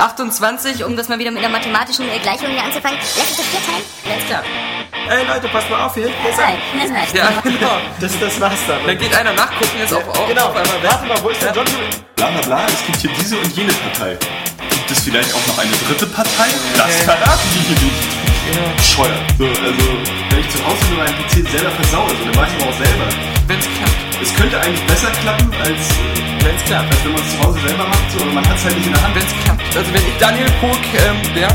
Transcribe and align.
28, 0.00 0.84
um 0.84 0.96
das 0.96 1.08
mal 1.08 1.18
wieder 1.18 1.32
mit 1.32 1.42
einer 1.42 1.48
mathematischen 1.48 2.06
Gleichung 2.22 2.46
hier 2.50 2.62
anzufangen. 2.62 3.00
Lass 3.16 3.30
uns 3.30 3.36
das 3.36 3.46
vier 3.46 3.60
teilen. 3.66 3.84
Alles 4.06 4.26
klar. 4.26 4.42
Ey 5.10 5.26
Leute, 5.26 5.48
passt 5.48 5.68
mal 5.70 5.86
auf, 5.86 5.94
hier 5.94 6.06
ist 6.06 6.14
Nein, 6.38 6.54
ein. 6.54 6.88
das 6.88 6.96
reicht. 6.96 7.14
Ja, 7.16 7.32
genau. 7.42 7.80
Das, 7.98 8.12
das 8.20 8.40
war's 8.40 8.60
dann. 8.68 8.78
Dann 8.86 8.96
geht 8.96 9.12
einer 9.12 9.32
nachgucken, 9.32 9.76
jetzt 9.76 9.92
auf, 9.92 10.06
auf, 10.06 10.28
genau, 10.28 10.50
auf 10.50 10.54
einmal 10.56 10.82
weg. 10.82 10.90
warte 10.92 11.06
mal, 11.08 11.20
wo 11.20 11.30
ist 11.30 11.42
der 11.42 11.52
John? 11.52 11.66
Bla 12.14 12.30
bla 12.30 12.40
bla, 12.42 12.66
es 12.66 12.86
gibt 12.86 12.98
hier 12.98 13.10
diese 13.18 13.38
und 13.38 13.56
jene 13.56 13.72
Partei. 13.72 14.16
Gibt 14.70 14.88
es 14.92 15.00
vielleicht 15.00 15.34
auch 15.34 15.46
noch 15.48 15.58
eine 15.58 15.72
dritte 15.72 16.06
Partei? 16.06 16.46
Das 16.76 17.02
verraten 17.02 17.48
die 17.54 17.74
hier 17.74 17.84
nicht. 17.88 18.17
Bescheuert. 18.76 19.24
So, 19.36 19.44
also, 19.44 19.84
wenn 20.30 20.40
ich 20.40 20.50
zu 20.50 20.58
Hause 20.64 20.80
nur 20.88 21.04
meinen 21.04 21.16
PC 21.20 21.44
selber 21.50 21.70
versaue, 21.70 22.08
also, 22.08 22.24
dann 22.24 22.36
weiß 22.36 22.48
ich 22.48 22.62
aber 22.62 22.70
auch 22.70 22.78
selber. 22.78 23.06
Wenn's 23.46 23.68
klappt. 23.76 23.98
Es 24.22 24.34
könnte 24.34 24.56
eigentlich 24.60 24.84
besser 24.86 25.10
klappen, 25.22 25.48
als, 25.60 25.82
äh, 25.92 26.44
Wenn's 26.44 26.64
klappt. 26.64 26.90
als 26.90 27.04
wenn 27.04 27.12
man 27.12 27.22
es 27.22 27.30
zu 27.32 27.38
Hause 27.44 27.58
selber 27.66 27.84
macht, 27.84 28.06
so, 28.12 28.16
aber 28.22 28.32
man 28.32 28.44
hat 28.48 28.56
es 28.56 28.64
halt 28.64 28.76
nicht 28.76 28.86
in 28.86 28.92
der 28.92 29.02
Hand. 29.02 29.14
Wenn's 29.14 29.34
klappt. 29.44 29.76
Also 29.76 29.88
wenn 29.92 30.02
ich 30.02 30.16
Daniel 30.18 30.50
Pog 30.60 30.80
ähm, 30.96 31.18
wäre, 31.34 31.54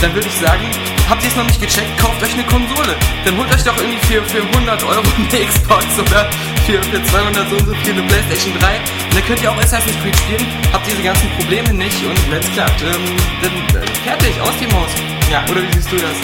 dann 0.00 0.14
würde 0.14 0.28
ich 0.28 0.36
sagen, 0.36 0.64
habt 1.08 1.22
ihr 1.22 1.28
es 1.28 1.36
noch 1.36 1.46
nicht 1.46 1.60
gecheckt, 1.60 1.90
kauft 1.98 2.22
euch 2.22 2.34
eine 2.34 2.44
Konsole. 2.44 2.92
Dann 3.24 3.36
holt 3.38 3.48
euch 3.52 3.64
doch 3.64 3.76
irgendwie 3.76 4.00
für, 4.04 4.22
für 4.28 4.42
100 4.42 4.84
Euro 4.84 5.00
eine 5.16 5.46
Xbox 5.48 5.84
oder 5.98 6.28
für, 6.66 6.82
für 6.82 7.02
200 7.02 7.48
so 7.48 7.56
und 7.56 7.66
so 7.66 7.74
viel 7.82 7.92
eine 7.92 8.02
Playstation 8.02 8.52
3. 8.60 8.68
Und 8.68 9.14
dann 9.14 9.24
könnt 9.26 9.42
ihr 9.42 9.50
auch 9.50 9.58
Assassin's 9.58 9.96
Creed 10.02 10.16
spielen, 10.16 10.46
habt 10.72 10.86
diese 10.86 11.02
ganzen 11.02 11.28
Probleme 11.40 11.72
nicht 11.72 12.04
und 12.04 12.18
wenn's 12.30 12.50
klappt, 12.52 12.82
ähm, 12.82 13.16
dann 13.42 13.80
äh, 13.80 13.86
fertig, 14.04 14.36
aus 14.40 14.56
dem 14.60 14.72
Haus. 14.72 15.13
Ja. 15.30 15.44
Oder 15.50 15.62
wie 15.62 15.72
siehst 15.74 15.90
du 15.90 15.96
das? 15.96 16.16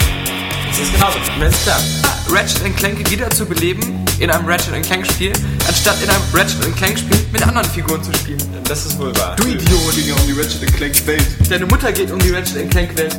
Das 0.69 0.79
ist 0.79 0.93
genauso. 0.93 1.17
Wenn's 1.39 1.63
klappt. 1.63 1.83
Ratchet 2.31 2.77
Clank 2.77 3.09
wieder 3.09 3.29
zu 3.29 3.45
beleben 3.45 4.05
in 4.19 4.29
einem 4.29 4.47
Ratchet 4.47 4.81
Clank 4.85 5.05
Spiel, 5.05 5.33
anstatt 5.67 6.01
in 6.01 6.09
einem 6.09 6.21
Ratchet 6.33 6.75
Clank 6.77 6.97
Spiel 6.97 7.17
mit 7.31 7.45
anderen 7.45 7.67
Figuren 7.69 8.01
zu 8.03 8.13
spielen. 8.13 8.39
Das 8.65 8.85
ist 8.85 8.97
wohl 8.97 9.13
wahr. 9.17 9.35
Du 9.35 9.47
Idiot! 9.47 9.95
ging 9.95 10.07
ja 10.07 10.13
um 10.15 10.25
die 10.27 10.33
Ratchet 10.33 10.73
Clank 10.75 11.07
Welt. 11.07 11.27
Deine 11.49 11.65
Mutter 11.65 11.91
geht 11.91 12.11
um 12.11 12.19
die 12.19 12.29
Ratchet 12.31 12.69
Clank 12.71 12.97
Welt. 12.97 13.17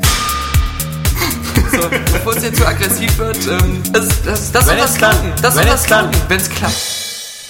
So, 1.73 1.89
bevor 1.89 2.37
es 2.37 2.43
jetzt 2.43 2.59
zu 2.59 2.67
aggressiv 2.67 3.19
wird, 3.19 3.39
ähm, 3.49 3.83
das, 3.93 4.09
das, 4.25 4.53
das 4.53 4.67
Wenn 4.67 4.77
soll 4.77 4.77
es 4.77 4.83
das 4.85 4.97
klappt. 4.99 5.15
klappen. 5.21 5.43
Das 5.43 5.55
soll 5.55 5.65
das 5.65 5.85
klappen, 5.85 6.11
wenn 6.29 6.37
es 6.39 6.49
klappt. 6.51 6.77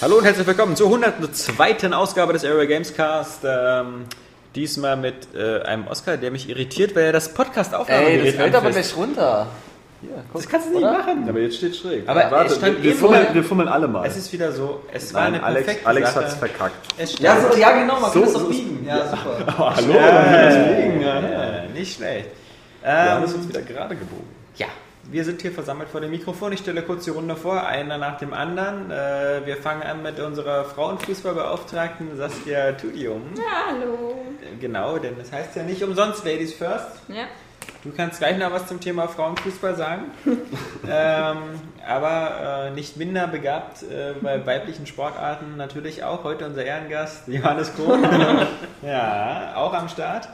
Hallo 0.01 0.17
und 0.17 0.25
herzlich 0.25 0.47
willkommen 0.47 0.75
zur 0.75 0.87
102. 0.87 1.93
Ausgabe 1.93 2.33
des 2.33 2.43
Area 2.43 2.65
Games 2.65 2.93
Cast. 2.93 3.39
Ähm, 3.45 4.05
diesmal 4.55 4.97
mit 4.97 5.15
äh, 5.35 5.61
einem 5.63 5.87
Oscar, 5.87 6.17
der 6.17 6.31
mich 6.31 6.49
irritiert, 6.49 6.95
weil 6.95 7.03
er 7.05 7.13
das 7.13 7.33
podcast 7.33 7.73
Ey, 7.87 8.23
das 8.25 8.35
fällt 8.35 8.55
aber 8.55 8.69
nicht 8.69 8.95
runter. 8.97 9.47
Hier, 10.01 10.09
guck, 10.31 10.41
Das 10.41 10.49
kannst 10.51 10.67
du 10.67 10.71
nicht 10.73 10.83
oder? 10.83 10.97
machen. 10.97 11.29
Aber 11.29 11.39
jetzt 11.39 11.55
steht 11.57 11.75
schräg. 11.75 12.03
Aber 12.07 12.23
er 12.23 12.49
stand 12.49 12.83
wir, 12.83 12.91
eben 12.91 12.99
fummeln, 12.99 13.27
wir 13.31 13.43
fummeln 13.43 13.69
alle 13.69 13.87
mal. 13.87 14.05
Es 14.05 14.17
ist 14.17 14.33
wieder 14.33 14.51
so, 14.51 14.81
es 14.91 15.13
war 15.13 15.23
Nein, 15.23 15.35
eine 15.35 15.43
Alex, 15.43 15.65
perfekte 15.65 15.87
Alex 15.87 16.13
verkackt. 16.35 16.93
Es 16.97 17.13
stand, 17.13 17.23
Ja, 17.23 17.49
so, 17.51 17.57
ja, 17.57 17.71
genau, 17.71 17.99
man 18.01 18.11
So- 18.11 18.19
kann 18.19 18.27
es 18.27 18.33
doch 18.33 18.49
biegen. 18.49 18.85
Ja, 18.85 19.07
super. 19.07 19.55
Oh, 19.59 19.69
hallo, 19.75 19.93
dann 19.93 20.31
wird 20.31 20.45
das 20.45 20.77
liegen. 20.77 21.01
Ja. 21.01 21.19
ja, 21.21 21.63
nicht 21.73 21.95
schlecht. 21.95 22.27
Wir 22.81 22.89
Ähm, 22.89 23.09
haben 23.11 23.23
es 23.23 23.33
uns 23.33 23.47
wieder 23.47 23.61
gerade 23.61 23.95
gebogen. 23.95 24.27
Ja, 24.57 24.67
wir 25.13 25.23
sind 25.23 25.43
hier 25.43 25.51
versammelt 25.51 25.89
vor 25.89 26.01
dem 26.01 26.09
Mikrofon. 26.09 26.53
Ich 26.53 26.59
stelle 26.61 26.81
kurz 26.81 27.05
die 27.05 27.11
Runde 27.11 27.35
vor, 27.35 27.67
einer 27.67 27.99
nach 27.99 28.17
dem 28.17 28.33
anderen. 28.33 28.89
Äh, 28.89 29.45
wir 29.45 29.57
fangen 29.57 29.83
an 29.83 30.01
mit 30.01 30.19
unserer 30.19 30.65
Frauenfußballbeauftragten 30.65 32.17
Saskia 32.17 32.71
Tudium. 32.71 33.21
Ja, 33.37 33.71
hallo. 33.71 34.15
Genau, 34.59 34.97
denn 34.97 35.15
das 35.19 35.31
heißt 35.31 35.55
ja 35.55 35.61
nicht 35.61 35.83
umsonst 35.83 36.25
Ladies 36.25 36.55
First. 36.55 36.87
Ja. 37.09 37.25
Du 37.83 37.91
kannst 37.95 38.19
gleich 38.19 38.39
noch 38.39 38.51
was 38.51 38.65
zum 38.65 38.79
Thema 38.79 39.07
Frauenfußball 39.07 39.75
sagen. 39.75 40.05
ähm, 40.25 41.37
aber 41.87 42.69
äh, 42.69 42.71
nicht 42.71 42.97
minder 42.97 43.27
begabt 43.27 43.83
äh, 43.83 44.13
bei 44.19 44.43
weiblichen 44.45 44.87
Sportarten 44.87 45.57
natürlich 45.57 46.03
auch 46.03 46.23
heute 46.23 46.47
unser 46.47 46.65
Ehrengast 46.65 47.27
Johannes 47.27 47.71
Kohn. 47.75 48.03
ja, 48.81 49.53
auch 49.55 49.73
am 49.73 49.89
Start. 49.89 50.27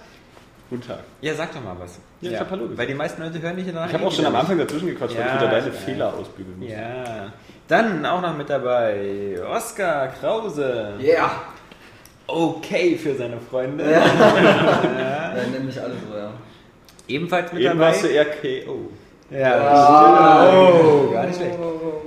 Guten 0.69 0.81
Tag. 0.87 0.99
Ja, 1.21 1.33
sag 1.33 1.51
doch 1.53 1.63
mal 1.63 1.75
was. 1.79 1.99
Ja, 2.21 2.31
ich 2.31 2.39
hab 2.39 2.51
Hallo 2.51 2.63
gesagt. 2.63 2.77
Weil 2.77 2.87
die 2.87 2.93
meisten 2.93 3.23
Leute 3.23 3.41
hören 3.41 3.55
nicht 3.55 3.69
danach. 3.69 3.87
Ich 3.87 3.93
habe 3.93 4.05
auch 4.05 4.11
schon 4.11 4.25
am 4.25 4.35
Anfang 4.35 4.57
dazwischen 4.57 4.87
gequatscht, 4.87 5.15
weil 5.17 5.25
Ja, 5.25 5.35
ich 5.35 5.41
wieder 5.41 5.51
deine 5.51 5.67
ja. 5.67 5.73
Fehler 5.73 6.13
ausbügeln 6.13 6.59
muss. 6.59 6.69
Ja. 6.69 7.33
Dann 7.67 8.05
auch 8.05 8.21
noch 8.21 8.37
mit 8.37 8.49
dabei 8.49 9.35
Oskar 9.51 10.09
Krause. 10.19 10.93
Yeah. 11.01 11.31
Okay 12.27 12.95
für 12.97 13.15
seine 13.15 13.39
Freunde. 13.39 13.83
Ja. 13.89 14.05
ja, 14.05 15.33
nennen 15.49 15.65
mich 15.65 15.81
alle 15.81 15.93
so, 15.93 16.15
ja. 16.15 16.31
Ebenfalls 17.07 17.51
mit 17.51 17.63
Eben 17.63 17.79
dabei. 17.79 17.91
warst 17.91 18.03
du 18.03 18.07
eher 18.07 18.25
KO. 18.25 18.91
Ja, 19.31 20.51
oh, 20.53 21.11
gar 21.11 21.25
nicht 21.25 21.35
schlecht. 21.37 21.57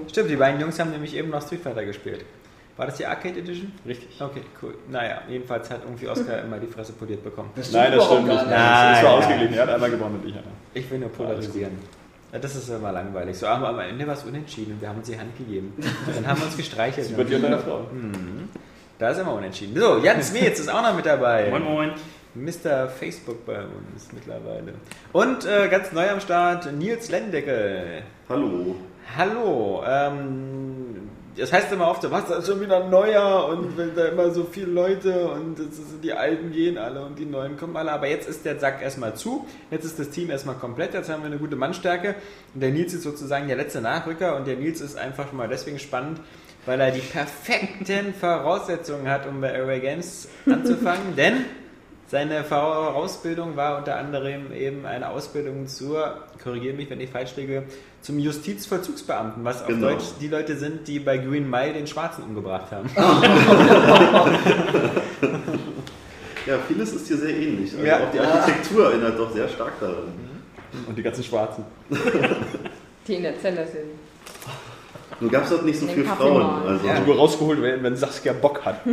Stimmt, 0.09 0.31
die 0.31 0.37
beiden 0.37 0.61
Jungs 0.61 0.79
haben 0.79 0.91
nämlich 0.91 1.17
eben 1.17 1.31
noch 1.31 1.43
Street 1.45 1.61
Fighter 1.63 1.85
gespielt. 1.85 2.25
War 2.77 2.87
das 2.87 2.97
die 2.97 3.07
Arcade 3.07 3.39
Edition? 3.39 3.73
Richtig. 3.87 4.09
Okay, 4.21 4.43
cool. 4.63 4.75
Naja, 4.91 5.23
jedenfalls 5.29 5.71
hat 5.71 5.83
irgendwie 5.85 6.09
Oscar 6.09 6.43
immer 6.43 6.59
die 6.59 6.67
Fresse 6.67 6.93
poliert 6.95 7.23
bekommen. 7.23 7.51
Das 7.55 7.71
Nein, 7.71 7.93
das 7.93 8.07
stimmt 8.07 8.29
nicht. 8.29 8.47
Nein, 8.47 8.97
es 8.97 9.03
war 9.05 9.11
ausgeglichen. 9.13 9.55
Er 9.55 9.63
hat 9.63 9.71
einmal 9.71 9.91
gewonnen 9.91 10.21
und 10.23 10.29
ich 10.29 10.35
einer. 10.35 10.43
Ich 10.73 10.91
will 10.91 10.99
nur 10.99 11.11
polarisieren. 11.11 11.73
Ja, 12.33 12.39
das 12.39 12.57
ist 12.57 12.71
immer 12.71 12.93
langweilig. 12.93 13.37
So, 13.37 13.47
aber 13.47 13.69
am 13.69 13.79
Ende 13.81 14.07
war 14.07 14.15
es 14.15 14.25
unentschieden 14.25 14.73
und 14.73 14.81
wir 14.81 14.89
haben 14.89 14.99
uns 14.99 15.09
die 15.09 15.19
Hand 15.19 15.37
gegeben. 15.37 15.75
Dann 16.15 16.27
haben 16.27 16.41
wir 16.41 16.47
uns 16.47 16.57
gestreichelt. 16.57 17.11
Über 17.11 17.25
dir 17.25 17.37
und 17.37 17.43
deiner 17.43 17.59
Frau. 17.59 17.87
Da 18.99 19.11
ist 19.11 19.19
immer 19.19 19.35
unentschieden. 19.35 19.79
So, 19.79 19.99
Jan 19.99 20.23
Smets 20.23 20.61
ist 20.61 20.73
auch 20.73 20.81
noch 20.81 20.95
mit 20.97 21.05
dabei. 21.05 21.51
Moin, 21.51 21.65
moin. 21.65 21.91
Mr. 22.35 22.89
Facebook 22.89 23.45
bei 23.45 23.59
uns 23.59 24.11
mittlerweile. 24.15 24.73
Und 25.13 25.45
äh, 25.45 25.69
ganz 25.69 25.93
neu 25.93 26.09
am 26.09 26.21
Start 26.21 26.73
Nils 26.73 27.11
Lendeckel. 27.11 28.03
Hallo. 28.31 28.77
Hallo. 29.15 29.85
Ähm, 29.87 30.92
das 31.37 31.53
heißt 31.53 31.73
immer 31.73 31.89
oft, 31.89 32.09
was, 32.11 32.27
da 32.27 32.37
ist 32.37 32.47
schon 32.47 32.61
wieder 32.61 32.87
neuer 32.89 33.49
und 33.49 33.77
wenn 33.77 33.95
da 33.95 34.07
immer 34.07 34.31
so 34.31 34.45
viele 34.45 34.67
Leute 34.67 35.29
und 35.29 35.57
die 36.03 36.13
Alten 36.13 36.53
gehen 36.53 36.77
alle 36.77 37.05
und 37.05 37.19
die 37.19 37.25
Neuen 37.25 37.57
kommen 37.57 37.77
alle. 37.77 37.93
Aber 37.93 38.07
jetzt 38.07 38.29
ist 38.29 38.45
der 38.45 38.59
Sack 38.59 38.83
erstmal 38.83 39.15
zu. 39.15 39.47
Jetzt 39.71 39.85
ist 39.85 39.99
das 39.99 40.11
Team 40.11 40.31
erstmal 40.31 40.57
komplett. 40.57 40.93
Jetzt 40.93 41.09
haben 41.09 41.23
wir 41.23 41.29
eine 41.29 41.39
gute 41.39 41.57
Mannstärke. 41.57 42.17
Und 42.55 42.61
der 42.61 42.71
Nils 42.71 42.93
ist 42.93 43.03
sozusagen 43.03 43.49
der 43.49 43.57
letzte 43.57 43.81
Nachrücker 43.81 44.37
und 44.37 44.47
der 44.47 44.57
Nils 44.57 44.81
ist 44.81 44.97
einfach 44.97 45.33
mal 45.33 45.49
deswegen 45.49 45.79
spannend, 45.79 46.21
weil 46.67 46.81
er 46.81 46.91
die 46.91 47.01
perfekten 47.01 48.13
Voraussetzungen 48.13 49.09
hat, 49.09 49.27
um 49.27 49.41
bei 49.41 49.79
Games 49.79 50.29
anzufangen. 50.47 51.15
Denn 51.17 51.45
seine 52.13 52.45
Vorausbildung 52.45 53.57
war 53.57 53.79
unter 53.79 53.97
anderem 53.97 54.53
eben 54.53 54.85
eine 54.85 55.09
Ausbildung 55.09 55.67
zur, 55.67 56.17
korrigiere 56.45 56.75
mich, 56.75 56.91
wenn 56.91 57.01
ich 57.01 57.09
falsch 57.09 57.35
liege, 57.37 57.63
zum 58.03 58.19
Justizvollzugsbeamten, 58.19 59.43
was 59.47 59.63
auf 59.63 59.69
Genau. 59.69 59.89
Deutsch 59.89 60.05
die 60.21 60.29
Leute 60.29 60.59
sind, 60.59 60.87
die 60.87 60.99
bei 60.99 61.17
Green 61.17 61.49
Mile 61.49 61.73
den 61.73 61.87
Schwarzen 61.87 62.25
umgebracht 62.25 62.67
haben. 62.71 62.91
Ja, 66.45 66.59
vieles 66.67 66.93
ist 66.93 67.07
hier 67.07 67.19
sehr 67.19 67.37
ähnlich. 67.37 67.73
Also 67.73 67.87
Ja. 67.87 67.99
Auch 68.01 68.11
die 68.11 68.19
Architektur 68.19 68.87
erinnert 68.91 69.17
doch 69.17 69.31
sehr 69.33 69.49
stark 69.49 69.79
daran. 69.79 70.13
Und 70.89 70.99
die 70.99 71.03
ganzen 71.03 71.23
Schwarzen. 71.23 71.65
Die 73.07 73.15
in 73.15 73.23
der 73.23 73.39
Zelle 73.39 73.65
sind. 73.65 73.91
Nur 75.23 75.31
gab 75.31 75.45
es 75.45 75.51
dort 75.51 75.65
nicht 75.65 75.79
so 75.79 75.87
viele 75.87 76.05
Frauen. 76.05 76.67
Also, 76.67 76.87
Ja. 76.87 76.99
Nur 76.99 77.17
rausgeholt 77.17 77.63
werden, 77.63 77.83
wenn 77.85 77.97
Saskia 77.97 78.33
Bock 78.33 78.65
hat. 78.65 78.81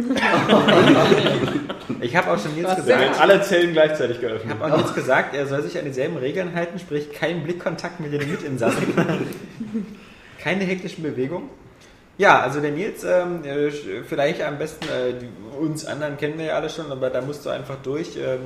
Ich 2.01 2.15
habe 2.15 2.31
auch 2.31 2.39
schon 2.39 2.51
Da 2.61 2.75
gesagt, 2.75 2.87
werden 2.87 3.15
alle 3.19 3.41
Zellen 3.41 3.73
gleichzeitig 3.73 4.17
ich 4.17 4.21
geöffnet. 4.21 4.57
habe 4.59 4.73
auch 4.73 4.77
Nils 4.77 4.93
gesagt, 4.93 5.35
er 5.35 5.47
soll 5.47 5.63
sich 5.63 5.77
an 5.77 5.85
dieselben 5.85 6.17
Regeln 6.17 6.53
halten, 6.53 6.77
sprich 6.79 7.11
keinen 7.11 7.43
Blickkontakt 7.43 7.99
mit 7.99 8.13
den 8.13 8.29
Mitinsassen. 8.29 8.93
Keine 10.39 10.63
hektischen 10.63 11.03
Bewegungen. 11.03 11.49
Ja, 12.17 12.39
also 12.41 12.61
der 12.61 12.71
Nils, 12.71 13.03
ähm, 13.03 13.43
äh, 13.43 13.71
vielleicht 14.07 14.43
am 14.43 14.57
besten, 14.59 14.85
äh, 14.85 15.13
die, 15.19 15.27
uns 15.57 15.85
anderen 15.85 16.15
kennen 16.17 16.37
wir 16.37 16.45
ja 16.45 16.55
alle 16.55 16.69
schon, 16.69 16.91
aber 16.91 17.09
da 17.09 17.21
musst 17.21 17.45
du 17.45 17.49
einfach 17.49 17.77
durch. 17.83 18.15
Ähm, 18.17 18.39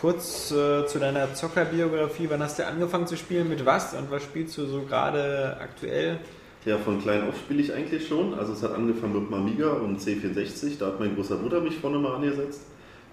kurz 0.00 0.50
äh, 0.50 0.86
zu 0.86 0.98
deiner 0.98 1.34
Zockerbiografie, 1.34 2.28
wann 2.30 2.42
hast 2.42 2.58
du 2.58 2.66
angefangen 2.66 3.06
zu 3.06 3.16
spielen, 3.16 3.48
mit 3.48 3.66
was 3.66 3.92
und 3.94 4.10
was 4.10 4.22
spielst 4.22 4.56
du 4.56 4.66
so 4.66 4.82
gerade 4.82 5.56
aktuell? 5.60 6.18
Ja, 6.64 6.76
von 6.78 7.00
klein 7.00 7.28
auf 7.28 7.36
spiele 7.38 7.62
ich 7.62 7.72
eigentlich 7.72 8.06
schon. 8.06 8.34
Also 8.34 8.52
es 8.52 8.62
hat 8.62 8.74
angefangen 8.74 9.14
mit 9.14 9.32
Amiga 9.32 9.70
und 9.70 10.00
C64. 10.00 10.78
Da 10.78 10.86
hat 10.86 11.00
mein 11.00 11.14
großer 11.14 11.36
Bruder 11.36 11.60
mich 11.60 11.76
vorne 11.76 11.98
mal 11.98 12.16
angesetzt. 12.16 12.62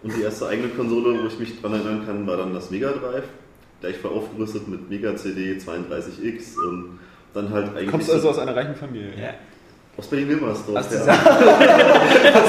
Und 0.03 0.15
die 0.15 0.21
erste 0.21 0.47
eigene 0.47 0.69
Konsole, 0.69 1.21
wo 1.21 1.27
ich 1.27 1.39
mich 1.39 1.61
dran 1.61 1.73
erinnern 1.73 2.05
kann, 2.05 2.27
war 2.27 2.37
dann 2.37 2.53
das 2.53 2.69
Mega 2.69 2.91
Drive. 2.91 3.25
Gleich 3.81 3.97
voll 3.97 4.11
aufgerüstet 4.11 4.67
mit 4.67 4.89
Mega 4.89 5.15
CD, 5.15 5.57
32X 5.57 6.57
und 6.67 6.99
dann 7.33 7.49
halt 7.49 7.69
eigentlich. 7.69 7.89
Kommst 7.89 8.09
also 8.11 8.29
aus 8.29 8.39
einer 8.39 8.55
reichen 8.55 8.75
Familie. 8.75 9.13
Ja. 9.19 9.33
Aus 9.97 10.07
Berlin-Wilmersdorf. 10.07 10.77
Aus 10.77 10.85
ja. 10.91 10.97
dieser, 10.99 11.13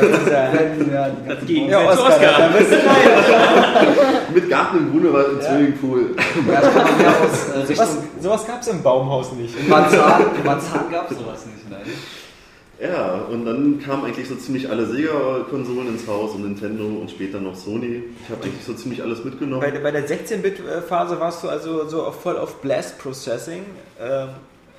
aus 0.00 0.20
dieser 0.24 0.32
Ja, 0.32 1.08
die 1.10 1.26
ganzen 1.28 1.68
ja, 1.68 1.88
Oscar, 1.90 2.38
da 2.38 2.48
bist 2.56 2.70
du 2.72 2.76
Mit 4.34 4.48
Garten 4.48 4.78
im 4.78 4.90
Grunewald 4.92 5.28
und 5.32 5.42
Swimmingpool. 5.42 6.14
Ja, 6.16 6.60
ich 6.62 6.74
komme 6.74 6.92
mehr 6.98 7.10
aus 7.10 7.48
äh, 7.48 7.66
Sowas, 7.66 7.68
Richtung 7.68 8.08
sowas 8.20 8.46
gab 8.46 8.60
es 8.62 8.68
im 8.68 8.82
Baumhaus 8.82 9.32
nicht. 9.32 9.58
in 9.58 9.68
Marzahn. 9.68 10.22
Marzahn 10.44 10.90
gab 10.90 11.10
es 11.10 11.18
sowas 11.18 11.46
nicht, 11.46 11.68
nein. 11.70 11.80
Ja, 12.80 13.14
und 13.30 13.44
dann 13.44 13.78
kamen 13.84 14.04
eigentlich 14.06 14.26
so 14.28 14.36
ziemlich 14.36 14.70
alle 14.70 14.86
Sega-Konsolen 14.86 15.88
ins 15.88 16.06
Haus 16.06 16.34
und 16.34 16.44
Nintendo 16.44 16.84
und 16.84 17.10
später 17.10 17.38
noch 17.40 17.54
Sony. 17.54 18.04
Ich 18.24 18.30
habe 18.30 18.42
eigentlich 18.44 18.64
so 18.64 18.72
ziemlich 18.72 19.02
alles 19.02 19.22
mitgenommen. 19.24 19.60
Bei, 19.60 19.70
der- 19.70 19.80
bei 19.80 19.90
der 19.90 20.08
16-Bit-Phase 20.08 21.20
warst 21.20 21.42
du 21.44 21.48
also 21.50 21.86
so 21.88 22.10
voll 22.12 22.38
auf 22.38 22.56
Blast 22.62 22.98
Processing. 22.98 23.64
Ähm, 24.00 24.28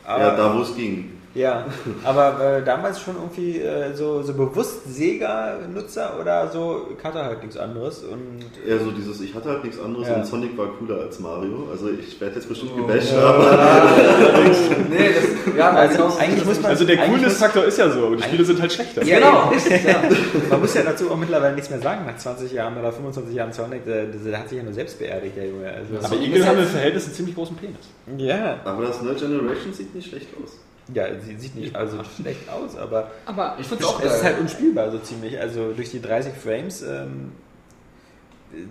Ja, 0.07 0.35
da 0.35 0.55
wo 0.57 0.61
es 0.61 0.73
ging. 0.75 1.11
Ja, 1.33 1.65
aber 2.03 2.57
äh, 2.57 2.63
damals 2.63 2.99
schon 2.99 3.15
irgendwie 3.15 3.59
äh, 3.61 3.93
so, 3.95 4.21
so 4.21 4.33
bewusst 4.33 4.93
Sega-Nutzer 4.93 6.17
oder 6.19 6.49
so, 6.49 6.87
ich 6.97 7.03
hatte 7.03 7.23
halt 7.23 7.41
nichts 7.41 7.55
anderes 7.57 8.03
und 8.03 8.41
Eher 8.67 8.79
so 8.79 8.91
dieses, 8.91 9.21
ich 9.21 9.33
hatte 9.33 9.49
halt 9.49 9.63
nichts 9.63 9.79
anderes 9.79 10.07
Ja. 10.09 10.15
und 10.15 10.25
Sonic 10.25 10.57
war 10.57 10.67
cooler 10.77 11.01
als 11.01 11.19
Mario. 11.19 11.69
Also 11.71 11.89
ich 11.89 12.19
werde 12.19 12.35
jetzt 12.35 12.45
Oh. 12.45 12.49
bestimmt 12.49 12.75
gebasht, 12.75 13.13
aber 13.13 13.49
Nee, 14.89 15.09
das, 15.15 15.55
ja, 15.57 15.69
Also 15.71 16.09
so 16.09 16.17
eigentlich 16.17 16.37
ist 16.39 16.45
muss 16.45 16.55
das 16.55 16.61
man- 16.63 16.71
Also 16.71 16.85
der 16.85 16.97
Coolness-Faktor 16.97 17.63
ist 17.63 17.77
ja 17.77 17.89
so, 17.89 18.07
aber 18.07 18.15
die 18.17 18.23
Spiele 18.23 18.43
sind 18.45 18.59
halt 18.61 18.73
schlechter. 18.73 19.03
Ja, 19.03 19.15
Genau, 19.19 19.51
ja. 19.87 20.01
Man 20.49 20.59
muss 20.59 20.73
ja 20.73 20.81
dazu 20.83 21.11
auch 21.11 21.17
mittlerweile 21.17 21.55
nichts 21.55 21.69
mehr 21.69 21.79
sagen 21.79 22.05
nach 22.05 22.17
20 22.17 22.51
Jahren 22.51 22.77
oder 22.77 22.91
25 22.91 23.33
Jahren 23.33 23.53
Sonic, 23.53 23.85
der, 23.85 24.05
der 24.07 24.37
hat 24.39 24.49
sich 24.49 24.57
ja 24.57 24.63
nur 24.63 24.73
selbst 24.73 24.99
beerdigt, 24.99 25.37
der 25.37 25.47
Junge. 25.47 25.67
Also, 25.71 26.05
Aber 26.13 26.21
Igel 26.21 26.45
haben 26.45 26.59
im 26.59 26.65
Verhältnis 26.65 27.05
einen 27.05 27.13
ziemlich 27.13 27.35
großen 27.35 27.55
Penis. 27.55 27.77
ja, 28.17 28.57
Aber 28.65 28.85
das 28.85 29.01
Nerd 29.01 29.17
Generation 29.19 29.71
sieht 29.73 29.95
nicht 29.95 30.09
schlecht 30.09 30.27
aus. 30.43 30.57
Ja, 30.93 31.05
sie 31.19 31.35
sieht 31.37 31.55
nicht 31.55 31.75
also 31.75 31.99
schlecht 32.03 32.49
aus, 32.49 32.75
aber 32.77 33.11
Aber 33.25 33.55
Ich 33.59 33.67
find's 33.67 33.83
auch 33.85 33.99
es 33.99 34.05
ist 34.13 34.21
geil. 34.21 34.33
halt 34.33 34.41
unspielbar 34.41 34.91
so 34.91 34.99
ziemlich. 34.99 35.39
Also 35.39 35.73
durch 35.73 35.91
die 35.91 36.01
30 36.01 36.33
Frames, 36.33 36.81
ähm, 36.81 37.31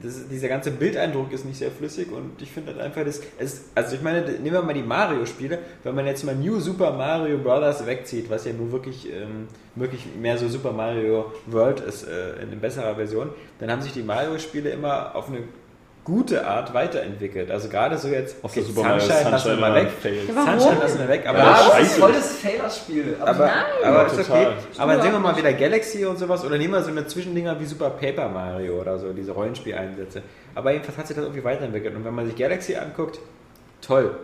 das, 0.03 0.29
dieser 0.29 0.49
ganze 0.49 0.73
Bildeindruck 0.73 1.33
ist 1.33 1.47
nicht 1.47 1.57
sehr 1.59 1.71
flüssig 1.71 2.13
und 2.13 2.43
ich 2.43 2.51
finde 2.53 2.73
halt 2.73 2.83
einfach 2.83 3.03
das. 3.03 3.23
Es, 3.39 3.65
also 3.75 3.97
ich 3.97 4.03
meine, 4.03 4.21
nehmen 4.23 4.53
wir 4.53 4.61
mal 4.63 4.75
die 4.75 4.83
Mario-Spiele, 4.83 5.59
wenn 5.85 5.95
man 5.95 6.07
jetzt 6.07 6.23
mal 6.23 6.35
New 6.35 6.61
Super 6.61 6.93
Mario 6.93 7.39
Bros. 7.39 7.87
wegzieht, 7.87 8.29
was 8.29 8.45
ja 8.45 8.53
nun 8.53 8.73
wirklich, 8.73 9.11
ähm, 9.11 9.49
wirklich 9.77 10.05
mehr 10.21 10.37
so 10.37 10.49
Super 10.49 10.73
Mario 10.73 11.33
World 11.47 11.81
ist 11.81 12.07
äh, 12.07 12.43
in 12.43 12.61
besserer 12.61 12.95
Version, 12.97 13.31
dann 13.59 13.71
haben 13.71 13.81
sich 13.81 13.93
die 13.95 14.03
Mario-Spiele 14.03 14.69
immer 14.69 15.17
auf 15.17 15.29
eine 15.29 15.45
gute 16.05 16.47
Art 16.47 16.73
weiterentwickelt. 16.75 17.51
Also 17.51 17.69
gerade 17.69 17.97
so 17.99 18.09
jetzt, 18.09 18.43
Aus 18.43 18.53
der 18.53 18.63
okay, 18.63 18.73
Super 18.73 18.89
Mario 18.89 19.01
Sunshine 19.01 19.31
lassen 19.31 19.33
wir 19.33 19.39
Sunshine 19.57 19.61
mal 19.61 19.75
weg. 19.75 19.89
Warum? 20.35 20.61
Sunshine 20.61 20.81
lassen 20.81 20.99
wir 21.01 21.09
weg, 21.09 21.27
aber 21.27 21.39
Ja, 21.39 21.45
das 21.53 21.61
ist 21.61 21.73
scheiße. 21.73 22.01
voll 22.01 22.13
das 22.13 22.37
Failer-Spiel. 22.39 23.17
aber, 23.21 23.47
Nein. 23.47 23.55
aber 23.85 24.07
ist 24.07 24.17
Total. 24.17 24.47
okay. 24.47 24.57
Aber 24.79 25.03
sehen 25.03 25.13
wir 25.13 25.19
mal 25.21 25.37
wieder 25.37 25.53
Galaxy 25.53 26.05
und 26.07 26.19
sowas 26.19 26.45
oder 26.45 26.59
nehmen 26.59 26.73
wir 26.73 26.83
so 26.83 26.91
eine 26.91 27.07
Zwischendinger 27.07 27.59
wie 27.61 27.65
Super 27.67 27.91
Paper 27.91 28.29
Mario 28.29 28.81
oder 28.81 28.99
so, 28.99 29.13
diese 29.13 29.33
Rollenspieleinsätze. 29.33 30.23
Aber 30.55 30.73
jedenfalls 30.73 30.99
hat 30.99 31.07
sich 31.07 31.17
das 31.17 31.25
irgendwie 31.25 31.45
weiterentwickelt. 31.45 31.95
Und 31.95 32.05
wenn 32.05 32.15
man 32.15 32.27
sich 32.27 32.37
Galaxy 32.37 32.75
anguckt, 32.77 33.21
toll. 33.81 34.15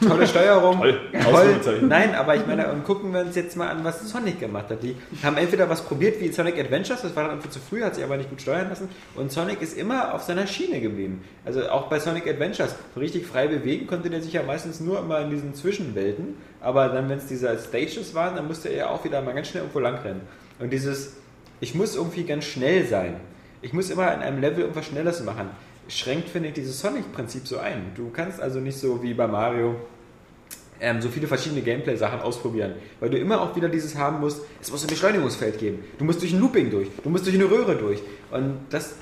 Tolle 0.00 0.26
Steuerung. 0.26 0.78
Toll. 0.78 1.00
Ausrufezeichen. 1.26 1.88
Nein, 1.88 2.14
aber 2.14 2.36
ich 2.36 2.46
meine, 2.46 2.70
und 2.70 2.84
gucken 2.84 3.12
wir 3.12 3.20
uns 3.20 3.34
jetzt 3.34 3.56
mal 3.56 3.68
an, 3.68 3.82
was 3.82 4.08
Sonic 4.08 4.38
gemacht 4.38 4.70
hat. 4.70 4.82
Die 4.82 4.94
haben 5.22 5.36
entweder 5.36 5.68
was 5.68 5.82
probiert 5.82 6.20
wie 6.20 6.30
Sonic 6.30 6.58
Adventures, 6.58 7.02
das 7.02 7.16
war 7.16 7.24
dann 7.24 7.32
einfach 7.32 7.50
zu 7.50 7.58
früh, 7.58 7.82
hat 7.82 7.96
sich 7.96 8.04
aber 8.04 8.16
nicht 8.16 8.30
gut 8.30 8.40
steuern 8.40 8.68
lassen. 8.68 8.88
Und 9.16 9.32
Sonic 9.32 9.60
ist 9.60 9.76
immer 9.76 10.14
auf 10.14 10.22
seiner 10.22 10.46
Schiene 10.46 10.80
geblieben. 10.80 11.24
Also 11.44 11.68
auch 11.68 11.88
bei 11.88 11.98
Sonic 11.98 12.28
Adventures, 12.28 12.76
richtig 12.96 13.26
frei 13.26 13.48
bewegen 13.48 13.86
konnte 13.86 14.08
der 14.10 14.22
sich 14.22 14.32
ja 14.32 14.42
meistens 14.42 14.80
nur 14.80 15.00
immer 15.00 15.20
in 15.20 15.30
diesen 15.30 15.54
Zwischenwelten. 15.54 16.36
Aber 16.60 16.88
dann, 16.88 17.08
wenn 17.08 17.18
es 17.18 17.26
diese 17.26 17.58
Stages 17.58 18.14
waren, 18.14 18.36
dann 18.36 18.46
musste 18.46 18.68
er 18.68 18.90
auch 18.90 19.04
wieder 19.04 19.20
mal 19.22 19.34
ganz 19.34 19.48
schnell 19.48 19.62
irgendwo 19.62 19.80
langrennen. 19.80 20.22
Und 20.58 20.72
dieses, 20.72 21.14
ich 21.60 21.74
muss 21.74 21.96
irgendwie 21.96 22.24
ganz 22.24 22.44
schnell 22.44 22.86
sein. 22.86 23.16
Ich 23.62 23.72
muss 23.72 23.90
immer 23.90 24.12
in 24.14 24.20
einem 24.20 24.40
Level 24.40 24.60
irgendwas 24.60 24.86
Schnelles 24.86 25.24
machen. 25.24 25.50
Schränkt, 25.88 26.28
finde 26.28 26.48
ich, 26.48 26.54
dieses 26.54 26.80
Sonic-Prinzip 26.80 27.46
so 27.46 27.58
ein. 27.58 27.92
Du 27.94 28.10
kannst 28.10 28.40
also 28.40 28.60
nicht 28.60 28.78
so 28.78 29.02
wie 29.02 29.14
bei 29.14 29.26
Mario 29.26 29.76
ähm, 30.80 31.00
so 31.00 31.08
viele 31.08 31.26
verschiedene 31.26 31.62
Gameplay-Sachen 31.62 32.20
ausprobieren, 32.20 32.74
weil 33.00 33.10
du 33.10 33.18
immer 33.18 33.40
auch 33.40 33.54
wieder 33.56 33.68
dieses 33.68 33.96
haben 33.96 34.20
musst, 34.20 34.42
es 34.60 34.70
muss 34.70 34.82
ein 34.82 34.88
Beschleunigungsfeld 34.88 35.58
geben, 35.58 35.84
du 35.98 36.04
musst 36.04 36.20
durch 36.20 36.32
ein 36.32 36.40
Looping 36.40 36.70
durch, 36.70 36.88
du 37.02 37.08
musst 37.08 37.24
durch 37.24 37.34
eine 37.34 37.50
Röhre 37.50 37.76
durch 37.76 38.00
und 38.30 38.58
das, 38.70 38.94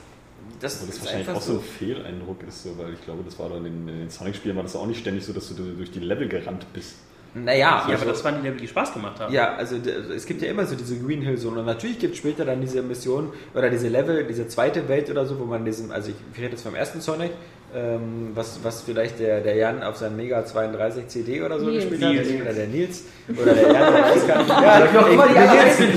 das, 0.60 0.74
Also 0.74 0.86
das 0.86 0.96
ist 0.96 1.04
wahrscheinlich 1.04 1.28
auch 1.30 1.40
so 1.40 1.54
ein 1.54 1.60
Fehleindruck 1.60 2.42
ist, 2.46 2.62
so, 2.62 2.78
weil 2.78 2.94
ich 2.94 3.02
glaube, 3.04 3.22
das 3.24 3.38
war 3.38 3.48
dann 3.48 3.66
in, 3.66 3.88
in 3.88 3.98
den 3.98 4.10
Sonic-Spielen 4.10 4.56
war 4.56 4.62
das 4.62 4.76
auch 4.76 4.86
nicht 4.86 5.00
ständig 5.00 5.24
so, 5.24 5.32
dass 5.32 5.48
du 5.48 5.54
durch 5.54 5.90
die 5.90 6.00
Level 6.00 6.28
gerannt 6.28 6.66
bist. 6.72 6.94
Naja, 7.34 7.84
Ja, 7.88 7.96
aber 7.96 8.04
das 8.06 8.22
waren 8.24 8.36
die 8.40 8.46
Level, 8.46 8.60
die 8.60 8.68
Spaß 8.68 8.92
gemacht 8.92 9.18
haben. 9.20 9.32
Ja, 9.32 9.54
also 9.56 9.76
es 10.14 10.24
gibt 10.24 10.40
ja 10.42 10.48
immer 10.50 10.64
so 10.66 10.76
diese 10.76 10.96
Green 10.98 11.20
Hill 11.22 11.36
Zone 11.36 11.60
und 11.60 11.66
natürlich 11.66 11.98
gibt 11.98 12.12
es 12.14 12.18
später 12.18 12.44
dann 12.44 12.60
diese 12.60 12.80
Mission 12.82 13.32
oder 13.54 13.70
diese 13.70 13.88
Level, 13.88 14.24
diese 14.24 14.46
zweite 14.48 14.88
Welt 14.88 15.10
oder 15.10 15.26
so, 15.26 15.38
wo 15.38 15.44
man 15.44 15.64
diesen, 15.64 15.90
also 15.90 16.10
ich, 16.10 16.16
ich 16.32 16.38
rede 16.40 16.52
jetzt 16.52 16.62
vom 16.62 16.74
ersten 16.76 17.00
Sonic, 17.00 17.30
ähm, 17.76 18.30
was, 18.36 18.60
was 18.62 18.82
vielleicht 18.82 19.18
der, 19.18 19.40
der 19.40 19.56
Jan 19.56 19.82
auf 19.82 19.96
seinem 19.96 20.14
Mega 20.16 20.44
32 20.46 21.08
CD 21.08 21.42
oder 21.42 21.58
so 21.58 21.66
Nils. 21.66 21.88
gespielt 21.90 22.04
hat, 22.04 22.12
Nils. 22.24 22.42
oder 22.42 22.52
der 22.52 22.66
Nils, 22.68 23.04
oder 23.42 23.52
der 23.54 23.62
Jan, 23.64 23.92
der 23.92 24.02
weiß 24.04 24.26
gar 24.28 24.38
nicht. 24.38 24.48
Ja, 24.50 24.88
Wie 24.92 24.98
auch 24.98 25.08
immer 25.08 25.26
die 25.26 25.38
alle 25.38 25.50
heißen. 25.60 25.88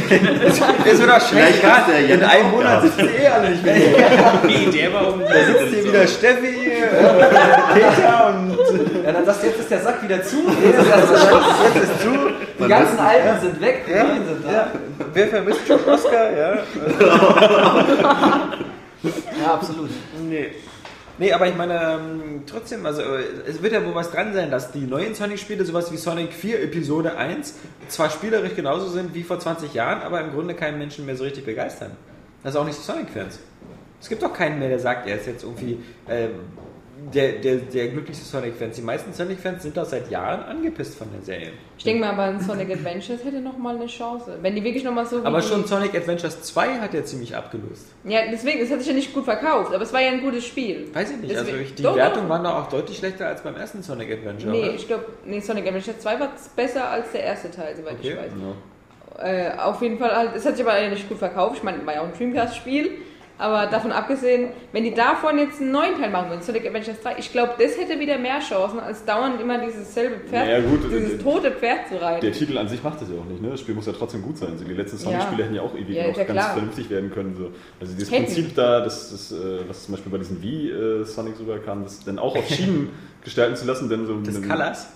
Es 0.90 1.00
wird 1.00 1.12
auch 1.12 1.22
schlecht, 1.22 1.62
der 1.64 2.16
in 2.16 2.24
einem 2.24 2.50
Monat 2.50 2.82
gehabt. 2.82 2.98
sitzen 2.98 3.10
eh 3.22 3.28
alle 3.28 3.50
nicht 3.52 3.64
mehr. 3.64 3.76
Nee, 4.48 4.68
der 4.74 4.94
war 4.94 5.14
um. 5.14 5.20
Da 5.20 5.28
sitzt 5.46 5.74
hier 5.76 5.84
wieder 5.86 6.08
Steffi, 6.08 6.48
äh, 6.48 6.88
Peter 7.74 8.34
und 8.34 8.58
Ja, 8.58 8.67
dann 9.18 9.26
sagst 9.26 9.44
du, 9.44 9.48
jetzt 9.48 9.60
ist 9.60 9.72
der 9.72 9.80
Sack 9.82 10.04
wieder 10.04 10.24
zu. 10.24 10.38
Jetzt 10.64 11.84
ist 11.84 12.02
zu. 12.02 12.10
Die 12.64 12.68
ganzen 12.68 13.00
Alten 13.00 13.42
sind 13.42 13.62
weg, 13.62 13.84
die 13.88 13.92
Ja, 13.92 14.04
neuen 14.04 14.26
sind 14.26 14.46
da. 14.46 14.52
ja. 14.52 14.72
Wer 15.14 15.28
vermisst 15.28 15.68
schon 15.68 15.80
Oscar? 15.86 16.32
Ja. 16.38 16.58
Ja, 19.40 19.54
absolut. 19.54 19.90
Nee. 20.28 20.48
Nee, 21.20 21.32
aber 21.34 21.48
ich 21.48 21.56
meine, 21.56 21.74
ähm, 22.00 22.44
trotzdem, 22.48 22.86
also 22.86 23.02
äh, 23.02 23.22
es 23.48 23.62
wird 23.62 23.74
ja 23.74 23.84
wohl 23.86 23.96
was 23.96 24.12
dran 24.12 24.34
sein, 24.34 24.52
dass 24.52 24.72
die 24.72 24.82
neuen 24.86 25.16
Sonic-Spiele, 25.16 25.66
sowas 25.66 25.92
wie 25.92 25.98
Sonic 25.98 26.34
4 26.34 26.64
Episode 26.64 27.16
1, 27.18 27.56
zwar 27.88 28.10
spielerisch 28.10 28.56
genauso 28.56 28.88
sind 28.88 29.14
wie 29.16 29.24
vor 29.24 29.40
20 29.40 29.74
Jahren, 29.74 30.02
aber 30.02 30.22
im 30.22 30.32
Grunde 30.32 30.54
keinen 30.56 30.78
Menschen 30.80 31.06
mehr 31.06 31.16
so 31.16 31.24
richtig 31.24 31.46
begeistern. 31.46 31.92
Das 32.44 32.54
ist 32.54 32.60
auch 32.60 32.66
nicht 32.66 32.80
Sonic-Fans. 32.80 33.40
Es 34.02 34.10
gibt 34.10 34.22
doch 34.22 34.34
keinen 34.34 34.60
mehr, 34.60 34.70
der 34.70 34.80
sagt, 34.80 35.08
er 35.08 35.16
ist 35.18 35.26
jetzt 35.28 35.44
irgendwie 35.44 35.80
ähm, 36.10 36.32
der, 37.14 37.34
der, 37.34 37.56
der 37.58 37.88
glücklichste 37.90 38.26
Sonic-Fans. 38.26 38.76
Die 38.76 38.82
meisten 38.82 39.14
Sonic-Fans 39.14 39.64
sind 39.64 39.78
doch 39.78 39.86
seit 39.86 40.10
Jahren 40.10 40.42
angepisst 40.44 40.98
von 40.98 41.08
der 41.14 41.22
Serie. 41.22 41.52
ich 41.78 41.84
denke 41.84 42.02
mal, 42.02 42.12
aber 42.12 42.24
ein 42.24 42.40
Sonic 42.40 42.72
Adventures 42.72 43.24
hätte 43.24 43.40
noch 43.40 43.58
mal 43.58 43.76
eine 43.76 43.86
Chance. 43.86 44.38
Wenn 44.42 44.56
die 44.56 44.64
wirklich 44.64 44.84
noch 44.84 44.94
mal 44.94 45.06
so. 45.06 45.24
Aber 45.24 45.42
schon 45.42 45.66
Sonic 45.66 45.94
Adventures 45.96 46.42
2 46.42 46.80
hat 46.80 46.94
ja 46.94 47.04
ziemlich 47.06 47.36
abgelöst. 47.36 47.88
Ja, 48.04 48.22
deswegen, 48.32 48.60
es 48.62 48.72
hat 48.72 48.80
sich 48.80 48.88
ja 48.88 48.94
nicht 48.96 49.14
gut 49.14 49.26
verkauft, 49.26 49.74
aber 49.74 49.84
es 49.84 49.94
war 49.94 50.02
ja 50.02 50.10
ein 50.10 50.22
gutes 50.22 50.46
Spiel. 50.46 50.88
Weiß 50.94 51.12
ich 51.12 51.18
nicht, 51.18 51.36
also 51.36 51.46
Deswegen- 51.46 51.64
ich, 51.66 51.76
die 51.76 51.84
Doch, 51.84 51.96
Wertungen 51.96 52.28
doch. 52.28 52.34
waren 52.36 52.44
da 52.44 52.60
auch 52.62 52.68
deutlich 52.70 52.98
schlechter 52.98 53.28
als 53.28 53.42
beim 53.42 53.56
ersten 53.56 53.84
Sonic 53.84 54.12
Adventure. 54.12 54.52
Nee, 54.52 54.64
oder? 54.64 54.74
ich 54.74 54.88
glaube, 54.88 55.06
nee, 55.26 55.40
Sonic 55.40 55.68
Adventures 55.68 56.00
2 56.00 56.20
war 56.20 56.30
besser 56.56 56.90
als 56.90 57.12
der 57.12 57.24
erste 57.24 57.52
Teil, 57.52 57.76
soweit 57.76 57.94
Okay. 58.00 58.10
ich 58.12 58.18
weiß. 58.18 58.32
Äh, 59.20 59.58
auf 59.58 59.82
jeden 59.82 59.98
Fall, 59.98 60.16
halt, 60.16 60.36
es 60.36 60.46
hat 60.46 60.58
sich 60.58 60.66
aber 60.66 60.80
nicht 60.90 61.08
gut 61.10 61.18
verkauft. 61.18 61.58
Ich 61.58 61.64
meine, 61.64 61.84
war 61.86 61.94
ja 61.96 62.02
auch 62.02 62.06
ein 62.08 62.14
Dreamcast-Spiel. 62.18 62.92
Aber 63.40 63.68
davon 63.68 63.92
abgesehen, 63.92 64.50
wenn 64.72 64.84
die 64.84 64.94
davon 64.96 65.38
jetzt 65.38 65.62
einen 65.62 65.72
neuen 65.72 65.96
Teil 66.00 66.10
machen 66.10 66.30
würden, 66.30 66.42
Sonic 66.42 66.66
Adventures 66.66 67.00
3, 67.02 67.16
ich 67.20 67.32
glaube, 67.32 67.54
das 67.60 67.78
hätte 67.78 68.00
wieder 68.00 68.18
mehr 68.18 68.40
Chancen, 68.40 68.80
als 68.80 69.06
dauernd 69.06 69.40
immer 69.40 69.60
dieses 69.60 69.94
selbe 69.94 70.16
Pferd, 70.28 70.48
Naja, 70.48 70.60
gut, 70.62 70.80
dieses 70.90 71.14
äh, 71.14 71.18
tote 71.20 71.52
Pferd 71.52 71.88
zu 71.88 72.02
reiten. 72.02 72.22
Der 72.22 72.32
Titel 72.32 72.58
an 72.58 72.68
sich 72.68 72.82
macht 72.84 73.00
das 73.02 73.10
ja 73.10 73.16
auch 73.20 73.26
nicht, 73.26 73.42
ne? 73.42 73.50
Das 73.52 73.60
Spiel 73.60 73.76
muss 73.76 73.86
ja 73.86 73.94
trotzdem 73.94 74.24
gut 74.24 74.38
sein. 74.40 74.58
So, 74.58 74.66
die 74.66 74.74
letzten 74.74 74.98
Sonic-Spiele 74.98 75.38
Ja. 75.42 75.46
hätten 75.46 75.56
ja 75.56 75.62
auch 75.62 75.76
ewig 75.76 75.90
Ja, 75.96 76.08
noch 76.08 76.18
ja, 76.18 76.24
ganz 76.24 76.40
klar. 76.40 76.54
vernünftig 76.54 76.90
werden 76.90 77.12
können. 77.12 77.36
So. 77.38 77.52
Also 77.80 77.94
dieses 77.94 78.12
Hätten. 78.12 78.26
Prinzip 78.26 78.56
da, 78.56 78.82
das, 78.82 79.12
das, 79.12 79.32
äh, 79.32 79.60
was 79.68 79.86
zum 79.86 79.94
Beispiel 79.94 80.12
bei 80.12 80.18
diesen 80.18 80.42
Wii-Sonics 80.42 81.40
rüberkam, 81.40 81.84
das 81.84 82.04
dann 82.04 82.18
auch 82.20 82.36
auf 82.36 82.48
Schienen 82.48 82.90
gestalten 83.24 83.56
zu 83.56 83.66
lassen, 83.68 83.88
denn 83.90 84.06
so 84.08 84.20
Das 84.22 84.42
Colors? 84.42 84.88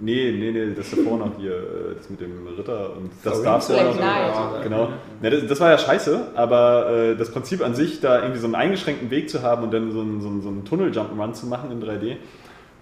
Nee, 0.00 0.32
nee, 0.32 0.50
nee, 0.50 0.74
das 0.74 0.90
davor 0.90 1.18
noch 1.18 1.38
hier, 1.38 1.52
äh, 1.52 1.94
das 1.96 2.10
mit 2.10 2.20
dem 2.20 2.46
Ritter 2.48 2.96
und 2.96 3.10
das 3.22 3.34
Sorry. 3.34 3.44
darfst 3.44 3.70
du 3.70 3.74
auch 3.74 3.84
noch. 3.84 3.96
Knight. 3.96 4.62
Genau. 4.64 4.88
Ja, 5.22 5.30
das, 5.30 5.46
das 5.46 5.60
war 5.60 5.70
ja 5.70 5.78
scheiße, 5.78 6.32
aber 6.34 6.90
äh, 6.90 7.16
das 7.16 7.30
Prinzip 7.30 7.64
an 7.64 7.76
sich, 7.76 8.00
da 8.00 8.20
irgendwie 8.20 8.40
so 8.40 8.46
einen 8.46 8.56
eingeschränkten 8.56 9.10
Weg 9.10 9.30
zu 9.30 9.42
haben 9.42 9.62
und 9.62 9.72
dann 9.72 9.92
so 9.92 10.00
einen, 10.00 10.20
so 10.20 10.28
einen, 10.28 10.42
so 10.42 10.48
einen 10.48 10.64
Tunnel-Jump'n'Run 10.64 11.32
zu 11.34 11.46
machen 11.46 11.70
in 11.70 11.80
3D, 11.80 12.16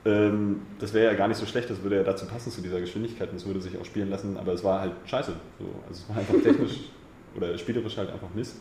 ähm, 0.05 0.63
das 0.79 0.95
wäre 0.95 1.13
ja 1.13 1.15
gar 1.15 1.29
nicht 1.29 1.37
so 1.37 1.45
schlecht, 1.47 1.69
das 1.69 1.83
würde 1.83 1.97
ja 1.97 2.03
dazu 2.03 2.27
passen 2.27 2.51
zu 2.51 2.63
dieser 2.63 2.81
Geschwindigkeit 2.81 3.29
und 3.29 3.37
das 3.37 3.47
würde 3.47 3.61
sich 3.61 3.79
auch 3.79 3.85
spielen 3.85 4.11
lassen, 4.11 4.39
aber 4.39 4.53
es 4.53 4.65
war 4.65 4.81
halt 4.81 4.93
scheiße. 5.05 5.33
So. 5.59 5.65
Also 5.89 6.03
es 6.03 6.09
war 6.09 6.17
einfach 6.17 6.43
technisch 6.43 6.79
oder 7.37 7.57
spielerisch 7.59 7.97
halt 7.99 8.11
einfach 8.11 8.29
Mist. 8.35 8.57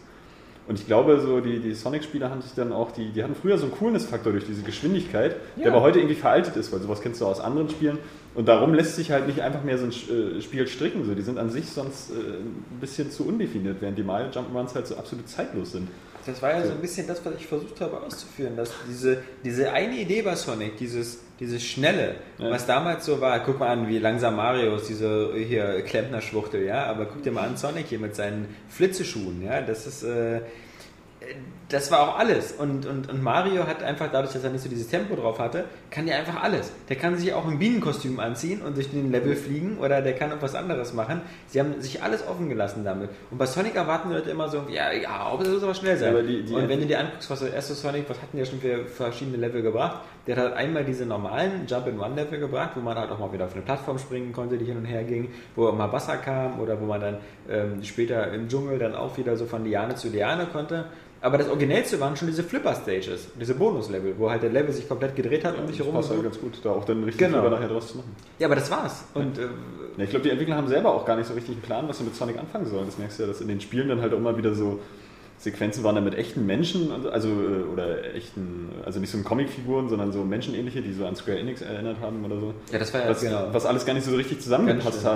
Und 0.68 0.80
ich 0.80 0.86
glaube, 0.86 1.20
so 1.20 1.40
die, 1.40 1.60
die 1.60 1.74
Sonic-Spieler 1.74 2.30
haben 2.30 2.42
sich 2.42 2.54
dann 2.54 2.72
auch, 2.72 2.92
die, 2.92 3.10
die 3.10 3.24
hatten 3.24 3.36
früher 3.36 3.58
so 3.58 3.66
einen 3.66 3.74
Coolness-Faktor 3.74 4.32
durch 4.32 4.46
diese 4.46 4.62
Geschwindigkeit, 4.62 5.36
der 5.58 5.66
Ja. 5.66 5.72
aber 5.72 5.82
heute 5.82 6.00
irgendwie 6.00 6.16
veraltet 6.16 6.56
ist, 6.56 6.72
weil 6.72 6.80
sowas 6.80 7.02
kennst 7.02 7.20
du 7.20 7.26
aus 7.26 7.40
anderen 7.40 7.70
Spielen. 7.70 7.98
Und 8.36 8.48
darum 8.48 8.74
lässt 8.74 8.96
sich 8.96 9.12
halt 9.12 9.28
nicht 9.28 9.42
einfach 9.42 9.64
mehr 9.64 9.78
so 9.78 9.86
ein 9.86 9.92
äh, 9.92 10.42
Spiel 10.42 10.68
stricken. 10.68 11.04
So. 11.06 11.14
Die 11.16 11.22
sind 11.24 11.38
an 11.38 11.50
sich 11.50 11.68
sonst 11.68 12.12
äh, 12.12 12.14
ein 12.14 12.80
bisschen 12.80 13.12
zu 13.12 13.28
undefiniert, 13.28 13.78
während 13.82 13.98
die 13.98 14.04
Mario 14.04 14.28
Jump'n'Runs 14.30 14.74
halt 14.76 14.88
so 14.88 14.96
absolut 14.96 15.28
zeitlos 15.28 15.74
sind. 15.74 15.90
Das 16.26 16.42
war 16.42 16.52
ja 16.52 16.64
so 16.64 16.72
ein 16.72 16.80
bisschen 16.80 17.08
das, 17.08 17.26
was 17.26 17.34
ich 17.36 17.48
versucht 17.48 17.82
habe 17.82 18.00
auszuführen, 18.00 18.56
dass 18.56 18.70
diese, 18.88 19.24
diese 19.44 19.72
eine 19.74 19.98
Idee 19.98 20.22
bei 20.22 20.36
Sonic, 20.36 20.78
dieses, 20.78 21.20
dieses 21.42 21.62
Schnelle, 21.64 22.16
Ja. 22.38 22.52
was 22.52 22.66
damals 22.68 23.06
so 23.06 23.20
war, 23.20 23.40
guck 23.42 23.60
mal 23.60 23.68
an, 23.70 23.90
wie 23.90 23.98
langsam 23.98 24.36
Mario 24.38 24.76
ist, 24.78 24.88
diese 24.88 25.34
hier 25.36 25.82
Klempner-Schwuchtel, 25.82 26.64
ja, 26.64 26.86
aber 26.86 27.06
guck 27.06 27.24
dir 27.24 27.32
mal 27.32 27.48
an 27.48 27.58
Sonic 27.58 27.88
hier 27.88 28.00
mit 28.00 28.16
seinen 28.16 28.48
Flitzeschuhen, 28.70 29.44
ja, 29.44 29.60
das 29.62 29.86
ist, 29.88 30.04
äh, 30.04 30.42
das 31.72 31.90
war 31.92 32.02
auch 32.02 32.20
alles. 32.20 32.52
Und, 32.52 32.86
und, 32.86 33.10
und 33.10 33.24
Mario 33.24 33.66
hat 33.66 33.82
einfach, 33.84 34.10
dadurch, 34.12 34.34
dass 34.34 34.44
er 34.44 34.50
nicht 34.50 34.62
so 34.64 34.70
dieses 34.70 34.88
Tempo 34.90 35.16
drauf 35.16 35.40
hatte, 35.40 35.66
kann 35.90 36.06
der 36.06 36.18
einfach 36.18 36.44
alles. 36.44 36.72
Der 36.90 36.96
kann 36.98 37.16
sich 37.18 37.34
auch 37.34 37.48
ein 37.48 37.58
Bienenkostüm 37.60 38.20
anziehen 38.20 38.62
und 38.62 38.76
durch 38.76 38.90
den 38.92 39.12
Level 39.12 39.36
fliegen 39.36 39.78
oder 39.78 40.02
der 40.02 40.14
kann 40.14 40.32
etwas 40.32 40.54
anderes 40.56 40.94
machen. 40.94 41.22
Sie 41.48 41.60
haben 41.60 41.82
sich 41.82 42.04
alles 42.04 42.28
offen 42.28 42.50
gelassen 42.50 42.84
damit. 42.84 43.10
Und 43.30 43.38
bei 43.38 43.46
Sonic 43.46 43.76
erwarten 43.76 44.10
die 44.10 44.16
Leute 44.16 44.30
immer 44.32 44.50
so, 44.50 44.64
ja, 44.70 44.92
ja, 44.92 45.10
aber 45.10 45.44
das 45.44 45.54
muss 45.54 45.64
aber 45.64 45.74
schnell 45.74 45.98
sein. 45.98 46.14
Ja, 46.14 46.20
aber 46.20 46.28
die- 46.28 46.44
die- 46.44 46.54
und 46.54 46.68
wenn 46.70 46.80
du 46.82 46.86
dir 46.86 47.00
anguckst, 47.00 47.30
was 47.30 47.40
der 47.40 47.54
erste 47.54 47.74
Sonic, 47.74 48.06
was 48.10 48.22
hatten 48.22 48.38
ja 48.38 48.46
schon 48.46 48.60
für 48.60 48.86
verschiedene 48.86 49.38
Level 49.38 49.62
gebracht? 49.62 50.02
Der 50.28 50.36
hat 50.36 50.44
halt 50.44 50.54
einmal 50.56 50.84
diese 50.84 51.06
normalen 51.06 51.66
Jump-in-One-Level 51.68 52.40
gebracht, 52.40 52.72
wo 52.76 52.82
man 52.82 52.98
halt 52.98 53.10
auch 53.12 53.18
mal 53.20 53.32
wieder 53.34 53.46
auf 53.46 53.54
eine 53.54 53.62
Plattform 53.64 53.98
springen 53.98 54.32
konnte, 54.34 54.58
die 54.58 54.66
hin 54.66 54.78
und 54.78 54.86
her 54.86 55.04
ging, 55.04 55.30
wo 55.56 55.72
mal 55.72 55.92
Wasser 55.92 56.18
kam 56.18 56.60
oder 56.60 56.80
wo 56.80 56.86
man 56.86 57.02
dann 57.02 57.18
ähm, 57.50 57.84
später 57.84 58.32
im 58.34 58.48
Dschungel 58.48 58.78
dann 58.78 58.94
auch 58.96 59.18
wieder 59.18 59.36
so 59.36 59.46
von 59.46 59.64
Liane 59.66 59.96
zu 59.96 60.10
Liane 60.10 60.46
konnte. 60.52 60.86
Aber 61.24 61.38
das 61.38 61.50
Originellste 61.62 62.00
waren 62.00 62.16
schon 62.16 62.28
diese 62.28 62.44
Flipper-Stages, 62.44 63.28
diese 63.40 63.54
Bonus-Level, 63.56 64.16
wo 64.18 64.30
halt 64.30 64.42
der 64.44 64.50
Level 64.50 64.72
sich 64.74 64.88
komplett 64.88 65.16
gedreht 65.16 65.46
hat 65.46 65.58
um 65.58 65.68
dich 65.68 65.78
Das 65.78 65.86
herum. 65.86 65.96
passt 66.00 66.10
halt 66.12 66.24
ganz 66.24 66.40
gut, 66.40 66.54
da 66.64 66.72
auch 66.72 66.86
dann 66.86 67.04
richtig 67.04 67.20
Genau. 67.28 67.38
drüber 67.42 67.52
nachher 67.56 67.68
draus 67.68 67.88
zu 67.90 67.98
machen. 67.98 68.16
Ja, 68.40 68.48
aber 68.48 68.56
das 68.56 68.70
war's. 68.72 69.04
Und 69.14 69.38
äh, 69.38 69.42
Ja, 69.98 70.04
ich 70.04 70.10
glaube, 70.10 70.24
die 70.24 70.30
Entwickler 70.32 70.56
haben 70.56 70.68
selber 70.68 70.94
auch 70.94 71.06
gar 71.06 71.16
nicht 71.18 71.28
so 71.28 71.34
richtig 71.34 71.54
einen 71.56 71.62
Plan, 71.62 71.88
was 71.88 72.00
sie 72.00 72.04
mit 72.04 72.16
Sonic 72.16 72.38
anfangen 72.40 72.66
sollen. 72.66 72.86
Das 72.86 72.98
merkst 72.98 73.20
du 73.20 73.24
ja, 73.24 73.28
dass 73.30 73.42
in 73.42 73.48
den 73.48 73.62
Spielen 73.62 73.88
dann 73.90 74.02
halt 74.02 74.14
auch 74.14 74.18
immer 74.18 74.36
wieder 74.38 74.54
so 74.56 74.80
Sequenzen 75.38 75.84
waren 75.84 75.96
dann 75.96 76.04
mit 76.04 76.14
echten 76.16 76.46
Menschen, 76.46 76.92
also 77.12 77.30
äh, 77.30 77.64
oder 77.74 78.14
echten, 78.14 78.70
also 78.86 79.00
nicht 79.00 79.10
so 79.12 79.18
Comicfiguren, 79.24 79.90
sondern 79.90 80.12
so 80.12 80.24
menschenähnliche, 80.24 80.82
die 80.84 80.94
so 80.94 81.06
an 81.06 81.16
Square 81.16 81.40
Enix 81.40 81.62
erinnert 81.64 81.98
haben 82.00 82.24
oder 82.24 82.40
so. 82.40 82.54
ja, 82.72 82.78
das 82.78 82.94
war 82.94 83.02
ja 83.02 83.10
Was, 83.10 83.22
genau. 83.22 83.48
was 83.52 83.66
alles 83.66 83.84
gar 83.86 83.94
nicht 83.94 84.06
so 84.06 84.16
richtig 84.16 84.40
zusammengepasst. 84.42 85.02
So, 85.02 85.10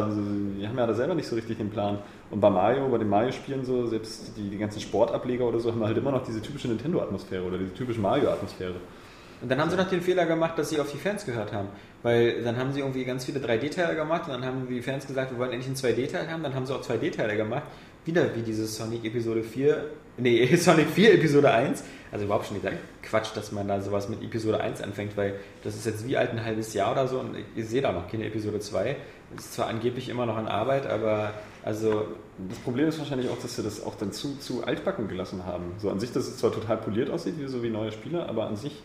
Die 0.60 0.68
haben 0.68 0.78
ja 0.78 0.88
da 0.88 0.94
selber 0.96 1.14
nicht 1.14 1.28
so 1.28 1.36
richtig 1.36 1.58
den 1.58 1.70
Plan. 1.70 2.00
Und 2.32 2.40
bei 2.40 2.50
Mario, 2.50 2.88
bei 2.90 2.98
den 2.98 3.10
Mario-Spielen 3.10 3.64
so, 3.64 3.86
selbst 3.86 4.36
die, 4.36 4.50
die 4.50 4.58
ganzen 4.58 4.82
Sportableger 4.82 5.46
oder 5.46 5.60
so, 5.60 5.72
haben 5.72 5.84
halt 5.84 5.98
immer 5.98 6.12
noch 6.12 6.24
diese 6.24 6.42
typische 6.42 6.68
Nintendo-Atmosphäre 6.68 7.44
oder 7.44 7.58
diese 7.58 7.74
typische 7.74 8.02
Mario-Atmosphäre. 8.02 8.76
Und 9.42 9.52
dann 9.52 9.60
haben 9.60 9.70
sie 9.70 9.76
noch 9.76 9.90
den 9.90 10.02
Fehler 10.02 10.26
gemacht, 10.26 10.58
dass 10.58 10.70
sie 10.70 10.80
auf 10.80 10.92
die 10.92 10.98
Fans 10.98 11.26
gehört 11.26 11.54
haben. 11.54 11.68
Weil 12.04 12.44
dann 12.44 12.58
haben 12.58 12.72
sie 12.72 12.80
irgendwie 12.80 13.04
ganz 13.04 13.26
viele 13.26 13.40
3D-Teile 13.40 13.96
gemacht 13.96 14.24
und 14.26 14.34
dann 14.34 14.46
haben 14.46 14.68
die 14.68 14.82
Fans 14.82 15.06
gesagt, 15.06 15.32
wir 15.32 15.38
wollen 15.38 15.52
endlich 15.52 15.68
einen 15.68 15.96
2D-Teil 15.96 16.32
haben. 16.32 16.42
Dann 16.42 16.56
haben 16.56 16.66
sie 16.66 16.74
auch 16.74 16.82
2D-Teile 16.82 17.36
gemacht. 17.36 17.64
Wieder 18.06 18.36
wie 18.36 18.42
dieses 18.42 18.76
Sonic 18.76 19.04
Episode 19.04 19.44
4, 19.44 19.86
nee, 20.18 20.56
Sonic 20.56 20.88
4 20.90 21.16
Episode 21.16 21.52
1. 21.52 21.84
Also 22.12 22.26
überhaupt 22.26 22.46
schon 22.46 22.58
dieser 22.58 22.72
Quatsch, 23.02 23.36
dass 23.36 23.52
man 23.52 23.68
da 23.68 23.82
sowas 23.82 24.08
mit 24.08 24.24
Episode 24.24 24.62
1 24.62 24.82
anfängt, 24.82 25.18
weil 25.18 25.36
das 25.64 25.76
ist 25.76 25.86
jetzt 25.86 26.08
wie 26.08 26.16
alt 26.16 26.32
ein 26.32 26.44
halbes 26.44 26.74
Jahr 26.74 26.92
oder 26.92 27.08
so 27.08 27.20
und 27.20 27.36
ich 27.56 27.66
sehe 27.68 27.82
da 27.82 27.92
noch 27.92 28.10
keine 28.10 28.26
Episode 28.26 28.60
2. 28.60 28.96
Ist 29.38 29.54
zwar 29.54 29.68
angeblich 29.68 30.10
immer 30.10 30.26
noch 30.26 30.40
in 30.40 30.48
Arbeit, 30.48 30.88
aber 30.88 31.34
also 31.64 32.06
Das 32.50 32.60
Problem 32.60 32.88
ist 32.88 33.00
wahrscheinlich 33.00 33.30
auch, 33.30 33.40
dass 33.40 33.56
sie 33.56 33.64
das 33.64 33.84
auch 33.84 33.96
dann 33.96 34.12
zu, 34.12 34.38
zu 34.38 34.64
altbacken 34.66 35.08
gelassen 35.08 35.46
haben. 35.46 35.74
So 35.78 35.90
an 35.90 36.00
sich, 36.00 36.12
dass 36.12 36.28
es 36.28 36.38
zwar 36.38 36.52
total 36.52 36.78
poliert 36.78 37.10
aussieht, 37.10 37.36
wie 37.40 37.48
so 37.48 37.64
wie 37.64 37.70
neue 37.70 37.92
Spiele, 37.92 38.28
aber 38.28 38.48
an 38.48 38.56
sich 38.56 38.84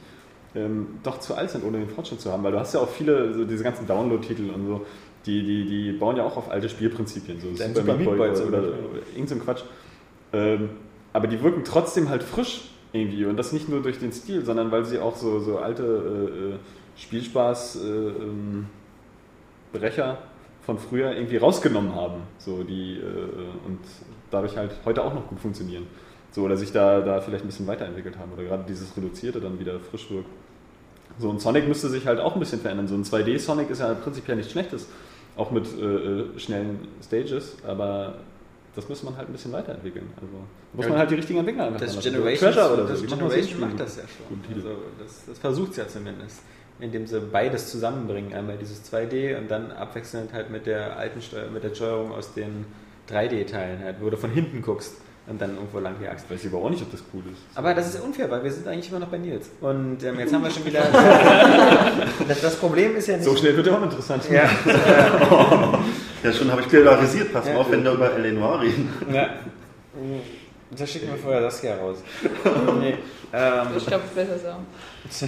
ähm, 0.54 0.98
doch 1.02 1.20
zu 1.20 1.34
alt 1.34 1.50
sind, 1.50 1.64
ohne 1.64 1.78
den 1.78 1.88
Fortschritt 1.88 2.20
zu 2.20 2.32
haben. 2.32 2.42
Weil 2.42 2.52
du 2.52 2.58
hast 2.58 2.74
ja 2.74 2.80
auch 2.80 2.88
viele, 2.88 3.34
so 3.34 3.44
diese 3.44 3.64
ganzen 3.64 3.86
Download-Titel 3.86 4.50
und 4.50 4.66
so, 4.66 4.86
die, 5.26 5.42
die, 5.42 5.64
die 5.66 5.92
bauen 5.92 6.16
ja 6.16 6.24
auch 6.24 6.36
auf 6.36 6.50
alte 6.50 6.68
Spielprinzipien, 6.68 7.40
so 7.40 7.48
Dein 7.56 7.74
Super 7.74 7.94
Meat 7.94 8.06
Boy 8.06 8.30
oder, 8.30 8.46
oder, 8.46 8.58
oder 8.58 8.72
irgend 9.14 9.28
so 9.28 9.34
ein 9.34 9.42
Quatsch. 9.42 9.62
Ähm, 10.32 10.70
aber 11.12 11.26
die 11.26 11.42
wirken 11.42 11.64
trotzdem 11.64 12.08
halt 12.08 12.22
frisch 12.22 12.70
irgendwie 12.92 13.24
und 13.24 13.36
das 13.36 13.52
nicht 13.52 13.68
nur 13.68 13.82
durch 13.82 13.98
den 13.98 14.12
Stil, 14.12 14.44
sondern 14.44 14.70
weil 14.70 14.84
sie 14.84 14.98
auch 14.98 15.16
so, 15.16 15.40
so 15.40 15.58
alte 15.58 15.82
äh, 15.82 16.54
äh, 16.54 16.58
Spielspaß 16.96 17.76
äh, 17.76 17.88
ähm, 17.88 18.66
Brecher 19.72 20.18
von 20.70 20.78
früher 20.78 21.12
irgendwie 21.12 21.36
rausgenommen 21.36 21.96
haben, 21.96 22.22
so 22.38 22.62
die 22.62 22.92
äh, 22.92 23.66
und 23.66 23.80
dadurch 24.30 24.56
halt 24.56 24.70
heute 24.84 25.02
auch 25.02 25.12
noch 25.12 25.26
gut 25.26 25.40
funktionieren. 25.40 25.88
So, 26.30 26.42
oder 26.42 26.56
sich 26.56 26.70
da, 26.70 27.00
da 27.00 27.20
vielleicht 27.20 27.44
ein 27.44 27.48
bisschen 27.48 27.66
weiterentwickelt 27.66 28.16
haben 28.18 28.32
oder 28.32 28.44
gerade 28.44 28.62
dieses 28.68 28.96
Reduzierte 28.96 29.40
dann 29.40 29.58
wieder 29.58 29.80
frisch 29.80 30.08
wirkt. 30.12 30.28
So, 31.18 31.28
und 31.28 31.40
Sonic 31.40 31.66
müsste 31.66 31.88
sich 31.88 32.06
halt 32.06 32.20
auch 32.20 32.34
ein 32.34 32.38
bisschen 32.38 32.60
verändern. 32.60 32.86
So 32.86 32.94
ein 32.94 33.02
2D-Sonic 33.02 33.68
ist 33.68 33.80
ja 33.80 33.94
prinzipiell 33.94 34.36
nichts 34.36 34.52
Schlechtes, 34.52 34.86
auch 35.36 35.50
mit 35.50 35.66
äh, 35.76 35.84
äh, 35.84 36.38
schnellen 36.38 36.86
Stages, 37.02 37.56
aber 37.66 38.18
das 38.76 38.88
muss 38.88 39.02
man 39.02 39.16
halt 39.16 39.28
ein 39.28 39.32
bisschen 39.32 39.50
weiterentwickeln. 39.50 40.06
Also 40.14 40.28
muss 40.74 40.88
man 40.88 40.98
halt 40.98 41.10
die 41.10 41.16
richtigen 41.16 41.40
Entwickler 41.40 41.64
einfach 41.64 41.80
das 41.80 41.94
dran 41.94 42.04
lassen. 42.04 42.12
Generation, 42.12 42.52
Treasure 42.52 42.72
oder 42.74 42.86
so. 42.86 42.92
das 42.92 43.10
machen 43.10 43.10
das 43.10 43.34
Generation 43.34 43.60
macht 43.60 43.80
das 43.80 43.96
ja 43.96 44.02
schon. 44.06 44.54
Also 44.54 44.68
das, 45.00 45.24
das 45.26 45.38
versucht 45.40 45.70
es 45.72 45.76
ja 45.78 45.88
zumindest. 45.88 46.42
Indem 46.80 47.06
sie 47.06 47.20
beides 47.20 47.70
zusammenbringen. 47.70 48.32
Einmal 48.34 48.56
dieses 48.56 48.82
2D 48.90 49.36
und 49.38 49.50
dann 49.50 49.70
abwechselnd 49.72 50.32
halt 50.32 50.50
mit 50.50 50.66
der 50.66 50.96
alten 50.96 51.20
Steuer, 51.22 51.50
mit 51.50 51.62
der 51.62 51.74
Steuerung 51.74 52.12
aus 52.12 52.32
den 52.34 52.64
3D-Teilen 53.10 53.82
halt, 53.84 53.96
wo 54.00 54.08
du 54.10 54.16
von 54.16 54.30
hinten 54.30 54.62
guckst 54.62 54.94
und 55.26 55.40
dann 55.40 55.56
irgendwo 55.56 55.78
lang 55.78 55.96
jagst. 56.02 56.30
Weiß 56.30 56.42
ich 56.44 56.52
aber 56.52 56.62
auch 56.64 56.70
nicht, 56.70 56.82
ob 56.82 56.90
das 56.90 57.02
cool 57.12 57.22
ist. 57.32 57.40
Aber 57.56 57.74
das 57.74 57.94
ist 57.94 58.02
unfair, 58.02 58.30
weil 58.30 58.42
wir 58.42 58.50
sind 58.50 58.66
eigentlich 58.66 58.88
immer 58.90 59.00
noch 59.00 59.08
bei 59.08 59.18
Nils. 59.18 59.50
Und 59.60 60.02
ähm, 60.02 60.18
jetzt 60.18 60.32
haben 60.32 60.42
wir 60.42 60.50
schon 60.50 60.64
wieder. 60.64 60.82
das, 62.28 62.56
Problem 62.56 62.96
ist 62.96 63.08
ja 63.08 63.16
nicht. 63.16 63.24
So 63.26 63.36
schnell 63.36 63.56
wird 63.56 63.66
er 63.66 63.78
auch 63.78 63.82
interessant. 63.82 64.24
Ja, 64.30 64.48
Ja, 66.22 66.32
schon 66.32 66.50
habe 66.50 66.60
ich 66.60 66.68
polarisiert. 66.68 67.32
Pass 67.32 67.44
mal 67.46 67.52
Ja. 67.52 67.58
auf, 67.58 67.70
wenn 67.70 67.82
wir 67.82 67.92
über 67.92 68.12
L.A. 68.14 68.32
Noir 68.32 68.60
reden. 68.60 68.88
ja. 69.12 69.28
Da 70.76 70.86
schicken 70.86 71.08
wir 71.08 71.16
vorher 71.18 71.40
das 71.40 71.60
hier 71.60 71.74
raus. 71.74 71.98
Nee. 72.80 72.94
Ähm, 73.32 73.66
Ich 73.76 73.86
glaube, 73.86 74.04
es 74.04 74.10
ist 74.10 74.38
besser 74.38 74.56
so. 75.08 75.26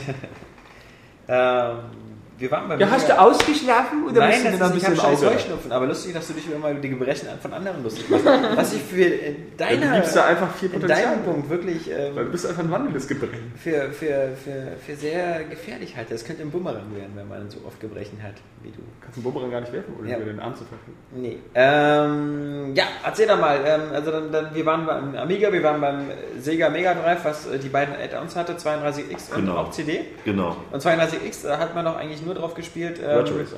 Ähm, 1.29 2.12
wir 2.43 2.51
waren 2.51 2.69
beim 2.69 2.79
Ja, 2.81 2.91
hast 2.91 3.09
du 3.09 3.19
ausgeschlafen 3.19 4.05
oder 4.05 4.21
Nein, 4.21 4.31
bist 4.31 4.45
du 4.45 4.51
das 4.51 4.61
noch 4.61 4.71
ein 4.71 4.77
ist, 4.77 4.83
ich 4.83 4.89
habe 5.03 5.11
bisschen? 5.13 5.31
Heuschnupfen, 5.31 5.73
aber 5.73 5.87
lustig, 5.87 6.13
dass 6.13 6.27
du 6.27 6.33
dich 6.35 6.53
immer 6.53 6.71
über 6.71 6.81
die 6.81 6.91
Gebrechen 6.91 7.29
von 7.41 7.53
anderen 7.55 7.83
lustig 7.83 8.09
machst. 8.11 8.25
Was 8.27 8.73
ich 8.75 8.83
für 8.83 9.03
in 9.05 9.37
Ja, 9.59 9.67
deiner, 9.67 9.87
du 9.87 9.97
gibst 9.97 10.17
da 10.17 10.25
einfach 10.27 10.55
viel 10.55 10.69
Potenzial. 10.69 11.03
deinem 11.03 11.23
Punkt 11.25 11.49
wirklich 11.49 11.91
ähm, 11.91 12.15
Weil 12.17 12.25
du 12.27 12.31
bist 12.33 12.47
einfach 12.47 12.63
ein 12.65 12.71
wandelndes 12.71 13.09
Gebrechen. 13.09 13.53
für, 13.57 13.91
für, 13.93 14.31
für, 14.45 14.77
für 14.85 14.97
sehr 14.97 15.45
gefährlich 15.45 15.97
halte. 15.97 16.13
Das 16.13 16.25
könnte 16.25 16.43
ein 16.43 16.51
Bumerang 16.51 16.95
werden, 16.95 17.13
wenn 17.15 17.29
man 17.29 17.49
so 17.49 17.59
oft 17.67 17.81
Gebrechen 17.81 18.23
hat 18.23 18.35
wie 18.63 18.71
du. 18.71 18.79
Kannst 19.01 19.17
den 19.17 19.23
Bumerang 19.25 19.51
gar 19.51 19.61
nicht 19.61 19.73
werfen, 19.73 19.95
oder 19.99 20.09
Ja. 20.09 20.17
über 20.17 20.27
den 20.27 20.41
Arm 20.41 20.55
zu 20.55 20.65
verfügen. 20.65 20.97
Nee. 21.15 21.39
Ähm, 21.55 22.75
ja, 22.75 22.85
erzähl 23.05 23.27
doch 23.27 23.39
mal. 23.41 23.59
Ähm, 23.65 23.81
also 23.93 24.11
dann, 24.11 24.33
dann, 24.33 24.55
wir 24.55 24.67
waren 24.67 24.87
beim 24.87 25.15
Amiga, 25.17 25.53
wir 25.53 25.63
waren 25.63 25.81
beim 25.81 26.11
Sega 26.39 26.69
Mega 26.71 26.95
Drive, 26.95 27.25
was 27.25 27.47
äh, 27.47 27.59
die 27.59 27.69
beiden 27.69 27.95
Add-ons 27.95 28.37
hatte, 28.37 28.53
32X 28.55 29.31
und 29.35 29.41
Genau. 29.43 29.57
auch 29.59 29.71
CD. 29.71 30.01
Genau. 30.25 30.57
Und 30.71 30.83
32X 30.83 31.47
äh, 31.49 31.57
hat 31.57 31.75
man 31.75 31.85
doch 31.85 31.97
eigentlich 31.97 32.23
nur 32.25 32.32
drauf 32.35 32.55
gespielt. 32.55 32.99
Ähm, 33.03 33.17
Virtual 33.17 33.41
Racer. 33.41 33.57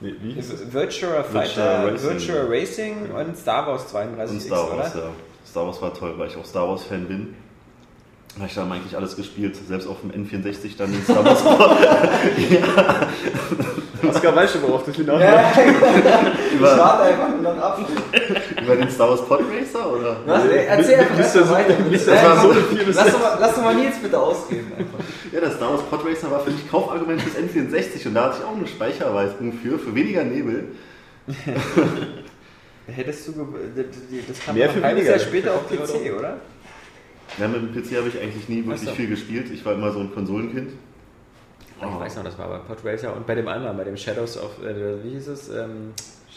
Nee, 0.00 0.14
wie 0.20 0.32
hieß 0.32 0.52
es? 0.52 0.72
Virtual 0.72 1.22
Fighter, 1.24 1.84
Virtual 2.02 2.46
Racing. 2.48 2.96
Racing 3.06 3.10
und 3.28 3.36
Star 3.36 3.66
Wars 3.66 3.84
32X, 3.94 4.30
Und 4.30 4.42
Star 4.42 4.76
Wars, 4.76 4.94
oder? 4.94 5.04
ja. 5.04 5.10
Star 5.46 5.66
Wars 5.66 5.80
war 5.82 5.94
toll, 5.94 6.14
weil 6.16 6.28
ich 6.28 6.36
auch 6.36 6.44
Star 6.44 6.68
Wars 6.68 6.82
Fan 6.84 7.06
bin. 7.06 7.34
Habe 8.36 8.46
ich 8.46 8.54
dann 8.54 8.72
eigentlich 8.72 8.96
alles 8.96 9.14
gespielt, 9.14 9.56
selbst 9.68 9.86
auf 9.86 9.98
dem 10.00 10.10
N64 10.10 10.76
dann 10.78 10.90
den 10.90 11.02
Star 11.04 11.24
Wars 11.24 11.44
Oskar 14.08 14.34
weiß 14.34 14.52
schon, 14.52 14.62
worauf 14.62 14.84
das 14.84 14.96
hinaus 14.96 15.20
Ich 15.22 16.54
über, 16.58 16.76
warte 16.78 17.02
einfach 17.04 17.28
nur 17.28 17.54
noch 17.54 17.62
ab. 17.62 17.78
Über 18.62 18.76
den 18.76 18.90
Star 18.90 19.10
Wars 19.10 19.24
Pod 19.26 19.40
Racer 19.40 19.92
oder? 19.92 20.16
Was? 20.26 20.44
Ey, 20.46 20.66
Erzähl 20.66 20.94
einfach 21.00 21.18
erst 21.18 21.34
mal 21.34 21.40
das- 21.42 21.50
weiter. 21.50 21.74
das 21.90 22.06
mal 22.06 22.40
so 22.42 22.54
Lass 22.92 23.12
doch 23.12 23.20
mal, 23.20 23.36
lass 23.40 23.54
doch 23.54 23.62
mal 23.62 23.74
Nils 23.74 23.96
bitte 24.02 24.18
ausgehen. 24.18 24.66
Einfach. 24.76 24.98
Ja, 25.32 25.40
der 25.40 25.50
Star 25.50 25.70
Wars 25.72 25.82
Pod 25.82 26.00
Racer 26.06 26.30
war 26.30 26.40
für 26.40 26.50
mich 26.50 26.70
Kaufargument 26.70 27.20
fürs 27.22 27.36
N64 27.36 28.06
und 28.08 28.14
da 28.14 28.24
hatte 28.26 28.36
ich 28.40 28.44
auch 28.44 28.56
eine 28.56 28.66
Speicherweisung 28.66 29.52
für, 29.54 29.78
für 29.78 29.94
weniger 29.94 30.24
Nebel. 30.24 30.68
Hättest 32.86 33.28
du. 33.28 33.32
Das, 34.28 34.40
kam 34.44 34.56
Mehr 34.56 34.68
für 34.70 34.82
weniger. 34.82 35.10
Jahr 35.10 35.18
später 35.18 35.54
auf 35.54 35.68
PC, 35.68 36.12
oder? 36.18 36.38
Ja, 37.38 37.48
mit 37.48 37.62
dem 37.62 37.72
PC 37.82 37.96
habe 37.96 38.08
ich 38.08 38.20
eigentlich 38.20 38.48
nie 38.48 38.66
wirklich 38.66 38.90
viel 38.90 39.08
gespielt. 39.08 39.50
Ich 39.52 39.64
war 39.64 39.74
immer 39.74 39.92
so 39.92 40.00
ein 40.00 40.12
Konsolenkind. 40.12 40.72
Ich 41.80 42.00
weiß 42.00 42.16
noch, 42.16 42.24
das 42.24 42.38
war 42.38 42.48
bei 42.48 42.58
Podracer 42.58 43.16
und 43.16 43.26
bei 43.26 43.34
dem 43.34 43.48
anderen, 43.48 43.76
bei 43.76 43.84
dem 43.84 43.96
Shadows 43.96 44.36
of. 44.38 44.62
Äh, 44.64 45.02
wie 45.04 45.10
hieß 45.10 45.28
es? 45.28 45.48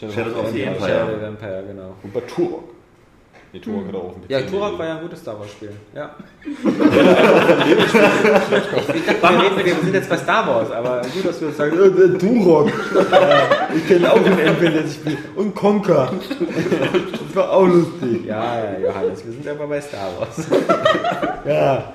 Ähm, 0.02 0.10
Shadows 0.12 0.36
of 0.36 0.50
the 0.52 0.58
ja, 0.60 0.66
Empire. 0.72 0.88
Shadow 0.88 1.12
of 1.12 1.20
the 1.20 1.26
Empire, 1.26 1.64
genau. 1.66 1.94
Und 2.02 2.12
bei 2.12 2.20
Turok. 2.20 2.64
Nee, 3.52 3.60
Turok 3.60 3.86
hat 3.86 3.94
auch 3.94 4.12
PC. 4.12 4.28
Ja, 4.28 4.42
Turok 4.42 4.78
war 4.78 4.86
ja 4.86 4.96
ein 4.96 5.02
gutes 5.02 5.20
Star 5.20 5.38
Wars 5.38 5.50
Spiel. 5.50 5.70
Ja. 5.94 6.14
ich 6.44 6.54
dachte, 9.22 9.64
wir, 9.64 9.74
sind 9.74 9.94
jetzt 9.94 10.10
bei 10.10 10.16
Star 10.18 10.46
Wars, 10.46 10.70
aber 10.70 11.00
gut, 11.00 11.24
dass 11.24 11.40
wir 11.40 11.50
sagen, 11.52 11.78
äh, 11.78 11.86
äh, 11.86 12.18
Turok. 12.18 12.70
Ich 13.74 13.88
kenne 13.88 14.12
auch 14.12 14.16
ein 14.16 14.36
N64-Spiel. 14.36 15.16
Und 15.36 15.54
Conker. 15.54 16.12
Das 17.12 17.36
war 17.36 17.52
auch 17.52 17.66
lustig. 17.66 18.26
Ja, 18.26 18.64
ja, 18.64 18.78
Johannes, 18.78 19.24
wir 19.24 19.32
sind 19.32 19.48
aber 19.48 19.66
bei 19.66 19.80
Star 19.80 20.10
Wars. 20.18 20.46
ja. 21.46 21.94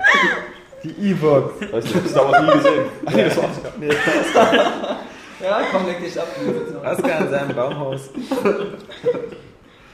Die 0.83 1.11
Evox. 1.11 1.61
Weißt 1.71 1.87
du, 1.87 1.91
ich 1.91 1.95
hab 1.95 2.07
Star 2.07 2.31
Wars 2.31 2.41
nie 2.41 2.51
gesehen. 2.57 2.85
Ach 3.05 3.13
nee, 3.13 3.23
das 3.25 3.37
war 3.37 3.43
Oskar. 3.43 5.01
Ja, 5.43 5.63
komm, 5.71 5.85
leg 5.87 6.03
dich 6.03 6.19
ab. 6.19 6.27
Oskar 6.83 7.21
in 7.21 7.29
seinem 7.29 7.55
Baumhaus. 7.55 8.09
Dann, 8.43 8.55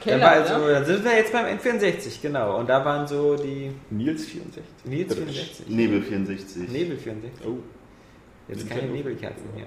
Keller, 0.00 0.30
also, 0.30 0.68
dann 0.68 0.84
sind 0.84 1.04
wir 1.04 1.16
jetzt 1.16 1.32
beim 1.32 1.46
N64, 1.46 2.22
genau. 2.22 2.58
Und 2.58 2.68
da 2.68 2.84
waren 2.84 3.06
so 3.06 3.36
die 3.36 3.72
Nils 3.90 4.26
64. 4.26 4.62
Nils 4.84 5.14
64. 5.14 5.68
Nebel 5.68 6.02
64. 6.02 6.68
Nebel 6.68 6.96
64. 6.96 7.46
Oh. 7.46 7.58
Jetzt 8.48 8.70
keine 8.70 8.88
Nebelkerzen 8.88 9.44
hier. 9.54 9.66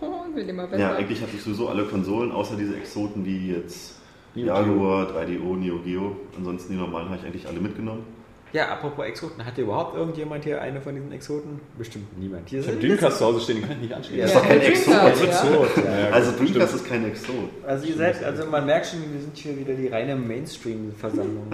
Oh, 0.00 0.24
ich 0.28 0.36
will 0.36 0.48
immer 0.48 0.66
besser. 0.66 0.82
Ja, 0.82 0.94
eigentlich 0.94 1.22
hatte 1.22 1.32
ich 1.34 1.42
sowieso 1.42 1.68
alle 1.68 1.84
Konsolen, 1.84 2.30
außer 2.30 2.56
diese 2.56 2.76
Exoten 2.76 3.24
wie 3.24 3.52
jetzt 3.52 3.96
Neo 4.34 4.46
Jaguar, 4.46 5.10
3DO, 5.10 5.56
Neo 5.56 5.78
Geo. 5.78 6.16
Ansonsten 6.36 6.74
die 6.74 6.78
normalen 6.78 7.08
habe 7.08 7.16
ich 7.16 7.24
eigentlich 7.24 7.46
alle 7.46 7.60
mitgenommen. 7.60 8.04
Ja, 8.52 8.68
apropos 8.68 9.06
Exoten, 9.06 9.44
hat 9.44 9.56
überhaupt 9.56 9.96
irgendjemand 9.96 10.44
hier 10.44 10.60
eine 10.60 10.80
von 10.80 10.94
diesen 10.94 11.10
Exoten? 11.12 11.60
Bestimmt 11.78 12.18
niemand. 12.18 12.48
Hier 12.50 12.60
Ich 12.60 12.68
habe 12.68 12.76
Dreamcast 12.76 13.18
zu 13.18 13.24
Hause 13.24 13.40
stehen, 13.40 13.56
den 13.56 13.68
kann 13.68 13.76
ich 13.76 13.82
nicht 13.82 13.94
anschließen. 13.94 14.18
Ja, 14.18 14.24
ist 14.26 14.36
doch 14.36 14.46
kein 14.46 14.60
Exot. 14.60 15.76
ja. 15.76 16.08
Ja. 16.08 16.10
Also 16.10 16.32
Dreamcast 16.36 16.74
ist 16.74 16.86
kein 16.86 17.06
Exot. 17.06 17.34
Also 17.66 17.86
ihr 17.86 17.96
seid, 17.96 18.22
also 18.22 18.44
man 18.46 18.66
merkt 18.66 18.88
schon, 18.88 19.00
wir 19.10 19.20
sind 19.20 19.36
hier 19.36 19.58
wieder 19.58 19.72
die 19.72 19.88
reine 19.88 20.16
Mainstream-Versammlung. 20.16 21.46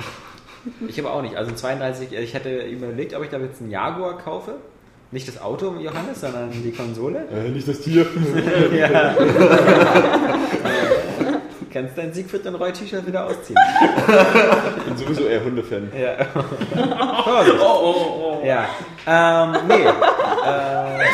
Ich 0.88 0.98
habe 0.98 1.10
auch 1.10 1.22
nicht. 1.22 1.36
Also 1.36 1.52
32, 1.54 2.12
ich 2.12 2.34
hatte 2.34 2.62
überlegt, 2.62 3.14
ob 3.14 3.22
ich 3.22 3.30
da 3.30 3.38
jetzt 3.38 3.60
einen 3.60 3.70
Jaguar 3.70 4.18
kaufe. 4.18 4.56
Nicht 5.10 5.26
das 5.26 5.40
Auto, 5.40 5.74
Johannes, 5.80 6.20
sondern 6.20 6.50
die 6.50 6.72
Konsole. 6.72 7.24
Äh, 7.32 7.48
nicht 7.50 7.66
das 7.68 7.80
Tier. 7.80 8.04
Ja. 8.76 9.16
Kannst 11.72 11.98
dein 11.98 12.12
Siegfried 12.12 12.46
und 12.46 12.54
Roy-T-Shirt 12.54 13.06
wieder 13.06 13.26
ausziehen. 13.26 13.58
Ich 14.78 14.84
bin 14.84 14.96
sowieso 14.96 15.24
eher 15.24 15.44
Hundefan. 15.44 15.90
Ja. 15.98 16.24
Vorsicht. 17.22 17.56
Oh, 17.60 17.80
oh, 17.82 18.40
oh. 18.42 18.46
Ja. 18.46 18.68
Ähm, 19.06 19.56
nee. 19.68 19.84
Äh, 20.46 21.04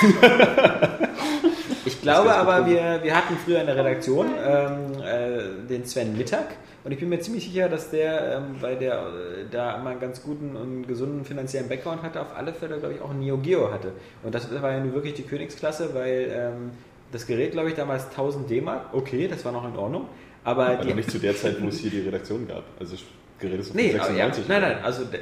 ich 1.85 2.01
glaube 2.01 2.35
aber, 2.35 2.67
wir, 2.67 3.01
wir 3.03 3.17
hatten 3.17 3.37
früher 3.45 3.61
in 3.61 3.67
der 3.67 3.77
Redaktion 3.77 4.27
ähm, 4.47 5.03
äh, 5.03 5.67
den 5.69 5.85
Sven 5.85 6.17
Mittag. 6.17 6.57
Und 6.85 6.93
ich 6.93 7.01
bin 7.01 7.09
mir 7.09 7.19
ziemlich 7.19 7.45
sicher, 7.45 7.69
dass 7.69 7.91
der, 7.91 8.37
ähm, 8.37 8.57
weil 8.61 8.77
der 8.77 8.95
äh, 8.95 9.45
da 9.51 9.77
immer 9.77 9.91
einen 9.91 10.01
ganz 10.01 10.23
guten 10.23 10.55
und 10.55 10.87
gesunden 10.87 11.25
finanziellen 11.25 11.69
Background 11.69 12.03
hatte, 12.03 12.21
auf 12.21 12.37
alle 12.37 12.53
Fälle, 12.53 12.79
glaube 12.79 12.95
ich, 12.95 13.01
auch 13.01 13.11
ein 13.11 13.21
Neo 13.21 13.39
Geo 13.39 13.73
hatte. 13.73 13.93
Und 14.23 14.35
das 14.35 14.51
war 14.63 14.71
ja 14.71 14.81
nun 14.81 14.93
wirklich 14.93 15.15
die 15.15 15.23
Königsklasse, 15.23 15.95
weil 15.95 16.31
ähm, 16.31 16.71
das 17.11 17.27
Gerät, 17.27 17.53
glaube 17.53 17.71
ich, 17.71 17.75
damals 17.75 18.09
1000 18.09 18.51
D-Mark, 18.51 18.93
okay, 18.93 19.29
das 19.29 19.45
war 19.45 19.53
noch 19.53 19.67
in 19.67 19.77
Ordnung. 19.77 20.09
Aber 20.45 20.67
Aber 20.69 20.85
die, 20.85 20.95
nicht 20.95 21.11
zu 21.11 21.19
der 21.19 21.37
Zeit, 21.37 21.57
wo 21.63 21.69
es 21.69 21.79
hier 21.79 21.91
die 21.91 22.01
Redaktion 22.01 22.47
gab. 22.47 22.65
Also 22.79 22.97
Gerät 23.39 23.61
ist 23.61 23.75
Nee, 23.75 23.95
aber 23.99 24.11
ja, 24.13 24.27
96. 24.33 24.49
nein, 24.49 24.61
nein, 24.63 24.79
also 24.85 25.05
d- 25.05 25.19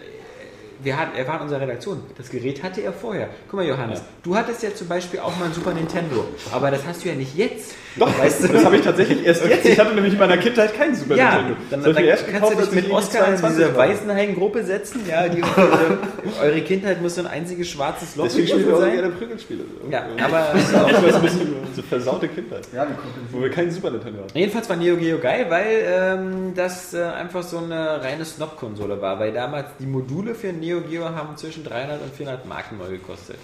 wir 0.83 0.97
hatten, 0.99 1.17
er 1.17 1.27
war 1.29 1.37
in 1.37 1.43
unserer 1.43 1.61
Redaktion. 1.61 2.03
Das 2.19 2.29
Gerät 2.29 2.61
hatte 2.63 2.81
er 2.83 2.93
vorher. 2.93 3.29
Guck 3.49 3.61
mal, 3.61 3.67
Johannes, 3.67 4.01
Ja. 4.01 4.05
du 4.25 4.35
hattest 4.37 4.63
ja 4.65 4.75
zum 4.75 4.89
Beispiel 4.89 5.21
auch 5.21 5.37
mal 5.39 5.45
ein 5.47 5.53
Super 5.55 5.73
Nintendo, 5.75 6.25
aber 6.51 6.71
das 6.73 6.85
hast 6.85 7.05
du 7.05 7.09
ja 7.09 7.15
nicht 7.15 7.37
jetzt. 7.37 7.77
Doch, 7.97 8.19
weißt 8.19 8.45
du, 8.45 8.49
das 8.49 8.65
habe 8.65 8.77
ich 8.77 8.83
tatsächlich 8.83 9.27
erst 9.27 9.45
jetzt. 9.45 9.67
Ich 9.67 9.79
hatte 9.79 9.95
nämlich 9.95 10.15
in 10.15 10.19
meiner 10.19 10.39
Kindheit 10.39 10.75
keinen 10.75 10.95
Super 10.95 11.17
ja, 11.17 11.37
Nintendo. 11.37 11.57
dann, 11.71 11.83
dann 11.83 11.97
ich 11.97 12.09
erst 12.09 12.27
kannst 12.27 12.51
gekauft, 12.51 12.73
du 12.73 12.75
dich 12.77 12.85
mit 12.85 12.91
Oscar 12.91 13.29
in 13.29 13.37
22 13.37 13.57
diese 13.59 13.77
war. 13.77 13.89
Weißenhain-Gruppe 13.89 14.65
setzen. 14.65 15.01
Ja, 15.09 15.29
die, 15.29 15.43
eure 16.43 16.61
Kindheit 16.63 17.03
muss 17.03 17.15
so 17.15 17.23
ein 17.23 17.27
einziges 17.27 17.69
schwarzes 17.69 18.17
Loch 18.17 18.25
Deswegen 18.25 18.49
spielen 18.49 18.67
wir 18.67 18.75
gewesen 18.75 18.83
auch 18.83 18.89
sein. 18.89 19.01
gerne 19.01 19.15
Prügelspiele. 19.15 19.65
Ja, 19.91 20.07
aber 20.25 20.49
Das 20.53 20.63
ist 20.63 20.75
auch 20.75 20.91
so 20.91 21.17
ein 21.17 21.23
bisschen 21.23 21.55
so 21.75 21.83
versaute 21.83 22.29
Kindheit. 22.29 22.69
Ja. 22.75 22.87
Wo 23.31 23.41
wir 23.41 23.51
keinen 23.51 23.71
Super 23.71 23.91
Nintendo 23.91 24.23
hatten. 24.23 24.39
Jedenfalls 24.39 24.69
war 24.69 24.77
Neo 24.77 24.97
Geo 24.97 25.19
geil, 25.19 25.47
weil 25.49 25.85
ähm, 25.87 26.53
das 26.55 26.95
äh, 26.95 27.03
einfach 27.03 27.43
so 27.43 27.59
eine 27.59 28.03
reine 28.03 28.25
Snob-Konsole 28.25 29.01
war. 29.01 29.19
Weil 29.19 29.33
damals 29.33 29.69
die 29.79 29.87
Module 29.87 30.35
für 30.35 30.53
Neo 30.53 30.81
Geo 30.81 31.05
haben 31.05 31.37
zwischen 31.37 31.65
300 31.65 32.03
und 32.03 32.15
400 32.15 32.47
Mark 32.47 32.73
neu 32.73 32.89
gekostet. 32.89 33.37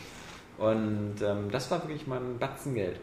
Und 0.59 1.17
ähm, 1.23 1.51
das 1.53 1.71
war 1.71 1.83
wirklich 1.85 2.07
mal 2.07 2.17
ein 2.19 2.39
Batzen 2.39 2.75
Geld. 2.75 2.97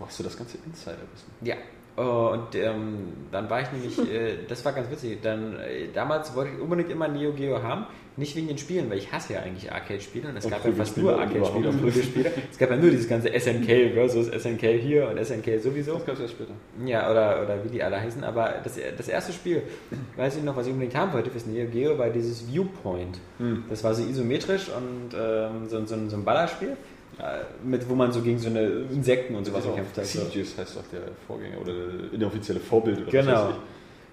Hast 0.00 0.18
du 0.18 0.22
das 0.22 0.36
ganze 0.36 0.58
Insider-Wissen? 0.66 1.30
Ja. 1.42 1.56
Oh, 1.96 2.30
und 2.32 2.56
ähm, 2.56 3.12
dann 3.30 3.48
war 3.48 3.60
ich 3.60 3.70
nämlich, 3.70 3.98
äh, 4.12 4.38
das 4.48 4.64
war 4.64 4.72
ganz 4.72 4.90
witzig, 4.90 5.20
dann 5.22 5.60
äh, 5.60 5.88
damals 5.94 6.34
wollte 6.34 6.52
ich 6.54 6.60
unbedingt 6.60 6.90
immer 6.90 7.06
Neo 7.06 7.32
Geo 7.32 7.62
haben, 7.62 7.86
nicht 8.16 8.36
wegen 8.36 8.48
den 8.48 8.58
Spielen, 8.58 8.88
weil 8.90 8.98
ich 8.98 9.12
hasse 9.12 9.34
ja 9.34 9.40
eigentlich 9.40 9.72
Arcade-Spiele 9.72 10.28
und 10.28 10.36
es 10.36 10.44
Und 10.44 10.52
gab 10.52 10.64
ja 10.64 10.72
fast 10.72 10.96
nur 10.96 11.18
Arcade-Spiele 11.18 11.68
und. 11.68 11.80
Prügelspiele. 11.80 12.32
Es 12.50 12.58
gab 12.58 12.70
ja 12.70 12.76
nur 12.76 12.90
dieses 12.90 13.08
ganze 13.08 13.28
SNK 13.28 13.92
versus 13.94 14.26
SNK 14.26 14.60
hier 14.80 15.08
und 15.08 15.24
SNK 15.24 15.60
sowieso. 15.60 15.94
Das 15.94 16.06
gab 16.06 16.14
es 16.14 16.20
erst 16.20 16.34
später. 16.34 16.52
Ja, 16.84 17.10
oder, 17.10 17.42
oder 17.42 17.64
wie 17.64 17.68
die 17.68 17.82
alle 17.82 18.00
heißen. 18.00 18.22
Aber 18.22 18.54
das, 18.62 18.78
das 18.96 19.08
erste 19.08 19.32
Spiel, 19.32 19.62
weiß 20.16 20.36
ich 20.36 20.44
noch, 20.44 20.56
was 20.56 20.66
ich 20.66 20.72
unbedingt 20.72 20.96
haben 20.96 21.12
wollte 21.12 21.30
fürs 21.30 21.46
Neo 21.46 21.66
Geo, 21.68 21.98
war 21.98 22.10
dieses 22.10 22.46
Viewpoint. 22.48 23.18
Hm. 23.38 23.64
Das 23.68 23.82
war 23.82 23.94
so 23.94 24.04
isometrisch 24.04 24.68
und 24.68 25.16
ähm, 25.18 25.68
so, 25.68 25.84
so, 25.84 26.08
so 26.08 26.16
ein 26.16 26.24
Ballerspiel, 26.24 26.76
mit, 27.62 27.88
wo 27.88 27.94
man 27.94 28.12
so 28.12 28.20
gegen 28.20 28.38
so 28.38 28.48
eine 28.48 28.62
Insekten 28.92 29.34
und 29.34 29.44
sowas 29.44 29.64
gekämpft 29.64 29.96
hat. 29.98 30.06
So. 30.06 30.20
Sieges 30.24 30.58
heißt 30.58 30.76
doch 30.76 30.86
der 30.92 31.02
Vorgänger 31.26 31.60
oder 31.60 31.72
inoffizielle 32.12 32.60
Vorbild 32.60 32.98
oder 32.98 33.06
was 33.06 33.12
Genau. 33.12 33.44
weiß 33.44 33.50
ich. 33.50 33.56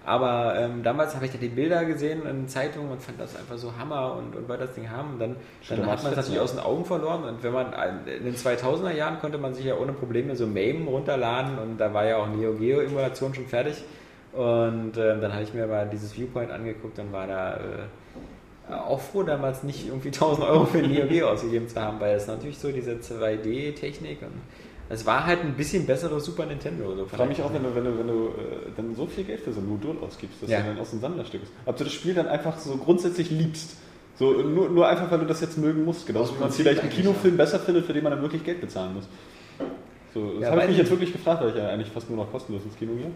Aber 0.04 0.56
ähm, 0.58 0.82
damals 0.82 1.14
habe 1.14 1.26
ich 1.26 1.32
da 1.32 1.38
die 1.38 1.48
Bilder 1.48 1.84
gesehen 1.84 2.26
in 2.26 2.48
Zeitungen 2.48 2.90
und 2.90 3.00
fand 3.00 3.20
das 3.20 3.36
einfach 3.36 3.56
so 3.56 3.72
Hammer 3.78 4.16
und, 4.16 4.34
und 4.34 4.48
wollte 4.48 4.64
das 4.64 4.74
Ding 4.74 4.90
haben. 4.90 5.12
Und 5.12 5.18
dann, 5.20 5.36
dann 5.68 5.86
hat 5.86 6.02
man 6.02 6.10
es 6.12 6.16
natürlich 6.16 6.38
ja. 6.38 6.42
aus 6.42 6.50
den 6.52 6.60
Augen 6.60 6.84
verloren. 6.84 7.22
Und 7.22 7.42
wenn 7.42 7.52
man 7.52 7.72
in 8.06 8.24
den 8.24 8.34
2000er 8.34 8.92
Jahren 8.92 9.20
konnte 9.20 9.38
man 9.38 9.54
sich 9.54 9.64
ja 9.64 9.76
ohne 9.76 9.92
Probleme 9.92 10.34
so 10.34 10.46
MAME 10.46 10.86
runterladen 10.86 11.58
und 11.58 11.78
da 11.78 11.94
war 11.94 12.04
ja 12.04 12.16
auch 12.16 12.26
Neo 12.26 12.54
Geo 12.54 12.80
Emulation 12.80 13.32
schon 13.32 13.46
fertig. 13.46 13.84
Und 14.32 14.96
ähm, 14.96 15.20
dann 15.20 15.32
habe 15.32 15.42
ich 15.44 15.54
mir 15.54 15.66
mal 15.66 15.88
dieses 15.88 16.16
Viewpoint 16.16 16.50
angeguckt 16.50 16.98
und 16.98 17.12
war 17.12 17.26
da 17.28 17.54
äh, 17.54 17.58
auch 18.80 19.00
froh, 19.00 19.22
damals 19.22 19.62
nicht 19.62 19.86
irgendwie 19.86 20.08
1000 20.12 20.46
Euro 20.46 20.64
für 20.66 20.78
ein 20.78 20.90
Neo 20.90 21.06
Geo 21.06 21.28
ausgegeben 21.28 21.68
zu 21.68 21.80
haben, 21.80 22.00
weil 22.00 22.16
es 22.16 22.26
natürlich 22.26 22.58
so 22.58 22.70
diese 22.72 22.92
2D-Technik 22.92 24.22
und 24.22 24.32
es 24.88 25.06
war 25.06 25.24
halt 25.24 25.40
ein 25.40 25.54
bisschen 25.54 25.86
besseres 25.86 26.24
Super 26.24 26.44
Nintendo. 26.46 26.94
So 26.94 27.04
Ich 27.04 27.10
frage 27.10 27.28
mich 27.30 27.42
auch, 27.42 27.52
wenn 27.54 27.62
du, 27.62 27.74
wenn 27.74 27.84
du, 27.84 27.98
wenn 27.98 28.06
du 28.08 28.26
äh, 28.28 28.70
dann 28.76 28.94
so 28.94 29.06
viel 29.06 29.24
Geld 29.24 29.40
für 29.40 29.52
so 29.52 29.60
ein 29.60 29.68
Modul 29.68 29.96
ausgibst, 30.02 30.42
dass 30.42 30.50
Ja. 30.50 30.60
du 30.60 30.66
dann 30.68 30.78
aus 30.78 30.90
dem 30.90 31.00
Sammlerstück 31.00 31.42
ist. 31.44 31.52
Ob 31.64 31.76
du 31.78 31.84
das 31.84 31.92
Spiel 31.92 32.12
dann 32.14 32.26
einfach 32.28 32.58
so 32.58 32.76
grundsätzlich 32.76 33.30
liebst. 33.30 33.76
So, 34.16 34.32
nur, 34.32 34.68
nur 34.68 34.86
einfach, 34.86 35.10
weil 35.10 35.20
du 35.20 35.24
das 35.26 35.40
jetzt 35.40 35.56
mögen 35.56 35.84
musst. 35.86 36.06
Genauso 36.06 36.34
wie 36.36 36.40
man 36.40 36.50
vielleicht 36.50 36.80
einen 36.82 36.90
Kinofilm 36.90 37.36
besser 37.38 37.58
findet, 37.58 37.86
für 37.86 37.94
den 37.94 38.02
man 38.04 38.12
dann 38.12 38.20
wirklich 38.20 38.44
Geld 38.44 38.60
bezahlen 38.60 38.94
muss. 38.94 39.08
So, 40.12 40.34
das 40.34 40.42
Ja, 40.42 40.50
habe 40.50 40.60
ich 40.60 40.66
mich 40.66 40.72
ich 40.76 40.82
jetzt 40.82 40.90
wirklich 40.90 41.12
gefragt, 41.12 41.42
weil 41.42 41.48
ich 41.50 41.56
ja 41.56 41.68
eigentlich 41.68 41.88
fast 41.88 42.10
nur 42.10 42.18
noch 42.22 42.30
kostenlos 42.30 42.62
ins 42.64 42.76
Kino 42.76 42.92
gehe. 42.94 43.10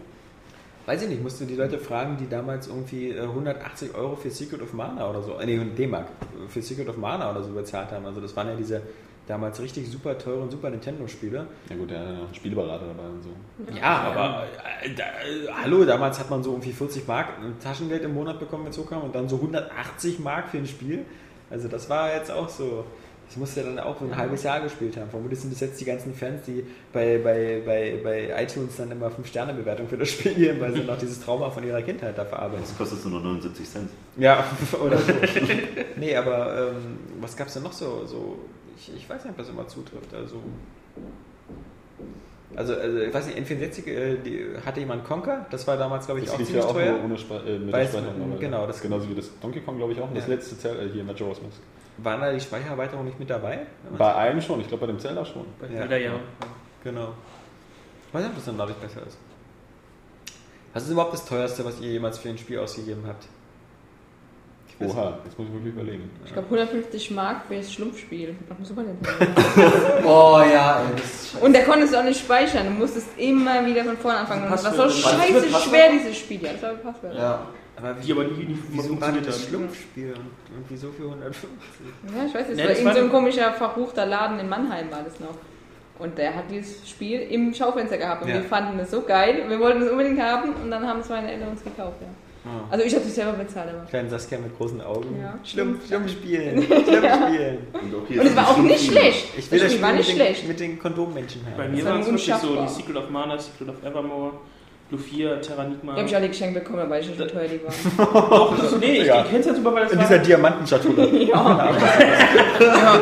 Weiß 0.87 1.01
ich 1.01 1.09
nicht, 1.09 1.21
musst 1.21 1.41
du 1.41 1.43
die 1.43 1.57
Leute 1.57 1.77
fragen, 1.79 2.15
die 2.15 2.29
damals 2.29 2.67
irgendwie 2.67 3.09
äh, 3.09 3.21
180 3.21 3.93
Euro 3.93 4.15
für 4.15 4.31
Secret 4.31 4.61
of 4.61 4.71
Mana 4.71 5.09
oder 5.09 5.21
so, 5.21 5.37
äh, 5.37 5.45
nee, 5.45 5.59
D-Mark, 5.77 6.05
äh, 6.05 6.47
für 6.47 6.61
Secret 6.61 6.87
of 6.87 6.95
Mana 6.95 7.29
oder 7.29 7.43
so 7.43 7.51
bezahlt 7.51 7.91
haben. 7.91 8.05
Also 8.05 8.21
das 8.21 8.33
waren 8.37 8.47
ja 8.47 8.55
diese 8.55 8.81
damals 9.27 9.61
richtig 9.61 9.91
super 9.91 10.17
teuren 10.17 10.49
Super 10.49 10.69
Nintendo-Spiele. 10.69 11.45
Ja 11.69 11.75
gut, 11.75 11.91
der 11.91 11.99
hat 11.99 12.05
ja 12.05 12.13
noch 12.13 12.25
einen 12.27 12.35
Spielberater 12.35 12.87
dabei 12.87 13.09
und 13.09 13.21
so. 13.21 13.29
Ja, 13.77 13.97
aber 13.97 14.45
äh, 14.81 14.93
da, 14.95 15.03
äh, 15.03 15.51
hallo, 15.61 15.83
damals 15.83 16.19
hat 16.19 16.29
man 16.29 16.41
so 16.41 16.51
irgendwie 16.51 16.71
40 16.71 17.05
Mark 17.05 17.31
Taschengeld 17.61 18.05
im 18.05 18.13
Monat 18.13 18.39
bekommen, 18.39 18.63
wenn 18.63 18.71
es 18.71 18.77
hochkam, 18.77 19.01
und 19.01 19.13
dann 19.13 19.27
so 19.27 19.35
180 19.35 20.19
Mark 20.19 20.47
für 20.47 20.57
ein 20.57 20.67
Spiel. 20.67 21.03
Also 21.49 21.67
das 21.67 21.89
war 21.89 22.13
jetzt 22.13 22.31
auch 22.31 22.47
so. 22.47 22.85
Das 23.27 23.35
musste 23.35 23.59
ja 23.61 23.65
dann 23.67 23.79
auch 23.79 23.99
so 23.99 24.05
ein 24.05 24.15
halbes 24.15 24.43
Jahr 24.43 24.61
gespielt 24.61 24.95
haben. 24.97 25.09
Vermutlich 25.09 25.39
sind 25.39 25.51
das 25.53 25.59
jetzt 25.59 25.79
die 25.81 25.85
ganzen 25.85 26.13
Fans, 26.15 26.43
die 26.47 26.65
bei, 26.93 27.19
bei, 27.21 27.61
bei, 27.65 27.99
bei 28.01 28.43
iTunes 28.43 28.77
dann 28.77 28.89
immer 28.89 29.07
5-Sterne-Bewertung 29.07 29.87
für 29.89 29.97
das 29.97 30.09
Spiel 30.09 30.33
geben, 30.33 30.61
weil 30.61 30.73
sie 30.73 30.79
noch 30.83 30.97
dieses 30.97 31.19
Trauma 31.19 31.49
von 31.49 31.63
ihrer 31.65 31.81
Kindheit 31.81 32.17
da 32.17 32.23
verarbeiten. 32.25 32.63
Das 32.63 32.77
kostet 32.77 33.05
nur 33.11 33.19
79 33.19 33.69
Cent. 33.69 33.89
Ja, 34.17 34.45
oder 34.85 34.97
so. 34.97 35.11
nee, 35.97 36.15
aber 36.15 36.69
ähm, 36.71 36.97
was 37.19 37.35
gab 37.35 37.47
es 37.47 37.53
denn 37.55 37.63
noch 37.63 37.73
so? 37.73 38.05
so 38.05 38.39
ich, 38.77 38.95
ich 38.95 39.09
weiß 39.09 39.23
nicht, 39.25 39.31
ob 39.31 39.37
das 39.37 39.49
immer 39.49 39.67
zutrifft. 39.67 40.13
Also, 40.13 40.37
also, 42.55 42.73
also 42.75 42.97
ich 42.99 43.13
weiß 43.13 43.27
nicht, 43.27 43.37
N64 43.39 43.87
äh, 43.87 44.17
die, 44.23 44.45
hatte 44.65 44.79
jemand 44.79 45.03
Conker, 45.03 45.45
das 45.51 45.67
war 45.67 45.77
damals, 45.77 46.05
glaube 46.05 46.21
ich, 46.21 46.25
Das 46.27 46.35
auch 46.35 46.43
ziemlich 46.43 46.63
auch 46.63 46.71
teuer. 46.73 46.95
ohne 47.03 47.17
Spe 47.17 47.35
äh, 47.45 47.59
mit 47.59 47.69
Speicherung. 47.69 48.05
aber 48.31 48.39
genau, 48.39 48.65
das- 48.65 48.81
genauso 48.81 49.09
wie 49.09 49.15
das 49.15 49.29
Donkey 49.41 49.59
Kong, 49.61 49.77
glaube 49.77 49.93
ich, 49.93 49.99
auch. 49.99 50.07
Und 50.07 50.15
das 50.17 50.27
Ja. 50.27 50.33
letzte 50.33 50.57
Teil 50.59 50.87
äh, 50.87 50.89
hier, 50.93 51.03
Majora's 51.03 51.41
Mask. 51.41 51.59
Waren 51.97 52.21
da 52.21 52.31
die 52.31 52.39
Speichererweiterungen 52.39 53.07
nicht 53.07 53.19
mit 53.19 53.29
dabei? 53.29 53.65
Bei 53.97 54.13
einem 54.15 54.39
schon, 54.41 54.61
ich 54.61 54.67
glaube 54.67 54.81
bei 54.85 54.91
dem 54.91 54.99
Zelda 54.99 55.25
schon. 55.25 55.45
Bei 55.59 55.67
Ja. 55.67 55.79
Zelda 55.79 55.97
ja. 55.97 56.11
Genau. 56.83 57.13
Weiß 58.11 58.21
nicht, 58.21 58.29
ob 58.29 58.35
das 58.35 58.45
dann 58.45 58.57
dadurch 58.57 58.77
besser 58.77 59.01
ist. 59.05 59.17
Was 60.73 60.83
ist 60.83 60.91
überhaupt 60.91 61.13
das 61.13 61.25
teuerste, 61.25 61.65
was 61.65 61.79
ihr 61.81 61.91
jemals 61.91 62.19
für 62.19 62.29
ein 62.29 62.37
Spiel 62.37 62.59
ausgegeben 62.59 63.03
habt? 63.07 63.25
Ich 64.69 64.79
weiß 64.79 64.93
Oha, 64.95 65.17
jetzt 65.25 65.39
muss 65.39 65.47
ich 65.47 65.53
wirklich 65.55 65.73
überlegen. 65.73 66.09
Ich 66.23 66.33
glaube 66.33 66.45
150 66.45 67.11
Mark 67.11 67.47
für 67.47 67.55
das 67.55 67.73
Schlumpfspiel 67.73 68.35
auf 68.49 68.57
dem 68.57 68.65
Super. 68.65 68.83
Oh 70.05 70.39
ja, 70.51 70.81
ey, 70.81 70.95
das. 70.95 71.35
Und 71.41 71.53
der 71.53 71.63
konnte 71.63 71.85
es 71.85 71.93
auch 71.95 72.03
nicht 72.03 72.19
speichern. 72.19 72.65
Du 72.65 72.71
musstest 72.73 73.07
immer 73.17 73.65
wieder 73.65 73.83
von 73.85 73.97
vorne 73.97 74.19
anfangen. 74.19 74.47
Das 74.49 74.63
war 74.63 74.73
so 74.73 74.89
scheiße 74.89 75.49
schwer, 75.67 75.89
dieses 75.93 76.17
Spiel. 76.17 76.43
Ja, 76.43 76.53
das 76.53 76.61
war 76.61 76.73
Passwort. 76.75 77.15
Ja. 77.15 77.47
Aber 77.77 77.93
Die 77.93 78.11
aber 78.11 78.23
nie, 78.23 78.45
nie 78.45 78.57
wieso 78.69 78.83
war 78.83 78.87
funktioniert 78.89 79.27
das. 79.27 79.43
Schlumpfspiel 79.45 80.13
und 80.13 80.31
irgendwie 80.55 80.77
so 80.77 80.91
für 80.91 81.03
150? 81.03 81.49
Ja, 82.15 82.25
ich 82.25 82.33
weiß 82.33 82.47
nicht, 82.49 82.59
Ja, 82.59 82.67
das 82.67 82.77
war 82.83 82.85
irgend 82.85 82.97
so 82.97 83.03
ein 83.05 83.11
komischer, 83.11 83.53
verruchter 83.53 84.05
Laden 84.05 84.39
in 84.39 84.49
Mannheim 84.49 84.89
war 84.91 85.03
das 85.03 85.19
noch. 85.19 85.35
Und 85.99 86.17
der 86.17 86.35
hat 86.35 86.45
dieses 86.51 86.87
Spiel 86.89 87.21
im 87.21 87.53
Schaufenster 87.53 87.97
gehabt 87.97 88.23
und 88.23 88.29
Ja. 88.29 88.35
wir 88.35 88.43
fanden 88.43 88.79
es 88.79 88.91
so 88.91 89.01
geil. 89.01 89.43
Wir 89.47 89.59
wollten 89.59 89.81
es 89.81 89.91
unbedingt 89.91 90.19
haben 90.21 90.53
und 90.55 90.69
dann 90.71 90.87
haben 90.87 90.99
es 90.99 91.09
meine 91.09 91.31
Eltern 91.31 91.49
uns 91.49 91.63
gekauft. 91.63 91.97
Ja. 92.01 92.07
Ah. 92.45 92.65
Also 92.69 92.85
ich 92.85 92.95
habe 92.95 93.03
es 93.05 93.13
selber 93.15 93.33
bezahlt. 93.33 93.69
Aber. 93.69 93.85
Kleinen 93.85 94.09
Saskia 94.09 94.37
mit 94.39 94.55
großen 94.57 94.79
Augen. 94.81 95.19
Ja. 95.19 95.37
Schlumpf, 95.43 95.87
Schlumpfspielen, 95.87 96.61
Schlumpfspielen. 96.63 97.57
Und, 97.73 97.95
auch 97.95 98.07
hier 98.07 98.21
Und 98.21 98.27
es 98.27 98.35
war 98.35 98.47
auch 98.49 98.57
nicht 98.57 98.91
schlecht. 98.91 99.27
Ich 99.37 99.51
will 99.51 99.59
das 99.59 99.67
das 99.67 99.73
Spiel 99.73 99.81
war 99.85 99.93
nicht 99.93 100.07
mit 100.07 100.17
den, 100.19 100.25
schlecht. 100.25 100.47
mit 100.47 100.59
den 100.59 100.79
Kondommenschen 100.79 101.41
Bei 101.57 101.63
haben. 101.63 101.71
mir 101.75 101.83
Das 101.83 101.91
war 101.93 101.99
es 101.99 102.05
wirklich 102.07 102.35
so 102.35 102.61
die 102.61 102.67
Secret 102.69 102.95
of 102.95 103.09
Mana, 103.09 103.37
Secret 103.37 103.69
of 103.69 103.83
Evermore, 103.83 104.33
Lufia, 104.89 105.35
Terranigma. 105.37 105.93
Die 105.93 105.99
habe 105.99 106.07
ich 106.09 106.15
alle 106.15 106.27
geschenkt 106.29 106.53
bekommen, 106.63 106.89
weil 106.89 107.01
ich 107.01 107.09
nicht 107.09 107.19
wie 107.19 107.27
teuer 107.27 107.47
die 107.47 107.61
waren. 107.63 107.97
Doch, 108.29 108.57
das, 108.57 108.79
nee, 108.79 108.99
ich 109.01 109.07
Ja. 109.07 109.23
kenn's 109.23 109.45
ja 109.45 109.53
super, 109.53 109.73
weil 109.73 109.83
das 109.83 109.91
In 109.91 109.99
war, 109.99 110.05
dieser 110.07 110.19
Diamantenschatulle. 110.19 111.23
ja, 111.23 111.71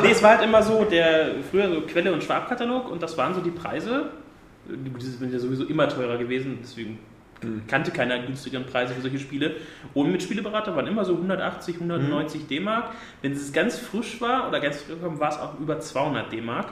nee, 0.02 0.12
es 0.12 0.24
war 0.24 0.38
halt 0.38 0.44
immer 0.44 0.64
so, 0.64 0.84
der 0.86 1.32
früher 1.52 1.70
so 1.70 1.82
Quelle- 1.82 2.12
und 2.12 2.24
Schwabkatalog 2.24 2.90
und 2.92 3.04
das 3.04 3.18
waren 3.18 3.34
so 3.36 3.42
die 3.42 3.52
Preise. 3.52 4.10
Die 4.68 5.06
sind 5.06 5.32
ja 5.32 5.38
sowieso 5.38 5.66
immer 5.66 5.88
teurer 5.88 6.18
gewesen, 6.18 6.58
deswegen 6.62 6.98
kannte 7.68 7.92
keiner 7.92 8.18
günstigeren 8.20 8.66
Preise 8.66 8.96
für 8.96 9.02
solche 9.02 9.20
Spiele. 9.20 9.56
Und 9.94 10.12
mit 10.12 10.24
Spieleberater 10.24 10.76
waren 10.76 10.88
immer 10.88 11.06
so 11.06 11.14
180, 11.14 11.76
190 11.76 12.48
D-Mark. 12.48 12.92
Wenn 13.22 13.34
es 13.34 13.54
ganz 13.54 13.78
frisch 13.78 14.20
war 14.22 14.48
oder 14.48 14.60
ganz 14.60 14.82
frisch 14.82 14.96
kam, 15.00 15.20
war 15.20 15.30
es 15.30 15.38
auch 15.38 15.60
über 15.60 15.80
200 15.80 16.32
D-Mark. 16.32 16.70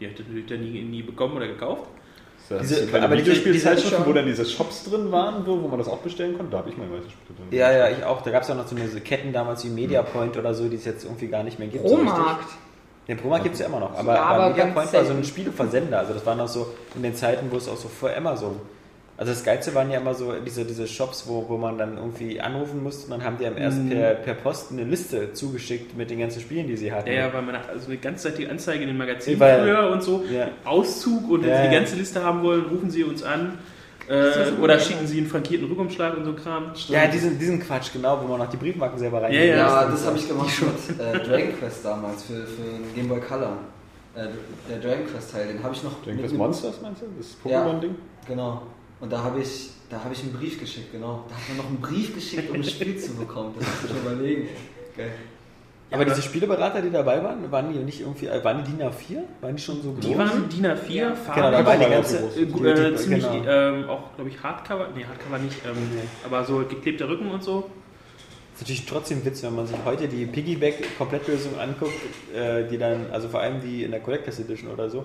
Die 0.00 0.06
hätte 0.06 0.22
ich 0.22 0.28
natürlich 0.28 0.46
dann 0.46 0.60
nie, 0.60 0.80
nie 0.82 1.02
bekommen 1.02 1.36
oder 1.36 1.46
gekauft. 1.48 1.90
Das 2.48 2.68
Diese- 2.68 2.82
aber 3.02 3.16
diese- 3.16 3.30
Videospielzeitschriften, 3.30 3.98
diese- 3.98 4.08
wo 4.08 4.12
dann 4.12 4.26
diese 4.26 4.44
Shops 4.44 4.84
drin 4.84 5.10
waren, 5.12 5.46
wo, 5.46 5.60
wo 5.62 5.68
man 5.68 5.78
das 5.78 5.88
auch 5.88 5.98
bestellen 5.98 6.36
konnte, 6.36 6.52
da 6.52 6.58
habe 6.58 6.70
ich 6.70 6.76
meine 6.76 6.90
meisten 6.90 7.10
Spiele 7.10 7.38
drin. 7.38 7.58
Ja, 7.58 7.72
ja, 7.72 7.88
ich 7.90 8.04
auch. 8.04 8.22
Da 8.22 8.30
gab 8.30 8.42
es 8.42 8.50
auch 8.50 8.54
noch 8.56 8.66
so 8.66 8.76
eine 8.76 8.88
so 8.88 9.00
Ketten 9.00 9.32
damals 9.32 9.64
wie 9.64 9.68
Mediapoint 9.68 10.36
oder 10.36 10.54
so, 10.54 10.68
die 10.68 10.76
es 10.76 10.84
jetzt 10.84 11.04
irgendwie 11.04 11.28
gar 11.28 11.42
nicht 11.42 11.58
mehr 11.58 11.68
gibt. 11.68 11.88
so. 11.88 11.96
Pro-Markt. 11.96 12.48
Den 13.08 13.16
Promarkt 13.18 13.44
gibt 13.44 13.54
es 13.54 13.60
ja 13.60 13.66
immer 13.66 13.78
noch, 13.80 13.96
aber, 13.96 14.14
Ja, 14.14 14.22
aber, 14.22 14.34
aber 14.44 14.48
Mediapoint 14.50 14.74
ganz 14.76 14.92
war 14.94 15.04
so 15.04 15.12
ein. 15.12 15.24
Spieleversender. 15.24 15.98
Also 16.00 16.12
das 16.14 16.26
waren 16.26 16.38
noch 16.38 16.48
so 16.48 16.66
in 16.96 17.02
den 17.02 17.14
Zeiten, 17.14 17.46
wo 17.50 17.56
es 17.56 17.68
auch 17.68 17.76
so 17.76 17.88
vor 17.88 18.10
Amazon. 18.16 18.60
Also 19.18 19.32
das 19.32 19.44
Geilste 19.44 19.74
waren 19.74 19.90
ja 19.90 19.98
immer 19.98 20.12
so 20.14 20.34
diese, 20.44 20.66
diese 20.66 20.86
Shops, 20.86 21.24
wo, 21.26 21.48
wo 21.48 21.56
man 21.56 21.78
dann 21.78 21.96
irgendwie 21.96 22.38
anrufen 22.38 22.82
musste 22.82 23.04
und 23.06 23.12
dann 23.18 23.24
haben 23.26 23.38
die 23.38 23.46
einem 23.46 23.56
erst 23.56 23.88
per, 23.88 24.14
per 24.14 24.34
Post 24.34 24.72
eine 24.72 24.84
Liste 24.84 25.32
zugeschickt 25.32 25.96
mit 25.96 26.10
den 26.10 26.18
ganzen 26.18 26.40
Spielen, 26.42 26.66
die 26.66 26.76
sie 26.76 26.92
hatten. 26.92 27.08
Ja, 27.08 27.14
ja, 27.14 27.32
weil 27.32 27.40
man 27.40 27.54
hat 27.56 27.68
also 27.70 27.86
eine 27.86 27.96
ganzzeitige 27.96 28.50
Anzeige 28.50 28.82
in 28.82 28.88
den 28.88 28.98
Magazinen 28.98 29.40
Weil- 29.40 29.62
früher 29.62 29.90
und 29.90 30.02
so, 30.02 30.22
Ja. 30.30 30.48
Auszug 30.66 31.30
und 31.30 31.42
wenn 31.44 31.48
Ja, 31.48 31.62
Sie 31.62 31.68
die 31.68 31.74
ja. 31.74 31.80
ganze 31.80 31.96
Liste 31.96 32.22
haben 32.22 32.42
wollen, 32.42 32.66
rufen 32.66 32.90
Sie 32.90 33.04
uns 33.04 33.22
an. 33.22 33.58
Äh, 34.08 34.52
oder 34.62 34.78
schicken 34.78 35.06
Sie 35.06 35.18
einen 35.18 35.26
frankierten 35.28 35.66
Rückumschlag 35.68 36.16
und 36.16 36.24
so 36.26 36.32
Kram. 36.34 36.72
Ja, 36.88 37.06
diesen, 37.08 37.38
diesen 37.38 37.58
Quatsch, 37.58 37.92
genau, 37.92 38.20
wo 38.22 38.28
man 38.28 38.38
noch 38.38 38.50
die 38.50 38.56
Briefmarken 38.58 38.98
selber 38.98 39.22
rein. 39.22 39.32
Ja, 39.32 39.40
ja. 39.40 39.56
Ja, 39.56 39.84
das 39.90 40.06
habe 40.06 40.16
ich 40.18 40.28
gemacht 40.28 40.50
mit 40.88 41.00
äh, 41.00 41.18
Dragon 41.26 41.58
Quest 41.58 41.84
damals 41.84 42.22
für, 42.24 42.46
für 42.46 42.94
Game 42.94 43.08
Boy 43.08 43.18
Color. 43.20 43.56
Äh, 44.14 44.26
der 44.70 44.78
Dragon 44.78 45.06
Quest 45.06 45.32
Teil, 45.32 45.48
den 45.48 45.62
habe 45.62 45.74
ich 45.74 45.82
noch. 45.82 46.06
Irgendwas 46.06 46.30
mit- 46.30 46.38
Monsters 46.38 46.80
meinst 46.82 47.00
du? 47.02 47.06
Das 47.18 47.34
Ja. 47.50 47.64
Pokémon-Ding? 47.66 47.94
Genau. 48.28 48.62
Und 49.00 49.12
da 49.12 49.22
habe 49.22 49.40
ich, 49.40 49.70
da 49.90 50.02
habe 50.02 50.14
ich 50.14 50.22
einen 50.22 50.32
Brief 50.32 50.58
geschickt, 50.58 50.90
genau. 50.92 51.24
Da 51.28 51.34
hat 51.34 51.48
man 51.48 51.56
noch 51.58 51.66
einen 51.66 51.80
Brief 51.80 52.14
geschickt, 52.14 52.50
um 52.50 52.62
das 52.62 52.70
Spiel 52.70 52.96
zu 52.98 53.14
bekommen. 53.14 53.54
Das 53.58 53.66
musst 53.68 53.94
du 53.94 53.98
überlegen. 53.98 54.48
Geil. 54.96 55.12
Aber 55.90 56.04
diese 56.04 56.20
Spieleberater, 56.22 56.82
die 56.82 56.90
dabei 56.90 57.22
waren, 57.22 57.48
waren 57.52 57.72
die 57.72 57.78
nicht 57.78 58.00
irgendwie, 58.00 58.26
äh, 58.26 58.42
waren 58.42 58.64
die 58.64 58.72
DIN 58.72 58.82
A4? 58.82 59.22
Waren 59.40 59.54
die 59.54 59.62
schon 59.62 59.80
so 59.82 59.92
groß? 59.92 60.00
Die 60.04 60.18
waren 60.18 60.48
DIN 60.48 60.66
A4, 60.66 60.88
Genau, 60.88 61.10
da 61.10 61.14
Farben. 61.14 61.66
war 61.66 61.76
die 61.76 61.84
ganze. 61.90 62.28
so 62.30 62.46
groß. 62.46 62.60
Äh, 62.66 62.88
äh, 62.88 62.96
ziemlich, 62.96 63.22
genau. 63.30 63.44
ähm, 63.48 63.88
auch 63.88 64.14
glaube 64.16 64.30
ich 64.30 64.42
Hardcover, 64.42 64.88
nee 64.96 65.04
Hardcover 65.04 65.38
nicht, 65.38 65.56
ähm, 65.64 65.76
aber 66.24 66.44
so 66.44 66.58
geklebter 66.68 67.08
Rücken 67.08 67.30
und 67.30 67.44
so. 67.44 67.70
ist 68.54 68.62
natürlich 68.62 68.84
trotzdem 68.86 69.24
Witz, 69.24 69.44
wenn 69.44 69.54
man 69.54 69.68
sich 69.68 69.76
heute 69.84 70.08
die 70.08 70.26
Piggyback-Komplettlösung 70.26 71.56
anguckt, 71.56 71.94
äh, 72.34 72.66
die 72.66 72.78
dann, 72.78 73.06
also 73.12 73.28
vor 73.28 73.40
allem 73.40 73.60
die 73.60 73.84
in 73.84 73.92
der 73.92 74.00
Collectors 74.00 74.40
Edition 74.40 74.72
oder 74.72 74.90
so, 74.90 75.04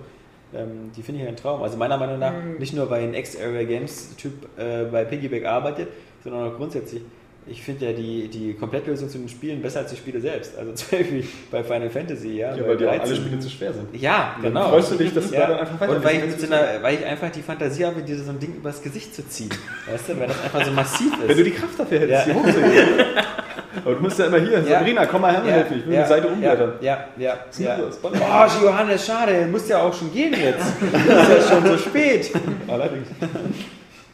ähm, 0.53 0.91
die 0.95 1.01
finde 1.03 1.21
ich 1.21 1.27
ein 1.27 1.35
Traum. 1.35 1.61
Also 1.63 1.77
meiner 1.77 1.97
Meinung 1.97 2.19
nach, 2.19 2.33
nicht 2.59 2.73
nur 2.73 2.89
weil 2.89 3.03
ein 3.03 3.13
Ex-Area 3.13 3.63
Games-Typ 3.63 4.33
äh, 4.57 4.85
bei 4.85 5.05
Piggyback 5.05 5.45
arbeitet, 5.45 5.89
sondern 6.23 6.51
auch 6.51 6.57
grundsätzlich. 6.57 7.01
Ich 7.47 7.63
finde 7.63 7.87
ja 7.87 7.93
die, 7.93 8.27
die 8.27 8.53
Komplettlösung 8.53 9.09
zu 9.09 9.17
den 9.17 9.27
Spielen 9.27 9.63
besser 9.63 9.79
als 9.79 9.89
die 9.89 9.97
Spiele 9.97 10.21
selbst. 10.21 10.55
Also 10.57 10.71
zum 10.75 10.99
Beispiel 10.99 11.23
bei 11.49 11.63
Final 11.63 11.89
Fantasy, 11.89 12.37
ja. 12.37 12.55
Ja, 12.55 12.67
weil 12.67 12.77
die 12.77 12.85
auch 12.85 12.91
13. 12.91 13.01
alle 13.07 13.15
Spiele 13.15 13.39
zu 13.39 13.49
schwer 13.49 13.73
sind. 13.73 13.99
Ja, 13.99 14.35
Dann 14.35 14.53
genau. 14.53 14.69
freust 14.69 14.91
du 14.91 14.95
dich, 14.95 15.13
dass 15.13 15.27
du 15.29 15.33
ja. 15.33 15.41
da 15.41 15.47
dann 15.47 15.59
einfach 15.59 15.79
weiter 15.79 15.95
Und 15.95 16.03
weil 16.03 16.23
ich, 16.23 16.35
so 16.35 16.45
einer, 16.45 16.83
weil 16.83 16.95
ich 16.95 17.05
einfach 17.05 17.31
die 17.31 17.41
Fantasie 17.41 17.85
habe, 17.85 18.03
dir 18.03 18.17
so 18.17 18.29
ein 18.29 18.39
Ding 18.39 18.55
übers 18.55 18.81
Gesicht 18.83 19.15
zu 19.15 19.27
ziehen. 19.27 19.49
Weißt 19.89 20.09
du, 20.09 20.19
weil 20.19 20.27
das 20.27 20.43
einfach 20.43 20.63
so 20.63 20.71
massiv 20.71 21.11
ist. 21.19 21.27
Wenn 21.29 21.37
du 21.37 21.43
die 21.43 21.51
Kraft 21.51 21.79
dafür 21.79 21.99
hättest, 22.01 22.27
Ja. 22.27 22.33
die 22.33 22.39
hochzuheben. 22.39 22.89
Aber 23.85 23.95
du 23.95 24.01
musst 24.01 24.19
ja 24.19 24.25
immer 24.25 24.37
hier, 24.39 24.59
Ja. 24.59 24.79
Sabrina, 24.79 25.05
komm 25.05 25.21
mal 25.21 25.31
her, 25.31 25.41
mir 25.41 25.51
helfen, 25.51 25.79
ich 25.79 25.87
will 25.87 25.97
die 25.97 26.07
Seite 26.07 26.27
umblättern. 26.27 26.73
Ja, 26.81 27.05
ja, 27.17 27.37
ja. 27.57 27.77
ja. 27.77 27.77
Oh, 28.03 28.65
Johannes, 28.65 29.05
schade, 29.05 29.47
muss 29.51 29.67
ja 29.67 29.81
auch 29.81 29.93
schon 29.93 30.11
gehen 30.13 30.33
jetzt. 30.33 30.65
ist 30.81 31.49
ja 31.49 31.55
schon 31.55 31.65
so 31.65 31.77
spät. 31.77 32.31
Allerdings. 32.67 33.07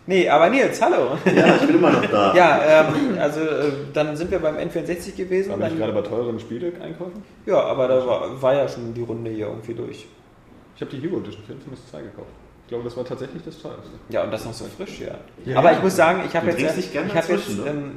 Nee, 0.09 0.29
aber 0.29 0.49
Nils, 0.49 0.81
hallo. 0.81 1.17
Ja, 1.25 1.55
ich 1.55 1.67
bin 1.67 1.75
immer 1.75 1.91
noch 1.91 2.05
da. 2.05 2.33
Ja, 2.33 2.61
ähm, 2.65 3.17
also 3.19 3.41
äh, 3.41 3.71
dann 3.93 4.15
sind 4.15 4.31
wir 4.31 4.39
beim 4.39 4.55
N64 4.55 5.15
gewesen. 5.17 5.59
War 5.59 5.67
ich 5.67 5.77
gerade 5.77 5.91
bei 5.91 6.01
teuren 6.01 6.39
Spiele 6.39 6.71
einkaufen? 6.81 7.23
ja, 7.45 7.59
aber 7.61 7.89
da 7.89 8.07
war, 8.07 8.41
war 8.41 8.53
ja 8.53 8.67
schon 8.69 8.93
die 8.93 9.01
Runde 9.01 9.31
hier 9.31 9.47
irgendwie 9.47 9.73
durch. 9.73 10.07
Ich 10.75 10.81
habe 10.81 10.91
die 10.91 11.01
Hero 11.01 11.17
Edition 11.17 11.43
für 11.45 11.53
Infamous 11.53 11.85
2 11.91 12.01
gekauft. 12.03 12.29
Ich 12.67 12.69
glaube, 12.69 12.83
das 12.83 12.97
war 12.97 13.05
tatsächlich 13.05 13.41
das 13.45 13.61
teuerste. 13.61 13.87
Ja, 14.09 14.25
und 14.25 14.31
das 14.31 14.43
noch 14.43 14.51
so 14.51 14.65
frisch, 14.65 14.99
ja. 14.99 15.15
Ja, 15.45 15.59
aber 15.59 15.71
ja. 15.71 15.77
ich 15.77 15.83
muss 15.83 15.95
sagen, 15.95 16.23
ich 16.27 16.35
habe 16.35 16.51
jetzt, 16.51 16.75
dich 16.75 16.91
gerne 16.91 17.07
ich 17.07 17.15
habe 17.15 17.31
jetzt, 17.31 17.57
ne? 17.57 17.63
ähm, 17.65 17.91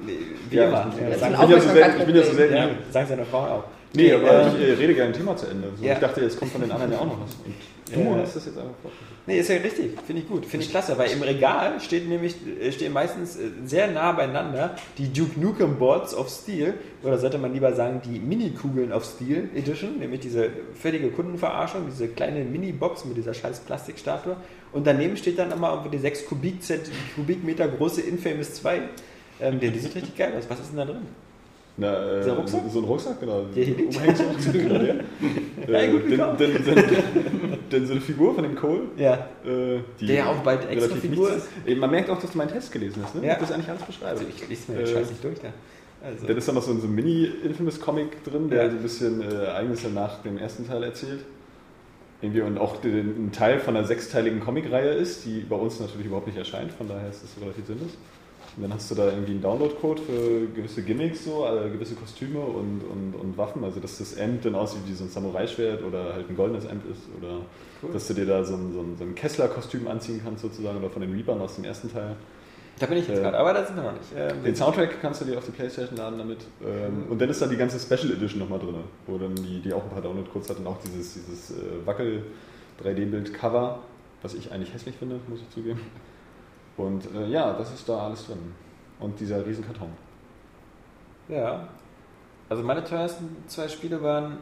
wie 0.48 0.54
Ja, 0.56 0.68
immer, 0.68 0.92
ich- 0.94 1.00
ja, 1.02 1.08
ich 1.08 1.20
bin 1.40 1.50
ja 1.50 1.60
so 1.60 1.68
selten, 1.70 1.98
ich 2.00 2.06
bin 2.06 2.14
ja 2.16 2.22
so 2.22 2.32
selten 2.34 2.54
ja, 2.54 2.68
sagen 2.92 3.06
seine 3.08 3.24
Frau 3.24 3.38
auch. 3.38 3.64
Nee, 3.92 4.12
aber 4.12 4.30
äh, 4.30 4.48
ich 4.62 4.68
äh, 4.68 4.72
rede 4.74 4.94
gerne 4.94 5.10
ein 5.12 5.16
Thema 5.18 5.36
zu 5.36 5.46
Ende. 5.48 5.72
So, 5.76 5.84
Ja. 5.84 5.94
Ich 5.94 5.98
dachte, 5.98 6.20
jetzt 6.20 6.38
kommt 6.38 6.52
von 6.52 6.60
den 6.60 6.70
anderen 6.70 6.92
ja 6.92 6.98
auch 7.00 7.06
noch 7.06 7.20
was. 7.20 7.34
Und 7.96 8.04
du 8.04 8.10
Ja. 8.10 8.22
hast 8.22 8.36
das 8.36 8.46
jetzt 8.46 8.56
einfach 8.56 8.70
vor. 8.80 8.92
Nee, 9.26 9.40
ist 9.40 9.48
ja 9.48 9.56
richtig. 9.56 9.98
Finde 10.06 10.22
ich 10.22 10.28
gut. 10.28 10.46
Finde 10.46 10.64
ich 10.64 10.70
klasse, 10.70 10.96
weil 10.96 11.10
im 11.10 11.22
Regal 11.22 11.80
steht 11.80 12.08
nämlich, 12.08 12.36
äh, 12.60 12.70
stehen 12.70 12.92
meistens 12.92 13.36
äh, 13.36 13.50
sehr 13.64 13.88
nah 13.90 14.12
beieinander 14.12 14.76
die 14.96 15.12
Duke 15.12 15.38
Nukem 15.40 15.76
Boards 15.76 16.14
of 16.14 16.28
Steel, 16.28 16.74
oder 17.02 17.18
sollte 17.18 17.38
man 17.38 17.52
lieber 17.52 17.72
sagen, 17.74 18.00
die 18.04 18.20
Mini-Kugeln 18.20 18.92
of 18.92 19.04
Steel 19.04 19.48
Edition, 19.56 19.98
nämlich 19.98 20.20
diese 20.20 20.50
völlige 20.80 21.08
Kundenverarschung, 21.10 21.86
diese 21.90 22.06
kleine 22.08 22.44
Mini-Box 22.44 23.04
mit 23.06 23.16
dieser 23.16 23.34
scheiß 23.34 23.60
Plastikstatue. 23.60 24.36
Und 24.72 24.86
daneben 24.86 25.16
steht 25.16 25.38
dann 25.38 25.50
immer 25.50 25.70
irgendwie 25.70 25.90
die 25.96 25.98
6 25.98 26.26
Kubikzent, 26.26 26.82
Kubikmeter 27.16 27.66
große 27.68 28.02
Infamous 28.02 28.54
2. 28.54 28.80
Ähm, 29.40 29.58
die, 29.60 29.70
die 29.70 29.78
sieht 29.78 29.94
richtig 29.94 30.16
geil 30.16 30.32
aus. 30.38 30.44
Was 30.48 30.60
ist 30.60 30.70
denn 30.70 30.76
da 30.78 30.84
drin? 30.84 31.02
Na, 31.76 31.86
äh, 31.94 32.28
Rucksack? 32.30 32.60
So, 32.70 32.80
ein 32.80 32.84
Rucksack, 32.84 33.20
genau. 33.20 33.42
Der 33.56 33.64
hier 33.64 33.76
liegt. 33.76 33.92
Gerade, 34.52 35.04
ja. 35.68 35.80
Ja, 35.80 35.90
gut 35.90 36.04
äh, 36.04 36.08
gekauft. 36.10 36.40
denn, 36.40 36.52
denn, 36.52 36.74
denn, 36.74 36.84
denn 37.72 37.86
so 37.86 37.92
eine 37.92 38.00
Figur 38.02 38.34
von 38.34 38.42
dem 38.44 38.54
Cole, 38.54 38.82
Ja. 38.98 39.14
äh, 39.46 39.78
die 39.98 40.06
Der 40.06 40.16
ja 40.16 40.26
auch 40.26 40.36
bald 40.42 40.68
extra 40.68 40.94
Figur 40.96 41.32
ist. 41.34 41.48
Man 41.78 41.90
merkt 41.90 42.10
auch, 42.10 42.20
dass 42.20 42.30
du 42.32 42.38
meinen 42.38 42.50
Test 42.50 42.70
gelesen 42.70 43.02
hast, 43.02 43.14
ne? 43.14 43.26
Ja. 43.26 43.34
Das 43.36 43.48
ist 43.48 43.54
eigentlich 43.54 43.70
alles 43.70 43.82
beschreibe. 43.82 44.10
Also 44.10 44.24
ich 44.28 44.48
lese 44.48 44.70
mir 44.72 44.78
den 44.78 44.86
Äh, 44.86 44.92
Scheiß 44.92 45.10
nicht 45.10 45.24
durch 45.24 45.38
da. 45.40 45.48
Also. 46.04 46.26
Dann 46.26 46.36
ist 46.36 46.48
da 46.48 46.52
noch 46.52 46.62
so 46.62 46.70
ein, 46.72 46.80
so 46.80 46.86
ein 46.86 46.94
Mini-Infamous-Comic 46.94 48.24
drin, 48.24 48.50
der 48.50 48.64
Ja. 48.64 48.70
so 48.70 48.76
ein 48.76 48.82
bisschen 48.82 49.22
äh, 49.22 49.34
Ereignisse 49.44 49.88
nach 49.88 50.22
dem 50.22 50.38
ersten 50.38 50.66
Teil 50.66 50.82
erzählt. 50.82 51.20
Irgendwie 52.22 52.42
und 52.42 52.58
auch 52.58 52.82
ein 52.84 53.30
Teil 53.32 53.60
von 53.60 53.76
einer 53.76 53.86
sechsteiligen 53.86 54.40
Comicreihe 54.40 54.90
ist, 54.90 55.24
die 55.24 55.40
bei 55.40 55.56
uns 55.56 55.80
natürlich 55.80 56.06
überhaupt 56.06 56.26
nicht 56.26 56.36
erscheint, 56.36 56.72
von 56.72 56.86
daher 56.86 57.08
ist 57.08 57.22
das 57.22 57.42
relativ 57.42 57.66
sinnlos. 57.66 57.96
Und 58.56 58.64
dann 58.64 58.74
hast 58.74 58.90
du 58.90 58.94
da 58.94 59.06
irgendwie 59.06 59.32
einen 59.32 59.42
Download-Code 59.42 60.02
für 60.02 60.46
gewisse 60.54 60.82
Gimmicks, 60.82 61.24
so, 61.24 61.46
äh, 61.46 61.70
gewisse 61.70 61.94
Kostüme 61.94 62.40
und, 62.40 62.82
und, 62.82 63.14
und 63.14 63.38
Waffen. 63.38 63.62
Also, 63.64 63.78
dass 63.80 63.98
das 63.98 64.14
End 64.14 64.44
dann 64.44 64.54
aussieht 64.54 64.82
wie 64.86 64.92
so 64.92 65.04
ein 65.04 65.10
Samurai-Schwert 65.10 65.84
oder 65.84 66.14
halt 66.14 66.28
ein 66.28 66.36
goldenes 66.36 66.64
End 66.64 66.82
ist. 66.90 67.02
Oder 67.16 67.40
dass 67.92 68.08
du 68.08 68.14
dir 68.14 68.26
da 68.26 68.44
so 68.44 68.54
ein, 68.54 68.72
so 68.72 68.80
ein, 68.80 68.96
so 68.98 69.04
ein 69.04 69.14
Kessler-Kostüm 69.14 69.86
anziehen 69.86 70.20
kannst, 70.24 70.42
sozusagen, 70.42 70.78
oder 70.78 70.90
von 70.90 71.00
den 71.00 71.12
Reapern 71.12 71.40
aus 71.40 71.54
dem 71.54 71.64
ersten 71.64 71.92
Teil. 71.92 72.16
Da 72.80 72.86
bin 72.86 72.96
ich 72.96 73.06
jetzt 73.06 73.18
äh, 73.18 73.22
gerade, 73.22 73.38
aber 73.38 73.52
da 73.52 73.64
sind 73.64 73.76
wir 73.76 73.82
noch 73.82 73.92
nicht. 73.92 74.06
Ähm, 74.16 74.42
Den 74.42 74.56
Soundtrack 74.56 75.00
kannst 75.02 75.20
du 75.20 75.26
dir 75.26 75.36
auf 75.36 75.44
die 75.44 75.50
Playstation 75.50 75.98
laden 75.98 76.18
damit. 76.18 76.38
Ähm, 76.64 77.04
und 77.10 77.20
dann 77.20 77.28
ist 77.28 77.42
da 77.42 77.46
die 77.46 77.58
ganze 77.58 77.78
Special 77.78 78.12
Edition 78.12 78.40
nochmal 78.40 78.58
drin, 78.58 78.74
wo 79.06 79.18
dann 79.18 79.34
die, 79.34 79.60
die 79.60 79.72
auch 79.72 79.82
ein 79.82 79.90
paar 79.90 80.00
Download-Codes 80.00 80.48
hat 80.48 80.58
und 80.58 80.66
auch 80.66 80.78
dieses, 80.78 81.12
dieses 81.14 81.50
äh, 81.50 81.86
Wackel 81.86 82.24
3D-Bild-Cover, 82.82 83.80
was 84.22 84.32
ich 84.32 84.50
eigentlich 84.50 84.72
hässlich 84.72 84.96
finde, 84.96 85.20
muss 85.28 85.40
ich 85.40 85.50
zugeben. 85.50 85.80
Und 86.78 87.04
äh, 87.14 87.28
ja, 87.28 87.52
das 87.52 87.70
ist 87.74 87.86
da 87.86 88.06
alles 88.06 88.26
drin. 88.26 88.54
Und 88.98 89.20
dieser 89.20 89.44
riesen 89.44 89.64
Karton. 89.64 89.90
Ja. 91.28 91.68
Also 92.48 92.62
meine 92.62 92.82
teuersten 92.82 93.28
zwei 93.46 93.68
Spiele 93.68 94.02
waren 94.02 94.38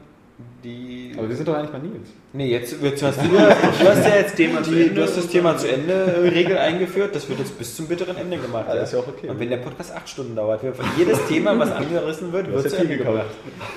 die. 0.62 1.12
Aber 1.16 1.28
wir 1.28 1.36
sind 1.36 1.48
doch 1.48 1.54
eigentlich 1.54 1.70
bei 1.70 1.78
Nils. 1.78 2.08
nee, 2.32 2.46
jetzt, 2.46 2.76
jetzt 2.82 3.02
hast 3.02 3.20
du, 3.22 3.28
du 3.28 3.38
hast 3.38 4.06
ja 4.06 4.16
jetzt 4.16 4.36
Thema 4.36 4.60
die, 4.60 4.90
du 4.90 5.02
hast 5.02 5.16
das 5.16 5.28
Thema 5.28 5.56
zu 5.56 5.70
Ende 5.70 5.92
äh, 5.92 6.28
Regel 6.28 6.58
eingeführt. 6.58 7.14
Das 7.14 7.28
wird 7.28 7.38
jetzt 7.40 7.58
bis 7.58 7.74
zum 7.76 7.86
bitteren 7.88 8.16
Ende 8.16 8.38
gemacht. 8.38 8.66
Ja, 8.68 8.74
das 8.74 8.88
ist 8.88 8.94
ja 8.94 9.00
auch 9.00 9.08
okay. 9.08 9.28
Und 9.28 9.40
wenn 9.40 9.50
der 9.50 9.58
Podcast 9.58 9.94
acht 9.94 10.08
Stunden 10.08 10.36
dauert, 10.36 10.62
wird 10.62 10.76
jedes 10.96 11.24
Thema, 11.26 11.58
was 11.58 11.70
angerissen 11.72 12.32
wird, 12.32 12.52
wird 12.52 12.70
zu 12.70 12.76
ja 12.76 12.82
Ende 12.82 12.96
viel 12.96 13.04
gebracht. 13.04 13.26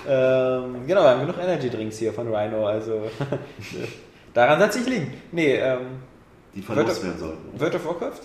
Ähm, 0.08 0.88
genau, 0.88 1.02
wir 1.02 1.10
haben 1.10 1.21
genug 1.21 1.38
Energy 1.41 1.69
Drinks 1.69 1.97
hier 1.97 2.13
von 2.13 2.34
Rhino. 2.34 2.65
Also 2.65 3.02
daran 4.34 4.62
es 4.62 4.76
nicht 4.76 4.89
liegen. 4.89 5.13
Nee, 5.32 5.56
ähm, 5.56 5.80
Die 6.56 6.62
verlost 6.62 7.04
werden 7.04 7.19
sollten. 7.19 7.60
World 7.60 7.76
of 7.76 7.86
Warcraft, 7.86 8.21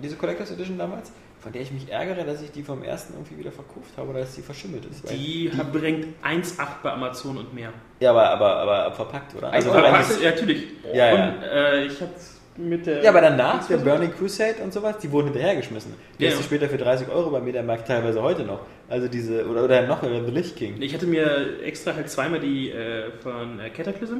diese 0.00 0.16
Collectors 0.16 0.50
Edition 0.50 0.78
damals, 0.78 1.10
von 1.40 1.52
der 1.52 1.62
ich 1.62 1.70
mich 1.72 1.90
ärgere, 1.90 2.24
dass 2.24 2.42
ich 2.42 2.50
die 2.50 2.62
vom 2.62 2.82
ersten 2.82 3.14
irgendwie 3.14 3.38
wieder 3.38 3.52
verkauft 3.52 3.90
habe 3.96 4.10
oder 4.10 4.20
dass 4.20 4.34
die 4.34 4.42
verschimmelt 4.42 4.84
ist. 4.86 5.04
weil- 5.08 5.16
Die, 5.16 5.50
bringt 5.72 6.06
1,8 6.22 6.82
bei 6.82 6.92
Amazon 6.92 7.38
und 7.38 7.54
mehr. 7.54 7.72
ja, 8.00 8.10
aber, 8.10 8.28
aber, 8.30 8.56
aber 8.56 8.92
verpackt, 8.94 9.34
oder? 9.36 9.52
Also, 9.52 9.70
verpackt, 9.70 10.20
ja, 10.22 10.30
natürlich. 10.30 10.64
Ja, 10.92 11.06
ja. 11.14 11.24
Und 11.28 11.42
äh, 11.44 11.84
ich 11.86 12.00
hab's 12.00 12.34
mit 12.56 12.86
der. 12.86 13.02
ja, 13.04 13.10
aber 13.10 13.20
danach, 13.20 13.66
der 13.68 13.76
Burning 13.76 14.10
Crusade 14.12 14.56
und 14.64 14.72
sowas, 14.72 14.98
die 14.98 15.10
wurden 15.12 15.26
hinterhergeschmissen. 15.26 15.94
Die 16.18 16.24
Ja, 16.24 16.30
hast 16.30 16.38
du 16.38 16.42
ja. 16.42 16.46
später 16.46 16.68
für 16.68 16.76
30 16.78 17.08
Euro 17.08 17.30
bei 17.30 17.40
Mediamarkt 17.40 17.86
teilweise 17.86 18.20
heute 18.20 18.42
noch. 18.42 18.60
Also 18.88 19.06
diese, 19.06 19.46
oder, 19.46 19.62
oder 19.64 19.86
noch 19.86 20.02
äh, 20.02 20.24
The 20.24 20.32
Lich 20.32 20.56
King. 20.56 20.82
Ich 20.82 20.92
hatte 20.92 21.06
mir 21.06 21.62
extra 21.62 21.94
halt 21.94 22.10
zweimal 22.10 22.40
die 22.40 22.70
äh, 22.70 23.12
von 23.22 23.60
äh, 23.60 23.70
Cataclysm 23.70 24.16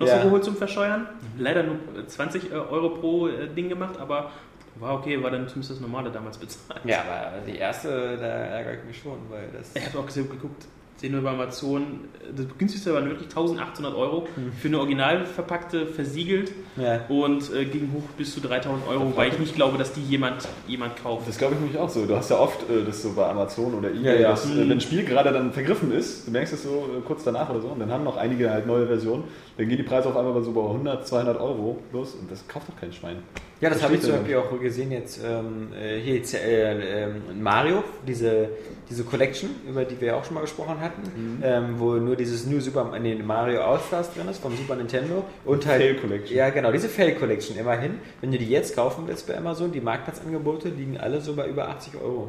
noch 0.00 0.08
Ja. 0.08 0.18
so 0.18 0.24
geholt 0.24 0.42
zum 0.44 0.56
Verscheuern. 0.56 1.08
Leider 1.38 1.62
nur 1.62 1.76
20 2.06 2.52
Euro 2.52 2.90
pro 2.90 3.28
äh, 3.28 3.46
Ding 3.48 3.68
gemacht, 3.68 3.96
aber 4.00 4.32
war 4.80 4.94
okay, 4.98 5.22
war 5.22 5.30
dann 5.30 5.46
zumindest 5.48 5.72
das 5.72 5.80
normale 5.80 6.10
damals 6.10 6.38
bezahlt. 6.38 6.80
Ja, 6.84 7.00
aber 7.02 7.32
die 7.46 7.56
erste, 7.58 8.16
da 8.18 8.26
ärgere 8.26 8.74
ich 8.74 8.84
mich 8.84 8.98
schon, 8.98 9.18
weil 9.30 9.48
das. 9.56 9.70
Ich 9.74 9.86
habe 9.88 9.98
auch 10.00 10.06
gesehen, 10.06 10.28
geguckt, 10.30 10.64
sehen 10.96 11.12
wir 11.14 11.20
bei 11.22 11.30
Amazon, 11.30 12.08
das 12.36 12.46
günstigste 12.58 12.92
waren 12.92 13.04
wirklich 13.08 13.28
1800 13.28 13.94
Euro 13.94 14.26
für 14.60 14.66
eine 14.66 14.78
original 14.80 15.24
verpackte, 15.26 15.86
versiegelt 15.86 16.50
Ja. 16.76 17.02
und 17.08 17.54
äh, 17.54 17.66
ging 17.66 17.92
hoch 17.92 18.02
bis 18.16 18.34
zu 18.34 18.40
3000 18.40 18.84
Euro, 18.88 19.12
weil 19.16 19.28
ich 19.28 19.38
nicht 19.38 19.54
glaube, 19.54 19.78
dass 19.78 19.92
die 19.92 20.02
jemand, 20.02 20.48
jemand 20.66 21.00
kauft. 21.00 21.28
Das 21.28 21.38
glaube 21.38 21.54
ich 21.54 21.60
nämlich 21.60 21.78
auch 21.78 21.88
so. 21.88 22.04
Du 22.04 22.16
hast 22.16 22.30
ja 22.30 22.38
oft 22.40 22.68
äh, 22.68 22.84
das 22.84 23.00
so 23.02 23.12
bei 23.12 23.26
Amazon 23.28 23.74
oder 23.74 23.90
eBay, 23.90 24.02
Ja, 24.02 24.14
ja. 24.14 24.30
Dass, 24.30 24.44
äh, 24.50 24.56
wenn 24.58 24.72
ein 24.72 24.80
Spiel 24.80 25.04
gerade 25.04 25.32
dann 25.32 25.52
vergriffen 25.52 25.92
ist, 25.92 26.26
du 26.26 26.32
merkst 26.32 26.54
es 26.54 26.64
so 26.64 26.88
äh, 26.98 27.00
kurz 27.06 27.22
danach 27.22 27.48
oder 27.50 27.60
so, 27.60 27.68
und 27.68 27.78
dann 27.78 27.92
haben 27.92 28.02
noch 28.02 28.16
einige 28.16 28.50
halt 28.50 28.66
neue 28.66 28.88
Versionen, 28.88 29.22
dann 29.58 29.68
gehen 29.68 29.76
die 29.76 29.82
Preise 29.82 30.08
auf 30.08 30.16
einmal 30.16 30.40
so 30.42 30.52
bei 30.52 30.62
100, 30.62 31.06
200 31.06 31.38
Euro 31.40 31.78
los 31.92 32.14
und 32.14 32.30
das 32.30 32.46
kauft 32.48 32.68
doch 32.70 32.76
kein 32.80 32.92
Schwein. 32.92 33.16
Ja, 33.60 33.68
das 33.70 33.82
habe 33.82 33.96
ich 33.96 34.02
zum 34.02 34.12
Beispiel 34.12 34.36
auch 34.36 34.60
gesehen 34.60 34.92
jetzt 34.92 35.20
ähm, 35.22 35.72
äh, 35.72 35.98
hier 36.00 36.14
jetzt, 36.18 36.32
äh, 36.32 37.06
ähm, 37.06 37.42
Mario, 37.42 37.82
diese, 38.06 38.50
diese 38.88 39.02
Collection, 39.02 39.50
über 39.68 39.84
die 39.84 40.00
wir 40.00 40.16
auch 40.16 40.24
schon 40.24 40.34
mal 40.34 40.42
gesprochen 40.42 40.80
hatten, 40.80 41.02
Mhm. 41.02 41.42
ähm, 41.42 41.74
wo 41.78 41.94
nur 41.94 42.14
dieses 42.14 42.46
New 42.46 42.60
Super 42.60 42.96
nee, 43.00 43.16
Mario 43.16 43.60
All-Stars 43.62 44.14
drin 44.14 44.28
ist 44.28 44.38
vom 44.40 44.56
Super 44.56 44.76
Nintendo 44.76 45.24
und 45.44 45.66
halt 45.66 45.82
Fail 45.82 45.96
Collection. 45.96 46.36
Ja, 46.36 46.50
genau, 46.50 46.70
diese 46.70 46.88
Fail 46.88 47.16
Collection 47.16 47.58
immerhin. 47.58 47.98
Wenn 48.20 48.30
du 48.30 48.38
die 48.38 48.48
jetzt 48.48 48.76
kaufen 48.76 49.08
willst 49.08 49.26
bei 49.26 49.36
Amazon, 49.36 49.72
die 49.72 49.80
Marktplatzangebote 49.80 50.68
liegen 50.68 50.96
alle 50.96 51.20
so 51.20 51.34
bei 51.34 51.48
über 51.48 51.68
80 51.68 51.94
Euro. 52.00 52.28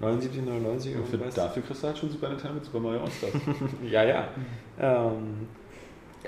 79,99 0.00 0.96
Und 0.96 1.06
für, 1.08 1.16
irgendwas. 1.16 1.34
dafür 1.34 1.62
kriegst 1.62 1.82
du 1.82 1.86
halt 1.88 1.98
schon 1.98 2.10
Super 2.10 2.28
Nintendo 2.28 2.54
mit 2.54 2.64
Super 2.64 2.78
Mario 2.80 3.00
All-Stars. 3.00 3.32
Ja, 3.90 4.04
ja. 4.04 4.28
Ähm, 4.80 5.48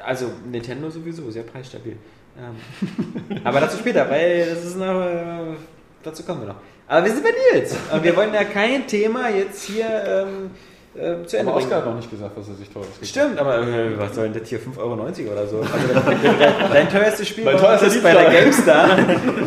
also 0.04 0.30
Nintendo 0.50 0.88
sowieso, 0.90 1.30
sehr 1.30 1.42
preisstabil. 1.42 1.96
Ähm, 2.38 3.40
aber 3.44 3.60
dazu 3.60 3.78
später, 3.78 4.08
weil 4.08 4.46
das 4.46 4.64
ist 4.64 4.76
noch. 4.78 5.00
Äh, 5.02 5.56
dazu 6.02 6.22
kommen 6.22 6.40
wir 6.42 6.48
noch. 6.48 6.56
Aber 6.88 7.04
wir 7.06 7.12
sind 7.12 7.22
bei 7.24 7.30
Nils. 7.54 7.76
Und 7.92 8.02
wir 8.02 8.16
wollen 8.16 8.34
ja 8.34 8.44
kein 8.44 8.86
Thema 8.86 9.28
jetzt 9.30 9.62
hier 9.64 9.86
ähm, 9.86 10.50
äh, 10.94 11.26
zu 11.26 11.38
Ende 11.38 11.52
Aber 11.52 11.60
Oscar 11.60 11.76
hat 11.76 11.84
bringen. 11.84 11.94
noch 11.96 12.00
nicht 12.02 12.10
gesagt, 12.10 12.32
was 12.36 12.48
er 12.48 12.54
sich 12.54 12.68
teures 12.68 12.88
gekauft 12.88 13.06
Stimmt, 13.06 13.38
aber 13.38 13.58
äh, 13.66 13.98
was 13.98 14.14
soll 14.14 14.28
denn 14.28 14.40
das 14.40 14.48
hier? 14.48 14.58
5,90 14.60 14.78
Euro 14.78 14.92
oder 15.32 15.46
so? 15.46 15.60
Also, 15.60 16.10
dein, 16.10 16.70
dein 16.72 16.88
teuerstes 16.90 17.28
Spiel 17.28 17.44
Mein 17.44 17.54
war 17.54 17.78
teuerster 17.78 17.86
das 17.86 18.02
bei 18.02 18.12
der. 18.12 18.30
GameStar. 18.30 18.96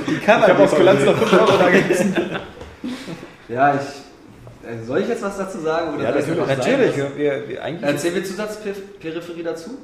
Die 0.08 0.18
Cover 0.18 0.44
Ich 0.46 0.50
habe 0.54 0.64
aus 0.64 0.72
Kulanz 0.72 1.06
noch 1.06 1.18
5 1.18 1.34
Euro 1.34 1.58
da 1.58 1.70
gegessen. 1.70 2.16
Ja, 3.48 3.76
ich. 3.76 4.68
äh, 4.68 4.84
Soll 4.84 5.00
ich 5.02 5.08
jetzt 5.08 5.22
was 5.22 5.38
dazu 5.38 5.60
sagen? 5.60 5.94
Oder 5.96 6.04
Ja, 6.06 6.12
natürlich. 6.12 6.48
Natürlich, 6.48 6.98
wir, 6.98 7.16
wir, 7.16 7.48
wir 7.50 7.64
eigentlich 7.64 7.84
Erzählen 7.92 8.16
wir 8.16 8.24
Zusatzperipherie 8.24 9.44
dazu? 9.44 9.78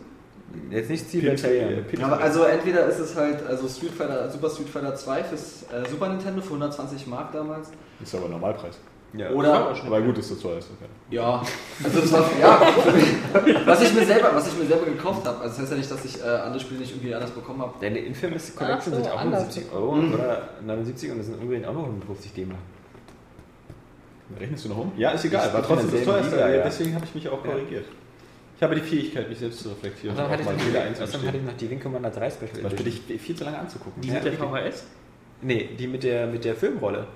Jetzt 0.70 0.90
nicht 0.90 1.10
Zielbattalion. 1.10 1.86
Ja, 1.98 2.06
aber 2.06 2.20
also 2.20 2.44
entweder 2.44 2.86
ist 2.88 3.00
es 3.00 3.16
halt 3.16 3.46
also 3.46 3.68
Street 3.68 3.92
Fighter, 3.92 4.30
Super 4.30 4.50
Street 4.50 4.70
Fighter 4.70 4.96
2 4.96 5.24
fürs 5.24 5.64
äh, 5.64 5.90
Super 5.90 6.10
Nintendo 6.10 6.42
für 6.42 6.50
120 6.50 7.08
Mark 7.08 7.32
damals. 7.32 7.72
Ist 8.02 8.16
aber 8.16 8.30
Normalpreis. 8.30 8.78
Ja. 9.14 9.30
Oder 9.32 9.76
Aber 9.86 10.02
gut, 10.02 10.18
ist 10.18 10.32
das 10.32 10.40
teuerste. 10.40 10.72
Ja. 11.10 11.22
ja, 11.22 11.44
also 11.84 12.00
das 12.00 12.12
war 12.14 12.30
ja, 12.40 12.62
was 13.66 13.82
ich 13.82 13.94
mir 13.94 14.06
selber, 14.06 14.32
was 14.34 14.48
ich 14.48 14.58
mir 14.58 14.66
selber 14.66 14.86
gekauft 14.86 15.28
habe. 15.28 15.42
Also 15.42 15.50
das 15.50 15.60
heißt 15.60 15.72
ja 15.72 15.78
nicht, 15.78 15.92
dass 15.92 16.06
ich 16.06 16.22
äh, 16.22 16.24
andere 16.24 16.62
Spiele 16.62 16.80
nicht 16.80 16.92
irgendwie 16.92 17.14
anders 17.14 17.32
bekommen 17.32 17.62
habe. 17.62 17.74
Deine 17.82 18.00
Infamous 18.00 18.56
Collection 18.56 18.94
so, 18.94 19.02
sind 19.02 19.12
auch 19.12 19.20
anders. 19.20 19.42
79 19.42 19.74
Euro 19.74 20.14
oder 20.14 20.50
79 20.66 21.12
und 21.12 21.18
das 21.18 21.26
sind 21.26 21.44
übrigens 21.44 21.68
auch 21.68 21.74
noch 21.74 21.84
150 21.84 22.34
D-Mark. 22.34 22.60
Rechnest 24.40 24.64
du 24.64 24.70
noch 24.70 24.78
um? 24.78 24.92
Ja, 24.96 25.12
ist 25.12 25.26
egal. 25.26 25.54
War 25.54 25.62
trotzdem 25.62 25.92
das 25.92 26.06
teuerste. 26.06 26.40
Ja. 26.40 26.64
Deswegen 26.64 26.96
habe 26.96 27.04
ich 27.04 27.14
mich 27.14 27.28
auch 27.28 27.44
Ja. 27.44 27.52
korrigiert. 27.52 27.86
Ich 28.62 28.64
habe 28.64 28.76
die 28.76 28.82
Fähigkeit, 28.82 29.28
mich 29.28 29.40
selbst 29.40 29.64
zu 29.64 29.70
reflektieren. 29.70 30.16
Und 30.16 30.22
dann 30.24 30.30
hatte 30.30 30.36
auch 30.36 30.40
ich, 30.42 30.46
mal 30.46 30.54
noch 30.54 30.62
Fehler 30.62 30.82
die, 30.84 31.02
hatte 31.28 31.38
ich 31.38 31.44
noch 31.44 31.58
die 31.58 31.70
Wing 31.72 31.80
Commander 31.80 32.12
3 32.12 32.30
Special 32.30 32.60
Edition. 32.64 32.86
dich 33.08 33.20
viel 33.20 33.36
zu 33.36 33.44
lange 33.44 33.58
anzugucken. 33.58 34.00
Die 34.04 34.10
Ja, 34.10 34.14
mit 34.14 34.26
der. 34.26 34.34
VHS? 34.34 34.84
Nee, 35.42 35.70
die 35.80 35.88
mit 35.88 36.04
der, 36.04 36.28
mit 36.28 36.46
der 36.46 36.54
Filmrolle. 36.56 37.08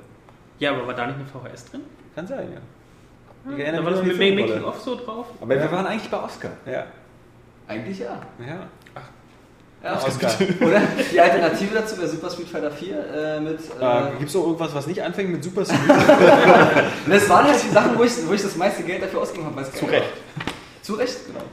Ja, 0.57 0.71
aber 0.71 0.87
war 0.87 0.95
da 0.95 1.05
nicht 1.05 1.17
eine 1.19 1.27
VHS 1.27 1.65
drin? 1.65 1.81
Kann 2.15 2.25
sein, 2.25 2.47
ja. 2.51 3.51
Ich 3.51 3.57
Da 3.59 3.63
erinnere 3.63 3.85
war 3.85 3.91
das 3.91 4.01
mit 4.01 4.13
an 4.13 4.19
die 4.19 4.31
Making 4.31 4.47
Filmrolle. 4.47 4.65
Off 4.67 4.81
so 4.81 4.95
drauf? 4.95 5.27
Aber 5.39 5.53
wir 5.53 5.71
waren 5.71 5.85
eigentlich 5.85 6.09
bei 6.09 6.23
Oscar. 6.23 6.49
Ja, 6.65 6.87
Eigentlich 7.67 7.99
ja. 7.99 8.19
ja. 8.39 8.67
ja 9.83 10.03
Oscar. 10.03 10.31
Oder 10.65 10.81
die 11.13 11.21
Alternative 11.21 11.75
dazu 11.75 11.95
wäre 11.99 12.07
Super 12.07 12.31
Street 12.31 12.47
Fighter 12.47 12.71
4 12.71 12.95
äh, 12.97 13.39
mit. 13.39 13.59
Äh, 13.59 13.85
Äh, 13.85 14.17
Gibt 14.17 14.31
es 14.31 14.35
auch 14.35 14.45
irgendwas, 14.45 14.73
was 14.73 14.87
nicht 14.87 15.03
anfängt 15.03 15.31
mit 15.31 15.43
Super 15.43 15.63
Street? 15.63 15.77
das 17.07 17.29
waren 17.29 17.45
halt 17.45 17.63
die 17.63 17.69
Sachen, 17.71 17.95
wo 17.99 18.03
ich, 18.03 18.13
wo 18.27 18.33
ich 18.33 18.41
das 18.41 18.55
meiste 18.55 18.81
Geld 18.81 19.03
dafür 19.03 19.21
ausgegeben 19.21 19.45
habe. 19.45 19.57
weil 19.57 19.63
es 19.65 19.73
Zu 19.73 19.85
Recht. 19.85 20.05
war. 20.37 20.44
Zu 20.85 20.93
Recht, 20.93 21.25
genau. 21.25 21.43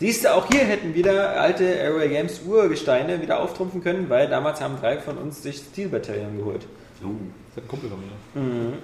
Siehst 0.00 0.24
du, 0.24 0.34
auch 0.34 0.46
hier 0.48 0.60
hätten 0.60 0.94
wieder 0.94 1.40
alte 1.40 1.64
Airway 1.64 2.10
Games 2.10 2.42
Urgesteine 2.46 3.22
wieder 3.22 3.40
auftrumpfen 3.40 3.82
können, 3.82 4.10
weil 4.10 4.28
damals 4.28 4.60
haben 4.60 4.76
drei 4.78 4.98
von 4.98 5.16
uns 5.16 5.42
sich 5.42 5.56
Steel 5.56 5.88
Battalion 5.88 6.36
geholt. 6.36 6.66
Das 7.00 7.56
hat 7.56 7.64
ein 7.64 7.68
Kumpel 7.68 7.88
von 7.88 7.98
mir. 8.00 8.74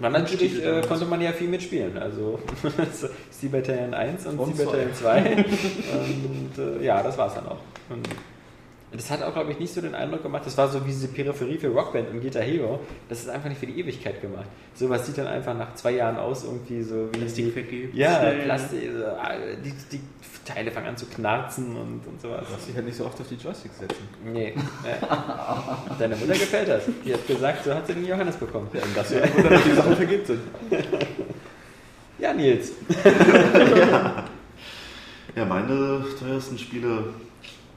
Dann 0.00 0.12
natürlich 0.12 0.64
äh, 0.64 0.80
konnte 0.88 1.04
man 1.04 1.20
ja 1.20 1.32
viel 1.32 1.48
mitspielen. 1.48 1.98
Also 1.98 2.38
Steel 3.36 3.50
Battalion 3.50 3.92
1 3.92 4.24
und, 4.24 4.38
Und 4.38 4.54
Steel 4.54 4.64
Battalion 4.64 4.94
2. 4.94 5.20
und 5.44 6.80
äh, 6.80 6.82
ja, 6.82 7.02
das 7.02 7.18
war's 7.18 7.34
dann 7.34 7.48
auch. 7.48 7.60
Und 7.90 8.08
das 8.96 9.10
hat 9.10 9.22
auch, 9.22 9.32
glaube 9.32 9.52
ich, 9.52 9.58
nicht 9.58 9.72
so 9.72 9.80
den 9.80 9.94
Eindruck 9.94 10.22
gemacht, 10.22 10.44
das 10.46 10.56
war 10.56 10.68
so 10.68 10.82
wie 10.84 10.88
diese 10.88 11.08
Peripherie 11.08 11.58
für 11.58 11.68
Rockband 11.68 12.10
und 12.10 12.20
Guitar 12.20 12.42
Hero. 12.42 12.80
Das 13.08 13.20
ist 13.20 13.28
einfach 13.28 13.48
nicht 13.48 13.58
für 13.58 13.66
die 13.66 13.78
Ewigkeit 13.78 14.20
gemacht. 14.20 14.46
Sowas 14.74 15.06
sieht 15.06 15.18
dann 15.18 15.26
einfach 15.26 15.56
nach 15.56 15.74
zwei 15.74 15.92
Jahren 15.92 16.16
aus, 16.16 16.44
irgendwie 16.44 16.82
so 16.82 17.08
wie 17.12 17.18
Plastik 17.18 17.44
die, 17.46 17.50
vergeht. 17.50 17.94
Ja, 17.94 18.20
Schnell. 18.20 18.44
Plastik, 18.44 18.82
äh, 18.82 19.56
die, 19.64 19.72
die 19.92 20.00
Teile 20.44 20.70
fangen 20.70 20.86
an 20.88 20.96
zu 20.96 21.06
knarzen 21.06 21.76
und, 21.76 22.06
und 22.06 22.20
sowas. 22.20 22.44
Du 22.46 22.52
darfst 22.52 22.68
dich 22.68 22.76
halt 22.76 22.86
nicht 22.86 22.96
so 22.96 23.06
oft 23.06 23.20
auf 23.20 23.28
die 23.28 23.34
Joysticks 23.34 23.78
setzen. 23.78 24.08
Nee. 24.24 24.54
Ja. 24.84 25.86
Deine 25.98 26.16
Mutter 26.16 26.34
gefällt 26.34 26.68
das. 26.68 26.84
Die 27.04 27.12
hat 27.12 27.26
gesagt, 27.26 27.64
so 27.64 27.74
hat 27.74 27.86
sie 27.86 27.94
den 27.94 28.06
Johannes 28.06 28.36
bekommen. 28.36 28.68
Ja, 28.72 28.82
und 28.82 28.96
das 28.96 29.10
ja 29.10 29.22
ein 29.22 29.34
Wunder, 29.36 29.50
dass 29.50 29.64
die 29.64 29.72
Sachen 29.72 29.96
vergibt 29.96 30.26
sind. 30.26 30.40
Ja, 32.18 32.32
Nils. 32.32 32.72
Ja, 35.36 35.44
meine 35.44 36.02
teuersten 36.18 36.58
Spiele, 36.58 37.12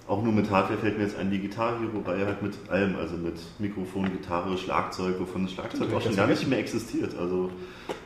auch 0.09 0.23
nur 0.23 0.33
mit 0.33 0.49
Hardware 0.49 0.79
fällt 0.79 0.97
mir 0.97 1.03
jetzt 1.03 1.17
ein, 1.17 1.29
die 1.29 1.39
Guitar 1.39 1.79
Hero, 1.79 1.93
wobei 1.93 2.25
halt 2.25 2.41
mit 2.41 2.55
allem, 2.67 2.95
also 2.95 3.15
mit 3.15 3.35
Mikrofon, 3.59 4.11
Gitarre, 4.11 4.57
Schlagzeug, 4.57 5.19
wovon 5.19 5.43
das 5.43 5.53
Schlagzeug 5.53 5.81
Stimmt, 5.81 5.93
auch 5.93 6.01
schon 6.01 6.15
gar 6.15 6.25
nicht 6.25 6.47
mehr 6.47 6.57
existiert. 6.57 7.15
Also 7.15 7.51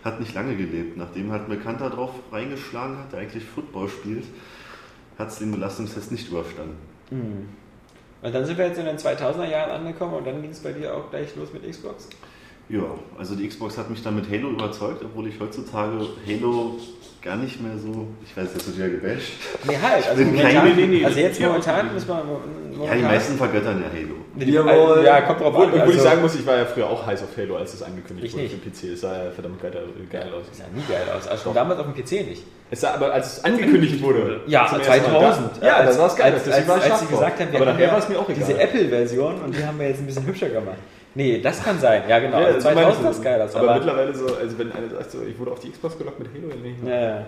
hat 0.03 0.19
nicht 0.19 0.33
lange 0.35 0.55
gelebt. 0.57 0.97
Nachdem 0.97 1.31
halt 1.31 1.47
Bekannter 1.47 1.89
drauf 1.89 2.11
reingeschlagen 2.31 2.97
hat, 2.97 3.13
der 3.13 3.19
eigentlich 3.19 3.45
Football 3.45 3.87
spielt, 3.87 4.25
hat 5.17 5.29
es 5.29 5.39
den 5.39 5.51
Belastungstest 5.51 6.11
nicht 6.11 6.27
überstanden. 6.27 6.75
Und 7.09 8.35
dann 8.35 8.45
sind 8.45 8.57
wir 8.57 8.67
jetzt 8.67 8.79
in 8.79 8.85
den 8.85 8.97
2000er 8.97 9.49
Jahren 9.49 9.71
angekommen 9.71 10.15
und 10.15 10.27
dann 10.27 10.41
ging 10.41 10.51
es 10.51 10.59
bei 10.59 10.73
dir 10.73 10.95
auch 10.95 11.09
gleich 11.09 11.33
los 11.37 11.53
mit 11.53 11.69
Xbox. 11.69 12.09
Ja, 12.67 12.85
also 13.17 13.35
die 13.35 13.47
Xbox 13.47 13.77
hat 13.77 13.89
mich 13.89 14.03
dann 14.03 14.15
mit 14.15 14.29
Halo 14.29 14.49
überzeugt, 14.49 15.03
obwohl 15.03 15.27
ich 15.27 15.39
heutzutage 15.39 16.05
Halo 16.27 16.79
gar 17.23 17.37
nicht 17.37 17.61
mehr 17.61 17.77
so, 17.77 18.07
ich 18.25 18.35
weiß, 18.35 18.49
jetzt 18.53 18.67
wird 18.67 18.77
wieder 18.77 18.89
gebasht. 18.89 19.31
Nee, 19.65 19.77
halt. 19.81 20.07
Also, 20.09 20.17
bin 20.23 20.27
momentan, 20.35 20.53
kein- 20.53 20.75
nee, 20.75 20.87
nee, 20.87 21.05
also 21.05 21.19
jetzt 21.19 21.39
momentan 21.39 21.93
müssen 21.93 22.07
wir. 22.07 22.15
Momentan, 22.23 22.85
Ja, 22.87 22.95
die 22.95 23.01
meisten 23.03 23.37
vergöttern 23.37 23.81
ja 23.83 23.89
Halo. 23.89 24.65
Jawohl. 24.67 25.05
Ja, 25.05 25.21
kommt 25.21 25.39
drauf 25.39 25.47
Obwohl, 25.49 25.65
an. 25.67 25.69
obwohl 25.73 25.83
ich 25.91 25.99
also- 25.99 26.03
sagen 26.03 26.21
muss, 26.21 26.35
ich 26.35 26.45
war 26.45 26.57
ja 26.57 26.65
früher 26.65 26.89
auch 26.89 27.05
heiß 27.05 27.21
auf 27.23 27.29
Halo, 27.37 27.55
als 27.57 27.73
es 27.75 27.83
angekündigt 27.83 28.27
Ich 28.27 28.33
wurde 28.33 28.43
nicht. 28.43 28.55
für 28.55 28.69
den 28.69 28.73
PC. 28.73 28.93
Es 28.93 29.01
sah 29.01 29.23
ja 29.25 29.31
verdammt 29.31 29.61
geil, 29.61 29.71
geil 30.11 30.29
aus. 30.35 30.45
Das 30.49 30.57
sah 30.57 30.63
nie 30.75 30.83
geil 30.89 31.03
aus. 31.15 31.27
Also 31.27 31.43
schon 31.43 31.53
damals 31.53 31.79
auf 31.79 31.85
dem 31.85 31.93
PC 31.93 32.27
nicht. 32.29 32.43
Es 32.71 32.81
sah 32.81 32.95
aber, 32.95 33.13
als 33.13 33.37
es 33.37 33.43
angekündigt 33.43 34.01
wurde. 34.01 34.41
Ja, 34.47 34.65
zum 34.67 34.79
ersten 34.79 34.91
Mal, 35.11 35.19
2000. 35.19 35.49
Da, 35.61 35.65
ja, 35.67 35.75
als, 35.77 35.85
da 35.85 35.93
sah 35.93 36.07
es 36.07 36.15
geil 36.15 36.33
als, 36.33 36.47
aus. 36.47 36.53
als, 36.53 36.67
war 36.67 36.77
ich 36.77 36.91
als 36.91 36.99
sie 37.01 37.05
gesagt 37.07 37.39
haben, 37.39 37.51
wir 37.51 37.59
aber 37.61 37.65
haben 37.67 37.73
nachher 37.75 37.85
ja 37.87 37.91
war 37.93 37.99
es 37.99 38.09
mir 38.09 38.19
auch 38.19 38.29
egal. 38.29 38.43
diese 38.47 38.59
Apple-Version 38.59 39.41
und 39.41 39.55
die 39.55 39.63
haben 39.65 39.79
wir 39.79 39.87
jetzt 39.87 39.99
ein 39.99 40.05
bisschen 40.07 40.25
hübscher 40.25 40.49
gemacht. 40.49 40.77
Nee, 41.15 41.39
das 41.39 41.63
kann 41.63 41.79
sein. 41.79 42.03
Ja, 42.07 42.17
genau. 42.19 42.39
Ja, 42.39 42.47
also 42.47 42.55
das 42.55 42.63
meine 42.65 42.81
2000 42.81 43.05
ich 43.05 43.11
ist 43.11 43.23
geil 43.23 43.41
aber, 43.41 43.59
Aber, 43.59 43.75
mittlerweile 43.75 44.15
so, 44.15 44.25
also 44.35 44.57
wenn 44.57 44.71
einer 44.71 44.89
sagt, 44.89 45.11
so, 45.11 45.21
ich 45.21 45.37
wurde 45.37 45.51
auf 45.51 45.59
die 45.59 45.69
Xbox 45.69 45.97
gelockt 45.97 46.19
mit 46.19 46.29
Halo, 46.33 46.47
dann 46.47 46.61
nicht. 46.61 46.83
ja, 46.83 47.25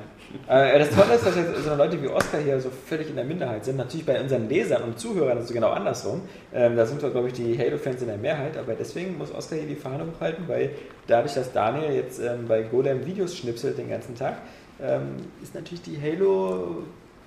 ja. 0.47 0.65
Äh, 0.73 0.79
das 0.79 0.89
Tolle 0.89 1.13
ist, 1.13 1.25
dass 1.25 1.35
jetzt 1.35 1.63
so 1.63 1.75
Leute 1.75 2.01
wie 2.01 2.07
Oscar 2.07 2.39
hier 2.39 2.59
so 2.59 2.69
völlig 2.87 3.09
in 3.09 3.15
der 3.15 3.25
Minderheit 3.25 3.63
sind. 3.63 3.77
Natürlich 3.77 4.05
bei 4.05 4.19
unseren 4.19 4.49
Lesern 4.49 4.81
und 4.83 4.99
Zuhörern 4.99 5.37
ist 5.37 5.45
es 5.45 5.53
genau 5.53 5.69
andersrum. 5.69 6.21
Ähm, 6.53 6.75
da 6.75 6.85
sind 6.85 7.01
wir, 7.01 7.11
glaube 7.11 7.27
ich, 7.27 7.33
die 7.33 7.57
Halo-Fans 7.57 8.01
in 8.01 8.07
der 8.07 8.17
Mehrheit. 8.17 8.57
Aber 8.57 8.73
deswegen 8.73 9.19
muss 9.19 9.33
Oscar 9.33 9.57
hier 9.57 9.67
die 9.67 9.75
Fahne 9.75 10.05
hochhalten, 10.05 10.47
weil 10.47 10.71
dadurch, 11.05 11.35
dass 11.35 11.51
Daniel 11.53 11.93
jetzt 11.93 12.19
ähm, 12.19 12.47
bei 12.47 12.63
Golem 12.63 13.05
Videos 13.05 13.37
schnipselt 13.37 13.77
den 13.77 13.89
ganzen 13.89 14.15
Tag, 14.15 14.37
ähm, 14.81 15.17
ist 15.43 15.53
natürlich 15.53 15.83
die 15.83 15.99
Halo 16.01 16.83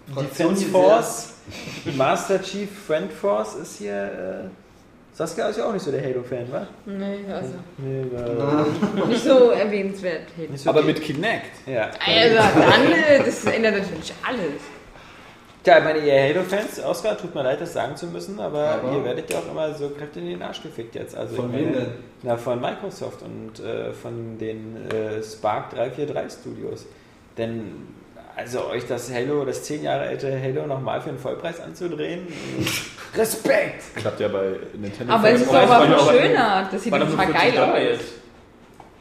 Defense 0.09 0.66
Force, 0.66 1.35
Master 1.97 2.42
Chief 2.42 2.68
Friend 2.87 3.12
Force 3.12 3.55
ist 3.55 3.79
hier. 3.79 3.94
Äh, 3.94 4.49
Saskia 5.12 5.49
ist 5.49 5.59
ja 5.59 5.66
auch 5.68 5.73
nicht 5.73 5.83
so 5.85 5.90
der 5.90 6.03
Halo-Fan, 6.03 6.47
wa? 6.53 6.66
Nee, 6.87 7.18
also 7.33 7.55
Nee, 7.79 8.05
war 8.12 9.07
nicht 9.07 9.23
so 9.25 9.51
erwähnenswert. 9.51 10.23
nicht 10.37 10.61
so 10.62 10.71
Aber 10.71 10.83
mit 10.83 11.01
Kinect. 11.03 11.66
Ja. 11.66 11.90
Also 12.07 12.37
dann, 12.37 13.25
das 13.25 13.44
ändert 13.47 13.79
natürlich 13.79 14.12
alles. 14.27 14.62
Tja, 15.64 15.81
meine 15.81 15.99
ihr 15.99 16.23
Halo-Fans, 16.23 16.83
Oscar, 16.85 17.18
tut 17.18 17.35
mir 17.35 17.42
leid, 17.42 17.61
das 17.61 17.73
sagen 17.73 17.97
zu 17.97 18.07
müssen, 18.07 18.38
aber, 18.38 18.61
Aber- 18.81 18.92
ihr 18.97 19.05
werdet 19.05 19.29
ja 19.33 19.38
auch 19.40 19.51
immer 19.51 19.75
so 19.75 19.88
kräftig 19.90 20.23
in 20.23 20.29
den 20.31 20.42
Arsch 20.42 20.62
gefickt 20.62 20.94
jetzt. 20.94 21.16
Also 21.16 21.35
Von 21.35 21.53
wem 21.53 21.73
denn? 21.73 21.87
Na, 22.23 22.37
von 22.37 22.61
Microsoft 22.61 23.23
und 23.23 23.59
äh, 23.59 23.92
von 23.92 24.38
den 24.38 24.77
äh, 24.90 25.21
Spark 25.23 25.71
343 25.71 26.40
Studios. 26.40 26.87
Denn, 27.37 27.73
also 28.38 28.66
euch 28.68 28.87
das 28.87 29.12
Halo, 29.12 29.44
das 29.44 29.64
10 29.64 29.83
Jahre 29.83 30.03
alte 30.03 30.40
Halo 30.40 30.66
nochmal 30.66 31.01
für 31.01 31.11
einen 31.11 31.18
Vollpreis 31.18 31.61
anzudrehen, 31.61 32.27
Respekt! 33.14 33.96
Klappt 33.96 34.20
ja 34.20 34.29
bei 34.29 34.53
Nintendo. 34.74 35.12
Aber 35.14 35.31
es 35.31 35.40
ist 35.40 35.48
doch 35.48 35.55
war 35.55 35.83
aber 35.83 35.96
auch- 35.98 36.12
schöner. 36.12 36.68
Das 36.70 36.83
sieht 36.83 36.90
mal 36.92 36.98
nur 37.05 37.16
geil 37.16 37.27
40 37.33 37.55
Dollar 37.55 37.72
aus. 37.74 37.81
jetzt. 37.83 38.05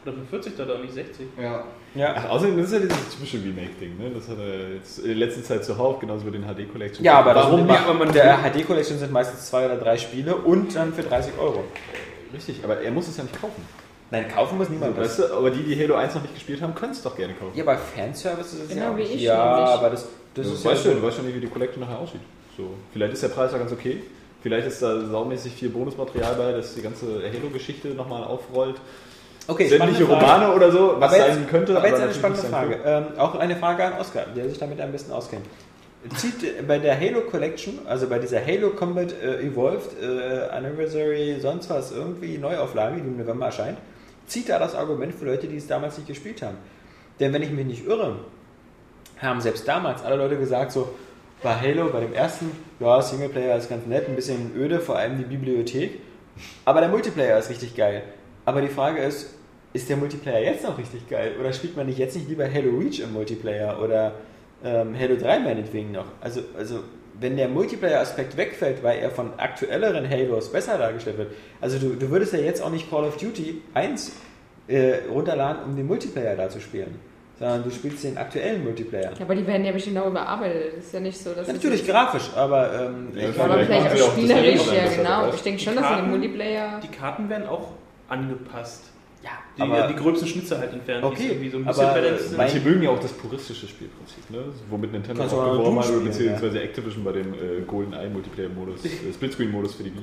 Oder 0.06 0.14
für 0.14 0.26
40 0.30 0.56
Dollar, 0.58 0.78
nicht 0.80 0.94
60. 0.94 1.28
Ja. 1.42 1.64
Ja. 1.94 2.16
Ach, 2.18 2.30
außerdem 2.30 2.58
das 2.58 2.68
ist 2.68 2.74
ja 2.74 2.80
dieses 2.80 3.10
typische 3.14 3.38
Remake-Ding, 3.38 3.98
ne? 3.98 4.12
Das 4.14 4.28
hat 4.30 4.38
er 4.40 4.76
jetzt 4.76 5.00
in 5.00 5.18
letzter 5.18 5.44
Zeit 5.44 5.66
zuhauf, 5.66 6.00
genauso 6.00 6.26
wie 6.26 6.32
den 6.32 6.44
HD-Collection. 6.44 7.04
Ja, 7.04 7.20
aber 7.20 7.36
warum 7.36 7.68
das, 7.68 7.80
aber 7.80 7.94
man, 7.94 8.14
der 8.14 8.38
HD 8.38 8.66
Collection 8.66 8.98
sind 8.98 9.12
meistens 9.12 9.48
zwei 9.50 9.66
oder 9.66 9.76
drei 9.76 9.98
Spiele 9.98 10.36
und 10.36 10.76
dann 10.76 10.94
für 10.94 11.04
30 11.04 11.34
Euro. 11.40 11.64
Richtig, 12.34 12.62
aber 12.64 12.80
er 12.82 12.92
muss 12.92 13.08
es 13.08 13.18
ja 13.18 13.24
nicht 13.24 13.40
kaufen. 13.40 13.62
Nein, 14.10 14.28
kaufen 14.30 14.58
muss 14.58 14.70
niemand. 14.70 14.98
Weißt 14.98 15.20
du, 15.20 15.34
aber 15.34 15.50
die, 15.52 15.64
die 15.64 15.82
Halo 15.82 15.96
1 15.96 16.16
noch 16.16 16.22
nicht 16.22 16.34
gespielt 16.34 16.62
haben, 16.62 16.74
können 16.76 16.94
es 16.94 17.02
doch 17.02 17.16
gerne 17.16 17.34
kaufen. 17.34 17.52
Ja, 17.58 17.64
bei 17.66 17.76
Fanservice 17.78 18.54
ist 18.54 18.62
es 18.64 18.70
Genau 18.70 18.82
ja 18.82 18.92
auch 18.92 18.98
wie 18.98 19.02
nicht. 19.02 19.16
ich 19.16 19.22
Ja, 19.24 19.56
nämlich. 19.56 19.74
aber 19.74 19.90
das, 19.90 20.08
das 20.34 20.48
du 20.48 20.54
ist 20.54 20.64
ja 20.64 20.72
weißt 20.72 20.84
so. 20.84 20.90
schon, 20.92 21.02
du 21.02 21.08
weißt 21.08 21.16
schon 21.18 21.26
nicht, 21.26 21.36
wie 21.36 21.40
die 21.42 21.48
Collection 21.48 21.82
nachher 21.82 22.00
aussieht. 22.00 22.22
So, 22.56 22.70
vielleicht 22.94 23.14
ist 23.14 23.24
der 23.24 23.28
Preis 23.30 23.52
ja 23.52 23.58
ganz 23.58 23.72
okay. 23.72 24.02
Vielleicht 24.42 24.68
ist 24.68 24.82
da 24.82 25.02
saumäßig 25.06 25.54
viel 25.54 25.70
Bonusmaterial 25.70 26.36
bei, 26.36 26.52
das 26.54 26.74
die 26.76 26.82
ganze 26.82 27.06
Halo-Geschichte 27.22 27.90
nochmal 27.90 28.24
aufrollt. 28.24 28.76
Okay, 29.48 29.68
Sämtliche. 29.68 30.04
Romane 30.06 30.54
oder 30.54 30.72
so, 30.72 30.96
was 31.00 31.12
aber 31.14 31.18
jetzt, 31.26 31.36
sein 31.36 31.48
könnte. 31.50 31.76
Aber 31.78 31.88
jetzt 31.88 32.02
eine 32.02 32.14
spannende 32.14 32.44
Frage. 32.44 32.80
Ähm, 32.86 33.06
auch 33.18 33.36
eine 33.36 33.56
Frage 33.56 33.84
an 33.86 33.94
Oscar, 34.00 34.26
der 34.36 34.48
sich 34.50 34.58
damit 34.58 34.80
am 34.80 34.92
besten 34.92 35.12
auskennt. 35.12 35.46
Zieht 36.16 36.68
bei 36.68 36.78
der 36.80 36.98
Halo 37.00 37.22
Collection, 37.22 37.80
also 37.88 38.08
bei 38.08 38.20
dieser 38.20 38.46
Halo 38.46 38.70
Combat 38.70 39.12
äh, 39.22 39.42
Evolved 39.42 39.90
äh, 40.02 40.48
Anniversary, 40.50 41.38
sonst 41.42 41.70
was, 41.70 41.92
irgendwie 41.92 42.38
Neuauflage, 42.38 42.96
die 43.02 43.08
im 43.08 43.18
November 43.18 43.48
erscheint, 43.48 43.78
zieht 44.28 44.50
da 44.50 44.60
das 44.60 44.76
Argument 44.76 45.14
für 45.14 45.26
Leute, 45.26 45.48
die 45.48 45.58
es 45.58 45.68
damals 45.68 45.98
nicht 45.98 46.08
gespielt 46.08 46.42
haben. 46.42 46.58
Denn 47.20 47.34
wenn 47.34 47.42
ich 47.42 47.52
mich 47.52 47.66
nicht 47.66 47.88
irre, 47.88 48.20
haben 49.20 49.42
selbst 49.42 49.68
damals 49.68 50.04
alle 50.04 50.18
Leute 50.18 50.38
gesagt, 50.38 50.72
so 50.72 50.94
bei 51.42 51.56
Halo, 51.56 51.90
bei 51.90 52.02
dem 52.02 52.14
ersten, 52.14 52.52
ja, 52.80 53.02
Singleplayer 53.02 53.58
ist 53.58 53.70
ganz 53.70 53.86
nett, 53.86 54.08
ein 54.08 54.16
bisschen 54.16 54.56
öde, 54.56 54.80
vor 54.80 54.98
allem 54.98 55.18
die 55.18 55.24
Bibliothek, 55.24 56.00
aber 56.66 56.82
der 56.82 56.90
Multiplayer 56.90 57.38
ist 57.40 57.50
richtig 57.50 57.76
geil. 57.76 58.04
Aber 58.46 58.62
die 58.62 58.70
Frage 58.70 59.02
ist, 59.02 59.34
ist 59.74 59.90
der 59.90 59.98
Multiplayer 59.98 60.42
jetzt 60.42 60.64
noch 60.64 60.78
richtig 60.78 61.08
geil? 61.10 61.36
Oder 61.40 61.54
spielt 61.54 61.76
man 61.76 61.88
nicht 61.88 61.98
jetzt 61.98 62.16
nicht 62.16 62.30
lieber 62.30 62.52
Halo 62.52 62.78
Reach 62.78 63.00
im 63.00 63.14
Multiplayer 63.14 63.82
oder 63.82 64.14
ähm, 64.64 64.98
Halo 64.98 65.16
3 65.16 65.40
meinetwegen 65.40 65.92
noch? 65.92 66.06
Also, 66.22 66.42
also 66.58 66.84
wenn 67.20 67.36
der 67.38 67.48
Multiplayer-Aspekt 67.48 68.38
wegfällt, 68.38 68.84
weil 68.84 69.00
er 69.00 69.10
von 69.10 69.32
aktuelleren 69.38 70.08
Halos 70.10 70.52
besser 70.52 70.78
dargestellt 70.78 71.18
wird, 71.18 71.32
also 71.62 71.80
du, 71.80 71.96
du 71.96 72.10
würdest 72.10 72.34
ja 72.34 72.40
jetzt 72.40 72.62
auch 72.62 72.70
nicht 72.70 72.90
Call 72.90 73.04
of 73.06 73.18
Duty 73.18 73.62
1 73.74 74.12
äh, 74.68 74.94
runterladen, 75.10 75.64
um 75.66 75.76
den 75.76 75.88
Multiplayer 75.88 76.36
da 76.36 76.50
zu 76.50 76.60
spielen, 76.60 77.00
sondern 77.40 77.64
du 77.64 77.72
spielst 77.72 78.04
den 78.04 78.18
aktuellen 78.18 78.64
Multiplayer. 78.64 79.12
Ja, 79.18 79.22
aber 79.26 79.36
die 79.36 79.46
werden 79.48 79.66
ja 79.66 79.72
bestimmt 79.72 79.98
auch 79.98 80.08
überarbeitet. 80.08 80.78
Das 80.78 80.86
ist 80.86 80.94
ja 80.94 81.00
nicht 81.00 81.18
so, 81.18 81.34
dass 81.34 81.48
Ja, 81.48 81.54
natürlich 81.54 81.88
grafisch, 81.88 82.30
aber 82.36 82.74
ähm, 82.88 83.10
Ja, 83.16 83.30
ich. 83.30 83.40
Aber 83.40 83.60
vielleicht 83.64 84.02
auch 84.02 84.12
spielerisch, 84.12 84.68
ja 84.68 84.96
genau. 84.96 85.30
Ich 85.34 85.42
denke 85.42 85.60
schon, 85.62 85.76
dass 85.76 85.84
in 85.84 85.90
dem 85.90 85.96
Karten- 85.98 86.10
Multiplayer... 86.12 86.80
Die 86.84 86.88
Karten 86.96 87.30
werden 87.30 87.48
auch 87.48 87.72
angepasst. 88.10 88.84
Ja, 89.28 89.66
Die, 89.66 89.72
aber 89.72 89.88
die 89.88 89.96
gröbsten 89.96 90.28
Schnitzer 90.28 90.60
halt 90.60 90.74
entfernt. 90.74 91.04
die 91.04 91.08
Okay, 91.08 91.28
irgendwie 91.30 91.50
so 91.50 91.58
ein 91.58 91.66
bisschen 91.66 91.86
aber 91.86 92.02
Manche 92.38 92.60
mögen 92.60 92.84
ja 92.84 92.90
auch 92.92 93.00
das 93.00 93.12
puristische 93.14 93.68
Spielprinzip, 93.68 94.30
ne? 94.30 94.40
womit 94.70 94.92
Nintendo 94.92 95.22
Kannst 95.22 95.36
auch 95.36 95.56
Doom 95.58 95.80
hat, 95.80 96.04
beziehungsweise 96.04 96.62
Activision 96.62 97.04
bei 97.04 97.12
dem 97.14 97.34
äh, 97.34 97.62
GoldenEye 97.66 98.10
Multiplayer-Modus, 98.10 98.86
äh, 98.86 99.14
Splitscreen-Modus 99.14 99.76
für 99.76 99.84
die 99.84 99.94
Wii. 99.94 100.02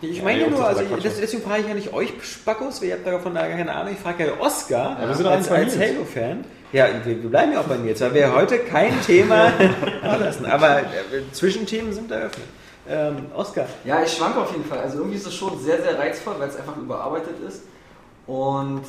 Ich 0.00 0.18
Ja, 0.18 0.24
meine 0.24 0.42
ja, 0.42 0.48
nur, 0.50 0.64
also 0.64 0.82
ich, 0.82 1.02
deswegen 1.02 1.42
frage 1.42 1.62
ich 1.62 1.68
ja 1.68 1.74
nicht 1.74 1.92
euch 1.92 2.12
Spackos, 2.22 2.80
weil 2.80 2.88
ihr 2.88 2.94
habt 2.94 3.06
davon 3.06 3.34
da 3.34 3.46
keine 3.46 3.74
Ahnung. 3.74 3.92
Ich 3.92 3.98
frage 3.98 4.26
ja 4.26 4.32
Oscar 4.40 4.96
Ja, 5.00 5.08
wir 5.08 5.14
sind 5.14 5.24
doch 5.26 5.32
als, 5.32 5.50
als. 5.50 5.78
Halo-Fan. 5.78 6.44
Ja, 6.72 6.86
wir, 7.04 7.22
wir 7.22 7.30
bleiben 7.30 7.52
ja 7.52 7.60
auch 7.60 7.64
bei 7.64 7.76
Nils, 7.78 8.00
weil 8.00 8.14
wir 8.14 8.34
heute 8.34 8.58
kein 8.58 8.92
Thema 9.02 9.52
lassen. 10.02 10.46
Aber 10.46 10.80
äh, 10.80 10.84
Zwischenthemen 11.32 11.92
sind 11.92 12.10
eröffnet. 12.10 12.46
Ähm, 12.88 13.16
Oscar, 13.34 13.66
Ja, 13.84 14.02
ich 14.02 14.12
schwanke 14.12 14.40
auf 14.40 14.50
jeden 14.52 14.64
Fall. 14.64 14.78
Also 14.78 14.98
irgendwie 14.98 15.16
ist 15.16 15.26
es 15.26 15.34
schon 15.34 15.58
sehr, 15.60 15.82
sehr 15.82 15.98
reizvoll, 15.98 16.34
weil 16.38 16.48
es 16.48 16.56
einfach 16.56 16.76
überarbeitet 16.76 17.34
ist. 17.46 17.62
Und 18.28 18.84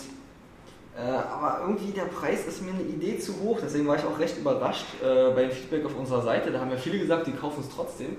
äh, 0.95 1.01
aber 1.01 1.61
irgendwie 1.61 1.91
der 1.91 2.03
Preis 2.03 2.45
ist 2.45 2.61
mir 2.61 2.73
eine 2.73 2.83
Idee 2.83 3.17
zu 3.17 3.39
hoch. 3.41 3.59
Deswegen 3.63 3.87
war 3.87 3.95
ich 3.95 4.03
auch 4.03 4.19
recht 4.19 4.37
überrascht 4.37 4.85
äh, 5.01 5.31
bei 5.33 5.43
dem 5.43 5.51
Feedback 5.51 5.85
auf 5.85 5.97
unserer 5.97 6.21
Seite. 6.21 6.51
Da 6.51 6.59
haben 6.59 6.69
ja 6.69 6.77
viele 6.77 6.99
gesagt, 6.99 7.25
die 7.25 7.31
kaufen 7.31 7.61
es 7.61 7.73
trotzdem. 7.73 8.17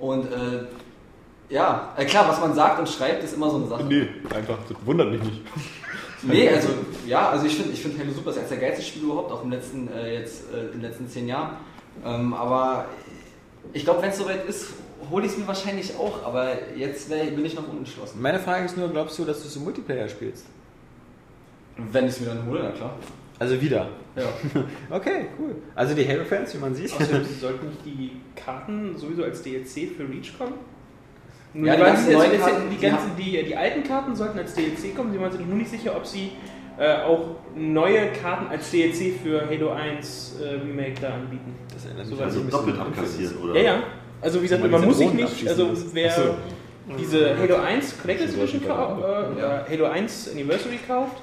Und 0.00 0.26
äh, 0.26 0.64
ja, 1.48 1.94
äh, 1.96 2.04
klar, 2.04 2.28
was 2.28 2.40
man 2.40 2.54
sagt 2.54 2.80
und 2.80 2.88
schreibt, 2.88 3.22
ist 3.22 3.34
immer 3.34 3.50
so 3.50 3.56
eine 3.56 3.68
Sache. 3.68 3.84
Nee, 3.84 4.08
einfach, 4.34 4.58
das 4.68 4.76
wundert 4.84 5.12
mich 5.12 5.22
nicht. 5.22 5.42
Nee, 6.22 6.48
also 6.48 6.70
ja, 7.06 7.28
also 7.28 7.46
ich 7.46 7.54
finde 7.54 7.72
ich 7.72 7.80
find 7.80 7.96
Halo 7.96 8.10
super, 8.10 8.30
ist 8.30 8.38
eines 8.38 8.48
der 8.48 8.58
geilsten 8.58 8.84
Spiele 8.84 9.04
überhaupt, 9.06 9.30
auch 9.30 9.44
im 9.44 9.50
letzten, 9.50 9.88
äh, 9.92 10.18
jetzt, 10.18 10.52
äh, 10.52 10.66
in 10.66 10.72
den 10.72 10.80
letzten 10.82 11.08
zehn 11.08 11.28
Jahren. 11.28 11.56
Ähm, 12.04 12.34
aber 12.34 12.86
ich 13.72 13.84
glaube, 13.84 14.02
wenn 14.02 14.10
es 14.10 14.18
soweit 14.18 14.44
ist, 14.48 14.72
hole 15.10 15.26
ich 15.26 15.32
es 15.32 15.38
mir 15.38 15.46
wahrscheinlich 15.46 15.96
auch, 15.96 16.24
aber 16.24 16.52
jetzt 16.76 17.10
wär, 17.10 17.24
bin 17.24 17.44
ich 17.44 17.54
noch 17.54 17.68
unentschlossen. 17.68 18.20
meine 18.20 18.38
Frage 18.38 18.64
ist 18.64 18.76
nur, 18.76 18.88
glaubst 18.88 19.18
du, 19.18 19.24
dass 19.24 19.42
du 19.42 19.48
so 19.48 19.60
Multiplayer 19.60 20.08
spielst? 20.08 20.46
Wenn 21.76 22.04
ich 22.04 22.12
es 22.12 22.20
mir 22.20 22.26
dann 22.26 22.46
hole, 22.46 22.60
na 22.62 22.70
klar. 22.70 22.96
Also 23.38 23.60
wieder. 23.60 23.88
Ja. 24.16 24.24
Okay, 24.90 25.26
cool. 25.38 25.54
Also 25.74 25.94
die 25.94 26.06
Halo-Fans, 26.08 26.54
wie 26.54 26.58
man 26.58 26.74
sieht. 26.74 26.92
Außerdem 26.92 27.24
sollten 27.40 27.66
nicht 27.68 27.84
die 27.84 28.10
Karten 28.34 28.96
sowieso 28.96 29.22
als 29.22 29.42
DLC 29.42 29.92
für 29.96 30.08
Reach 30.08 30.36
kommen? 30.36 30.54
Nur 31.54 31.68
Ja, 31.68 31.76
die, 31.76 31.82
ganzen 31.82 32.12
neuen 32.12 32.32
jetzt, 32.32 32.44
Karten, 32.44 32.70
die, 32.70 32.76
die 32.76 32.82
ganzen, 32.82 33.16
die, 33.16 33.44
die 33.44 33.56
alten 33.56 33.84
Karten 33.84 34.16
sollten 34.16 34.38
als 34.38 34.54
DLC 34.54 34.94
kommen. 34.96 35.12
Sie 35.12 35.20
waren 35.20 35.30
sich 35.30 35.46
nur 35.46 35.56
nicht 35.56 35.70
sicher, 35.70 35.96
ob 35.96 36.04
sie 36.04 36.32
äh, 36.78 37.02
auch 37.02 37.36
neue 37.54 38.12
Karten 38.12 38.48
als 38.48 38.70
DLC 38.70 39.14
für 39.22 39.48
Halo 39.48 39.70
1 39.70 40.40
äh, 40.40 40.48
Remake 40.48 41.00
da 41.00 41.14
anbieten. 41.14 41.54
Das 41.72 41.82
So 41.82 41.88
mich 41.88 42.20
an 42.20 42.24
Also 42.24 42.40
ein 42.40 42.46
bisschen 42.46 42.50
doppelt 42.50 42.78
abkassieren, 42.78 43.36
oder? 43.38 43.54
Ja, 43.56 43.62
ja. 43.62 43.82
Also 44.20 44.38
wie 44.38 44.42
gesagt, 44.42 44.68
man 44.70 44.84
muss 44.84 44.98
sich 44.98 45.12
nicht, 45.12 45.48
also 45.48 45.70
wer 45.92 46.10
so. 46.10 46.34
diese 46.98 47.38
Halo 47.38 47.56
1 47.56 48.00
Collector's 48.00 48.34
Edition 48.34 48.60
sollte 48.62 48.74
kau- 48.74 48.94
man 48.96 49.32
äh, 49.32 49.36
oder 49.38 49.66
Halo 49.70 49.84
1 49.86 50.30
Anniversary 50.32 50.78
kauft, 50.86 51.22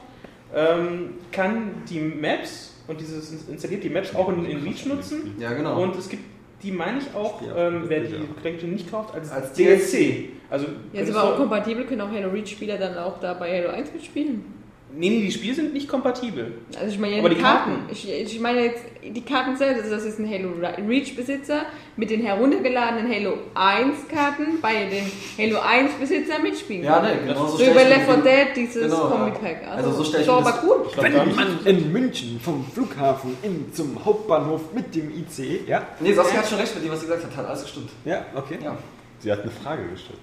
ähm, 0.55 1.15
kann 1.31 1.83
die 1.89 1.99
Maps 1.99 2.73
und 2.87 2.99
dieses 3.01 3.47
installiert 3.49 3.83
die 3.83 3.89
Maps 3.89 4.15
auch 4.15 4.29
in, 4.29 4.45
in 4.45 4.61
Reach 4.63 4.85
nutzen. 4.85 5.35
Ja, 5.39 5.53
genau. 5.53 5.81
Und 5.81 5.97
es 5.97 6.07
gibt 6.07 6.23
die, 6.63 6.71
meine 6.71 6.99
ich 6.99 7.13
auch, 7.13 7.41
Ja, 7.41 7.67
ähm, 7.67 7.83
wer 7.87 7.99
die 8.01 8.13
Collection 8.41 8.71
nicht 8.71 8.89
kauft, 8.89 9.13
als, 9.13 9.29
Als 9.31 9.53
DLC. 9.53 10.29
Also, 10.49 10.65
Ja, 10.67 11.01
ist 11.01 11.07
könntest 11.07 11.17
aber 11.17 11.33
auch 11.33 11.37
kompatibel, 11.37 11.83
können 11.85 12.01
auch 12.01 12.11
Halo 12.11 12.29
Reach-Spieler 12.29 12.77
dann 12.77 12.97
auch 12.97 13.19
da 13.19 13.33
bei 13.33 13.59
Halo 13.61 13.69
1 13.73 13.91
mitspielen. 13.93 14.45
Nee, 14.95 15.09
nee, 15.09 15.21
die 15.21 15.31
Spiele 15.31 15.53
sind 15.55 15.73
nicht 15.73 15.87
kompatibel. 15.87 16.53
Also 16.79 16.93
ich 16.93 16.99
meine 16.99 17.13
ja 17.13 17.19
Aber 17.19 17.29
die 17.29 17.35
die 17.35 17.41
Karten. 17.41 17.71
Karten. 17.71 17.89
Ich, 17.91 18.09
ich 18.11 18.39
meine 18.39 18.61
jetzt 18.65 18.81
die 19.03 19.21
Karten 19.21 19.55
selbst. 19.57 19.83
Also 19.83 19.95
das 19.95 20.05
ist 20.05 20.19
ein 20.19 20.29
Halo 20.29 20.49
Reach-Besitzer 20.87 21.61
mit 21.97 22.09
den 22.09 22.21
heruntergeladenen 22.21 23.11
Halo 23.11 23.37
1-Karten 23.55 24.59
bei 24.61 24.85
den 24.89 25.11
Halo 25.37 25.61
1-Besitzer 25.61 26.39
mitspielen 26.41 26.83
ja, 26.83 27.01
ne, 27.01 27.17
genau 27.27 27.45
so 27.47 27.57
So 27.57 27.63
über 27.65 27.83
Left 27.83 28.05
4 28.05 28.13
den- 28.15 28.23
Dead, 28.23 28.47
dieses 28.55 28.83
Genau, 28.91 29.09
ja. 29.09 29.15
Kombi-Pack. 29.15 29.67
Also 29.75 29.91
so 29.91 30.03
stell 30.03 30.21
ich 30.21 30.25
so 30.25 30.31
mir 30.33 30.37
aber 30.39 30.51
das- 30.51 30.63
cool. 30.63 30.85
Ich 30.89 31.01
Wenn 31.01 31.35
man 31.35 31.65
in 31.65 31.91
München 31.91 32.39
vom 32.39 32.65
Flughafen 32.73 33.37
in, 33.43 33.71
zum 33.73 34.03
Hauptbahnhof 34.03 34.73
mit 34.73 34.93
dem 34.95 35.11
ICE, 35.11 35.61
ja? 35.67 35.85
Nee, 35.99 36.13
Saskia 36.13 36.39
hat 36.39 36.47
schon 36.49 36.57
recht 36.59 36.73
mit 36.75 36.83
dem, 36.83 36.91
was 36.91 37.01
sie 37.01 37.05
gesagt 37.07 37.23
hat. 37.25 37.35
Hat 37.37 37.45
alles 37.47 37.63
gestimmt. 37.63 37.89
Ja, 38.05 38.25
okay. 38.35 38.57
Ja. 38.63 38.77
Sie 39.19 39.31
hat 39.31 39.41
eine 39.41 39.51
Frage 39.51 39.83
gestellt. 39.87 40.19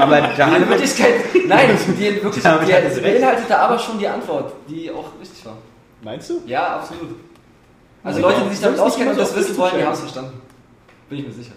Aber 0.00 0.20
da 0.20 0.32
Die 0.34 0.42
haben 0.42 0.60
wir 0.60 0.68
Wirklichkeit, 0.68 1.14
nein, 1.46 1.70
die, 1.98 2.00
wirklich, 2.22 2.34
die, 2.34 2.40
sie 2.40 2.94
die 2.94 3.00
beinhaltete 3.00 3.58
aber 3.58 3.78
schon 3.78 3.98
die 3.98 4.06
Antwort, 4.06 4.52
die 4.68 4.90
auch 4.90 5.06
richtig 5.20 5.44
war. 5.46 5.56
Meinst 6.02 6.30
du? 6.30 6.42
Ja, 6.46 6.76
absolut. 6.76 7.16
Also 8.04 8.20
Ja, 8.20 8.28
Leute, 8.28 8.42
die 8.44 8.50
sich 8.50 8.60
damit 8.60 8.78
auskennen 8.78 9.12
und 9.12 9.18
das 9.18 9.34
wissen 9.34 9.56
wollen, 9.56 9.72
die 9.78 9.84
haben 9.84 9.94
es 9.94 10.00
verstanden. 10.00 10.40
Bin 11.08 11.18
ich 11.18 11.26
mir 11.26 11.32
sicher. 11.32 11.52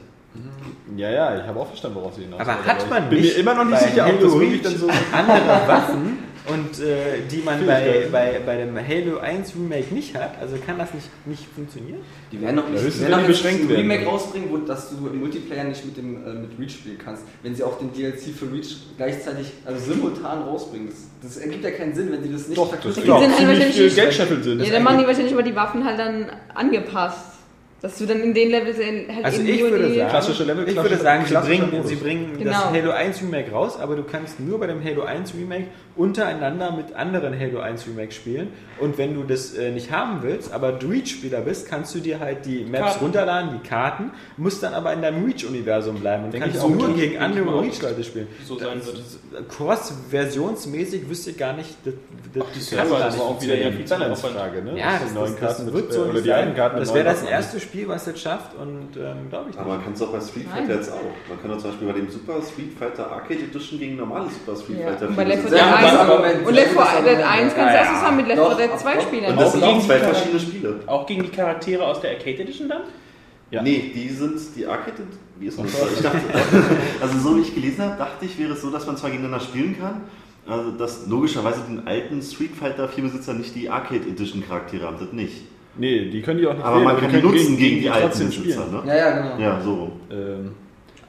Ja, 0.95 1.09
ja, 1.09 1.37
ich 1.37 1.43
habe 1.43 1.59
auch 1.59 1.67
verstanden, 1.67 1.97
worauf 1.97 2.15
sie 2.15 2.23
hinaus 2.23 2.41
Aber 2.41 2.65
hat 2.65 2.89
man 2.89 3.03
ich 3.03 3.09
bin 3.09 3.21
nicht 3.21 3.35
mir 3.35 3.41
immer 3.41 3.55
noch 3.55 3.65
nicht 3.65 3.81
sicher, 3.81 4.07
ob 4.07 4.19
das 4.21 4.39
wirklich 4.39 4.61
dann 4.61 4.77
so 4.77 4.87
andere 5.11 5.67
Waffen 5.67 6.17
und 6.47 6.79
äh, 6.79 7.21
die 7.31 7.41
man 7.43 7.65
bei, 7.65 8.07
bei, 8.11 8.39
bei 8.45 8.57
dem 8.57 8.75
Halo 8.75 9.19
1 9.19 9.53
Remake 9.55 9.93
nicht 9.93 10.15
hat? 10.15 10.39
Also 10.41 10.55
kann 10.65 10.77
das 10.77 10.93
nicht, 10.93 11.07
nicht 11.25 11.45
funktionieren? 11.53 11.99
Die 12.31 12.41
werden 12.41 12.55
noch 12.55 12.69
nicht, 12.69 12.83
die 12.83 13.01
werden 13.01 13.11
noch 13.11 13.21
die 13.21 13.27
beschränkt 13.27 13.69
ein. 13.69 13.75
Remake 13.75 14.05
rausbringen, 14.05 14.49
wo, 14.49 14.57
dass 14.57 14.89
du 14.89 15.07
im 15.07 15.19
Multiplayer 15.19 15.65
nicht 15.65 15.85
mit, 15.85 15.97
dem, 15.97 16.25
äh, 16.25 16.33
mit 16.33 16.57
Reach 16.59 16.71
spielen 16.71 16.97
kannst. 16.97 17.23
Wenn 17.43 17.55
sie 17.55 17.63
auch 17.63 17.77
den 17.77 17.93
DLC 17.93 18.33
für 18.35 18.51
Reach 18.51 18.77
gleichzeitig, 18.97 19.51
also 19.65 19.93
simultan 19.93 20.43
rausbringen. 20.43 20.87
Das, 20.87 21.35
das 21.35 21.43
ergibt 21.43 21.63
ja 21.63 21.71
keinen 21.71 21.93
Sinn, 21.93 22.11
wenn 22.11 22.23
sie 22.23 22.31
das 22.31 22.47
nicht 22.47 22.57
Doch, 22.57 22.75
das 22.75 22.95
sind 22.95 23.07
halt 23.09 23.59
nicht- 23.59 23.95
Geldscheffeln 23.95 24.41
sind. 24.41 24.61
Ja, 24.65 24.71
dann 24.71 24.83
machen 24.83 24.99
die 24.99 25.07
wahrscheinlich 25.07 25.33
aber 25.33 25.43
die 25.43 25.55
Waffen 25.55 25.83
halt 25.85 25.99
dann 25.99 26.27
angepasst. 26.55 27.38
Dass 27.81 27.97
du 27.97 28.05
dann 28.05 28.21
in 28.21 28.33
den 28.33 28.49
Levels 28.49 28.77
halt 28.77 29.23
Also 29.23 29.41
ich 29.41 29.61
würde 29.61 29.93
sagen, 29.95 30.09
Klassische 30.09 30.43
Level, 30.43 30.67
ich 30.67 30.75
würde 30.75 30.97
sagen, 30.97 31.25
sie 31.25 31.35
bringen, 31.35 31.83
sie 31.85 31.95
bringen 31.95 32.31
das 32.33 32.43
Genau. 32.43 32.71
Halo 32.71 32.91
1 32.91 33.21
Remake 33.21 33.51
raus, 33.51 33.79
aber 33.79 33.95
du 33.95 34.03
kannst 34.03 34.39
nur 34.39 34.59
bei 34.59 34.67
dem 34.67 34.83
Halo 34.83 35.03
1 35.03 35.33
Remake 35.35 35.67
untereinander 35.99 36.71
mit 36.71 36.95
anderen 36.95 37.37
Halo 37.37 37.59
1 37.59 37.85
Remake 37.87 38.11
spielen. 38.13 38.47
Und 38.79 38.97
wenn 38.97 39.13
du 39.13 39.23
das 39.23 39.53
äh, 39.53 39.71
nicht 39.71 39.91
haben 39.91 40.23
willst, 40.23 40.53
aber 40.53 40.71
du 40.71 40.87
Reach-Spieler 40.87 41.41
bist, 41.41 41.67
kannst 41.67 41.93
du 41.93 41.99
dir 41.99 42.19
halt 42.21 42.45
die 42.45 42.63
Maps 42.63 42.83
Karten. 42.93 42.99
runterladen, 43.03 43.49
die 43.61 43.67
Karten, 43.67 44.11
musst 44.37 44.63
dann 44.63 44.73
aber 44.73 44.93
in 44.93 45.01
deinem 45.01 45.25
Reach-Universum 45.25 45.95
bleiben 45.99 46.23
und 46.23 46.33
kannst 46.33 46.55
ich 46.55 46.61
auch, 46.61 46.69
nur 46.69 46.95
gegen 46.95 47.17
andere 47.19 47.61
Reach-Leute 47.61 48.03
spielen. 48.03 48.27
so 48.47 48.57
sein 48.57 48.79
wird. 48.85 49.49
Cross-versionsmäßig 49.49 51.09
wüsste 51.09 51.31
ich 51.31 51.37
gar 51.37 51.53
nicht, 51.53 51.75
das, 51.83 51.93
das, 52.33 52.43
Die 52.53 52.59
das 52.59 52.69
Server, 52.69 52.99
das 52.99 53.13
nicht 53.15 53.23
war 53.23 53.29
auch 53.31 53.41
wieder 53.41 53.55
ja 53.55 53.71
viel 53.71 53.85
Balance-Frage, 53.87 54.61
ne? 54.63 54.79
Ja, 54.79 54.91
Das 54.93 55.01
das, 55.01 55.09
die 55.09 55.15
neuen 55.15 55.31
das, 55.33 55.39
das 55.39 55.49
Karten 55.57 55.65
mit, 55.65 55.73
wird 55.73 55.89
äh, 55.89 55.93
so 55.93 56.01
oder 56.03 56.13
nicht 56.13 56.25
die 56.25 56.31
alten. 56.31 56.55
Karten 56.55 56.77
Das 56.79 56.93
wäre 56.93 57.03
das 57.05 57.23
erste. 57.23 57.59
Spiel, 57.59 57.87
was 57.89 58.05
das 58.05 58.19
schafft 58.21 58.55
und 58.55 58.95
ähm, 58.95 59.29
glaube 59.29 59.49
ich 59.49 59.55
nicht. 59.55 59.59
Aber 59.59 59.69
man 59.75 59.83
kann 59.83 59.91
es 59.93 60.01
auch 60.01 60.11
bei 60.13 60.21
Street. 60.21 60.47
Fighter 60.47 60.75
jetzt 60.75 60.91
auch. 60.93 61.01
Man 61.27 61.41
kann 61.41 61.51
auch 61.51 61.57
zum 61.57 61.71
Beispiel 61.71 61.87
bei 61.87 61.93
dem 61.99 62.09
Super 62.09 62.35
Street 62.41 62.71
Fighter 62.79 63.11
Arcade 63.11 63.39
Edition 63.41 63.79
gegen 63.79 63.97
normale 63.97 64.29
Super 64.29 64.55
Street 64.57 64.79
Ja. 64.79 64.87
Fighter 64.91 65.07
Und 65.09 65.15
bei 65.93 66.03
Left 66.03 66.13
4 66.13 66.25
Spiele 66.25 66.35
Dead 66.35 66.39
Ja, 66.39 66.45
sitzen. 66.45 66.45
gutes 66.45 66.45
1 66.45 66.45
Argument. 66.45 66.47
und 66.47 66.53
Left 66.53 66.71
4 66.71 66.75
Sehr 66.75 66.75
gutes 66.75 67.03
Dead 67.03 67.25
Argument. 67.25 67.29
1 67.29 67.55
kannst 67.55 67.73
du 67.73 67.77
Ja, 67.77 67.81
auch 67.83 67.93
zusammen 67.99 68.17
mit 68.17 68.27
Left 68.27 68.39
4 68.41 68.49
Doch, 68.49 68.57
Dead 68.57 68.69
doch, 68.71 68.77
2 68.77 68.93
doch. 68.95 69.01
spielen. 69.01 69.25
Und 69.25 69.29
Also 69.31 69.41
das 69.43 69.51
sind 69.53 69.61
gegen 69.61 69.73
auch 69.73 69.79
die 69.81 69.85
zwei 69.87 69.99
verschiedene 69.99 70.39
Spiele. 70.39 70.75
Auch 70.87 71.05
gegen 71.05 71.23
die 71.23 71.29
Charaktere 71.29 71.85
aus 71.87 72.01
der 72.01 72.11
Arcade 72.11 72.39
Edition 72.43 72.69
dann? 72.69 72.81
Ja. 73.51 73.61
Nee, 73.63 73.91
die 73.95 74.09
sind 74.09 74.39
die 74.55 74.65
Arcade. 74.67 75.03
Wie 75.39 75.47
ist 75.47 75.57
das? 75.59 75.65
Ich 75.95 76.01
dachte, 76.03 76.19
also 77.01 77.19
so 77.19 77.37
wie 77.37 77.41
ich 77.41 77.55
gelesen 77.55 77.83
habe, 77.85 77.97
dachte 77.97 78.25
ich, 78.25 78.37
wäre 78.37 78.53
es 78.53 78.61
so, 78.61 78.69
dass 78.69 78.85
man 78.85 78.97
zwar 78.97 79.09
gegeneinander 79.09 79.43
spielen 79.43 79.75
kann, 79.79 80.01
also 80.47 80.71
dass 80.71 81.07
logischerweise 81.07 81.61
den 81.67 81.87
alten 81.87 82.21
Street 82.21 82.51
Fighter 82.55 82.87
4 82.89 83.03
Besitzer 83.05 83.33
nicht 83.33 83.55
die 83.55 83.69
Arcade 83.69 84.01
Edition 84.07 84.43
Charaktere 84.47 84.85
haben, 84.85 84.97
das 84.99 85.11
nicht. 85.13 85.45
Nee, 85.77 86.09
die 86.09 86.21
können 86.21 86.39
die 86.39 86.47
auch 86.47 86.53
nicht 86.53 86.63
Aber 86.65 86.75
wählen, 86.77 86.85
man 86.85 86.99
kann 86.99 87.11
die 87.11 87.21
nutzen 87.21 87.57
gegen 87.57 87.79
die 87.81 87.89
alten 87.89 88.07
trotzdem 88.09 88.27
Besitzer, 88.27 88.65
ne? 88.67 88.83
Ja, 88.85 88.95
ja, 88.95 89.11
genau. 89.21 89.39
Ja, 89.39 89.61
so. 89.61 89.91
Ähm, 90.11 90.51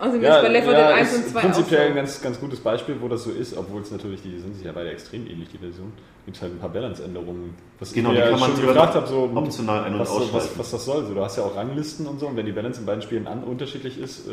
Also 0.01 0.16
jetzt 0.16 0.24
ja, 0.24 0.40
bei 0.40 0.48
Left 0.48 0.66
4 0.66 0.74
Dead 0.74 0.82
ja, 0.82 0.94
1 0.94 1.12
ist 1.12 1.18
und 1.18 1.28
2 1.32 1.40
prinzipiell 1.40 1.80
auch 1.80 1.90
ein 1.90 1.94
ganz, 1.94 2.22
ganz 2.22 2.40
gutes 2.40 2.61
Beispiel, 2.61 2.96
wo 3.01 3.09
das 3.09 3.24
so 3.24 3.30
ist, 3.30 3.57
obwohl 3.57 3.82
es 3.82 3.90
natürlich, 3.90 4.22
die 4.22 4.38
sind 4.38 4.57
sich 4.57 4.64
ja 4.64 4.72
beide 4.72 4.90
extrem 4.90 5.26
ähnlich, 5.26 5.51
die 5.53 5.59
Version. 5.59 5.92
Gibt 6.24 6.36
es 6.36 6.42
halt 6.42 6.55
ein 6.55 6.59
paar 6.59 6.70
Balance-Änderungen. 6.70 7.55
Was 7.78 7.92
Genau, 7.92 8.11
ich 8.12 8.16
die 8.16 8.22
mir 8.22 8.30
kann 8.30 8.40
man 8.40 8.51
schon 8.57 8.66
gefragt 8.66 8.94
habe, 8.94 9.07
so, 9.07 9.30
optional 9.34 9.84
ein- 9.84 9.92
und 9.92 10.01
was, 10.01 10.09
so, 10.09 10.32
was, 10.32 10.59
was 10.59 10.70
das 10.70 10.84
soll. 10.86 11.05
So, 11.07 11.14
du 11.14 11.20
hast 11.22 11.36
ja 11.36 11.42
auch 11.42 11.55
Ranglisten 11.55 12.07
und 12.07 12.18
so, 12.18 12.28
und 12.28 12.36
wenn 12.36 12.46
die 12.46 12.53
Balance 12.53 12.80
in 12.80 12.86
beiden 12.86 13.03
Spielen 13.03 13.26
an, 13.26 13.44
unterschiedlich 13.44 13.98
ist, 14.01 14.26
äh, 14.26 14.30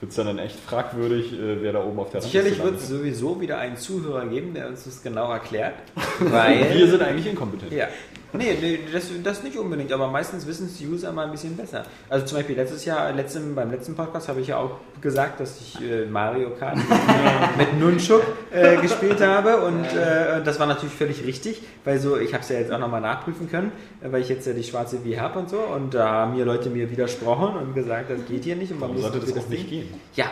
wird 0.00 0.10
es 0.10 0.16
dann, 0.16 0.26
dann 0.26 0.38
echt 0.38 0.58
fragwürdig, 0.58 1.34
äh, 1.34 1.62
wer 1.62 1.72
da 1.72 1.84
oben 1.84 1.98
auf 2.00 2.10
der 2.10 2.22
Sicherlich 2.22 2.60
wird 2.62 2.78
es 2.78 2.88
sowieso 2.88 3.40
wieder 3.40 3.58
einen 3.58 3.76
Zuhörer 3.76 4.26
geben, 4.26 4.54
der 4.54 4.68
uns 4.68 4.84
das 4.84 5.02
genau 5.02 5.30
erklärt. 5.30 5.74
Weil 6.18 6.74
Wir 6.74 6.88
sind 6.88 7.02
eigentlich 7.02 7.26
inkompetent. 7.26 7.70
Ja. 7.72 7.86
Nee, 8.32 8.56
nee 8.60 8.78
das, 8.92 9.04
das 9.22 9.42
nicht 9.42 9.56
unbedingt, 9.58 9.92
aber 9.92 10.08
meistens 10.08 10.46
wissen 10.46 10.66
es 10.66 10.78
die 10.78 10.86
User 10.86 11.12
mal 11.12 11.24
ein 11.26 11.32
bisschen 11.32 11.56
besser. 11.56 11.84
Also 12.08 12.26
zum 12.26 12.38
Beispiel 12.38 12.56
letztes 12.56 12.84
Jahr, 12.84 13.12
letztem, 13.12 13.54
beim 13.54 13.70
letzten 13.70 13.94
Podcast 13.94 14.28
habe 14.28 14.40
ich 14.40 14.48
ja 14.48 14.56
auch 14.58 14.72
gesagt, 15.00 15.40
dass 15.40 15.60
ich 15.60 15.80
äh, 15.82 16.04
Mario 16.06 16.50
Kart 16.50 16.76
mit 17.58 17.78
Nunchuk 17.80 18.22
äh, 18.52 18.76
gespielt 18.76 19.20
habe 19.20 19.58
und 19.62 19.84
äh, 19.84 20.42
das 20.44 20.60
war 20.60 20.66
natürlich 20.66 20.94
völlig 20.94 21.24
richtig, 21.24 21.62
weil 21.84 21.98
so, 21.98 22.18
ich 22.18 22.32
habe 22.32 22.42
es 22.42 22.48
ja 22.50 22.58
jetzt 22.58 22.70
auch 22.72 22.78
nochmal 22.78 23.00
nachprüfen 23.00 23.50
können, 23.50 23.72
weil 24.02 24.20
ich 24.22 24.28
jetzt 24.28 24.46
ja 24.46 24.52
die 24.52 24.62
schwarze 24.64 25.02
Wii 25.04 25.14
habe 25.16 25.38
und 25.38 25.50
so 25.50 25.58
und 25.58 25.94
da 25.94 26.08
haben 26.10 26.36
mir 26.36 26.44
Leute 26.44 26.70
mir 26.70 26.90
widersprochen 26.90 27.56
und 27.56 27.74
gesagt, 27.74 28.10
das 28.10 28.24
geht 28.26 28.44
hier 28.44 28.56
nicht 28.56 28.70
und 28.72 28.80
man 28.80 28.90
Warum 28.90 29.02
muss 29.02 29.10
sollte 29.12 29.26
das 29.26 29.34
das 29.34 29.48
nicht 29.48 29.68
gehen? 29.68 29.88
Ja, 30.14 30.26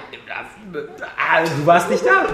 äh, 0.72 0.78
ah, 1.16 1.42
du 1.42 1.66
warst 1.66 1.90
nicht 1.90 2.04
da. 2.04 2.26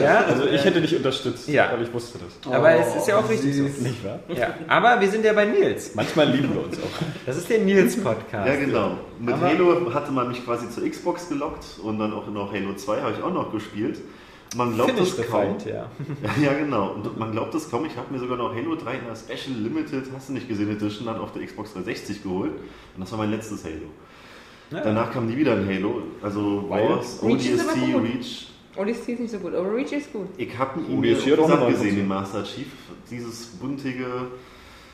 Ja, 0.00 0.24
Also 0.26 0.46
ich 0.46 0.64
hätte 0.64 0.80
dich 0.80 0.94
unterstützt, 0.94 1.48
Ja. 1.48 1.70
weil 1.72 1.82
ich 1.82 1.92
wusste 1.92 2.18
das. 2.18 2.52
aber 2.52 2.74
es 2.74 2.94
ist 2.96 3.08
ja 3.08 3.18
auch 3.18 3.28
richtig 3.28 3.56
so. 3.56 3.62
Nicht 3.62 4.04
wahr? 4.04 4.18
Ja, 4.28 4.54
aber 4.68 4.99
wir 5.00 5.08
sind 5.10 5.24
ja 5.24 5.32
bei 5.32 5.44
Nils. 5.46 5.94
Manchmal 5.94 6.30
lieben 6.30 6.54
wir 6.54 6.64
uns 6.64 6.78
auch. 6.78 7.04
Das 7.26 7.36
ist 7.36 7.48
der 7.48 7.60
Nils-Podcast. 7.60 8.46
Ja, 8.48 8.56
genau. 8.56 8.98
Mit 9.18 9.34
Aber- 9.34 9.46
Halo 9.48 9.94
hatte 9.94 10.12
man 10.12 10.28
mich 10.28 10.44
quasi 10.44 10.68
zur 10.70 10.88
Xbox 10.88 11.28
gelockt 11.28 11.64
und 11.82 11.98
dann 11.98 12.12
auch 12.12 12.26
noch 12.28 12.52
Halo 12.52 12.74
2 12.74 13.00
habe 13.00 13.14
ich 13.16 13.22
auch 13.22 13.32
noch 13.32 13.52
gespielt. 13.52 14.00
Man 14.56 14.74
glaubt 14.74 14.90
Finish 14.90 15.10
es 15.16 15.28
kaum. 15.30 15.60
fight, 15.60 15.66
ja. 15.66 15.86
Ja, 16.42 16.52
genau. 16.54 16.94
Und 16.94 17.16
man 17.18 17.30
glaubt 17.30 17.54
es 17.54 17.70
kaum. 17.70 17.86
Ich 17.86 17.96
habe 17.96 18.12
mir 18.12 18.18
sogar 18.18 18.36
noch 18.36 18.52
Halo 18.54 18.74
3 18.74 18.94
in 18.94 19.00
der 19.06 19.14
Special 19.14 19.56
Limited, 19.56 20.04
hast 20.14 20.28
du 20.28 20.32
nicht 20.32 20.48
gesehen, 20.48 20.70
Edition 20.70 21.06
dann 21.06 21.18
auf 21.18 21.32
der 21.32 21.44
Xbox 21.46 21.72
360 21.74 22.22
geholt. 22.24 22.50
Und 22.96 23.00
das 23.00 23.10
war 23.12 23.18
mein 23.18 23.30
letztes 23.30 23.64
Halo. 23.64 23.86
Ja. 24.72 24.80
Danach 24.82 25.12
kam 25.12 25.26
nie 25.26 25.36
wieder 25.36 25.52
ein 25.52 25.68
Halo. 25.68 26.02
Also? 26.22 26.64
Wars, 26.68 27.20
Reach 27.22 27.50
ist 27.50 27.64
ODST. 27.64 27.76
Reach. 28.02 28.46
Odyssey 28.76 29.12
ist 29.14 29.20
nicht 29.20 29.30
so 29.32 29.38
gut, 29.38 29.54
aber 29.54 29.74
Reach 29.74 29.92
ist 29.92 30.12
gut. 30.12 30.28
Ich 30.36 30.56
habe 30.56 30.80
ihn 30.80 31.00
mir 31.00 31.16
eine 31.16 31.66
gesehen, 31.72 31.96
den 31.96 32.08
Master 32.08 32.44
Chief. 32.44 32.66
Dieses 33.10 33.46
buntige. 33.46 34.06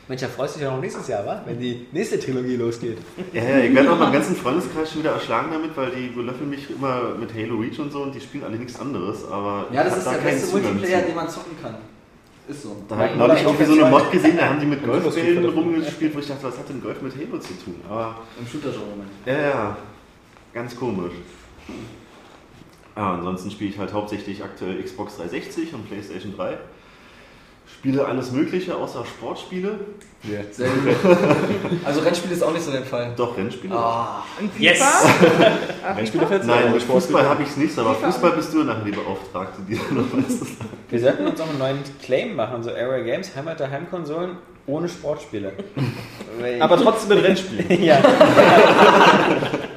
Mensch, 0.07 0.21
da 0.21 0.27
freust 0.29 0.55
du 0.55 0.59
dich 0.59 0.67
ja 0.67 0.73
noch 0.73 0.79
nächstes 0.81 1.07
Jahr, 1.09 1.25
wa? 1.25 1.41
Wenn 1.45 1.59
die 1.59 1.85
nächste 1.91 2.17
Trilogie 2.17 2.55
losgeht. 2.55 2.97
Ja, 3.33 3.43
ja, 3.43 3.57
ich 3.59 3.75
werde 3.75 3.91
auch 3.91 3.99
meinen 3.99 4.13
ganzen 4.13 4.35
Freundeskreis 4.37 4.89
schon 4.91 5.01
wieder 5.01 5.11
erschlagen 5.11 5.49
damit, 5.51 5.75
weil 5.75 5.91
die 5.91 6.07
belöffeln 6.07 6.49
mich 6.49 6.69
immer 6.69 7.15
mit 7.19 7.33
Halo 7.33 7.57
Reach 7.57 7.77
und 7.79 7.91
so 7.91 8.03
und 8.03 8.15
die 8.15 8.21
spielen 8.21 8.45
alle 8.45 8.55
nichts 8.57 8.79
anderes. 8.79 9.25
Aber 9.29 9.65
Ja, 9.71 9.83
das 9.83 9.97
ist 9.97 10.07
da 10.07 10.11
der 10.13 10.19
beste 10.19 10.51
Multiplayer, 10.51 11.01
zu. 11.01 11.05
den 11.07 11.15
man 11.15 11.29
zocken 11.29 11.51
kann. 11.61 11.75
Ist 12.47 12.63
so. 12.63 12.77
Da 12.87 12.95
habe 12.95 13.09
ich 13.09 13.15
neulich 13.17 13.45
auch 13.45 13.53
irgendwie 13.59 13.65
so 13.65 13.81
eine 13.81 13.91
Mod 13.91 14.09
gesehen, 14.09 14.37
da 14.37 14.47
haben 14.47 14.59
die 14.61 14.65
mit 14.65 14.81
Golf 14.85 15.03
Golfbällen 15.03 15.41
gespielt. 15.43 15.55
rumgespielt, 15.57 16.15
wo 16.15 16.19
ich 16.19 16.27
dachte, 16.27 16.43
was 16.45 16.57
hat 16.57 16.69
denn 16.69 16.81
Golf 16.81 17.01
mit 17.01 17.13
Halo 17.13 17.37
zu 17.39 17.53
tun? 17.65 17.75
Aber 17.89 18.15
Im 18.39 18.47
Shooter-Genre. 18.47 18.85
ja, 19.25 19.41
ja, 19.49 19.77
ganz 20.53 20.73
komisch. 20.77 21.11
Ah, 22.95 23.15
ansonsten 23.15 23.51
spiele 23.51 23.71
ich 23.71 23.77
halt 23.77 23.91
hauptsächlich 23.91 24.41
aktuell 24.41 24.81
Xbox 24.81 25.17
360 25.17 25.73
und 25.73 25.87
PlayStation 25.89 26.33
3. 26.37 26.57
Spiele 27.79 28.05
alles 28.05 28.31
Mögliche 28.31 28.75
außer 28.75 29.05
Sportspiele. 29.05 29.79
Sehr 30.51 30.67
gut. 30.69 30.95
Also 31.85 32.01
Rennspiel 32.01 32.31
ist 32.31 32.43
auch 32.43 32.51
nicht 32.51 32.63
so 32.63 32.71
dein 32.71 32.83
Fall. 32.83 33.13
Doch, 33.15 33.37
Rennspiele. 33.37 33.75
Ah, 33.75 34.23
Und 34.39 34.49
Yes! 34.59 34.81
Rennspiele 35.95 36.25
fetzt, 36.25 36.47
Nein, 36.47 36.73
mit 36.73 36.81
Fußball 36.81 37.23
habe 37.29 37.43
ich 37.43 37.49
es 37.49 37.57
nicht, 37.57 37.77
aber 37.77 37.93
FIFA. 37.93 38.11
Fußball 38.11 38.31
bist 38.31 38.53
du 38.53 38.63
nachher 38.63 38.83
die 38.83 38.91
Beauftragte, 38.91 39.61
die 39.69 39.75
da 39.75 39.93
noch 39.93 40.11
weiß. 40.11 40.39
Wir 40.89 40.99
sollten 40.99 41.27
uns 41.27 41.39
auch 41.39 41.49
einen 41.49 41.59
neuen 41.59 41.79
Claim 42.01 42.35
machen, 42.35 42.63
so 42.63 42.71
Area 42.71 43.03
Games, 43.03 43.35
heimat 43.35 43.59
Heimkonsolen 43.59 44.37
ohne 44.67 44.87
Sportspiele. 44.89 45.53
Aber 46.59 46.77
trotzdem 46.77 47.15
mit 47.17 47.25
Rennspielen. 47.25 47.83
ja. 47.83 47.97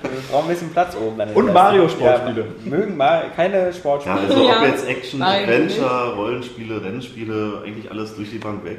Wir 0.03 0.21
brauchen 0.31 0.45
ein 0.47 0.49
bisschen 0.49 0.71
Platz 0.71 0.97
oben. 0.97 1.21
Und 1.35 1.53
Mario-Sportspiele. 1.53 2.41
Ja, 2.65 2.71
mögen 2.71 2.97
mal 2.97 3.25
keine 3.35 3.67
Ja, 3.67 3.73
Sportspiele. 3.73 4.19
also 4.29 4.47
Ja. 4.47 4.57
ob 4.61 4.67
jetzt 4.67 4.87
Action, 4.89 5.21
Nein, 5.21 5.45
Adventure, 5.45 6.15
Rollenspiele, 6.17 6.83
Rennspiele, 6.85 7.63
eigentlich 7.65 7.91
alles 7.91 8.15
durch 8.17 8.31
die 8.31 8.39
Bank 8.39 8.65
weg. 8.65 8.79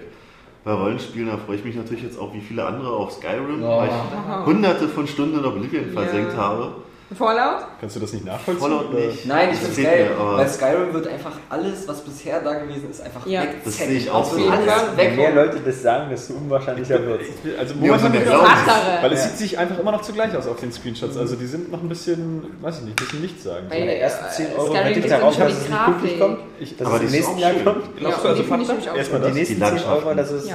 Bei 0.64 0.74
Rollenspielen, 0.74 1.28
da 1.30 1.38
freue 1.38 1.56
ich 1.56 1.64
mich 1.66 1.76
natürlich 1.76 2.04
jetzt 2.04 2.20
auch 2.20 2.34
wie 2.34 2.42
viele 2.42 2.66
andere 2.66 2.92
auf 2.92 3.12
Skyrim, 3.14 3.62
Ja. 3.64 3.78
weil 3.80 3.88
ich 3.90 4.46
hunderte 4.46 4.88
von 4.88 5.08
Stunden 5.08 5.40
in 5.40 5.46
Oblivion 5.46 5.86
Ja. 5.94 6.02
versenkt 6.02 6.36
habe. 6.38 6.74
Fallout? 7.16 7.66
Kannst 7.80 7.96
du 7.96 8.00
das 8.00 8.14
nicht 8.14 8.26
nachvollziehen? 8.26 8.62
Fallout 8.62 8.90
oder? 8.90 9.00
nicht. 9.08 9.26
Nein, 9.26 9.50
ich 9.52 9.78
mir, 9.78 10.12
aber- 10.18 10.38
weil 10.38 10.48
Skyrim 10.50 10.94
wird 10.94 11.08
einfach 11.08 11.34
alles, 11.50 11.88
was 11.88 12.02
bisher 12.02 12.40
da 12.42 12.54
gewesen 12.60 12.90
ist, 12.90 13.02
einfach 13.02 13.26
Ja. 13.28 13.42
wegzecken. 13.42 13.62
Das 13.66 13.78
sehe 13.78 13.88
ich 13.98 14.10
auch 14.10 14.24
Es 14.24 14.32
so. 14.32 14.50
alles 14.50 14.66
Je 14.92 14.98
weg. 14.98 15.16
mehr 15.18 15.32
Leute 15.36 15.58
das 15.66 15.82
sagen, 15.82 16.10
desto 16.10 16.34
unwahrscheinlicher 16.36 17.06
wird 17.06 17.22
Also 17.60 17.74
Nee, 17.80 17.90
also 17.92 18.06
momentan. 18.08 18.24
Glaube- 18.24 18.46
Tatsache. 18.48 18.98
Weil 19.04 19.12
es 19.14 19.24
sieht 19.24 19.38
sich 19.38 19.58
einfach 19.58 19.80
immer 19.80 19.92
noch 19.92 20.02
zugleich 20.02 20.36
aus 20.38 20.48
auf 20.48 20.60
den 20.60 20.72
Screenshots. 20.72 21.18
Also 21.18 21.36
die 21.36 21.46
sind 21.48 21.72
noch 21.72 21.82
ein 21.82 21.90
bisschen, 21.90 22.44
weiß 22.62 22.78
ich 22.80 22.84
nicht, 22.86 23.00
ein 23.00 23.06
bisschen 23.06 23.22
nichts 23.22 23.44
sagen. 23.44 23.66
Weil- 23.70 23.82
Die 23.82 23.88
ersten 23.96 24.26
10 24.32 24.48
Euro 24.58 24.68
Skyrim 24.68 24.86
wette 24.86 25.00
ich 25.00 25.06
darauf, 25.08 25.38
dass 25.38 25.48
die 25.48 25.54
es 25.54 25.70
nicht 25.70 25.86
pünktlich 25.86 26.20
Grafik. 26.20 26.20
kommt. 26.20 26.38
Ich, 26.60 26.78
Dass 26.78 26.88
Aber 26.88 26.96
es 26.96 27.02
die 27.02 27.06
im 27.08 27.12
nächsten 27.14 27.38
Jahr 27.38 27.52
kommt. 27.54 27.66
Ja, 27.66 27.92
Glaubst 28.00 28.24
du 28.24 28.28
also 28.30 28.44
finde 28.44 28.66
Erstmal 28.98 29.22
die 29.22 29.32
nächsten 29.32 29.38
Die 29.40 29.46
10 29.46 29.60
Landschaften. 29.60 30.08
Euro, 30.08 30.16
das 30.16 30.32
ist... 30.32 30.48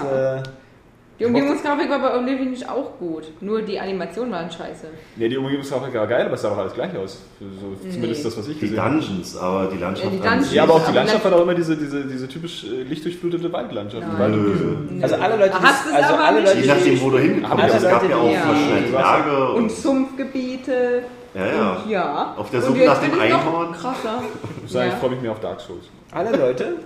Ja. 1.19 1.27
Die 1.29 1.33
Umgebungsgrafik 1.33 1.89
war 1.89 1.99
bei 1.99 2.15
Oblivion 2.19 2.51
nicht 2.51 2.69
auch 2.69 2.99
gut. 2.99 3.25
Nur 3.41 3.63
die 3.63 3.81
Animationen 3.81 4.31
waren 4.33 4.51
scheiße. 4.51 4.89
nee, 5.17 5.29
die 5.31 5.37
Umgebungsgrafik 5.39 5.95
war 5.95 6.07
geil, 6.07 6.27
aber 6.27 6.35
es 6.35 6.43
sah 6.43 6.51
doch 6.51 6.59
alles 6.59 6.75
gleich 6.75 6.95
aus. 6.95 7.23
So, 7.41 7.91
zumindest 7.91 8.25
das, 8.27 8.37
was 8.37 8.49
ich 8.49 8.55
Die 8.59 8.61
gesehen 8.69 8.83
habe. 8.83 8.91
Dungeons, 9.01 9.37
aber 9.39 9.67
die 9.73 9.79
Landschaft 9.79 10.05
Ja, 10.07 10.11
die 10.19 10.23
Dungeons. 10.23 10.53
Ja, 10.53 10.63
aber 10.65 10.75
auch 10.75 10.87
die 10.87 10.93
Landschaft 10.95 11.25
hat 11.25 11.33
auch 11.33 11.41
immer 11.43 11.55
diese, 11.55 11.75
diese, 11.77 12.05
diese 12.05 12.29
typisch 12.29 12.65
äh, 12.65 12.83
lichtdurchflutete 12.83 13.51
Waldlandschaft. 13.51 14.05
Nein. 14.19 14.31
Nö. 14.31 15.03
also 15.03 15.15
alle 15.15 15.37
Leute, 15.37 15.55
Hast 15.59 15.87
die- 15.87 15.89
es 15.89 15.95
also 15.95 16.15
aber 16.15 16.25
alle. 16.25 16.41
Leute, 16.41 16.59
Je 16.59 16.67
nachdem, 16.67 17.01
wo 17.01 17.11
du 17.11 17.17
Aber 17.51 17.63
bist. 17.63 17.77
Es 17.77 17.83
gab 17.83 18.11
ja 18.11 18.17
auch 18.17 18.29
die- 18.29 18.35
verschneite 18.37 18.93
Ja. 18.93 19.17
Berge. 19.23 19.53
Und 19.55 19.71
Sumpfgebiete. 19.73 21.03
Ja, 21.35 21.47
ja. 21.47 21.73
Und 21.83 21.91
ja. 21.91 22.35
Auf 22.37 22.51
der 22.51 22.61
Und 22.61 22.67
Suche 22.67 22.79
jetzt 22.79 22.89
nach 22.89 22.99
dem 23.09 23.21
Einhorn. 23.21 23.73
Krasser. 23.73 24.23
ich 24.57 24.63
muss 24.63 24.73
sagen, 24.73 24.89
Ja. 24.89 24.95
ich 24.95 25.01
freue 25.01 25.11
mich 25.11 25.21
mehr 25.23 25.33
auf 25.33 25.41
Dark 25.41 25.61
Souls. 25.61 25.85
alle 26.13 26.37
Leute, 26.37 26.77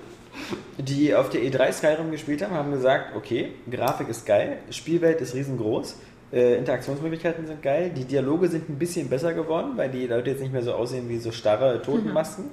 die 0.79 1.15
auf 1.15 1.29
der 1.31 1.41
E3 1.43 1.73
Skyrim 1.73 2.11
gespielt 2.11 2.43
haben, 2.43 2.55
haben 2.55 2.73
gesagt, 2.73 3.17
okay, 3.17 3.49
Grafik 3.71 4.09
ist 4.09 4.27
geil, 4.27 4.59
Spielwelt 4.71 5.21
ist 5.21 5.35
riesengroß, 5.35 5.97
äh, 6.33 6.57
Interaktionsmöglichkeiten 6.59 7.47
sind 7.47 7.63
geil, 7.63 7.91
die 7.97 8.05
Dialoge 8.05 8.49
sind 8.49 8.69
ein 8.69 8.79
bisschen 8.79 9.09
besser 9.09 9.33
geworden, 9.35 9.73
weil 9.77 9.91
die 9.91 10.07
Leute 10.07 10.31
jetzt 10.31 10.41
nicht 10.41 10.53
mehr 10.53 10.63
so 10.63 10.73
aussehen 10.73 11.09
wie 11.09 11.19
so 11.19 11.33
starre 11.33 11.83
Totenmasken. 11.83 12.45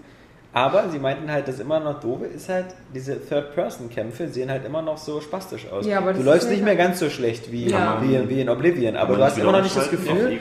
Aber 0.54 0.90
sie 0.90 0.98
meinten 0.98 1.30
halt, 1.32 1.48
das 1.48 1.60
immer 1.60 1.80
noch 1.80 2.00
doofe 2.00 2.26
ist 2.26 2.50
halt, 2.50 2.68
diese 2.96 3.20
Third-Person-Kämpfe 3.24 4.30
sehen 4.30 4.50
halt 4.50 4.66
immer 4.66 4.82
noch 4.82 4.98
so 4.98 5.22
spastisch 5.22 5.68
aus. 5.70 5.86
Ja, 5.86 6.00
aber 6.00 6.14
du 6.14 6.24
läufst 6.24 6.50
nicht 6.50 6.60
ja- 6.60 6.66
mehr 6.66 6.76
ganz 6.76 7.00
so 7.00 7.10
schlecht 7.12 7.52
wie, 7.52 7.70
Ja. 7.70 8.02
wie, 8.02 8.28
wie 8.30 8.42
in 8.42 8.50
Oblivion, 8.50 8.96
aber 8.96 9.18
du 9.18 9.24
hast 9.24 9.38
immer 9.38 9.52
noch 9.52 9.62
nicht 9.62 9.76
das? 9.76 9.92
Gefühl, 9.92 10.40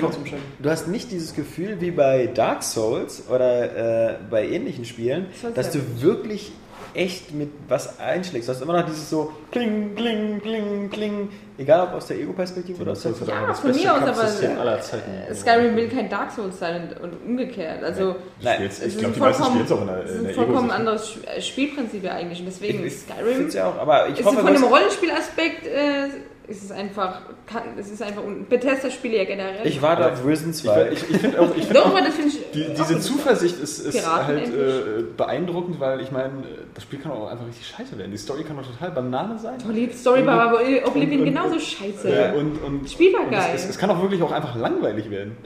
du 0.61 0.71
hast 0.71 0.89
nicht 0.89 1.11
dieses 1.11 1.35
Gefühl 1.35 1.81
wie 1.81 1.91
bei 1.91 2.29
Dark 2.33 2.63
Souls 2.63 3.25
oder 3.29 4.11
äh, 4.13 4.15
bei 4.31 4.49
ähnlichen 4.49 4.85
Spielen, 4.87 5.27
dass 5.55 5.71
du 5.73 5.81
wirklich 6.01 6.53
echt 6.97 7.33
mit 7.35 7.51
was 7.69 8.01
einschlägst. 8.01 8.49
Du 8.49 8.53
hast 8.55 8.63
immer 8.63 8.73
noch 8.81 8.87
dieses 8.87 9.11
so 9.11 9.33
kling, 9.53 9.95
kling, 9.95 10.41
kling, 10.41 10.89
kling, 10.91 11.29
egal 11.59 11.83
ob 11.89 11.95
aus 11.95 12.07
der 12.07 12.19
Ego-Perspektive 12.19 12.81
oder 12.83 12.93
aus 12.93 13.03
der 13.03 13.13
hat 13.13 13.29
Ja, 13.29 13.55
von 13.55 13.71
mir 13.71 13.93
aus, 13.95 14.03
aber 14.03 14.13
Kampfsystem 14.13 14.59
aller 14.59 14.81
Zeiten. 14.81 15.11
äh, 15.31 15.35
Skyrim 15.35 15.77
will 15.77 15.89
kein 15.89 16.09
Dark 16.09 16.33
Souls 16.33 16.59
sein 16.59 16.89
und, 17.03 17.13
und 17.13 17.27
umgekehrt. 17.27 17.83
Also 17.85 18.17
Nein, 18.41 18.63
ich 18.63 18.83
ist 18.83 18.99
glaube, 18.99 19.07
ein 19.09 19.15
die 19.15 19.21
meisten 19.21 19.43
vollkommen, 19.45 19.51
spielen 19.51 19.65
es 19.67 19.73
auch 19.73 19.81
in 19.83 19.87
der, 19.87 19.97
es 20.05 20.11
ist 20.11 20.15
in 20.15 20.19
ein 20.21 20.25
der 20.27 20.35
vollkommen 20.35 20.71
anderes 20.71 21.19
äh, 21.37 21.41
Spielprinzip 21.43 22.03
ja 22.05 22.13
eigentlich. 22.13 22.41
Und 22.41 22.47
deswegen 22.47 22.81
Ich, 22.87 22.95
ich 22.95 22.99
Skyrim 23.01 23.51
ja 23.51 23.69
auch, 23.69 23.79
aber 23.79 24.09
ich 24.09 24.19
ist 24.19 24.25
hoffe, 24.25 24.39
von 24.39 24.47
dem 24.47 24.63
dass- 24.63 24.71
Rollenspielaspekt 24.71 25.67
äh, 25.67 26.09
ist 26.49 26.63
es 26.65 26.71
einfach, 26.71 27.21
kann, 27.47 27.63
es 27.79 27.91
ist 27.91 28.03
einfach, 28.03 28.23
un- 28.23 28.47
Bethesda-Spiele 28.49 29.17
ja 29.17 29.25
generell. 29.25 29.67
Ich 29.67 29.83
warte 29.83 30.13
auf 30.13 30.25
Risen 30.27 30.51
Ich, 30.51 30.57
2. 30.59 30.89
ich, 30.93 31.11
ich 31.11 31.17
finde 31.19 31.41
auch, 31.41 31.57
ich 31.57 31.65
find 31.65 31.79
auch 31.79 31.87
aber 31.87 32.01
das 32.01 32.15
finde 32.15 32.29
ich. 32.31 32.51
die, 32.53 32.81
auch 32.81 32.87
diese. 32.87 33.01
Zuversicht 33.01 33.59
ist, 33.61 33.79
ist 33.81 33.97
Piraten 33.99 34.27
halt 34.27 34.49
äh, 34.49 35.03
beeindruckend, 35.17 35.81
weil 35.81 36.01
ich 36.01 36.11
meine, 36.13 36.31
das 36.75 36.85
Spiel 36.85 36.99
kann 36.99 37.13
auch 37.13 37.29
einfach 37.31 37.47
richtig 37.47 37.67
scheiße 37.67 37.99
werden. 37.99 38.11
Die 38.11 38.17
Story 38.19 38.45
kann 38.45 38.59
auch 38.59 38.67
total 38.67 38.91
Banane 38.93 39.39
sein. 39.39 39.59
Oh, 39.69 39.73
die 39.73 39.91
Story 39.93 40.25
war 40.27 40.41
aber 40.41 40.61
Oblivion 40.85 41.21
und- 41.21 41.25
genauso 41.27 41.59
scheiße. 41.59 42.09
Ja, 42.11 42.33
und, 42.35 42.63
und, 42.63 42.85
Das 42.85 42.93
Spiel 42.93 43.13
war 43.13 43.23
und 43.25 43.31
geil. 43.31 43.51
Es, 43.55 43.65
es, 43.65 43.71
es 43.71 43.79
kann 43.79 43.91
auch 43.91 44.01
wirklich 44.01 44.23
auch 44.23 44.33
einfach 44.33 44.55
langweilig 44.57 45.11
werden. 45.11 45.37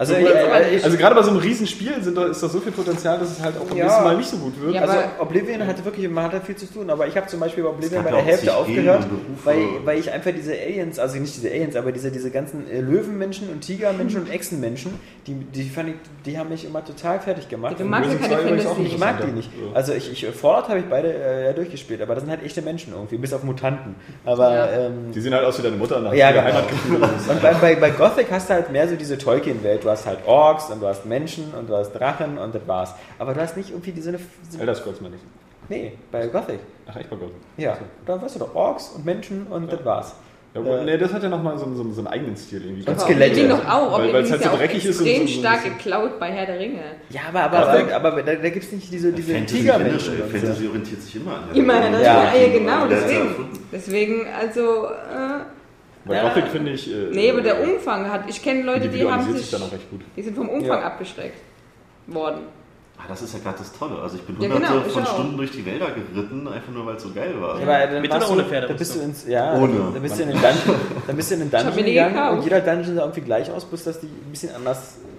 Also, 0.00 0.14
So, 0.14 0.18
ich, 0.20 0.26
äh, 0.28 0.76
ich, 0.76 0.82
also 0.84 0.96
gerade 0.96 1.14
bei 1.14 1.22
so 1.22 1.28
einem 1.28 1.40
Riesenspiel 1.40 2.02
sind, 2.02 2.16
ist 2.16 2.42
da 2.42 2.48
so 2.48 2.58
viel 2.60 2.72
Potenzial, 2.72 3.18
dass 3.18 3.32
es 3.32 3.42
halt 3.42 3.54
auch 3.58 3.66
beim 3.66 3.76
Ja. 3.76 3.84
nächsten 3.84 4.02
Mal 4.04 4.16
nicht 4.16 4.30
so 4.30 4.38
gut 4.38 4.58
wird. 4.58 4.74
Ja, 4.74 4.80
Also 4.80 4.94
Oblivion 5.18 5.66
hatte 5.66 5.84
wirklich, 5.84 6.08
man 6.08 6.24
hat 6.24 6.32
da 6.32 6.40
viel 6.40 6.56
zu 6.56 6.64
tun, 6.64 6.88
aber 6.88 7.06
ich 7.06 7.14
habe 7.18 7.26
zum 7.26 7.38
Beispiel 7.38 7.62
bei 7.64 7.68
Oblivion 7.68 8.02
bei 8.02 8.08
der 8.10 8.20
ja 8.20 8.24
Hälfte 8.24 8.56
aufgehört, 8.56 9.06
weil, 9.44 9.58
weil 9.84 9.98
ich 9.98 10.10
einfach 10.10 10.30
diese 10.34 10.52
Aliens, 10.52 10.98
also 10.98 11.18
nicht 11.18 11.36
diese 11.36 11.50
Aliens, 11.50 11.76
aber 11.76 11.92
diese, 11.92 12.10
diese 12.10 12.30
ganzen 12.30 12.66
äh, 12.70 12.80
Löwenmenschen 12.80 13.50
und 13.50 13.60
Tigermenschen 13.60 14.22
und 14.22 14.30
Echsenmenschen, 14.30 14.94
die, 15.26 15.34
die 15.34 15.68
fand 15.68 15.90
ich, 15.90 15.94
die 16.24 16.38
haben 16.38 16.48
mich 16.48 16.64
immer 16.64 16.82
total 16.82 17.20
fertig 17.20 17.50
gemacht. 17.50 17.76
Du 17.78 17.84
magst 17.84 18.10
ja 18.10 18.16
keine 18.18 18.34
2 18.36 18.40
übrigens 18.42 18.64
auch 18.66 18.76
Fantasy. 18.76 18.94
Ich 18.94 18.98
mag 18.98 19.20
die 19.20 19.32
nicht. 19.32 19.50
Ja. 19.52 19.74
Also 19.76 19.92
ich, 19.92 20.10
ich 20.10 20.26
Fallout 20.34 20.68
habe 20.70 20.78
ich 20.78 20.86
beide 20.86 21.12
äh, 21.12 21.44
ja 21.44 21.52
durchgespielt, 21.52 22.00
aber 22.00 22.14
das 22.14 22.22
sind 22.24 22.30
halt 22.30 22.42
echte 22.42 22.62
Menschen 22.62 22.94
irgendwie, 22.94 23.18
bis 23.18 23.34
auf 23.34 23.42
Mutanten. 23.42 23.96
Aber 24.24 24.50
Ja. 24.54 24.66
ähm, 24.86 25.12
Die 25.14 25.20
sehen 25.20 25.34
halt 25.34 25.44
aus 25.44 25.58
wie 25.58 25.62
deine 25.62 25.76
Mutter 25.76 26.00
nach 26.00 26.14
Ja, 26.14 26.32
der 26.32 26.40
genau. 26.42 26.54
Heimatgefühl. 26.54 26.96
Und 27.28 27.42
bei, 27.42 27.52
bei, 27.52 27.74
bei 27.74 27.90
Gothic 27.90 28.28
hast 28.30 28.48
du 28.48 28.54
halt 28.54 28.72
mehr 28.72 28.88
so 28.88 28.96
diese 28.96 29.18
Tolkien-Welt. 29.18 29.84
Du 29.90 29.96
hast 29.96 30.06
halt 30.06 30.18
Orks 30.24 30.70
und 30.70 30.80
du 30.80 30.86
hast 30.86 31.04
Menschen 31.04 31.52
und 31.52 31.68
du 31.68 31.74
hast 31.74 31.90
Drachen 31.92 32.38
und 32.38 32.54
das 32.54 32.62
war's. 32.68 32.94
Aber 33.18 33.34
du 33.34 33.40
hast 33.40 33.56
nicht 33.56 33.70
irgendwie 33.70 33.90
diese. 33.90 34.12
diese 34.46 34.60
Elder 34.60 34.76
Scrolls 34.76 35.00
meine 35.00 35.16
ich. 35.16 35.22
nee, 35.68 35.94
bei 36.12 36.28
Gothic. 36.28 36.60
Ach, 36.86 36.94
echt 36.94 37.10
mal 37.10 37.16
gut. 37.18 37.32
Ja. 37.56 37.76
Da 38.06 38.22
weißt 38.22 38.36
du 38.36 38.38
doch 38.38 38.54
Orks 38.54 38.90
und 38.94 39.04
Menschen 39.04 39.48
und 39.48 39.72
das 39.72 39.84
war's. 39.84 40.14
Ja, 40.54 40.60
Äh, 40.60 40.84
nee, 40.84 40.96
das 40.96 41.12
hat 41.12 41.24
ja 41.24 41.28
nochmal 41.28 41.58
so, 41.58 41.64
so, 41.74 41.90
so 41.90 42.00
einen 42.02 42.06
eigenen 42.06 42.36
Stil 42.36 42.62
irgendwie. 42.64 42.82
Und 42.82 42.88
Aber 42.90 43.00
Skelette. 43.00 43.48
Doch 43.48 43.68
auch. 43.68 43.98
Weil- 43.98 44.12
weil 44.12 44.22
es 44.22 44.30
halt 44.30 44.44
ja 44.44 44.50
so 44.52 44.56
dreckig 44.58 44.84
ist 44.86 45.00
und 45.00 45.06
extrem 45.08 45.26
so- 45.26 45.34
so- 45.34 45.40
stark 45.40 45.60
so- 45.62 45.68
geklaut 45.70 46.20
bei 46.20 46.26
Herr 46.30 46.46
der 46.46 46.58
Ringe. 46.60 46.80
Ja, 47.10 47.20
aber, 47.28 47.40
aber, 47.42 47.68
aber, 47.68 47.94
aber 48.10 48.22
da, 48.22 48.34
da 48.36 48.48
gibt 48.48 48.64
es 48.64 48.70
nicht 48.72 48.92
diese, 48.92 49.12
diese 49.12 49.44
Tigermenschen. 49.44 50.18
so. 50.18 50.24
Fantasy 50.38 50.68
orientiert 50.68 51.02
sich 51.02 51.16
immer 51.16 51.32
an. 51.34 51.42
der 51.52 51.56
Immer, 51.60 51.74
Religion. 51.74 51.92
ne? 51.98 52.04
Ja. 52.04 52.32
Ja, 52.34 52.48
genau, 52.58 52.86
deswegen. 52.86 53.34
Deswegen, 53.72 54.26
also, 54.40 54.86
äh, 54.86 55.40
Bei 56.04 56.14
Ja. 56.16 56.28
Gothic 56.28 56.48
finde 56.48 56.70
ich. 56.72 56.90
Äh, 56.90 57.08
nee, 57.12 57.30
aber 57.30 57.42
der 57.42 57.62
Umfang 57.62 58.10
hat, 58.10 58.22
ich 58.28 58.42
kenne 58.42 58.62
Leute, 58.62 58.88
die 58.88 59.06
haben 59.06 59.24
sich, 59.32 59.42
sich 59.42 59.50
dann 59.50 59.62
auch 59.62 59.72
recht 59.72 59.90
gut. 59.90 60.00
die 60.16 60.22
sind 60.22 60.34
vom 60.36 60.48
Umfang 60.48 60.80
Ja. 60.80 60.86
abgeschreckt 60.86 61.38
worden. 62.06 62.40
Ah, 62.98 63.04
das 63.08 63.22
ist 63.22 63.32
ja 63.32 63.38
gerade 63.40 63.56
das 63.58 63.72
Tolle. 63.72 63.98
Also 64.02 64.16
ich 64.16 64.22
bin 64.22 64.36
Ja, 64.40 64.48
hunderte 64.54 64.74
genau, 64.74 64.88
von 64.90 65.02
auch. 65.04 65.14
Stunden 65.14 65.36
durch 65.38 65.50
die 65.52 65.64
Wälder 65.64 65.86
geritten, 65.90 66.46
einfach 66.48 66.70
nur 66.72 66.84
weil 66.84 66.96
es 66.96 67.02
so 67.02 67.10
geil 67.14 67.34
war. 67.40 67.56
Ja, 67.58 67.62
aber 67.62 67.86
dann 67.92 68.02
Mit 68.02 68.14
oder 68.14 68.30
ohne 68.30 68.44
Pferde 68.44 68.66
da 68.66 68.74
bist 68.74 68.94
du 68.94 69.00
ins, 69.00 69.26
ja, 69.26 69.54
Ohne. 69.54 69.90
Da 69.94 69.98
bist 70.00 70.18
du 70.18 70.22
in 70.24 70.28
den 70.30 70.36
Dungeon, 70.40 70.80
dann 71.06 71.16
bist 71.16 71.30
du 71.30 71.34
in 71.34 71.40
den 71.40 71.52
hab 71.52 71.60
Dungeon 71.60 71.76
mir 71.76 71.84
die 71.84 71.92
gegangen 71.94 72.36
und 72.38 72.44
jeder 72.44 72.60
Dungeon 72.60 72.94
sah 72.96 73.00
irgendwie 73.02 73.20
gleich 73.22 73.50
aus, 73.50 73.64
bloß 73.64 73.84
dass 73.84 74.00
die 74.00 74.06
ein 74.06 74.30
bisschen 74.30 74.54
anders 74.54 74.96
äh, 75.02 75.09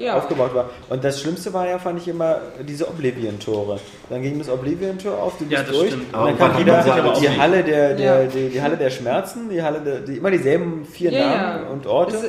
Ja. 0.00 0.16
aufgebaut 0.16 0.54
war. 0.54 0.70
Und 0.88 1.04
das 1.04 1.20
Schlimmste 1.20 1.52
war 1.52 1.68
ja, 1.68 1.78
fand 1.78 2.00
ich 2.00 2.08
immer, 2.08 2.40
diese 2.66 2.88
Oblivion-Tore. 2.88 3.78
Dann 4.08 4.22
ging 4.22 4.38
das 4.38 4.48
Oblivion-Tor 4.48 5.18
auf, 5.22 5.36
du 5.38 5.44
bist 5.44 5.52
Ja, 5.52 5.62
das 5.62 5.70
durch. 5.76 5.88
stimmt. 5.90 6.14
Und 6.14 6.24
dann 6.26 6.38
kam 6.38 6.58
wieder 6.58 6.82
die 7.20 7.28
Halle 7.28 7.62
der, 7.62 7.94
der, 7.94 8.22
Ja. 8.24 8.28
die, 8.28 8.48
die 8.48 8.62
Halle 8.62 8.76
der 8.76 8.90
Schmerzen, 8.90 9.48
die 9.50 9.62
Halle 9.62 9.80
der, 9.80 10.00
die, 10.00 10.16
immer 10.16 10.30
dieselben 10.30 10.84
vier 10.86 11.12
Ja, 11.12 11.28
Namen 11.28 11.64
ja. 11.64 11.70
und 11.70 11.86
Orte. 11.86 12.12
Das 12.12 12.22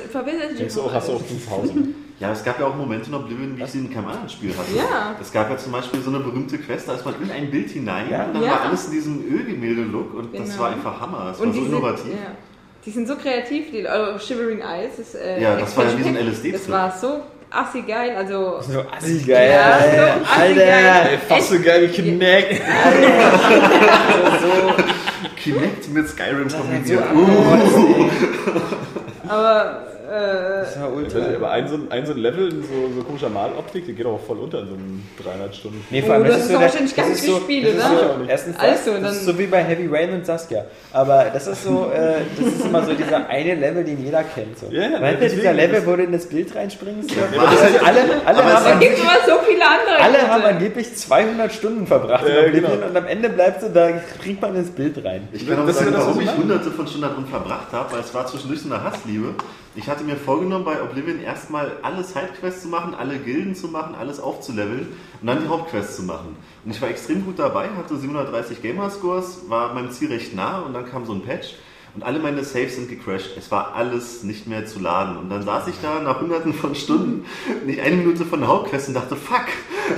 Denkst 0.58 0.76
du 0.76 0.82
auch, 0.82 0.94
hast 0.94 1.08
du 1.08 1.14
auch 1.14 1.22
5000. 1.22 1.88
Ja, 2.20 2.32
es 2.34 2.44
gab 2.44 2.60
ja 2.60 2.68
auch 2.68 2.76
Momente 2.76 3.08
in 3.10 3.16
Oblivion, 3.16 3.58
wie 3.58 3.64
ich 3.64 3.70
sie 3.72 3.80
in 3.80 3.92
keinem 3.92 4.10
anderen 4.10 4.30
Spiel 4.30 4.52
hatte. 4.52 4.76
Ja. 4.78 5.16
Es 5.20 5.32
gab 5.32 5.50
ja 5.50 5.58
zum 5.58 5.72
Beispiel 5.72 6.02
so 6.02 6.12
eine 6.12 6.20
berühmte 6.20 6.58
Quest, 6.60 6.88
da 6.88 6.94
ist 6.94 7.04
man 7.04 7.16
in 7.20 7.32
ein 7.32 7.50
Bild 7.50 7.70
hinein 7.72 8.06
Ja. 8.12 8.26
und 8.26 8.36
dann 8.36 8.44
Ja. 8.44 8.52
war 8.52 8.62
alles 8.68 8.86
in 8.86 8.92
diesem 8.92 9.24
Ölgemälde-Look 9.34 10.14
und 10.14 10.38
das 10.38 10.50
Genau. 10.52 10.60
war 10.62 10.70
einfach 10.72 11.00
Hammer. 11.02 11.26
Das 11.30 11.40
Und 11.40 11.48
war 11.48 11.54
so 11.56 11.60
die 11.62 11.66
sind, 11.66 11.76
innovativ. 11.78 12.06
ja, 12.14 12.32
die 12.86 12.92
sind 12.92 13.08
so 13.08 13.16
kreativ, 13.16 13.72
die 13.72 13.80
äh, 13.80 14.20
Shivering 14.20 14.60
Eyes. 14.60 14.98
Das, 14.98 15.16
äh, 15.16 15.42
Ja, 15.42 15.56
das 15.56 15.76
war 15.76 15.86
ja 15.86 15.98
wie 15.98 16.04
so 16.04 16.10
ein 16.10 16.18
LSD-Trip. 16.18 16.54
Das 16.54 16.70
war 16.70 16.92
so 16.92 17.22
assi 17.52 17.82
geil, 17.82 18.16
also... 18.18 18.62
so 18.62 18.84
assi 18.92 19.24
geil. 19.26 19.52
Ja, 19.52 19.80
so 19.80 19.86
assi 20.22 20.42
Alter, 20.42 20.66
geil. 20.66 21.20
Fast 21.28 21.50
so 21.50 21.60
geil 21.62 21.82
wie 21.84 21.90
Kinect. 21.94 22.62
Kinect 25.36 25.90
mit 25.90 26.08
Skyrim 26.10 26.48
kombiniert. 26.50 27.04
Aber, 29.28 29.84
äh, 30.12 30.62
Das 30.66 30.80
war 30.80 30.92
ultra. 30.94 31.20
nicht, 31.20 31.36
aber 31.36 31.52
ein 31.52 31.68
so, 31.68 31.76
ein- 31.76 31.92
ein 31.92 32.06
so 32.06 32.12
ein 32.14 32.18
Level 32.18 32.50
in 32.52 32.62
so, 32.64 32.68
so 32.98 33.04
komischer 33.04 33.30
Maloptik, 33.30 33.86
die 33.86 33.94
geht 33.94 34.06
auch 34.06 34.20
voll 34.20 34.38
unter 34.40 34.60
in 34.60 34.68
so 34.68 34.74
einem 34.74 35.04
300 35.24 35.56
Stunden. 35.56 35.86
Nee, 35.90 36.04
Oh, 36.06 36.24
das 36.24 36.38
ist 36.38 36.48
so 36.48 36.54
doch 36.54 36.60
der- 36.60 36.62
wahrscheinlich 36.62 36.94
das 36.94 37.06
ganz 37.06 37.18
ist 37.20 37.26
so, 37.26 37.36
gespielt, 37.38 37.66
das 37.68 37.74
ist 37.86 37.92
oder? 37.92 38.16
So, 38.20 38.26
erstens 38.28 38.56
das, 38.58 38.66
Also, 38.88 39.02
das 39.02 39.16
ist 39.16 39.26
so 39.26 39.40
wie 39.40 39.46
bei 39.48 39.64
Heavy 39.64 39.88
Rain 39.88 40.14
und 40.14 40.26
Saskia. 40.26 40.66
Aber 40.92 41.26
das 41.34 41.48
ist 41.48 41.64
so, 41.64 41.90
äh, 41.96 42.16
das 42.38 42.54
ist 42.54 42.66
immer 42.66 42.84
so 42.84 42.94
dieser 42.94 43.28
eine 43.28 43.56
Level, 43.56 43.84
den 43.84 44.04
jeder 44.04 44.24
kennt. 44.24 44.58
So. 44.60 44.68
Ja, 44.70 44.84
ja, 44.84 45.02
Weißt 45.02 45.16
du, 45.16 45.20
deswegen, 45.22 45.42
dieser 45.42 45.54
Level, 45.54 45.76
das- 45.80 45.86
wo 45.88 45.96
du 45.96 46.04
in 46.04 46.12
das 46.12 46.26
Bild 46.28 46.56
reinspringst? 46.56 47.10
So. 47.12 47.16
aber 47.40 47.52
das 47.52 47.62
Also 47.62 47.78
alle 47.86 48.00
alle, 48.26 48.40
aber 48.44 48.54
es 48.54 48.66
haben, 48.68 48.80
gibt 48.80 48.98
immer 49.00 49.18
so 49.26 49.34
viele 49.48 49.64
andere 49.66 49.96
alle 50.04 50.18
gute. 50.20 50.28
haben 50.30 50.44
angeblich 50.44 50.96
200 50.96 51.54
Stunden 51.54 51.88
verbracht 51.88 52.26
Ja, 52.28 52.42
Oblivion 52.48 52.72
genau. 52.72 52.88
und 52.88 52.98
am 52.98 53.06
Ende 53.08 53.30
bleibst 53.30 53.64
du 53.64 53.70
da, 53.70 53.90
springt 54.16 54.42
man 54.42 54.56
ins 54.56 54.70
Bild 54.72 55.04
rein. 55.06 55.28
Ich 55.32 55.48
kann 55.48 55.60
auch 55.60 55.66
Das 55.68 55.78
sagen, 55.78 55.92
ja 55.92 55.98
das, 55.98 56.08
was 56.08 56.16
warum 56.16 56.22
ich 56.28 56.36
hunderte 56.38 56.72
von 56.72 56.86
Stunden 56.88 57.08
darin 57.08 57.26
verbracht 57.28 57.72
habe, 57.72 57.94
weil 57.94 58.00
es 58.02 58.14
war 58.14 58.26
zwischendurch 58.28 58.62
so 58.62 58.74
eine 58.74 58.84
Hassliebe. 58.84 59.36
Ich 59.74 59.88
hatte 59.88 60.04
mir 60.04 60.18
vorgenommen, 60.18 60.66
bei 60.66 60.82
Oblivion 60.82 61.22
erstmal 61.22 61.78
alle 61.82 62.04
Sidequests 62.04 62.64
zu 62.64 62.68
machen, 62.68 62.94
alle 62.94 63.18
Gilden 63.18 63.56
zu 63.56 63.70
machen, 63.70 63.96
alles 63.96 64.20
aufzuleveln 64.20 64.88
und 65.22 65.28
dann 65.28 65.42
die 65.42 65.48
Hauptquests 65.48 65.96
zu 65.96 66.04
machen. 66.04 66.36
Und 66.66 66.72
ich 66.72 66.82
war 66.82 66.90
extrem 66.90 67.24
gut 67.24 67.40
dabei, 67.40 67.70
hatte 67.78 67.96
730 67.96 68.62
Gamerscores, 68.62 69.44
war 69.48 69.74
meinem 69.74 69.92
Ziel 69.92 70.10
recht 70.10 70.36
nah 70.36 70.60
und 70.60 70.74
dann 70.74 70.86
kam 70.86 71.06
so 71.06 71.14
ein 71.14 71.22
Patch 71.22 71.56
und 71.96 72.04
alle 72.04 72.20
meine 72.20 72.44
Saves 72.44 72.76
sind 72.76 72.90
gecrashed. 72.90 73.38
Es 73.38 73.50
war 73.50 73.74
alles 73.76 74.24
nicht 74.24 74.46
mehr 74.48 74.66
zu 74.66 74.80
laden. 74.80 75.18
Und 75.18 75.30
dann 75.30 75.42
saß 75.42 75.68
ich 75.68 75.76
da 75.82 76.00
nach 76.00 76.22
hunderten 76.22 76.54
von 76.54 76.76
Stunden, 76.76 77.26
nicht 77.66 77.80
eine 77.80 77.96
Minute 77.96 78.26
von 78.26 78.40
der 78.40 78.50
Hauptquest 78.50 78.90
und 78.90 78.94
dachte, 78.94 79.16
fuck, 79.16 79.48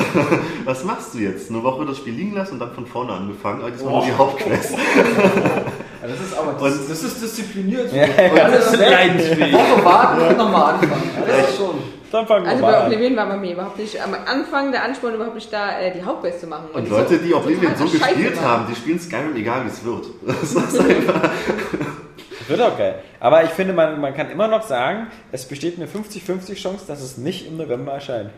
was 0.66 0.84
machst 0.84 1.16
du 1.16 1.20
jetzt? 1.20 1.50
Eine 1.50 1.64
Woche 1.64 1.86
das 1.86 1.98
Spiel 1.98 2.14
liegen 2.14 2.34
lassen 2.34 2.54
und 2.54 2.60
dann 2.60 2.74
von 2.74 2.86
vorne 2.86 3.14
angefangen, 3.14 3.62
aber 3.62 3.72
diesmal 3.72 3.94
nur 3.94 4.06
die 4.06 4.14
Hauptquest. 4.14 4.76
das 6.08 6.20
ist 6.20 6.38
aber 6.38 6.52
Und- 6.62 6.90
das 6.90 7.04
ist 7.04 7.22
diszipliniert. 7.22 7.92
Ja, 7.94 8.06
ja. 8.06 8.50
Das 8.50 8.74
ist 8.74 8.80
Leidensfähig. 8.80 9.54
Woche 9.54 9.86
warten 9.86 10.22
und 10.22 10.38
nochmal 10.38 10.74
anfangen. 10.76 11.12
Das 11.28 11.50
ist 11.50 11.58
schon. 11.58 11.76
Dann 12.12 12.28
fangen 12.28 12.46
wir 12.46 12.52
Also 12.52 12.62
bei. 12.64 12.86
Oblivion 12.86 13.16
war 13.16 13.26
bei 13.28 13.38
mir 13.38 13.54
überhaupt 13.54 13.80
nicht, 13.80 14.00
am 14.00 14.14
Anfang 14.28 14.72
der 14.72 14.84
Ansporn 14.84 15.16
überhaupt 15.16 15.34
nicht 15.34 15.52
da, 15.52 15.80
äh, 15.80 15.92
die 15.92 16.04
Hauptquest 16.04 16.42
zu 16.42 16.48
machen. 16.48 16.68
Und 16.72 16.86
die 16.86 16.92
Leute, 16.92 17.18
die 17.18 17.34
Oblivion 17.34 17.74
so 17.76 17.86
gespielt 17.86 18.40
haben, 18.40 18.68
die 18.70 18.76
spielen 18.76 19.00
Skyrim 19.00 19.36
egal 19.36 19.64
wie 19.66 19.70
es 19.70 19.84
wird. 19.84 20.06
Das 20.28 20.44
ist 20.54 20.80
einfach. 20.80 21.30
Wird 22.48 22.62
auch 22.62 22.78
geil. 22.78 23.00
Aber 23.20 23.44
ich 23.44 23.50
finde, 23.52 23.74
man, 23.74 24.00
man 24.02 24.14
kann 24.14 24.30
immer 24.30 24.48
noch 24.48 24.62
sagen, 24.64 25.08
es 25.32 25.46
besteht 25.48 25.78
eine 25.78 25.88
50-50 25.88 26.56
Chance, 26.62 26.84
dass 26.88 27.02
es 27.02 27.18
nicht 27.18 27.48
im 27.48 27.58
November 27.58 27.94
erscheint. 27.94 28.30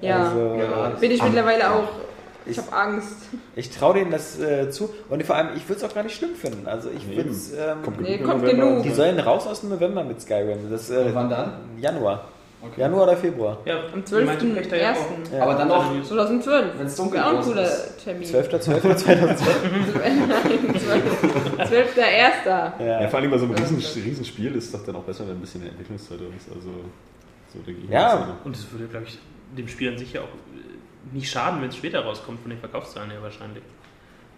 Ja, 0.00 0.24
Also, 0.24 0.56
Ja. 0.58 0.88
bin 1.00 1.10
ich 1.12 1.22
mittlerweile 1.22 1.70
auch, 1.72 1.88
ich 2.46 2.52
Ich- 2.52 2.58
habe 2.58 2.72
Angst. 2.76 3.16
Ich 3.56 3.70
traue 3.70 3.94
denen 3.94 4.10
das 4.10 4.38
äh, 4.38 4.70
zu 4.70 4.90
und 5.08 5.22
vor 5.24 5.36
allem, 5.36 5.48
ich 5.56 5.68
würde 5.68 5.84
es 5.84 5.90
auch 5.90 5.94
gar 5.94 6.02
nicht 6.04 6.16
schlimm 6.16 6.34
finden. 6.34 6.66
Also 6.66 6.90
ich 6.90 7.06
Nee, 7.06 7.16
würde 7.16 7.30
es. 7.30 7.52
Ähm, 7.52 7.82
Kommt 7.84 8.00
Nee, 8.00 8.16
im 8.16 8.24
kommt 8.26 8.44
genug. 8.44 8.82
die 8.82 8.90
sollen 8.90 9.18
raus 9.20 9.46
aus 9.46 9.60
dem 9.60 9.70
November 9.70 10.04
mit 10.04 10.20
Skyrim. 10.20 10.70
Das, 10.70 10.90
äh, 10.90 10.96
Und 10.98 11.14
wann 11.14 11.30
dann? 11.30 11.52
Januar. 11.78 12.28
Okay. 12.66 12.80
Januar 12.80 13.02
oder 13.02 13.16
Februar. 13.18 13.58
Ja, 13.66 13.74
Am 13.92 14.02
die 14.02 14.14
meinte 14.24 14.46
Pechter 14.46 14.76
12.01. 14.76 14.80
ja 14.80 14.92
auch. 14.92 15.32
Ja. 15.36 15.42
Aber 15.42 15.54
dann 15.54 15.68
noch, 15.68 16.02
2012. 16.02 16.64
Wenn's 16.78 16.96
dunkel 16.96 17.18
Wäre 17.20 17.26
auch 17.30 17.36
ein 17.38 17.44
cooler 17.44 17.62
ist. 17.62 18.02
Termin. 18.02 18.26
12.12.2012. 18.26 19.36
12.01. 21.58 22.44
Ja, 22.46 23.02
ja. 23.02 23.08
vor 23.08 23.18
allem 23.18 23.30
bei 23.30 23.38
so 23.38 23.44
einem 23.44 23.54
riesen, 23.54 23.76
Riesenspiel 24.02 24.54
ist 24.54 24.64
es 24.66 24.72
doch 24.72 24.84
dann 24.84 24.96
auch 24.96 25.02
besser, 25.02 25.24
wenn 25.26 25.36
ein 25.36 25.40
bisschen 25.40 25.66
Entwicklungszeit 25.66 26.18
ist. 26.36 26.48
Also, 26.54 26.70
so 27.52 27.58
denke 27.66 27.82
ich. 27.84 27.90
Ja. 27.90 28.16
das 28.16 28.28
Und 28.44 28.56
es 28.56 28.70
würde, 28.72 28.86
glaube 28.86 29.06
ich, 29.08 29.18
dem 29.56 29.68
Spiel 29.68 29.90
an 29.92 29.98
sich 29.98 30.12
ja 30.14 30.22
auch 30.22 30.24
äh, 30.24 30.73
nicht 31.12 31.30
schaden, 31.30 31.60
wenn 31.60 31.68
es 31.68 31.76
später 31.76 32.00
rauskommt, 32.00 32.40
von 32.40 32.50
den 32.50 32.58
Verkaufszahlen 32.58 33.10
her 33.10 33.22
wahrscheinlich. 33.22 33.62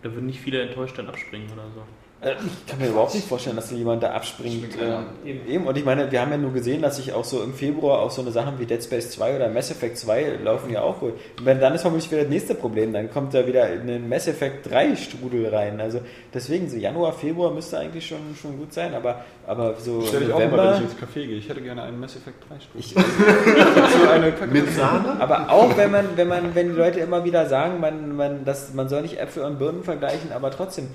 Da 0.03 0.13
würden 0.13 0.27
nicht 0.27 0.41
viele 0.41 0.63
enttäuscht 0.63 0.99
dann 0.99 1.09
abspringen 1.09 1.51
oder 1.53 1.71
so. 1.75 1.83
Äh, 2.23 2.33
Ich 2.33 2.67
kann 2.67 2.79
mir 2.81 2.89
überhaupt 2.89 3.15
nicht 3.15 3.27
vorstellen, 3.29 3.57
dass 3.57 3.69
da 3.69 3.77
jemand 3.77 4.03
da 4.03 4.13
abspringt. 4.13 4.75
Ähm, 4.81 5.05
eben. 5.47 5.67
Und 5.67 5.77
ich 5.77 5.85
meine, 5.85 6.11
wir 6.11 6.21
haben 6.21 6.31
ja 6.31 6.39
nur 6.39 6.53
gesehen, 6.53 6.81
dass 6.81 6.97
sich 6.97 7.13
auch 7.13 7.25
so 7.25 7.43
im 7.43 7.53
Februar 7.53 8.01
auch 8.01 8.11
so 8.11 8.23
eine 8.23 8.31
Sachen 8.31 8.59
wie 8.59 8.65
Dead 8.65 8.83
Space 8.83 9.11
2 9.11 9.37
oder 9.37 9.49
Mass 9.51 9.71
Effect 9.71 9.99
2 9.99 10.39
laufen 10.43 10.71
ja 10.71 10.81
auch 10.81 11.01
gut. 11.01 11.13
Und 11.39 11.45
wenn, 11.45 11.61
dann 11.61 11.75
ist 11.75 11.83
vermutlich 11.83 12.11
wieder 12.11 12.23
das 12.23 12.31
nächste 12.31 12.55
Problem. 12.55 12.93
Dann 12.95 13.11
kommt 13.11 13.35
da 13.35 13.47
wieder 13.47 13.71
in 13.71 13.87
den 13.87 14.09
Mass 14.09 14.27
Effect 14.29 14.71
3 14.71 14.97
Strudel 14.97 15.55
rein. 15.55 15.79
Also 15.81 16.01
deswegen, 16.33 16.71
so 16.71 16.77
Januar, 16.79 17.13
Februar 17.13 17.51
müsste 17.53 17.79
eigentlich 17.79 18.07
schon, 18.07 18.35
schon 18.41 18.57
gut 18.59 18.73
sein. 18.73 18.95
Aber, 18.95 19.25
aber 19.47 19.75
so 19.79 20.01
Stell 20.07 20.21
dich 20.21 20.33
auch 20.33 20.39
mal, 20.39 20.77
wenn 20.77 20.85
ich 20.85 20.91
ins 20.91 20.97
Café 20.99 21.27
gehe. 21.27 21.37
Ich 21.37 21.49
hätte 21.51 21.61
gerne 21.61 21.83
einen 21.83 22.01
Mass 22.01 22.17
Effect 22.17 22.39
3 22.49 22.61
Stuhl. 22.61 22.81
Ich, 22.81 22.95
so 24.03 24.09
eine 24.09 24.33
Kacke. 24.33 24.53
Mit 24.53 24.73
Sahne? 24.73 25.21
Aber 25.21 25.51
auch 25.51 25.77
wenn 25.77 25.91
man, 25.91 26.07
wenn 26.17 26.29
man, 26.29 26.55
wenn 26.55 26.69
die 26.71 26.77
Leute 26.77 27.01
immer 27.01 27.25
wieder 27.25 27.47
sagen, 27.47 27.79
man, 27.79 28.17
man, 28.17 28.45
das, 28.47 28.73
man 28.73 28.89
soll 28.89 29.03
nicht 29.03 29.21
Äpfel 29.21 29.45
und 29.45 29.59
Birnen 29.59 29.85
vergleichen, 29.85 30.33
aber 30.33 30.51
trotzdem, 30.51 30.89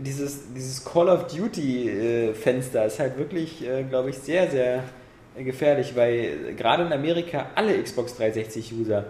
dieses, 0.00 0.52
dieses 0.54 0.84
Call 0.84 1.08
of 1.08 1.26
Duty 1.26 1.90
äh, 1.90 2.34
Fenster 2.34 2.86
ist 2.86 2.98
halt 2.98 3.18
wirklich, 3.18 3.66
äh, 3.66 3.82
glaube 3.84 4.10
ich, 4.10 4.18
sehr, 4.18 4.50
sehr 4.50 4.82
gefährlich, 5.36 5.94
weil 5.96 6.54
gerade 6.56 6.84
in 6.84 6.92
Amerika 6.92 7.46
alle 7.54 7.82
Xbox 7.82 8.16
360 8.16 8.72
User, 8.72 9.04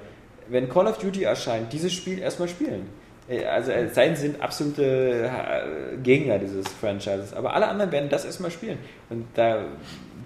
wenn 0.49 0.69
Call 0.69 0.87
of 0.87 0.99
Duty 0.99 1.25
erscheint, 1.25 1.73
dieses 1.73 1.93
Spiel 1.93 2.19
erstmal 2.19 2.49
spielen. 2.49 2.89
Äh, 3.29 3.45
Also 3.45 3.73
es 3.73 3.95
sei 3.95 4.07
denn, 4.07 4.17
sie 4.17 4.23
sind 4.23 4.43
absolute 4.43 5.31
äh, 5.31 5.97
Gegner 6.03 6.39
dieses 6.39 6.67
Franchises. 6.69 7.33
Aber 7.33 7.55
alle 7.55 7.69
anderen 7.69 7.93
werden 7.93 8.09
das 8.09 8.25
erstmal 8.25 8.51
spielen. 8.51 8.79
Und 9.11 9.27
da 9.35 9.65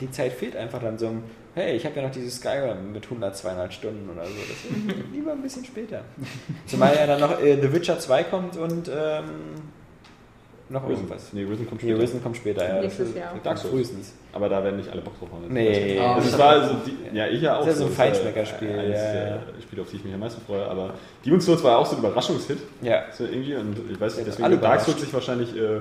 die 0.01 0.11
Zeit 0.11 0.33
fehlt 0.33 0.57
einfach 0.57 0.81
dann 0.81 0.97
so 0.97 1.13
hey, 1.55 1.77
ich 1.77 1.85
habe 1.85 1.97
ja 1.97 2.03
noch 2.03 2.13
dieses 2.13 2.37
Skyrim 2.37 2.93
mit 2.93 3.05
100, 3.05 3.37
200 3.37 3.73
Stunden 3.75 4.09
oder 4.11 4.25
so. 4.25 4.33
Das 4.33 4.97
lieber 5.13 5.33
ein 5.33 5.43
bisschen 5.43 5.65
später. 5.65 6.03
Zumal 6.67 6.95
ja 6.95 7.07
dann 7.07 7.21
noch 7.21 7.41
äh, 7.41 7.61
The 7.61 7.73
Witcher 7.73 7.99
2 7.99 8.25
kommt 8.25 8.57
und 8.57 8.89
ähm, 8.89 9.25
noch 10.71 10.89
irgendwas. 10.89 11.33
Nee, 11.33 11.43
Risen 11.45 11.69
kommt 11.69 11.83
Die 11.83 11.87
später. 11.87 12.03
Risen 12.03 12.23
kommt 12.23 12.37
später, 12.37 12.69
ja. 12.69 12.81
Nächstes 12.81 13.15
Jahr. 13.15 13.35
Dark 13.43 13.59
Souls. 13.59 13.73
Frühestens. 13.73 14.15
Aber 14.33 14.49
da 14.49 14.63
werden 14.63 14.77
nicht 14.77 14.89
alle 14.89 15.03
Bock 15.03 15.19
drauf 15.19 15.29
haben. 15.33 15.53
Nee. 15.53 15.99
Also 15.99 16.29
es 16.29 16.39
war 16.39 16.49
also 16.51 16.75
die, 16.87 17.17
ja, 17.17 17.27
ich 17.27 17.43
ja 17.43 17.57
auch. 17.59 17.65
Das 17.65 17.75
ist 17.75 17.81
ja 17.81 17.81
so 17.81 17.85
ein 17.87 17.91
ist, 17.91 17.97
Feinschmeckerspiel, 17.97 18.69
äh, 18.69 18.79
Eines 18.79 18.99
ja, 19.01 19.13
der 19.13 19.27
ja. 19.29 19.39
Spiele, 19.61 19.83
auf 19.83 19.91
die 19.91 19.97
ich 19.97 20.05
mich 20.05 20.15
am 20.15 20.21
meisten 20.21 20.41
freue. 20.47 20.65
Aber 20.67 20.95
Demon's 21.27 21.45
Souls 21.45 21.63
war 21.65 21.79
auch 21.79 21.87
so 21.87 21.97
ein 21.97 21.99
Überraschungshit. 21.99 22.59
Ja. 22.83 23.05
So 23.13 23.25
irgendwie. 23.25 23.57
Und 23.57 23.77
ich 23.91 24.01
weiß 24.01 24.13
Ja, 24.17 24.25
nicht, 24.25 24.39
deswegen 24.39 24.61
Dark. 24.61 24.81
Souls 24.81 25.01
sich 25.01 25.13
wahrscheinlich 25.13 25.57
äh, 25.57 25.81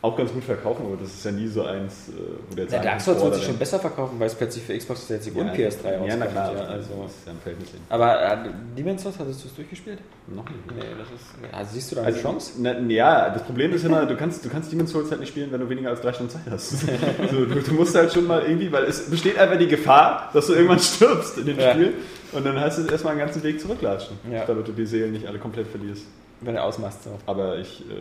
auch 0.00 0.16
ganz 0.16 0.32
gut 0.32 0.44
verkaufen, 0.44 0.86
aber 0.86 0.96
das 0.96 1.12
ist 1.12 1.24
ja 1.24 1.32
nie 1.32 1.48
so 1.48 1.64
eins, 1.64 2.08
äh, 2.08 2.12
wo 2.48 2.54
der 2.54 2.64
jetzt 2.64 2.72
Ja, 2.72 2.82
Dark 2.82 3.00
Souls 3.00 3.20
wird 3.20 3.34
sich 3.34 3.44
schon 3.44 3.58
besser 3.58 3.80
verkaufen, 3.80 4.20
weil 4.20 4.28
es 4.28 4.34
plötzlich 4.36 4.62
für 4.62 4.76
Xbox 4.78 5.08
360 5.08 5.34
und 5.40 5.48
PS3 5.50 5.58
rauskommt. 5.98 6.08
Ja, 6.08 6.16
na 6.16 6.26
klar. 6.26 6.52
Ja, 6.54 6.60
also, 6.60 6.72
also. 6.72 7.02
das 7.02 7.12
ist 7.16 7.26
ja 7.26 7.32
ein 7.32 7.38
Verhältnis 7.42 7.70
hin. 7.70 7.80
Aber 7.88 8.22
äh, 8.22 8.36
Demon's 8.76 9.02
Souls, 9.02 9.18
hattest 9.18 9.42
du 9.42 9.48
es 9.48 9.54
durchgespielt? 9.56 9.98
Noch 10.28 10.44
nicht. 10.44 10.66
Nee, 10.76 10.82
das 10.96 11.08
ist. 11.08 11.54
Also 11.54 11.70
siehst 11.74 11.90
du 11.90 11.94
da 11.96 12.02
eine 12.02 12.10
Also, 12.14 12.20
Chance? 12.20 12.52
Na, 12.58 12.78
ja, 12.78 13.30
das 13.30 13.42
Problem 13.42 13.72
ist 13.72 13.84
immer, 13.84 14.06
du 14.06 14.16
kannst, 14.16 14.44
du 14.44 14.48
kannst 14.48 14.70
Demon's 14.70 14.92
Souls 14.92 15.10
halt 15.10 15.18
nicht 15.20 15.30
spielen, 15.30 15.50
wenn 15.50 15.60
du 15.60 15.68
weniger 15.68 15.90
als 15.90 16.00
drei 16.00 16.12
Stunden 16.12 16.30
Zeit 16.30 16.42
hast. 16.48 16.70
so, 17.30 17.44
du, 17.44 17.60
du 17.60 17.72
musst 17.74 17.94
halt 17.96 18.12
schon 18.12 18.26
mal 18.28 18.42
irgendwie, 18.42 18.70
weil 18.70 18.84
es 18.84 19.10
besteht 19.10 19.36
einfach 19.36 19.58
die 19.58 19.66
Gefahr, 19.68 20.30
dass 20.32 20.46
du 20.46 20.52
irgendwann 20.52 20.78
stirbst 20.78 21.38
in 21.38 21.46
dem 21.46 21.58
Ja. 21.58 21.72
Spiel 21.72 21.94
und 22.30 22.46
dann 22.46 22.60
hast 22.60 22.78
du 22.78 22.86
erstmal 22.86 23.12
einen 23.12 23.20
ganzen 23.20 23.42
Weg 23.42 23.60
zurücklatschen, 23.60 24.16
Ja. 24.30 24.44
damit 24.44 24.68
du 24.68 24.72
die 24.72 24.86
Seelen 24.86 25.12
nicht 25.12 25.26
alle 25.26 25.38
komplett 25.40 25.66
verlierst. 25.66 26.04
Wenn 26.40 26.54
du 26.54 26.62
ausmachst 26.62 27.02
so. 27.02 27.18
Aber 27.26 27.58
ich 27.58 27.80
äh, 27.80 27.94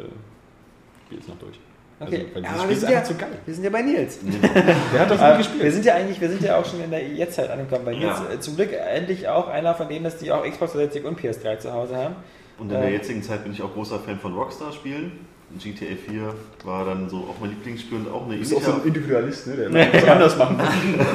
gehe 1.10 1.18
jetzt 1.18 1.28
noch 1.28 1.40
durch. 1.40 1.60
Okay, 2.00 2.26
Also, 2.28 2.36
weil 2.36 2.44
ja, 2.44 2.50
aber 2.52 2.64
wir 2.70 2.72
ist 2.76 2.80
sind, 2.82 2.92
ja, 2.92 3.00
geil. 3.02 3.28
wir 3.46 3.54
sind 3.56 3.64
ja 3.64 3.70
bei 3.72 3.82
Nils. 3.82 4.20
Der 4.94 5.00
hat 5.02 5.10
das 5.10 5.20
gut 5.20 5.38
gespielt. 5.40 5.64
wir 5.64 5.72
sind 5.72 5.86
ja 5.86 5.96
eigentlich, 5.96 6.22
wir 6.22 6.30
sind 6.30 6.42
ja 6.44 6.58
auch 6.58 6.66
schon 6.66 6.84
in 6.84 6.92
der 6.92 7.08
Jetztzeit 7.08 7.50
angekommen. 7.50 7.86
Bei 7.86 7.92
Nils 7.94 8.04
Ja. 8.04 8.34
äh, 8.36 8.40
zum 8.40 8.56
Glück 8.56 8.70
endlich 8.74 9.28
auch 9.28 9.48
einer 9.48 9.74
von 9.74 9.90
denen, 9.90 10.04
dass 10.04 10.18
die 10.18 10.32
auch 10.32 10.44
Xbox 10.44 10.74
360 10.74 11.06
und 11.06 11.20
PS3 11.20 11.58
zu 11.60 11.74
Hause 11.74 11.96
haben. 11.96 12.16
Und 12.60 12.72
in 12.72 12.80
der 12.80 12.88
Ähm. 12.90 12.94
jetzigen 12.94 13.24
Zeit 13.24 13.44
bin 13.44 13.52
ich 13.54 13.62
auch 13.64 13.74
großer 13.74 14.00
Fan 14.00 14.20
von 14.20 14.34
Rockstar-Spielen. 14.36 15.12
GTA 15.58 15.96
4 16.10 16.34
war 16.66 16.86
dann 16.86 17.10
so 17.10 17.18
auch 17.20 17.36
mein 17.40 17.52
Lieblingsspiel 17.52 18.00
und 18.00 18.12
auch 18.14 18.26
eine 18.26 18.34
Du 18.34 18.40
bist 18.42 18.54
auch 18.56 18.62
so 18.62 18.74
ein 18.74 18.82
Individualist, 18.84 19.48
ne? 19.48 19.56
der 19.56 19.68
immer 19.68 19.94
was 19.94 20.04
anders 20.10 20.38
machen 20.38 20.58
muss. 20.58 20.68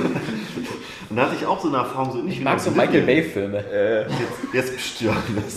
Und 1.11 1.17
da 1.19 1.25
hatte 1.27 1.35
ich 1.39 1.45
auch 1.47 1.61
so 1.61 1.69
eine 1.69 1.77
Erfahrung, 1.77 2.11
so 2.11 2.19
ähnlich 2.21 2.37
Ich 2.37 2.41
wie 2.41 2.45
mag 2.45 2.59
so 2.59 2.71
Michael 2.71 3.03
Oblivion. 3.03 3.07
Bay-Filme. 3.53 3.59
Äh, 3.71 4.01
Jetzt, 4.05 4.55
jetzt 4.55 4.75
bestirben 4.75 5.19
das. 5.45 5.57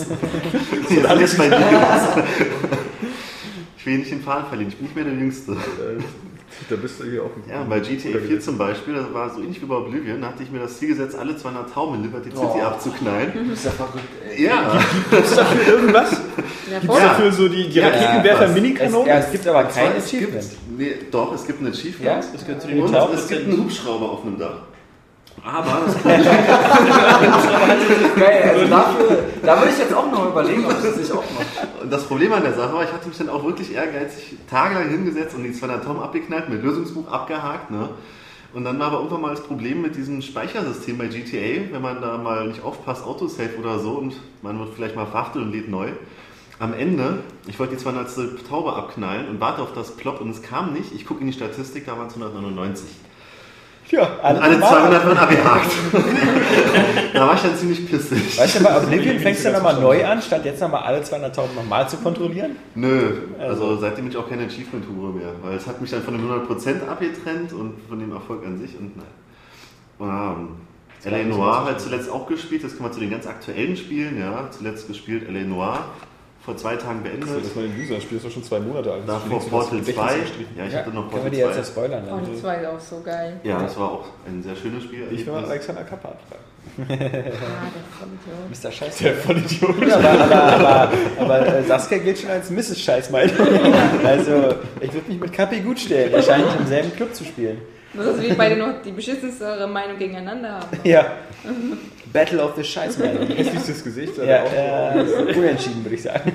Jetzt 0.89 1.21
ist 1.21 1.37
mein 1.37 1.49
Lieblings. 1.51 2.27
Ich 3.85 3.91
will 3.91 3.99
nicht 3.99 4.09
den 4.09 4.21
Faden 4.21 4.47
verlieren, 4.47 4.69
ich 4.71 4.77
bin 4.77 4.85
nicht 4.87 4.95
mehr 4.95 5.05
der 5.05 5.13
Jüngste. 5.13 5.55
da 6.71 6.75
bist 6.75 6.99
du 6.99 7.03
hier 7.03 7.21
auch 7.21 7.29
Ja, 7.47 7.61
bei 7.69 7.79
GTA 7.79 8.17
4 8.17 8.39
zum 8.39 8.57
Beispiel, 8.57 8.95
das 8.95 9.13
war 9.13 9.29
so 9.29 9.41
ähnlich 9.41 9.61
wie 9.61 9.67
bei 9.67 9.75
Oblivion, 9.75 10.21
da 10.21 10.27
hatte 10.29 10.41
ich 10.41 10.49
mir 10.49 10.57
das 10.57 10.79
Ziel 10.79 10.87
gesetzt, 10.87 11.15
alle 11.15 11.37
200 11.37 11.71
Tauben 11.71 11.97
in 11.97 12.01
Liberty 12.01 12.31
City 12.31 12.41
Oh. 12.43 12.61
abzuknallen. 12.63 13.31
Das 13.47 13.59
ist 13.59 13.65
ja 13.65 13.71
verrückt, 13.71 14.05
ey. 14.27 14.43
Ja, 14.43 14.81
Gibt's 15.11 15.35
dafür 15.35 15.73
irgendwas? 15.75 16.11
Ja, 16.71 16.79
voll. 16.83 16.97
Ja. 16.99 17.07
dafür 17.09 17.31
so 17.31 17.47
die, 17.47 17.69
die 17.69 17.77
Ja, 17.79 17.89
Raketenwerfer? 17.89 18.45
Es, 18.47 18.53
Mini-Kanonen? 18.55 19.07
ja, 19.07 19.17
es 19.19 19.31
gibt 19.31 19.47
aber 19.47 19.63
kein 19.65 19.91
es 19.95 20.09
gibt, 20.09 20.23
Achievement. 20.23 20.45
nee, 20.79 20.91
doch, 21.11 21.35
es 21.35 21.45
gibt 21.45 21.61
ein 21.61 21.67
Achievement. 21.67 22.25
Ja? 22.43 22.57
Zu 22.59 22.67
den 22.67 22.81
Und 22.81 22.95
es 23.13 23.27
gibt 23.27 23.43
einen 23.47 23.57
Hubschrauber 23.59 24.11
auf 24.13 24.25
einem 24.25 24.39
Dach. 24.39 24.57
Aber 25.43 25.81
das 25.85 26.03
Geil, 28.15 28.51
also 28.53 28.67
dafür, 28.67 29.23
da 29.43 29.59
würde 29.59 29.71
ich 29.71 29.77
jetzt 29.77 29.93
auch 29.93 30.11
noch 30.11 30.29
überlegen, 30.29 30.65
ob 30.65 30.71
ich 30.71 30.83
das 30.83 30.97
nicht 30.97 31.11
auch 31.11 31.23
mache. 31.23 31.67
Und 31.83 31.91
das 31.91 32.05
Problem 32.05 32.33
an 32.33 32.43
der 32.43 32.53
Sache 32.53 32.73
war, 32.73 32.83
ich 32.83 32.91
hatte 32.91 33.07
mich 33.07 33.17
dann 33.17 33.29
auch 33.29 33.43
wirklich 33.43 33.73
ehrgeizig 33.73 34.37
tagelang 34.49 34.89
hingesetzt 34.89 35.35
und 35.35 35.43
die 35.43 35.53
200 35.53 35.83
Tom 35.83 35.99
abgeknallt, 35.99 36.49
mit 36.49 36.63
Lösungsbuch 36.63 37.11
abgehakt. 37.11 37.69
Ne? 37.69 37.89
Und 38.55 38.63
dann 38.63 38.79
war 38.79 38.87
aber 38.87 38.97
irgendwann 38.97 39.21
mal 39.21 39.31
das 39.31 39.43
Problem 39.43 39.81
mit 39.81 39.97
diesem 39.97 40.21
Speichersystem 40.21 40.97
bei 40.97 41.07
GTA, 41.07 41.73
wenn 41.73 41.81
man 41.81 42.01
da 42.01 42.17
mal 42.17 42.47
nicht 42.47 42.63
aufpasst, 42.63 43.05
Autosave 43.05 43.57
oder 43.59 43.79
so 43.79 43.91
und 43.91 44.15
man 44.41 44.57
wird 44.57 44.73
vielleicht 44.73 44.95
mal 44.95 45.05
verhaftet 45.05 45.41
und 45.41 45.51
lädt 45.51 45.69
neu. 45.69 45.89
Am 46.57 46.73
Ende, 46.73 47.19
ich 47.47 47.59
wollte 47.59 47.75
die 47.75 47.81
200. 47.81 48.47
Taube 48.47 48.73
abknallen 48.73 49.27
und 49.27 49.41
warte 49.41 49.61
auf 49.61 49.73
das 49.73 49.91
Plop 49.91 50.21
und 50.21 50.29
es 50.29 50.41
kam 50.41 50.71
nicht. 50.71 50.95
Ich 50.95 51.05
gucke 51.05 51.19
in 51.19 51.27
die 51.27 51.33
Statistik, 51.33 51.85
da 51.85 51.97
waren 51.97 52.07
es 52.07 52.13
199. 52.13 52.85
Ja, 53.89 54.09
alle, 54.21 54.41
Alle 54.41 54.57
normal. 54.57 54.81
200 54.81 55.05
waren 55.05 55.17
abgehakt. 55.17 55.71
da 57.13 57.27
war 57.27 57.35
ich 57.35 57.41
dann 57.41 57.55
ziemlich 57.55 57.89
pissig. 57.89 58.37
Weißt 58.37 58.59
du, 58.59 58.63
bei 58.63 58.77
Oblivion 58.77 59.19
fängst 59.19 59.45
du 59.45 59.51
nochmal 59.51 59.79
neu 59.79 60.05
an, 60.05 60.21
statt 60.21 60.43
jetzt 60.43 60.59
nochmal 60.59 60.83
alle 60.83 61.01
200.000 61.01 61.53
nochmal 61.55 61.87
zu 61.87 61.97
kontrollieren? 61.97 62.55
Nö, 62.73 63.13
also 63.39 63.77
seitdem 63.77 64.05
bin 64.05 64.11
ich 64.11 64.17
auch 64.17 64.27
keine 64.27 64.45
Achievement-Hure 64.45 65.13
mehr, 65.13 65.31
weil 65.43 65.55
es 65.55 65.67
hat 65.67 65.81
mich 65.81 65.91
dann 65.91 66.01
von 66.01 66.15
dem 66.15 66.27
100% 66.27 66.87
abgetrennt 66.87 67.53
und 67.53 67.75
von 67.87 67.99
dem 67.99 68.11
Erfolg 68.11 68.45
an 68.45 68.57
sich 68.57 68.77
und 68.79 68.97
nein. 68.97 69.05
Ähm, 70.01 70.47
L.A. 71.03 71.23
Noir 71.23 71.65
halt 71.65 71.79
zuletzt 71.79 72.09
auch 72.09 72.25
gespielt, 72.25 72.63
das 72.63 72.75
kommen 72.75 72.89
wir 72.89 72.93
zu 72.93 72.99
den 72.99 73.11
ganz 73.11 73.27
aktuellen 73.27 73.77
Spielen, 73.77 74.19
ja, 74.19 74.49
zuletzt 74.49 74.87
gespielt 74.87 75.27
L.A. 75.27 75.45
Noir, 75.45 75.79
vor 76.45 76.55
zwei 76.55 76.75
Tagen 76.75 77.01
beendet, 77.01 77.27
Das 77.43 77.55
mal 77.55 77.65
ein 77.65 77.73
User-Spiel 77.77 78.17
ist 78.17 78.25
doch 78.25 78.31
schon 78.31 78.43
zwei 78.43 78.59
Monate 78.59 78.93
alt. 78.93 79.01
davor 79.07 79.39
Portal 79.39 79.79
Gedächtnis 79.79 79.95
2, 79.95 80.19
gestrichen? 80.19 80.55
ja, 80.55 80.65
ich 80.67 80.75
hatte 80.75 80.89
noch 80.91 81.09
können 81.09 81.23
wir 81.25 81.31
Portal 81.31 81.31
die 81.31 81.37
jetzt 81.37 81.57
ja 81.57 81.63
2. 81.63 81.71
spoilern? 81.71 82.03
Oh, 82.11 82.19
die 82.25 82.39
zwei 82.39 82.55
ist 82.57 82.67
auch 82.67 82.79
so 82.79 83.01
geil. 83.03 83.39
Ja, 83.43 83.59
das 83.61 83.77
war 83.79 83.91
auch 83.91 84.05
ein 84.27 84.43
sehr 84.43 84.55
schönes 84.55 84.83
Spiel. 84.83 85.07
Ich 85.11 85.25
will 85.25 85.33
mal 85.33 85.43
Alexander 85.45 85.83
Kappa 85.83 86.09
fragen. 86.09 86.43
Ah, 86.77 86.85
der 86.87 87.01
Vollidiot. 87.97 88.63
Mr. 88.63 88.71
Scheiß. 88.71 88.97
Der 88.97 89.15
Vollidiot. 89.15 89.87
Ja, 89.87 89.97
aber, 89.97 90.09
aber, 90.09 90.59
aber, 90.59 90.91
aber 91.19 91.47
äh, 91.57 91.63
Saskia 91.63 91.97
gilt 91.99 92.19
schon 92.19 92.29
als 92.31 92.49
Mrs. 92.49 92.79
Scheißmeid. 92.79 93.31
Also, 94.05 94.55
ich 94.81 94.93
würde 94.93 95.07
mich 95.11 95.19
mit 95.19 95.33
Kapi 95.33 95.59
gut 95.61 95.79
stellen. 95.79 96.13
Er 96.13 96.21
scheint 96.21 96.45
im 96.59 96.67
selben 96.67 96.95
Club 96.95 97.13
zu 97.15 97.23
spielen. 97.23 97.59
Das 97.93 98.07
ist 98.07 98.21
wie 98.21 98.33
beide 98.33 98.57
noch 98.57 98.81
die 98.83 98.91
beschissenste 98.91 99.67
Meinung 99.67 99.97
gegeneinander 99.97 100.53
haben. 100.53 100.67
Ja. 100.83 101.05
Battle 102.15 102.41
of 102.41 102.55
the 102.55 102.63
Scheißmeid. 102.63 103.27
Hässlichstes 103.37 103.83
Gesicht. 103.83 104.17
Ja, 104.17 104.45
äh, 104.45 105.35
unentschieden, 105.35 105.83
würde 105.83 105.95
ich 105.95 106.03
sagen. 106.03 106.31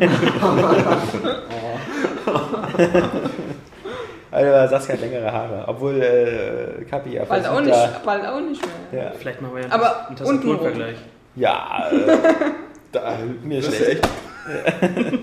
Also, 4.30 4.70
Saskia 4.70 4.94
hat 4.94 5.00
längere 5.00 5.32
Haare. 5.32 5.64
Obwohl 5.66 6.00
äh, 6.02 6.84
Kapi 6.84 7.14
ja 7.14 7.24
Bald 7.24 7.46
auch, 7.48 7.60
nicht, 7.60 8.04
bald 8.04 8.26
auch 8.26 8.40
nicht 8.40 8.62
mehr. 8.92 9.04
ja, 9.04 9.12
Vielleicht 9.18 9.40
machen 9.42 9.54
wir 9.56 9.62
ja 9.62 9.68
Aber 9.70 10.06
einen 10.08 10.16
Tastaturenvergleich. 10.16 10.96
ja 11.34 11.88
äh, 11.90 12.16
Da, 12.92 13.16
Mir 13.42 13.60
das 13.62 13.74
schlecht. 13.74 13.90
echt. 14.04 14.08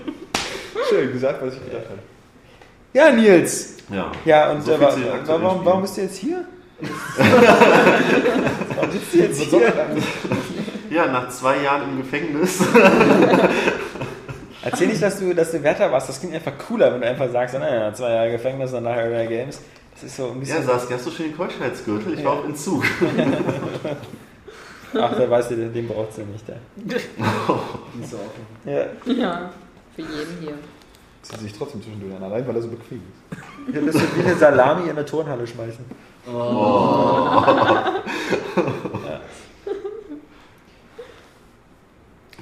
Schön 0.90 1.12
gesagt, 1.12 1.40
was 1.40 1.54
ich 1.54 1.64
gedacht 1.64 1.84
habe. 1.88 1.98
ja, 2.94 3.10
Nils. 3.12 3.76
Ja, 3.90 4.12
Ja, 4.24 4.50
und 4.50 4.62
So 4.62 4.72
äh, 4.72 4.80
warum, 5.26 5.64
warum 5.64 5.82
bist 5.82 5.96
du 5.96 6.02
jetzt 6.02 6.16
hier? 6.16 6.44
Warum 8.76 8.90
bist 8.90 9.12
du 9.12 9.18
jetzt 9.18 9.40
hier? 9.42 9.72
ja, 10.90 11.06
nach 11.06 11.28
zwei 11.30 11.62
Jahren 11.62 11.90
im 11.90 11.98
Gefängnis. 11.98 12.60
Erzähl 14.62 14.88
nicht, 14.88 15.02
dass 15.02 15.18
du, 15.18 15.34
dass 15.34 15.52
du 15.52 15.62
Wärter 15.62 15.90
warst. 15.90 16.08
Das 16.08 16.20
klingt 16.20 16.34
einfach 16.34 16.52
cooler, 16.58 16.92
wenn 16.92 17.00
du 17.00 17.06
einfach 17.08 17.30
sagst, 17.30 17.58
naja, 17.58 17.92
zwei 17.94 18.12
Jahre 18.12 18.32
Gefängnis 18.32 18.72
und 18.72 18.84
nachher 18.84 19.04
Area 19.04 19.24
Games. 19.26 19.60
Das 19.94 20.04
ist 20.04 20.16
so 20.16 20.26
ein 20.26 20.34
Ja, 20.34 20.38
bisschen. 20.40 20.64
Saskia, 20.66 20.96
hast 20.96 21.06
du 21.06 21.10
schon 21.10 21.26
den 21.26 21.36
Keuschheitsgürtel? 21.36 22.14
Ich 22.14 22.24
war 22.24 22.32
auf 22.34 22.44
Entzug. 22.44 22.84
Ach, 24.94 25.14
da 25.16 25.30
weißt 25.30 25.50
du, 25.50 25.56
den 25.56 25.72
den 25.72 25.88
braucht 25.88 26.14
sie 26.14 26.22
nicht. 26.22 26.44
Ist 28.02 28.14
auch. 28.14 28.64
Ja. 28.64 28.86
Ja, 29.12 29.50
für 29.94 30.02
jeden 30.02 30.38
hier. 30.40 30.54
Zieht 31.22 31.40
sich 31.40 31.52
trotzdem 31.52 31.82
zwischendurch 31.82 32.14
an, 32.16 32.22
allein 32.22 32.46
weil 32.46 32.56
er 32.56 32.62
so 32.62 32.68
bequem 32.68 33.02
ist. 33.10 33.74
Ja, 33.74 33.80
das 33.82 33.96
ist 33.96 34.16
wie 34.16 34.20
eine 34.22 34.34
Salami 34.36 34.84
in 34.84 34.90
eine 34.90 35.04
Turnhalle 35.04 35.46
schmeißen. 35.46 35.84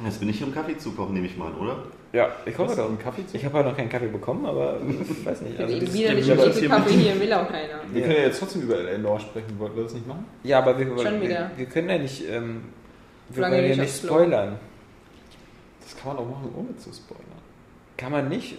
Jetzt 0.05 0.21
bin 0.21 0.29
ich 0.29 0.39
hier 0.39 0.47
im 0.47 0.55
Kaffee 0.55 0.77
zu 0.77 0.93
kochen, 0.93 1.15
nehme 1.15 1.27
ich 1.27 1.37
mal 1.37 1.47
an, 1.49 1.55
oder? 1.59 1.79
Ja, 2.13 2.29
ich 2.45 2.57
hoffe 2.59 2.77
doch. 2.77 2.89
einen 2.89 2.99
Kaffee 2.99 3.27
zu? 3.27 3.37
Ich 3.37 3.45
habe 3.45 3.59
heute 3.59 3.69
noch 3.71 3.77
keinen 3.77 3.89
Kaffee 3.89 4.09
bekommen, 4.09 4.45
aber 4.45 4.79
ich 5.11 5.25
weiß 5.27 5.41
nicht. 5.43 5.59
Also, 5.59 5.79
das- 5.81 5.93
wieder 5.95 6.15
nicht 6.15 6.29
ja, 6.29 6.35
hier 6.37 6.69
Kaffee 6.69 6.95
mit- 6.95 7.05
hier, 7.05 7.21
will 7.21 7.33
auch 7.33 7.49
keiner. 7.49 7.81
Wir 7.91 8.03
können 8.03 8.15
ja 8.15 8.21
jetzt 8.23 8.39
trotzdem 8.39 8.63
über 8.63 8.79
Eleanor 8.79 9.19
sprechen. 9.21 9.59
Wollten 9.59 9.77
wir 9.77 9.85
das 9.85 9.95
nicht 9.95 10.07
machen? 10.07 10.27
ja, 10.43 10.59
aber 10.59 10.79
wir, 10.79 10.87
Schon 10.99 11.21
wir, 11.21 11.23
wieder. 11.23 11.51
wir 11.57 11.67
können 11.67 11.89
ja 11.89 11.99
nicht, 11.99 12.29
ähm, 12.29 12.65
wir 13.31 13.43
wollen 13.43 13.71
ja 13.71 13.77
nicht 13.77 13.97
spoilern. 13.97 14.59
Das 15.81 15.97
kann 15.97 16.15
man 16.15 16.25
auch 16.25 16.29
machen, 16.29 16.51
ohne 16.57 16.77
zu 16.77 16.93
spoilern. 16.93 17.25
Kann 17.97 18.13
man 18.13 18.29
nicht, 18.29 18.57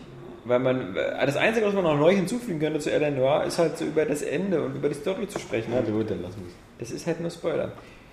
weil 0.47 0.59
man, 0.59 0.95
äh, 0.95 1.25
das 1.25 1.37
Einzige, 1.37 1.65
was 1.67 1.73
man 1.73 1.83
noch 1.83 1.97
neu 1.97 2.13
hinzufügen 2.15 2.59
könnte 2.59 2.79
zu 2.79 2.91
Eleanor, 2.91 3.43
ist 3.43 3.57
halt 3.57 3.77
so 3.77 3.85
über 3.85 4.05
das 4.05 4.21
Ende 4.21 4.61
und 4.63 4.75
über 4.75 4.89
die 4.89 4.95
Story 4.95 5.27
zu 5.27 5.39
sprechen. 5.39 5.71
Na 5.73 5.81
gut, 5.81 6.09
dann 6.09 6.21
lassen 6.21 6.41
wir 6.41 6.47
es. 6.47 6.53
Das 6.79 6.91
ist 6.91 7.07
halt 7.07 7.19
nur 7.21 7.29
Spoiler. 7.31 7.71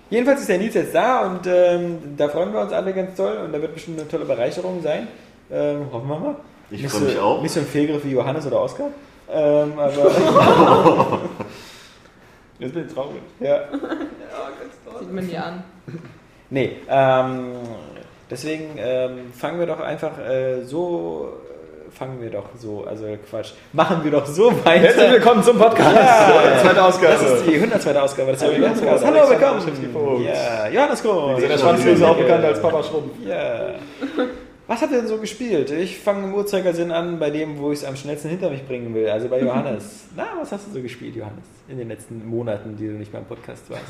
Jedenfalls 0.09 0.41
ist 0.41 0.49
der 0.49 0.57
Nils 0.59 0.73
jetzt 0.75 0.93
da 0.93 1.25
und 1.27 1.41
ähm, 1.47 1.97
da 2.17 2.27
freuen 2.29 2.53
wir 2.53 2.61
uns 2.61 2.71
alle 2.71 2.93
ganz 2.93 3.15
toll 3.15 3.37
und 3.45 3.51
da 3.51 3.61
wird 3.61 3.73
bestimmt 3.73 3.99
eine 3.99 4.07
tolle 4.07 4.25
Bereicherung 4.25 4.81
sein. 4.83 5.07
Ähm, 5.51 5.87
hoffen 5.91 6.07
wir 6.09 6.19
mal. 6.19 6.35
Ich 6.69 6.87
freue 6.87 6.99
so- 7.01 7.05
mich 7.07 7.19
auch. 7.19 7.41
Nicht 7.41 7.51
so 7.53 7.59
ein 7.61 7.65
Fehlgriff 7.65 8.03
wie 8.05 8.11
Johannes 8.11 8.45
oder 8.45 8.61
Oskar. 8.61 8.89
Ähm, 9.31 9.73
aber 9.79 9.91
Jetzt 12.59 12.73
bin 12.73 12.85
ich 12.87 12.93
traurig. 12.93 13.21
ja. 13.39 13.63
Sieht 14.99 15.13
man 15.13 15.27
dir 15.27 15.43
an. 15.43 15.63
Nee, 16.49 16.77
ähm, 16.87 17.51
Deswegen 18.29 18.71
ähm, 18.77 19.31
fangen 19.33 19.59
wir 19.59 19.67
doch 19.67 19.79
einfach 19.79 20.17
äh, 20.17 20.63
so, 20.63 21.33
fangen 21.95 22.21
wir 22.21 22.29
doch 22.29 22.49
so, 22.57 22.83
also 22.83 23.05
Quatsch, 23.29 23.53
machen 23.73 24.03
wir 24.03 24.11
doch 24.11 24.25
so 24.25 24.51
weiter. 24.65 24.81
Herzlich 24.87 25.11
willkommen 25.11 25.43
zum 25.43 25.57
Podcast. 25.57 25.95
Ja, 25.95 26.59
Zweite 26.61 26.83
Ausgabe. 26.83 27.13
Das 27.13 27.39
ist 27.39 27.45
die 27.47 27.55
102. 27.55 27.99
Ausgabe 27.99 28.31
des 28.33 28.41
Hallo, 28.41 28.53
Podcast. 28.53 28.81
Johannes, 28.81 29.03
Hallo, 29.05 29.29
willkommen. 29.29 30.23
Ja, 30.23 30.67
Johannes 30.67 31.03
Groß. 31.03 31.41
Der 31.41 31.57
Schwanzlose 31.57 32.07
auch 32.07 32.17
bekannt 32.17 32.43
als 32.43 32.61
Papa 32.61 32.83
Schrumpf. 32.83 33.13
Ja. 33.25 33.75
Was 34.67 34.81
habt 34.81 34.91
ihr 34.91 34.97
denn 34.97 35.07
so 35.07 35.19
gespielt? 35.19 35.69
Ich 35.71 35.99
fange 35.99 36.23
im 36.23 36.33
Uhrzeigersinn 36.33 36.91
an, 36.91 37.19
bei 37.19 37.29
dem, 37.29 37.59
wo 37.59 37.71
ich 37.71 37.79
es 37.79 37.85
am 37.85 37.95
schnellsten 37.95 38.29
hinter 38.29 38.49
mich 38.49 38.65
bringen 38.67 38.95
will. 38.95 39.07
Also 39.07 39.29
bei 39.29 39.39
Johannes. 39.39 40.05
Na, 40.15 40.25
was 40.41 40.51
hast 40.51 40.67
du 40.67 40.71
so 40.71 40.81
gespielt, 40.81 41.15
Johannes? 41.15 41.45
In 41.67 41.77
den 41.77 41.87
letzten 41.87 42.25
Monaten, 42.27 42.75
die 42.75 42.87
du 42.87 42.93
nicht 42.93 43.11
beim 43.11 43.25
Podcast 43.25 43.69
warst. 43.69 43.83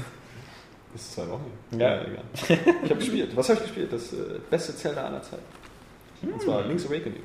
Das 0.92 1.02
ist 1.02 1.14
zwei 1.14 1.30
Wochen. 1.30 1.50
Ja. 1.80 2.02
egal. 2.02 2.24
Ich 2.84 2.90
habe 2.90 2.96
gespielt. 3.00 3.32
Was 3.36 3.48
habe 3.48 3.60
ich 3.60 3.64
gespielt? 3.68 3.94
Das 3.94 4.12
äh, 4.12 4.18
beste 4.50 4.76
Zelda 4.76 5.06
aller 5.06 5.22
Zeiten. 5.22 5.44
Und 6.24 6.42
zwar 6.42 6.64
Link's 6.64 6.86
Awakening. 6.86 7.22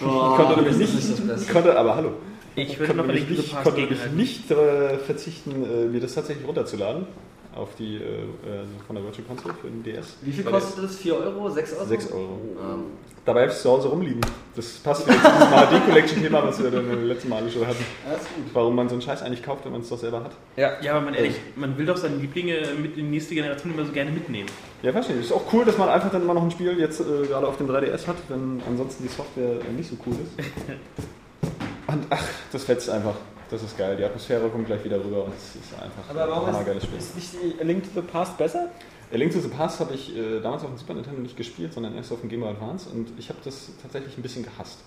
Oh, 0.00 0.04
Ich 0.04 0.36
konnte 0.36 0.56
nämlich 0.62 0.76
nicht, 0.78 1.10
ich 1.10 1.26
Beste. 1.26 1.52
konnte, 1.52 1.78
aber 1.78 1.96
hallo. 1.96 2.12
Ich 2.56 2.78
würde 2.78 2.94
konnte 2.94 3.12
nämlich 3.12 3.28
nicht, 3.28 3.62
konnte 3.62 3.80
nämlich 3.80 4.10
nicht 4.14 4.50
äh, 4.50 4.98
verzichten, 4.98 5.50
äh, 5.64 5.86
mir 5.86 6.00
das 6.00 6.14
tatsächlich 6.14 6.46
runterzuladen 6.46 7.06
auf 7.54 7.74
die 7.76 7.96
äh, 7.96 7.98
äh, 7.98 8.64
von 8.86 8.96
der 8.96 9.04
Virtual 9.04 9.26
Console 9.26 9.54
für 9.54 9.68
den 9.68 9.82
DS. 9.82 10.16
Wie 10.22 10.32
viel 10.32 10.44
kostet 10.44 10.84
das? 10.84 10.96
4 10.96 11.14
Euro? 11.14 11.48
6 11.50 11.72
Euro? 11.74 11.84
6 11.86 12.12
Euro. 12.12 12.38
Ähm, 12.60 12.82
Dabei 13.24 13.40
habe 13.42 13.50
ich 13.50 13.56
es 13.56 13.62
zu 13.62 13.70
Hause 13.70 13.88
rumliegen. 13.88 14.20
Das 14.54 14.66
passt 14.78 15.06
wieder 15.06 15.16
zu 15.16 15.30
diesem 15.30 15.80
HD-Collection-Thema, 15.80 16.42
was 16.44 16.62
wir 16.62 16.70
dann 16.70 16.90
im 16.90 17.08
letzten 17.08 17.30
Mal 17.30 17.48
schon 17.50 17.66
hatten. 17.66 17.84
alles 18.06 18.20
gut. 18.20 18.44
Warum 18.52 18.74
man 18.74 18.88
so 18.88 18.96
einen 18.96 19.02
Scheiß 19.02 19.22
eigentlich 19.22 19.42
kauft, 19.42 19.64
wenn 19.64 19.72
man 19.72 19.80
es 19.80 19.88
doch 19.88 19.98
selber 19.98 20.22
hat. 20.24 20.32
Ja. 20.56 20.72
Ja, 20.82 20.92
aber 20.92 21.06
man 21.06 21.14
ehrlich, 21.14 21.36
man 21.56 21.78
will 21.78 21.86
doch 21.86 21.96
seine 21.96 22.16
Lieblinge 22.16 22.68
mit 22.80 22.98
in 22.98 23.06
die 23.06 23.10
nächste 23.12 23.34
Generation 23.34 23.72
immer 23.72 23.86
so 23.86 23.92
gerne 23.92 24.10
mitnehmen. 24.10 24.48
Ja, 24.82 24.92
verstehe. 24.92 25.16
Ist 25.16 25.32
auch 25.32 25.50
cool, 25.52 25.64
dass 25.64 25.78
man 25.78 25.88
einfach 25.88 26.10
dann 26.10 26.22
immer 26.22 26.34
noch 26.34 26.42
ein 26.42 26.50
Spiel 26.50 26.78
jetzt 26.78 27.00
äh, 27.00 27.26
gerade 27.26 27.46
auf 27.48 27.56
dem 27.56 27.68
3DS 27.68 28.06
hat, 28.06 28.16
wenn 28.28 28.60
ansonsten 28.68 29.04
die 29.04 29.08
Software 29.08 29.60
äh, 29.60 29.72
nicht 29.74 29.88
so 29.88 29.96
cool 30.06 30.14
ist. 30.14 30.46
Und 31.86 32.06
ach, 32.10 32.24
das 32.52 32.64
fetzt 32.64 32.88
einfach. 32.90 33.14
Das 33.50 33.62
ist 33.62 33.76
geil. 33.76 33.96
Die 33.96 34.04
Atmosphäre 34.04 34.48
kommt 34.48 34.66
gleich 34.66 34.82
wieder 34.84 34.96
rüber 34.98 35.24
und 35.24 35.32
es 35.36 35.54
ist 35.54 35.74
einfach 35.74 36.08
Aber 36.08 36.30
warum 36.30 36.54
ein 36.54 36.64
geiles 36.64 36.84
Spiel. 36.84 36.98
ist 36.98 37.14
nicht 37.14 37.30
die 37.34 37.62
Link 37.64 37.84
to 37.84 38.00
the 38.00 38.06
Past 38.06 38.38
besser? 38.38 38.70
A 39.12 39.16
Link 39.16 39.32
to 39.32 39.40
the 39.40 39.48
Past 39.48 39.80
habe 39.80 39.94
ich 39.94 40.16
äh, 40.16 40.40
damals 40.40 40.62
auf 40.64 40.70
dem 40.70 40.78
Super 40.78 40.94
Nintendo 40.94 41.20
nicht 41.20 41.36
gespielt, 41.36 41.72
sondern 41.72 41.94
erst 41.94 42.10
auf 42.10 42.20
dem 42.20 42.30
Game 42.30 42.40
Boy 42.40 42.50
Advance 42.50 42.88
und 42.88 43.08
ich 43.18 43.28
habe 43.28 43.38
das 43.44 43.70
tatsächlich 43.82 44.16
ein 44.16 44.22
bisschen 44.22 44.42
gehasst. 44.44 44.78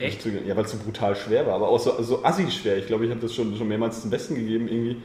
Echt? 0.00 0.24
Ja, 0.26 0.56
weil 0.56 0.64
es 0.64 0.72
so 0.72 0.78
brutal 0.78 1.14
schwer 1.14 1.46
war, 1.46 1.54
aber 1.54 1.68
auch 1.68 1.78
so, 1.78 2.02
so 2.02 2.24
assi 2.24 2.50
schwer. 2.50 2.78
Ich 2.78 2.86
glaube, 2.86 3.04
ich 3.04 3.10
habe 3.10 3.20
das 3.20 3.34
schon, 3.34 3.54
schon 3.56 3.68
mehrmals 3.68 4.00
zum 4.00 4.10
Besten 4.10 4.34
gegeben 4.34 4.66
irgendwie. 4.66 5.02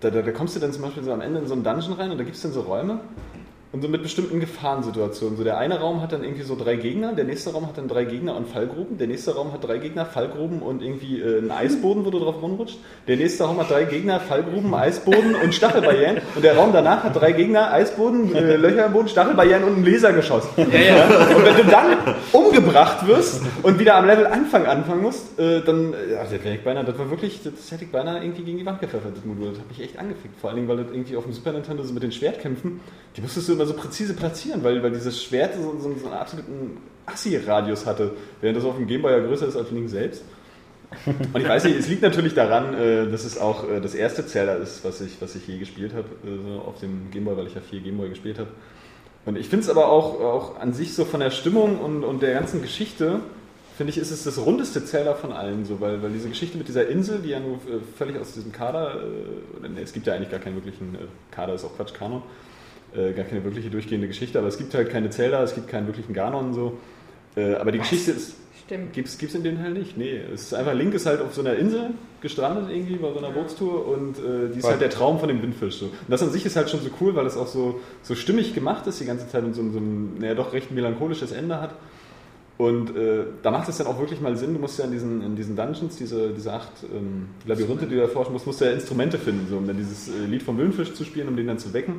Da, 0.00 0.10
da, 0.10 0.22
da 0.22 0.30
kommst 0.32 0.56
du 0.56 0.60
dann 0.60 0.72
zum 0.72 0.82
Beispiel 0.82 1.02
so 1.04 1.12
am 1.12 1.20
Ende 1.20 1.40
in 1.40 1.46
so 1.46 1.52
einen 1.52 1.62
Dungeon 1.62 1.92
rein 1.92 2.10
und 2.10 2.18
da 2.18 2.24
gibt 2.24 2.36
es 2.36 2.42
dann 2.42 2.52
so 2.52 2.62
Räume 2.62 3.00
und 3.72 3.82
so 3.82 3.88
mit 3.88 4.02
bestimmten 4.02 4.40
Gefahrensituationen. 4.40 5.36
So 5.36 5.44
der 5.44 5.58
eine 5.58 5.78
Raum 5.78 6.02
hat 6.02 6.12
dann 6.12 6.24
irgendwie 6.24 6.42
so 6.42 6.56
drei 6.56 6.74
Gegner, 6.74 7.12
der 7.12 7.24
nächste 7.24 7.52
Raum 7.52 7.68
hat 7.68 7.78
dann 7.78 7.86
drei 7.86 8.04
Gegner 8.04 8.36
und 8.36 8.48
Fallgruben, 8.48 8.98
der 8.98 9.06
nächste 9.06 9.36
Raum 9.36 9.52
hat 9.52 9.62
drei 9.62 9.78
Gegner, 9.78 10.06
Fallgruben 10.06 10.60
und 10.60 10.82
irgendwie 10.82 11.20
äh, 11.20 11.38
einen 11.38 11.52
Eisboden, 11.52 12.04
wo 12.04 12.10
du 12.10 12.18
drauf 12.18 12.42
rumrutscht. 12.42 12.78
Der 13.06 13.16
nächste 13.16 13.44
Raum 13.44 13.60
hat 13.60 13.70
drei 13.70 13.84
Gegner, 13.84 14.18
Fallgruben, 14.18 14.74
Eisboden 14.74 15.36
und 15.36 15.54
Stachelbarrieren. 15.54 16.18
Und 16.34 16.42
der 16.42 16.56
Raum 16.56 16.72
danach 16.72 17.04
hat 17.04 17.14
drei 17.14 17.30
Gegner, 17.30 17.72
Eisboden, 17.72 18.34
äh, 18.34 18.56
Löcher 18.56 18.86
im 18.86 18.92
Boden, 18.92 19.08
Stachelbarrieren 19.08 19.62
und 19.62 19.78
ein 19.78 19.84
Lasergeschoss. 19.84 20.48
Ja, 20.56 20.64
ja. 20.64 21.04
Und 21.36 21.44
wenn 21.44 21.56
du 21.56 21.64
dann 21.64 22.14
umgebracht 22.32 23.06
wirst 23.06 23.42
und 23.62 23.78
wieder 23.78 23.94
am 23.96 24.06
Level 24.06 24.26
Anfang 24.26 24.66
anfangen 24.66 25.02
musst, 25.02 25.38
äh, 25.38 25.60
dann, 25.60 25.94
äh, 25.94 26.14
ja, 26.14 26.22
das 26.22 26.32
wäre 26.32 26.54
ich 26.54 26.64
beinahe, 26.64 26.84
das 26.84 26.98
war 26.98 27.08
wirklich, 27.10 27.40
das 27.44 27.70
hätte 27.70 27.84
ich 27.84 27.92
beinahe 27.92 28.22
irgendwie 28.22 28.42
gegen 28.42 28.58
die 28.58 28.66
Wand 28.66 28.80
gepfeffert, 28.80 29.16
das 29.16 29.24
Modul. 29.24 29.50
Das 29.50 29.58
hat 29.60 29.68
mich 29.68 29.80
echt 29.80 29.98
angefickt. 29.98 30.40
Vor 30.40 30.50
allen 30.50 30.56
Dingen, 30.56 30.68
weil 30.68 30.78
das 30.78 30.86
irgendwie 30.92 31.16
auf 31.16 31.24
dem 31.24 31.32
Super 31.32 31.52
Nintendo 31.52 31.84
so 31.84 31.92
mit 31.92 32.02
den 32.02 32.12
Schwertkämpfen, 32.12 32.80
die 33.16 33.20
musstest 33.20 33.48
du 33.48 33.59
immer 33.60 33.66
so 33.66 33.74
präzise 33.74 34.14
platzieren, 34.14 34.64
weil, 34.64 34.82
weil 34.82 34.90
dieses 34.90 35.22
Schwert 35.22 35.54
so, 35.54 35.78
so, 35.78 35.94
so 35.94 36.06
einen 36.06 36.16
absoluten 36.16 36.78
Assi-Radius 37.06 37.86
hatte, 37.86 38.12
während 38.40 38.56
das 38.56 38.64
auf 38.64 38.76
dem 38.76 38.86
Gameboy 38.86 39.12
ja 39.12 39.18
größer 39.18 39.46
ist 39.46 39.56
als 39.56 39.70
Link 39.70 39.90
selbst. 39.90 40.24
Und 41.06 41.40
ich 41.40 41.48
weiß 41.48 41.64
nicht, 41.64 41.78
es 41.78 41.88
liegt 41.88 42.02
natürlich 42.02 42.34
daran, 42.34 42.74
äh, 42.74 43.08
dass 43.08 43.24
es 43.24 43.38
auch 43.38 43.68
äh, 43.68 43.80
das 43.80 43.94
erste 43.94 44.26
Zelda 44.26 44.54
ist, 44.54 44.84
was 44.84 45.00
ich, 45.00 45.20
was 45.20 45.36
ich 45.36 45.46
je 45.46 45.58
gespielt 45.58 45.92
habe, 45.94 46.08
äh, 46.24 46.42
so 46.42 46.60
auf 46.62 46.80
dem 46.80 47.10
Gameboy, 47.12 47.36
weil 47.36 47.46
ich 47.46 47.54
ja 47.54 47.60
viel 47.60 47.80
Gameboy 47.80 48.08
gespielt 48.08 48.38
habe. 48.38 48.48
Und 49.24 49.36
ich 49.36 49.48
finde 49.48 49.64
es 49.64 49.70
aber 49.70 49.88
auch, 49.88 50.20
auch 50.20 50.58
an 50.58 50.72
sich 50.72 50.94
so 50.94 51.04
von 51.04 51.20
der 51.20 51.30
Stimmung 51.30 51.78
und, 51.78 52.02
und 52.02 52.22
der 52.22 52.32
ganzen 52.34 52.62
Geschichte, 52.62 53.20
finde 53.76 53.92
ich, 53.92 53.98
ist 53.98 54.10
es 54.10 54.24
das 54.24 54.38
rundeste 54.44 54.84
Zelda 54.84 55.14
von 55.14 55.32
allen, 55.32 55.64
so, 55.64 55.80
weil, 55.80 56.02
weil 56.02 56.10
diese 56.10 56.28
Geschichte 56.28 56.58
mit 56.58 56.66
dieser 56.66 56.88
Insel, 56.88 57.20
die 57.20 57.28
ja 57.28 57.40
nur 57.40 57.60
völlig 57.96 58.18
aus 58.18 58.32
diesem 58.32 58.50
Kader, 58.50 59.00
nee, 59.62 59.82
es 59.82 59.92
gibt 59.92 60.06
ja 60.06 60.14
eigentlich 60.14 60.30
gar 60.30 60.40
keinen 60.40 60.56
wirklichen, 60.56 60.98
Kader 61.30 61.54
ist 61.54 61.64
auch 61.64 61.76
Quatsch, 61.76 61.94
Kanon, 61.94 62.22
äh, 62.96 63.12
gar 63.12 63.24
keine 63.24 63.44
wirkliche 63.44 63.70
durchgehende 63.70 64.06
Geschichte, 64.08 64.38
aber 64.38 64.48
es 64.48 64.58
gibt 64.58 64.74
halt 64.74 64.90
keine 64.90 65.10
Zelda, 65.10 65.42
es 65.42 65.54
gibt 65.54 65.68
keinen 65.68 65.86
wirklichen 65.86 66.12
Ganon 66.12 66.46
und 66.46 66.54
so. 66.54 66.78
Äh, 67.36 67.54
aber 67.54 67.72
die 67.72 67.78
Geschichte 67.78 68.12
ist, 68.12 68.36
Stimmt. 68.66 68.92
Gibt's, 68.92 69.18
gibt's 69.18 69.34
in 69.34 69.42
den 69.42 69.56
Teil 69.56 69.72
nicht? 69.72 69.96
Nee, 69.96 70.20
es 70.32 70.42
ist 70.42 70.54
einfach, 70.54 70.74
Link 70.74 70.94
ist 70.94 71.04
halt 71.04 71.20
auf 71.20 71.34
so 71.34 71.40
einer 71.40 71.54
Insel 71.56 71.90
gestrandet 72.20 72.70
irgendwie 72.70 72.94
bei 72.96 73.10
so 73.12 73.18
einer 73.18 73.30
Bootstour 73.30 73.88
und 73.88 74.16
äh, 74.18 74.48
die 74.52 74.58
ist 74.58 74.62
Was? 74.64 74.70
halt 74.72 74.80
der 74.80 74.90
Traum 74.90 75.18
von 75.18 75.26
dem 75.28 75.42
Windfisch. 75.42 75.74
So. 75.78 75.86
Und 75.86 75.92
das 76.08 76.22
an 76.22 76.30
sich 76.30 76.46
ist 76.46 76.54
halt 76.54 76.70
schon 76.70 76.78
so 76.80 76.88
cool, 77.00 77.16
weil 77.16 77.26
es 77.26 77.36
auch 77.36 77.48
so, 77.48 77.80
so 78.02 78.14
stimmig 78.14 78.54
gemacht 78.54 78.86
ist 78.86 79.00
die 79.00 79.06
ganze 79.06 79.26
Zeit 79.26 79.42
und 79.42 79.54
so, 79.54 79.62
ein- 79.62 79.72
so 79.72 79.78
ein, 79.80 80.18
naja, 80.20 80.34
doch 80.34 80.52
recht 80.52 80.70
melancholisches 80.70 81.32
Ende 81.32 81.60
hat. 81.60 81.74
Und 82.58 82.94
äh, 82.96 83.24
da 83.42 83.50
macht 83.50 83.68
es 83.68 83.78
dann 83.78 83.88
auch 83.88 83.98
wirklich 83.98 84.20
mal 84.20 84.36
Sinn, 84.36 84.52
du 84.54 84.60
musst 84.60 84.78
ja 84.78 84.84
in 84.84 84.92
diesen, 84.92 85.20
in 85.22 85.34
diesen 85.34 85.56
Dungeons, 85.56 85.96
diese, 85.96 86.30
diese 86.30 86.52
acht 86.52 86.70
ähm, 86.94 87.26
Labyrinthe, 87.46 87.86
die 87.86 87.96
du 87.96 88.00
erforschen 88.02 88.32
musst, 88.34 88.46
musst 88.46 88.60
du 88.60 88.66
ja 88.66 88.70
Instrumente 88.70 89.18
finden, 89.18 89.48
so, 89.50 89.56
um 89.56 89.66
dann 89.66 89.78
dieses 89.78 90.08
äh, 90.10 90.26
Lied 90.28 90.44
vom 90.44 90.58
Windfisch 90.58 90.92
zu 90.92 91.04
spielen, 91.04 91.26
um 91.26 91.34
den 91.36 91.48
dann 91.48 91.58
zu 91.58 91.72
wecken. 91.72 91.94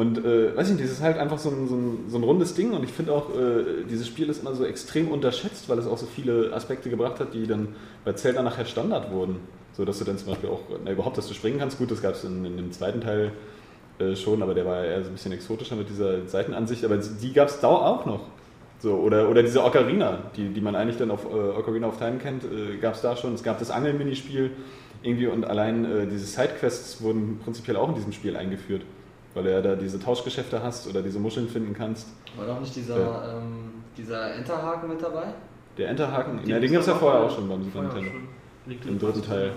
Und 0.00 0.24
äh, 0.24 0.56
weiß 0.56 0.70
ich 0.70 0.76
nicht, 0.76 0.86
das 0.86 0.92
ist 0.92 1.02
halt 1.02 1.18
einfach 1.18 1.38
so 1.38 1.50
ein, 1.50 1.68
so 1.68 1.74
ein, 1.74 2.04
so 2.08 2.16
ein 2.16 2.22
rundes 2.22 2.54
Ding 2.54 2.72
und 2.72 2.82
ich 2.82 2.90
finde 2.90 3.12
auch, 3.12 3.28
äh, 3.36 3.84
dieses 3.84 4.06
Spiel 4.06 4.30
ist 4.30 4.40
immer 4.40 4.54
so 4.54 4.64
extrem 4.64 5.08
unterschätzt, 5.08 5.68
weil 5.68 5.78
es 5.78 5.86
auch 5.86 5.98
so 5.98 6.06
viele 6.06 6.54
Aspekte 6.54 6.88
gebracht 6.88 7.20
hat, 7.20 7.34
die 7.34 7.46
dann 7.46 7.74
bei 8.02 8.14
Zelda 8.14 8.42
nachher 8.42 8.64
Standard 8.64 9.12
wurden. 9.12 9.40
So 9.74 9.84
dass 9.84 9.98
du 9.98 10.06
dann 10.06 10.16
zum 10.16 10.28
Beispiel 10.28 10.48
auch, 10.48 10.62
na, 10.82 10.92
überhaupt, 10.92 11.18
dass 11.18 11.28
du 11.28 11.34
springen 11.34 11.58
kannst, 11.58 11.76
gut, 11.76 11.90
das 11.90 12.00
gab 12.00 12.14
es 12.14 12.24
in, 12.24 12.46
in 12.46 12.56
dem 12.56 12.72
zweiten 12.72 13.02
Teil 13.02 13.32
äh, 13.98 14.16
schon, 14.16 14.42
aber 14.42 14.54
der 14.54 14.64
war 14.64 14.82
eher 14.82 15.02
so 15.02 15.10
ein 15.10 15.12
bisschen 15.12 15.32
exotischer 15.32 15.76
mit 15.76 15.90
dieser 15.90 16.26
Seitenansicht, 16.26 16.82
aber 16.82 16.96
die 16.96 17.32
gab 17.34 17.48
es 17.48 17.60
da 17.60 17.68
auch 17.68 18.06
noch. 18.06 18.22
So, 18.78 18.94
oder, 18.94 19.28
oder 19.28 19.42
diese 19.42 19.62
Ocarina, 19.62 20.30
die, 20.34 20.48
die 20.48 20.62
man 20.62 20.76
eigentlich 20.76 20.96
dann 20.96 21.10
auf 21.10 21.26
äh, 21.26 21.28
Ocarina 21.28 21.88
of 21.88 21.98
Time 21.98 22.16
kennt, 22.16 22.44
äh, 22.44 22.78
gab 22.78 22.94
es 22.94 23.02
da 23.02 23.18
schon. 23.18 23.34
Es 23.34 23.42
gab 23.42 23.58
das 23.58 23.70
Angelminispiel 23.70 24.52
irgendwie 25.02 25.26
und 25.26 25.44
allein 25.44 25.84
äh, 25.84 26.06
diese 26.06 26.24
Sidequests 26.24 27.02
wurden 27.02 27.38
prinzipiell 27.44 27.76
auch 27.76 27.90
in 27.90 27.96
diesem 27.96 28.12
Spiel 28.12 28.34
eingeführt. 28.34 28.80
Weil 29.34 29.44
du 29.44 29.52
ja 29.52 29.62
da 29.62 29.76
diese 29.76 30.00
Tauschgeschäfte 30.00 30.62
hast 30.62 30.88
oder 30.88 31.02
diese 31.02 31.18
Muscheln 31.18 31.48
finden 31.48 31.74
kannst. 31.74 32.08
War 32.36 32.46
doch 32.46 32.60
nicht 32.60 32.74
dieser, 32.74 32.98
Ja. 32.98 33.38
ähm, 33.38 33.70
dieser 33.96 34.34
Enterhaken 34.34 34.88
mit 34.88 35.00
dabei? 35.02 35.26
Der 35.78 35.88
Enterhaken, 35.90 36.40
ja, 36.46 36.58
den 36.58 36.72
gab 36.72 36.80
es 36.80 36.86
ja 36.88 36.94
vorher 36.94 37.20
auch 37.22 37.30
schon 37.34 37.48
beim 37.48 37.62
Super 37.62 37.82
Nintendo. 37.82 38.10
Im 38.88 38.98
dritten 38.98 39.22
Teil. 39.22 39.52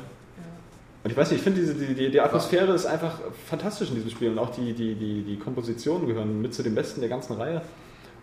Und 1.04 1.12
ich 1.12 1.18
weiß 1.18 1.32
nicht, 1.32 1.40
ich 1.40 1.44
finde 1.44 1.60
diese, 1.60 1.74
die, 1.76 1.94
die, 1.94 2.12
die 2.12 2.22
Atmosphäre 2.22 2.72
ist 2.74 2.86
einfach 2.86 3.20
fantastisch 3.48 3.90
in 3.90 3.96
diesem 3.96 4.10
Spiel 4.10 4.30
und 4.32 4.40
auch 4.40 4.52
die, 4.52 4.72
die, 4.74 4.96
die, 4.96 5.24
die 5.24 5.38
Kompositionen 5.38 6.08
gehören 6.08 6.42
mit 6.42 6.54
zu 6.54 6.64
den 6.64 6.76
besten 6.76 7.02
der 7.02 7.10
ganzen 7.10 7.34
Reihe. 7.34 7.62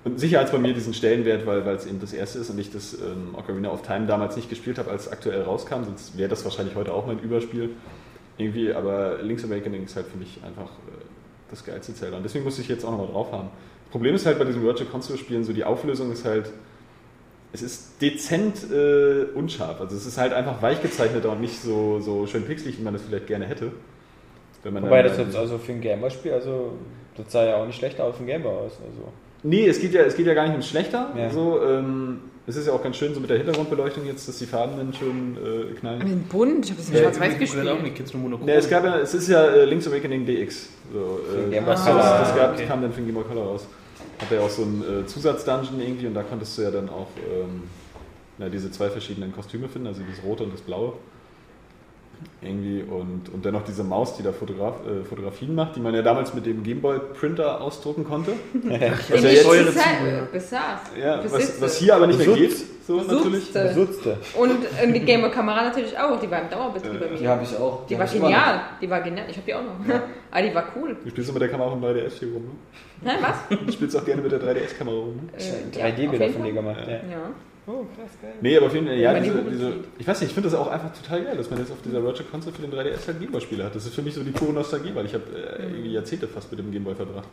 Und 0.02 0.18
sicher 0.18 0.38
hat 0.38 0.46
es 0.46 0.52
bei 0.52 0.58
mir 0.58 0.72
diesen 0.72 0.94
Stellenwert, 0.94 1.44
weil 1.44 1.66
weil 1.66 1.76
es 1.76 1.84
eben 1.84 2.00
das 2.00 2.14
erste 2.14 2.38
ist 2.38 2.48
und 2.48 2.58
ich 2.58 2.72
das 2.72 2.94
ähm, 2.94 3.34
Ocarina 3.34 3.70
of 3.70 3.82
Time 3.82 4.06
damals 4.06 4.34
nicht 4.36 4.48
gespielt 4.48 4.78
habe, 4.78 4.90
als 4.90 5.06
es 5.06 5.12
aktuell 5.12 5.42
rauskam, 5.42 5.84
sonst 5.84 6.16
wäre 6.16 6.30
das 6.30 6.42
wahrscheinlich 6.44 6.74
heute 6.74 6.94
auch 6.94 7.06
mein 7.06 7.18
Überspiel. 7.18 7.68
Irgendwie, 8.38 8.72
aber 8.72 9.18
Link's 9.20 9.44
Awakening 9.44 9.84
ist 9.84 9.96
halt 9.96 10.06
für 10.06 10.16
mich 10.16 10.40
einfach 10.42 10.70
äh, 10.70 10.99
das 11.50 11.64
geilste 11.64 11.94
Zelda. 11.94 12.16
Und 12.16 12.22
deswegen 12.22 12.44
muss 12.44 12.58
ich 12.58 12.68
jetzt 12.68 12.84
auch 12.84 12.90
nochmal 12.90 13.08
drauf 13.08 13.32
haben. 13.32 13.48
Problem 13.90 14.14
ist 14.14 14.26
halt 14.26 14.38
bei 14.38 14.44
diesen 14.44 14.62
Virtual 14.62 14.88
Console 14.88 15.18
Spielen 15.18 15.44
so, 15.44 15.52
die 15.52 15.64
Auflösung 15.64 16.12
ist 16.12 16.24
halt, 16.24 16.52
es 17.52 17.62
ist 17.62 18.00
dezent 18.00 18.70
äh, 18.70 19.24
unscharf. 19.34 19.80
Also 19.80 19.96
es 19.96 20.06
ist 20.06 20.18
halt 20.18 20.32
einfach 20.32 20.62
weich 20.62 20.80
gezeichneter 20.80 21.32
und 21.32 21.40
nicht 21.40 21.60
so, 21.60 21.98
so 22.00 22.26
schön 22.26 22.44
pixelig, 22.44 22.78
wie 22.78 22.82
man 22.82 22.92
das 22.92 23.02
vielleicht 23.02 23.26
gerne 23.26 23.46
hätte. 23.46 23.72
Wenn 24.62 24.74
man 24.74 24.84
Wobei 24.84 25.02
das 25.02 25.16
jetzt 25.18 25.34
also 25.36 25.58
für 25.58 25.72
ein 25.72 25.80
Gameboy-Spiel, 25.80 26.32
also 26.32 26.72
das 27.16 27.32
sah 27.32 27.44
ja 27.44 27.56
auch 27.56 27.66
nicht 27.66 27.76
schlechter 27.76 28.04
auf 28.04 28.18
dem 28.18 28.26
Gameboy 28.26 28.52
aus. 28.52 28.72
Also. 28.72 29.12
Nee, 29.42 29.66
es 29.66 29.80
geht 29.80 29.92
ja, 29.92 30.02
es 30.02 30.16
geht 30.16 30.26
ja 30.26 30.34
gar 30.34 30.42
nicht 30.42 30.52
ums 30.52 30.68
Schlechter. 30.68 31.12
Ja. 31.16 31.30
So, 31.30 31.62
ähm, 31.62 32.20
es 32.46 32.56
ist 32.56 32.66
ja 32.66 32.72
auch 32.72 32.82
ganz 32.82 32.96
schön 32.96 33.14
so 33.14 33.20
mit 33.20 33.30
der 33.30 33.36
Hintergrundbeleuchtung 33.38 34.06
jetzt, 34.06 34.26
dass 34.28 34.38
die 34.38 34.46
Farben 34.46 34.76
dann 34.76 34.92
schön 34.92 35.36
äh, 35.36 35.74
knallen. 35.74 36.00
In 36.02 36.22
bunt, 36.24 36.64
ich 36.64 36.70
habe 36.70 36.80
das 36.80 36.88
in 36.88 36.94
Ja, 36.96 37.00
Schwarz-Weiß 37.02 37.34
auch 37.34 37.38
gespielt. 37.38 37.82
nicht, 37.82 37.94
kennst 37.96 38.12
du 38.14 38.18
nur 38.18 38.28
Monochrom? 38.28 38.46
Nee, 38.46 38.54
es, 38.54 38.68
gab 38.68 38.84
ja, 38.84 38.98
es 38.98 39.14
ist 39.14 39.28
ja 39.28 39.44
äh, 39.46 39.64
Link's 39.64 39.86
Awakening 39.86 40.26
DX. 40.26 40.68
So, 40.92 40.98
äh, 40.98 41.50
Boy 41.50 41.64
das, 41.66 41.84
Color. 41.84 41.96
das, 41.96 42.34
gab, 42.34 42.54
okay. 42.54 42.66
kam 42.66 42.82
dann 42.82 42.92
für 42.92 43.00
den 43.00 43.06
Game 43.06 43.14
Boy 43.14 43.24
Color 43.24 43.44
raus. 43.44 43.66
Hatte 44.18 44.34
ja 44.34 44.40
auch 44.40 44.50
so 44.50 44.62
einen 44.62 45.02
äh, 45.02 45.06
Zusatzdungeon 45.06 45.80
irgendwie 45.80 46.06
und 46.06 46.14
da 46.14 46.22
konntest 46.22 46.56
du 46.58 46.62
ja 46.62 46.70
dann 46.70 46.88
auch 46.88 47.08
ähm, 47.18 47.62
na, 48.38 48.48
diese 48.48 48.70
zwei 48.70 48.90
verschiedenen 48.90 49.32
Kostüme 49.32 49.68
finden, 49.68 49.86
also 49.88 50.00
das 50.10 50.24
rote 50.24 50.44
und 50.44 50.52
das 50.52 50.62
blaue. 50.62 50.94
Irgendwie 52.42 52.82
und, 52.82 53.28
und 53.32 53.44
dann 53.44 53.52
noch 53.52 53.64
diese 53.64 53.84
Maus, 53.84 54.16
die 54.16 54.22
da 54.22 54.32
Fotograf, 54.32 54.76
äh, 54.86 55.04
Fotografien 55.04 55.54
macht, 55.54 55.76
die 55.76 55.80
man 55.80 55.94
ja 55.94 56.00
damals 56.02 56.32
mit 56.32 56.46
dem 56.46 56.62
Gameboy-Printer 56.62 57.60
ausdrucken 57.60 58.04
konnte. 58.04 58.32
Ja 58.64 58.76
ich 59.14 59.22
jetzt- 59.22 59.48
besaß, 59.48 59.84
besaß 60.32 60.80
Ja, 60.98 61.22
was, 61.30 61.60
was 61.60 61.76
hier 61.76 61.96
aber 61.96 62.06
nicht 62.06 62.18
mehr 62.18 62.34
geht. 62.34 62.56
So 62.86 62.96
natürlich. 62.96 63.52
Besuchte. 63.52 63.68
Besutzte. 63.68 64.16
Und 64.34 64.64
äh, 64.80 64.92
die 64.92 65.00
Gamer-Kamera 65.00 65.64
natürlich 65.64 65.96
auch, 65.98 66.18
die 66.18 66.30
war 66.30 66.42
im 66.42 66.50
Dauerbetrieb 66.50 66.98
bei 66.98 67.08
mir. 67.10 67.18
Die 67.18 67.28
habe 67.28 67.44
ich 67.44 67.56
auch. 67.56 67.86
Die 67.86 67.98
war 67.98 68.04
immer 68.06 68.14
noch. 68.14 68.28
genial, 68.28 68.60
die 68.80 68.90
war 68.90 69.00
genial, 69.02 69.26
ich 69.28 69.36
habe 69.36 69.46
die 69.46 69.54
auch 69.54 69.62
noch. 69.62 70.00
Aber 70.30 70.42
die 70.48 70.54
war 70.54 70.64
cool. 70.76 70.96
Du 71.04 71.10
spielst 71.10 71.28
du 71.30 71.32
mit 71.34 71.42
der 71.42 71.50
Kamera 71.50 71.70
vom 71.70 71.84
3DS 71.84 72.18
hier 72.18 72.32
rum, 72.32 72.44
ne? 73.02 73.10
Hä, 73.12 73.16
was? 73.20 73.58
Du 73.66 73.72
spielst 73.72 73.96
auch 73.96 74.04
gerne 74.04 74.22
mit 74.22 74.32
der 74.32 74.40
3DS-Kamera 74.40 74.94
rum. 74.96 75.16
Ne? 75.16 75.38
Äh, 75.38 75.78
ja, 75.78 75.84
auf 75.86 75.90
3D-Bilder 75.92 76.24
jeden 76.26 76.34
von 76.34 76.44
dir 76.44 76.52
gemacht. 76.52 76.80
Ja. 76.86 76.92
Ja. 76.92 77.00
Oh, 77.72 77.84
krass, 77.94 78.10
geil. 78.20 78.32
Nee, 78.40 78.56
aber 78.56 78.66
auf 78.66 78.74
jeden 78.74 78.86
Fall, 78.86 78.96
ja, 78.98 79.18
diese, 79.20 79.42
diese, 79.44 79.72
ich 79.98 80.06
weiß 80.06 80.20
nicht, 80.20 80.30
ich 80.30 80.34
finde 80.34 80.48
das 80.50 80.58
auch 80.58 80.66
einfach 80.68 80.90
total 80.92 81.22
geil, 81.24 81.36
dass 81.36 81.50
man 81.50 81.58
jetzt 81.60 81.70
auf 81.70 81.80
dieser 81.82 82.02
Virtual 82.02 82.28
Console 82.28 82.54
für 82.56 82.62
den 82.62 82.72
3DS 82.72 83.06
halt 83.06 83.20
Gameboy-Spiele 83.20 83.64
hat. 83.64 83.74
Das 83.74 83.86
ist 83.86 83.94
für 83.94 84.02
mich 84.02 84.14
so 84.14 84.22
die 84.24 84.30
pure 84.32 84.52
Nostalgie, 84.52 84.92
weil 84.94 85.06
ich 85.06 85.14
habe 85.14 85.24
äh, 85.36 85.62
Mhm. 85.66 85.74
irgendwie 85.74 85.92
Jahrzehnte 85.92 86.26
fast 86.26 86.50
mit 86.50 86.58
dem 86.58 86.72
Gameboy 86.72 86.94
verbracht. 86.94 87.28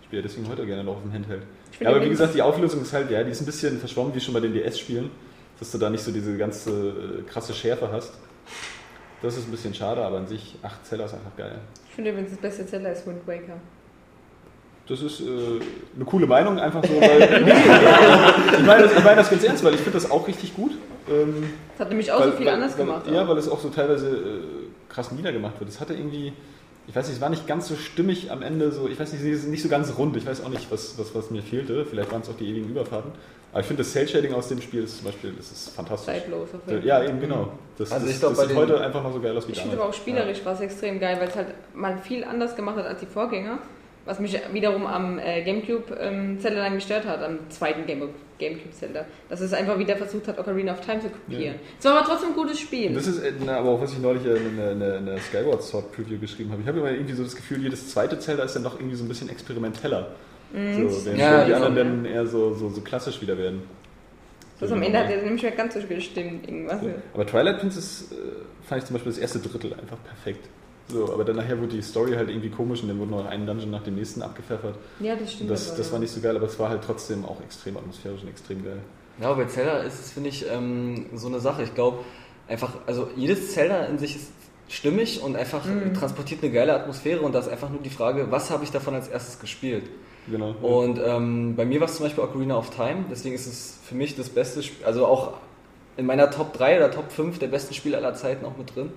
Ich 0.00 0.06
spiele 0.06 0.22
ja 0.22 0.28
deswegen 0.28 0.48
heute 0.48 0.64
gerne 0.64 0.84
noch 0.84 0.96
auf 0.96 1.02
dem 1.02 1.12
Handheld. 1.12 1.42
Ja, 1.80 1.90
aber 1.90 2.02
wie 2.04 2.08
gesagt, 2.08 2.34
die 2.34 2.42
Auflösung 2.42 2.80
ist 2.82 2.92
halt, 2.92 3.10
ja, 3.10 3.22
die 3.22 3.30
ist 3.32 3.40
ein 3.42 3.46
bisschen 3.46 3.78
verschwommen, 3.78 4.14
wie 4.14 4.20
schon 4.20 4.32
bei 4.34 4.40
den 4.40 4.54
DS-Spielen, 4.54 5.10
dass 5.58 5.70
du 5.72 5.78
da 5.78 5.90
nicht 5.90 6.02
so 6.04 6.10
diese 6.12 6.36
ganze 6.38 6.70
äh, 6.70 7.22
krasse 7.30 7.52
Schärfe 7.52 7.90
hast. 7.92 8.14
Das 9.20 9.36
ist 9.36 9.46
ein 9.46 9.50
bisschen 9.52 9.72
schade, 9.74 10.02
aber 10.04 10.18
an 10.18 10.26
sich, 10.26 10.56
8 10.62 10.84
Zeller 10.86 11.04
ist 11.04 11.14
einfach 11.14 11.36
geil. 11.36 11.58
Ich 11.88 11.94
finde 11.94 12.10
übrigens 12.10 12.30
das 12.32 12.40
beste 12.40 12.66
Zeller 12.66 12.92
ist 12.92 13.06
Wind 13.06 13.26
Waker. 13.26 13.56
Das 14.92 15.00
ist 15.00 15.20
äh, 15.20 15.24
eine 15.96 16.04
coole 16.04 16.26
Meinung, 16.26 16.58
einfach 16.58 16.84
so, 16.84 17.00
weil. 17.00 17.22
ich, 18.58 18.66
meine 18.66 18.82
das, 18.82 18.92
ich 18.92 19.02
meine 19.02 19.16
das 19.16 19.30
ganz 19.30 19.42
ernst, 19.42 19.64
weil 19.64 19.72
ich 19.72 19.80
finde 19.80 19.98
das 19.98 20.10
auch 20.10 20.28
richtig 20.28 20.54
gut. 20.54 20.72
Ähm, 21.10 21.50
Das 21.72 21.80
hat 21.80 21.88
nämlich 21.88 22.12
auch 22.12 22.20
weil, 22.20 22.32
so 22.32 22.36
viel 22.36 22.46
weil, 22.46 22.54
anders 22.54 22.76
weil, 22.76 22.84
gemacht. 22.84 23.06
Ja, 23.10 23.24
auch. 23.24 23.28
weil 23.28 23.38
es 23.38 23.48
auch 23.48 23.58
so 23.58 23.70
teilweise 23.70 24.08
äh, 24.08 24.90
krass 24.90 25.10
niedergemacht 25.10 25.58
wird. 25.58 25.70
Es 25.70 25.80
hatte 25.80 25.94
irgendwie, 25.94 26.34
ich 26.86 26.94
weiß 26.94 27.06
nicht, 27.06 27.16
es 27.16 27.22
war 27.22 27.30
nicht 27.30 27.46
ganz 27.46 27.68
so 27.68 27.74
stimmig 27.74 28.30
am 28.30 28.42
Ende, 28.42 28.70
so, 28.70 28.86
ich 28.86 29.00
weiß 29.00 29.14
nicht, 29.14 29.22
es 29.24 29.44
ist 29.44 29.48
nicht 29.48 29.62
so 29.62 29.70
ganz 29.70 29.96
rund. 29.96 30.14
Ich 30.14 30.26
weiß 30.26 30.44
auch 30.44 30.50
nicht, 30.50 30.70
was, 30.70 30.98
was, 30.98 31.14
was 31.14 31.30
mir 31.30 31.42
fehlte. 31.42 31.86
Vielleicht 31.86 32.12
waren 32.12 32.20
es 32.20 32.28
auch 32.28 32.36
die 32.36 32.50
ewigen 32.50 32.68
Überfahrten. 32.68 33.12
Aber 33.52 33.60
ich 33.60 33.66
finde 33.66 33.82
das 33.84 33.92
Cell-Shading 33.92 34.34
aus 34.34 34.48
dem 34.48 34.60
Spiel 34.60 34.84
ist 34.84 34.98
zum 34.98 35.06
Beispiel, 35.06 35.32
das 35.34 35.52
ist 35.52 35.70
fantastisch. 35.70 36.14
Zeitlos 36.14 36.48
jeden 36.66 36.86
Ja, 36.86 37.02
eben 37.02 37.18
genau. 37.18 37.52
Das, 37.78 37.92
Also 37.92 38.04
das, 38.04 38.14
ich 38.14 38.20
glaub, 38.20 38.32
das 38.32 38.40
bei 38.40 38.46
sieht 38.48 38.56
heute 38.56 38.78
einfach 38.78 39.02
noch 39.02 39.12
so 39.14 39.20
geil 39.20 39.34
aus 39.34 39.48
wie 39.48 39.52
Ich 39.52 39.60
finde 39.60 39.78
aber 39.78 39.88
auch 39.88 39.94
spielerisch 39.94 40.44
war 40.44 40.52
es 40.52 40.60
extrem 40.60 41.00
geil, 41.00 41.16
weil 41.18 41.28
es 41.28 41.36
halt 41.36 41.48
mal 41.74 41.96
viel 41.96 42.24
anders 42.24 42.54
gemacht 42.56 42.76
hat 42.76 42.84
als 42.84 43.00
die 43.00 43.06
Vorgänger. 43.06 43.58
Was 44.04 44.18
mich 44.18 44.38
wiederum 44.52 44.84
am 44.86 45.18
äh, 45.18 45.42
Gamecube 45.42 45.94
ähm, 46.00 46.38
Zelda 46.40 46.64
dann 46.64 46.74
gestört 46.74 47.06
hat, 47.06 47.22
am 47.22 47.38
zweiten 47.50 47.86
Game 47.86 48.02
Gamecube 48.38 48.72
Zelda. 48.72 49.04
Dass 49.28 49.40
es 49.40 49.52
einfach 49.52 49.78
wieder 49.78 49.96
versucht 49.96 50.26
hat, 50.26 50.38
Ocarina 50.38 50.72
of 50.72 50.80
Time 50.80 51.00
zu 51.00 51.08
kopieren. 51.08 51.56
Es 51.78 51.84
war 51.84 51.96
aber 51.98 52.06
trotzdem 52.06 52.30
ein 52.30 52.34
gutes 52.34 52.58
Und 52.58 52.66
Spiel. 52.66 52.92
das 52.92 53.06
ist 53.06 53.22
äh, 53.22 53.32
na, 53.44 53.58
aber 53.58 53.70
auch, 53.70 53.80
was 53.80 53.92
ich 53.92 54.00
neulich 54.00 54.24
äh, 54.26 54.36
in 54.36 54.58
in 54.82 55.06
der 55.06 55.18
Skyward 55.18 55.62
Sword 55.62 55.92
Preview 55.92 56.18
geschrieben 56.18 56.50
habe. 56.50 56.62
Ich 56.62 56.68
habe 56.68 56.80
immer 56.80 56.90
irgendwie 56.90 57.14
so 57.14 57.22
das 57.22 57.36
Gefühl, 57.36 57.62
jedes 57.62 57.90
zweite 57.90 58.18
Zelda 58.18 58.42
ist 58.42 58.56
dann 58.56 58.64
noch 58.64 58.74
irgendwie 58.78 58.96
so 58.96 59.04
ein 59.04 59.08
bisschen 59.08 59.28
experimenteller. 59.28 60.08
Mhm. 60.52 60.88
So, 60.90 61.04
während 61.06 61.20
Ja, 61.20 61.44
die 61.44 61.54
anderen 61.54 61.74
dann 61.76 62.04
eher 62.04 62.26
so, 62.26 62.52
so, 62.54 62.68
so 62.68 62.80
klassisch 62.80 63.20
wieder 63.22 63.38
werden. 63.38 63.62
Das 64.60 64.68
So, 64.68 64.74
am 64.74 64.82
Ende 64.82 64.98
hat 64.98 65.06
genau. 65.06 65.18
er 65.18 65.24
nämlich 65.24 65.42
mehr 65.42 65.52
ganz 65.52 65.74
so 65.74 65.80
gestimmt. 65.80 66.46
Irgendwas. 66.46 66.80
So. 66.80 66.90
Aber 67.14 67.26
Twilight 67.26 67.58
Princess 67.60 68.10
äh, 68.12 68.14
fand 68.66 68.82
ich 68.82 68.86
zum 68.86 68.94
Beispiel 68.94 69.12
das 69.12 69.20
erste 69.20 69.38
Drittel 69.38 69.72
einfach 69.74 69.98
perfekt. 70.04 70.48
So, 70.92 71.12
aber 71.12 71.24
dann 71.24 71.36
nachher 71.36 71.58
wurde 71.58 71.74
die 71.76 71.82
Story 71.82 72.12
halt 72.12 72.28
irgendwie 72.28 72.50
komisch 72.50 72.82
und 72.82 72.88
dann 72.88 72.98
wurde 72.98 73.10
noch 73.10 73.26
ein 73.26 73.46
Dungeon 73.46 73.70
nach 73.70 73.82
dem 73.82 73.94
nächsten 73.96 74.22
abgepfeffert. 74.22 74.76
Ja, 75.00 75.16
das 75.16 75.32
stimmt. 75.32 75.50
das, 75.50 75.68
aber, 75.68 75.78
das 75.78 75.86
ja. 75.86 75.92
war 75.92 76.00
nicht 76.00 76.12
so 76.12 76.20
geil, 76.20 76.36
aber 76.36 76.46
es 76.46 76.58
war 76.58 76.68
halt 76.68 76.82
trotzdem 76.84 77.24
auch 77.24 77.40
extrem 77.40 77.76
atmosphärisch 77.76 78.22
und 78.22 78.28
extrem 78.28 78.64
geil. 78.64 78.78
Ja, 79.20 79.32
bei 79.34 79.44
Zelda 79.46 79.78
ist 79.78 80.00
es, 80.00 80.10
finde 80.12 80.28
ich, 80.30 80.46
ähm, 80.50 81.06
so 81.14 81.28
eine 81.28 81.40
Sache. 81.40 81.62
Ich 81.62 81.74
glaube, 81.74 81.98
einfach, 82.48 82.74
also 82.86 83.08
jedes 83.16 83.52
Zelda 83.52 83.84
in 83.86 83.98
sich 83.98 84.16
ist 84.16 84.28
stimmig 84.68 85.22
und 85.22 85.36
einfach 85.36 85.64
Mhm. 85.66 85.92
transportiert 85.94 86.42
eine 86.42 86.52
geile 86.52 86.74
Atmosphäre 86.74 87.20
und 87.20 87.34
da 87.34 87.40
ist 87.40 87.48
einfach 87.48 87.68
nur 87.70 87.80
die 87.82 87.90
Frage, 87.90 88.30
was 88.30 88.50
habe 88.50 88.64
ich 88.64 88.70
davon 88.70 88.94
als 88.94 89.08
erstes 89.08 89.38
gespielt? 89.38 89.84
Genau. 90.30 90.52
Und 90.62 91.00
ähm, 91.04 91.56
bei 91.56 91.64
mir 91.64 91.80
war 91.80 91.88
es 91.88 91.96
zum 91.96 92.06
Beispiel 92.06 92.22
Ocarina 92.24 92.56
of 92.56 92.70
Time, 92.70 93.04
deswegen 93.10 93.34
ist 93.34 93.46
es 93.46 93.78
für 93.84 93.94
mich 93.94 94.16
das 94.16 94.28
beste 94.30 94.62
Spiel, 94.62 94.86
also 94.86 95.04
auch 95.06 95.32
in 95.96 96.06
meiner 96.06 96.30
Top 96.30 96.52
3 96.54 96.78
oder 96.78 96.90
Top 96.90 97.10
5 97.12 97.38
der 97.38 97.48
besten 97.48 97.74
Spiele 97.74 97.96
aller 97.98 98.14
Zeiten 98.14 98.46
auch 98.46 98.56
mit 98.56 98.74
drin. 98.74 98.90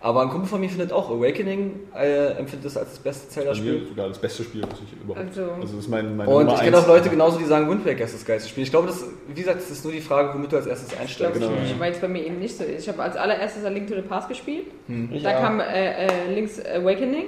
Aber 0.00 0.22
ein 0.22 0.28
Kumpel 0.28 0.48
von 0.48 0.60
mir 0.60 0.68
findet 0.70 0.92
auch 0.92 1.10
Awakening, 1.10 1.80
äh, 1.92 2.28
empfindet 2.38 2.66
es 2.66 2.76
als 2.76 2.90
das 2.90 2.98
beste 3.00 3.28
Zelda-Spiel. 3.30 3.86
sogar 3.88 4.08
das 4.08 4.18
beste 4.18 4.44
Spiel, 4.44 4.60
das 4.60 4.78
ich 4.78 4.92
überhaupt. 5.02 5.26
Also- 5.26 5.42
Also, 5.42 5.60
das 5.60 5.72
ist 5.72 5.88
mein, 5.88 6.16
meine 6.16 6.30
Und 6.30 6.44
Nummer 6.46 6.56
ich 6.56 6.62
kenne 6.64 6.78
auch 6.78 6.86
Leute 6.86 7.08
genauso, 7.10 7.38
die 7.38 7.44
sagen, 7.46 7.68
Wind 7.68 7.84
Waker 7.84 8.04
ist 8.04 8.14
das 8.14 8.24
geilste 8.24 8.48
Spiel. 8.48 8.62
Ich 8.62 8.70
glaube, 8.70 8.86
das, 8.86 9.04
wie 9.26 9.34
gesagt, 9.40 9.58
es 9.60 9.70
ist 9.70 9.82
nur 9.84 9.92
die 9.92 10.00
Frage, 10.00 10.32
womit 10.34 10.52
du 10.52 10.56
als 10.56 10.66
erstes 10.66 10.96
einsteigst. 10.98 11.40
Genau. 11.40 11.50
ich, 11.64 11.78
weil 11.80 11.90
es 11.92 11.98
bei 11.98 12.06
mir 12.06 12.24
eben 12.24 12.38
nicht 12.38 12.56
so 12.56 12.62
ist. 12.62 12.82
Ich 12.84 12.88
habe 12.88 13.02
als 13.02 13.16
allererstes 13.16 13.64
A 13.64 13.68
Link 13.70 13.88
to 13.88 13.94
the 13.96 14.02
Past 14.02 14.28
gespielt. 14.28 14.66
Ich 15.10 15.22
da 15.24 15.36
auch. 15.36 15.40
kam 15.42 15.58
äh, 15.60 16.06
äh, 16.06 16.32
Link's 16.32 16.60
Awakening. 16.64 17.24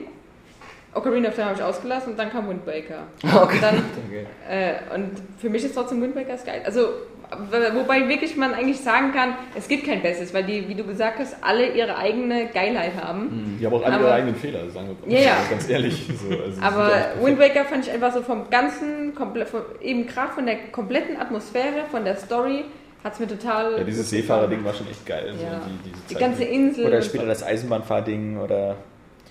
Ocarina 0.92 1.28
of 1.28 1.34
Time 1.34 1.46
habe 1.46 1.56
ich 1.56 1.62
ausgelassen 1.62 2.12
und 2.12 2.18
dann 2.18 2.30
kam 2.30 2.48
Wind 2.48 2.66
Waker. 2.66 3.02
Okay. 3.42 3.54
Und, 3.56 3.62
dann, 3.62 3.74
Okay. 4.08 4.26
äh, 4.48 4.94
und 4.94 5.10
für 5.38 5.48
mich 5.48 5.64
ist 5.64 5.74
trotzdem 5.74 6.02
Wind 6.02 6.14
Waker 6.16 6.32
das 6.32 6.44
geil. 6.44 6.62
Also, 6.64 6.80
wobei 7.74 8.08
wirklich 8.08 8.36
man 8.36 8.54
eigentlich 8.54 8.80
sagen 8.80 9.12
kann, 9.12 9.34
es 9.56 9.68
gibt 9.68 9.86
kein 9.86 10.02
Bestes, 10.02 10.34
weil 10.34 10.44
die, 10.44 10.68
wie 10.68 10.74
du 10.74 10.84
gesagt 10.84 11.18
hast, 11.18 11.36
alle 11.42 11.68
ihre 11.72 11.96
eigene 11.96 12.46
Geilheit 12.48 12.92
haben. 13.00 13.56
Die 13.60 13.66
haben 13.66 13.74
auch 13.74 13.84
alle 13.84 13.94
Aber- 13.96 14.04
ihre 14.06 14.12
eigenen 14.14 14.34
Fehler, 14.36 14.68
sagen 14.70 14.96
wir 15.04 15.18
Ja, 15.18 15.24
ja. 15.26 15.36
ganz 15.50 15.68
ehrlich. 15.68 16.06
So, 16.20 16.28
also 16.38 16.60
die 16.60 16.62
Aber 16.62 16.90
Wind. 17.22 17.38
Waker 17.38 17.64
fand 17.64 17.86
ich 17.86 17.92
einfach 17.92 18.12
so 18.12 18.22
vom 18.22 18.50
ganzen, 18.50 19.14
komple- 19.14 19.46
von, 19.46 19.62
eben 19.80 20.06
gerade 20.06 20.32
von 20.32 20.44
der 20.46 20.56
kompletten 20.72 21.16
Atmosphäre, 21.16 21.84
von 21.90 22.04
der 22.04 22.16
Story, 22.16 22.64
hat 23.02 23.14
es 23.14 23.20
mir 23.20 23.28
total. 23.28 23.78
Ja, 23.78 23.84
dieses 23.84 24.10
Seefahrer-Ding 24.10 24.62
war 24.64 24.74
schon 24.74 24.88
echt 24.90 25.06
geil. 25.06 25.32
So, 25.36 25.42
Ja. 25.44 25.60
die, 25.84 25.88
diese 25.90 26.02
Die 26.08 26.14
Zeit- 26.14 26.20
ganze 26.20 26.44
Insel. 26.44 26.86
Oder 26.86 27.00
später 27.02 27.24
so. 27.24 27.28
das 27.30 27.42
Eisenbahnfahrding 27.42 28.38
oder. 28.38 28.76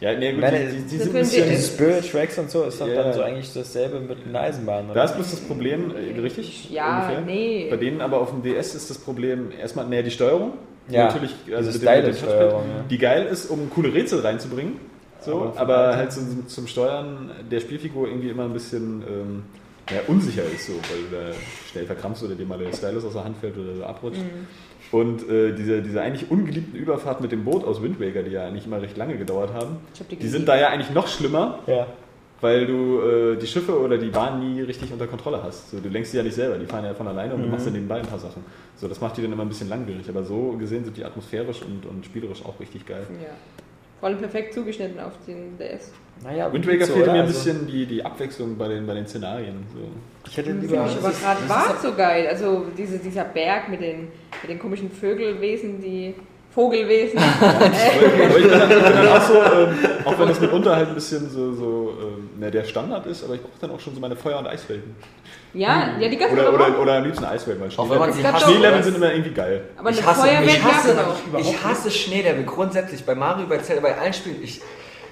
Ja, 0.02 0.18
nee, 0.18 0.32
gut, 0.32 0.42
Nein, 0.42 0.54
die, 0.72 0.78
die, 0.78 0.84
die 0.84 0.98
sind 0.98 1.08
ein 1.16 1.20
bisschen. 1.22 1.50
Die 1.50 1.58
Spirit 1.58 2.10
Tracks 2.12 2.38
und 2.40 2.50
so 2.50 2.64
ist 2.64 2.80
doch 2.80 2.88
Ja. 2.88 3.04
dann 3.04 3.14
so 3.14 3.22
eigentlich 3.22 3.52
dasselbe 3.54 4.00
mit 4.00 4.18
einer 4.26 4.40
Eisenbahn, 4.40 4.86
Da 4.88 4.92
oder? 4.94 5.04
ist 5.04 5.16
bloß 5.16 5.32
das 5.32 5.40
Problem, 5.42 5.92
äh, 5.94 6.20
richtig? 6.22 6.70
Ja, 6.72 7.00
ungefähr. 7.02 7.22
nee. 7.22 7.68
Bei 7.70 7.76
denen 7.78 8.00
aber 8.00 8.22
auf 8.22 8.30
dem 8.32 8.42
DS 8.42 8.76
ist 8.76 8.90
das 8.90 8.98
Problem 8.98 9.52
erstmal, 9.52 9.86
näher 9.88 10.04
die 10.04 10.12
Steuerung. 10.12 10.54
Die 10.90 10.96
Ja, 10.96 11.06
natürlich, 11.06 11.36
also 11.54 11.72
mit 11.72 11.82
dem, 11.82 11.96
mit 11.96 12.06
dem 12.08 12.16
Touchpad, 12.22 12.52
ja. 12.52 12.60
die 12.90 12.98
geil 12.98 13.26
ist, 13.28 13.50
um 13.50 13.70
coole 13.70 13.94
Rätsel 13.94 14.22
reinzubringen. 14.22 14.78
So, 15.22 15.52
Aber 15.58 15.60
aber, 15.60 15.98
halt 15.98 16.14
zum, 16.14 16.48
zum 16.48 16.66
Steuern 16.66 17.32
der 17.52 17.60
Spielfigur 17.60 18.08
irgendwie 18.08 18.30
immer 18.30 18.46
ein 18.46 18.54
bisschen 18.54 19.04
ähm, 19.06 19.44
ja, 19.92 19.98
unsicher 20.08 20.44
ist, 20.44 20.68
so, 20.68 20.74
weil 20.74 21.02
du 21.10 21.16
da 21.32 21.34
schnell 21.70 21.86
verkrampfst 21.86 22.24
oder 22.24 22.36
dir 22.36 22.46
mal 22.46 22.58
der 22.58 22.72
Stylus 22.72 23.04
aus 23.04 23.14
der 23.14 23.26
Hand 23.26 23.36
fällt 23.38 23.58
oder 23.58 23.76
so 23.76 23.84
abrutscht. 23.84 24.22
Mhm. 24.22 24.48
Und 24.92 25.30
äh, 25.30 25.54
diese, 25.54 25.82
diese 25.84 26.02
eigentlich 26.02 26.32
ungeliebten 26.32 26.76
Überfahrt 26.80 27.22
mit 27.22 27.32
dem 27.32 27.44
Boot 27.46 27.64
aus 27.64 27.82
Wind 27.84 28.00
Waker, 28.00 28.24
die 28.24 28.32
ja 28.32 28.48
eigentlich 28.48 28.66
immer 28.66 28.82
recht 28.82 28.98
lange 28.98 29.18
gedauert 29.18 29.54
haben, 29.54 29.78
hab 30.00 30.10
die 30.10 30.16
die 30.16 30.28
sind 30.28 30.48
da 30.48 30.58
ja 30.58 30.70
eigentlich 30.70 30.90
noch 30.90 31.08
schlimmer, 31.08 31.60
Ja. 31.68 31.86
weil 32.42 32.66
du 32.66 33.00
äh, 33.02 33.36
die 33.38 33.46
Schiffe 33.46 33.80
oder 33.80 34.00
die 34.00 34.10
Bahn 34.10 34.40
nie 34.40 34.62
richtig 34.62 34.92
unter 34.92 35.06
Kontrolle 35.06 35.44
hast. 35.44 35.70
So, 35.70 35.80
du 35.80 35.90
lenkst 35.90 36.14
die 36.14 36.18
ja 36.18 36.24
nicht 36.24 36.34
selber, 36.36 36.58
die 36.58 36.66
fahren 36.66 36.86
ja 36.86 36.94
von 36.96 37.08
alleine 37.08 37.36
und 37.36 37.44
du 37.44 37.50
machst 37.50 37.68
dann 37.68 37.74
nebenbei 37.74 38.00
ein 38.00 38.06
paar 38.08 38.18
Sachen. 38.20 38.44
So, 38.78 38.88
das 38.88 39.00
macht 39.00 39.16
die 39.18 39.22
dann 39.22 39.32
immer 39.32 39.44
ein 39.44 39.50
bisschen 39.50 39.70
langwierig. 39.70 40.10
Aber 40.10 40.24
so 40.24 40.54
gesehen 40.54 40.84
sind 40.84 40.98
die 40.98 41.06
atmosphärisch 41.06 41.62
und, 41.62 41.86
und 41.86 42.06
spielerisch 42.06 42.44
auch 42.44 42.60
richtig 42.60 42.86
geil. 42.88 43.06
Ja. 43.22 43.30
Vor 44.00 44.08
allem 44.10 44.18
perfekt 44.18 44.54
zugeschnitten 44.54 44.98
auf 45.02 45.12
den 45.28 45.58
DS. 45.58 45.92
Naja, 46.24 46.52
Wind 46.54 46.66
Waker 46.66 46.86
so, 46.86 46.94
fehlt 46.94 47.04
oder? 47.04 47.12
mir 47.14 47.20
ein 47.20 47.26
Also, 47.28 47.38
bisschen 47.38 47.68
die, 47.68 47.86
die 47.86 48.04
Abwechslung 48.04 48.58
bei 48.58 48.70
den, 48.70 48.88
bei 48.88 48.94
den 48.94 49.06
Szenarien. 49.06 49.56
So. 49.74 49.82
Ich 50.30 50.38
hätte 50.38 50.50
Finde 50.52 50.66
lieber. 50.68 50.86
ich 50.86 50.98
aber 50.98 51.12
gerade 51.12 51.50
war 51.50 51.78
so 51.82 51.94
geil. 51.94 52.26
Also 52.28 52.66
diese, 52.78 52.98
dieser 53.00 53.26
Berg 53.26 53.68
mit 53.70 53.82
den, 53.82 54.08
mit 54.42 54.52
den 54.52 54.60
komischen 54.60 54.92
Vögelwesen, 54.92 55.82
die 55.82 56.16
Vogelwesen. 56.54 57.20
Ich 58.30 58.44
bin 58.44 58.52
dann, 58.52 59.08
auch 59.08 59.22
so, 59.22 59.36
ähm, 59.36 59.76
auch 60.06 60.18
wenn 60.18 60.28
das 60.30 60.40
mitunter 60.40 60.76
halt 60.76 60.90
ein 60.90 60.96
bisschen 60.96 61.30
so, 61.30 61.54
so 61.54 61.94
ähm, 62.02 62.30
na, 62.40 62.50
der 62.50 62.64
Standard 62.64 63.06
ist, 63.06 63.24
aber 63.24 63.36
ich 63.36 63.42
brauche 63.42 63.60
dann 63.62 63.72
auch 63.72 63.80
schon 63.80 63.94
so 63.94 64.00
meine 64.02 64.16
Feuer- 64.16 64.40
und 64.40 64.48
Eiswelten. 64.48 64.96
ja, 65.54 65.98
ja, 66.00 66.08
die 66.08 66.18
ganze 66.18 66.34
Oder, 66.36 66.54
oder, 66.54 66.80
oder 66.80 66.94
am 66.98 67.04
liebsten 67.04 67.26
Eiswelten, 67.26 67.62
weil 67.62 67.70
gab 68.24 68.42
Schneelevel 68.42 68.84
sind 68.84 68.96
immer 68.96 69.12
irgendwie 69.12 69.32
geil. 69.32 69.66
Aber 69.78 69.90
eine 69.90 69.98
Ich 69.98 70.06
hasse, 70.06 70.22
Feuerwelt 70.22 70.50
ich 70.50 70.64
gab 70.64 70.74
hasse, 70.74 70.96
ich 71.38 71.64
hasse 71.64 71.92
Schneelevel 71.92 72.44
grundsätzlich 72.44 73.06
bei 73.06 73.16
Mario, 73.16 73.46
bei 73.48 73.58
Zelda, 73.60 73.82
bei 73.82 73.98
allen 73.98 74.14
Spielen. 74.14 74.38
Ich, 74.42 74.62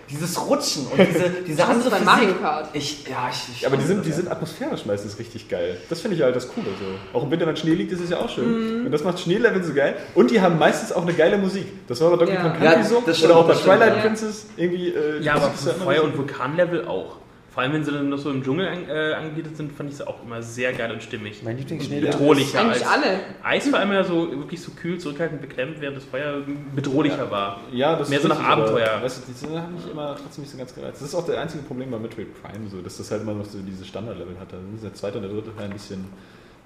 dieses 0.10 0.40
Rutschen 0.48 0.88
und 0.88 0.98
diese, 0.98 1.30
diese 1.48 1.58
Das 1.58 1.70
andere. 1.70 2.00
Mario 2.02 2.34
Kart. 2.36 2.70
Ich, 2.74 3.08
ja, 3.08 3.30
ich, 3.32 3.58
ich 3.62 3.66
aber 3.68 3.78
die 3.78 3.86
sind, 3.86 4.06
die 4.06 4.12
sind 4.12 4.30
atmosphärisch 4.32 4.86
meistens 4.86 5.20
richtig 5.20 5.50
geil. 5.50 5.78
Das 5.90 6.02
finde 6.02 6.16
ich 6.18 6.24
halt 6.24 6.36
das 6.36 6.48
Coole. 6.48 6.68
So. 6.80 7.18
Auch 7.18 7.24
im 7.24 7.32
Winter, 7.32 7.46
wenn 7.48 7.58
Schnee 7.58 7.74
liegt, 7.74 7.92
ist 7.92 8.02
es 8.02 8.10
ja 8.10 8.18
auch 8.20 8.30
schön. 8.30 8.80
Mhm. 8.80 8.86
Und 8.86 8.92
das 8.92 9.04
macht 9.04 9.20
Schneelevel 9.20 9.64
so 9.64 9.74
geil. 9.74 9.96
Und 10.16 10.32
die 10.32 10.40
haben 10.42 10.58
meistens 10.58 10.92
auch 10.92 11.04
eine 11.04 11.14
geile 11.14 11.38
Musik. 11.38 11.66
Das 11.88 12.00
war 12.02 12.10
bei 12.12 12.18
Donkey 12.18 12.34
Ja. 12.34 12.42
Kong 12.42 12.52
Country 12.54 12.66
Ja, 12.66 12.84
so. 12.84 13.04
das 13.06 13.18
stimmt, 13.18 13.32
oder 13.32 13.40
auch 13.42 13.48
bei 13.48 13.54
das 13.54 13.62
stimmt. 13.62 13.78
Twilight 13.78 13.96
Ja. 13.96 14.02
Princess. 14.02 14.46
Irgendwie, 14.56 14.90
äh, 14.90 15.22
Ja, 15.22 15.36
aber 15.36 15.50
Feuer- 15.52 16.04
und 16.04 16.18
Vulkanlevel 16.18 16.86
auch. 16.88 17.18
Vor 17.58 17.64
allem, 17.64 17.74
wenn 17.74 17.84
sie 17.84 17.92
dann 17.92 18.08
noch 18.10 18.20
so 18.20 18.30
im 18.30 18.44
Dschungel 18.44 18.68
an, 18.68 18.88
äh, 18.88 19.14
angegliedert 19.16 19.58
sind, 19.58 19.72
fand 19.72 19.90
ich 19.90 19.98
sie 19.98 20.08
auch 20.08 20.22
immer 20.22 20.44
sehr 20.44 20.74
geil 20.74 20.92
und 20.92 21.02
stimmig. 21.02 21.42
Mein 21.42 21.58
Lieblingsschneelevel. 21.58 22.12
Bedrohlicher 22.12 22.60
Eigentlich 22.60 22.86
als 22.86 23.04
alle. 23.04 23.20
Eis 23.42 23.74
war 23.74 23.82
immer 23.82 24.04
so 24.04 24.30
wirklich 24.30 24.62
so 24.62 24.74
kühl, 24.74 25.00
zurückhaltend, 25.00 25.42
beklemmt, 25.42 25.82
während 25.82 25.98
das 25.98 26.04
Feuer 26.04 26.44
bedrohlicher 26.76 27.32
war. 27.32 27.62
Ja, 27.72 27.96
das 27.96 28.10
Mehr 28.10 28.20
ist 28.20 28.22
so 28.22 28.30
nach 28.30 28.38
richtig, 28.38 28.52
aber, 28.54 28.62
Abenteuer. 28.62 29.02
Weißt 29.02 29.18
du, 29.18 29.32
die 29.32 29.34
sind 29.36 29.60
haben 29.60 29.74
mich 29.74 29.90
immer 29.90 30.16
trotzdem 30.22 30.44
nicht 30.44 30.52
so 30.52 30.58
ganz 30.60 30.76
gereizt. 30.76 31.02
Das 31.02 31.08
ist 31.08 31.16
auch 31.16 31.26
der 31.26 31.42
einzige 31.42 31.64
Problem 31.64 31.90
bei 31.90 31.98
Metroid 31.98 32.28
Prime, 32.44 32.70
so, 32.70 32.80
dass 32.80 32.98
das 32.98 33.10
halt 33.10 33.24
immer 33.24 33.34
noch 33.34 33.46
so 33.46 33.58
diese 33.58 33.84
Standardlevel 33.84 34.40
hat. 34.40 34.54
Da 34.54 34.58
ist 34.76 34.84
der 34.84 34.94
zweite 34.94 35.18
und 35.18 35.24
der 35.24 35.32
dritte 35.32 35.56
Teil 35.56 35.66
ein 35.66 35.74
bisschen, 35.74 36.06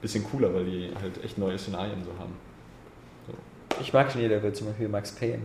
bisschen 0.02 0.26
cooler, 0.26 0.54
weil 0.54 0.66
die 0.66 0.89
halt 1.02 1.24
echt 1.24 1.38
neue 1.38 1.58
Szenarien 1.58 2.04
so 2.04 2.12
haben. 2.20 2.34
Ich 3.80 3.94
mag 3.94 4.12
Schneelevel, 4.12 4.52
zum 4.52 4.68
Beispiel 4.68 4.89
Max 4.89 5.14
Payne. 5.14 5.44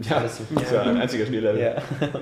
Ja, 0.00 0.18
das 0.18 0.40
ist 0.40 0.72
ja 0.72 0.82
ein 0.82 0.96
einziger 0.96 1.26
Schneelevel. 1.26 1.60
Ja. 1.60 1.76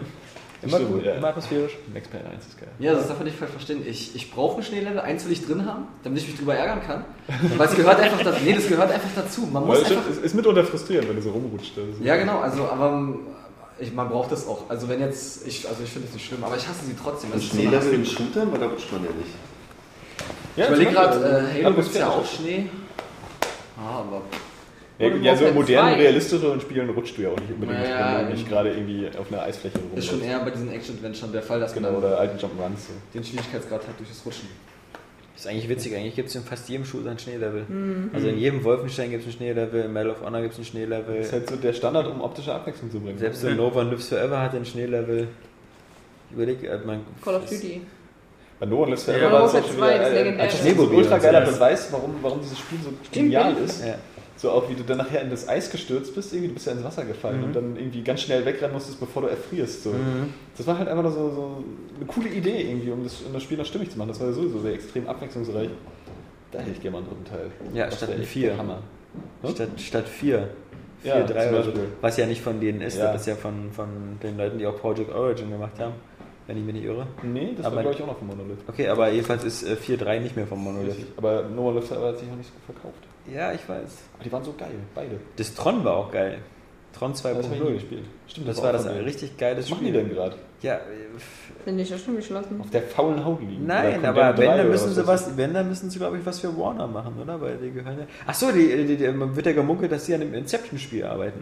Immer 0.69 0.77
Stimmt, 0.79 0.93
gut, 0.93 1.05
ja. 1.05 1.15
immer 1.15 1.29
atmosphärisch. 1.29 1.73
Max 1.93 2.09
Payne 2.09 2.29
1 2.31 2.47
ist 2.47 2.59
geil. 2.61 2.69
Ja, 2.79 2.93
das 2.95 3.09
darf 3.09 3.19
man 3.19 3.27
nicht 3.27 3.39
falsch 3.39 3.51
verstehen. 3.53 3.83
Ich, 3.87 4.15
ich 4.15 4.31
brauche 4.31 4.59
ein 4.59 4.63
Schneelevel, 4.63 5.01
eins 5.01 5.25
will 5.25 5.33
ich 5.33 5.45
drin 5.47 5.65
haben, 5.67 5.87
damit 6.03 6.23
ich 6.23 6.29
mich 6.29 6.37
drüber 6.37 6.55
ärgern 6.55 6.81
kann. 6.87 7.05
Weil 7.57 7.69
es 7.69 7.75
gehört 7.77 8.01
einfach 8.01 8.23
dazu. 8.23 8.41
Nee, 8.45 8.55
das 8.55 8.69
gehört 8.69 8.91
einfach 8.91 9.11
dazu. 9.15 9.49
Man 9.53 9.67
muss 9.67 9.79
einfach. 9.85 10.09
ist, 10.11 10.23
ist 10.23 10.35
mitunter 10.35 10.65
frustrierend, 10.65 11.09
wenn 11.09 11.17
du 11.17 11.23
so 11.23 11.31
rumrutscht. 11.31 11.77
Ist- 11.77 12.01
Ja, 12.03 12.17
genau, 12.17 12.39
also, 12.41 12.65
aber 12.69 13.15
ich, 13.79 13.93
man 13.93 14.09
braucht 14.09 14.33
das 14.33 14.47
auch. 14.47 14.69
Also, 14.69 14.89
wenn 14.89 15.01
jetzt. 15.01 15.47
Ich, 15.47 15.69
also, 15.69 15.83
ich 15.83 15.91
finde 15.91 16.09
es 16.09 16.15
nicht 16.15 16.27
schlimm, 16.27 16.43
aber 16.45 16.57
ich 16.57 16.67
hasse 16.67 16.85
sie 16.85 16.95
trotzdem. 17.01 17.31
Ein 17.31 17.35
Das 17.35 17.43
ist 17.45 17.53
so 17.53 17.59
eine 17.59 17.69
Schneelevel 17.69 17.95
in 17.95 18.07
Shootern, 18.07 18.53
weil 18.53 18.61
da 18.61 18.67
rutscht 18.67 18.93
man 18.93 19.05
ja 19.05 19.11
nicht. 19.11 19.31
Ja, 20.57 20.65
Ich 20.65 20.71
überlege 20.71 20.93
gerade, 20.93 21.25
also, 21.25 21.27
äh, 21.59 21.65
Halo 21.65 21.75
gibt 21.77 21.89
es 21.89 21.95
ja 21.99 22.09
auch 22.09 22.25
Schnee. 22.25 22.69
Ah, 23.79 23.99
aber. 24.01 24.23
Ja, 24.99 25.09
ja, 25.09 25.37
so 25.37 25.53
modernen, 25.53 25.95
2. 25.95 26.01
realistischeren 26.01 26.61
Spielen 26.61 26.89
rutscht 26.89 27.19
du 27.19 27.23
ja 27.23 27.29
auch 27.29 27.39
nicht 27.39 27.53
unbedingt, 27.53 27.81
Ja, 27.81 27.89
ja, 27.89 28.19
wenn 28.19 28.27
du 28.29 28.33
nicht 28.33 28.49
gerade 28.49 28.71
irgendwie 28.71 29.09
auf 29.19 29.31
einer 29.31 29.43
Eisfläche 29.43 29.79
rumläufst. 29.79 29.99
Ist 29.99 30.07
schon 30.11 30.23
eher 30.23 30.39
bei 30.41 30.51
diesen 30.51 30.73
Action-Adventuren 30.73 31.33
der 31.33 31.43
Fall, 31.43 31.61
dass 31.61 31.75
Genau, 31.75 31.93
man 31.93 31.99
oder 31.99 32.19
alten 32.19 32.39
Jump'n'Runs. 32.39 32.79
So. 32.89 32.93
den 33.13 33.23
Schwierigkeitsgrad 33.25 33.83
hat 33.87 33.99
durch 33.99 34.09
das 34.09 34.25
Rutschen. 34.25 34.49
ist 35.37 35.47
eigentlich 35.47 35.69
witzig, 35.69 35.95
eigentlich 35.95 36.15
gibt 36.15 36.31
es 36.31 36.35
in 36.35 36.43
fast 36.45 36.67
jedem 36.71 36.87
Shooter 36.87 37.11
ein 37.11 37.19
Schneelevel. 37.19 37.65
Mhm. 37.69 38.11
Also 38.15 38.29
in 38.29 38.39
jedem 38.39 38.65
Wolfenstein 38.65 39.11
gibt 39.11 39.23
es 39.23 39.29
ein 39.29 39.37
Schneelevel, 39.37 39.85
in 39.85 39.93
Medal 39.93 40.13
of 40.13 40.23
Honor 40.25 40.41
gibt 40.41 40.55
es 40.55 40.61
ein 40.61 40.65
Schneelevel. 40.65 41.19
Das 41.19 41.27
ist 41.27 41.33
halt 41.35 41.51
so 41.51 41.57
der 41.57 41.73
Standard, 41.75 42.07
um 42.07 42.23
optische 42.23 42.55
Abwechslung 42.55 42.91
zu 42.91 42.99
bringen. 43.01 43.19
Selbst 43.19 43.43
so 43.43 43.51
No 43.51 43.69
One 43.69 43.91
Lives 43.91 44.09
Forever 44.09 44.41
hat 44.41 44.55
ein 44.55 44.65
Schneelevel. 44.65 45.29
Ich 46.31 46.35
überleg, 46.35 46.65
äh, 46.65 46.79
man. 46.87 47.01
Call 47.23 47.35
of 47.35 47.45
Duty. 47.45 47.83
Bei 48.59 48.65
No 48.65 48.79
One 48.79 48.93
Lives 48.93 49.07
Ja, 49.07 49.13
Forever 49.13 49.29
Modern 49.29 49.43
war 49.43 49.45
es 49.47 49.51
auch 49.51 49.55
Warfare 49.55 49.69
schon 49.69 49.77
2, 49.77 49.99
das 49.99 50.11
wieder 50.13 50.83
äh, 50.83 50.87
ein 50.87 50.95
ultra 50.97 51.19
geiler 51.19 51.45
ja. 51.45 51.51
Beweis, 51.51 51.93
warum, 51.93 52.15
warum 52.23 52.41
dieses 52.41 52.59
Spiel 52.59 52.79
so 52.83 52.91
genial 53.13 53.53
ja. 53.53 53.59
ist. 53.63 53.85
Ja. 53.85 53.95
So 54.37 54.51
auch 54.51 54.69
wie 54.69 54.75
du 54.75 54.83
dann 54.83 54.99
nachher 54.99 55.23
in 55.23 55.31
das 55.31 55.49
Eis 55.49 55.71
gestürzt 55.71 56.15
bist, 56.15 56.33
irgendwie, 56.33 56.49
du 56.49 56.55
bist 56.55 56.67
ja 56.67 56.73
ins 56.73 56.85
Wasser 56.85 57.05
gefallen 57.07 57.39
Mhm. 57.39 57.45
und 57.45 57.57
dann 57.57 57.77
irgendwie 57.77 58.03
ganz 58.03 58.21
schnell 58.21 58.45
wegrennen 58.45 58.75
musstest, 58.75 59.01
bevor 59.01 59.23
du 59.23 59.29
erfrierst. 59.29 59.85
So. 59.85 59.91
Mhm. 59.91 60.35
Das 60.57 60.67
war 60.67 60.77
halt 60.79 60.89
einfach 60.89 61.03
nur 61.05 61.13
so, 61.13 61.31
so 61.31 61.65
eine 61.97 62.07
coole 62.07 62.29
Idee 62.29 62.61
irgendwie, 62.69 62.91
um 62.91 63.03
das, 63.03 63.23
um 63.23 63.33
das 63.33 63.43
Spiel 63.43 63.57
noch 63.57 63.65
stimmig 63.65 63.91
zu 63.91 63.97
machen. 63.99 64.09
Das 64.09 64.21
war 64.21 64.31
sowieso 64.33 64.61
sehr 64.61 64.75
extrem 64.75 65.07
abwechslungsreich. 65.09 65.71
Da 66.53 66.59
hätte 66.61 66.71
ich 66.73 66.81
gerne 66.81 66.93
mal 66.93 66.99
einen 66.99 67.09
dritten 67.09 67.25
Teil. 67.25 67.51
Ja, 67.75 67.87
Das 67.87 67.97
statt 67.97 68.11
Vier. 68.25 68.57
Hammer. 68.59 68.83
Hm? 69.43 69.51
Statt, 69.51 69.69
statt 69.79 70.09
4. 70.09 70.49
4, 71.03 71.15
Ja, 71.15 71.23
3 71.25 71.45
zum 71.47 71.55
oder 71.55 71.65
so. 71.65 71.73
Was 72.01 72.17
ja 72.17 72.27
nicht 72.27 72.41
von 72.43 72.61
denen 72.61 72.81
ist, 72.83 72.99
Ja. 72.99 73.13
das 73.13 73.23
ist 73.23 73.27
ja 73.29 73.35
von, 73.37 73.71
von 73.73 73.89
den 74.23 74.37
Leuten, 74.37 74.59
die 74.59 74.67
auch 74.67 74.77
Project 74.79 75.13
Origin 75.15 75.51
gemacht 75.51 75.79
haben, 75.79 75.95
wenn 76.47 76.57
ich 76.59 76.65
mich 76.65 76.75
nicht 76.75 76.85
irre. 76.85 77.07
Nee, 77.23 77.53
das 77.57 77.67
Aber- 77.67 77.77
war 77.77 77.83
glaube 77.85 77.97
ich 77.97 78.03
auch 78.03 78.07
noch 78.09 78.19
von 78.19 78.27
Monolith. 78.29 78.59
Okay, 78.69 78.89
aber 78.89 79.11
jedenfalls 79.11 79.45
ist 79.45 79.63
äh, 79.63 79.77
4.3 79.77 80.21
nicht 80.21 80.37
mehr 80.37 80.47
von 80.47 80.59
Monolith. 80.63 80.91
Richtig. 80.91 81.07
Aber 81.17 81.45
Forever 81.83 82.09
hat 82.09 82.19
sich 82.19 82.29
auch 82.31 82.37
nicht 82.37 82.49
so 82.49 82.55
gut 82.55 82.77
verkauft. 82.77 83.06
Ja, 83.33 83.53
ich 83.53 83.69
weiß. 83.69 83.99
Aber 84.15 84.25
die 84.25 84.33
waren 84.33 84.45
so 84.45 84.55
geil, 84.57 84.71
beide. 84.95 85.19
Das 85.37 85.55
Tron 85.55 85.85
war 85.85 85.97
auch 85.97 86.13
geil. 86.13 86.39
Tron 86.97 87.13
Das 87.13 87.25
habe 87.25 87.41
ich 87.43 87.51
nie 87.51 87.57
2.0. 87.59 87.75
gespielt. 87.75 88.05
Stimmt, 88.29 88.49
Das 88.49 88.63
war 88.63 88.73
das 88.73 88.83
auch 88.83 88.89
von 88.89 88.99
ein 88.99 89.05
richtig 89.05 89.37
geiles 89.37 89.65
Was 89.67 89.71
machen 89.71 89.85
die 89.87 89.93
denn 89.93 90.09
gerade? 90.09 90.37
Ja, 90.63 90.75
äh, 90.77 90.81
Sind 91.65 91.77
die 91.77 91.85
schon 91.85 91.99
schon 91.99 92.17
geschlossen? 92.17 92.61
Auf 92.61 92.71
der 92.71 92.83
faulen 92.83 93.23
Haut 93.25 93.41
liegen. 93.41 93.67
nein, 93.67 94.05
aber 94.05 94.37
wenn, 94.39 94.47
3 94.49 94.57
dann 94.57 94.71
müssen 94.71 94.95
sie 94.95 95.07
was, 95.07 95.37
wenn, 95.37 95.53
dann 95.53 95.69
müssen 95.69 95.91
sie, 95.91 95.99
glaube 95.99 96.17
ich, 96.19 96.25
was 96.25 96.41
für 96.41 96.57
Warner 96.57 96.87
machen, 96.87 97.15
oder? 97.23 97.39
Weil 97.41 97.57
die 97.59 97.71
gehören 97.71 97.99
ja. 97.99 98.07
Ach 98.27 98.35
so, 98.35 98.51
die, 98.51 98.87
die, 98.87 98.97
die, 98.97 99.09
man 99.09 99.35
wird 99.37 99.47
ja 99.47 99.53
gemunkelt, 99.53 99.93
dass 99.93 100.07
sie 100.07 100.15
an 100.15 100.21
dem 100.21 100.33
Inception-Spiel 100.33 101.05
arbeiten. 101.05 101.41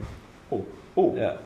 ich. 0.51 0.57
Oh, 0.59 0.65
oh. 0.97 1.15
Ja. 1.17 1.39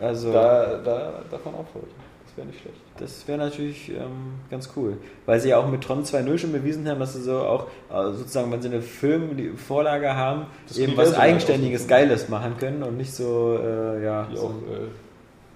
Also. 0.00 0.32
Da, 0.32 0.78
da, 0.82 1.22
davon 1.30 1.54
aufhören. 1.54 1.86
Das 2.30 2.36
wäre 2.36 2.46
nicht 2.46 2.60
schlecht. 2.60 2.76
Das 2.98 3.28
wäre 3.28 3.38
natürlich 3.38 3.88
ähm, 3.88 4.34
ganz 4.50 4.70
cool. 4.76 4.98
Weil 5.26 5.40
sie 5.40 5.48
ja 5.48 5.58
auch 5.58 5.68
mit 5.68 5.82
Tron 5.82 6.04
2.0 6.04 6.38
schon 6.38 6.52
bewiesen 6.52 6.88
haben, 6.88 7.00
dass 7.00 7.14
sie 7.14 7.22
so 7.22 7.38
auch 7.40 7.66
äh, 7.90 8.12
sozusagen, 8.12 8.52
wenn 8.52 8.62
sie 8.62 8.68
eine 8.68 8.82
Filmvorlage 8.82 10.14
haben, 10.14 10.46
Das 10.68 10.78
eben 10.78 10.96
was 10.96 11.14
Eigenständiges. 11.14 11.88
Geiles 11.88 12.28
machen 12.28 12.56
können 12.58 12.82
und 12.82 12.96
nicht 12.96 13.12
so, 13.12 13.58
äh, 13.60 14.04
ja, 14.04 14.28
Wie 14.30 14.36
so, 14.36 14.42
auch 14.44 14.50
äh, 14.50 14.88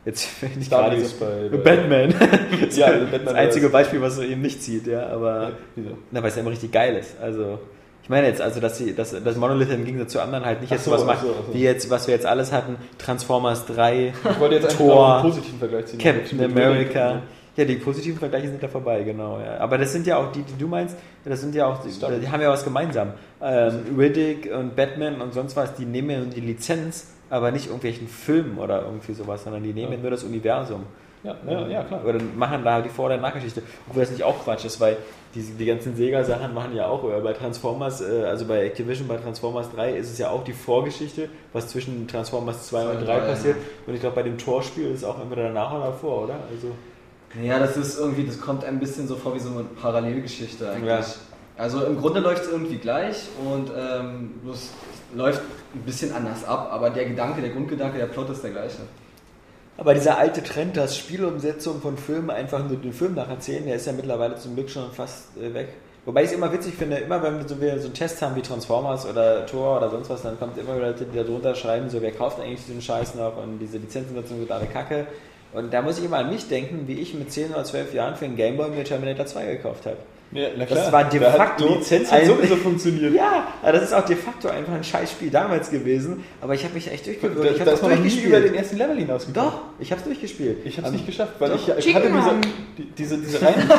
jetzt 0.04 0.42
nicht 0.56 0.64
Star 0.64 0.90
gerade 0.90 1.04
so, 1.04 1.16
bei, 1.20 1.48
bei 1.50 1.56
Batman. 1.58 2.14
Ja, 2.74 2.90
Batman 2.90 3.24
das 3.24 3.34
einzige 3.34 3.68
Beispiel, 3.68 4.00
was 4.00 4.16
so 4.16 4.22
eben 4.22 4.42
nicht 4.42 4.62
zieht, 4.62 4.86
ja, 4.86 5.06
aber, 5.08 5.52
Ja, 5.76 5.82
na, 6.10 6.22
weil 6.22 6.30
es 6.30 6.36
ja 6.36 6.42
immer 6.42 6.50
richtig 6.50 6.72
geil 6.72 6.96
ist. 6.96 7.16
Also, 7.20 7.58
ich 8.04 8.10
meine 8.10 8.26
jetzt, 8.26 8.42
also, 8.42 8.60
dass, 8.60 8.76
sie, 8.76 8.94
dass, 8.94 9.12
dass 9.24 9.36
Monolith 9.36 9.70
im 9.70 9.86
Gegensatz 9.86 10.12
zu 10.12 10.20
anderen 10.20 10.44
halt 10.44 10.60
nicht 10.60 10.70
jetzt 10.70 10.84
so, 10.84 10.90
sowas 10.90 11.02
ach 11.04 11.06
macht, 11.06 11.20
so, 11.22 11.28
so. 11.28 11.54
wie 11.54 11.62
jetzt, 11.62 11.88
was 11.88 12.06
wir 12.06 12.14
jetzt 12.14 12.26
alles 12.26 12.52
hatten, 12.52 12.76
Transformers 12.98 13.64
3, 13.64 14.12
Ich 14.30 14.40
wollte 14.40 14.56
jetzt 14.56 14.78
mal 14.78 15.14
einen 15.14 15.22
positiven 15.22 15.58
Vergleich 15.58 15.86
ziehen. 15.86 15.98
Captain 15.98 16.44
America. 16.44 17.08
Riddick 17.08 17.22
Ja, 17.56 17.64
die 17.64 17.76
positiven 17.76 18.18
Vergleiche 18.18 18.48
sind 18.48 18.62
da 18.62 18.68
vorbei, 18.68 19.02
genau. 19.04 19.40
Ja. 19.40 19.56
Aber 19.56 19.78
das 19.78 19.92
sind 19.92 20.06
ja 20.06 20.18
auch 20.18 20.32
die, 20.32 20.42
die 20.42 20.58
du 20.58 20.68
meinst, 20.68 20.96
das 21.24 21.40
sind 21.40 21.54
ja 21.54 21.66
auch, 21.66 21.82
die, 21.82 21.88
die 22.20 22.28
haben 22.28 22.42
ja 22.42 22.50
was 22.50 22.62
gemeinsam. 22.62 23.14
Ähm, 23.40 23.96
Riddick 23.96 24.50
und 24.54 24.76
Batman 24.76 25.22
und 25.22 25.32
sonst 25.32 25.56
was, 25.56 25.74
die 25.74 25.86
nehmen 25.86 26.10
ja 26.10 26.20
die 26.20 26.40
Lizenz, 26.40 27.06
aber 27.30 27.52
nicht 27.52 27.66
irgendwelchen 27.66 28.06
Filmen 28.08 28.58
oder 28.58 28.82
irgendwie 28.82 29.14
sowas, 29.14 29.44
sondern 29.44 29.62
die 29.62 29.72
nehmen 29.72 29.92
Ja. 29.92 29.98
nur 29.98 30.10
das 30.10 30.24
Universum. 30.24 30.82
Ja, 31.24 31.34
ja, 31.48 31.66
ja, 31.68 31.82
klar. 31.84 32.04
Oder 32.04 32.18
machen 32.36 32.62
da 32.62 32.80
die 32.82 32.90
Vor- 32.90 33.10
und 33.10 33.20
Nachgeschichte. 33.22 33.62
Obwohl 33.88 34.02
das 34.02 34.10
nicht 34.10 34.22
auch 34.22 34.44
Quatsch 34.44 34.64
ist, 34.66 34.78
weil 34.78 34.98
die, 35.34 35.40
die 35.40 35.64
ganzen 35.64 35.96
Sega-Sachen 35.96 36.52
machen 36.52 36.76
ja 36.76 36.86
auch, 36.86 37.02
oder 37.02 37.20
bei 37.20 37.32
Transformers, 37.32 38.02
äh, 38.02 38.24
also 38.24 38.44
bei 38.44 38.64
Activision, 38.66 39.08
bei 39.08 39.16
Transformers 39.16 39.70
3 39.74 39.96
ist 39.96 40.10
es 40.12 40.18
ja 40.18 40.28
auch 40.28 40.44
die 40.44 40.52
Vorgeschichte, 40.52 41.30
was 41.52 41.68
zwischen 41.68 42.06
Transformers 42.06 42.66
2 42.68 42.82
und 42.82 42.86
3 43.00 43.04
Zwei, 43.04 43.04
drei, 43.04 43.20
passiert. 43.20 43.56
Und 43.86 43.94
ich 43.94 44.00
glaube, 44.00 44.16
bei 44.16 44.22
dem 44.22 44.36
Torspiel 44.38 44.90
ist 44.90 44.98
es 44.98 45.04
auch 45.04 45.20
entweder 45.20 45.44
danach 45.44 45.72
oder 45.72 45.86
davor, 45.86 46.24
oder? 46.24 46.34
Also, 46.50 46.68
Naja, 47.34 47.58
das 47.58 47.76
ist 47.76 47.98
irgendwie, 47.98 48.24
das 48.26 48.40
kommt 48.40 48.64
ein 48.64 48.78
bisschen 48.78 49.08
so 49.08 49.16
vor 49.16 49.34
wie 49.34 49.40
so 49.40 49.48
eine 49.50 49.64
Parallelgeschichte 49.64 50.70
eigentlich. 50.70 50.88
Ja. 50.88 51.04
Also 51.56 51.84
im 51.84 52.00
Grunde 52.00 52.20
läuft 52.20 52.44
es 52.44 52.50
irgendwie 52.50 52.76
gleich 52.76 53.28
und 53.44 53.70
ähm, 53.76 54.34
bloß 54.42 54.56
es 54.56 54.70
läuft 55.16 55.40
ein 55.74 55.82
bisschen 55.82 56.12
anders 56.12 56.44
ab, 56.44 56.68
aber 56.70 56.90
der 56.90 57.06
Gedanke, 57.06 57.40
der 57.40 57.50
Grundgedanke, 57.50 57.96
der 57.96 58.06
Plot 58.06 58.30
ist 58.30 58.42
der 58.42 58.50
gleiche. 58.50 58.82
Aber 59.76 59.94
dieser 59.94 60.18
alte 60.18 60.42
Trend, 60.42 60.76
dass 60.76 60.96
Spielumsetzungen 60.96 61.82
von 61.82 61.98
Filmen 61.98 62.30
einfach 62.30 62.66
nur 62.66 62.78
den 62.78 62.92
Film 62.92 63.14
nacherzählen, 63.14 63.66
der 63.66 63.76
ist 63.76 63.86
ja 63.86 63.92
mittlerweile 63.92 64.36
zum 64.36 64.54
Glück 64.54 64.70
schon 64.70 64.92
fast 64.92 65.36
äh, 65.36 65.52
weg. 65.52 65.68
Wobei 66.04 66.22
ich 66.22 66.28
es 66.28 66.34
immer 66.34 66.52
witzig 66.52 66.74
finde, 66.74 66.96
immer 66.98 67.22
wenn 67.22 67.38
wir 67.38 67.78
so, 67.78 67.86
einen 67.86 67.94
Test 67.94 68.20
haben 68.20 68.36
wie 68.36 68.42
Transformers 68.42 69.06
oder 69.06 69.46
Thor 69.46 69.78
oder 69.78 69.90
sonst 69.90 70.10
was, 70.10 70.22
dann 70.22 70.38
kommt 70.38 70.58
immer 70.58 70.76
wieder 70.76 70.88
Leute, 70.88 71.06
die 71.06 71.16
da 71.16 71.24
drunter 71.24 71.54
schreiben, 71.54 71.88
so 71.88 72.00
wer 72.02 72.12
kauft 72.12 72.40
eigentlich 72.40 72.64
diesen 72.66 72.82
Scheiß 72.82 73.14
noch 73.14 73.42
und 73.42 73.58
diese 73.58 73.78
Lizenzumsetzungen 73.78 74.42
sind 74.42 74.52
alle 74.52 74.66
kacke. 74.66 75.06
Und 75.54 75.72
da 75.72 75.82
muss 75.82 75.98
ich 75.98 76.04
immer 76.04 76.18
an 76.18 76.30
mich 76.30 76.46
denken, 76.48 76.86
wie 76.86 77.00
ich 77.00 77.14
mit 77.14 77.32
10 77.32 77.52
oder 77.52 77.64
12 77.64 77.94
Jahren 77.94 78.16
für 78.16 78.26
einen 78.26 78.36
Gameboy 78.36 78.68
mir 78.68 78.84
Terminator 78.84 79.24
2 79.24 79.46
gekauft 79.46 79.86
habe. 79.86 79.96
Ja, 80.32 80.48
Das 80.68 80.90
war 80.90 81.04
de 81.04 81.20
Da 81.20 81.30
facto 81.30 81.68
Die 81.68 81.74
Lizenz 81.74 82.10
hat 82.10 82.20
ein- 82.22 82.26
sowieso 82.26 82.56
funktioniert. 82.56 83.14
Ja, 83.16 83.46
das 83.70 83.82
ist 83.84 83.92
auch 83.92 84.04
de 84.04 84.16
facto 84.16 84.48
einfach 84.48 84.72
ein 84.72 84.82
Scheißspiel 84.82 85.30
damals 85.30 85.70
gewesen, 85.70 86.24
aber 86.40 86.54
ich 86.54 86.64
habe 86.64 86.74
mich 86.74 86.90
echt 86.90 87.06
durchgewürgt. 87.06 87.52
Ich 87.54 87.60
habe 87.60 87.70
das 87.70 87.80
nie 87.82 87.86
über 87.88 87.94
den 87.96 88.02
durchgespielt. 88.02 88.54
ersten 88.56 88.76
Level 88.76 88.96
hinausgekommen. 88.96 89.50
Doch, 89.52 89.60
ich 89.78 89.90
habe 89.92 90.00
es 90.00 90.04
durchgespielt. 90.06 90.58
Ich 90.64 90.76
habe 90.78 90.88
es 90.88 90.92
nicht 90.92 91.06
geschafft, 91.06 91.34
weil 91.38 91.50
doch. 91.50 91.56
ich, 91.56 91.86
ich 91.86 91.94
hatte 91.94 92.08
diese, 92.10 92.30
die, 92.78 92.84
diese, 92.98 93.18
diese 93.18 93.40
rein. 93.42 93.54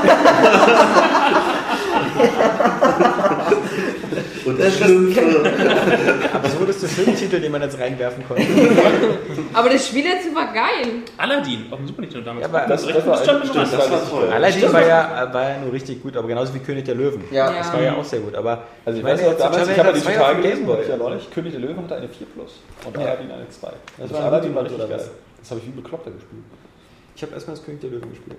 Und 4.46 4.62
Schlümpfe. 4.62 5.22
Aber 6.34 6.50
so 6.50 6.66
ist 6.66 6.82
der 6.82 6.90
Filmtitel, 6.90 7.40
den 7.40 7.52
man 7.52 7.62
jetzt 7.62 7.80
reinwerfen 7.80 8.24
konnte. 8.28 8.44
Aber 9.54 9.70
das 9.70 9.88
Spiel 9.88 10.06
jetzt 10.06 10.34
war 10.36 10.54
geil. 10.54 11.04
Aladdin 11.18 11.66
auf 11.72 11.78
dem 11.80 11.88
Super 11.88 12.02
Nintendo 12.02 12.26
damals. 12.26 12.42
Ja, 12.48 12.50
aber 12.50 12.68
Das, 12.68 12.86
das 12.86 13.08
war, 13.08 13.18
stimmt, 13.18 13.56
das 13.56 13.78
war 13.78 14.10
toll. 14.10 14.30
Aladdin 14.32 14.74
war 14.74 14.86
ja, 14.88 15.30
war 15.34 15.50
ja 15.50 15.58
nur 15.60 15.74
richtig 15.74 16.02
gut, 16.02 16.16
aber 16.18 16.28
genauso 16.28 16.54
wie 16.54 16.60
König 16.60 16.86
der 16.86 16.96
Löwen. 16.96 17.24
Ja. 17.32 17.52
Das 17.52 17.72
war 17.74 17.82
ja 17.82 17.96
auch 17.96 18.04
sehr 18.04 18.20
gut. 18.20 18.36
Aber 18.36 18.64
Also 18.86 18.98
ich 19.00 19.04
meine 19.04 19.16
weiß 19.18 19.24
noch, 19.24 19.32
jetzt, 19.32 19.42
damals, 19.42 19.70
ich 19.70 19.78
habe 19.80 19.90
ja 19.90 19.94
die 19.96 20.02
2 20.02 20.14
total 20.14 20.36
gelesen, 20.36 20.66
Gameboy. 20.66 20.82
ich 20.82 20.88
ja 20.90 20.98
neulich. 20.98 21.32
König 21.32 21.52
der 21.54 21.62
Löwen 21.62 21.78
hatte 21.78 21.96
eine 21.96 22.10
4 22.10 22.28
Plus 22.28 22.60
und. 22.86 22.98
Aladdin 22.98 23.32
eine 23.32 23.50
2. 23.50 23.68
Das 23.98 24.10
Das 24.10 24.14
war 24.20 24.26
Aladdin 24.28 24.56
war 24.56 24.64
richtig 24.64 24.80
geil. 24.90 25.00
Das 25.40 25.52
habe 25.52 25.60
ich 25.62 25.68
wie 25.68 25.72
bekloppter 25.72 26.12
gespielt. 26.12 26.44
Ich 27.16 27.22
habe 27.22 27.34
erstmal 27.34 27.56
das 27.56 27.66
König 27.66 27.82
der 27.82 27.92
Löwen 27.92 28.10
gespielt. 28.10 28.38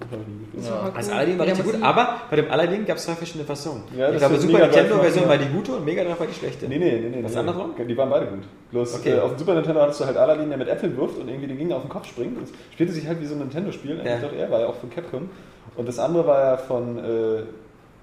Das. 0.00 0.68
Ja. 0.68 0.90
Also 0.94 1.12
Aladdin 1.12 1.38
war 1.38 1.46
Ja, 1.46 1.52
richtig 1.52 1.72
gut, 1.72 1.82
aber 1.82 2.16
bei 2.30 2.36
dem 2.36 2.50
Aladdin 2.50 2.84
gab 2.86 2.96
es 2.96 3.04
zwei 3.04 3.14
verschiedene 3.14 3.44
Versionen. 3.44 3.84
Ja, 3.96 4.06
ich 4.06 4.18
das 4.18 4.28
glaube, 4.28 4.38
Super 4.38 4.58
Nintendo-Version 4.58 5.28
war 5.28 5.38
die 5.38 5.48
gute 5.48 5.72
und 5.72 5.84
Mega 5.84 6.02
Drive 6.02 6.18
war 6.18 6.26
die 6.26 6.34
schlechte. 6.34 6.66
Nee, 6.66 6.78
nee, 6.78 7.00
nee, 7.00 7.08
nee. 7.16 7.24
Was 7.24 7.32
nee. 7.32 7.38
andersrum? 7.38 7.74
Die 7.86 7.96
waren 7.96 8.10
beide 8.10 8.26
gut. 8.26 8.44
Bloß 8.70 8.94
Okay. 8.96 9.16
äh, 9.16 9.20
auf 9.20 9.30
dem 9.32 9.38
Super 9.38 9.54
Nintendo 9.54 9.80
hattest 9.82 10.00
du 10.00 10.06
halt 10.06 10.16
Aladdin, 10.16 10.48
der 10.48 10.58
mit 10.58 10.68
Äpfeln 10.68 10.96
wirft 10.96 11.18
und 11.18 11.28
irgendwie 11.28 11.46
den 11.46 11.58
Gegner 11.58 11.76
auf 11.76 11.82
den 11.82 11.90
Kopf 11.90 12.06
springt. 12.06 12.36
Und 12.36 12.44
es 12.44 12.52
spielte 12.72 12.92
sich 12.92 13.06
halt 13.06 13.20
wie 13.20 13.26
so 13.26 13.34
ein 13.34 13.40
Nintendo-Spiel. 13.40 14.00
Ja. 14.04 14.14
Ich 14.16 14.22
dachte, 14.22 14.36
er 14.36 14.50
war 14.50 14.60
ja 14.60 14.66
auch 14.66 14.76
von 14.76 14.90
Capcom. 14.90 15.28
Und 15.76 15.88
das 15.88 15.98
andere 15.98 16.26
war 16.26 16.40
ja 16.40 16.56
von 16.56 16.98
äh, 16.98 17.42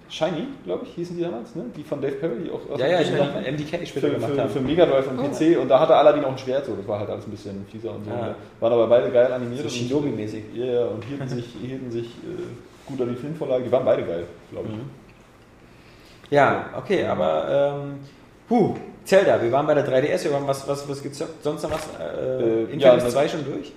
Shiny, 0.10 0.48
glaube 0.66 0.86
ich, 0.86 0.94
hießen 0.96 1.16
die 1.18 1.22
damals, 1.24 1.54
ne? 1.56 1.66
Die 1.78 1.84
von 1.84 2.02
Dave 2.02 2.16
Perry, 2.16 2.36
die 2.46 2.50
auch 2.52 2.68
aus 2.72 2.80
Ja, 2.80 2.88
ja, 2.88 2.98
haben. 3.00 3.44
MDK 3.56 3.86
später 3.88 4.08
für, 4.08 4.14
gemacht 4.16 4.32
für, 4.34 4.42
haben. 4.42 4.50
für 4.50 4.60
Mega 4.62 4.86
Drive 4.86 5.08
und 5.08 5.18
PC 5.18 5.60
und 5.62 5.68
da 5.70 5.80
hatte 5.80 5.96
Aladdin 5.96 6.26
auch 6.26 6.32
ein 6.32 6.38
Schwert, 6.38 6.66
so 6.66 6.76
das 6.76 6.88
war 6.88 7.00
halt 7.00 7.10
alles 7.10 7.26
ein 7.28 7.32
bisschen 7.32 7.66
fieser 7.72 7.92
und 7.94 8.06
so. 8.06 8.12
Ah. 8.12 8.28
Und 8.30 8.36
Waren 8.62 8.74
aber 8.74 8.88
beide 8.88 9.12
geil 9.12 9.32
animiert. 9.32 9.62
So 9.62 9.68
Shinobi-mäßig. 9.70 10.44
Ja, 10.56 10.66
ja, 10.66 10.86
und 10.88 11.04
hielten 11.06 11.28
sich, 11.30 11.46
hielten 11.62 11.92
sich 11.92 12.06
äh, 12.08 12.88
gut 12.88 13.00
an 13.02 13.10
die 13.10 13.16
Filmvorlage. 13.16 13.64
Die 13.66 13.72
waren 13.72 13.86
beide 13.86 14.04
geil, 14.04 14.24
glaube 14.52 14.68
ich. 14.70 14.76
Mhm. 14.76 14.90
Ja, 16.32 16.70
okay, 16.78 17.06
aber 17.06 17.74
ähm, 17.84 18.00
huh, 18.50 18.76
Zelda, 19.04 19.42
wir 19.42 19.52
waren 19.52 19.66
bei 19.66 19.74
der 19.74 19.88
3DS, 19.88 20.26
wir 20.26 20.34
waren 20.34 20.48
was, 20.48 20.68
was, 20.68 20.88
was 20.88 21.02
gibt's 21.02 21.24
sonst 21.42 21.64
noch 21.64 21.72
was? 21.72 21.88
Äh, 22.00 22.44
Äh, 22.44 22.64
Infamous 22.66 22.82
ja, 22.84 22.96
das- 22.98 23.14
2 23.14 23.28
schon 23.28 23.46
durch? 23.46 23.72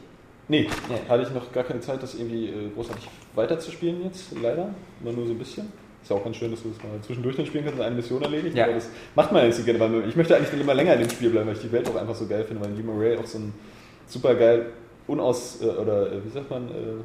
Nee, 0.48 0.68
Nee. 0.88 0.96
hatte 1.08 1.22
ich 1.22 1.30
noch 1.30 1.50
gar 1.52 1.64
keine 1.64 1.80
Zeit, 1.80 2.02
das 2.02 2.14
irgendwie 2.14 2.48
äh, 2.48 2.68
großartig 2.74 3.08
weiterzuspielen 3.34 4.04
jetzt, 4.04 4.32
leider. 4.42 4.68
Immer 5.02 5.12
nur 5.12 5.26
so 5.26 5.32
ein 5.32 5.38
bisschen. 5.38 5.72
Ist 6.02 6.10
ja 6.10 6.16
auch 6.16 6.24
ganz 6.24 6.36
schön, 6.36 6.50
dass 6.50 6.62
du 6.62 6.70
das 6.70 6.78
mal 6.78 7.00
zwischendurch 7.00 7.36
dann 7.36 7.46
spielen 7.46 7.64
kannst 7.64 7.78
und 7.78 7.84
eine 7.84 7.94
Mission 7.94 8.22
erledigt. 8.22 8.56
Ja. 8.56 8.64
Aber 8.64 8.74
das 8.74 8.88
macht 9.14 9.30
man 9.30 9.44
jetzt 9.46 9.58
nicht 9.58 9.66
gerne, 9.66 9.78
weil 9.78 10.08
ich 10.08 10.16
möchte 10.16 10.36
eigentlich 10.36 10.60
immer 10.60 10.74
länger 10.74 10.94
in 10.94 11.00
dem 11.00 11.10
Spiel 11.10 11.30
bleiben, 11.30 11.46
weil 11.46 11.54
ich 11.54 11.62
die 11.62 11.70
Welt 11.70 11.88
auch 11.88 11.94
einfach 11.94 12.14
so 12.14 12.26
geil 12.26 12.44
finde, 12.44 12.64
weil 12.64 12.76
Jim 12.76 12.90
Ray 12.90 13.16
auch 13.16 13.26
so 13.26 13.38
ein 13.38 13.54
super 14.06 14.34
geil, 14.34 14.66
unaus, 15.06 15.62
äh, 15.62 15.66
oder 15.66 16.12
äh, 16.12 16.24
wie 16.24 16.30
sagt 16.30 16.50
man, 16.50 16.68
äh, 16.68 17.02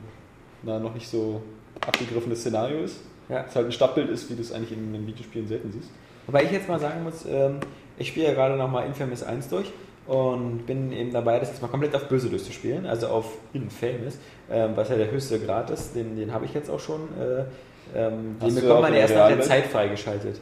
na, 0.63 0.79
noch 0.79 0.95
nicht 0.95 1.07
so 1.07 1.41
abgegriffenes 1.79 2.39
Szenario 2.39 2.79
ist. 2.79 3.01
Ja. 3.29 3.45
Es 3.47 3.55
halt 3.55 3.67
ein 3.67 3.71
Stadtbild 3.71 4.09
ist, 4.09 4.29
wie 4.31 4.35
du 4.35 4.41
es 4.41 4.51
eigentlich 4.51 4.71
in 4.71 4.93
den 4.93 5.05
Videospielen 5.05 5.47
selten 5.47 5.71
siehst. 5.71 5.89
Wobei 6.25 6.43
ich 6.43 6.51
jetzt 6.51 6.67
mal 6.67 6.79
sagen 6.79 7.03
muss, 7.03 7.25
ähm, 7.29 7.59
ich 7.97 8.07
spiele 8.07 8.27
ja 8.27 8.33
gerade 8.33 8.55
nochmal 8.55 8.87
Infamous 8.87 9.21
1 9.21 9.49
durch 9.49 9.71
und 10.07 10.65
bin 10.65 10.91
eben 10.91 11.11
dabei, 11.11 11.39
das 11.39 11.49
jetzt 11.49 11.61
mal 11.61 11.67
komplett 11.67 11.93
auf 11.95 12.07
Böse 12.07 12.29
durchzuspielen, 12.29 12.85
also 12.85 13.07
auf 13.07 13.37
Infamous, 13.53 14.17
ähm, 14.49 14.71
was 14.75 14.89
ja 14.89 14.95
der 14.95 15.11
höchste 15.11 15.39
Grad 15.39 15.69
ist, 15.69 15.95
den, 15.95 16.15
den 16.15 16.33
habe 16.33 16.45
ich 16.45 16.53
jetzt 16.53 16.69
auch 16.69 16.79
schon. 16.79 17.01
Äh, 17.19 17.43
ähm, 17.95 18.37
den 18.41 18.55
bekommt 18.55 18.81
man 18.81 18.93
erst 18.93 19.15
nach 19.15 19.27
der? 19.27 19.41
Zeit 19.41 19.65
freigeschaltet. 19.65 20.39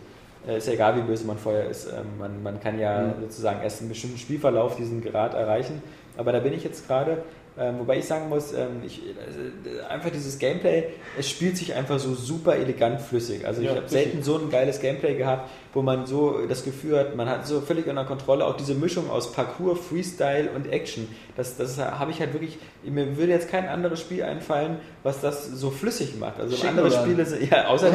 Äh, 0.47 0.57
ist 0.57 0.67
ja 0.67 0.73
egal, 0.73 0.95
wie 0.97 1.01
böse 1.01 1.25
man 1.25 1.37
vorher 1.37 1.69
ist. 1.69 1.87
Ähm, 1.87 2.17
man, 2.19 2.43
man 2.43 2.59
kann 2.59 2.79
ja 2.79 2.99
Mhm. 2.99 3.21
sozusagen 3.21 3.61
erst 3.63 3.79
einen 3.81 3.89
bestimmten 3.89 4.17
Spielverlauf 4.17 4.75
diesen 4.75 5.03
Grad 5.03 5.33
erreichen. 5.33 5.81
Aber 6.17 6.31
da 6.31 6.39
bin 6.39 6.53
ich 6.53 6.63
jetzt 6.63 6.87
gerade. 6.87 7.23
Ähm, 7.57 7.75
wobei 7.79 7.97
ich 7.99 8.05
sagen 8.05 8.27
muss, 8.27 8.51
ähm, 8.53 8.81
ich, 8.85 9.01
äh, 9.01 9.81
einfach 9.89 10.09
dieses 10.09 10.37
Gameplay, 10.39 10.87
es 11.17 11.29
spielt 11.29 11.55
sich 11.57 11.73
einfach 11.73 11.97
so 11.99 12.13
super 12.13 12.55
elegant 12.57 12.99
flüssig. 12.99 13.47
Also 13.47 13.61
ich 13.61 13.67
Ja, 13.67 13.75
habe 13.75 13.83
richtig. 13.83 14.01
selten 14.03 14.23
so 14.23 14.37
ein 14.37 14.49
geiles 14.49 14.81
Gameplay 14.81 15.15
gehabt, 15.15 15.49
wo 15.75 15.81
man 15.81 16.05
so 16.05 16.39
das 16.47 16.63
Gefühl 16.63 16.97
hat, 16.97 17.15
man 17.17 17.27
hat 17.29 17.45
so 17.45 17.59
völlig 17.59 17.85
unter 17.87 18.05
Kontrolle 18.05 18.45
auch 18.45 18.55
diese 18.55 18.73
Mischung 18.73 19.09
aus 19.09 19.33
Parkour, 19.33 19.75
Freestyle 19.75 20.49
und 20.55 20.71
Action. 20.71 21.07
Das, 21.35 21.57
das 21.57 21.77
habe 21.77 22.11
ich 22.11 22.21
halt 22.21 22.31
wirklich, 22.31 22.57
mir 22.83 23.17
würde 23.17 23.33
jetzt 23.33 23.49
kein 23.49 23.67
anderes 23.67 23.99
Spiel 23.99 24.23
einfallen, 24.23 24.77
was 25.03 25.19
das 25.19 25.47
so 25.47 25.71
flüssig 25.71 26.17
macht. 26.17 26.39
Also 26.39 26.65
andere. 26.65 26.89
Spiele 26.89 27.25
sind, 27.25 27.51
ja, 27.51 27.67
außer 27.67 27.91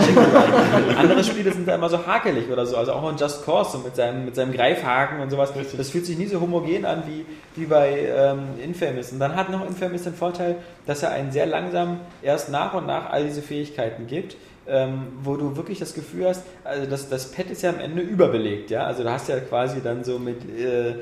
andere 0.98 1.24
Spiele 1.24 1.52
sind 1.52 1.66
da 1.66 1.74
immer 1.74 1.88
so 1.88 2.06
hakelig 2.06 2.50
oder 2.50 2.66
so. 2.66 2.76
Also 2.76 2.92
auch 2.92 3.08
ein 3.08 3.16
Just 3.16 3.46
Cause 3.46 3.72
so 3.72 3.78
mit 3.78 3.96
seinem, 3.96 4.26
mit 4.26 4.34
seinem 4.34 4.52
Greifhaken 4.52 5.20
und 5.20 5.30
sowas. 5.30 5.50
Das 5.74 5.88
fühlt 5.88 6.04
sich 6.04 6.18
nie 6.18 6.26
so 6.26 6.38
homogen 6.38 6.84
an 6.84 7.04
wie, 7.06 7.24
wie 7.56 7.64
bei 7.64 8.10
ähm, 8.14 8.40
Infamous. 8.62 9.10
Und 9.10 9.20
dann 9.20 9.34
hat 9.36 9.48
noch 9.48 9.66
Infamous 9.66 10.02
den 10.02 10.14
Vorteil, 10.14 10.56
dass 10.84 11.02
er 11.02 11.12
einen 11.12 11.32
sehr 11.32 11.46
langsam 11.46 12.00
erst 12.20 12.50
nach 12.50 12.74
und 12.74 12.86
nach 12.86 13.10
all 13.10 13.24
diese 13.24 13.40
Fähigkeiten 13.40 14.06
gibt. 14.06 14.36
Ähm, 14.70 15.08
wo 15.24 15.36
du 15.36 15.56
wirklich 15.56 15.80
das 15.80 15.94
Gefühl 15.94 16.26
hast, 16.28 16.44
also 16.62 16.86
das, 16.88 17.08
das 17.08 17.32
Pad 17.32 17.50
ist 17.50 17.62
ja 17.62 17.70
am 17.70 17.80
Ende 17.80 18.02
überbelegt, 18.02 18.70
ja. 18.70 18.84
Also 18.84 19.02
du 19.02 19.10
hast 19.10 19.28
ja 19.28 19.40
quasi 19.40 19.80
dann 19.82 20.04
so 20.04 20.18
mit 20.20 20.42
äh, 20.44 20.94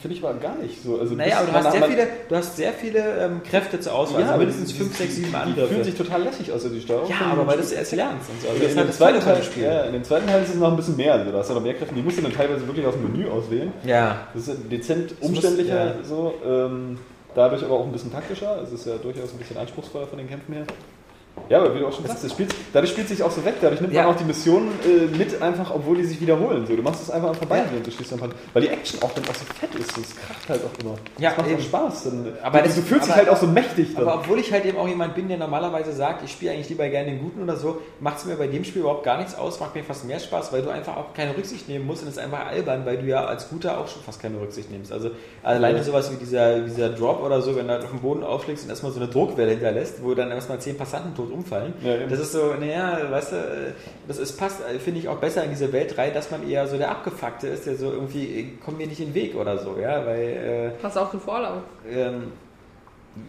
Finde 0.00 0.16
ich 0.16 0.24
aber 0.24 0.32
gar 0.38 0.56
nicht 0.56 0.82
so. 0.82 0.98
Also 0.98 1.14
naja, 1.14 1.40
aber 1.40 1.48
du 1.50 1.54
hast 1.58 1.72
sehr 1.72 1.82
viele, 1.84 2.06
du 2.30 2.34
hast 2.36 2.56
sehr 2.56 2.72
viele 2.72 3.00
ähm, 3.20 3.42
Kräfte 3.42 3.78
zur 3.80 3.92
Auswahl. 3.94 4.22
also 4.22 4.30
aber 4.32 4.38
mindestens 4.38 4.70
die- 4.72 4.78
5, 4.78 4.96
6, 4.96 5.14
7 5.16 5.28
Die 5.28 5.36
Angriffe. 5.36 5.68
fühlen 5.68 5.84
sich 5.84 5.94
total 5.94 6.22
lässig 6.22 6.48
aus, 6.50 6.64
also 6.64 6.70
die 6.74 6.80
Steuerung. 6.80 7.10
ja, 7.10 7.16
aber 7.32 7.46
weil 7.46 7.58
es 7.58 7.70
erst 7.70 7.92
lernst 7.92 8.30
und 8.30 8.40
so. 8.40 8.48
Also 8.48 8.56
in, 8.56 8.62
das 8.62 8.70
ist 8.70 8.74
dem 8.74 8.78
halt 8.78 8.88
das 8.88 8.96
zweiten 8.96 9.20
Teil, 9.20 9.42
Spiel. 9.42 9.62
ja, 9.64 9.80
in 9.82 9.92
dem 9.92 10.02
zweiten 10.04 10.26
Teil 10.26 10.42
ist 10.42 10.48
es 10.48 10.54
noch 10.54 10.70
ein 10.70 10.76
bisschen 10.76 10.96
mehr. 10.96 11.12
Also, 11.14 11.30
da 11.30 11.38
hast 11.38 11.50
du 11.50 11.54
noch 11.54 11.62
mehr 11.62 11.74
Kräfte. 11.74 11.94
Die 11.94 12.00
musst 12.02 12.16
du 12.16 12.22
dann 12.22 12.32
teilweise 12.32 12.66
wirklich 12.66 12.86
aus 12.86 12.94
dem 12.94 13.12
Menü 13.12 13.28
auswählen. 13.28 13.72
Ja. 13.84 14.26
Das 14.32 14.48
ist 14.48 14.72
dezent 14.72 15.20
muss- 15.20 15.28
umständlicher, 15.28 15.84
ja. 15.84 15.94
so, 16.02 16.32
ähm, 16.46 16.98
dadurch 17.34 17.62
aber 17.62 17.74
auch 17.74 17.84
ein 17.84 17.92
bisschen 17.92 18.10
taktischer. 18.10 18.58
Es 18.62 18.72
ist 18.72 18.86
ja 18.86 18.94
durchaus 18.96 19.32
ein 19.32 19.38
bisschen 19.38 19.58
anspruchsvoller 19.58 20.06
von 20.06 20.16
den 20.18 20.28
Kämpfen 20.30 20.54
her. 20.54 20.64
Ja, 21.48 21.58
aber 21.58 21.74
wie 21.74 21.80
du 21.80 21.86
auch 21.88 21.92
schon 21.92 22.06
sagst, 22.06 22.22
das 22.22 22.30
spielt, 22.30 22.54
dadurch 22.72 22.92
spielt 22.92 23.08
sich 23.08 23.20
auch 23.24 23.30
so 23.30 23.44
weg. 23.44 23.54
Dadurch 23.60 23.80
nimmt 23.80 23.92
Ja. 23.92 24.04
man 24.04 24.14
auch 24.14 24.16
die 24.18 24.24
Missionen 24.24 24.68
äh, 24.86 25.16
mit, 25.16 25.42
einfach, 25.42 25.74
obwohl 25.74 25.96
die 25.96 26.04
sich 26.04 26.20
wiederholen. 26.20 26.64
So, 26.64 26.76
du 26.76 26.82
machst 26.82 27.02
es 27.02 27.10
einfach 27.10 27.30
am 27.30 27.34
Vorbeigehen 27.34 27.78
und 27.78 27.86
du 27.86 27.90
schießt 27.90 28.12
dann 28.12 28.20
Weil 28.52 28.62
die 28.62 28.68
Action 28.68 29.02
auch 29.02 29.10
dann 29.14 29.24
auch 29.24 29.34
so 29.34 29.44
fett 29.58 29.74
ist. 29.74 29.90
Das 29.96 30.14
kracht 30.16 30.48
halt 30.48 30.60
auch 30.64 30.80
immer. 30.84 30.94
Ja, 31.18 31.30
das 31.30 31.38
macht 31.38 31.50
eben. 31.50 31.60
Spaß. 31.62 32.04
Dann, 32.04 32.28
Aber 32.42 32.58
du, 32.58 32.64
das- 32.66 32.76
du 32.76 32.82
fühlst 32.82 33.08
dich 33.08 33.14
halt 33.16 33.28
auch 33.28 33.36
so 33.36 33.48
mächtig 33.48 33.94
dann. 33.94 34.06
Aber 34.06 34.20
obwohl 34.20 34.38
ich 34.38 34.52
halt 34.52 34.64
eben 34.64 34.78
auch 34.78 34.86
jemand 34.86 35.16
bin, 35.16 35.26
der 35.26 35.38
normalerweise 35.38 35.92
sagt, 35.92 36.22
ich 36.24 36.30
spiele 36.30 36.52
eigentlich 36.52 36.68
lieber 36.68 36.88
gerne 36.88 37.10
den 37.10 37.20
Guten 37.20 37.42
oder 37.42 37.56
so, 37.56 37.78
macht 37.98 38.18
es 38.18 38.26
mir 38.26 38.36
bei 38.36 38.46
dem 38.46 38.62
Spiel 38.62 38.82
überhaupt 38.82 39.02
gar 39.04 39.16
nichts 39.18 39.34
aus, 39.36 39.58
macht 39.58 39.74
mir 39.74 39.82
fast 39.82 40.04
mehr 40.06 40.20
Spaß, 40.20 40.52
weil 40.52 40.62
du 40.62 40.70
einfach 40.70 40.96
auch 40.96 41.14
keine 41.14 41.36
Rücksicht 41.36 41.68
nehmen 41.68 41.84
musst 41.84 42.02
und 42.02 42.08
es 42.10 42.16
ist 42.16 42.22
einfach 42.22 42.46
albern, 42.46 42.86
weil 42.86 42.98
du 42.98 43.06
ja 43.06 43.24
als 43.24 43.48
Guter 43.48 43.78
auch 43.78 43.88
schon 43.88 44.02
fast 44.02 44.22
keine 44.22 44.40
Rücksicht 44.40 44.70
nimmst. 44.70 44.92
Also 44.92 45.10
alleine 45.42 45.82
sowas 45.82 46.12
wie 46.12 46.16
dieser, 46.16 46.60
dieser 46.60 46.90
Drop 46.90 47.24
oder 47.24 47.42
so, 47.42 47.56
wenn 47.56 47.66
du 47.66 47.72
halt 47.72 47.82
auf 47.82 47.90
den 47.90 48.00
Boden 48.00 48.22
aufschlägst 48.22 48.64
und 48.64 48.70
erstmal 48.70 48.92
so 48.92 49.00
eine 49.00 49.08
Druckwelle 49.08 49.50
hinterlässt, 49.50 50.02
wo 50.04 50.14
dann 50.14 50.30
erstmal 50.30 50.60
zehn 50.60 50.76
Passanten 50.76 51.12
tot 51.20 51.32
umfallen. 51.32 51.74
Ja, 51.82 51.96
das 52.08 52.20
ist 52.20 52.32
so, 52.32 52.54
naja, 52.58 52.98
weißt 53.10 53.32
du, 53.32 53.36
äh, 53.36 53.72
das 54.08 54.18
ist, 54.18 54.36
passt, 54.38 54.60
äh, 54.60 54.78
finde 54.78 55.00
ich, 55.00 55.08
auch 55.08 55.18
besser 55.18 55.44
in 55.44 55.50
diese 55.50 55.72
Welt 55.72 55.96
rein, 55.98 56.12
dass 56.14 56.30
man 56.30 56.48
eher 56.48 56.66
so 56.66 56.76
der 56.76 56.90
Abgefuckte 56.90 57.48
ist, 57.48 57.66
der 57.66 57.76
so 57.76 57.90
irgendwie, 57.90 58.40
äh, 58.40 58.46
komm 58.64 58.76
mir 58.78 58.86
nicht 58.86 59.00
in 59.00 59.08
den 59.08 59.14
Weg 59.14 59.34
oder 59.36 59.58
so, 59.58 59.76
ja, 59.80 60.04
weil 60.06 60.72
Pass 60.80 60.96
auf 60.96 61.10
den 61.10 61.20
Vorlauf. 61.20 61.62
äh, 61.88 62.02
ähm, 62.02 62.32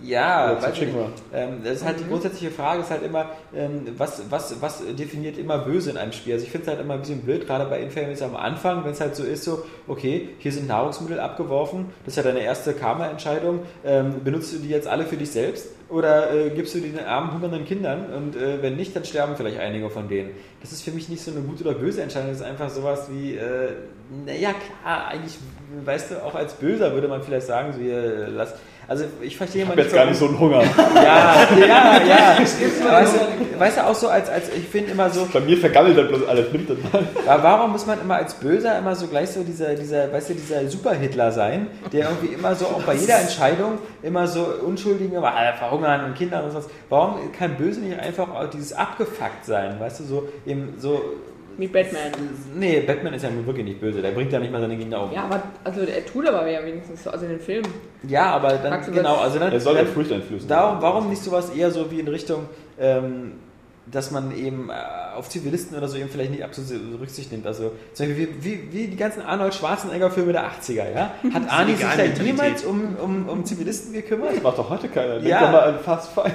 ja, 0.04 0.54
Ja, 0.54 0.62
weiß 0.62 0.78
ich. 0.78 0.89
Ähm, 1.34 1.62
das 1.64 1.78
ist 1.78 1.86
halt 1.86 2.00
die 2.00 2.06
grundsätzliche 2.06 2.52
Frage, 2.52 2.82
ist 2.82 2.92
halt 2.92 3.04
immer, 3.04 3.32
ähm, 3.54 3.88
was, 3.98 4.22
was, 4.30 4.62
was 4.62 4.84
definiert 4.96 5.38
immer 5.39 5.58
böse 5.58 5.89
in 5.89 5.98
einem 5.98 6.12
Spiel? 6.12 6.34
Also 6.34 6.46
ich 6.46 6.52
finde 6.52 6.66
es 6.66 6.70
halt 6.70 6.82
immer 6.82 6.94
ein 6.94 7.00
bisschen 7.00 7.22
blöd, 7.22 7.48
gerade 7.48 7.66
bei 7.66 7.82
Infamous 7.82 8.22
am 8.22 8.36
Anfang, 8.36 8.84
wenn 8.86 8.92
es 8.92 9.02
halt 9.02 9.16
so 9.16 9.24
ist, 9.24 9.44
so, 9.44 9.64
okay, 9.88 10.30
hier 10.38 10.52
sind 10.52 10.68
Nahrungsmittel 10.68 11.20
abgeworfen, 11.20 11.88
das 12.06 12.14
ist 12.14 12.18
ja 12.18 12.24
deine 12.24 12.44
erste 12.44 12.74
Karma-Entscheidung, 12.74 13.62
ähm, 13.84 14.24
benutzt 14.24 14.54
du 14.54 14.60
die 14.60 14.70
jetzt 14.70 14.88
alle 14.88 15.04
für 15.06 15.18
dich 15.18 15.32
selbst 15.32 15.70
oder 15.92 16.34
äh, 16.34 16.50
gibst 16.52 16.74
du 16.74 16.80
den 16.80 16.98
armen, 17.00 17.34
hungernden 17.34 17.66
Kindern 17.66 18.14
und 18.14 18.36
äh, 18.36 18.62
wenn 18.62 18.78
nicht, 18.78 18.96
dann 18.96 19.04
sterben 19.04 19.36
vielleicht 19.36 19.60
einige 19.60 19.89
von 19.89 20.08
denen. 20.08 20.32
Das 20.62 20.72
ist 20.72 20.84
für 20.84 20.92
mich 20.92 21.10
nicht 21.10 21.22
so 21.22 21.32
eine 21.32 21.42
gute 21.42 21.64
oder 21.66 21.74
böse 21.74 22.02
Entscheidung, 22.02 22.30
das 22.30 22.38
ist 22.39 22.46
einfach 22.46 22.70
sowas 22.70 23.10
wie, 23.12 23.36
äh, 23.36 23.74
naja, 24.26 24.54
klar, 24.54 25.08
eigentlich, 25.08 25.38
weißt 25.84 26.12
du, 26.12 26.24
auch 26.24 26.36
als 26.36 26.54
Böser 26.54 26.94
würde 26.94 27.08
man 27.08 27.22
vielleicht 27.22 27.48
sagen, 27.48 27.74
so, 27.74 27.80
hier, 27.80 28.28
lass, 28.30 28.56
also 28.92 29.06
ich 29.22 29.38
verstehe 29.38 29.64
ich 29.64 29.68
mal 29.70 29.78
jetzt 29.78 29.94
gar 29.94 30.06
nicht 30.06 30.18
so 30.20 30.28
einen 30.28 30.38
Hunger. 30.38 30.62
ja, 30.96 31.48
ja, 31.58 32.02
ja. 32.06 32.38
Weißt 32.39 33.16
du, 33.16 33.60
weißt 33.60 33.78
du, 33.78 33.88
auch 33.88 33.96
so 33.96 34.10
als, 34.10 34.30
als 34.30 34.50
ich 34.54 34.68
finde 34.68 34.92
immer 34.92 35.10
so, 35.10 35.28
Bei 35.32 35.39
mir 35.39 35.58
vergammelt 35.58 35.98
dann 35.98 36.10
bloß 36.10 36.28
alles. 36.28 36.52
Nimmt 36.52 36.70
das 36.70 36.78
mal. 36.92 37.02
wa- 37.26 37.39
warum 37.42 37.72
muss 37.72 37.86
man 37.86 38.02
immer 38.02 38.16
als 38.18 38.34
Böser 38.34 38.78
immer 38.78 38.94
so 38.96 39.08
gleich 39.08 39.30
so 39.30 39.44
dieser, 39.44 39.76
dieser, 39.76 40.12
weißt 40.12 40.32
du, 40.32 40.34
dieser 40.34 40.68
Super-Hitler 40.68 41.32
sein, 41.32 41.68
der 41.94 42.10
irgendwie 42.10 42.34
immer 42.34 42.54
so 42.54 42.66
auch 42.66 42.82
bei 42.84 42.96
jeder 42.96 43.18
Entscheidung 43.20 43.78
immer 44.04 44.28
so 44.28 44.46
Unschuldigen 44.66 45.16
immer 45.16 45.30
äh, 45.39 45.54
verhungern 45.58 46.04
und 46.06 46.16
Kinder 46.16 46.44
und 46.44 46.52
sowas. 46.52 46.68
Warum 46.89 47.32
kann 47.32 47.56
Böse 47.56 47.80
nicht 47.80 47.98
einfach 47.98 48.30
auch 48.30 48.50
dieses 48.50 48.74
abgefuckt 48.74 49.46
sein, 49.46 49.80
weißt 49.80 50.02
du, 50.02 50.04
so 50.04 50.28
eben 50.46 50.74
so. 50.78 51.02
Wie 51.58 51.68
Batman. 51.68 52.12
Nee, 52.56 52.82
Batman 52.82 53.14
ist 53.14 53.24
ja 53.24 53.30
nun 53.30 53.45
wirklich 53.45 53.66
nicht 53.66 53.80
böse, 53.80 54.02
der 54.02 54.12
bringt 54.12 54.32
ja 54.32 54.39
nicht 54.39 54.52
mal 54.52 54.62
seine 54.62 54.78
Gegner 54.78 55.04
um. 55.04 55.12
Ja, 55.12 55.24
aber 55.26 55.41
also 55.64 55.82
er 55.82 56.06
tut 56.06 56.28
aber 56.28 56.47
ja 56.49 56.64
wenigstens 56.66 57.04
so, 57.04 57.10
also 57.12 57.26
in 57.26 57.32
den 57.32 57.39
Filmen. 57.39 57.68
Ja, 58.08 58.32
aber 58.32 58.54
dann, 58.54 58.82
genau, 58.93 59.18
also 59.18 59.38
dann. 59.39 59.52
Er 59.52 59.60
soll 59.60 59.76
ja 59.76 59.86
Furcht 59.86 60.12
einflößen. 60.12 60.47
Darum, 60.47 60.82
warum 60.82 61.10
nicht 61.10 61.24
sowas 61.24 61.49
eher 61.52 61.72
so 61.72 61.91
wie 61.91 61.99
in 61.99 62.08
Richtung, 62.08 62.45
ähm, 62.80 63.34
dass 63.91 64.12
man 64.12 64.36
eben 64.38 64.70
äh, 64.70 64.74
auf 65.18 65.28
Zivilisten 65.28 65.76
oder 65.78 65.88
so 65.88 65.97
eben 65.97 66.08
vielleicht 66.08 66.32
nicht 66.32 66.43
absolut 66.43 67.02
Rücksicht 67.02 67.32
nimmt. 67.32 67.45
Also 67.45 67.72
zum 67.93 68.08
Beispiel 68.08 68.30
wie, 68.39 68.43
wie, 68.43 68.74
wie 68.74 68.88
die 68.88 68.95
ganzen 68.95 69.22
Arnold 69.24 69.54
Schwarzenegger-Filme 69.56 70.32
der 70.32 70.45
80er, 70.45 70.93
ja? 70.95 71.14
Hat 71.34 71.43
Arnie 71.49 71.74
sich 71.76 71.86
da 71.86 72.04
jemals 72.24 72.64
um, 72.64 72.95
um, 73.04 73.28
um 73.28 73.43
Zivilisten 73.43 73.91
gekümmert? 73.91 74.36
Das 74.36 74.43
macht 74.43 74.58
doch 74.60 74.70
heute 74.70 74.88
keiner. 74.88 75.16
Denk 75.16 75.28
Ja. 75.28 75.41
doch 75.41 75.52
mal 75.52 75.64
an 75.64 75.80
Fast 75.80 76.12
Five. 76.14 76.32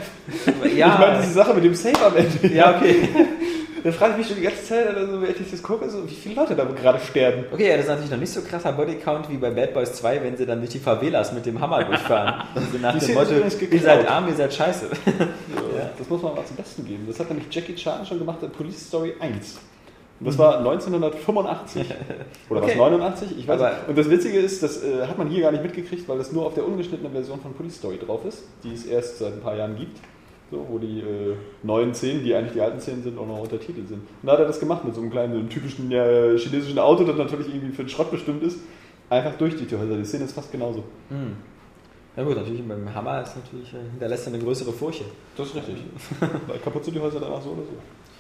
Ja, 0.77 0.93
Ich 0.95 0.99
meine, 0.99 1.19
diese 1.21 1.33
Sache 1.33 1.55
mit 1.55 1.65
dem 1.65 1.75
Safe 1.75 2.05
am 2.05 2.17
Ende. 2.17 2.55
ja, 2.55 2.77
okay. 2.77 3.09
Da 3.87 3.93
frage 3.93 4.13
ich 4.15 4.19
mich 4.19 4.27
schon 4.27 4.37
die 4.37 4.43
ganze 4.43 4.65
Zeit, 4.65 4.89
also, 4.97 5.23
wenn 5.23 5.31
ich 5.31 5.49
das 5.49 5.63
gucke, 5.63 5.89
so, 5.89 6.05
wie 6.11 6.13
viele 6.15 6.35
Leute 6.35 6.57
da 6.57 6.65
gerade 6.65 6.99
sterben. 6.99 7.45
Okay, 7.53 7.69
ja, 7.69 7.77
das 7.77 7.85
ist 7.85 7.89
natürlich 7.89 8.11
noch 8.11 8.19
nicht 8.19 8.33
so 8.33 8.41
krasser 8.41 8.73
Bodycount 8.73 9.31
wie 9.31 9.37
bei 9.37 9.51
Bad 9.51 9.75
Boys 9.75 9.93
2, 9.93 10.25
wenn 10.25 10.37
sie 10.37 10.45
dann 10.45 10.59
durch 10.59 10.71
die 10.73 10.81
Favelas 10.81 11.33
mit 11.33 11.47
dem 11.47 11.61
Hammer 11.61 11.85
durchfahren. 11.85 12.43
Also 12.57 12.79
nach 12.83 12.99
Die 12.99 13.07
dem 13.07 13.15
Motto, 13.15 13.35
ihr 13.71 13.81
seid 13.81 14.09
arm, 14.11 14.27
ihr 14.27 14.35
seid 14.35 14.53
scheiße. 14.53 14.87
Ja. 15.79 15.91
Das 15.97 16.09
muss 16.11 16.21
man 16.21 16.35
mal 16.35 16.45
zum 16.45 16.57
Besten 16.57 16.85
geben. 16.85 17.05
Das 17.07 17.21
hat 17.21 17.29
nämlich 17.29 17.47
Jackie 17.49 17.77
Chan 17.77 18.05
schon 18.07 18.19
gemacht 18.19 18.43
in 18.43 18.51
Police 18.51 18.89
Story 18.89 19.15
1. 19.21 19.57
Und 20.19 20.27
das 20.27 20.37
war 20.37 20.59
1985. 20.59 21.87
Oder 22.51 22.63
was, 22.63 22.71
Okay. 22.71 22.79
89? 22.79 23.39
Ich 23.39 23.47
weiß 23.47 23.61
Aber- 23.61 23.71
nicht. 23.71 23.89
Und 23.89 23.99
das 23.99 24.11
Witzige 24.11 24.39
ist, 24.41 24.63
das 24.65 24.83
äh, 24.83 25.07
hat 25.07 25.17
man 25.17 25.29
hier 25.29 25.43
gar 25.43 25.53
nicht 25.53 25.63
mitgekriegt, 25.63 26.09
weil 26.09 26.19
das 26.19 26.33
nur 26.33 26.45
auf 26.47 26.55
der 26.55 26.67
ungeschnittenen 26.67 27.13
Version 27.13 27.41
von 27.41 27.55
Police 27.55 27.77
Story 27.77 27.99
drauf 28.05 28.25
ist, 28.25 28.43
die 28.65 28.73
es 28.75 28.85
erst 28.85 29.19
seit 29.19 29.35
ein 29.35 29.41
paar 29.43 29.55
Jahren 29.57 29.77
gibt. 29.77 29.99
So, 30.51 30.65
wo 30.69 30.79
die 30.79 31.01
äh, 31.01 31.35
neuen 31.65 31.93
Szenen, 31.93 32.23
die 32.23 32.35
eigentlich 32.35 32.53
die 32.53 32.61
alten 32.61 32.81
Szenen 32.81 33.03
sind, 33.03 33.19
auch 33.19 33.27
noch 33.27 33.41
untertitelt 33.41 33.89
sind. 33.89 33.99
Und 33.99 34.27
da 34.27 34.33
hat 34.33 34.39
er 34.39 34.47
das 34.47 34.61
gemacht 34.61 34.85
mit 34.85 34.95
so 34.95 35.01
einem 35.01 35.11
kleinen, 35.11 35.33
so 35.33 35.39
einem 35.41 35.49
typischen 35.49 35.91
äh, 35.91 36.39
chinesischen 36.39 36.79
Auto, 36.79 37.03
das 37.03 37.17
natürlich 37.17 37.49
irgendwie 37.49 37.75
für 37.75 37.83
den 37.83 37.89
Schrott 37.89 38.13
bestimmt 38.13 38.45
ist. 38.45 38.61
Einfach 39.11 39.37
durch 39.37 39.57
die 39.57 39.67
Türhäuser. 39.67 39.97
Die 39.97 40.05
Szene 40.05 40.25
ist 40.25 40.35
fast 40.35 40.53
genauso. 40.53 40.85
Hm. 41.09 41.37
Ja 42.17 42.23
gut, 42.23 42.37
natürlich 42.37 42.67
beim 42.67 42.95
Hammer 42.95 43.23
ist 43.23 43.37
natürlich, 43.37 43.75
äh, 43.75 43.91
hinterlässt 43.91 44.27
er 44.27 44.35
eine 44.35 44.43
größere 44.43 44.73
Furche. 44.73 45.05
Das 45.37 45.49
ist 45.49 45.57
richtig. 45.57 45.77
Weil 46.47 46.59
kaputt 46.59 46.85
sind 46.85 46.95
die 46.95 47.01
Häuser 47.01 47.21
danach 47.21 47.43
so 47.43 47.51
oder 47.51 47.63
so. 47.63 47.77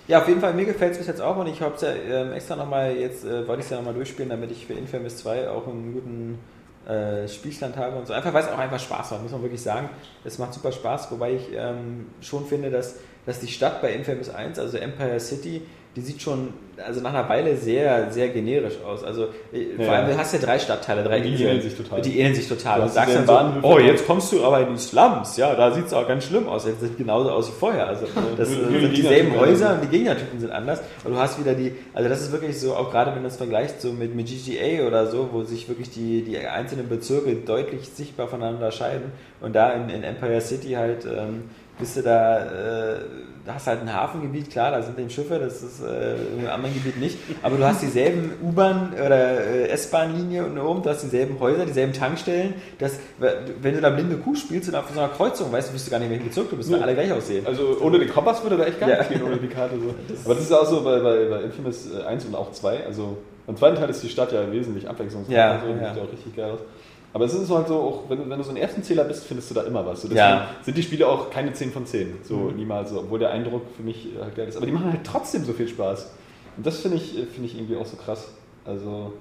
Ja, 0.08 0.20
auf 0.20 0.28
jeden 0.28 0.40
Fall, 0.40 0.52
mir 0.54 0.66
gefällt 0.66 0.92
es 0.92 0.98
bis 0.98 1.06
jetzt 1.06 1.20
auch 1.20 1.36
und 1.36 1.48
ich 1.48 1.60
habe 1.60 1.74
es 1.74 1.80
ja 1.80 1.92
ähm, 1.92 2.32
extra 2.32 2.56
nochmal, 2.56 2.94
jetzt 2.94 3.24
äh, 3.24 3.46
wollte 3.48 3.60
ich 3.60 3.66
es 3.66 3.70
ja 3.70 3.78
nochmal 3.78 3.94
durchspielen, 3.94 4.28
damit 4.28 4.50
ich 4.52 4.66
für 4.66 4.74
Infamous 4.74 5.16
2 5.16 5.48
auch 5.48 5.66
einen 5.66 5.94
guten 5.94 6.38
äh, 6.86 7.26
Spielstand 7.28 7.76
habe 7.76 7.96
und 7.96 8.06
so. 8.06 8.12
Einfach, 8.12 8.32
weil 8.32 8.44
es 8.44 8.48
auch 8.48 8.58
einfach 8.58 8.80
Spaß 8.80 9.10
macht, 9.12 9.22
muss 9.22 9.32
man 9.32 9.42
wirklich 9.42 9.62
sagen. 9.62 9.90
Es 10.24 10.38
macht 10.38 10.54
super 10.54 10.72
Spaß, 10.72 11.10
wobei 11.10 11.34
ich 11.34 11.52
ähm, 11.52 12.06
schon 12.20 12.46
finde, 12.46 12.70
dass 12.70 12.96
dass 13.26 13.40
die 13.40 13.48
Stadt 13.48 13.82
bei 13.82 13.92
Infamous 13.92 14.30
1, 14.30 14.58
also 14.58 14.78
Empire 14.78 15.20
City, 15.20 15.62
die 15.96 16.02
sieht 16.02 16.20
schon 16.22 16.48
also 16.86 17.00
nach 17.00 17.14
einer 17.14 17.26
Weile 17.26 17.56
sehr, 17.56 18.10
sehr 18.12 18.28
generisch 18.28 18.74
aus. 18.86 19.02
Also 19.02 19.28
äh, 19.50 19.76
vor 19.76 19.86
Ja. 19.86 19.92
allem, 19.92 20.08
du 20.10 20.18
hast 20.18 20.34
ja 20.34 20.38
drei 20.38 20.58
Stadtteile, 20.58 21.02
drei 21.02 21.20
Die 21.20 21.30
Inseln. 21.30 21.48
ähneln 21.48 21.62
sich 21.62 21.74
total. 21.74 22.02
Die 22.02 22.18
ähneln 22.20 22.34
sich 22.34 22.46
total. 22.48 22.82
Du 22.82 22.88
sagst 22.90 23.16
dann 23.16 23.26
so, 23.26 23.66
oh, 23.66 23.78
jetzt 23.78 24.06
kommst 24.06 24.30
du 24.30 24.44
aber 24.44 24.60
in 24.60 24.74
die 24.74 24.78
Slums. 24.78 25.38
Ja, 25.38 25.54
da 25.54 25.72
sieht 25.72 25.86
es 25.86 25.94
auch 25.94 26.06
ganz 26.06 26.24
schlimm 26.24 26.46
aus. 26.46 26.66
Jetzt 26.66 26.82
sieht 26.82 26.98
genauso 26.98 27.30
aus 27.30 27.48
wie 27.48 27.58
vorher. 27.58 27.86
Also 27.86 28.06
das 28.36 28.50
die 28.50 28.78
sind 28.80 28.94
dieselben 28.94 29.34
Häuser 29.40 29.72
und 29.72 29.84
die 29.84 29.88
Gegnertypen 29.96 30.38
sind 30.38 30.50
anders. 30.52 30.80
Und 31.02 31.12
du 31.14 31.18
hast 31.18 31.40
wieder 31.40 31.54
die, 31.54 31.72
also 31.94 32.10
das 32.10 32.20
ist 32.20 32.30
wirklich 32.30 32.60
so, 32.60 32.74
auch 32.76 32.90
gerade 32.90 33.14
wenn 33.14 33.22
du 33.22 33.28
es 33.28 33.36
vergleichst 33.36 33.80
so 33.80 33.92
mit, 33.92 34.14
mit 34.14 34.26
GTA 34.26 34.86
oder 34.86 35.06
so, 35.06 35.30
wo 35.32 35.44
sich 35.44 35.70
wirklich 35.70 35.88
die, 35.88 36.22
die 36.24 36.36
einzelnen 36.36 36.90
Bezirke 36.90 37.34
deutlich 37.36 37.88
sichtbar 37.88 38.28
voneinander 38.28 38.70
scheiden. 38.70 39.12
Und 39.40 39.56
da 39.56 39.70
in, 39.72 39.88
in 39.88 40.02
Empire 40.02 40.42
City 40.42 40.72
halt 40.72 41.06
ähm, 41.06 41.44
bist 41.78 41.96
du 41.96 42.02
da, 42.02 42.38
äh, 42.38 42.96
da 43.46 43.54
hast 43.54 43.66
halt 43.68 43.80
ein 43.80 43.92
Hafengebiet, 43.92 44.50
klar, 44.50 44.72
da 44.72 44.82
sind 44.82 44.98
eben 44.98 45.08
Schiffe, 45.08 45.38
das 45.38 45.62
ist 45.62 45.80
äh, 45.80 46.16
im 46.38 46.48
anderen 46.48 46.74
Gebiet 46.74 46.98
nicht. 46.98 47.16
Aber 47.42 47.56
du 47.56 47.64
hast 47.64 47.80
dieselben 47.80 48.32
U-Bahn- 48.42 48.92
oder 48.94 49.40
äh, 49.46 49.68
S-Bahn-Linie 49.68 50.44
und 50.46 50.58
oben, 50.58 50.82
du 50.82 50.90
hast 50.90 51.02
dieselben 51.02 51.38
Häuser, 51.38 51.64
dieselben 51.64 51.92
Tankstellen. 51.92 52.54
Das, 52.78 52.98
wenn 53.62 53.74
du 53.74 53.80
da 53.80 53.90
blinde 53.90 54.16
Kuh 54.16 54.34
spielst 54.34 54.68
und 54.68 54.74
auf 54.74 54.86
so 54.92 54.98
einer 54.98 55.08
Kreuzung, 55.10 55.52
weißt 55.52 55.70
du, 55.70 55.74
wirst 55.74 55.86
du 55.86 55.90
gar 55.92 55.98
nicht, 55.98 56.06
in 56.06 56.12
welchem 56.12 56.26
Bezirk 56.28 56.50
du 56.50 56.56
bist, 56.56 56.72
weil 56.72 56.82
alle 56.82 56.94
gleich 56.94 57.12
aussehen. 57.12 57.46
Also 57.46 57.78
ohne 57.80 57.98
den 58.00 58.08
Kompass 58.08 58.42
würde 58.42 58.56
da 58.56 58.64
echt 58.64 58.80
gar 58.80 58.88
Ja. 58.88 58.96
nichts 58.98 59.12
gehen, 59.12 59.22
ohne 59.22 59.36
die 59.36 59.46
Karte. 59.48 59.76
So. 59.78 59.94
Aber 60.24 60.34
das 60.34 60.42
ist 60.44 60.52
auch 60.52 60.66
so 60.66 60.82
bei, 60.82 60.98
bei, 60.98 61.24
bei 61.28 61.42
Infamous 61.42 61.88
äh, 61.92 62.02
1 62.02 62.24
und 62.24 62.34
auch 62.34 62.50
2. 62.52 62.84
Also 62.84 63.16
im 63.46 63.56
zweiten 63.56 63.76
Teil 63.76 63.88
ist 63.90 64.02
die 64.02 64.08
Stadt 64.08 64.32
ja 64.32 64.50
wesentlich 64.50 64.88
abwechslungsreicher. 64.88 65.38
Ja, 65.38 65.62
so, 65.64 65.68
ja. 65.70 65.94
Sieht 65.94 66.02
auch 66.02 66.12
richtig 66.12 66.34
geil 66.36 66.50
aus. 66.50 66.60
Aber 67.12 67.24
es 67.24 67.32
ist 67.34 67.50
halt 67.50 67.68
so, 67.68 67.76
auch 67.76 68.02
wenn, 68.10 68.18
du- 68.18 68.28
wenn 68.28 68.36
du 68.38 68.44
so 68.44 68.50
ein 68.50 68.56
Erbsenzähler 68.58 69.04
bist, 69.04 69.24
findest 69.24 69.50
du 69.50 69.54
da 69.54 69.62
immer 69.62 69.86
was. 69.86 70.02
So, 70.02 70.08
deswegen 70.08 70.18
Ja. 70.28 70.48
sind 70.62 70.76
die 70.76 70.82
Spiele 70.82 71.06
auch 71.08 71.30
keine 71.30 71.52
10 71.52 71.72
von 71.72 71.86
10. 71.86 72.18
So 72.22 72.34
Mhm. 72.36 72.56
niemals 72.56 72.90
so, 72.90 73.00
obwohl 73.00 73.18
der 73.18 73.30
Eindruck 73.30 73.62
für 73.76 73.82
mich 73.82 74.14
äh, 74.14 74.22
halt 74.22 74.36
geil 74.36 74.48
ist. 74.48 74.56
Aber 74.56 74.66
die 74.66 74.72
machen 74.72 74.90
halt 74.92 75.04
trotzdem 75.04 75.44
so 75.44 75.52
viel 75.54 75.68
Spaß. 75.68 76.10
Und 76.58 76.66
das 76.66 76.78
finde 76.80 76.98
ich, 76.98 77.16
äh, 77.18 77.24
finde 77.26 77.48
ich 77.48 77.56
irgendwie 77.56 77.76
auch 77.76 77.86
so 77.86 77.96
krass. 77.96 78.28
Also, 78.66 79.12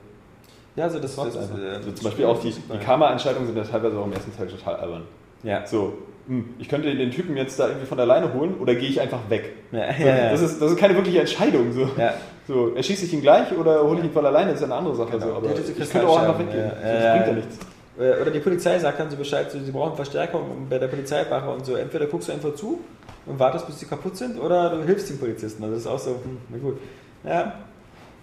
Ja, 0.75 0.85
also 0.85 0.99
das 0.99 1.11
ist 1.11 1.19
einfach. 1.19 1.39
äh, 1.57 1.75
Also 1.75 1.91
zum 1.93 2.03
Beispiel 2.03 2.25
auch 2.25 2.39
die, 2.41 2.51
die 2.51 2.77
Karma-Entscheidungen 2.83 3.45
sind 3.47 3.55
ja 3.57 3.63
teilweise 3.63 3.97
auch 3.97 4.05
im 4.05 4.11
ersten 4.13 4.35
Teil 4.35 4.47
total 4.47 4.75
albern. 4.75 5.03
Ja. 5.43 5.65
So, 5.65 5.93
hm, 6.27 6.49
ich 6.59 6.67
könnte 6.67 6.93
den 6.93 7.11
Typen 7.11 7.37
jetzt 7.37 7.57
da 7.59 7.67
irgendwie 7.67 7.85
von 7.85 7.97
der 7.97 8.07
Leine 8.07 8.33
holen 8.33 8.55
oder 8.59 8.75
gehe 8.75 8.89
ich 8.89 8.99
einfach 8.99 9.19
weg? 9.29 9.53
Ja, 9.71 9.85
ja. 9.97 10.31
Das, 10.31 10.41
ist, 10.41 10.59
das 10.61 10.71
ist 10.71 10.77
keine 10.77 10.95
wirkliche 10.95 11.19
Entscheidung. 11.21 11.71
So. 11.71 11.87
Ja. 11.97 12.15
So, 12.47 12.73
erschieße 12.75 13.05
ich 13.05 13.13
ihn 13.13 13.21
gleich 13.21 13.55
oder 13.57 13.83
hole 13.83 13.99
ich 13.99 14.05
ihn 14.05 14.11
von 14.11 14.23
der 14.23 14.31
Leine? 14.31 14.51
Das 14.51 14.55
ist 14.61 14.67
ja 14.67 14.73
eine 14.73 14.75
andere 14.75 14.95
Sache. 14.95 15.11
Genau. 15.11 15.25
So, 15.27 15.33
aber 15.35 15.49
ich 15.51 15.89
könnte 15.91 16.07
auch 16.07 16.19
einfach 16.19 16.39
weggehen. 16.39 16.57
ja. 16.59 16.69
Das 16.93 17.13
bringt 17.13 17.27
ja. 17.27 17.33
nichts. 17.33 17.57
Äh, 17.97 18.21
Oder 18.21 18.31
die 18.31 18.39
Polizei 18.39 18.77
sagt 18.79 18.99
dann 18.99 19.09
so 19.09 19.17
Bescheid, 19.17 19.49
so, 19.51 19.59
sie 19.59 19.71
brauchen 19.71 19.95
Verstärkung 19.95 20.67
bei 20.69 20.77
der 20.79 20.87
Polizeiwache 20.87 21.49
und 21.49 21.65
so. 21.65 21.75
Entweder 21.75 22.05
guckst 22.07 22.27
du 22.29 22.33
einfach 22.33 22.53
zu 22.55 22.81
und 23.25 23.39
wartest, 23.39 23.65
bis 23.67 23.79
sie 23.79 23.85
kaputt 23.85 24.17
sind, 24.17 24.39
oder 24.39 24.69
du 24.69 24.83
hilfst 24.83 25.09
den 25.09 25.19
Polizisten. 25.19 25.63
Also 25.63 25.75
das 25.75 25.83
ist 25.85 25.89
auch 25.91 25.99
so, 25.99 26.11
hm, 26.11 26.37
na 26.49 26.57
gut. 26.57 26.77
Ja. 27.23 27.53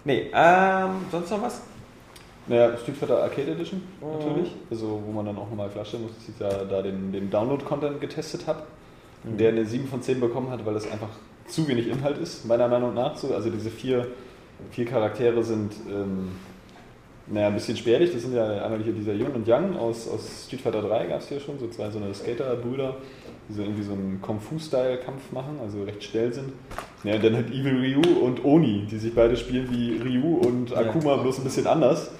Nee, 0.05 0.29
ähm, 0.33 0.89
sonst 1.11 1.29
noch 1.31 1.41
was? 1.41 1.61
Naja, 2.45 2.75
Street 2.77 2.97
Fighter 2.97 3.23
Arcade 3.23 3.51
Edition 3.51 3.81
Mhm. 4.01 4.07
natürlich. 4.19 4.55
Also, 4.69 5.01
wo 5.05 5.11
man 5.13 5.25
dann 5.25 5.37
auch 5.37 5.49
nochmal 5.49 5.69
klarstellen 5.69 6.05
muss, 6.05 6.13
dass 6.17 6.27
ich 6.29 6.39
ja 6.39 6.65
da 6.65 6.81
den, 6.81 7.11
den 7.13 7.29
Download-Content 7.29 8.01
getestet 8.01 8.45
habe. 8.47 8.63
Mhm. 9.23 9.37
Der 9.37 9.49
eine 9.49 9.65
7 9.65 9.87
von 9.87 10.01
10 10.01 10.19
bekommen 10.19 10.49
hat, 10.49 10.65
weil 10.65 10.73
das 10.73 10.89
einfach 10.91 11.07
zu 11.47 11.65
wenig 11.67 11.87
Inhalt 11.87 12.17
ist, 12.17 12.45
meiner 12.45 12.67
Meinung 12.67 12.93
nach. 12.93 13.15
So, 13.15 13.33
also 13.33 13.49
diese 13.49 13.69
vier, 13.69 14.07
vier 14.71 14.85
Charaktere 14.85 15.41
sind 15.43 15.71
ähm, 15.89 16.33
naja, 17.27 17.47
ein 17.47 17.53
bisschen 17.53 17.77
spärlich. 17.77 18.11
Das 18.11 18.21
sind 18.21 18.35
ja 18.35 18.63
einmal 18.63 18.81
hier 18.83 18.93
dieser 18.93 19.13
Yun 19.13 19.31
und 19.31 19.47
Yang 19.47 19.77
aus, 19.77 20.07
aus 20.09 20.45
Street 20.45 20.61
Fighter 20.61 20.81
3 20.81 21.07
gab 21.07 21.21
es 21.21 21.29
hier 21.29 21.39
schon, 21.39 21.57
so 21.57 21.67
zwei 21.67 21.89
so 21.89 21.99
eine 21.99 22.13
Skater-Brüder, 22.13 22.95
die 23.47 23.53
so 23.53 23.61
irgendwie 23.61 23.83
so 23.83 23.93
einen 23.93 24.21
Kung-Fu-Style-Kampf 24.21 25.31
machen, 25.31 25.59
also 25.61 25.83
recht 25.83 26.03
schnell 26.03 26.33
sind. 26.33 26.51
Ja, 27.03 27.15
und 27.15 27.23
dann 27.23 27.35
halt 27.35 27.49
Evil 27.49 27.77
Ryu 27.77 28.19
und 28.19 28.43
Oni, 28.43 28.87
die 28.89 28.97
sich 28.97 29.15
beide 29.15 29.37
spielen 29.37 29.69
wie 29.71 29.97
Ryu 29.97 30.37
und 30.37 30.75
Akuma, 30.75 31.17
bloß 31.17 31.39
ein 31.39 31.43
bisschen 31.45 31.67
anders. 31.67 32.11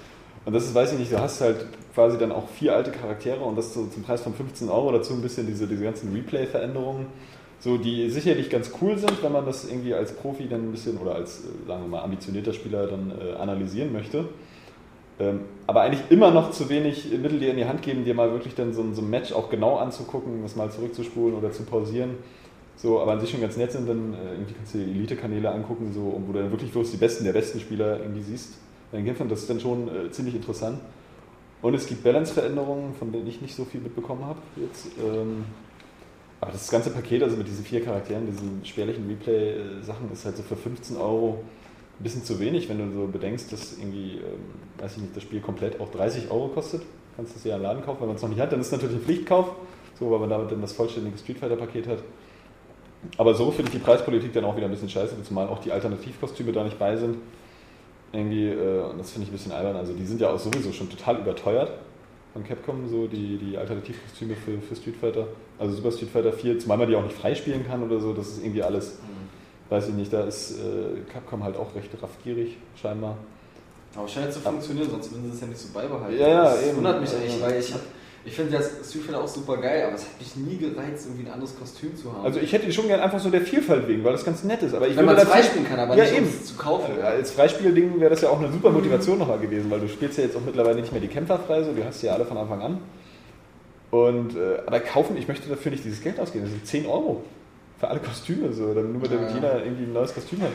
Und 0.46 0.54
das 0.54 0.66
ist, 0.66 0.76
weiß 0.76 0.94
ich 0.94 1.00
nicht, 1.00 1.12
du 1.12 1.20
hast 1.20 1.42
halt 1.42 1.66
quasi 1.94 2.18
dann 2.18 2.32
auch 2.32 2.48
vier 2.50 2.76
alte 2.76 2.92
Charaktere 2.92 3.42
und 3.44 3.58
das 3.58 3.74
so 3.74 3.86
zum 3.88 4.04
Preis 4.04 4.22
von 4.22 4.34
15 4.34 4.70
Euro 4.70 4.92
dazu 4.92 5.14
ein 5.14 5.22
bisschen 5.22 5.48
diese, 5.48 5.68
diese 5.68 5.84
ganzen 5.84 6.14
Replay-Veränderungen, 6.14 7.06
so 7.60 7.78
die 7.78 8.10
sicherlich 8.10 8.50
ganz 8.50 8.72
cool 8.82 8.98
sind, 8.98 9.24
wenn 9.24 9.32
man 9.32 9.46
das 9.46 9.66
irgendwie 9.70 9.94
als 9.94 10.14
Profi 10.14 10.48
dann 10.50 10.68
ein 10.68 10.72
bisschen 10.72 10.98
oder 10.98 11.16
als, 11.16 11.42
äh, 11.42 11.68
sagen 11.68 11.84
wir 11.84 11.88
mal, 11.88 12.04
ambitionierter 12.04 12.52
Spieler 12.52 12.88
dann 12.88 13.12
äh, 13.12 13.34
analysieren 13.36 13.94
möchte. 13.94 14.26
Ähm, 15.20 15.42
aber 15.68 15.82
eigentlich 15.82 16.02
immer 16.10 16.32
noch 16.32 16.52
zu 16.52 16.70
wenig 16.70 17.10
Mittel 17.12 17.40
dir 17.40 17.52
in 17.52 17.58
die 17.58 17.66
Hand 17.66 17.82
geben, 17.84 18.04
dir 18.04 18.14
mal 18.16 18.32
wirklich 18.32 18.56
dann 18.56 18.74
so, 18.74 18.82
ein- 18.82 18.96
so 18.96 19.02
ein 19.02 19.10
Match 19.10 19.32
auch 19.32 19.50
genau 19.50 19.78
anzugucken, 19.78 20.42
das 20.42 20.56
mal 20.56 20.72
zurückzuspulen 20.72 21.36
oder 21.38 21.52
zu 21.52 21.64
pausieren. 21.64 22.12
So, 22.76 23.00
aber 23.00 23.12
an 23.14 23.20
sich 23.22 23.30
schon 23.30 23.42
ganz 23.42 23.56
nett 23.56 23.72
sind, 23.72 23.88
dann 23.88 24.14
äh, 24.16 24.32
irgendwie 24.34 24.54
kannst 24.56 24.74
du 24.74 24.80
dir 24.80 24.86
Elite-Kanäle 24.88 25.52
angucken, 25.52 25.92
so, 25.94 26.20
wo 26.26 26.34
du 26.34 26.40
dann 26.40 26.52
wirklich 26.52 26.72
bloß 26.72 26.90
die 26.92 26.98
besten 26.98 27.24
der 27.24 27.34
besten 27.34 27.60
Spieler 27.60 28.00
irgendwie 28.00 28.24
siehst 28.24 28.56
bei 28.92 28.98
den 28.98 29.06
Kämpfen. 29.06 29.30
Das 29.30 29.42
ist 29.42 29.50
dann 29.50 29.60
schon 29.60 29.88
äh, 29.88 30.10
ziemlich 30.12 30.34
interessant. 30.36 30.80
Und 31.62 31.76
es 31.76 31.86
gibt 31.88 32.04
Balance-Veränderungen, 32.04 32.94
von 32.96 33.12
denen 33.12 33.28
ich 33.28 33.42
nicht 33.42 33.56
so 33.56 33.64
viel 33.66 33.80
mitbekommen 33.82 34.26
habe 34.26 34.40
jetzt. 34.58 34.88
Ähm, 34.98 35.46
aber 36.42 36.52
das 36.52 36.70
ganze 36.70 36.90
Paket, 36.90 37.24
also 37.24 37.38
mit 37.38 37.48
diesen 37.48 37.64
vier 37.64 37.82
Charakteren, 37.86 38.26
diesen 38.26 38.66
spärlichen 38.66 39.08
Replay-Sachen, 39.08 40.12
ist 40.12 40.26
halt 40.26 40.36
so 40.36 40.44
für 40.44 40.58
15 40.58 40.98
Euro 40.98 41.42
ein 42.00 42.04
bisschen 42.04 42.24
zu 42.24 42.40
wenig, 42.40 42.70
wenn 42.70 42.78
du 42.80 42.92
so 42.94 43.08
bedenkst, 43.08 43.52
dass 43.52 43.78
irgendwie, 43.78 44.16
ähm, 44.16 44.80
weiß 44.80 44.98
ich 44.98 45.02
nicht, 45.04 45.16
das 45.16 45.24
Spiel 45.24 45.42
komplett 45.42 45.80
auch 45.80 45.90
30 45.90 46.32
Euro 46.32 46.48
kostet. 46.48 46.82
Kannst 47.16 47.34
du 47.34 47.38
es 47.38 47.44
ja 47.44 47.56
im 47.56 47.62
Laden 47.62 47.84
kaufen, 47.84 48.02
wenn 48.02 48.08
man 48.08 48.16
es 48.16 48.22
noch 48.22 48.30
nicht 48.30 48.40
hat, 48.40 48.52
dann 48.52 48.60
ist 48.60 48.68
es 48.68 48.72
natürlich 48.72 48.96
ein 48.96 49.02
Pflichtkauf, 49.02 49.52
so, 50.00 50.10
weil 50.10 50.20
man 50.20 50.30
damit 50.30 50.52
dann 50.52 50.62
das 50.62 50.74
vollständige 50.74 51.18
Street 51.18 51.38
Fighter-Paket 51.38 51.88
hat. 51.88 52.00
Aber 53.18 53.34
so 53.36 53.52
finde 53.52 53.70
ich 53.70 53.78
die 53.78 53.84
Preispolitik 53.84 54.34
dann 54.34 54.46
auch 54.46 54.56
wieder 54.56 54.66
ein 54.66 54.72
bisschen 54.72 54.90
scheiße, 54.90 55.22
zumal 55.24 55.48
auch 55.48 55.60
die 55.60 55.72
Alternativkostüme 55.72 56.52
da 56.52 56.64
nicht 56.64 56.80
bei 56.80 56.96
sind. 56.96 57.18
Irgendwie, 58.12 58.48
äh, 58.48 58.84
und 58.84 58.98
das 58.98 59.12
finde 59.12 59.26
ich 59.26 59.30
ein 59.30 59.34
bisschen 59.34 59.52
albern. 59.52 59.76
Also 59.76 59.94
die 59.94 60.06
sind 60.06 60.22
ja 60.22 60.32
auch 60.32 60.40
sowieso 60.40 60.72
schon 60.72 60.90
total 60.90 61.20
überteuert 61.20 61.72
von 62.34 62.44
Capcom, 62.44 62.88
so 62.88 63.08
die, 63.08 63.38
die 63.38 63.58
Alternativkostüme 63.58 64.36
für, 64.36 64.60
für 64.60 64.76
Street 64.76 64.96
Fighter. 64.96 65.28
Also 65.60 65.76
Super 65.76 65.92
Street 65.92 66.10
Fighter 66.10 66.34
4, 66.34 66.60
zumal 66.60 66.78
man 66.78 66.88
die 66.88 66.96
auch 66.96 67.04
nicht 67.04 67.16
freispielen 67.16 67.66
kann 67.66 67.84
oder 67.84 68.00
so, 68.00 68.14
das 68.14 68.30
ist 68.30 68.44
irgendwie 68.44 68.64
alles, 68.64 69.00
weiß 69.74 69.88
ich 69.90 69.96
nicht, 69.96 70.14
da 70.14 70.24
ist 70.24 70.52
äh, 70.52 71.12
Capcom 71.12 71.44
halt 71.44 71.58
auch 71.58 71.74
recht 71.76 71.90
raffgierig, 72.02 72.58
scheinbar. 72.80 73.18
Aber 73.96 74.08
scheint 74.08 74.32
zu 74.32 74.40
funktionieren, 74.40 74.90
sonst 74.90 75.12
würden 75.12 75.26
sie 75.30 75.36
es 75.36 75.42
ja 75.42 75.48
nicht 75.48 75.60
so 75.60 75.68
beibehalten. 75.74 76.18
Ja, 76.20 76.28
ja, 76.28 76.44
das 76.44 76.64
eben. 76.68 76.78
wundert 76.78 77.02
mich 77.02 77.10
echt, 77.14 77.40
Ja. 77.40 77.46
weil 77.48 77.60
ich, 77.60 77.74
hab- 77.74 77.82
ich 78.26 78.36
finde 78.36 78.52
das 78.58 78.72
Street 78.90 79.14
auch 79.16 79.28
super 79.28 79.58
geil, 79.58 79.84
aber 79.86 79.96
es 79.96 80.04
hat 80.04 80.18
mich 80.20 80.36
nie 80.36 80.58
gereizt, 80.58 81.08
irgendwie 81.08 81.26
ein 81.28 81.34
anderes 81.34 81.58
Kostüm 81.60 81.96
zu 81.96 82.14
haben. 82.14 82.24
Also 82.24 82.40
ich 82.40 82.52
hätte 82.54 82.66
die 82.68 82.72
schon 82.72 82.88
gern 82.88 83.00
einfach 83.02 83.20
so 83.20 83.30
der 83.30 83.42
Vielfalt 83.42 83.88
wegen, 83.88 84.04
weil 84.04 84.14
das 84.14 84.24
ganz 84.24 84.44
nett 84.44 84.62
ist. 84.64 84.74
Aber 84.76 84.88
ich 84.88 84.96
Wenn 84.96 85.06
man 85.06 85.18
es 85.18 85.24
freispielen 85.24 85.68
kann, 85.68 85.80
aber 85.80 85.96
ja, 85.96 86.04
nicht 86.04 86.14
um 86.14 86.20
eben. 86.20 86.28
es 86.28 86.46
zu 86.46 86.56
kaufen. 86.56 86.98
Äh, 87.00 87.02
Als 87.04 87.32
Freispielding 87.32 88.00
wäre 88.00 88.12
das 88.12 88.22
ja 88.22 88.30
auch 88.30 88.40
eine 88.40 88.52
super 88.52 88.70
Motivation 88.70 89.18
nochmal 89.20 89.40
gewesen, 89.40 89.70
weil 89.72 89.80
du 89.80 89.90
spielst 89.90 90.18
ja 90.20 90.24
jetzt 90.24 90.36
auch 90.38 90.42
mittlerweile 90.46 90.80
nicht 90.80 90.92
mehr 90.92 91.02
die 91.02 91.08
Kämpfer 91.08 91.38
frei, 91.40 91.64
so, 91.64 91.72
die 91.74 91.84
hast 91.84 92.02
du 92.02 92.08
ja 92.08 92.14
alle 92.14 92.26
von 92.26 92.38
Anfang 92.38 92.62
an. 92.62 92.78
Und, 93.92 94.36
äh, 94.36 94.58
aber 94.66 94.80
kaufen, 94.80 95.18
ich 95.18 95.28
möchte 95.28 95.50
dafür 95.50 95.72
nicht 95.72 95.84
dieses 95.84 96.02
Geld 96.02 96.20
ausgeben, 96.20 96.46
das 96.46 96.52
sind 96.54 96.66
10 96.66 96.86
Euro 96.88 97.22
für 97.84 97.90
alle 97.90 98.00
Kostüme, 98.00 98.54
so, 98.54 98.74
dann 98.74 98.92
nur 98.94 99.02
mit 99.02 99.12
damit 99.12 99.30
Ja. 99.30 99.36
jeder 99.36 99.64
irgendwie 99.64 99.84
ein 99.84 99.94
neues 99.94 100.14
Kostüm 100.14 100.42
hat. 100.42 100.52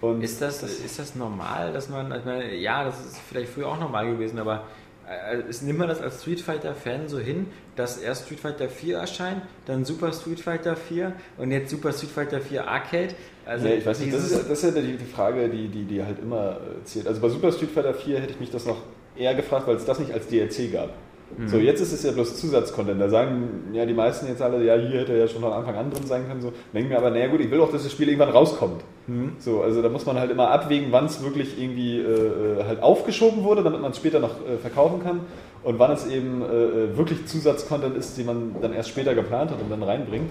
Und 0.00 0.22
Ist 0.22 0.42
das, 0.42 0.62
ist 0.62 0.98
das 0.98 1.14
normal, 1.14 1.72
dass 1.72 1.88
man, 1.88 2.12
ich 2.12 2.24
meine, 2.24 2.54
ja, 2.56 2.84
das 2.84 2.98
ist 3.06 3.18
vielleicht 3.28 3.52
früher 3.52 3.68
auch 3.68 3.78
normal 3.78 4.06
gewesen, 4.10 4.38
aber 4.38 4.64
äh, 5.08 5.48
ist, 5.48 5.62
nimmt 5.62 5.78
man 5.78 5.88
das 5.88 6.00
als 6.02 6.20
Street 6.22 6.40
Fighter-Fan 6.40 7.08
so 7.08 7.18
hin, 7.18 7.46
dass 7.76 7.98
erst 7.98 8.26
Street 8.26 8.40
Fighter 8.40 8.68
4 8.68 8.98
erscheint, 8.98 9.42
dann 9.66 9.84
Super 9.84 10.12
Street 10.12 10.40
Fighter 10.40 10.76
4 10.76 11.12
und 11.38 11.52
jetzt 11.52 11.70
Super 11.70 11.92
Street 11.92 12.10
Fighter 12.10 12.40
4 12.40 12.66
Arcade? 12.68 13.14
Also 13.46 13.68
ja, 13.68 13.74
ich 13.74 13.86
weiß 13.86 14.00
nicht, 14.00 14.12
das 14.12 14.30
ist, 14.30 14.50
das 14.50 14.64
ist 14.64 14.74
ja 14.74 14.82
die, 14.82 14.96
die 14.96 15.04
Frage, 15.04 15.48
die, 15.48 15.68
die, 15.68 15.84
die 15.84 16.02
halt 16.02 16.18
immer 16.18 16.56
äh, 16.56 16.84
zählt. 16.84 17.06
Also 17.06 17.20
bei 17.20 17.28
Super 17.28 17.52
Street 17.52 17.70
Fighter 17.70 17.94
4 17.94 18.20
hätte 18.20 18.32
ich 18.32 18.40
mich 18.40 18.50
das 18.50 18.66
noch 18.66 18.78
eher 19.16 19.34
gefragt, 19.34 19.66
weil 19.68 19.76
es 19.76 19.84
das 19.84 20.00
nicht 20.00 20.12
als 20.12 20.26
DLC 20.26 20.72
gab. 20.72 20.90
Mhm. 21.36 21.48
So, 21.48 21.58
jetzt 21.58 21.80
ist 21.80 21.92
es 21.92 22.02
ja 22.02 22.12
bloß 22.12 22.36
Zusatzcontent. 22.36 23.00
Da 23.00 23.08
sagen 23.08 23.70
ja 23.72 23.86
die 23.86 23.94
meisten 23.94 24.26
jetzt 24.28 24.42
alle, 24.42 24.64
ja, 24.64 24.76
hier 24.76 25.00
hätte 25.00 25.12
er 25.12 25.18
ja 25.20 25.28
schon 25.28 25.40
von 25.40 25.52
Anfang 25.52 25.74
an 25.74 25.90
drin 25.90 26.06
sein 26.06 26.26
können. 26.28 26.40
So. 26.40 26.52
Denken 26.72 26.90
mir 26.90 26.98
aber, 26.98 27.10
naja 27.10 27.28
gut, 27.28 27.40
ich 27.40 27.50
will 27.50 27.60
auch, 27.60 27.70
dass 27.70 27.82
das 27.82 27.92
Spiel 27.92 28.08
irgendwann 28.08 28.30
rauskommt. 28.30 28.82
Mhm. 29.06 29.32
So, 29.38 29.62
also 29.62 29.82
da 29.82 29.88
muss 29.88 30.06
man 30.06 30.18
halt 30.18 30.30
immer 30.30 30.50
abwägen, 30.50 30.88
wann 30.90 31.06
es 31.06 31.22
wirklich 31.22 31.60
irgendwie 31.60 31.98
äh, 31.98 32.02
äh, 32.02 32.64
halt 32.64 32.82
aufgeschoben 32.82 33.42
wurde, 33.42 33.62
damit 33.62 33.80
man 33.80 33.90
es 33.90 33.96
später 33.96 34.20
noch 34.20 34.46
äh, 34.46 34.58
verkaufen 34.58 35.02
kann. 35.02 35.20
Und 35.62 35.78
wann 35.78 35.92
es 35.92 36.06
eben 36.06 36.42
äh, 36.42 36.44
äh, 36.44 36.96
wirklich 36.96 37.26
Zusatzcontent 37.26 37.96
ist, 37.96 38.18
den 38.18 38.26
man 38.26 38.56
dann 38.60 38.74
erst 38.74 38.90
später 38.90 39.14
geplant 39.14 39.50
hat 39.50 39.60
und 39.62 39.70
dann 39.70 39.82
reinbringt. 39.82 40.30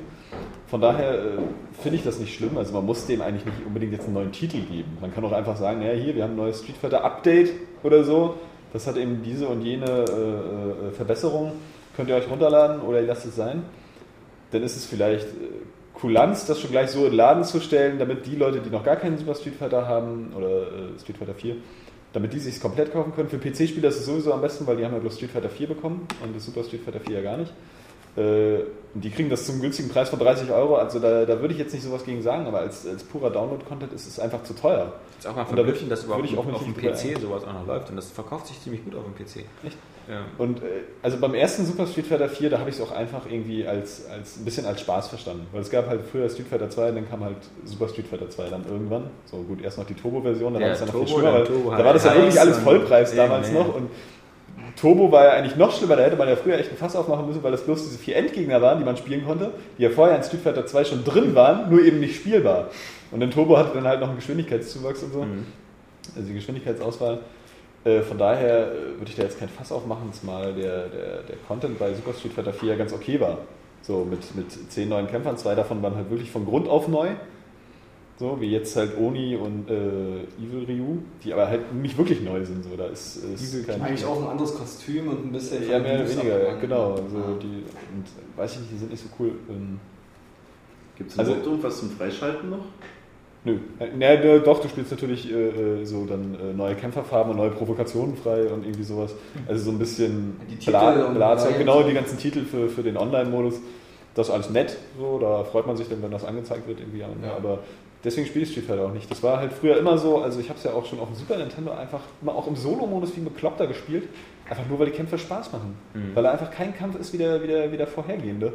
Von 0.68 0.80
daher 0.80 1.14
äh, 1.14 1.28
finde 1.82 1.98
ich 1.98 2.03
das 2.03 2.20
nicht 2.20 2.36
schlimm. 2.36 2.56
Also 2.57 2.74
man 2.74 2.86
muss 2.86 3.07
dem 3.07 3.22
eigentlich 3.22 3.45
nicht 3.45 3.65
unbedingt 3.65 3.94
jetzt 3.94 4.06
einen 4.06 4.14
neuen 4.14 4.32
Titel 4.32 4.60
geben. 4.61 4.98
Man 5.02 5.14
kann 5.14 5.26
auch 5.26 5.32
einfach 5.32 5.57
sagen, 5.57 5.80
naja, 5.80 5.94
hier, 5.94 6.15
wir 6.15 6.24
haben 6.24 6.34
ein 6.34 6.38
neues 6.38 6.60
Street 6.60 6.78
Fighter 6.78 7.03
Update 7.03 7.52
oder 7.82 8.03
so. 8.03 8.36
Das 8.74 8.88
hat 8.88 8.98
eben 8.98 9.22
diese 9.24 9.48
und 9.48 9.62
jene 9.62 9.86
äh, 9.86 10.88
äh, 10.88 10.91
Verbesserung. 10.91 11.54
Könnt 11.95 12.10
ihr 12.10 12.16
euch 12.16 12.30
runterladen 12.30 12.82
oder 12.82 13.00
ihr 13.00 13.08
lasst 13.08 13.26
es 13.26 13.36
sein. 13.36 13.64
Dann 14.52 14.64
ist 14.64 14.76
es 14.76 14.86
vielleicht 14.86 15.28
äh, 15.28 15.64
Kulanz, 15.94 16.48
das 16.48 16.60
schon 16.60 16.72
gleich 16.72 16.90
so 16.90 17.06
in 17.06 17.12
den 17.12 17.18
Laden 17.18 17.44
zu 17.44 17.60
stellen, 17.60 18.00
damit 18.00 18.26
die 18.26 18.36
Leute, 18.36 18.60
die 18.60 18.72
noch 18.72 18.84
gar 18.84 18.95
keinen 18.95 19.18
Super 19.18 19.36
Street 19.36 19.56
Fighter 19.56 19.88
haben 19.88 20.34
oder 20.36 20.50
äh, 20.50 21.00
Street 21.00 21.18
Fighter 21.18 21.36
4, 21.36 21.56
damit 22.14 22.34
die 22.34 22.40
sich 22.40 22.60
komplett 22.60 22.91
kaufen 22.91 23.14
können. 23.14 23.30
Für 23.30 23.38
PC-Spieler 23.38 23.90
ist 23.90 24.00
es 24.00 24.08
sowieso 24.08 24.34
am 24.34 24.41
besten, 24.41 24.66
weil 24.66 24.78
die 24.78 24.86
haben 24.86 24.94
ja 24.94 25.00
bloß 25.00 25.16
Street 25.18 25.32
Fighter 25.32 25.50
4 25.50 25.68
bekommen 25.68 26.08
und 26.24 26.36
das 26.36 26.45
Super 26.45 26.64
Street 26.64 26.82
Fighter 26.82 27.00
4 27.00 27.18
ja 27.18 27.22
gar 27.22 27.38
nicht. 27.38 27.54
Äh, 28.15 28.64
und 28.94 29.03
die 29.03 29.10
kriegen 29.10 29.30
das 29.31 29.45
zum 29.48 29.60
günstigen 29.60 29.90
Preis 29.90 30.10
von 30.10 30.19
30 30.19 30.52
Euro. 30.52 30.76
Also 30.76 30.99
da, 30.99 31.26
da 31.26 31.40
würde 31.41 31.53
ich 31.56 31.60
jetzt 31.60 31.73
nicht 31.73 31.84
sowas 31.84 32.06
gegen 32.06 32.22
sagen, 32.22 32.45
aber 32.45 32.60
als, 32.60 32.85
als 32.88 33.03
purer 33.03 33.31
Download-Content 33.31 33.91
ist 33.91 34.06
es 34.07 34.19
einfach 34.19 34.44
zu 34.44 34.53
teuer. 34.53 34.94
Jetzt 35.15 35.26
auch 35.27 35.35
mal 35.35 35.41
Und 35.41 35.49
da 35.52 35.56
verblüffend, 35.56 35.88
würd- 35.88 35.90
dass 35.90 36.03
überhaupt 36.03 36.26
ich 36.26 36.38
auch 36.38 36.45
auf 36.53 36.64
dem 36.64 36.76
PC 36.76 37.19
sowas 37.19 37.44
auch 37.44 37.53
noch 37.53 37.65
läuft. 37.65 37.90
Und 37.90 37.95
das 37.95 38.11
verkauft 38.11 38.45
sich 38.48 38.61
ziemlich 38.61 38.84
gut 38.85 38.94
auf 38.95 39.02
dem 39.03 39.15
PC. 39.15 39.45
Echt? 39.65 39.77
Ja. 40.07 40.26
Und 40.38 40.60
äh, 40.61 40.65
also 41.02 41.18
beim 41.18 41.34
ersten 41.34 41.65
Super 41.65 41.88
Street 41.88 42.06
Fighter 42.06 42.30
4, 42.30 42.52
da 42.52 42.60
habe 42.60 42.69
ich 42.69 42.76
es 42.76 42.81
auch 42.81 42.91
einfach 42.91 43.22
irgendwie 43.27 43.65
als, 43.65 44.06
als 44.11 44.38
ein 44.38 44.45
bisschen 44.45 44.68
als 44.68 44.81
Spaß 44.81 45.07
verstanden. 45.07 45.48
Weil 45.52 45.61
es 45.61 45.72
gab 45.72 45.88
halt 45.88 46.02
früher 46.11 46.30
Street 46.30 46.48
Fighter 46.49 46.69
2, 46.69 46.91
dann 46.91 47.10
kam 47.10 47.23
halt 47.23 47.38
Super 47.65 47.88
Street 47.88 48.06
Fighter 48.07 48.30
2 48.30 48.49
dann 48.49 48.64
irgendwann. 48.69 49.06
So 49.26 49.38
gut, 49.38 49.64
erst 49.64 49.80
noch 49.80 49.88
die 49.88 49.95
Turbo-Version, 49.95 50.53
dann 50.53 50.61
Ja, 50.61 50.68
war 50.68 50.72
das 50.73 50.80
dann 50.80 50.88
noch 50.90 50.94
Turbo, 51.06 51.07
viel 51.07 51.49
schlimmer, 51.49 51.77
da 51.77 51.85
war 51.85 51.94
das 51.94 52.03
ja 52.03 52.11
halt 52.11 52.22
wirklich 52.22 52.40
alles 52.40 52.57
und- 52.57 52.64
Vollpreis 52.64 53.15
damals 53.15 53.52
noch 53.52 53.73
und 53.73 53.90
Turbo 54.76 55.12
war 55.12 55.26
ja 55.26 55.32
eigentlich 55.32 55.56
noch 55.56 55.72
schlimmer, 55.76 55.95
da 55.95 56.04
hätte 56.04 56.16
man 56.16 56.28
ja 56.28 56.36
früher 56.36 56.58
echt 56.58 56.72
ein 56.72 56.78
Fass 56.78 56.95
aufmachen 56.95 57.28
müssen, 57.28 57.44
weil 57.44 57.52
das 57.52 57.62
bloß 57.64 57.84
diese 57.84 57.98
vier 57.98 58.16
Endgegner 58.16 58.62
waren, 58.62 58.80
die 58.80 58.86
man 58.86 58.98
spielen 58.98 59.26
konnte, 59.26 59.52
die 59.78 59.84
ja 59.84 59.90
vorher 59.90 60.16
in 60.18 60.24
Street 60.24 60.41
Fighter 60.41 60.66
2 60.66 60.84
schon 60.86 61.04
drin 61.04 61.36
waren, 61.36 61.70
nur 61.70 61.82
eben 61.84 62.00
nicht 62.00 62.16
spielbar. 62.16 62.70
Und 63.12 63.20
dann 63.20 63.32
Turbo 63.32 63.58
hatte 63.58 63.72
dann 63.76 63.88
halt 63.88 64.00
noch 64.00 64.08
einen 64.08 64.18
Geschwindigkeitszuwachs 64.18 65.04
und 65.04 65.14
so, 65.14 65.22
Mhm. 65.24 65.45
also 66.16 66.28
die 66.28 66.34
Geschwindigkeitsauswahl. 66.34 67.20
Äh, 67.86 68.02
von 68.02 68.18
daher 68.18 68.72
äh, 68.72 68.76
würde 68.98 69.08
ich 69.10 69.16
da 69.16 69.24
jetzt 69.24 69.40
kein 69.40 69.50
Fass 69.50 69.72
aufmachen, 69.72 70.12
zumal 70.14 70.54
der, 70.54 70.88
der, 70.88 71.22
der 71.28 71.36
Content 71.48 71.78
bei 71.78 71.94
Super 71.94 72.14
Street 72.18 72.34
Fighter 72.34 72.54
4 72.54 72.70
ja 72.70 72.76
ganz 72.76 72.94
okay 72.94 73.20
war. 73.20 73.40
So 73.82 74.06
mit, 74.10 74.34
mit 74.36 74.72
zehn 74.72 74.88
neuen 74.90 75.08
Kämpfern, 75.08 75.38
zwei 75.38 75.54
davon 75.56 75.84
waren 75.84 75.95
halt 75.95 76.10
wirklich 76.10 76.32
von 76.32 76.45
Grund 76.45 76.68
auf 76.70 76.88
neu. 76.88 77.10
So, 78.24 78.40
wie 78.40 78.52
jetzt 78.52 78.74
halt 78.78 78.98
Oni 78.98 79.36
und 79.36 79.70
äh, 79.70 79.74
Evil 80.41 80.64
Ryu, 80.66 80.98
die 81.22 81.34
aber 81.34 81.50
halt 81.50 81.74
nicht 81.74 81.98
wirklich 81.98 82.22
neu 82.22 82.41
sind. 82.45 82.64
So, 82.64 82.70
da 82.78 82.86
ist, 82.86 83.18
ist 83.18 83.68
kein 83.68 83.82
Eigentlich 83.82 84.06
auch 84.06 84.22
ein 84.22 84.30
anderes 84.30 84.56
Kostüm 84.56 85.10
und 85.10 85.26
ein 85.26 85.32
bisschen. 85.34 85.70
ja, 85.70 85.78
mehr 85.78 85.95
oder 85.95 86.10
weniger, 86.10 86.41
ja, 86.48 86.56
genau. 86.56 86.95
So, 86.95 87.18
Ja. 87.18 87.24
die, 87.41 87.48
und 87.94 88.06
weiß 88.38 88.54
ich 88.54 88.60
nicht, 88.62 88.72
die 88.72 88.78
sind 88.78 88.91
nicht 88.91 89.04
so 89.04 89.10
cool. 89.20 89.32
Ähm, 89.50 89.78
Gibt 90.98 91.12
es 91.12 91.20
Also- 91.20 91.32
überhaupt 91.32 91.48
irgendwas 91.50 91.80
zum 91.82 91.90
Freischalten 91.90 92.50
noch? 92.50 92.64
nö. 93.44 93.58
Äh, 93.80 93.88
Na, 94.00 94.14
ja, 94.14 94.40
doch, 94.40 94.62
du 94.62 94.70
spielst 94.70 94.91
natürlich 94.91 95.30
äh, 95.30 95.82
äh, 95.82 95.84
so 95.86 96.06
dann 96.06 96.36
äh, 96.36 96.54
neue 96.54 96.76
Kämpferfarben 96.76 97.32
und 97.34 97.38
neue 97.40 97.52
Provokationen 97.52 98.16
frei 98.16 98.45
und 98.48 98.64
irgendwie 98.64 98.84
sowas. 98.84 99.14
Also 99.50 99.66
so 99.66 99.72
ein 99.72 99.80
bisschen 99.80 100.38
Die 100.50 100.66
Bla- 100.70 100.95
Varianten. 101.14 101.58
genau 101.60 101.84
die 101.84 101.94
ganzen 101.94 102.18
Titel 102.18 102.45
für, 102.45 102.70
für 102.70 102.84
den 102.84 102.95
Online-Modus. 102.95 103.56
Das 104.16 104.28
ist 104.30 104.34
alles 104.34 104.50
nett, 104.52 104.78
so, 104.98 105.18
da 105.20 105.44
freut 105.44 105.66
man 105.68 105.76
sich 105.76 105.90
dann, 105.90 106.02
wenn 106.04 106.12
das 106.12 106.24
angezeigt 106.24 106.68
wird 106.68 106.80
irgendwie. 106.80 107.00
Ja. 107.00 107.08
Aber 107.36 107.60
deswegen 108.03 108.27
spiele 108.27 108.43
ich 108.45 108.51
Street 108.51 108.65
Fighter 108.65 108.85
auch 108.85 108.93
nicht. 108.93 109.09
Das 109.09 109.21
war 109.23 109.38
halt 109.38 109.53
früher 109.53 109.77
immer 109.77 109.97
so, 109.97 110.19
also 110.21 110.39
ich 110.39 110.49
habe 110.49 110.57
es 110.57 110.63
ja 110.65 110.71
auch 110.73 110.85
schon 110.85 110.99
auf 110.99 111.07
dem 111.07 111.15
Super 111.15 111.38
Nintendo 111.38 111.71
einfach 111.71 112.01
immer 112.21 112.35
auch 112.35 112.47
im 112.47 112.55
Solo-Modus 112.55 113.15
wie 113.15 113.21
ein 113.21 113.25
Bekloppter 113.25 113.67
gespielt. 113.67 114.07
Einfach 114.49 114.67
nur, 114.69 114.77
weil 114.80 114.88
die 114.88 114.91
Kämpfe 114.91 115.17
Spaß 115.17 115.51
machen. 115.53 115.75
Mhm. 115.93 116.11
Weil 116.15 116.25
er 116.25 116.31
einfach 116.34 116.51
kein 116.51 116.75
Kampf 116.77 116.99
ist 116.99 117.13
wie 117.13 117.17
der, 117.17 117.41
wie 117.41 117.47
der, 117.47 117.71
wie 117.71 117.77
der 117.77 117.88
vorhergehende. 117.88 118.51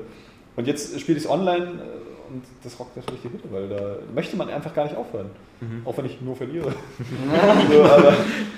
Und 0.57 0.67
jetzt 0.67 0.99
spiele 1.01 1.17
ich 1.19 1.25
es 1.25 1.31
online 1.31 1.65
äh, 1.65 2.31
und 2.31 2.43
das 2.63 2.79
rockt 2.79 2.95
natürlich 2.97 3.23
die 3.23 3.31
Hütte, 3.33 3.49
weil 3.51 3.69
da 3.71 3.97
möchte 4.15 4.37
man 4.37 4.51
einfach 4.51 4.75
gar 4.75 4.85
nicht 4.85 4.97
aufhören. 4.97 5.31
Mhm. 5.61 5.81
Auch 5.87 5.97
wenn 5.97 6.05
ich 6.05 6.21
nur 6.21 6.37
verliere. 6.37 6.73
so, 7.73 7.83
aber 7.85 8.13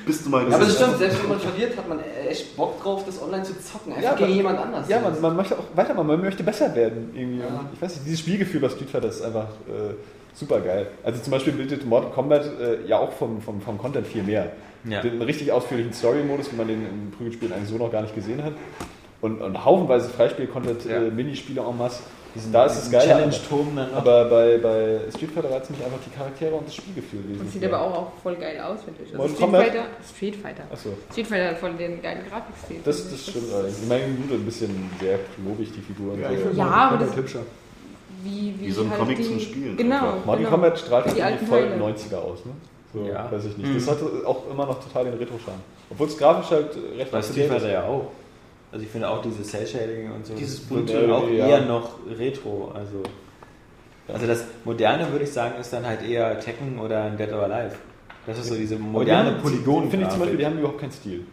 Bist 0.05 0.27
du 0.27 0.31
mal 0.31 0.43
Ja, 0.49 0.57
aber 0.57 0.65
das 0.65 0.75
stimmt, 0.75 0.99
selbst 0.99 1.23
wenn 1.23 1.29
man 1.31 1.39
verliert, 1.41 1.77
hat 1.77 1.89
man 1.89 2.01
echt 2.29 2.57
Bock 2.57 2.83
drauf, 2.83 3.05
das 3.07 3.23
online 3.23 3.45
zu 3.45 3.53
zocken. 3.61 3.93
Einfach 3.93 4.03
Ja, 4.11 4.15
gegen 4.15 4.25
aber- 4.25 4.35
jemand 4.37 4.59
anders. 4.59 4.89
ja, 4.89 4.99
man, 5.01 5.21
man 5.21 5.37
möchte 5.37 5.57
auch 5.57 5.65
weitermachen, 5.77 6.07
man 6.09 6.21
möchte 6.21 6.43
besser 6.43 6.75
werden. 6.75 7.11
Irgendwie. 7.15 7.39
Ja. 7.41 7.65
Ich 7.73 7.81
weiß 7.81 7.95
nicht, 7.95 8.07
dieses 8.07 8.19
Spielgefühl 8.21 8.61
bei 8.61 8.69
Street 8.71 8.91
Fighter 8.91 9.09
ist 9.09 9.23
einfach 9.23 9.45
äh, 9.69 9.95
super 10.35 10.61
geil. 10.61 10.87
Also 11.03 11.21
zum 11.23 11.31
Beispiel 11.33 11.53
bietet 11.53 11.85
Mortal 11.87 12.11
Kombat 12.11 12.45
äh, 12.61 12.87
ja 12.87 12.99
auch 12.99 13.13
vom, 13.13 13.41
vom, 13.41 13.61
vom 13.61 13.79
Content 13.79 14.07
viel 14.07 14.23
mehr. 14.23 14.53
Ja. 14.85 15.03
Den 15.03 15.21
richtig 15.21 15.53
ausführlichen 15.53 15.93
Story-Modus, 15.93 16.53
wie 16.53 16.57
man 16.57 16.67
den 16.69 16.87
im 16.87 17.11
Prügelspielen 17.11 17.53
eigentlich 17.55 17.69
so 17.69 17.77
noch 17.77 17.93
gar 17.93 18.01
nicht 18.03 18.15
gesehen 18.15 18.43
hat. 18.43 18.53
Und, 19.21 19.43
und 19.43 19.63
haufenweise 19.65 20.09
Freispiel-Content, 20.09 20.87
Ja. 20.87 20.97
äh, 20.97 21.11
Minispiele 21.11 21.61
en 21.61 21.77
masse. 21.77 22.03
da 22.51 22.65
ist 22.65 22.73
es 22.73 22.79
Diesen 22.85 22.93
geil. 22.93 23.07
Challenge-Turm 23.09 23.77
dann 23.77 23.91
noch. 23.91 23.97
Aber 23.99 24.25
bei, 24.31 24.57
bei 24.57 25.01
Street 25.15 25.33
Fighter 25.33 25.51
reizt 25.51 25.69
mich 25.71 25.85
einfach 25.85 25.99
die 26.07 26.17
Charaktere 26.17 26.55
und 26.55 26.67
das 26.67 26.75
Spielgefühl. 26.77 27.21
Das 27.45 27.53
sieht 27.53 27.63
aber 27.67 27.79
auch, 27.83 27.95
auch 27.95 28.13
voll 28.23 28.37
geil 28.37 28.59
aus, 28.61 28.83
finde 28.83 29.03
ich. 29.05 29.09
Also 29.11 29.19
Mortal 29.19 29.35
Street 29.37 29.41
Kombat? 29.45 29.65
Fighter, 29.67 29.85
Street 30.17 30.37
Fighter. 30.37 30.63
Achso, 30.73 30.89
Street 31.13 31.27
Fighter 31.27 31.49
hat 31.51 31.59
voll 31.59 31.73
den 31.75 32.01
geilen 32.01 32.21
Grafikstil. 32.31 32.77
das, 32.83 33.11
das 33.11 33.13
ich. 33.21 33.29
stimmt 33.29 33.53
allerdings. 33.53 33.83
Ich 33.83 33.89
meine, 33.91 34.05
gut, 34.05 34.33
ein 34.33 34.45
bisschen 34.47 34.91
sehr 34.99 35.19
klobig, 35.37 35.71
die 35.77 35.83
Figuren. 35.83 36.19
Ja, 36.23 36.31
so. 36.31 36.37
finde 36.37 36.57
Ja, 36.57 36.65
Mortal 36.65 36.89
aber 36.95 37.05
das- 37.05 37.17
hübscher. 37.17 37.41
Wie, 38.23 38.55
wie 38.59 38.67
Wie 38.67 38.71
so 38.71 38.83
ein 38.83 38.91
halt 38.91 39.01
Comic 39.01 39.17
die, 39.19 39.23
zum 39.25 39.41
Spielen 39.41 39.77
Genau. 39.77 40.15
Mortal 40.25 40.39
genau. 40.39 40.51
Kombat 40.51 40.79
strahlt 40.79 41.07
Die 41.15 41.19
irgendwie 41.21 41.47
voll 41.47 41.69
Teile. 41.69 41.83
90er 41.83 42.17
aus, 42.17 42.45
ne? 42.45 42.53
So, 42.93 43.05
Ja. 43.07 43.31
weiß 43.31 43.45
ich 43.45 43.57
nicht. 43.57 43.69
Mhm. 43.69 43.75
Das 43.75 43.89
hatte 43.91 44.05
auch 44.27 44.51
immer 44.51 44.67
noch 44.67 44.83
total 44.83 45.05
den 45.05 45.15
Retro-Charme. 45.15 45.61
Obwohl 45.91 46.07
es 46.09 46.19
grafisch 46.19 46.51
halt 46.51 46.77
recht 46.97 47.11
Bei 47.11 47.19
ist. 47.21 47.35
Fighter 47.35 47.71
ja 47.71 47.85
auch. 47.85 48.11
Also 48.73 48.85
ich 48.85 48.91
finde 48.91 49.09
auch 49.09 49.23
dieses 49.23 49.49
Cell-Shading 49.49 50.13
und 50.13 50.27
so. 50.27 50.35
Dieses 50.35 50.61
bunte, 50.61 51.13
auch 51.15 51.29
ja. 51.29 51.47
eher 51.49 51.61
noch 51.63 51.99
Retro. 52.19 52.71
Also, 52.75 53.03
also 54.09 54.27
das 54.27 54.45
Moderne 54.65 55.11
würde 55.11 55.25
ich 55.25 55.33
sagen 55.33 55.55
ist 55.61 55.73
dann 55.73 55.87
halt 55.87 56.03
eher 56.09 56.39
Tekken 56.41 56.79
oder 56.79 57.05
ein 57.05 57.17
Dead 57.17 57.33
or 57.33 57.43
Alive. 57.45 57.75
Das 58.27 58.39
ist 58.39 58.49
so 58.49 58.55
diese 58.55 58.77
moderne 58.77 59.33
Polygon. 59.33 59.91
Finde 59.91 60.07
ich 60.07 60.11
zum 60.11 60.21
Beispiel, 60.21 60.39
die 60.39 60.47
haben 60.47 60.59
überhaupt 60.59 60.81
keinen 60.81 60.93
Stil. 60.93 61.25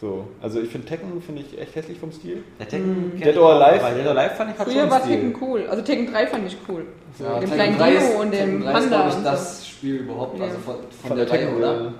So, 0.00 0.26
also 0.40 0.60
ich 0.60 0.70
finde 0.70 0.86
Tekken 0.86 1.20
finde 1.20 1.42
ich 1.42 1.60
echt 1.60 1.74
hässlich 1.76 1.98
vom 1.98 2.10
Stil. 2.10 2.42
Der 2.58 2.66
Tekken 2.68 3.10
kenn 3.12 3.20
Dead 3.20 3.34
ich 3.34 3.38
or 3.38 3.52
Alive? 3.62 3.84
aber 3.84 3.94
Dead 3.94 4.06
or 4.06 4.16
Alive 4.16 4.34
fand 4.34 4.50
ich 4.52 4.58
hat 4.58 4.68
Früher 4.70 4.90
war 4.90 5.00
Stil. 5.00 5.10
Tekken 5.16 5.36
cool. 5.42 5.66
Also 5.68 5.82
Tekken 5.82 6.06
3 6.10 6.26
fand 6.26 6.46
ich 6.46 6.56
cool. 6.68 6.86
Ja, 7.18 7.38
dem 7.38 7.50
kleinen 7.50 7.76
3 7.78 7.92
ist- 7.92 8.10
Dio 8.12 8.20
und 8.22 8.32
dem 8.32 8.38
Tekken 8.40 8.62
3 8.62 8.70
ist, 8.72 8.80
Panda. 8.90 9.08
ich, 9.08 9.14
und 9.16 9.24
das 9.24 9.66
Spiel 9.68 9.96
überhaupt, 9.96 10.38
Ja. 10.38 10.44
also 10.46 10.56
von, 10.58 10.74
von, 10.76 11.08
Von 11.08 11.16
der, 11.18 11.26
der 11.26 11.34
Reihe, 11.34 11.44
Tekken, 11.46 11.58
oder? 11.58 11.92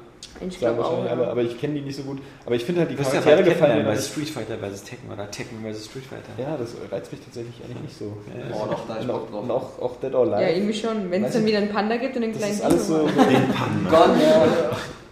Ich 0.48 0.59
glaube 0.59 0.82
auch. 0.82 1.05
Ja. 1.05 1.12
aber 1.31 1.43
ich 1.43 1.60
kenne 1.60 1.74
die 1.74 1.81
nicht 1.82 1.97
so 1.97 2.02
gut. 2.05 2.18
Aber 2.47 2.55
ich 2.55 2.64
finde 2.64 2.81
halt 2.81 2.90
die 2.90 2.94
Du 2.97 3.02
ja 3.02 3.09
Charaktere 3.10 3.36
bald 3.36 3.47
gefallen 3.47 3.85
bei. 3.85 3.97
Street 3.98 4.31
Fighter 4.31 4.56
vs. 4.56 4.85
Tekken 4.85 5.10
oder 5.12 5.31
Tekken 5.31 5.59
vs. 5.62 5.85
Street 5.85 6.05
Fighter. 6.06 6.32
Ja, 6.39 6.56
das 6.56 6.74
reizt 6.90 7.12
mich 7.12 7.20
tatsächlich 7.20 7.55
eigentlich 7.62 7.82
nicht 7.82 7.98
so. 7.98 8.16
Ja, 8.28 8.55
Oh, 8.56 8.66
doch, 8.70 8.86
da 8.89 8.94
ich 8.97 9.02
Und 9.02 9.09
Bock 9.09 9.27
auch, 9.27 9.31
drauf. 9.31 9.43
und 9.43 9.51
auch, 9.51 9.78
auch 9.82 9.97
Dead 10.01 10.14
or 10.14 10.22
Alive. 10.22 10.40
ja, 10.43 10.48
irgendwie 10.56 10.72
schon. 10.72 11.10
Wenn 11.10 11.24
es 11.24 11.32
dann 11.35 11.43
ich- 11.43 11.48
wieder 11.48 11.59
einen 11.59 11.68
Panda 11.68 11.97
gibt 11.98 12.16
und 12.16 12.22
einen 12.22 12.32
das 12.32 12.40
kleinen 12.40 12.55
ist 12.56 12.64
alles 12.64 12.86
so. 12.89 12.98
Dino. 13.06 13.09
so 13.22 13.24
Den 13.31 13.48
Panda. 13.48 13.90
Gott, 13.90 14.09
ja. 14.22 14.47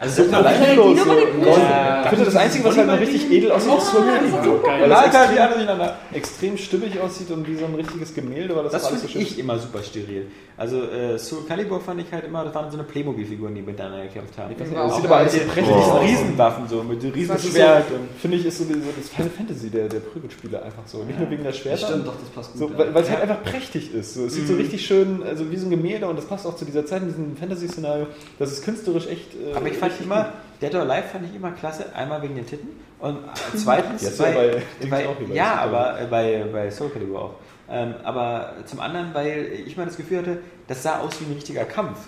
Also 0.01 0.23
so 0.23 0.29
Dino 0.31 0.95
so. 0.95 1.13
Ja. 1.45 2.03
Ich 2.05 2.09
finde 2.11 2.25
das 2.27 2.37
Einzige, 2.37 2.65
was 2.65 2.77
halt 2.77 2.87
noch 2.87 3.01
richtig 3.01 3.31
edel 3.33 3.51
aussieht, 3.53 3.79
ist 3.79 3.91
so 3.91 3.99
das 3.99 4.23
ist 4.23 4.45
so 4.45 4.63
Weil 4.65 4.89
das 4.89 5.11
klar, 5.11 5.27
die 5.27 5.39
anderen 5.41 5.67
durcheinander. 5.67 5.97
extrem 6.13 6.57
stimmig 6.57 7.01
aussieht 7.01 7.31
und 7.33 7.47
wie 7.49 7.57
so 7.57 7.65
ein 7.65 7.75
richtiges 7.75 8.15
Gemälde, 8.15 8.55
weil 8.55 8.63
das, 8.65 8.73
Das 8.73 8.85
alles 8.85 9.01
finde 9.01 9.13
so 9.13 9.19
schön 9.19 9.23
ich 9.23 9.39
immer 9.39 9.59
super 9.59 9.83
steril. 9.83 10.27
Also 10.57 10.83
äh, 10.85 11.19
Soul 11.19 11.45
Calibur 11.47 11.81
fand 11.81 12.01
ich 12.01 12.13
halt 12.13 12.25
immer, 12.25 12.45
das 12.45 12.55
waren 12.55 12.71
so 12.71 12.77
eine 12.79 12.85
Playmobil-Figuren, 12.85 13.55
die 13.55 13.63
miteinander 13.63 14.03
gekämpft 14.05 14.37
haben. 14.39 14.55
Das 14.59 14.69
auch 14.77 14.97
sieht 14.97 15.05
aber 15.05 15.17
alles 15.19 15.33
so 15.33 15.39
mit 15.39 15.49
prächtig 15.53 15.75
diesen 15.77 15.91
aus. 15.93 16.03
Riesenwaffen 16.03 16.69
so, 16.69 16.83
mit 16.83 17.03
dem 17.03 17.13
Das 17.13 17.21
ist 17.21 17.27
so, 17.29 17.33
Riesenschwert 17.49 17.91
und 17.93 18.21
finde 18.21 18.37
ich, 18.39 18.47
ist 18.47 18.59
so, 18.59 18.65
die- 18.65 18.75
so 18.75 18.81
das 18.97 19.09
Final 19.09 19.31
Fantasy 19.37 19.71
der, 19.71 19.89
der 19.89 20.01
Prügelspiele 20.01 20.63
einfach 20.63 20.83
so. 20.87 21.03
Nicht 21.05 21.19
nur 21.19 21.31
wegen 21.31 21.43
der 21.45 21.53
Schwerter. 21.53 21.87
Stimmt, 21.89 22.07
doch, 22.07 22.15
das 22.19 22.29
passt 22.31 22.59
gut. 22.59 22.77
Weil 22.77 22.97
es 23.03 23.09
Ja. 23.09 23.15
halt 23.15 23.23
einfach 23.31 23.43
prächtig 23.45 23.95
ist. 23.95 24.15
So, 24.15 24.25
es 24.27 24.35
sieht 24.35 24.47
so 24.49 24.55
Mhm. 24.55 24.61
richtig 24.61 24.85
schön, 24.87 25.23
also 25.25 25.49
wie 25.51 25.57
so 25.57 25.67
ein 25.67 25.71
Gemälde 25.71 26.07
und 26.09 26.17
das 26.17 26.25
passt 26.25 26.45
auch 26.47 26.57
zu 26.57 26.65
dieser 26.65 26.85
Zeit, 26.87 27.03
in 27.03 27.09
diesem 27.09 27.37
Fantasy-Szenario. 27.37 28.07
Das 28.39 28.51
ist 28.53 28.65
künstlerisch 28.65 29.07
echt. 29.09 29.35
äh, 29.35 29.55
Aber 29.57 29.67
ich 29.67 29.75
fand 29.77 29.88
richtig 29.89 30.07
immer, 30.07 30.25
gut. 30.25 30.33
Dead 30.63 30.75
or 30.75 30.81
Alive 30.83 31.09
fand 31.09 31.25
ich 31.27 31.35
immer 31.35 31.53
klasse, 31.53 31.87
einmal 31.95 32.23
wegen 32.23 32.35
den 32.35 32.47
Titten 32.47 32.69
und 32.99 33.19
zweitens, 33.57 34.03
Jetzt 34.03 34.21
ja 34.21 34.31
bei 34.31 34.63
bei, 34.89 35.09
auch 35.09 35.17
ja, 35.33 35.55
aber 35.57 35.99
bei, 36.11 36.45
bei 36.53 36.71
Soul 36.71 36.91
Calibur 36.91 37.23
auch. 37.23 37.35
Ähm, 37.71 37.95
aber 38.03 38.55
zum 38.65 38.81
anderen, 38.81 39.13
weil 39.13 39.53
ich 39.67 39.77
mal 39.77 39.85
das 39.85 39.97
Gefühl 39.97 40.19
hatte, 40.19 40.39
das 40.67 40.83
sah 40.83 41.01
aus 41.01 41.21
wie 41.21 41.27
ein 41.27 41.35
richtiger 41.35 41.65
Kampf. 41.65 41.99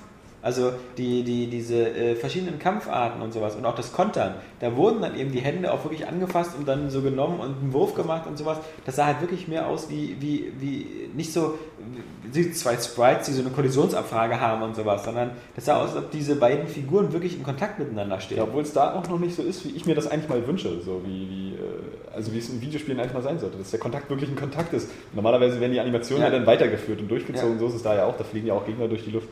Also 0.42 0.72
die, 0.96 1.22
die, 1.22 1.48
diese 1.48 1.88
äh, 1.90 2.14
verschiedenen 2.16 2.58
Kampfarten 2.58 3.20
und 3.20 3.32
sowas 3.32 3.56
und 3.56 3.66
auch 3.66 3.74
das 3.74 3.92
Kontern, 3.92 4.34
da 4.60 4.74
wurden 4.74 5.02
dann 5.02 5.18
eben 5.18 5.32
die 5.32 5.40
Hände 5.40 5.70
auch 5.72 5.84
wirklich 5.84 6.06
angefasst 6.06 6.52
und 6.58 6.66
dann 6.66 6.88
so 6.88 7.02
genommen 7.02 7.40
und 7.40 7.58
einen 7.60 7.72
Wurf 7.74 7.94
gemacht 7.94 8.26
und 8.26 8.38
sowas. 8.38 8.58
Das 8.86 8.96
sah 8.96 9.06
halt 9.06 9.20
wirklich 9.20 9.48
mehr 9.48 9.66
aus 9.68 9.90
wie, 9.90 10.16
wie, 10.20 10.52
wie 10.58 10.86
nicht 11.14 11.32
so 11.32 11.58
wie 12.32 12.52
zwei 12.52 12.76
Sprites, 12.76 13.26
die 13.26 13.32
so 13.32 13.40
eine 13.42 13.50
Kollisionsabfrage 13.50 14.40
haben 14.40 14.62
und 14.62 14.76
sowas, 14.76 15.04
sondern 15.04 15.32
das 15.56 15.64
sah 15.66 15.76
aus, 15.82 15.90
als 15.90 15.98
ob 16.04 16.10
diese 16.10 16.36
beiden 16.36 16.68
Figuren 16.68 17.12
wirklich 17.12 17.36
in 17.36 17.42
Kontakt 17.42 17.78
miteinander 17.78 18.20
stehen. 18.20 18.38
Ja, 18.38 18.44
obwohl 18.44 18.62
es 18.62 18.72
da 18.72 18.94
auch 18.94 19.08
noch 19.08 19.18
nicht 19.18 19.34
so 19.34 19.42
ist, 19.42 19.64
wie 19.64 19.70
ich 19.70 19.84
mir 19.86 19.94
das 19.94 20.06
eigentlich 20.10 20.28
mal 20.28 20.46
wünsche. 20.46 20.80
So 20.82 21.02
wie, 21.04 21.28
wie, 21.28 21.48
äh, 21.54 22.14
also 22.14 22.32
wie 22.32 22.38
es 22.38 22.48
in 22.48 22.60
Videospielen 22.60 22.98
eigentlich 23.00 23.14
mal 23.14 23.22
sein 23.22 23.38
sollte, 23.38 23.58
dass 23.58 23.70
der 23.70 23.80
Kontakt 23.80 24.08
wirklich 24.10 24.30
ein 24.30 24.36
Kontakt 24.36 24.72
ist. 24.72 24.90
Normalerweise 25.12 25.60
werden 25.60 25.72
die 25.72 25.80
Animationen 25.80 26.22
ja, 26.22 26.28
Ja. 26.30 26.36
dann 26.38 26.46
weitergeführt 26.46 27.00
und 27.00 27.08
durchgezogen, 27.10 27.54
Ja. 27.54 27.58
so 27.58 27.66
ist 27.68 27.74
es 27.74 27.82
da 27.82 27.94
ja 27.94 28.04
auch, 28.06 28.16
da 28.16 28.24
fliegen 28.24 28.46
ja 28.46 28.54
auch 28.54 28.64
Gegner 28.64 28.88
durch 28.88 29.04
die 29.04 29.10
Luft. 29.10 29.28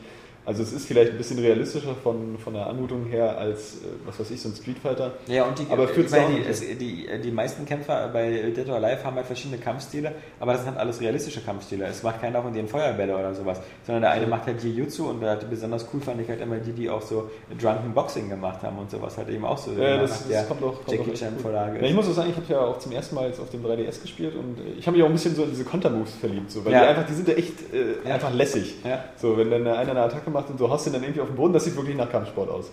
Also 0.49 0.63
es 0.63 0.73
ist 0.73 0.87
vielleicht 0.87 1.11
ein 1.11 1.17
bisschen 1.19 1.37
realistischer 1.37 1.93
von, 2.01 2.39
von 2.39 2.53
der 2.55 2.65
Anmutung 2.65 3.05
her 3.05 3.37
als, 3.37 3.75
äh, 3.75 3.87
was 4.07 4.19
weiß 4.19 4.31
ich, 4.31 4.41
so 4.41 4.49
ein 4.49 4.55
Street 4.55 4.79
Fighter. 4.79 5.11
Ja, 5.27 5.43
und 5.43 5.59
die, 5.59 5.67
Aber 5.69 5.83
ich 5.83 5.91
führt's 5.91 6.11
meine, 6.11 6.39
die, 6.39 6.75
die, 6.75 7.07
die 7.23 7.31
meisten 7.31 7.65
Kämpfer 7.67 8.07
bei 8.11 8.51
Dead 8.55 8.67
or 8.67 8.77
Alive 8.77 9.03
haben 9.03 9.15
halt 9.15 9.27
verschiedene 9.27 9.59
Kampfstile, 9.61 10.11
aber 10.39 10.53
das 10.53 10.61
sind 10.63 10.71
halt 10.71 10.79
alles 10.79 10.99
realistische 11.01 11.41
Kampfstile. 11.41 11.85
Es 11.85 12.01
macht 12.01 12.19
keiner 12.21 12.41
von 12.41 12.51
denen 12.51 12.67
Feuerbälle 12.67 13.15
oder 13.15 13.35
sowas, 13.35 13.61
sondern 13.85 14.01
der 14.01 14.11
eine 14.11 14.25
macht 14.25 14.47
halt 14.47 14.63
Jiu-Jitsu 14.63 15.07
und 15.07 15.21
der 15.21 15.29
hat 15.33 15.47
besonders 15.51 15.85
cool 15.93 16.01
fand 16.01 16.19
ich 16.19 16.27
halt 16.27 16.41
immer 16.41 16.55
die, 16.57 16.71
die 16.71 16.89
auch 16.89 17.03
so 17.03 17.29
Drunken 17.61 17.93
Boxing 17.93 18.27
gemacht 18.29 18.63
haben 18.63 18.79
und 18.79 18.89
sowas, 18.89 19.19
halt 19.19 19.29
eben 19.29 19.45
auch 19.45 19.59
so 19.59 19.69
Ja, 19.73 19.97
das, 19.97 20.27
das 20.27 20.47
kommt 20.47 20.63
auch, 20.63 20.79
Jackie 20.87 21.13
Chan. 21.13 21.37
Vorlage. 21.37 21.77
Ja, 21.79 21.85
ich 21.85 21.93
muss 21.93 22.07
auch 22.09 22.13
sagen, 22.13 22.31
ich 22.31 22.35
habe 22.37 22.51
ja 22.51 22.59
auch 22.61 22.79
zum 22.79 22.91
ersten 22.91 23.13
Mal 23.13 23.27
jetzt 23.27 23.39
auf 23.39 23.51
dem 23.51 23.63
3DS 23.63 24.01
gespielt 24.01 24.33
und 24.33 24.57
äh, 24.57 24.79
ich 24.79 24.87
habe 24.87 24.97
mich 24.97 25.03
auch 25.03 25.09
ein 25.09 25.13
bisschen 25.13 25.35
so 25.35 25.43
in 25.43 25.51
diese 25.51 25.63
Kontermoves 25.63 26.15
verliebt, 26.15 26.49
so, 26.49 26.65
weil 26.65 26.73
Ja. 26.73 26.81
die 26.81 26.87
einfach, 26.87 27.05
die 27.05 27.13
sind 27.13 27.27
ja 27.27 27.35
echt 27.35 27.53
äh, 27.71 28.09
einfach 28.09 28.33
lässig. 28.33 28.77
So, 29.17 29.37
wenn 29.37 29.51
dann 29.51 29.67
einer 29.67 29.91
eine 29.91 30.01
Attacke 30.01 30.29
macht 30.31 30.38
und 30.49 30.59
du 30.59 30.69
haust 30.69 30.85
ihn 30.87 30.93
dann 30.93 31.03
irgendwie 31.03 31.21
auf 31.21 31.27
den 31.27 31.35
Boden, 31.35 31.53
das 31.53 31.65
sieht 31.65 31.75
wirklich 31.75 31.97
nach 31.97 32.09
Kampfsport 32.09 32.49
aus. 32.49 32.71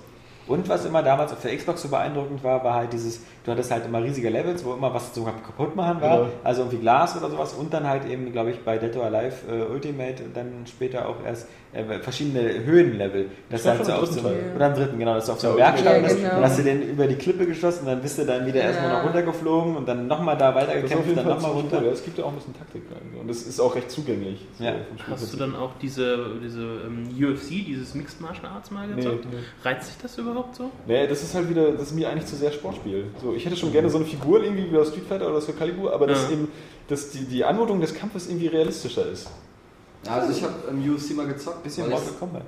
Und 0.49 0.69
was 0.69 0.85
immer 0.85 1.03
damals 1.03 1.33
auf 1.33 1.41
der 1.43 1.57
Xbox 1.57 1.83
so 1.83 1.89
beeindruckend 1.89 2.45
war, 2.45 2.63
war 2.63 2.75
halt 2.75 2.93
dieses, 2.93 3.21
du 3.45 3.51
hattest 3.51 3.69
halt 3.73 3.85
immer 3.85 4.01
riesige 4.01 4.29
Levels, 4.31 4.65
wo 4.65 4.75
immer 4.75 4.95
was 4.95 5.13
sogar 5.13 5.35
kaputt 5.45 5.75
machen 5.75 6.01
war, 6.01 6.19
Genau. 6.19 6.29
also 6.45 6.61
irgendwie 6.63 6.77
Glas 6.79 7.17
oder 7.17 7.31
sowas 7.31 7.53
und 7.55 7.75
dann 7.75 7.89
halt 7.89 8.07
eben, 8.09 8.31
glaube 8.31 8.51
ich, 8.53 8.63
bei 8.65 8.79
Dead 8.79 8.97
or 8.97 9.07
Alive 9.07 9.35
äh, 9.51 9.73
Ultimate 9.73 10.23
und 10.23 10.37
dann 10.37 10.65
später 10.69 11.09
auch 11.09 11.17
erst 11.27 11.49
äh, 11.77 11.99
verschiedene 12.01 12.65
Höhenlevel. 12.65 13.27
Das 13.51 13.65
war 13.65 13.73
halt 13.73 13.87
schon 13.87 13.95
so 13.97 14.03
auf 14.03 14.07
so 14.09 14.21
oder 14.57 14.67
im 14.69 14.75
dritten, 14.75 14.99
genau, 14.99 15.15
dass 15.15 15.27
du 15.27 15.33
auf 15.33 15.41
so 15.41 15.49
einem 15.51 15.59
Ja, 15.59 15.71
Berg 15.71 15.77
Ultimate. 15.79 15.97
standest, 16.01 16.17
Ja, 16.23 16.29
dann 16.29 16.37
genau. 16.37 16.49
hast 16.49 16.59
du 16.59 16.63
den 16.65 16.83
über 16.91 17.07
die 17.07 17.15
Klippe 17.17 17.47
geschossen, 17.47 17.87
dann 17.87 18.01
bist 18.03 18.19
du 18.19 18.25
dann 18.25 18.47
wieder 18.47 18.61
erstmal 18.61 18.91
Ja. 18.91 18.99
noch 18.99 19.05
runtergeflogen 19.07 19.77
und 19.77 19.87
dann 19.89 20.07
nochmal 20.07 20.37
da 20.37 20.53
Das 20.53 20.63
ist 20.63 20.69
weitergekämpft, 20.69 21.07
jeden 21.07 21.17
dann 21.17 21.29
nochmal 21.29 21.51
runter. 21.53 21.83
Ja, 21.85 21.91
Es 21.93 22.05
gibt 22.05 22.19
ja 22.19 22.25
auch 22.25 22.29
ein 22.31 22.35
bisschen 22.37 22.55
Taktik 22.57 22.83
rein. 22.91 23.21
Und 23.21 23.31
es 23.31 23.47
ist 23.47 23.61
auch 23.61 23.75
recht 23.75 23.91
zugänglich. 23.91 24.41
so 24.59 24.65
Ja. 24.65 24.75
Hast 25.11 25.33
du 25.33 25.37
dann 25.37 25.55
auch 25.57 25.71
diese, 25.81 26.19
diese 26.43 26.61
ähm, 26.63 27.09
UFC, 27.19 27.65
dieses 27.67 27.95
Mixed 27.95 28.21
Martial 28.21 28.47
Arts 28.53 28.71
mal 28.71 28.87
gezockt? 28.89 29.25
Nee, 29.27 29.37
nee. 29.37 29.69
Reizt 29.69 29.89
sich 29.89 29.97
das 30.03 30.17
überhaupt 30.19 30.55
so? 30.57 30.71
Nee, 30.87 31.07
das 31.07 31.23
ist 31.23 31.35
halt 31.35 31.49
wieder, 31.51 31.73
das 31.73 31.83
ist 31.89 31.95
mir 31.95 32.09
eigentlich 32.09 32.27
zu 32.27 32.37
sehr 32.37 32.53
Sportspiel. 32.53 33.05
So, 33.23 33.35
ich 33.35 33.45
hätte 33.45 33.57
schon 33.57 33.73
gerne 33.73 33.91
so 33.91 33.99
eine 33.99 34.07
Figur 34.07 34.43
irgendwie 34.43 34.71
wie 34.71 34.77
aus 34.77 34.89
Street 34.89 35.05
Fighter 35.09 35.27
oder 35.29 35.37
aus 35.37 35.47
Calibur, 35.57 35.93
aber 35.93 36.07
dass 36.07 36.25
Ja. 36.25 36.31
eben, 36.33 36.49
dass 36.89 37.11
die, 37.11 37.25
die 37.25 37.45
Anmutung 37.45 37.81
des 37.81 37.95
Kampfes 37.95 38.29
irgendwie 38.29 38.47
realistischer 38.49 39.07
ist. 39.11 39.29
Ja, 40.07 40.13
also 40.15 40.33
ich 40.33 40.43
habe 40.43 40.55
im 40.71 40.95
UFC 40.95 41.15
mal 41.17 41.27
gezockt. 41.27 41.63
Bisschen 41.63 41.89
Mortal 41.91 42.13
Kombat. 42.19 42.43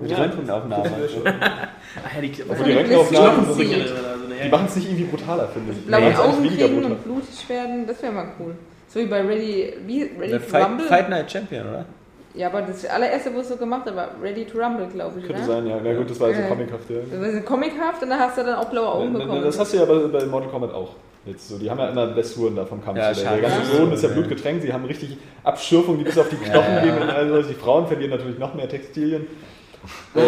Mit 0.00 0.10
Ja. 0.10 0.16
Röntgenaufnahmen. 0.18 0.86
Ach 0.92 2.14
ja, 2.14 2.20
die, 2.20 2.28
die 2.30 2.42
Röntgenaufnahmen, 2.42 3.44
Playstation 3.44 3.56
die 3.58 3.64
sieht. 3.64 3.80
also, 3.92 4.50
machen 4.50 4.66
es 4.68 4.76
nicht 4.76 4.86
irgendwie 4.88 5.04
brutaler, 5.04 5.48
finde 5.48 5.72
ich. 5.72 5.86
Blaue 5.86 6.00
Die 6.00 6.06
eigentlich 6.06 6.18
Augen 6.18 6.48
kriegen 6.48 6.74
brutal. 6.74 6.92
und 6.92 7.04
blutig 7.04 7.48
werden, 7.48 7.86
das 7.86 8.02
wäre 8.02 8.12
mal 8.12 8.26
cool. 8.40 8.54
So 8.88 9.00
wie 9.00 9.06
bei 9.06 9.20
Ready, 9.22 9.74
wie, 9.86 10.02
Ready 10.18 10.32
to 10.32 10.40
Fight, 10.40 10.64
Rumble. 10.64 10.86
Fight 10.86 11.08
Night 11.10 11.30
Champion, 11.30 11.68
oder? 11.68 11.84
Ja, 12.34 12.48
aber 12.48 12.62
das 12.62 12.84
allererste, 12.86 13.32
wo 13.32 13.38
es 13.38 13.48
so 13.48 13.56
gemacht 13.56 13.86
hat, 13.86 13.94
war 13.94 14.08
Ready 14.20 14.44
to 14.44 14.58
Rumble, 14.58 14.86
glaube 14.88 15.20
ich, 15.20 15.26
Könnte 15.26 15.42
oder? 15.44 15.52
sein, 15.52 15.66
ja. 15.68 15.78
Na 15.82 15.94
gut, 15.94 16.10
das 16.10 16.18
war 16.18 16.34
so 16.34 16.40
Ja. 16.40 16.48
comichaft, 16.48 16.90
ja. 16.90 16.96
Das 17.12 17.28
ist 17.34 17.46
comichaft 17.46 18.02
und 18.02 18.10
dann 18.10 18.18
hast 18.18 18.36
du 18.36 18.42
dann 18.42 18.54
auch 18.56 18.68
blaue 18.70 18.88
Augen 18.88 19.10
Na, 19.12 19.18
bekommen. 19.20 19.38
na, 19.40 19.46
Das 19.46 19.58
hast 19.60 19.72
du 19.72 19.76
ja 19.76 19.84
bei, 19.84 19.98
bei 20.08 20.26
Mortal 20.26 20.50
Kombat 20.50 20.72
auch. 20.74 20.90
Jetzt 21.26 21.48
so, 21.48 21.58
die 21.58 21.70
haben 21.70 21.78
ja 21.78 21.88
immer 21.88 22.06
Blessuren 22.08 22.54
da 22.54 22.66
vom 22.66 22.84
Kampf. 22.84 22.98
Ja, 22.98 23.12
der, 23.12 23.40
ganze 23.40 23.72
Ja. 23.72 23.78
Boden 23.78 23.92
ist 23.92 24.02
ja 24.02 24.08
Ja. 24.10 24.14
blutgetränkt, 24.14 24.62
sie 24.62 24.72
haben 24.72 24.84
richtig 24.84 25.16
Abschürfungen, 25.42 25.98
die 25.98 26.04
bis 26.04 26.18
auf 26.18 26.28
die 26.28 26.36
Knochen 26.36 26.74
Ja. 26.74 26.82
gehen 26.82 26.98
und 26.98 27.08
all 27.08 27.28
sowas. 27.28 27.46
Die 27.48 27.54
Frauen 27.54 27.86
verlieren 27.86 28.10
natürlich 28.10 28.38
noch 28.38 28.54
mehr 28.54 28.68
Textilien. 28.68 29.26
ähm, 30.16 30.22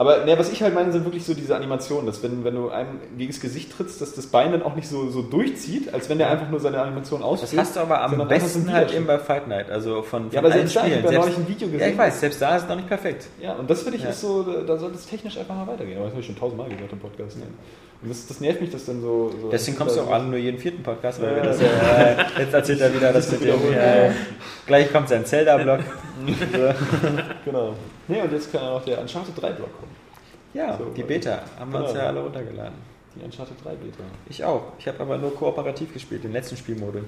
aber 0.00 0.24
ne, 0.24 0.38
was 0.38 0.50
ich 0.50 0.62
halt 0.62 0.74
meine, 0.74 0.90
sind 0.92 1.04
wirklich 1.04 1.24
so 1.26 1.34
diese 1.34 1.54
Animationen, 1.54 2.06
dass 2.06 2.22
wenn, 2.22 2.42
wenn 2.42 2.54
du 2.54 2.70
einem 2.70 2.98
gegen 3.18 3.30
das 3.30 3.40
Gesicht 3.40 3.70
trittst, 3.76 4.00
dass 4.00 4.14
das 4.14 4.26
Bein 4.28 4.50
dann 4.52 4.62
auch 4.62 4.74
nicht 4.74 4.88
so, 4.88 5.10
so 5.10 5.20
durchzieht, 5.20 5.92
als 5.92 6.08
wenn 6.08 6.16
der 6.16 6.30
einfach 6.30 6.48
nur 6.48 6.58
seine 6.58 6.80
Animation 6.80 7.20
Das 7.20 7.28
ausführt. 7.28 7.60
hast 7.60 7.76
du 7.76 7.80
aber 7.80 8.00
am 8.02 8.26
besten 8.26 8.72
halt 8.72 8.94
eben 8.94 9.06
bei 9.06 9.18
Fight 9.18 9.46
Night, 9.46 9.70
also 9.70 10.02
von, 10.02 10.22
von 10.24 10.30
Ja, 10.32 10.38
aber 10.40 10.50
selbst 10.52 10.74
da, 10.74 10.80
ich 10.86 10.86
Spielen. 10.92 11.04
habe 11.04 11.14
ja 11.14 11.20
neulich 11.20 11.36
ein 11.36 11.48
Video 11.48 11.68
Ja, 11.68 11.72
gesehen. 11.74 11.92
ich 11.92 11.98
weiß, 11.98 12.20
selbst 12.20 12.40
da 12.40 12.56
ist 12.56 12.62
es 12.62 12.68
noch 12.70 12.76
nicht 12.76 12.88
perfekt. 12.88 13.26
Ja, 13.42 13.52
und 13.54 13.68
das 13.68 13.82
finde 13.82 13.98
ich 13.98 14.04
Ja. 14.04 14.10
ist 14.10 14.20
so, 14.22 14.42
da 14.42 14.76
soll 14.78 14.90
es 14.94 15.06
technisch 15.06 15.36
einfach 15.38 15.54
mal 15.54 15.66
weitergehen. 15.66 15.96
Aber 15.98 16.04
das 16.06 16.12
habe 16.12 16.20
ich 16.22 16.26
schon 16.26 16.38
tausendmal 16.38 16.68
gesagt 16.70 16.92
im 16.92 16.98
Podcast. 16.98 17.36
Ne? 17.36 17.44
Und 18.02 18.08
das, 18.08 18.26
das 18.26 18.40
nervt 18.40 18.62
mich, 18.62 18.70
dass 18.70 18.86
dann 18.86 19.02
so. 19.02 19.30
so 19.38 19.50
Deswegen 19.50 19.76
kommst 19.76 19.96
du 19.98 20.00
auch 20.00 20.10
an 20.12 20.30
nur 20.30 20.38
jeden 20.38 20.58
vierten 20.58 20.82
Podcast, 20.82 21.20
weil 21.20 21.28
Ja, 21.28 21.36
wir 21.36 21.42
das 21.42 21.60
ja. 21.60 21.66
ja, 21.66 22.02
äh, 22.04 22.16
jetzt 22.38 22.54
erzählt 22.54 22.80
er 22.80 22.94
wieder 22.94 23.12
das 23.12 23.30
mit 23.30 23.44
dem, 23.44 23.50
äh, 23.74 24.10
gleich 24.66 24.90
kommt 24.90 25.10
sein 25.10 25.26
Zelda-Block. 25.26 25.80
Genau. 27.44 27.74
Nee, 28.10 28.20
und 28.22 28.32
jetzt 28.32 28.52
kann 28.52 28.62
ja 28.62 28.70
noch 28.70 28.84
der 28.84 29.00
Uncharted 29.00 29.40
3 29.40 29.52
Block 29.52 29.78
kommen. 29.78 29.92
Ja, 30.52 30.76
So, 30.76 30.84
die 30.86 31.02
Beta 31.02 31.40
haben 31.58 31.72
wir 31.72 31.80
uns 31.80 31.90
genau. 31.92 32.02
ja 32.02 32.08
alle 32.08 32.20
runtergeladen. 32.22 32.74
Die 33.14 33.24
Uncharted 33.24 33.56
3 33.64 33.70
Beta. 33.70 34.02
Ich 34.28 34.44
auch. 34.44 34.62
Ich 34.78 34.86
habe 34.88 35.00
aber 35.00 35.16
nur 35.18 35.34
kooperativ 35.34 35.92
gespielt, 35.92 36.24
den 36.24 36.32
letzten 36.32 36.56
Spielmodus. 36.56 37.02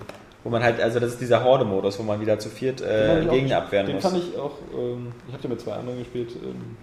Wo 0.45 0.51
man 0.51 0.63
halt, 0.63 0.81
also 0.81 0.99
das 0.99 1.13
ist 1.13 1.21
dieser 1.21 1.43
Horde-Modus, 1.45 1.99
wo 1.99 2.03
man 2.03 2.21
wieder 2.21 2.39
zu 2.39 2.49
viert 2.49 2.81
Den 2.81 2.89
äh, 2.89 3.27
auch- 3.29 3.33
Gegner 3.33 3.59
abwehren 3.59 3.87
Den 3.87 3.95
muss. 3.97 4.05
fand 4.05 4.17
ich 4.19 4.37
auch, 4.37 4.53
ähm, 4.77 5.13
ich 5.29 5.33
habe 5.33 5.43
den 5.43 5.51
mit 5.53 5.61
zwei 5.61 5.73
anderen 5.75 5.99
gespielt, 6.01 6.31
ähm, 6.43 6.77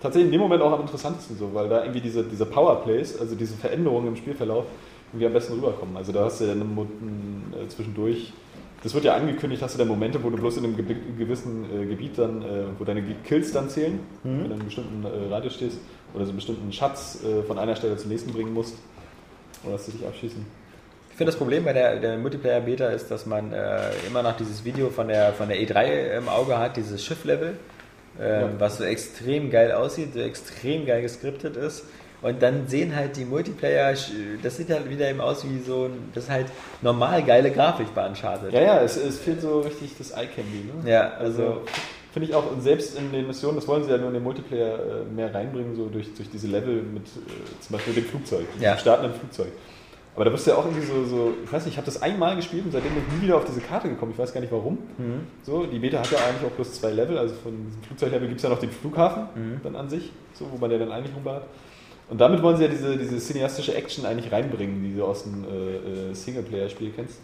tatsächlich 0.00 0.26
in 0.26 0.32
dem 0.32 0.40
Moment 0.42 0.62
auch 0.62 0.72
am 0.72 0.82
interessantesten 0.82 1.36
so, 1.38 1.52
weil 1.54 1.68
da 1.70 1.82
irgendwie 1.82 2.02
diese, 2.02 2.22
diese 2.24 2.44
Powerplays, 2.44 3.18
also 3.18 3.34
diese 3.34 3.56
Veränderungen 3.56 4.08
im 4.08 4.16
Spielverlauf, 4.16 4.64
irgendwie 5.12 5.26
am 5.26 5.32
besten 5.32 5.54
rüberkommen. 5.54 5.96
Also 5.96 6.12
da 6.12 6.24
hast 6.26 6.40
du 6.40 6.44
ja 6.44 6.52
einen, 6.52 6.74
Mo- 6.74 6.82
einen, 7.00 7.54
äh, 7.64 7.68
zwischendurch, 7.68 8.32
das 8.82 8.94
wird 8.94 9.04
ja 9.04 9.14
angekündigt, 9.14 9.62
hast 9.62 9.74
du 9.74 9.78
dann 9.78 9.88
Momente, 9.88 10.22
wo 10.22 10.30
du 10.30 10.36
bloß 10.36 10.58
in 10.58 10.64
einem 10.64 10.76
gewissen 11.18 11.64
äh, 11.82 11.86
Gebiet 11.86 12.18
dann, 12.18 12.42
äh, 12.42 12.46
wo 12.78 12.84
deine 12.84 13.02
Kills 13.24 13.52
dann 13.52 13.68
zählen, 13.68 13.98
Mhm. 14.22 14.28
wenn 14.28 14.38
du 14.38 14.44
in 14.46 14.52
einem 14.52 14.64
bestimmten 14.66 15.04
äh, 15.04 15.32
Radius 15.34 15.54
stehst, 15.54 15.78
oder 16.14 16.24
so 16.24 16.30
einen 16.30 16.36
bestimmten 16.36 16.72
Schatz 16.72 17.18
äh, 17.24 17.42
von 17.42 17.58
einer 17.58 17.76
Stelle 17.76 17.96
zur 17.96 18.08
nächsten 18.08 18.32
bringen 18.32 18.54
musst, 18.54 18.76
oder 19.64 19.72
dass 19.72 19.86
sie 19.86 19.92
dich 19.92 20.06
abschießen. 20.06 20.44
Ich 21.10 21.16
finde 21.16 21.32
das 21.32 21.38
Problem 21.38 21.64
bei 21.64 21.72
der, 21.72 21.96
der 21.98 22.16
Multiplayer-Beta 22.18 22.86
ist, 22.90 23.10
dass 23.10 23.26
man 23.26 23.52
äh, 23.52 23.90
immer 24.06 24.22
noch 24.22 24.36
dieses 24.36 24.64
Video 24.64 24.88
von 24.90 25.08
der, 25.08 25.32
von 25.32 25.48
der 25.48 25.58
E3 25.58 26.16
im 26.18 26.28
Auge 26.28 26.56
hat, 26.58 26.76
dieses 26.76 27.04
Schifflevel, 27.04 27.56
ähm, 28.20 28.40
Ja. 28.42 28.48
was 28.60 28.78
so 28.78 28.84
extrem 28.84 29.50
geil 29.50 29.72
aussieht, 29.72 30.12
so 30.14 30.20
extrem 30.20 30.86
geil 30.86 31.02
geskriptet 31.02 31.56
ist. 31.56 31.84
Und 32.20 32.42
dann 32.42 32.66
sehen 32.66 32.94
halt 32.96 33.16
die 33.16 33.24
Multiplayer, 33.24 33.94
das 34.42 34.56
sieht 34.56 34.70
halt 34.70 34.90
wieder 34.90 35.08
eben 35.08 35.20
aus 35.20 35.44
wie 35.48 35.60
so, 35.60 35.84
ein- 35.84 36.10
das 36.14 36.24
ist 36.24 36.30
halt 36.30 36.46
normal 36.82 37.22
geile 37.22 37.50
Grafik 37.50 37.94
bei 37.94 38.06
Uncharted. 38.08 38.52
Ja, 38.52 38.60
ja, 38.60 38.80
es, 38.80 38.96
es 38.96 39.18
fehlt 39.20 39.40
so 39.40 39.60
richtig 39.60 39.92
das 39.96 40.10
Eye-Candy. 40.10 40.64
Ne? 40.82 40.90
Ja, 40.90 41.10
also- 41.12 41.42
also 41.42 41.60
finde 42.12 42.28
ich 42.28 42.34
auch, 42.34 42.50
und 42.50 42.60
selbst 42.62 42.98
in 42.98 43.12
den 43.12 43.26
Missionen, 43.28 43.54
das 43.56 43.68
wollen 43.68 43.84
sie 43.84 43.90
ja 43.90 43.98
nur 43.98 44.08
in 44.08 44.14
den 44.14 44.22
Multiplayer 44.24 44.78
äh, 44.78 45.14
mehr 45.14 45.32
reinbringen, 45.32 45.76
so 45.76 45.86
durch, 45.86 46.12
durch 46.14 46.28
diese 46.30 46.48
Level 46.48 46.82
mit 46.82 47.04
äh, 47.06 47.60
zum 47.60 47.76
Beispiel 47.76 47.94
dem 47.94 48.04
Flugzeug, 48.06 48.46
Ja. 48.58 48.74
dem 48.74 48.78
startenden 48.80 49.14
Flugzeug. 49.16 49.52
Aber 50.16 50.24
da 50.24 50.32
bist 50.32 50.44
du 50.44 50.50
ja 50.50 50.56
auch 50.56 50.64
irgendwie 50.64 50.84
so, 50.84 51.04
so 51.04 51.34
ich 51.44 51.52
weiß 51.52 51.64
nicht, 51.66 51.74
ich 51.74 51.78
habe 51.78 51.86
das 51.86 52.02
einmal 52.02 52.34
gespielt 52.34 52.64
und 52.64 52.72
seitdem 52.72 52.92
bin 52.94 53.04
ich 53.06 53.14
nie 53.14 53.22
wieder 53.26 53.36
auf 53.36 53.44
diese 53.44 53.60
Karte 53.60 53.88
gekommen, 53.88 54.10
ich 54.10 54.18
weiß 54.18 54.32
gar 54.32 54.40
nicht 54.40 54.52
warum. 54.52 54.78
Mhm. 54.98 55.20
So, 55.44 55.64
die 55.66 55.78
Beta 55.78 55.98
hat 56.00 56.10
ja 56.10 56.18
eigentlich 56.18 56.44
auch 56.50 56.56
bloß 56.56 56.80
zwei 56.80 56.90
Level, 56.90 57.16
also 57.16 57.36
von 57.36 57.52
diesem 57.66 57.80
Flugzeuglevel 57.84 58.26
gibt 58.26 58.38
es 58.40 58.42
ja 58.42 58.48
noch 58.48 58.58
den 58.58 58.70
Flughafen 58.72 59.22
Mhm. 59.36 59.60
dann 59.62 59.76
an 59.76 59.88
sich, 59.88 60.10
so, 60.34 60.46
wo 60.50 60.56
man 60.56 60.72
ja 60.72 60.78
dann 60.78 60.90
eigentlich 60.90 61.14
rumballert. 61.14 61.44
Und 62.10 62.18
damit 62.20 62.42
wollen 62.42 62.56
sie 62.56 62.64
ja 62.64 62.68
diese, 62.70 62.96
diese 62.96 63.18
cineastische 63.18 63.74
Action 63.74 64.06
eigentlich 64.06 64.32
reinbringen, 64.32 64.82
die 64.82 64.96
du 64.96 65.04
aus 65.04 65.24
dem 65.24 65.44
äh, 65.44 66.10
äh, 66.10 66.14
Singleplayer-Spiel 66.14 66.92
kennst. 66.96 67.18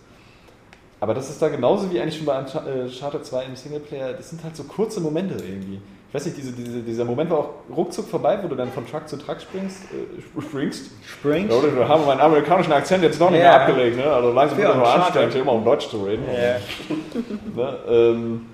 Aber 1.00 1.14
das 1.14 1.30
ist 1.30 1.40
da 1.40 1.48
genauso 1.48 1.90
wie 1.92 2.00
eigentlich 2.00 2.16
schon 2.16 2.26
bei 2.26 2.34
äh, 2.38 2.82
Uncharted 2.82 3.24
2 3.24 3.44
im 3.44 3.56
Singleplayer, 3.56 4.12
das 4.14 4.30
sind 4.30 4.42
halt 4.44 4.56
so 4.56 4.64
kurze 4.64 5.00
Momente 5.00 5.34
irgendwie. 5.42 5.80
Ich 6.08 6.14
weiß 6.14 6.26
nicht, 6.26 6.36
diese, 6.36 6.52
diese, 6.52 6.80
dieser 6.82 7.04
Moment 7.04 7.28
war 7.30 7.38
auch 7.38 7.50
ruckzuck 7.74 8.08
vorbei, 8.08 8.38
wo 8.40 8.46
du 8.46 8.54
dann 8.54 8.70
von 8.70 8.86
Truck 8.86 9.08
zu 9.08 9.16
Truck 9.16 9.40
springst. 9.40 9.82
Äh, 9.84 10.40
springst. 10.42 10.90
Spring? 11.04 11.48
Ja, 11.50 11.56
oder 11.56 11.74
wir 11.74 11.88
haben 11.88 12.06
meinen 12.06 12.20
amerikanischen 12.20 12.72
Akzent 12.72 13.02
jetzt 13.02 13.18
noch 13.18 13.30
nicht 13.30 13.40
Ja. 13.40 13.50
mehr 13.52 13.60
abgelegt, 13.62 13.96
ne? 13.96 14.04
Also 14.04 14.30
langsam 14.32 14.58
wird 14.58 14.68
es 14.68 14.74
Uncharted. 14.76 15.02
anstrengend, 15.02 15.32
hier 15.32 15.42
immer 15.42 15.52
um 15.52 15.64
Deutsch 15.64 15.88
zu 15.88 16.04
reden. 16.04 16.22
Ja. 16.32 16.56
Ne? 17.56 17.78
Ähm, 17.88 18.46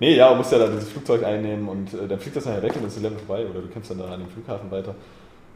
nee, 0.00 0.14
ja, 0.14 0.30
du 0.30 0.36
musst 0.36 0.52
ja 0.52 0.58
da 0.58 0.68
dieses 0.68 0.88
Flugzeug 0.88 1.24
einnehmen 1.24 1.68
und 1.68 1.94
äh, 1.94 2.08
dann 2.08 2.18
fliegt 2.18 2.36
das 2.36 2.46
nachher 2.46 2.62
weg 2.62 2.72
und 2.72 2.82
dann 2.82 2.88
ist 2.88 2.96
das 2.96 3.02
Level 3.02 3.18
vorbei 3.18 3.46
oder 3.46 3.60
du 3.60 3.68
kämpfst 3.68 3.90
dann 3.90 3.98
da 3.98 4.06
an 4.06 4.20
dem 4.20 4.28
Flughafen 4.28 4.70
weiter. 4.70 4.94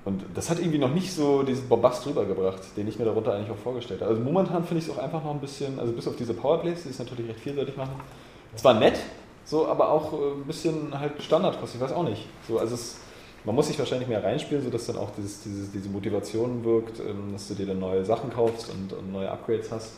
Und 0.05 0.25
das 0.35 0.51
hat 0.51 0.59
irgendwie 0.59 0.79
noch 0.79 0.93
nicht 0.93 1.13
so 1.13 1.45
diesen 1.45 1.69
Bombast 1.69 2.05
rübergebracht, 2.07 2.77
den 2.77 2.89
ich 2.89 2.99
mir 2.99 3.05
darunter 3.05 3.35
eigentlich 3.35 3.51
auch 3.51 3.63
vorgestellt 3.63 4.01
habe. 4.01 4.11
Also 4.11 4.23
momentan 4.23 4.65
finde 4.65 4.83
ich 4.83 4.89
es 4.89 4.95
auch 4.95 5.01
einfach 5.01 5.23
noch 5.23 5.31
ein 5.31 5.41
bisschen, 5.41 5.79
also 5.79 5.93
bis 5.93 6.09
auf 6.09 6.17
diese 6.17 6.35
Powerplays, 6.35 6.83
die 6.83 6.89
es 6.89 6.99
natürlich 6.99 7.29
recht 7.29 7.41
vielseitig 7.41 7.77
machen, 7.77 7.95
zwar 8.57 8.75
nett, 8.75 8.99
so, 9.45 9.67
aber 9.67 9.91
auch 9.91 10.13
äh, 10.13 10.17
ein 10.41 10.45
bisschen 10.45 10.99
halt 10.99 11.23
standardkost, 11.23 11.75
ich 11.77 11.81
weiß 11.81 11.93
auch 11.93 12.05
nicht. 12.05 12.27
So, 12.49 12.59
also 12.59 12.75
es, 12.75 12.97
man 13.45 13.55
muss 13.55 13.69
sich 13.69 13.79
wahrscheinlich 13.79 14.09
mehr 14.09 14.23
reinspielen, 14.23 14.63
sodass 14.63 14.87
dann 14.87 14.97
auch 14.97 15.11
dieses, 15.17 15.43
dieses, 15.43 15.71
diese 15.71 15.89
Motivation 15.89 16.65
wirkt, 16.65 17.01
ähm, 17.01 17.33
dass 17.33 17.49
du 17.49 17.55
dir 17.55 17.67
dann 17.67 17.79
neue 17.79 18.05
Sachen 18.05 18.31
kaufst 18.31 18.71
und, 18.71 18.93
und 18.93 19.13
neue 19.13 19.31
Upgrades 19.31 19.71
hast. 19.71 19.93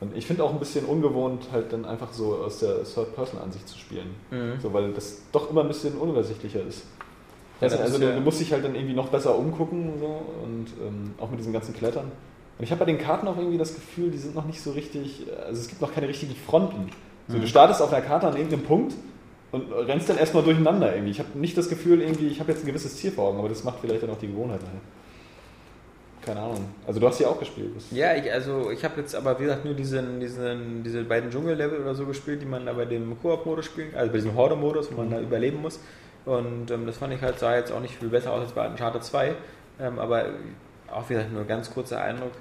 Und 0.00 0.14
ich 0.16 0.26
finde 0.26 0.44
auch 0.44 0.52
ein 0.52 0.58
bisschen 0.58 0.84
ungewohnt, 0.84 1.48
halt 1.52 1.72
dann 1.72 1.84
einfach 1.86 2.12
so 2.12 2.34
aus 2.36 2.58
der 2.58 2.84
Third-Person-Ansicht 2.84 3.66
zu 3.68 3.78
spielen. 3.78 4.14
Mhm. 4.30 4.60
So, 4.60 4.72
weil 4.72 4.92
das 4.92 5.22
doch 5.32 5.50
immer 5.50 5.62
ein 5.62 5.68
bisschen 5.68 5.96
unübersichtlicher 5.96 6.60
ist. 6.66 6.84
Ja, 7.60 7.68
also 7.68 7.78
also 7.78 8.02
ja- 8.04 8.12
du 8.14 8.20
musst 8.20 8.38
dich 8.40 8.52
halt 8.52 8.64
dann 8.64 8.74
irgendwie 8.74 8.94
noch 8.94 9.08
besser 9.08 9.36
umgucken 9.38 9.94
so, 9.98 10.20
und 10.44 10.66
ähm, 10.86 11.14
auch 11.18 11.30
mit 11.30 11.40
diesem 11.40 11.54
ganzen 11.54 11.74
Klettern. 11.74 12.12
Und 12.58 12.64
ich 12.64 12.70
habe 12.70 12.80
bei 12.80 12.84
den 12.84 12.98
Karten 12.98 13.26
auch 13.28 13.38
irgendwie 13.38 13.56
das 13.58 13.74
Gefühl, 13.74 14.10
die 14.10 14.18
sind 14.18 14.34
noch 14.34 14.44
nicht 14.44 14.60
so 14.60 14.72
richtig, 14.72 15.26
also 15.46 15.60
es 15.60 15.68
gibt 15.68 15.80
noch 15.80 15.92
keine 15.94 16.08
richtigen 16.08 16.34
Fronten. 16.34 16.90
So, 17.28 17.36
Mhm. 17.38 17.40
Du 17.40 17.46
startest 17.48 17.80
auf 17.82 17.90
einer 17.92 18.04
Karte 18.04 18.28
an 18.28 18.34
irgendeinem 18.36 18.62
Punkt 18.64 18.94
und 19.52 19.72
rennst 19.72 20.08
dann 20.10 20.18
erstmal 20.18 20.42
durcheinander 20.42 20.92
irgendwie. 20.94 21.10
Ich 21.12 21.18
habe 21.18 21.38
nicht 21.38 21.56
das 21.56 21.68
Gefühl, 21.70 22.02
irgendwie, 22.02 22.26
ich 22.28 22.38
habe 22.40 22.52
jetzt 22.52 22.62
ein 22.62 22.66
gewisses 22.66 22.96
Ziel 22.98 23.10
vor 23.12 23.28
Augen, 23.28 23.38
aber 23.38 23.48
das 23.48 23.64
macht 23.64 23.78
vielleicht 23.80 24.02
dann 24.02 24.10
auch 24.10 24.18
die 24.18 24.26
Gewohnheit 24.28 24.60
daher. 24.60 24.80
Keine 26.26 26.40
Ahnung. 26.40 26.68
Also 26.86 26.98
du 26.98 27.06
hast 27.06 27.20
ja 27.20 27.28
auch 27.28 27.38
gespielt. 27.38 27.70
Ja, 27.92 28.14
ich, 28.16 28.30
also 28.32 28.70
ich 28.72 28.84
habe 28.84 29.00
jetzt 29.00 29.14
aber 29.14 29.38
wie 29.38 29.44
gesagt 29.44 29.64
nur 29.64 29.74
diesen, 29.74 30.18
diesen, 30.18 30.82
diese 30.82 31.04
beiden 31.04 31.30
Dschungellevel 31.30 31.80
oder 31.80 31.94
so 31.94 32.04
gespielt, 32.04 32.42
die 32.42 32.46
man 32.46 32.66
da 32.66 32.72
bei 32.72 32.84
dem 32.84 33.16
Koop-Modus 33.22 33.66
spielen 33.66 33.92
kann, 33.92 34.00
also 34.00 34.10
bei 34.10 34.18
diesem 34.18 34.34
Horde-Modus, 34.34 34.90
wo 34.90 34.96
man 34.96 35.10
da 35.10 35.20
überleben 35.20 35.62
muss. 35.62 35.78
Und 36.24 36.70
ähm, 36.72 36.84
das 36.84 36.98
fand 36.98 37.14
ich 37.14 37.22
halt, 37.22 37.38
sah 37.38 37.54
jetzt 37.54 37.70
auch 37.70 37.80
nicht 37.80 37.94
viel 37.94 38.08
besser 38.08 38.32
aus 38.32 38.40
als 38.40 38.52
bei 38.52 38.68
Uncharted 38.68 39.04
2. 39.04 39.34
Ähm, 39.78 39.98
aber 40.00 40.26
auch 40.90 41.08
wieder 41.08 41.24
nur 41.28 41.44
ganz 41.44 41.70
kurzer 41.70 42.02
Eindruck. 42.02 42.32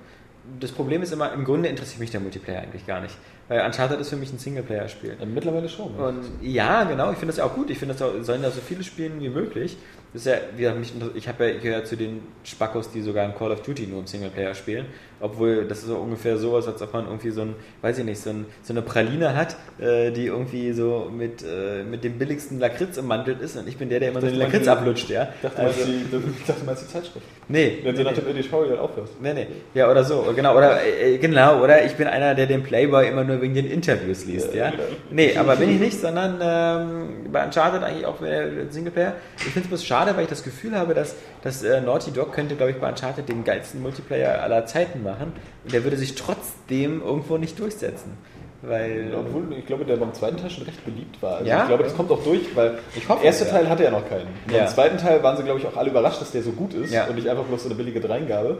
das 0.59 0.71
Problem 0.71 1.03
ist 1.03 1.13
immer, 1.13 1.31
im 1.33 1.43
Grunde 1.45 1.69
interessiert 1.69 1.99
mich 1.99 2.09
der 2.11 2.21
Multiplayer 2.21 2.61
eigentlich 2.61 2.87
gar 2.87 3.01
nicht. 3.01 3.15
Weil 3.47 3.63
Uncharted 3.63 3.99
ist 3.99 4.09
für 4.09 4.15
mich 4.15 4.33
ein 4.33 4.39
Singleplayer-Spiel. 4.39 5.17
Mittlerweile 5.31 5.69
schon. 5.69 5.95
ne? 5.95 6.07
Und 6.07 6.23
ja, 6.41 6.83
genau, 6.85 7.11
ich 7.11 7.17
finde 7.17 7.27
das 7.27 7.37
ja 7.37 7.43
auch 7.43 7.53
gut. 7.53 7.69
Ich 7.69 7.77
finde, 7.77 7.93
das 7.93 8.01
auch, 8.01 8.13
sollen 8.21 8.41
da 8.41 8.49
so 8.49 8.61
viele 8.61 8.83
spielen 8.83 9.19
wie 9.19 9.29
möglich. 9.29 9.77
Das 10.15 10.25
ist 10.25 10.31
ja, 10.31 10.39
wie 10.55 10.61
gesagt, 10.61 10.79
mich, 10.79 10.93
ich 11.15 11.27
habe 11.27 11.51
ja 11.51 11.59
gehört 11.59 11.87
zu 11.87 11.97
den 11.97 12.21
Spackos, 12.45 12.89
die 12.89 13.01
sogar 13.01 13.25
in 13.25 13.35
Call 13.35 13.51
of 13.51 13.63
Duty 13.63 13.85
nur 13.87 13.99
im 13.99 14.07
Singleplayer 14.07 14.55
spielen. 14.55 14.85
Obwohl, 15.21 15.65
das 15.65 15.79
ist 15.79 15.87
so 15.87 15.95
ungefähr 15.95 16.37
sowas, 16.37 16.67
als 16.67 16.81
ob 16.81 16.93
man 16.93 17.05
irgendwie 17.05 17.29
so 17.31 17.41
ein, 17.41 17.55
weiß 17.81 17.97
ich 17.99 18.05
nicht, 18.05 18.19
so, 18.21 18.29
ein, 18.31 18.45
so 18.63 18.73
eine 18.73 18.81
Praline 18.81 19.35
hat, 19.35 19.55
äh, 19.79 20.11
die 20.11 20.25
irgendwie 20.27 20.73
so 20.73 21.09
mit, 21.15 21.41
äh, 21.43 21.83
mit 21.83 22.03
dem 22.03 22.17
billigsten 22.19 22.59
Lakritz 22.59 22.97
ummantelt 22.97 23.39
ist 23.41 23.55
und 23.57 23.67
ich 23.67 23.77
bin 23.77 23.89
der, 23.89 23.99
der 23.99 24.09
immer 24.09 24.21
so 24.21 24.27
den 24.27 24.35
Lakritz 24.35 24.67
ablutscht, 24.67 25.09
ja. 25.09 25.29
Ich 25.35 25.41
dachte, 25.49 25.61
Also- 25.61 25.85
die, 25.85 26.03
dachte, 26.47 26.59
du 26.59 26.65
meinst 26.65 26.83
die 26.83 26.87
Zeitschrift. 26.93 27.25
nee, 27.47 27.79
Wenn 27.83 27.95
du 27.95 28.03
nach 28.03 28.13
dem 28.13 28.27
ÖDV 28.27 28.65
wieder 28.65 28.81
aufhörst. 28.81 29.13
Nee, 29.21 29.33
nee. 29.33 29.47
Ja, 29.73 29.89
oder 29.89 30.03
so, 30.03 30.25
genau. 30.35 30.55
Oder 30.57 30.79
äh, 30.85 31.17
genau, 31.17 31.61
oder 31.63 31.85
ich 31.85 31.93
bin 31.95 32.07
einer, 32.07 32.35
der 32.35 32.45
den 32.47 32.63
Playboy 32.63 33.07
immer 33.07 33.23
nur 33.23 33.41
wegen 33.41 33.53
den 33.53 33.65
Interviews 33.67 34.25
liest, 34.25 34.53
ja. 34.53 34.73
Nee, 35.11 35.35
aber 35.37 35.55
bin 35.55 35.69
ich 35.69 35.79
nicht, 35.79 35.99
sondern 35.99 36.39
ähm, 36.41 37.31
bei 37.31 37.45
Uncharted 37.45 37.83
eigentlich 37.83 38.05
auch 38.05 38.21
äh, 38.21 38.65
Singleplayer. 38.69 39.13
Ich 39.37 39.43
finde 39.45 39.61
es 39.61 39.67
bloß 39.67 39.85
schade, 39.85 40.15
weil 40.15 40.23
ich 40.23 40.29
das 40.29 40.43
Gefühl 40.43 40.75
habe, 40.77 40.93
dass, 40.93 41.15
dass 41.45 41.63
äh, 41.63 41.79
Naughty 41.79 42.11
Dog 42.11 42.33
könnte, 42.33 42.55
glaube 42.55 42.71
ich, 42.71 42.77
bei 42.77 42.89
Uncharted 42.89 43.29
den 43.29 43.45
geilsten 43.45 43.81
Multiplayer 43.81 44.41
aller 44.43 44.65
Zeiten 44.65 45.01
machen 45.03 45.31
und 45.63 45.71
der 45.73 45.83
würde 45.85 45.95
sich 45.95 46.15
trotzdem 46.15 47.01
irgendwo 47.01 47.37
nicht 47.37 47.57
durchsetzen. 47.57 48.17
Weil. 48.61 49.13
Obwohl, 49.15 49.53
ich 49.57 49.65
glaube, 49.65 49.85
der 49.85 49.97
beim 49.97 50.13
zweiten 50.13 50.37
Teil 50.37 50.49
schon 50.49 50.63
recht 50.63 50.83
beliebt 50.83 51.21
war. 51.21 51.35
Also 51.37 51.45
Ja? 51.49 51.61
Ich 51.61 51.67
glaube, 51.67 51.83
das 51.83 51.95
kommt 51.95 52.11
auch 52.11 52.23
durch, 52.23 52.55
weil 52.55 52.79
Ich 52.95 53.07
hoffe 53.07 53.19
der 53.19 53.27
erste 53.27 53.45
ja. 53.45 53.51
Teil 53.51 53.69
hatte 53.69 53.83
ja 53.83 53.91
noch 53.91 54.07
keinen. 54.09 54.27
Ja. 54.51 54.59
Beim 54.63 54.67
zweiten 54.69 54.97
Teil 54.97 55.21
waren 55.21 55.37
sie, 55.37 55.43
glaube 55.43 55.59
ich, 55.59 55.67
auch 55.67 55.77
alle 55.77 55.89
überrascht, 55.91 56.19
dass 56.19 56.31
der 56.31 56.41
so 56.41 56.51
gut 56.51 56.73
ist 56.73 56.91
Ja. 56.91 57.05
und 57.05 57.15
nicht 57.15 57.29
einfach 57.29 57.43
bloß 57.43 57.61
so 57.63 57.69
eine 57.69 57.75
billige 57.75 57.99
Dreingabe. 58.01 58.57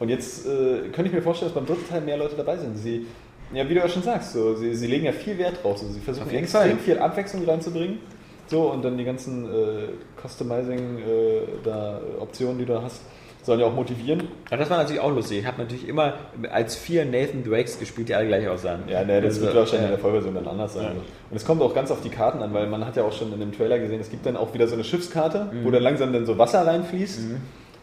Und 0.00 0.08
jetzt 0.08 0.46
äh, 0.46 0.88
könnte 0.92 1.04
ich 1.06 1.12
mir 1.12 1.22
vorstellen, 1.22 1.52
dass 1.52 1.54
beim 1.54 1.66
dritten 1.66 1.88
Teil 1.88 2.00
mehr 2.00 2.16
Leute 2.16 2.34
dabei 2.36 2.56
sind. 2.56 2.76
Sie, 2.76 3.06
ja, 3.54 3.68
wie 3.68 3.74
du 3.74 3.80
ja 3.80 3.88
schon 3.88 4.02
sagst, 4.02 4.32
so, 4.32 4.56
sie, 4.56 4.74
sie 4.74 4.88
legen 4.88 5.04
ja 5.06 5.12
viel 5.12 5.38
Wert 5.38 5.62
drauf. 5.62 5.78
So, 5.78 5.86
sie 5.88 6.00
versuchen 6.00 6.28
extrem 6.34 6.70
Fall. 6.72 6.78
viel 6.78 6.98
Abwechslung 6.98 7.44
reinzubringen. 7.44 7.98
So, 8.48 8.70
und 8.70 8.84
dann 8.84 8.96
die 8.96 9.04
ganzen 9.04 9.44
äh, 9.46 9.88
Customizing 10.22 10.98
äh, 10.98 11.40
da, 11.64 12.00
Optionen, 12.20 12.58
die 12.58 12.64
du 12.64 12.74
da 12.74 12.82
hast, 12.82 13.00
sollen 13.42 13.60
ja 13.60 13.66
auch 13.66 13.74
motivieren. 13.74 14.24
Ja, 14.50 14.56
das 14.56 14.68
war 14.70 14.78
natürlich 14.78 15.00
auch 15.00 15.12
lustig. 15.14 15.38
Ich 15.38 15.46
habe 15.46 15.62
natürlich 15.62 15.86
immer 15.88 16.14
als 16.50 16.74
vier 16.76 17.04
Nathan 17.04 17.44
Drakes 17.44 17.78
gespielt, 17.78 18.08
die 18.08 18.14
alle 18.14 18.26
gleich 18.26 18.48
aussahen. 18.48 18.82
Ja, 18.88 19.04
ne, 19.04 19.20
das 19.20 19.34
Also, 19.34 19.46
wird 19.46 19.54
wahrscheinlich 19.56 19.78
in 19.80 19.84
ja. 19.84 19.90
der 19.90 19.98
Vollversion 19.98 20.34
dann 20.34 20.48
anders 20.48 20.74
sein. 20.74 20.84
Ja. 20.84 20.90
Und 21.30 21.36
es 21.36 21.44
kommt 21.44 21.62
auch 21.62 21.72
ganz 21.74 21.90
auf 21.92 22.00
die 22.02 22.08
Karten 22.08 22.42
an, 22.42 22.52
weil 22.54 22.66
man 22.66 22.84
hat 22.84 22.96
ja 22.96 23.04
auch 23.04 23.12
schon 23.12 23.32
in 23.32 23.38
dem 23.40 23.52
Trailer 23.52 23.78
gesehen, 23.78 24.00
es 24.00 24.10
gibt 24.10 24.26
dann 24.26 24.36
auch 24.36 24.52
wieder 24.54 24.66
so 24.66 24.74
eine 24.74 24.82
Schiffskarte, 24.84 25.46
Mhm. 25.52 25.64
wo 25.64 25.70
dann 25.70 25.82
langsam 25.82 26.12
dann 26.12 26.26
so 26.26 26.36
Wasser 26.38 26.66
reinfließt 26.66 27.20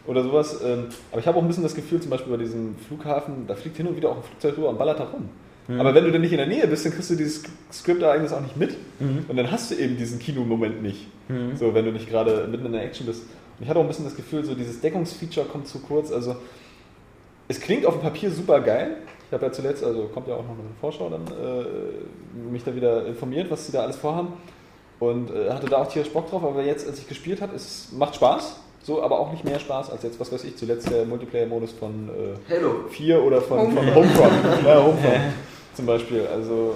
oder 0.06 0.22
sowas. 0.22 0.60
Ähm, 0.64 0.86
Aber 1.12 1.20
ich 1.20 1.26
habe 1.26 1.38
auch 1.38 1.42
ein 1.42 1.48
bisschen 1.48 1.62
das 1.62 1.74
Gefühl, 1.74 2.00
zum 2.00 2.10
Beispiel 2.10 2.30
bei 2.36 2.42
diesem 2.42 2.76
Flughafen, 2.76 3.46
da 3.46 3.54
fliegt 3.54 3.76
hin 3.78 3.86
und 3.86 3.96
wieder 3.96 4.10
auch 4.10 4.16
ein 4.16 4.22
Flugzeug 4.22 4.58
rüber 4.58 4.68
und 4.68 4.78
ballert 4.78 5.00
da 5.00 5.04
rum. 5.04 5.30
Mhm. 5.66 5.80
Aber 5.80 5.94
wenn 5.94 6.04
du 6.04 6.12
dann 6.12 6.20
nicht 6.20 6.32
in 6.32 6.38
der 6.38 6.46
Nähe 6.46 6.66
bist, 6.66 6.84
dann 6.84 6.92
kriegst 6.92 7.10
du 7.10 7.14
dieses 7.14 7.42
Skript-Ereignis 7.72 8.32
auch 8.32 8.40
nicht 8.40 8.56
mit. 8.56 8.76
Und 9.28 9.36
dann 9.36 9.50
hast 9.50 9.70
du 9.70 9.74
eben 9.76 9.96
diesen 9.96 10.18
Kinomoment 10.18 10.82
nicht. 10.82 11.06
Mhm. 11.28 11.56
So, 11.56 11.74
wenn 11.74 11.84
du 11.84 11.92
nicht 11.92 12.08
gerade 12.08 12.46
mitten 12.50 12.66
in 12.66 12.72
der 12.72 12.82
Action 12.82 13.06
bist. 13.06 13.22
Und 13.22 13.62
ich 13.62 13.68
hatte 13.68 13.78
auch 13.78 13.84
ein 13.84 13.88
bisschen 13.88 14.04
das 14.04 14.16
Gefühl, 14.16 14.44
so 14.44 14.54
dieses 14.54 14.80
Deckungsfeature 14.80 15.46
kommt 15.46 15.68
zu 15.68 15.78
kurz. 15.78 16.12
Also, 16.12 16.36
es 17.48 17.60
klingt 17.60 17.86
auf 17.86 17.94
dem 17.94 18.02
Papier 18.02 18.30
super 18.30 18.60
geil. 18.60 18.96
Ich 19.26 19.32
habe 19.32 19.46
ja 19.46 19.52
zuletzt, 19.52 19.82
also 19.82 20.04
kommt 20.12 20.28
ja 20.28 20.34
auch 20.34 20.42
noch 20.42 20.50
eine 20.50 20.74
Vorschau 20.80 21.08
dann, 21.08 21.22
äh, 21.26 22.50
mich 22.52 22.62
da 22.62 22.74
wieder 22.74 23.06
informiert, 23.06 23.50
was 23.50 23.66
sie 23.66 23.72
da 23.72 23.82
alles 23.82 23.96
vorhaben. 23.96 24.34
Und 25.00 25.30
äh, 25.30 25.50
hatte 25.50 25.66
da 25.66 25.78
auch 25.78 25.88
tierisch 25.88 26.10
Bock 26.10 26.30
drauf, 26.30 26.44
aber 26.44 26.62
jetzt, 26.62 26.86
als 26.86 26.98
ich 26.98 27.08
gespielt 27.08 27.40
habe, 27.40 27.56
es 27.56 27.88
macht 27.92 28.16
Spaß. 28.16 28.60
So, 28.82 29.02
aber 29.02 29.18
auch 29.18 29.32
nicht 29.32 29.44
mehr 29.44 29.58
Spaß 29.58 29.90
als 29.90 30.02
jetzt, 30.02 30.20
was 30.20 30.30
weiß 30.30 30.44
ich, 30.44 30.56
zuletzt 30.56 30.90
der 30.90 31.06
Multiplayer-Modus 31.06 31.72
von 31.72 32.10
äh, 32.10 32.52
Halo. 32.54 32.84
4 32.90 33.22
oder 33.22 33.40
von, 33.40 33.72
von 33.72 33.94
Homefront. 33.94 34.32
ja, 34.66 34.82
Homefront 34.82 35.20
zum 35.74 35.86
Beispiel. 35.86 36.26
Also, 36.26 36.74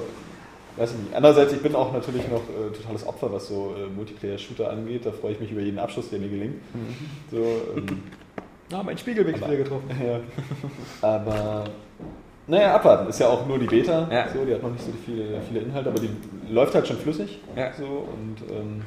weiß 0.76 0.92
ich 0.92 0.98
nicht. 0.98 1.14
Andererseits, 1.14 1.52
ich 1.52 1.60
bin 1.62 1.74
auch 1.74 1.92
natürlich 1.92 2.28
noch 2.28 2.42
äh, 2.48 2.70
totales 2.76 3.06
Opfer, 3.06 3.32
was 3.32 3.48
so 3.48 3.74
äh, 3.76 3.88
Multiplayer-Shooter 3.94 4.70
angeht. 4.70 5.04
Da 5.06 5.12
freue 5.12 5.32
ich 5.32 5.40
mich 5.40 5.50
über 5.52 5.60
jeden 5.60 5.78
Abschuss, 5.78 6.10
der 6.10 6.18
mir 6.18 6.28
gelingt. 6.28 6.56
So, 7.30 7.38
ähm, 7.76 8.02
Ah, 8.72 8.82
mein 8.82 8.98
Spiegelweg 8.98 9.36
ist 9.36 9.46
wieder 9.46 9.56
getroffen. 9.56 9.88
ja. 10.06 10.20
Aber, 11.00 11.64
naja, 12.46 12.74
abwarten. 12.74 13.08
Ist 13.08 13.18
ja 13.18 13.28
auch 13.28 13.46
nur 13.46 13.58
die 13.58 13.66
Beta. 13.66 14.06
Ja. 14.12 14.26
So, 14.30 14.44
die 14.44 14.52
hat 14.52 14.62
noch 14.62 14.70
nicht 14.72 14.84
so 14.84 14.92
viele, 15.06 15.40
viele 15.48 15.60
Inhalte, 15.60 15.88
aber 15.88 15.98
die 16.00 16.10
läuft 16.50 16.74
halt 16.74 16.86
schon 16.86 16.98
flüssig. 16.98 17.38
Ja. 17.56 17.72
So, 17.72 17.84
und 17.86 18.36
ähm, 18.50 18.82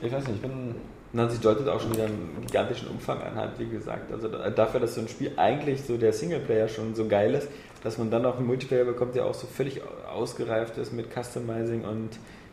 ich 0.00 0.10
weiß 0.10 0.26
nicht, 0.26 0.36
ich 0.36 0.42
bin. 0.42 0.74
Na, 1.12 1.28
sie 1.28 1.38
deutet 1.38 1.68
auch 1.68 1.78
schon 1.78 1.92
wieder 1.92 2.04
einen 2.06 2.34
gigantischen 2.46 2.88
Umfang 2.88 3.20
an, 3.20 3.34
halt, 3.34 3.50
wie 3.58 3.66
gesagt. 3.68 4.10
Also 4.10 4.28
da- 4.28 4.48
dafür, 4.48 4.80
dass 4.80 4.94
so 4.94 5.02
ein 5.02 5.08
Spiel 5.08 5.32
eigentlich 5.36 5.82
so 5.82 5.98
der 5.98 6.14
Singleplayer 6.14 6.68
schon 6.68 6.94
so 6.94 7.06
geil 7.06 7.34
ist, 7.34 7.48
dass 7.82 7.98
man 7.98 8.10
dann 8.10 8.24
auch 8.26 8.36
einen 8.38 8.46
Multiplayer 8.46 8.84
bekommt, 8.84 9.14
der 9.14 9.26
auch 9.26 9.34
so 9.34 9.46
völlig 9.46 9.80
ausgereift 10.12 10.78
ist 10.78 10.92
mit 10.92 11.06
Customizing 11.12 11.84
und 11.84 12.10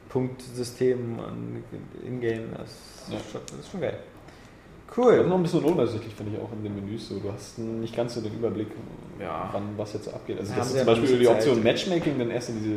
Punktsystemen 0.10 1.20
und 1.20 1.64
Ingame. 2.06 2.48
Das, 2.58 3.08
Ja. 3.12 3.18
ist 3.18 3.32
schon- 3.32 3.42
das 3.48 3.60
ist 3.60 3.72
schon 3.72 3.82
geil. 3.82 3.98
Das 4.88 4.98
ist 4.98 5.06
Cool. 5.06 5.28
noch 5.28 5.36
ein 5.36 5.44
bisschen 5.44 5.64
unübersichtlich, 5.64 6.14
finde 6.16 6.34
ich 6.36 6.42
auch 6.42 6.52
in 6.52 6.64
den 6.64 6.74
Menüs. 6.76 7.10
So. 7.10 7.20
Du 7.20 7.32
hast 7.32 7.60
nicht 7.60 7.96
ganz 7.96 8.16
so 8.16 8.22
den 8.22 8.34
Überblick, 8.34 8.68
Ja. 9.22 9.48
wann 9.54 9.78
was 9.78 9.94
jetzt 9.94 10.06
so 10.06 10.12
abgeht. 10.12 10.40
Also, 10.40 10.52
Ja, 10.52 10.58
das 10.58 10.72
ist 10.72 10.78
zum 10.78 10.86
Beispiel 10.88 11.20
die 11.20 11.28
Option 11.28 11.56
Zeit. 11.56 11.64
Matchmaking, 11.64 12.18
dann 12.18 12.32
erst 12.32 12.50
in 12.50 12.64
diese. 12.64 12.76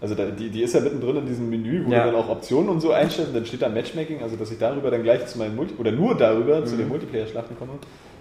Also, 0.00 0.14
da, 0.14 0.26
die, 0.26 0.50
die 0.50 0.62
ist 0.62 0.74
ja 0.74 0.80
mittendrin 0.80 1.16
in 1.16 1.26
diesem 1.26 1.48
Menü, 1.48 1.86
wo 1.86 1.90
Ja. 1.90 2.04
du 2.04 2.12
dann 2.12 2.20
auch 2.20 2.28
Optionen 2.28 2.68
und 2.68 2.80
so 2.80 2.92
einstellst. 2.92 3.30
Und 3.30 3.36
dann 3.36 3.46
steht 3.46 3.62
da 3.62 3.70
Matchmaking, 3.70 4.22
also 4.22 4.36
dass 4.36 4.50
ich 4.50 4.58
darüber 4.58 4.90
dann 4.90 5.02
gleich 5.02 5.26
zu 5.26 5.38
meinen 5.38 5.56
Multi 5.56 5.74
oder 5.78 5.90
nur 5.90 6.14
darüber 6.14 6.62
zu 6.66 6.74
Mhm. 6.74 6.78
den 6.80 6.88
Multiplayer-Schlachten 6.88 7.56
komme, 7.58 7.72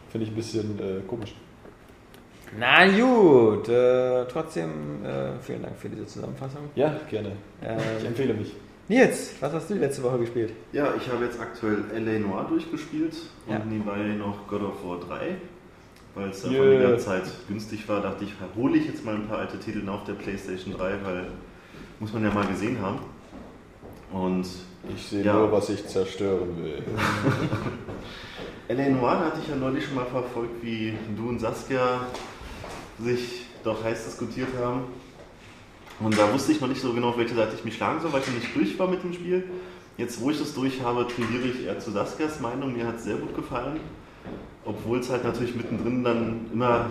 finde 0.10 0.26
ich 0.26 0.32
ein 0.32 0.36
bisschen 0.36 0.80
äh, 0.80 1.02
komisch. 1.06 1.36
Na 2.57 2.86
gut, 2.88 3.68
äh, 3.69 4.26
trotzdem 4.26 5.03
äh, 5.03 5.38
vielen 5.41 5.64
Dank 5.64 5.77
für 5.77 5.90
diese 5.90 6.06
Zusammenfassung. 6.06 6.69
Ja, 6.76 6.95
gerne. 7.10 7.32
Ähm, 7.61 7.77
Ich 7.99 8.06
empfehle 8.06 8.34
mich. 8.34 8.53
Nils, 8.88 9.34
was 9.40 9.52
hast 9.53 9.69
du 9.69 9.73
letzte 9.76 10.03
Woche 10.03 10.19
gespielt? 10.19 10.53
Ja, 10.72 10.94
ich 10.95 11.11
habe 11.11 11.26
jetzt 11.26 11.40
aktuell 11.40 11.84
LA 11.94 12.19
Noir 12.19 12.45
durchgespielt 12.48 13.15
Ja. 13.49 13.57
und 13.57 13.72
nebenbei 13.72 13.98
noch 14.18 14.48
God 14.48 14.61
of 14.61 14.86
War 14.86 14.99
3. 14.99 15.36
Weil 16.14 16.30
es 16.30 16.45
Yeah. 16.45 16.57
von 16.64 16.69
der 16.80 16.98
Zeit 16.99 17.23
günstig 17.49 17.90
war, 17.90 17.99
dachte 18.02 18.23
ich, 18.23 18.34
hole 18.56 18.77
ich 18.77 18.86
jetzt 18.86 19.03
mal 19.03 19.15
ein 19.15 19.27
paar 19.27 19.40
alte 19.40 19.57
Titel 19.60 19.90
auf 19.90 20.06
der 20.06 20.14
PlayStation 20.14 20.73
3, 20.73 20.94
weil 21.03 21.26
muss 21.99 22.14
man 22.14 22.23
ja 22.23 22.32
mal 22.34 22.45
gesehen 22.45 22.77
haben. 22.82 22.99
Und 24.14 24.45
Ich 24.95 25.03
sehe 25.07 25.23
Ja. 25.26 25.34
nur, 25.34 25.52
was 25.52 25.68
ich 25.72 25.86
zerstören 25.88 26.56
will. 26.64 26.84
LA 28.69 28.90
Noir, 28.90 29.19
hatte 29.19 29.40
ich 29.41 29.49
ja 29.49 29.56
neulich 29.56 29.84
schon 29.84 29.95
mal 29.95 30.06
verfolgt, 30.06 30.61
wie 30.64 30.94
du 31.18 31.30
und 31.30 31.40
Saskia 31.40 32.02
sich 32.99 33.45
doch 33.63 33.84
heiß 33.84 34.05
diskutiert 34.05 34.49
haben. 34.61 34.84
Und 35.99 36.17
da 36.17 36.31
wusste 36.34 36.51
ich 36.51 36.61
noch 36.61 36.67
nicht 36.67 36.81
so 36.81 36.93
genau, 36.93 37.09
auf 37.09 37.17
welche 37.17 37.35
Seite 37.35 37.55
ich 37.55 37.63
mich 37.63 37.76
schlagen 37.76 38.01
soll, 38.01 38.11
weil 38.11 38.22
ich 38.22 38.27
noch 38.27 38.35
nicht 38.35 38.55
durch 38.55 38.77
war 38.77 38.88
mit 38.88 39.03
dem 39.03 39.13
Spiel. 39.13 39.43
Jetzt, 39.97 40.19
wo 40.19 40.30
ich 40.30 40.38
das 40.38 40.53
durch 40.53 40.81
habe, 40.81 41.07
tendiere 41.07 41.47
ich 41.47 41.65
eher 41.65 41.80
zu 41.80 41.91
Saskias 41.91 42.41
Meinung. 42.41 42.73
Mir 42.76 42.85
hat 42.85 42.97
es 42.97 43.05
sehr 43.05 43.15
gut 43.15 43.34
gefallen. 43.34 43.80
Obwohl 44.65 44.99
es 44.99 45.09
halt 45.09 45.23
natürlich 45.23 45.55
mittendrin 45.55 46.03
dann 46.03 46.49
immer 46.51 46.89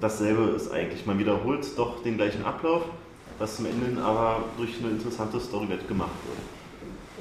dasselbe 0.00 0.50
ist 0.50 0.70
eigentlich. 0.70 1.06
Man 1.06 1.18
wiederholt 1.18 1.66
doch 1.78 2.02
den 2.02 2.16
gleichen 2.16 2.44
Ablauf, 2.44 2.82
was 3.38 3.56
zum 3.56 3.66
Ende 3.66 4.02
aber 4.02 4.44
durch 4.58 4.78
eine 4.80 4.90
interessante 4.90 5.40
Story 5.40 5.66
gemacht 5.88 6.10
wird. 6.26 6.61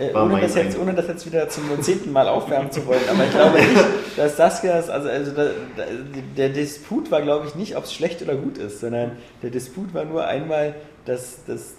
Äh, 0.02 0.16
ohne, 0.16 0.42
das 0.42 0.56
jetzt, 0.56 0.80
ohne 0.80 0.94
das 0.94 1.08
jetzt 1.08 1.26
wieder 1.28 1.48
zum 1.48 1.64
zehnten 1.82 2.12
Mal 2.12 2.28
aufwärmen 2.28 2.72
zu 2.72 2.86
wollen, 2.88 3.02
aber 3.08 3.24
ich 3.24 3.32
glaube 3.32 3.60
nicht, 3.60 3.86
dass 4.18 4.36
Saskias, 4.36 4.90
also, 4.90 5.08
also 5.10 5.32
da, 5.32 5.50
da, 5.78 5.84
der 6.38 6.50
Disput 6.50 7.12
war, 7.12 7.22
glaube 7.22 7.46
ich, 7.48 7.56
nicht, 7.56 7.78
ob 7.78 7.84
es 7.84 7.94
schlecht 7.94 8.22
oder 8.24 8.36
gut 8.36 8.58
ist, 8.58 8.80
sondern 8.80 9.12
der 9.44 9.52
Disput 9.52 9.94
war 9.94 10.06
nur 10.06 10.26
einmal, 10.26 10.74
dass, 11.06 11.46
dass 11.46 11.76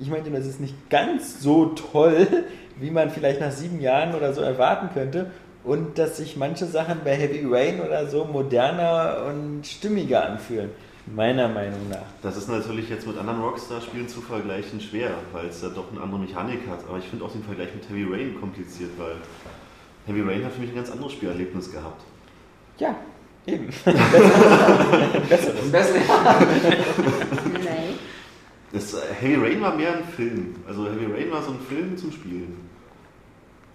ich 0.00 0.08
meinte, 0.08 0.30
das 0.30 0.46
ist 0.46 0.60
nicht 0.60 0.74
ganz 0.90 1.40
so 1.40 1.66
toll, 1.66 2.26
wie 2.80 2.90
man 2.90 3.10
vielleicht 3.10 3.40
nach 3.40 3.52
sieben 3.52 3.80
Jahren 3.80 4.14
oder 4.14 4.32
so 4.32 4.40
erwarten 4.40 4.88
könnte 4.92 5.30
und 5.62 5.98
dass 5.98 6.16
sich 6.16 6.36
manche 6.36 6.66
Sachen 6.66 7.02
bei 7.04 7.14
Heavy 7.14 7.46
Rain 7.48 7.80
oder 7.80 8.06
so 8.08 8.24
moderner 8.24 9.24
und 9.28 9.64
stimmiger 9.64 10.26
anfühlen, 10.26 10.70
meiner 11.06 11.48
Meinung 11.48 11.88
nach. 11.88 12.06
Das 12.22 12.36
ist 12.36 12.48
natürlich 12.48 12.88
jetzt 12.88 13.06
mit 13.06 13.18
anderen 13.18 13.40
Rockstar-Spielen 13.40 14.08
zu 14.08 14.20
vergleichen 14.20 14.80
schwer, 14.80 15.10
weil 15.32 15.46
es 15.46 15.62
ja 15.62 15.68
doch 15.68 15.90
eine 15.90 16.00
andere 16.00 16.20
Mechanik 16.20 16.60
hat. 16.68 16.80
Aber 16.88 16.98
ich 16.98 17.04
finde 17.04 17.24
auch 17.24 17.32
den 17.32 17.42
Vergleich 17.42 17.74
mit 17.74 17.88
Heavy 17.88 18.04
Rain 18.04 18.38
kompliziert, 18.38 18.90
weil 18.98 19.16
Heavy 20.06 20.22
Rain 20.22 20.44
hat 20.44 20.52
für 20.52 20.60
mich 20.60 20.70
ein 20.70 20.76
ganz 20.76 20.90
anderes 20.90 21.12
Spielerlebnis 21.12 21.70
gehabt. 21.70 22.02
Ja, 22.78 22.96
eben. 23.46 23.68
Das 23.84 25.40
Beste. 25.70 25.98
Nein. 27.52 27.98
Das, 28.72 28.94
äh, 28.94 28.98
Heavy 29.20 29.34
Rain 29.34 29.60
war 29.60 29.76
mehr 29.76 29.96
ein 29.96 30.04
Film. 30.04 30.54
Also 30.66 30.86
Heavy 30.86 31.12
Rain 31.12 31.30
war 31.30 31.42
so 31.42 31.50
ein 31.50 31.60
Film 31.60 31.96
zum 31.96 32.10
Spielen. 32.12 32.68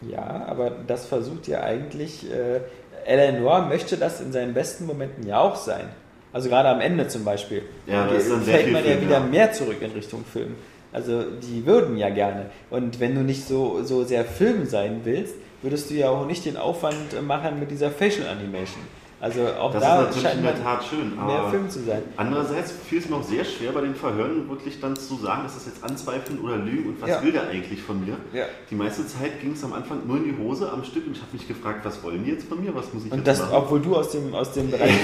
Ja, 0.01 0.45
aber 0.47 0.69
das 0.69 1.05
versucht 1.07 1.47
ja 1.47 1.61
eigentlich, 1.61 2.29
äh, 2.31 2.61
Alan 3.07 3.41
Noir 3.41 3.67
möchte 3.67 3.97
das 3.97 4.21
in 4.21 4.31
seinen 4.31 4.53
besten 4.53 4.85
Momenten 4.85 5.25
ja 5.25 5.39
auch 5.39 5.55
sein. 5.55 5.89
Also 6.37 6.49
gerade 6.49 6.69
am 6.69 6.81
Ende 6.81 7.07
zum 7.07 7.25
Beispiel. 7.25 7.63
Ja, 7.87 8.05
Da 8.05 8.13
das 8.13 8.25
ist 8.25 8.31
dann 8.31 8.43
fällt 8.43 8.71
man 8.71 8.85
ja 8.85 8.91
Film, 8.91 9.01
wieder 9.01 9.17
ja. 9.17 9.19
mehr 9.21 9.51
zurück 9.53 9.77
in 9.81 9.89
Richtung 9.89 10.23
Film. 10.23 10.53
Also 10.93 11.23
die 11.23 11.65
würden 11.65 11.97
ja 11.97 12.11
gerne. 12.11 12.51
Und 12.69 12.99
wenn 12.99 13.15
du 13.15 13.21
nicht 13.21 13.47
so, 13.47 13.81
so 13.81 14.03
sehr 14.03 14.23
Film 14.23 14.67
sein 14.67 15.01
willst, 15.03 15.33
würdest 15.63 15.89
du 15.89 15.95
ja 15.95 16.11
auch 16.11 16.27
nicht 16.27 16.45
den 16.45 16.55
Aufwand 16.55 17.15
äh, 17.17 17.23
machen 17.23 17.59
mit 17.59 17.71
dieser 17.71 17.89
Facial 17.89 18.27
Animation. 18.27 18.83
Also 19.19 19.41
auch 19.59 19.71
Das 19.73 19.81
da 19.81 20.01
ist 20.03 20.15
natürlich 20.17 20.37
in 20.37 20.43
der 20.43 20.61
Tat 20.63 20.83
schön. 20.85 21.15
mehr 21.15 21.39
Aber 21.39 21.49
Film 21.49 21.67
zu 21.71 21.79
sein. 21.83 22.03
andererseits 22.17 22.71
fiel 22.87 22.99
es 22.99 23.09
mir 23.09 23.15
auch 23.15 23.23
sehr 23.23 23.43
schwer 23.43 23.71
bei 23.71 23.81
den 23.81 23.95
Verhören 23.95 24.47
wirklich 24.47 24.79
dann 24.79 24.95
zu 24.95 25.17
sagen, 25.17 25.43
ist 25.47 25.55
das 25.55 25.65
jetzt 25.65 25.83
Anzweifeln 25.83 26.39
oder 26.39 26.57
Lügen 26.57 26.89
und 26.89 27.01
was 27.01 27.09
Ja. 27.09 27.23
will 27.23 27.31
der 27.31 27.47
eigentlich 27.49 27.81
von 27.81 27.99
mir? 28.05 28.15
Ja. 28.31 28.45
Die 28.69 28.75
meiste 28.75 29.07
Zeit 29.07 29.41
ging 29.41 29.53
es 29.53 29.63
am 29.63 29.73
Anfang 29.73 30.05
nur 30.05 30.17
in 30.17 30.25
die 30.25 30.35
Hose 30.39 30.71
am 30.71 30.83
Stück 30.83 31.07
und 31.07 31.13
ich 31.15 31.21
habe 31.23 31.31
mich 31.33 31.47
gefragt, 31.47 31.79
was 31.83 32.03
wollen 32.03 32.23
die 32.25 32.29
jetzt 32.31 32.47
von 32.47 32.63
mir? 32.63 32.75
Was 32.75 32.93
muss 32.93 33.05
ich 33.05 33.11
Und 33.11 33.17
jetzt 33.25 33.27
das, 33.27 33.39
machen? 33.39 33.53
obwohl 33.55 33.79
du 33.81 33.95
aus 33.95 34.11
dem, 34.11 34.35
aus 34.35 34.51
dem 34.53 34.69
Bereich 34.69 34.93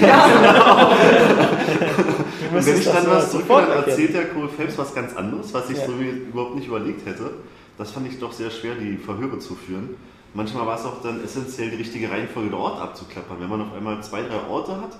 Und 2.52 2.66
wenn 2.66 2.78
ich 2.78 2.84
dann 2.84 3.06
was 3.08 3.30
zurück 3.30 3.42
sofort 3.46 3.68
dann 3.68 3.84
erzählt 3.84 4.14
der 4.14 4.26
Cole 4.28 4.48
Phelps 4.48 4.78
was 4.78 4.94
ganz 4.94 5.16
anderes, 5.16 5.52
was 5.52 5.70
ich 5.70 5.78
Ja. 5.78 5.86
so 5.86 5.92
überhaupt 5.92 6.54
nicht 6.54 6.68
überlegt 6.68 7.04
hätte. 7.06 7.30
Das 7.78 7.90
fand 7.90 8.06
ich 8.06 8.18
doch 8.20 8.32
sehr 8.32 8.50
schwer, 8.50 8.74
die 8.80 8.96
Verhöre 8.96 9.38
zu 9.40 9.54
führen. 9.56 9.96
Manchmal 10.34 10.66
war 10.66 10.76
es 10.76 10.84
auch 10.84 11.00
dann 11.00 11.22
essentiell, 11.22 11.70
die 11.70 11.76
richtige 11.76 12.10
Reihenfolge 12.10 12.50
der 12.50 12.58
Orte 12.58 12.82
abzuklappern. 12.82 13.40
Wenn 13.40 13.48
man 13.48 13.62
auf 13.62 13.72
einmal 13.72 14.02
zwei, 14.02 14.22
drei 14.22 14.46
Orte 14.50 14.80
hat 14.80 14.96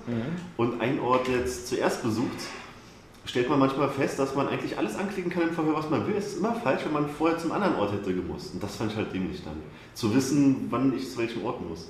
und 0.57 0.81
ein 0.81 1.01
Ort 1.01 1.29
jetzt 1.29 1.69
zuerst 1.69 2.03
besucht, 2.03 2.39
stellt 3.27 3.49
man 3.49 3.59
manchmal 3.59 3.89
fest, 3.89 4.19
dass 4.19 4.35
man 4.35 4.49
eigentlich 4.49 4.79
alles 4.79 4.97
anklicken 4.97 5.33
kann 5.33 5.45
im 5.45 5.53
Verhör, 5.53 5.75
was 5.75 5.91
man 5.91 6.07
will. 6.07 6.15
Es 6.17 6.29
ist 6.29 6.39
immer 6.39 6.55
falsch, 6.55 6.83
wenn 6.85 6.93
man 6.93 7.09
vorher 7.09 7.39
zum 7.39 7.53
anderen 7.53 7.77
Ort 7.77 7.93
hätte 7.93 8.15
gemusst. 8.15 8.55
Und 8.55 8.63
das 8.63 8.77
fand 8.77 8.93
ich 8.93 8.97
halt 8.97 9.13
dämlich 9.13 9.43
dann. 9.45 9.57
Zu 9.95 10.15
wissen, 10.15 10.69
wann 10.71 10.95
ich 10.97 11.11
zu 11.11 11.19
welchem 11.19 11.45
Ort 11.45 11.61
muss. 11.69 11.89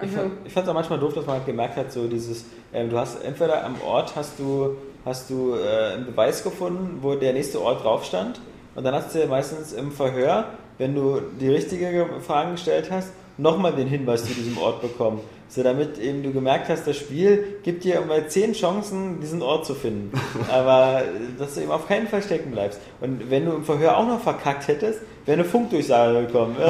Ich 0.00 0.08
Also, 0.08 0.16
fand 0.16 0.32
ich 0.44 0.52
fand 0.52 0.66
es 0.66 0.70
auch 0.70 0.74
manchmal 0.74 0.98
doof, 0.98 1.14
dass 1.14 1.26
man 1.26 1.36
halt 1.36 1.46
gemerkt 1.46 1.76
hat, 1.76 1.92
so 1.92 2.06
dieses, 2.06 2.44
ähm, 2.72 2.90
du 2.90 2.98
hast 2.98 3.22
entweder 3.24 3.64
am 3.64 3.80
Ort 3.80 4.14
hast 4.14 4.38
du, 4.38 4.76
hast 5.04 5.30
du 5.30 5.54
äh, 5.54 5.94
einen 5.94 6.06
Beweis 6.06 6.44
gefunden, 6.44 6.98
wo 7.00 7.14
der 7.14 7.32
nächste 7.32 7.60
Ort 7.60 7.82
drauf 7.84 8.04
stand 8.04 8.40
und 8.74 8.84
dann 8.84 8.94
hast 8.94 9.14
du 9.14 9.26
meistens 9.26 9.72
im 9.72 9.90
Verhör, 9.90 10.50
wenn 10.78 10.94
du 10.94 11.20
die 11.40 11.48
richtige 11.48 12.06
Fragen 12.26 12.52
gestellt 12.52 12.88
hast, 12.90 13.10
nochmal 13.36 13.72
den 13.72 13.88
Hinweis 13.88 14.24
zu 14.24 14.32
diesem 14.34 14.58
Ort 14.58 14.80
bekommen. 14.82 15.20
So 15.50 15.62
damit 15.62 15.96
eben 15.98 16.22
du 16.22 16.30
gemerkt 16.32 16.68
hast, 16.68 16.86
das 16.86 16.96
Spiel 16.98 17.56
gibt 17.62 17.82
dir 17.82 18.02
immer 18.02 18.28
zehn 18.28 18.52
Chancen, 18.52 19.18
diesen 19.20 19.40
Ort 19.40 19.64
zu 19.64 19.74
finden. 19.74 20.12
Aber 20.52 21.00
äh, 21.02 21.38
dass 21.38 21.54
du 21.54 21.62
eben 21.62 21.70
auf 21.70 21.88
keinen 21.88 22.06
Fall 22.06 22.22
stecken 22.22 22.50
bleibst. 22.50 22.78
Und 23.00 23.30
wenn 23.30 23.46
du 23.46 23.52
im 23.52 23.64
Verhör 23.64 23.96
auch 23.96 24.06
noch 24.06 24.20
verkackt 24.20 24.68
hättest, 24.68 25.00
wäre 25.24 25.38
eine 25.40 25.48
Funkdurchsage 25.48 26.26
gekommen. 26.26 26.54
Äh, 26.60 26.66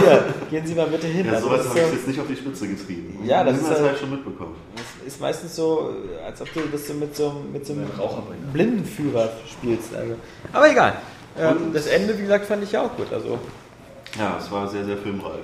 hier, 0.00 0.24
gehen 0.50 0.66
Sie 0.66 0.74
mal 0.74 0.86
bitte 0.86 1.08
hin. 1.08 1.26
Ja, 1.26 1.32
Also 1.34 1.48
sowas 1.48 1.68
habe 1.68 1.78
ich 1.80 1.84
so- 1.86 1.92
jetzt 1.94 2.08
nicht 2.08 2.20
auf 2.20 2.26
die 2.26 2.36
Spitze 2.36 2.68
getrieben. 2.68 3.18
Ja, 3.26 3.44
das 3.44 3.56
Ich 3.56 3.62
ist 3.64 3.68
halt- 3.70 3.80
halt 3.82 3.98
schon 3.98 4.10
mitbekommen. 4.12 4.54
das 4.76 5.12
ist 5.12 5.20
meistens 5.20 5.54
so, 5.54 5.90
als 6.26 6.40
ob 6.40 6.50
du 6.54 6.60
das 6.72 6.86
so 6.88 6.94
mit 6.94 7.14
so, 7.14 7.34
mit 7.52 7.66
so 7.66 7.74
einem 7.74 7.82
Ein 7.84 8.00
Raucherbringer. 8.00 8.46
Blindenführer 8.54 9.28
spielst. 9.46 9.94
Also. 9.94 10.14
Aber 10.54 10.70
egal. 10.70 10.94
Ähm, 11.38 11.72
das 11.72 11.86
Ende, 11.86 12.16
wie 12.18 12.22
gesagt, 12.22 12.46
fand 12.46 12.62
ich 12.62 12.72
ja 12.72 12.82
auch 12.82 12.96
gut. 12.96 13.12
Also, 13.12 13.38
Ja, 14.18 14.36
es 14.38 14.50
war 14.50 14.68
sehr, 14.68 14.84
sehr 14.84 14.96
filmreif. 14.98 15.40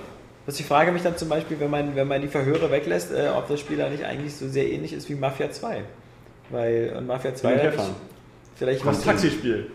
was 0.47 0.59
ich 0.61 0.67
frage 0.67 0.93
mich 0.93 1.03
dann 1.03 1.17
zum 1.17 1.29
Beispiel, 1.29 1.59
wenn 1.61 1.71
man, 1.71 1.95
wenn 1.97 2.09
man 2.09 2.21
die 2.21 2.29
Verhöre 2.29 2.71
weglässt, 2.71 3.13
äh, 3.13 3.29
ob 3.37 3.49
das 3.49 3.61
Spiel 3.61 3.77
da 3.79 3.89
nicht 3.89 4.05
eigentlich 4.05 4.35
so 4.35 4.49
sehr 4.49 4.71
ähnlich 4.71 4.93
ist 4.93 5.09
wie 5.09 5.15
Mafia 5.15 5.51
2. 5.51 5.83
Weil 6.51 6.95
und 6.97 7.07
Mafia 7.07 7.35
2 7.35 7.49
Hin 7.49 7.53
und 7.53 7.59
da 7.59 7.63
her 7.63 7.71
nicht, 7.71 7.81
fahren. 7.81 7.95
vielleicht 8.57 8.87
Das 8.87 9.05
Taxispiel. 9.05 9.71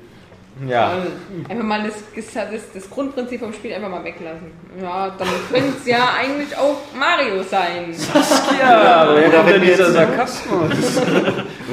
Ja. 0.69 1.01
einfach 1.49 1.63
mal 1.63 1.83
das, 1.83 2.25
das, 2.33 2.61
das 2.73 2.89
Grundprinzip 2.89 3.39
vom 3.39 3.53
Spiel 3.53 3.73
einfach 3.73 3.89
mal 3.89 4.03
weglassen. 4.03 4.51
Ja, 4.79 5.09
dann 5.17 5.27
könnte 5.51 5.73
es 5.79 5.87
ja 5.87 6.09
eigentlich 6.19 6.55
auch 6.55 6.77
Mario 6.97 7.41
sein. 7.43 7.93
Ja, 8.59 9.01
aber 9.01 9.13
Oder 9.13 9.23
kommt 9.23 9.45
wenn 9.47 9.53
denn 9.53 9.61
wir 9.63 9.71
dieser 9.71 9.91
Sarkasmus. 9.91 10.71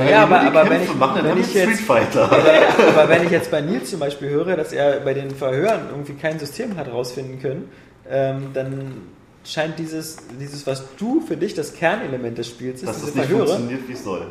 Ja, 0.08 0.22
aber, 0.22 0.40
aber 0.40 0.70
wenn 0.70 0.82
ich, 0.82 0.94
machen, 0.94 1.20
wenn 1.22 1.38
ich 1.38 1.52
jetzt 1.52 1.90
aber, 1.90 2.16
aber 2.16 3.08
wenn 3.08 3.24
ich 3.24 3.30
jetzt 3.30 3.50
bei 3.50 3.60
Nils 3.60 3.90
zum 3.90 4.00
Beispiel 4.00 4.30
höre, 4.30 4.56
dass 4.56 4.72
er 4.72 5.00
bei 5.00 5.12
den 5.12 5.30
Verhören 5.30 5.88
irgendwie 5.90 6.14
kein 6.14 6.38
System 6.38 6.76
hat 6.76 6.90
rausfinden 6.90 7.40
können, 7.40 7.70
ähm, 8.08 8.50
dann 8.54 9.02
scheint 9.44 9.78
dieses, 9.78 10.18
dieses, 10.38 10.66
was 10.66 10.84
du 10.98 11.20
für 11.22 11.36
dich 11.36 11.54
das 11.54 11.74
Kernelement 11.74 12.36
des 12.36 12.48
Spiels 12.48 12.82
ist, 12.82 12.88
Dass 12.88 12.98
es 13.02 13.14
nicht 13.14 13.26
Verhöre, 13.26 13.46
funktioniert, 13.46 13.88
wie 13.88 13.92
es 13.94 14.04
soll. 14.04 14.26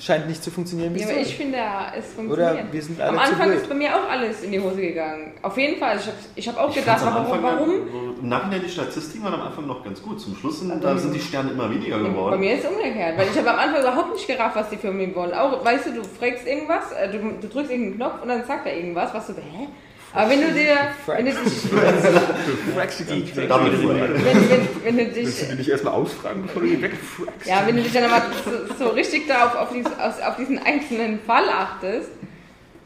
scheint 0.00 0.26
nicht 0.28 0.42
zu 0.42 0.50
funktionieren, 0.50 0.92
wie 0.94 0.98
Ja, 0.98 1.04
es 1.06 1.10
aber 1.12 1.20
soll. 1.20 1.28
ich 1.30 1.36
finde, 1.36 1.58
es 1.96 2.04
Oder 2.18 2.26
funktioniert. 2.48 2.72
wir 2.72 2.82
sind 2.82 3.00
alle 3.00 3.10
Am 3.10 3.16
zu 3.24 3.32
Anfang 3.32 3.48
blöd. 3.48 3.60
ist 3.60 3.68
bei 3.68 3.74
mir 3.76 3.94
auch 3.96 4.10
alles 4.10 4.42
in 4.42 4.50
die 4.52 4.60
Hose 4.60 4.80
gegangen. 4.80 5.32
Auf 5.42 5.56
jeden 5.56 5.78
Fall. 5.78 5.96
Ich 5.96 6.06
habe 6.06 6.16
ich 6.34 6.48
hab 6.48 6.58
auch 6.58 6.68
Ich 6.70 6.74
gedacht, 6.76 7.00
warum? 7.04 7.24
Anfang 7.32 7.42
warum? 7.44 7.70
Im 8.20 8.28
Nachhinein 8.28 8.62
die 8.64 8.68
Statistiken 8.70 9.22
waren 9.24 9.34
am 9.34 9.42
Anfang 9.42 9.66
noch 9.68 9.84
ganz 9.84 10.02
gut. 10.02 10.20
Zum 10.20 10.34
Schluss 10.34 10.58
sind, 10.60 10.72
Also- 10.72 10.82
da 10.88 10.98
sind 10.98 11.14
die 11.14 11.20
Sterne 11.20 11.52
immer 11.52 11.70
weniger 11.70 11.98
Bei 11.98 12.08
geworden. 12.08 12.40
mir 12.40 12.54
ist 12.54 12.64
es 12.64 12.70
umgekehrt, 12.70 13.16
weil 13.16 13.28
ich 13.32 13.38
habe 13.38 13.50
am 13.52 13.58
Anfang 13.60 13.80
überhaupt 13.80 14.12
nicht 14.14 14.26
gerafft, 14.26 14.56
was 14.56 14.70
die 14.70 14.76
für 14.76 14.90
mich 14.90 15.14
wollen. 15.14 15.32
Auch, 15.34 15.64
weißt 15.64 15.86
du, 15.86 15.90
du 15.94 16.02
fragst 16.04 16.46
irgendwas, 16.48 16.90
äh, 17.00 17.08
du, 17.12 17.18
du 17.40 17.46
drückst 17.48 17.70
irgendeinen 17.70 17.94
Knopf 17.96 18.22
und 18.22 18.28
dann 18.28 18.44
sagt 18.44 18.66
er 18.66 18.76
irgendwas, 18.76 19.14
was 19.14 19.28
du, 19.28 19.34
hä? 19.34 19.68
Aber 20.14 20.30
wenn 20.30 20.40
du 20.40 20.52
dir, 20.52 20.76
wenn 21.06 21.26
du 21.26 21.32
dich, 21.32 21.72
wenn, 21.72 23.44
wenn, 24.50 24.68
wenn 24.84 24.96
du 24.96 25.04
dich, 25.06 25.26
Willst 25.26 25.42
du 25.42 25.46
die 25.46 25.54
nicht 25.56 25.68
erstmal 25.68 25.92
ausfragen, 25.94 26.42
bevor 26.42 26.62
du 26.62 26.68
die 26.68 26.80
wegfragst? 26.80 27.46
ja, 27.46 27.62
wenn 27.66 27.76
du 27.76 27.82
dich 27.82 27.92
dann 27.92 28.04
aber 28.04 28.22
so, 28.44 28.84
so 28.84 28.90
richtig 28.90 29.28
da 29.28 29.46
auf, 29.46 29.54
auf, 29.54 29.68
dies, 29.72 29.86
auf, 29.86 30.22
auf 30.26 30.36
diesen 30.36 30.58
einzelnen 30.58 31.20
Fall 31.20 31.48
achtest 31.50 32.10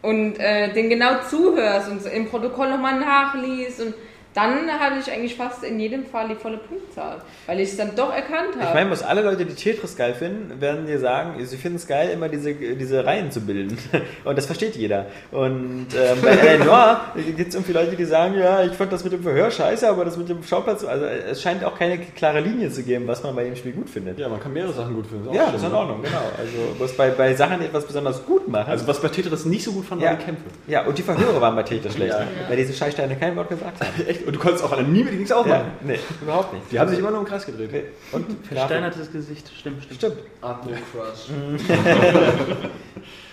und 0.03 0.39
äh, 0.41 0.73
den 0.73 0.91
genau 0.91 1.21
zuhörst 1.31 1.89
und 1.91 2.03
so 2.03 2.09
im 2.09 2.27
Protokoll 2.27 2.71
nochmal 2.71 2.99
nachliest 2.99 3.81
und 3.81 3.95
dann 4.35 4.71
hatte 4.71 4.97
ich 5.01 5.13
eigentlich 5.13 5.37
fast 5.37 5.63
in 5.63 5.79
jedem 5.79 6.07
Fall 6.07 6.29
die 6.29 6.35
volle 6.35 6.57
Punktzahl, 6.57 7.19
weil 7.47 7.61
ich 7.61 7.69
es 7.71 7.77
dann 7.77 7.95
doch 7.95 8.13
erkannt 8.15 8.55
habe. 8.59 8.69
Ich 8.69 8.75
meine, 8.75 8.91
was 8.91 9.03
alle 9.03 9.21
Leute, 9.23 9.45
die 9.45 9.55
Tetris 9.55 9.97
geil 9.97 10.15
finden, 10.15 10.61
werden 10.61 10.87
dir 10.87 10.99
sagen, 10.99 11.35
sie 11.45 11.57
finden 11.57 11.77
es 11.77 11.87
geil, 11.87 12.11
immer 12.11 12.29
diese, 12.29 12.55
diese 12.55 13.05
Reihen 13.05 13.31
zu 13.31 13.41
bilden. 13.43 13.77
Und 14.25 14.39
das 14.39 14.47
versteht 14.47 14.75
jeder. 14.77 15.07
Und 15.31 15.87
ähm, 15.95 16.19
bei 16.23 16.31
Eleanor 16.31 17.01
gibt 17.37 17.49
es 17.51 17.55
irgendwie 17.55 17.73
Leute, 17.73 17.95
die 17.97 18.05
sagen, 18.05 18.35
ja, 18.39 18.63
ich 18.65 18.73
fand 18.73 18.91
das 18.93 19.05
mit 19.05 19.13
dem 19.13 19.23
Verhör 19.23 19.51
scheiße, 19.51 19.89
aber 19.89 20.05
das 20.05 20.17
mit 20.17 20.29
dem 20.29 20.43
Schauplatz, 20.43 20.85
also 20.85 21.05
es 21.05 21.43
scheint 21.43 21.63
auch 21.65 21.79
keine 21.79 21.99
klare 21.99 22.41
Linie 22.41 22.71
zu 22.71 22.83
geben, 22.83 23.07
was 23.07 23.23
man 23.23 23.35
bei 23.37 23.45
dem 23.45 23.55
Spiel 23.57 23.73
gut 23.73 23.91
findet. 23.91 24.19
Ja, 24.19 24.29
man 24.29 24.41
kann 24.41 24.53
mehrere 24.53 24.73
Sachen 24.73 24.95
gut 24.95 25.07
finden. 25.09 25.33
Ja, 25.35 25.47
das 25.53 25.61
ist 25.63 25.69
in 25.69 25.75
Ordnung, 25.75 26.03
genau. 26.03 26.23
Also 26.39 26.53
was 26.79 26.93
bei, 26.97 27.11
bei 27.11 27.35
Sachen 27.35 27.61
die 27.61 27.67
etwas 27.67 27.85
besonders 27.87 28.25
gut 28.25 28.49
machen. 28.49 28.71
Also 28.71 28.87
was 28.87 29.01
bei 29.01 29.09
Tetris 29.09 29.45
nicht 29.45 29.65
so 29.65 29.73
gut 29.73 29.85
fand, 29.85 30.01
Ja. 30.01 30.09
waren 30.11 30.19
die 30.19 30.25
Kämpfe. 30.25 30.43
ja, 30.69 30.85
und 30.87 30.97
die 30.97 31.03
Verhöre 31.03 31.41
waren 31.41 31.55
bei 31.55 31.63
Tetris 31.65 31.93
schlecht, 31.97 32.15
Ja. 32.15 32.27
weil 32.49 32.57
diese 32.57 32.73
Scheißsteine 32.73 33.17
kein 33.17 33.37
Wort 33.37 33.49
gesagt 33.51 33.79
haben. 33.81 33.91
Echt? 34.09 34.22
Und 34.27 34.35
du 34.35 34.39
konntest 34.39 34.65
auch 34.65 34.73
alle 34.73 34.83
nie 34.85 35.05
mit 35.05 35.15
nichts 35.15 35.31
Ja, 35.31 35.37
aufmachen. 35.37 35.73
nee, 35.83 35.99
überhaupt 36.21 36.53
nicht. 36.53 36.71
Die 36.71 36.79
haben 36.79 36.89
sich 36.89 36.99
immer 36.99 37.11
nur 37.11 37.21
im 37.21 37.27
Kreis 37.27 37.47
gedreht. 37.47 37.87
Und 38.13 38.27
Versteinertes 38.47 39.11
Gesicht, 39.13 39.51
stimmt, 39.59 39.83
stimmt. 39.85 39.99
Stimmt. 39.99 40.17
Atmo 40.41 40.73
Crush. 40.93 41.29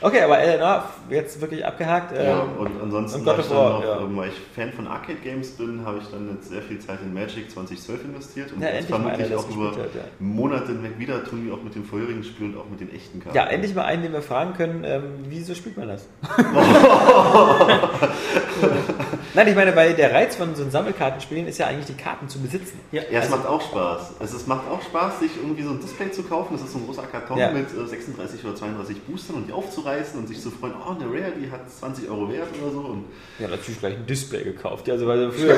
Okay, 0.02 0.22
aber 0.22 0.40
Eleanor, 0.40 0.86
jetzt 1.10 1.42
wirklich 1.42 1.66
abgehakt. 1.66 2.16
Ja, 2.16 2.44
ähm, 2.44 2.58
und 2.58 2.72
ansonsten, 2.82 3.26
hab 3.26 3.38
ich 3.38 3.46
of 3.46 3.52
dann 3.52 3.72
noch, 3.74 3.84
ja. 3.84 4.00
ähm, 4.00 4.16
weil 4.16 4.30
ich 4.30 4.36
Fan 4.56 4.72
von 4.72 4.88
Arcade 4.88 5.18
Games 5.22 5.50
bin, 5.52 5.86
habe 5.86 5.98
ich 5.98 6.06
dann 6.10 6.30
jetzt 6.36 6.48
sehr 6.50 6.62
viel 6.62 6.80
Zeit 6.80 7.00
in 7.04 7.14
Magic 7.14 7.52
2012 7.52 8.06
investiert 8.06 8.54
und 8.54 8.62
Ja, 8.62 8.68
jetzt 8.70 8.90
endlich 8.90 8.92
mal 8.92 9.00
vermutlich 9.02 9.28
der 9.28 9.38
auch 9.40 9.50
über 9.50 9.72
hat, 9.72 9.78
ja. 9.96 10.02
Monate 10.20 10.68
hinweg 10.68 10.98
wieder 10.98 11.22
tun 11.26 11.46
wir 11.46 11.54
auch 11.54 11.62
mit 11.62 11.76
dem 11.76 11.84
vorherigen 11.84 12.24
Spiel 12.24 12.46
und 12.48 12.58
auch 12.58 12.70
mit 12.70 12.80
den 12.80 12.96
echten 12.96 13.20
Karten. 13.20 13.36
Ja, 13.36 13.46
endlich 13.48 13.76
mal 13.76 13.84
einen, 13.84 14.04
den 14.04 14.14
wir 14.14 14.22
fragen 14.22 14.54
können, 14.54 14.84
ähm, 14.86 15.04
wieso 15.28 15.54
spielt 15.54 15.78
man 15.78 15.90
das? 15.90 16.08
Nein, 19.34 19.48
ich 19.48 19.56
meine, 19.56 19.76
weil 19.76 19.94
der 19.94 20.14
Reiz 20.14 20.36
von 20.36 20.56
so 20.56 20.64
einem 20.64 20.72
Sammelkartenspielen 20.72 21.48
ist 21.48 21.60
ja 21.60 21.68
eigentlich, 21.68 21.86
die 21.86 21.94
Karten 22.02 22.28
zu 22.30 22.40
besitzen. 22.40 22.80
Ja, 22.92 23.02
es 23.12 23.30
macht 23.30 23.46
auch 23.46 23.62
Spaß. 23.62 24.14
Es, 24.20 24.34
es 24.34 24.48
macht 24.48 24.64
auch 24.72 24.82
Spaß, 24.82 25.20
sich 25.20 25.32
irgendwie 25.42 25.64
so 25.64 25.70
ein 25.72 25.80
Display 25.80 26.12
zu 26.12 26.24
kaufen. 26.24 26.54
Das 26.54 26.62
ist 26.64 26.74
so 26.74 26.80
ein 26.80 26.86
großer 26.86 27.04
Karton 27.04 27.38
Ja. 27.38 27.52
mit 27.52 27.68
äh, 27.72 27.88
36 27.88 28.44
oder 28.44 28.56
32 28.56 29.02
Boostern 29.04 29.36
und 29.38 29.48
die 29.48 29.54
aufzureißen 29.54 30.20
und 30.20 30.28
sich 30.28 30.42
zu 30.42 30.50
freuen, 30.50 30.74
oh, 30.84 30.92
eine 30.92 31.06
Rare, 31.06 31.32
die 31.40 31.52
hat 31.52 31.62
20 31.80 32.10
Euro 32.10 32.30
wert 32.32 32.48
oder 32.62 32.72
so. 32.72 32.80
Und 32.80 33.06
Ja, 33.40 33.48
natürlich 33.48 33.80
gleich 33.80 33.96
ein 33.96 34.06
Display 34.08 34.44
gekauft. 34.44 34.88
Ja, 34.88 34.96
also, 34.96 35.08
weil 35.08 35.32
früher 35.32 35.56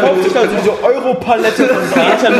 kauft 0.00 0.24
sich 0.24 0.36
also 0.36 0.54
diese 0.56 0.82
Europalette 0.84 1.66
von 1.68 1.90
Karten 1.94 2.34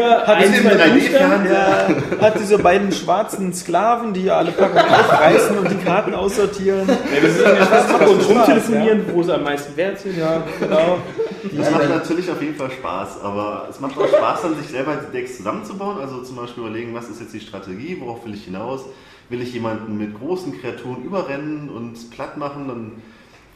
ja, 0.00 0.26
hat, 0.26 0.38
diese, 0.42 0.60
im 0.60 0.68
3D-Fernseher. 0.68 1.52
ja, 1.52 2.20
hat 2.20 2.38
diese 2.38 2.58
beiden 2.58 2.92
schwarzen 2.92 3.52
Sklaven, 3.52 4.12
die 4.14 4.30
alle 4.30 4.52
Packungen 4.52 4.84
aufreißen 4.84 5.58
und 5.58 5.70
die 5.70 5.84
Karten 5.84 6.14
aussortieren. 6.14 6.86
das 6.86 6.96
ist 7.30 7.40
ja 7.44 7.54
Das 7.54 7.88
macht 7.92 8.08
und 8.08 8.22
Spaß, 8.22 8.68
rumtelefonieren, 8.84 9.16
wo 9.16 9.22
sie 9.22 9.34
am 9.34 9.44
meisten 9.44 9.76
wert 9.76 9.98
sind. 9.98 10.18
Ja, 10.18 10.42
genau. 10.60 10.98
Es 11.44 11.70
macht 11.70 11.88
natürlich 11.88 12.30
auf 12.30 12.40
jeden 12.40 12.54
Fall 12.54 12.70
Spaß, 12.70 13.20
aber 13.22 13.66
es 13.70 13.80
macht 13.80 13.98
auch 13.98 14.08
Spaß, 14.08 14.42
dann 14.42 14.56
sich 14.56 14.68
selber 14.68 14.96
die 14.96 15.12
Decks 15.12 15.36
zusammenzubauen. 15.36 15.98
Also 15.98 16.22
zum 16.22 16.36
Beispiel 16.36 16.64
überlegen, 16.64 16.94
was 16.94 17.08
ist 17.08 17.20
jetzt 17.20 17.34
die 17.34 17.40
Strategie, 17.40 17.98
worauf 18.00 18.24
will 18.24 18.34
ich 18.34 18.44
hinaus? 18.44 18.84
Will 19.28 19.40
ich 19.40 19.54
jemanden 19.54 19.96
mit 19.96 20.18
großen 20.18 20.60
Kreaturen 20.60 21.02
überrennen 21.02 21.70
und 21.70 22.10
platt 22.10 22.36
machen? 22.36 22.68
Dann 22.68 22.92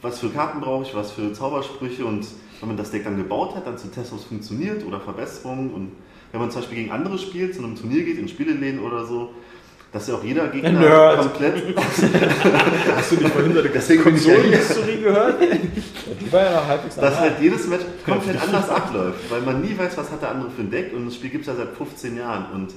was 0.01 0.19
für 0.19 0.29
Karten 0.29 0.61
brauche 0.61 0.83
ich, 0.83 0.95
was 0.95 1.11
für 1.11 1.33
Zaubersprüche 1.33 2.05
und 2.05 2.25
wenn 2.59 2.69
man 2.69 2.77
das 2.77 2.91
Deck 2.91 3.03
dann 3.03 3.17
gebaut 3.17 3.55
hat, 3.55 3.67
dann 3.67 3.77
zu 3.77 3.89
testen, 3.89 4.17
ob 4.17 4.23
es 4.23 4.29
funktioniert 4.29 4.85
oder 4.85 4.99
Verbesserungen. 4.99 5.71
Und 5.73 5.91
wenn 6.31 6.39
man 6.39 6.51
zum 6.51 6.61
Beispiel 6.61 6.79
gegen 6.79 6.91
andere 6.91 7.17
spielt, 7.17 7.55
zu 7.55 7.63
einem 7.63 7.75
Turnier 7.75 8.03
geht, 8.03 8.17
in 8.17 8.27
Spieleläden 8.27 8.79
oder 8.79 9.05
so, 9.05 9.33
dass 9.91 10.07
ja 10.07 10.15
auch 10.15 10.23
jeder 10.23 10.47
Gegner 10.49 10.71
Nerd. 10.71 11.19
komplett. 11.19 11.75
Hast 12.95 13.11
du 13.11 13.15
nicht 13.15 13.29
vorhin 13.29 13.53
so 13.53 13.59
eine 13.59 13.69
Deswegen. 13.69 14.03
Konsolenhistorie 14.03 14.97
gehört? 15.01 15.35
Die 15.41 16.31
war 16.31 16.43
ja 16.43 16.51
noch 16.51 16.67
halbwegs 16.67 16.95
dass 16.95 17.19
halt 17.19 17.33
jedes 17.41 17.67
Match 17.67 17.83
komplett 18.05 18.41
anders 18.41 18.69
abläuft, 18.69 19.31
weil 19.31 19.41
man 19.41 19.61
nie 19.61 19.75
weiß, 19.77 19.97
was 19.97 20.11
hat 20.11 20.21
der 20.21 20.31
andere 20.31 20.51
für 20.51 20.61
ein 20.61 20.69
Deck 20.71 20.93
und 20.95 21.05
das 21.07 21.15
Spiel 21.15 21.29
gibt 21.31 21.47
es 21.47 21.47
ja 21.47 21.55
seit 21.55 21.75
15 21.75 22.17
Jahren 22.17 22.45
und 22.53 22.73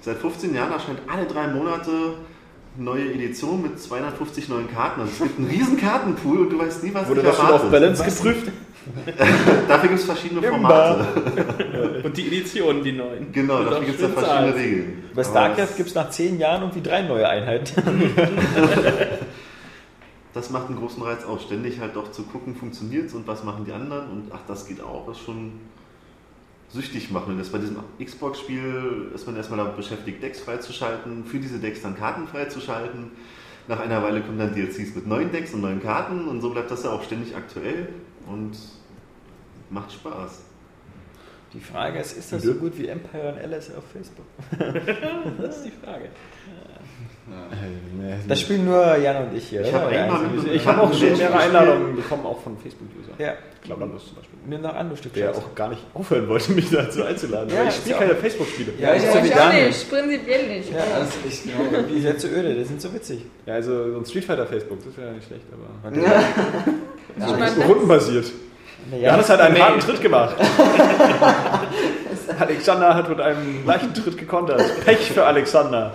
seit 0.00 0.16
15 0.18 0.54
Jahren 0.54 0.72
erscheint 0.72 1.00
alle 1.06 1.26
drei 1.26 1.48
Monate 1.48 1.90
eine 1.90 2.84
neue 2.84 3.12
Edition 3.12 3.62
mit 3.62 3.78
250 3.80 4.48
neuen 4.48 4.70
Karten. 4.72 5.00
Also 5.00 5.12
es 5.14 5.18
gibt 5.22 5.38
einen 5.38 5.48
riesen 5.48 5.76
Kartenpool 5.78 6.38
und 6.38 6.50
du 6.50 6.58
weißt 6.58 6.84
nie, 6.84 6.92
was 6.94 7.08
Wurde 7.08 7.20
dich 7.20 7.30
das 7.30 7.36
schon 7.38 7.46
auf 7.46 7.52
erwartet. 7.64 7.70
Balance 7.70 8.04
geprüft? 8.04 8.52
Dafür 9.68 9.88
gibt 9.88 10.00
es 10.00 10.06
verschiedene 10.06 10.46
Imba. 10.46 10.94
Formate. 10.94 12.02
Und 12.04 12.16
die 12.16 12.26
Editionen, 12.28 12.82
die 12.84 12.92
neuen. 12.92 13.32
Genau, 13.32 13.62
dafür 13.62 13.78
auch 13.78 13.84
gibt 13.84 14.00
es 14.00 14.02
da 14.02 14.08
verschiedene 14.08 14.52
zahlt. 14.52 14.56
Regeln. 14.56 15.04
Bei 15.14 15.24
StarCraft 15.24 15.56
das- 15.62 15.76
gibt 15.76 15.88
es 15.88 15.94
nach 15.94 16.10
zehn 16.10 16.38
Jahren 16.38 16.62
irgendwie 16.62 16.82
drei 16.82 17.02
neue 17.02 17.28
Einheiten. 17.28 17.72
Das 20.34 20.50
macht 20.50 20.68
einen 20.68 20.76
großen 20.76 21.02
Reiz 21.02 21.24
aus, 21.24 21.44
ständig 21.44 21.80
halt 21.80 21.96
doch 21.96 22.12
zu 22.12 22.22
gucken, 22.24 22.54
funktioniert 22.54 23.06
es 23.06 23.14
und 23.14 23.26
was 23.26 23.42
machen 23.42 23.64
die 23.64 23.72
anderen 23.72 24.10
und 24.10 24.24
ach, 24.32 24.40
das 24.46 24.68
geht 24.68 24.82
auch, 24.82 25.08
ist 25.10 25.20
schon 25.20 25.52
süchtig 26.68 27.10
machen. 27.10 27.32
Und 27.32 27.38
das 27.38 27.48
bei 27.48 27.56
diesem 27.56 27.78
Xbox-Spiel 27.98 29.12
ist 29.14 29.26
man 29.26 29.34
erstmal 29.36 29.60
damit 29.60 29.76
beschäftigt, 29.76 30.22
Decks 30.22 30.40
freizuschalten, 30.40 31.24
für 31.24 31.38
diese 31.38 31.58
Decks 31.58 31.80
dann 31.80 31.96
Karten 31.96 32.26
freizuschalten. 32.26 33.12
Nach 33.66 33.80
einer 33.80 34.02
Weile 34.02 34.20
kommen 34.20 34.38
dann 34.38 34.54
DLCs 34.54 34.94
mit 34.94 35.06
neuen 35.06 35.32
Decks 35.32 35.54
und 35.54 35.62
neuen 35.62 35.82
Karten 35.82 36.28
und 36.28 36.42
so 36.42 36.50
bleibt 36.50 36.70
das 36.70 36.84
ja 36.84 36.90
auch 36.90 37.02
ständig 37.02 37.34
aktuell 37.34 37.88
und 38.26 38.56
macht 39.70 39.92
Spaß. 39.92 40.42
Die 41.52 41.60
Frage 41.60 42.00
ist, 42.00 42.16
ist 42.16 42.32
das 42.32 42.42
so 42.42 42.54
gut 42.54 42.76
wie 42.76 42.88
Empire 42.88 43.32
und 43.32 43.38
Alice 43.38 43.70
auf 43.74 43.84
Facebook? 43.90 44.26
Das 45.38 45.58
ist 45.58 45.66
die 45.66 45.70
Frage. 45.70 46.10
Das 48.28 48.40
spielen 48.40 48.64
nur 48.64 48.96
Jan 48.98 49.28
und 49.28 49.36
ich 49.36 49.48
hier. 49.48 49.62
Ich 49.62 49.72
habe 49.72 49.92
Ja, 49.94 50.20
Ich 50.52 50.66
habe 50.66 50.80
auch 50.82 50.92
schon 50.92 51.16
mehrere. 51.16 51.38
Einladungen 51.38 51.96
bekommen, 51.96 52.24
auch 52.26 52.40
von 52.40 52.56
Facebook-Usern. 52.58 53.14
Ja, 53.18 53.34
Klappernus 53.64 54.06
zum 54.06 54.16
Beispiel. 54.16 54.38
nimm 54.46 54.62
noch 54.62 54.74
an, 54.74 54.90
du 54.90 54.96
Stück 54.96 55.12
Der 55.14 55.30
auch 55.32 55.54
gar 55.54 55.68
nicht 55.70 55.82
aufhören 55.94 56.28
wollte, 56.28 56.52
mich 56.52 56.70
dazu 56.70 57.04
einzuladen. 57.04 57.48
Ja, 57.50 57.60
weil 57.60 57.68
ich 57.68 57.74
spiele 57.74 57.94
ja 57.94 58.00
keine 58.00 58.14
Facebook-Spiele. 58.14 58.72
Ja, 58.78 58.94
ich 58.94 59.02
Ja, 59.02 59.12
so 59.12 59.18
ich 59.18 59.34
auch 59.34 59.52
nicht, 59.52 59.90
prinzipiell 59.90 60.48
nicht. 60.48 60.72
Ja, 60.72 60.78
Das 60.98 61.08
ist 61.08 61.26
echt 61.26 61.42
genau. 61.44 61.82
Die 61.88 62.00
sind 62.00 62.20
so 62.20 62.28
öde, 62.28 62.54
die 62.54 62.64
sind 62.64 62.80
so 62.80 62.94
witzig. 62.94 63.24
Ja, 63.44 63.54
also 63.54 63.92
so 63.92 63.98
ein 63.98 64.06
Street 64.06 64.24
Fighter 64.24 64.46
Facebook, 64.46 64.78
das 64.84 64.96
wäre 64.96 65.08
ja 65.08 65.14
nicht 65.14 65.26
schlecht, 65.26 65.44
aber. 65.52 65.96
Ich 65.96 67.22
Das 67.24 67.30
meine, 67.32 67.46
ist 67.46 67.68
rundenbasiert. 67.68 68.26
Ja, 68.92 68.98
Johannes 69.08 69.30
hat 69.30 69.40
einen 69.40 69.58
harten 69.58 69.80
Tritt 69.80 70.00
gemacht. 70.00 70.36
Alexander 72.40 72.94
hat 72.94 73.08
mit 73.08 73.20
einem 73.20 73.66
leichten 73.66 73.94
Tritt 73.94 74.18
gekontert. 74.18 74.62
Pech 74.84 75.12
für 75.12 75.24
Alexander. 75.24 75.92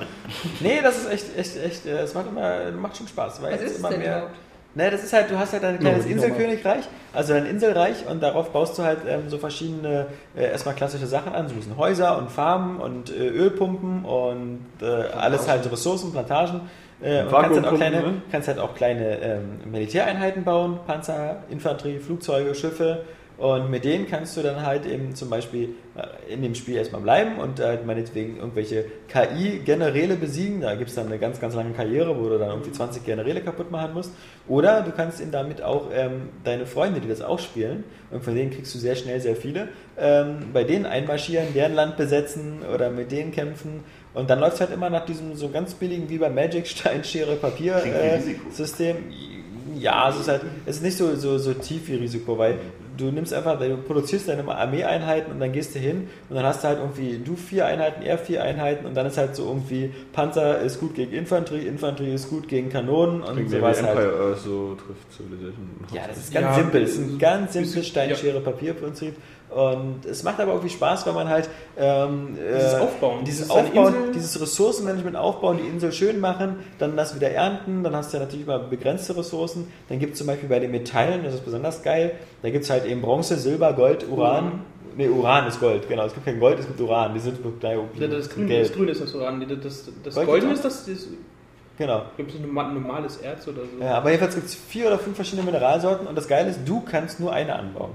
Nee, 0.60 0.80
das 0.82 0.98
ist 0.98 1.12
echt, 1.12 1.38
echt, 1.38 1.64
echt, 1.64 1.86
äh, 1.86 2.00
es 2.00 2.14
macht 2.14 2.28
immer, 2.28 2.72
macht 2.72 2.98
schon 2.98 3.08
Spaß. 3.08 3.42
Weil 3.42 3.54
was 3.54 3.62
ist 3.62 3.72
es 3.72 3.80
immer 3.80 3.90
denn 3.90 4.00
mehr, 4.00 4.18
überhaupt? 4.18 4.36
Ne, 4.74 4.90
das 4.90 5.04
ist 5.04 5.12
halt, 5.12 5.30
du 5.30 5.38
hast 5.38 5.52
halt 5.52 5.66
ein 5.66 5.80
kleines 5.80 6.06
No, 6.06 6.12
Inselkönigreich, 6.12 6.86
also 7.12 7.34
ein 7.34 7.46
Inselreich 7.46 8.08
und 8.10 8.24
darauf 8.24 8.52
baust 8.54 8.78
du 8.78 8.84
halt 8.84 9.00
ähm, 9.06 9.30
so 9.30 9.38
verschiedene, 9.38 10.08
äh, 10.34 10.46
erstmal 10.46 10.76
klassische 10.76 11.08
Sachen 11.08 11.34
an, 11.34 11.50
so 11.50 11.54
ein 11.54 11.58
bisschen 11.58 11.76
Häuser 11.76 12.18
und 12.18 12.32
Farmen 12.32 12.80
und 12.80 13.10
äh, 13.10 13.28
Ölpumpen 13.28 14.06
und 14.06 14.62
äh, 14.82 14.86
alles 14.86 15.50
halt 15.50 15.66
so 15.66 15.70
Ressourcen, 15.72 16.14
Plantagen. 16.14 16.62
Äh, 17.02 17.24
und 17.24 17.32
kannst 17.32 17.56
halt, 17.56 17.68
auch 17.68 17.76
kleine, 17.76 18.02
ne? 18.02 18.22
kannst 18.32 18.48
halt 18.48 18.60
auch 18.60 18.74
kleine 18.74 19.18
ähm, 19.20 19.60
Militäreinheiten 19.70 20.46
bauen, 20.46 20.80
Panzer, 20.88 21.44
Infanterie, 21.50 22.00
Flugzeuge, 22.00 22.56
Schiffe 22.56 23.04
und 23.42 23.72
mit 23.72 23.86
denen 23.86 24.08
kannst 24.08 24.38
du 24.38 24.44
dann 24.44 24.64
halt 24.64 24.86
eben 24.86 25.16
zum 25.16 25.32
Beispiel 25.32 25.70
äh, 25.96 26.32
in 26.32 26.44
dem 26.44 26.54
Spiel 26.54 26.76
erstmal 26.76 27.02
bleiben 27.02 27.40
und 27.40 27.60
halt 27.60 27.88
meinetwegen 27.88 28.38
irgendwelche 28.38 28.86
KI-Generäle 29.08 30.16
besiegen. 30.16 30.62
Da 30.62 30.76
gibt 30.76 30.90
es 30.92 30.96
dann 30.96 31.08
eine 31.08 31.18
ganz, 31.18 31.40
ganz 31.40 31.56
lange 31.56 31.72
Karriere, 31.72 32.16
wo 32.20 32.30
du 32.30 32.38
dann 32.38 32.50
irgendwie 32.50 32.72
20 32.72 33.04
Generäle 33.04 33.42
kaputt 33.42 33.72
machen 33.72 33.96
musst. 33.96 34.12
Oder 34.48 34.84
du 34.84 34.92
kannst 34.92 35.20
ihn 35.22 35.32
damit 35.32 35.64
auch 35.64 35.88
ähm, 35.92 36.30
deine 36.44 36.68
Freunde, 36.68 37.02
die 37.02 37.08
das 37.08 37.24
auch 37.24 37.40
spielen, 37.40 37.84
und 38.12 38.24
von 38.24 38.36
denen 38.36 38.52
kriegst 38.52 38.76
du 38.76 38.78
sehr 38.78 38.96
schnell 38.96 39.20
sehr 39.20 39.36
viele, 39.36 39.70
ähm, 39.98 40.50
bei 40.54 40.64
denen 40.64 40.86
einmarschieren, 40.86 41.48
deren 41.56 41.74
Land 41.74 41.98
besetzen 41.98 42.60
oder 42.72 42.92
mit 42.92 43.12
denen 43.12 43.32
kämpfen. 43.32 43.84
Und 44.14 44.30
dann 44.30 44.40
läuft 44.40 44.54
es 44.54 44.60
halt 44.60 44.72
immer 44.72 44.92
nach 44.92 45.06
diesem 45.06 45.36
so 45.36 45.50
ganz 45.50 45.74
billigen 45.74 46.08
wie 46.10 46.20
bei 46.20 46.30
Magic 46.30 46.68
Stein, 46.68 47.04
Schere, 47.04 47.38
Papier 47.38 47.84
äh. 47.84 48.20
System. 48.52 48.98
Ja, 49.80 50.10
es 50.10 50.20
ist 50.20 50.28
halt, 50.28 50.42
es 50.68 50.76
ist 50.76 50.84
nicht 50.84 50.98
so, 50.98 51.16
so, 51.16 51.40
so 51.40 51.56
tief 51.56 51.88
wie 51.88 51.96
Risiko, 51.96 52.38
weil 52.38 52.60
du 52.98 53.06
nimmst 53.12 53.34
einfach, 53.34 53.60
du 53.60 53.78
produzierst 53.78 54.28
deine 54.28 54.48
Armeeeinheiten 54.48 55.32
und 55.34 55.40
dann 55.40 55.52
gehst 55.52 55.76
du 55.76 55.80
hin 55.80 56.08
und 56.30 56.36
dann 56.36 56.46
hast 56.46 56.64
du 56.64 56.68
halt 56.70 56.80
irgendwie 56.80 57.20
du 57.24 57.36
vier 57.36 57.66
Einheiten, 57.66 58.02
er 58.04 58.18
vier 58.18 58.44
Einheiten 58.44 58.86
und 58.86 58.96
dann 58.96 59.06
ist 59.06 59.18
halt 59.18 59.36
so 59.36 59.46
irgendwie 59.48 59.92
Panzer 60.14 60.60
ist 60.60 60.80
gut 60.80 60.96
gegen 60.96 61.12
Infanterie, 61.14 61.68
Infanterie 61.68 62.14
ist 62.14 62.30
gut 62.30 62.48
gegen 62.48 62.70
Kanonen 62.70 63.22
und 63.22 63.34
Klingt 63.36 63.50
sowas 63.52 63.82
halt. 63.82 63.98
Empire 63.98 64.36
so 64.36 64.76
trifft 64.76 65.12
Civilization. 65.16 65.70
Ja, 65.94 66.02
das 66.08 66.18
ist 66.18 66.34
ganz 66.34 66.46
Ja, 66.46 66.54
simpel. 66.56 66.82
Es 66.84 66.92
ist 66.92 67.00
ein 67.00 67.20
ganz 67.20 67.54
simples 67.54 67.72
bisschen- 67.74 67.84
Stein, 67.92 68.10
ja. 68.10 68.16
Und 69.54 70.06
es 70.06 70.24
macht 70.24 70.40
aber 70.40 70.52
irgendwie 70.54 70.70
Spaß, 70.70 71.06
weil 71.06 71.14
man 71.14 71.28
halt 71.28 71.50
ähm, 71.78 72.38
Dieses 72.38 72.74
äh, 72.74 72.78
Aufbauen. 72.78 73.24
dieses 73.26 73.50
Aufbauen, 73.50 73.94
dieses 74.14 74.40
Ressourcenmanagement 74.42 75.18
aufbauen, 75.18 75.58
die 75.62 75.68
Insel 75.68 75.92
schön 75.92 76.20
machen, 76.22 76.60
dann 76.80 76.96
das 76.96 77.16
wieder 77.16 77.30
ernten, 77.32 77.84
dann 77.84 77.94
hast 77.96 78.14
du 78.14 78.18
ja 78.18 78.24
natürlich 78.24 78.46
mal 78.48 78.60
begrenzte 78.60 79.18
Ressourcen. 79.18 79.68
Dann 79.90 80.00
gibt 80.00 80.14
es 80.14 80.20
zum 80.20 80.28
Beispiel 80.28 80.48
bei 80.48 80.60
den 80.60 80.72
Metallen, 80.72 81.24
das 81.26 81.34
ist 81.34 81.44
besonders 81.44 81.84
geil, 81.84 82.14
da 82.42 82.50
gibt 82.50 82.64
es 82.64 82.70
halt 82.70 82.86
eben 82.86 83.02
Bronze, 83.02 83.36
Silber, 83.36 83.74
Gold, 83.74 84.08
Uran. 84.10 84.46
Uran. 84.46 84.52
Ne, 84.98 85.10
Uran 85.10 85.48
ist 85.48 85.60
Gold, 85.60 85.88
genau. 85.88 86.06
Es 86.06 86.14
gibt 86.14 86.26
kein 86.26 86.40
Gold, 86.40 86.60
es 86.60 86.68
gibt 86.68 86.80
Uran. 86.82 87.14
Die 87.14 87.20
sind 87.20 87.38
das, 87.62 88.30
Grüne, 88.30 88.48
gelb. 88.48 88.68
das 88.68 88.74
Grüne 88.76 88.92
ist 88.92 89.02
das 89.02 89.14
Uran. 89.16 89.46
Das, 89.62 89.90
das, 90.04 90.16
Gold 90.16 90.28
Goldene 90.28 90.54
ist 90.54 90.66
das, 90.66 90.86
das 90.86 91.08
Genau. 91.78 92.04
gibt 92.18 92.30
es 92.32 92.36
ein 92.38 92.42
norma- 92.44 92.72
normales 92.72 93.18
Erz 93.18 93.48
oder 93.48 93.62
so. 93.62 93.84
Ja, 93.84 93.96
aber 93.96 94.12
jedenfalls 94.12 94.36
gibt 94.36 94.48
es 94.48 94.56
vier 94.56 94.88
oder 94.88 95.00
fünf 95.00 95.16
verschiedene 95.16 95.46
Mineralsorten 95.46 96.08
und 96.08 96.18
das 96.18 96.28
Geile 96.28 96.50
ist, 96.50 96.60
du 96.66 96.82
kannst 96.82 97.20
nur 97.20 97.32
eine 97.34 97.56
anbauen. 97.56 97.92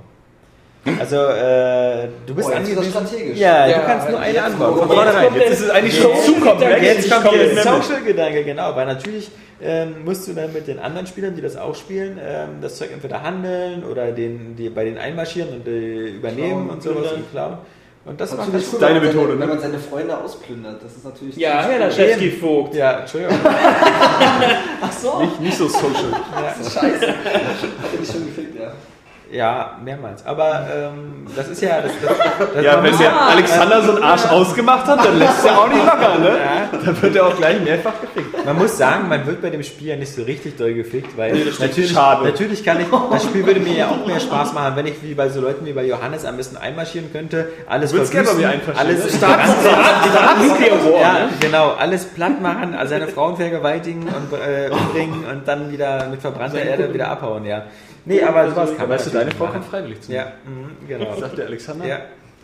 Also, 1.01 1.17
äh, 1.17 2.09
du 2.27 2.35
bist 2.35 2.49
Oh, 2.49 2.53
angewiesen. 2.55 2.85
strategisch. 2.91 3.39
Ja, 3.39 3.67
Ja, 3.67 3.79
du 3.79 3.85
kannst 3.87 4.11
nur 4.11 4.21
eine 4.21 4.43
anbauen. 4.43 4.79
Von 4.79 4.89
vornherein. 4.89 5.35
Jetzt 5.35 5.51
ist 5.53 5.61
es 5.63 5.71
eigentlich 5.71 5.99
schon 6.01 6.17
zu 6.25 6.35
komplex. 6.41 6.83
Jetzt 6.83 7.11
kommt 7.11 7.33
der. 7.35 7.57
Social-Gedanke, 7.63 8.45
genau, 8.45 8.75
weil 8.77 8.87
natürlich 8.87 9.31
ähm, 9.61 10.05
musst 10.05 10.29
du 10.29 10.33
dann 10.35 10.53
mit 10.53 10.67
den 10.69 10.79
anderen 10.79 11.07
Spielern, 11.07 11.35
die 11.35 11.43
das 11.43 11.57
auch 11.57 11.75
spielen, 11.75 12.19
ähm, 12.25 12.49
das 12.61 12.77
Zeug 12.77 12.91
entweder 12.93 13.23
handeln 13.23 13.85
oder 13.85 14.13
den, 14.13 14.55
die 14.57 14.69
bei 14.69 14.85
denen 14.85 14.99
einmarschieren 14.99 15.49
und 15.51 15.67
äh, 15.67 16.09
übernehmen 16.11 16.67
Klauen, 16.67 16.71
und 16.71 16.83
sowas 16.83 16.97
plündern. 16.97 17.17
und 17.17 17.31
klauen. 17.33 17.59
Und 18.05 18.21
das 18.21 18.31
macht 18.37 18.47
Natürlich 18.47 18.67
das 18.67 18.75
cool, 18.75 18.81
deine 18.81 18.95
wenn 19.03 19.07
man 19.07 19.15
Methode, 19.17 19.27
seine, 19.27 19.35
ne? 19.35 19.41
Wenn 19.41 19.49
man 19.49 19.59
seine 19.61 19.79
Freunde 19.81 20.17
ausplündert, 20.19 20.81
das 20.85 20.93
ist 20.95 21.05
natürlich. 21.05 21.37
Ja, 21.37 21.63
ziemlich 21.63 21.81
Herr 21.81 21.89
cool. 21.89 22.05
Laschewski 22.05 22.31
Vogt. 22.31 22.75
Ja, 22.77 22.99
Entschuldigung. 23.01 23.37
Ach 24.81 24.93
so. 24.93 25.19
Nicht, 25.23 25.41
nicht 25.41 25.57
so 25.59 25.67
social. 25.67 25.91
Das 26.41 26.67
ist 26.67 26.73
scheiße. 26.73 27.07
Hat 27.09 27.15
er 27.93 27.99
mich 28.01 28.09
schon 28.09 28.27
gefickt, 28.27 28.61
ja. 28.61 28.73
Ja, 29.31 29.77
mehrmals. 29.82 30.24
Aber 30.24 30.66
ähm, 30.73 31.27
das 31.35 31.48
ist 31.48 31.61
ja. 31.61 31.81
Das, 31.81 31.90
das, 32.01 32.16
das 32.55 32.65
Ja, 32.65 32.81
wenn 32.82 32.97
der 32.97 33.20
Alexander 33.20 33.82
so 33.82 33.94
einen 33.94 34.03
Arsch 34.05 34.24
ausgemacht 34.27 34.86
hat, 34.86 35.05
dann 35.05 35.19
lässt 35.19 35.44
er 35.44 35.59
auch 35.59 35.69
nicht 35.69 35.85
locker, 35.85 36.19
ne? 36.19 36.39
Dann 36.85 37.03
wird 37.03 37.16
er 37.16 37.27
auch 37.27 37.36
gleich 37.36 37.61
mehrfach 37.61 38.01
gefickt. 38.01 38.44
Man 38.44 38.57
muss 38.57 38.78
sagen, 38.78 39.09
man 39.09 39.27
wird 39.27 39.43
bei 39.43 39.51
dem 39.51 39.62
Spiel 39.65 39.89
ja 39.89 39.97
nicht 39.97 40.15
so 40.15 40.23
richtig 40.23 40.57
doll 40.57 40.74
gefickt, 40.74 41.16
weil 41.16 41.32
Nee, 41.32 41.44
natürlich, 41.59 41.90
Schade. 41.90 42.24
natürlich 42.24 42.65
kann 42.65 42.81
ich, 42.81 42.86
das 43.11 43.24
Spiel 43.24 43.44
würde 43.44 43.61
mir 43.61 43.74
ja 43.74 43.89
auch 43.89 44.07
mehr 44.07 44.20
Spaß 44.20 44.53
machen, 44.53 44.77
wenn 44.77 44.86
ich 44.86 45.03
wie 45.03 45.15
bei 45.15 45.28
so 45.28 45.40
Leuten 45.40 45.66
wie 45.66 45.73
bei 45.73 45.85
Johannes 45.85 46.24
am 46.24 46.36
besten 46.36 46.57
einmarschieren 46.57 47.12
könnte, 47.12 47.48
alles 47.66 47.93
verwüsten, 47.93 48.19
alles 48.19 48.36
ne? 48.36 49.28
Ja, 51.01 51.12
ne? 51.12 51.28
genau, 51.40 51.73
alles 51.73 52.05
platt 52.05 52.40
machen, 52.40 52.74
also 52.74 52.90
seine 52.90 53.09
Frauen 53.09 53.36
vergewaltigen 53.36 54.03
und 54.03 54.32
äh, 54.32 54.70
umbringen 54.70 55.24
und 55.24 55.48
dann 55.48 55.73
wieder 55.73 56.07
mit 56.09 56.20
verbrannter 56.20 56.62
Erde 56.62 56.93
wieder 56.94 57.09
abhauen, 57.09 57.44
ja. 57.44 57.65
Nee, 58.07 58.23
aber 58.23 58.49
sowas 58.51 58.70
kann 58.70 58.89
man 58.89 58.91
Weißt 58.91 59.09
du, 59.09 59.11
deine 59.11 59.33
Frau 59.33 59.47
kommt 59.49 59.65
freiwillig 59.65 60.01
zu 60.01 60.11
mir. 60.12 60.16
Ja, 60.16 60.33
mhm, 60.45 60.89
genau. 60.89 61.15
Sagt 61.16 61.39
der 61.39 61.47
Alexander? 61.47 61.85
Ja. 61.87 61.99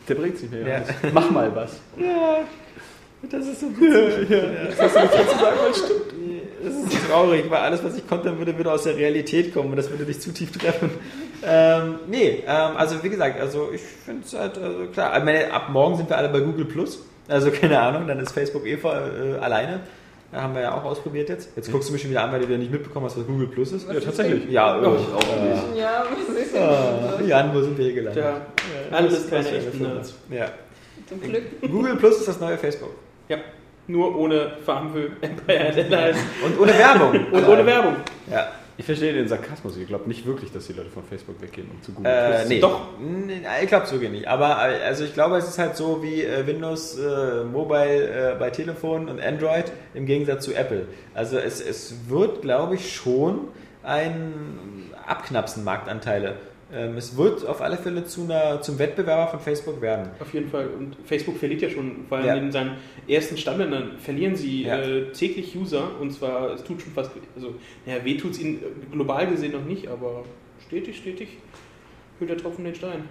Der 0.09 0.15
bringt 0.17 0.37
sich 0.37 0.51
mir. 0.51 0.67
Ja. 0.67 0.83
Mach 1.13 1.31
mal 1.31 1.55
was. 1.55 1.81
Das 3.31 3.47
ist 3.47 3.61
so 3.61 3.67
witzig. 3.69 4.29
Ja, 4.31 4.41
Das 4.69 4.81
hast 4.81 4.97
du 4.97 5.01
nicht 5.01 5.15
dazu 5.15 5.39
sagen, 5.39 5.57
weil 5.63 5.75
stimmt. 5.75 6.13
Das 6.65 6.75
ist 6.95 7.09
traurig, 7.09 7.45
weil 7.51 7.59
alles, 7.59 7.83
was 7.83 7.97
ich 7.97 8.07
konnte, 8.07 8.37
würde, 8.39 8.57
würde 8.57 8.73
aus 8.73 8.85
der 8.85 8.97
Realität 8.97 9.53
kommen 9.53 9.71
und 9.71 9.77
das 9.77 9.91
würde 9.91 10.05
dich 10.05 10.21
zu 10.21 10.33
tief 10.33 10.53
treffen. 10.53 10.91
Ähm, 11.45 11.97
nee, 12.09 12.45
ähm, 12.47 12.77
also 12.77 13.03
wie 13.03 13.09
gesagt, 13.09 13.41
also 13.41 13.71
ich 13.73 13.81
finde 13.81 14.23
es 14.25 14.33
halt, 14.33 14.59
also 14.59 14.87
klar, 14.93 15.17
ich 15.19 15.25
meine, 15.25 15.53
ab 15.53 15.71
morgen 15.71 15.97
sind 15.97 16.09
wir 16.09 16.17
alle 16.17 16.29
bei 16.29 16.39
Google 16.41 16.65
Plus. 16.67 17.05
Also 17.29 17.51
keine 17.51 17.81
Ahnung, 17.81 18.07
dann 18.07 18.21
ist 18.21 18.33
Facebook 18.33 18.65
eh 18.67 18.77
vor, 18.77 18.95
äh, 18.95 19.39
alleine. 19.41 19.81
Da 20.33 20.41
haben 20.41 20.55
wir 20.55 20.63
ja 20.63 20.75
auch 20.75 20.83
ausprobiert 20.83 21.29
jetzt. 21.29 21.51
Jetzt 21.57 21.71
guckst 21.71 21.91
du 21.91 21.93
mich 21.93 22.01
schon 22.01 22.11
wieder 22.11 22.25
an, 22.25 22.33
weil 22.33 22.41
du 22.41 22.49
wieder 22.49 22.57
nicht 22.57 22.73
mitbekommen 22.73 23.05
hast, 23.05 23.19
was 23.19 23.27
Google 23.27 23.49
Plus 23.49 23.71
ist. 23.73 23.87
Was 23.87 23.93
Ja, 23.93 23.99
ist 23.99 24.05
tatsächlich. 24.07 24.51
Ja, 24.51 24.79
Ich 24.79 24.83
äh, 24.83 24.87
auch 24.87 24.95
nicht. 24.95 25.77
Ja, 25.79 26.05
was 26.11 26.37
ist 26.37 26.55
denn? 26.55 27.27
äh, 27.27 27.29
Jan, 27.29 27.55
wo 27.55 27.61
sind 27.61 27.77
wir 27.77 27.85
hier 27.85 27.95
gelandet? 27.95 28.25
Ja, 28.25 28.41
alles 28.97 29.29
keine 29.29 29.51
echten 29.51 29.83
Nerds. 29.83 30.15
Ja. 30.31 30.47
Zum 31.07 31.21
Glück. 31.21 31.43
Google 31.71 31.97
Plus 31.97 32.21
ist 32.21 32.29
das 32.29 32.41
neue 32.41 32.57
Facebook. 32.57 32.93
Ja, 33.29 33.37
nur 33.87 34.17
ohne 34.17 34.53
Farmville, 34.65 35.11
Empire 35.21 35.61
Allies 35.61 36.17
Und 36.47 36.59
ohne 36.59 36.79
Werbung. 36.79 37.27
und 37.33 37.49
ohne 37.49 37.67
Werbung. 37.67 37.97
Ja. 38.31 38.53
Ich 38.83 38.87
verstehe 38.87 39.13
den 39.13 39.29
Sarkasmus. 39.29 39.77
Ich 39.77 39.87
glaube 39.87 40.09
nicht 40.09 40.27
wirklich, 40.27 40.51
dass 40.51 40.67
die 40.67 40.73
Leute 40.73 40.91
von 40.91 41.05
Facebook 41.05 41.41
weggehen 41.41 41.71
und 41.71 41.85
zu 41.85 41.93
Google 41.93 42.11
Äh, 42.11 42.49
nee. 42.49 42.59
Doch. 42.59 42.89
Ich 43.63 43.69
glaube 43.69 43.85
es 43.85 43.93
wirklich 43.93 44.11
nicht. 44.11 44.27
Aber 44.27 44.57
äh, 44.59 44.83
also 44.83 45.05
ich 45.05 45.15
glaube, 45.15 45.37
es 45.37 45.47
ist 45.47 45.57
halt 45.61 45.77
so 45.77 46.03
wie 46.03 46.23
äh, 46.23 46.45
Windows 46.49 46.99
äh, 46.99 47.45
Mobile 47.45 48.33
äh, 48.33 48.35
bei 48.41 48.51
Telefon 48.51 49.09
und 49.09 49.21
Android 49.21 49.71
im 49.95 50.05
Gegensatz 50.05 50.47
zu 50.47 50.53
Apple. 50.53 50.89
Also 51.15 51.39
es, 51.39 51.61
es 51.61 52.09
wird, 52.09 52.43
glaube 52.43 52.75
ich, 52.75 52.93
schon 52.93 53.43
ein 53.85 54.91
Abknapsen 55.07 55.63
Marktanteile. 55.63 56.35
Ähm, 56.75 56.97
es 56.97 57.17
wird 57.19 57.47
auf 57.47 57.61
alle 57.61 57.77
Fälle 57.77 58.05
zu 58.05 58.23
einer, 58.23 58.63
zum 58.63 58.79
Wettbewerber 58.79 59.29
von 59.29 59.41
Facebook 59.41 59.81
werden. 59.83 60.09
Auf 60.21 60.33
jeden 60.33 60.49
Fall. 60.51 60.69
Und 60.69 60.97
Facebook 61.05 61.37
verliert 61.37 61.61
ja 61.61 61.69
schon, 61.69 62.07
vor 62.09 62.17
allem 62.19 62.27
Ja. 62.27 62.35
in 62.37 62.51
seinen 62.51 62.77
ersten 63.07 63.37
Standländern, 63.37 63.99
verlieren 63.99 64.35
sie 64.37 64.63
Ja. 64.65 64.79
äh, 64.81 65.13
täglich 65.13 65.55
User. 65.57 65.91
Und 66.01 66.13
zwar, 66.13 66.53
es 66.55 66.65
tut 66.65 66.81
schon 66.81 66.93
fast, 66.93 67.11
also, 67.37 67.55
naja, 67.85 68.03
weh 68.05 68.17
tut 68.17 68.31
es 68.33 68.41
ihnen 68.41 68.61
global 68.91 69.27
gesehen 69.27 69.53
noch 69.53 69.65
nicht, 69.65 69.87
aber 69.89 70.25
stetig, 70.67 70.97
stetig 70.97 71.29
hüllt 72.19 72.31
der 72.31 72.39
Tropfen 72.39 72.65
den 72.65 72.75
Stein. 72.75 73.05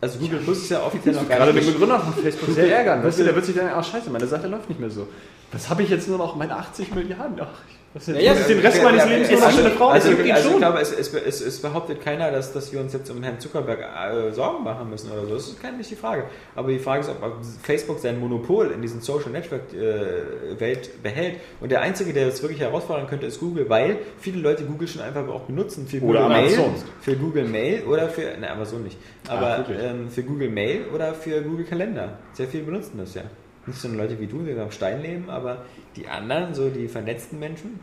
Also 0.00 0.18
Google 0.18 0.38
Plus 0.40 0.58
ist 0.58 0.70
ja 0.70 0.84
offiziell 0.84 1.14
noch 1.16 1.28
gar 1.28 1.38
Gerade 1.38 1.52
den. 1.52 1.64
Begründer 1.66 1.98
von 1.98 2.12
Facebook 2.22 2.50
sehr 2.50 2.68
ärgern. 2.76 3.02
Weißt 3.02 3.18
du, 3.20 3.24
der 3.24 3.34
wird 3.34 3.44
sich 3.44 3.56
dann, 3.56 3.68
ach 3.74 3.84
scheiße, 3.84 4.10
meine 4.10 4.26
Seite 4.26 4.46
läuft 4.48 4.68
nicht 4.68 4.80
mehr 4.80 4.90
so. 4.90 5.08
Das 5.50 5.68
habe 5.70 5.82
ich 5.82 5.88
jetzt 5.90 6.08
nur 6.08 6.18
noch 6.18 6.36
meine 6.36 6.54
80 6.56 6.94
Milliarden. 6.94 7.38
Ach, 7.40 7.62
was 7.94 8.06
jetzt? 8.06 8.20
Ja, 8.20 8.32
ja, 8.32 8.34
den 8.34 8.58
Rest 8.58 8.76
Ja, 8.78 8.82
meines 8.84 9.06
Lebens 9.06 9.30
nur 9.30 9.38
noch 9.40 9.46
also, 9.46 9.58
schöne 9.58 9.70
Frauen 9.70 9.92
also, 9.92 10.08
also, 10.10 10.50
ich 10.50 10.56
glaube, 10.56 10.80
es, 10.80 10.92
es, 10.92 11.14
es, 11.14 11.40
es 11.40 11.60
behauptet 11.62 12.02
keiner, 12.02 12.30
dass, 12.30 12.52
dass 12.52 12.72
wir 12.72 12.80
uns 12.80 12.92
jetzt 12.92 13.10
um 13.10 13.22
Herrn 13.22 13.38
Zuckerberg 13.40 13.80
äh, 13.80 14.32
Sorgen 14.32 14.64
machen 14.64 14.90
müssen 14.90 15.10
oder 15.12 15.26
so. 15.26 15.34
Das 15.34 15.48
ist 15.48 15.62
keine 15.62 15.78
nicht 15.78 15.90
die 15.90 15.96
Frage. 15.96 16.24
Aber 16.54 16.68
die 16.68 16.78
Frage 16.78 17.00
ist, 17.02 17.08
ob 17.10 17.36
Facebook 17.62 18.00
sein 18.00 18.18
Monopol 18.20 18.70
in 18.72 18.82
diesen 18.82 19.00
Social 19.00 19.30
Network 19.30 19.72
äh, 19.72 20.60
Welt 20.60 21.02
behält. 21.02 21.40
Und 21.60 21.70
der 21.70 21.80
Einzige, 21.80 22.12
der 22.12 22.26
das 22.26 22.42
wirklich 22.42 22.60
herausfordern 22.60 23.06
könnte, 23.06 23.26
ist 23.26 23.40
Google, 23.40 23.68
weil 23.68 23.98
viele 24.18 24.40
Leute 24.40 24.64
Google 24.64 24.88
schon 24.88 25.02
einfach 25.02 25.26
auch 25.28 25.42
benutzen 25.42 25.86
für 25.86 26.00
Oder 26.00 26.22
Google 26.22 26.28
Mail, 26.28 26.54
Amazon. 26.54 26.74
für 27.00 27.16
Google 27.16 27.44
Mail 27.44 27.82
oder 27.84 28.08
für, 28.08 28.22
ne, 28.38 28.50
Amazon 28.50 28.82
nicht, 28.82 28.98
aber 29.28 29.44
Ah, 29.58 29.64
ähm, 29.80 30.08
für 30.10 30.22
Google 30.22 30.48
Mail 30.48 30.86
oder 30.94 31.14
für 31.14 31.40
Google 31.42 31.64
Kalender. 31.64 32.18
Sehr 32.32 32.48
viele 32.48 32.64
benutzen 32.64 32.98
das 32.98 33.14
ja. 33.14 33.22
Nicht 33.66 33.80
so 33.80 33.88
Leute 33.88 34.18
wie 34.20 34.26
du, 34.26 34.42
die 34.42 34.58
am 34.58 34.70
Stein 34.70 35.02
leben, 35.02 35.30
aber 35.30 35.64
die 35.96 36.06
anderen, 36.06 36.54
so 36.54 36.68
die 36.68 36.88
vernetzten 36.88 37.38
Menschen, 37.38 37.80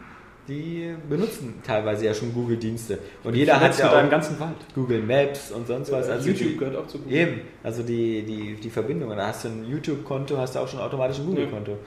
die 0.48 0.94
benutzen 1.10 1.56
teilweise 1.64 2.06
ja 2.06 2.14
schon 2.14 2.34
Google-Dienste. 2.34 3.00
Und 3.24 3.36
jeder 3.36 3.60
hat 3.60 3.78
ja 3.78 3.90
auch 3.90 4.10
ganzen 4.10 4.40
Wald. 4.40 4.56
Google 4.74 5.02
Maps 5.02 5.52
und 5.52 5.68
sonst 5.68 5.92
was. 5.92 6.10
Also 6.10 6.30
YouTube 6.30 6.50
die, 6.50 6.58
gehört 6.58 6.76
auch 6.76 6.88
zu 6.88 7.00
Google. 7.00 7.18
Eben, 7.18 7.42
also 7.64 7.84
die, 7.84 8.24
die, 8.24 8.56
die 8.56 8.70
Verbindung. 8.70 9.12
Und 9.12 9.18
da 9.18 9.28
hast 9.28 9.46
du 9.46 9.50
ein 9.50 9.66
YouTube-Konto, 9.66 10.38
hast 10.38 10.56
du 10.56 10.60
auch 10.60 10.68
schon 10.68 10.80
automatisch 10.80 11.20
ein 11.20 11.26
Google-Konto. 11.26 11.78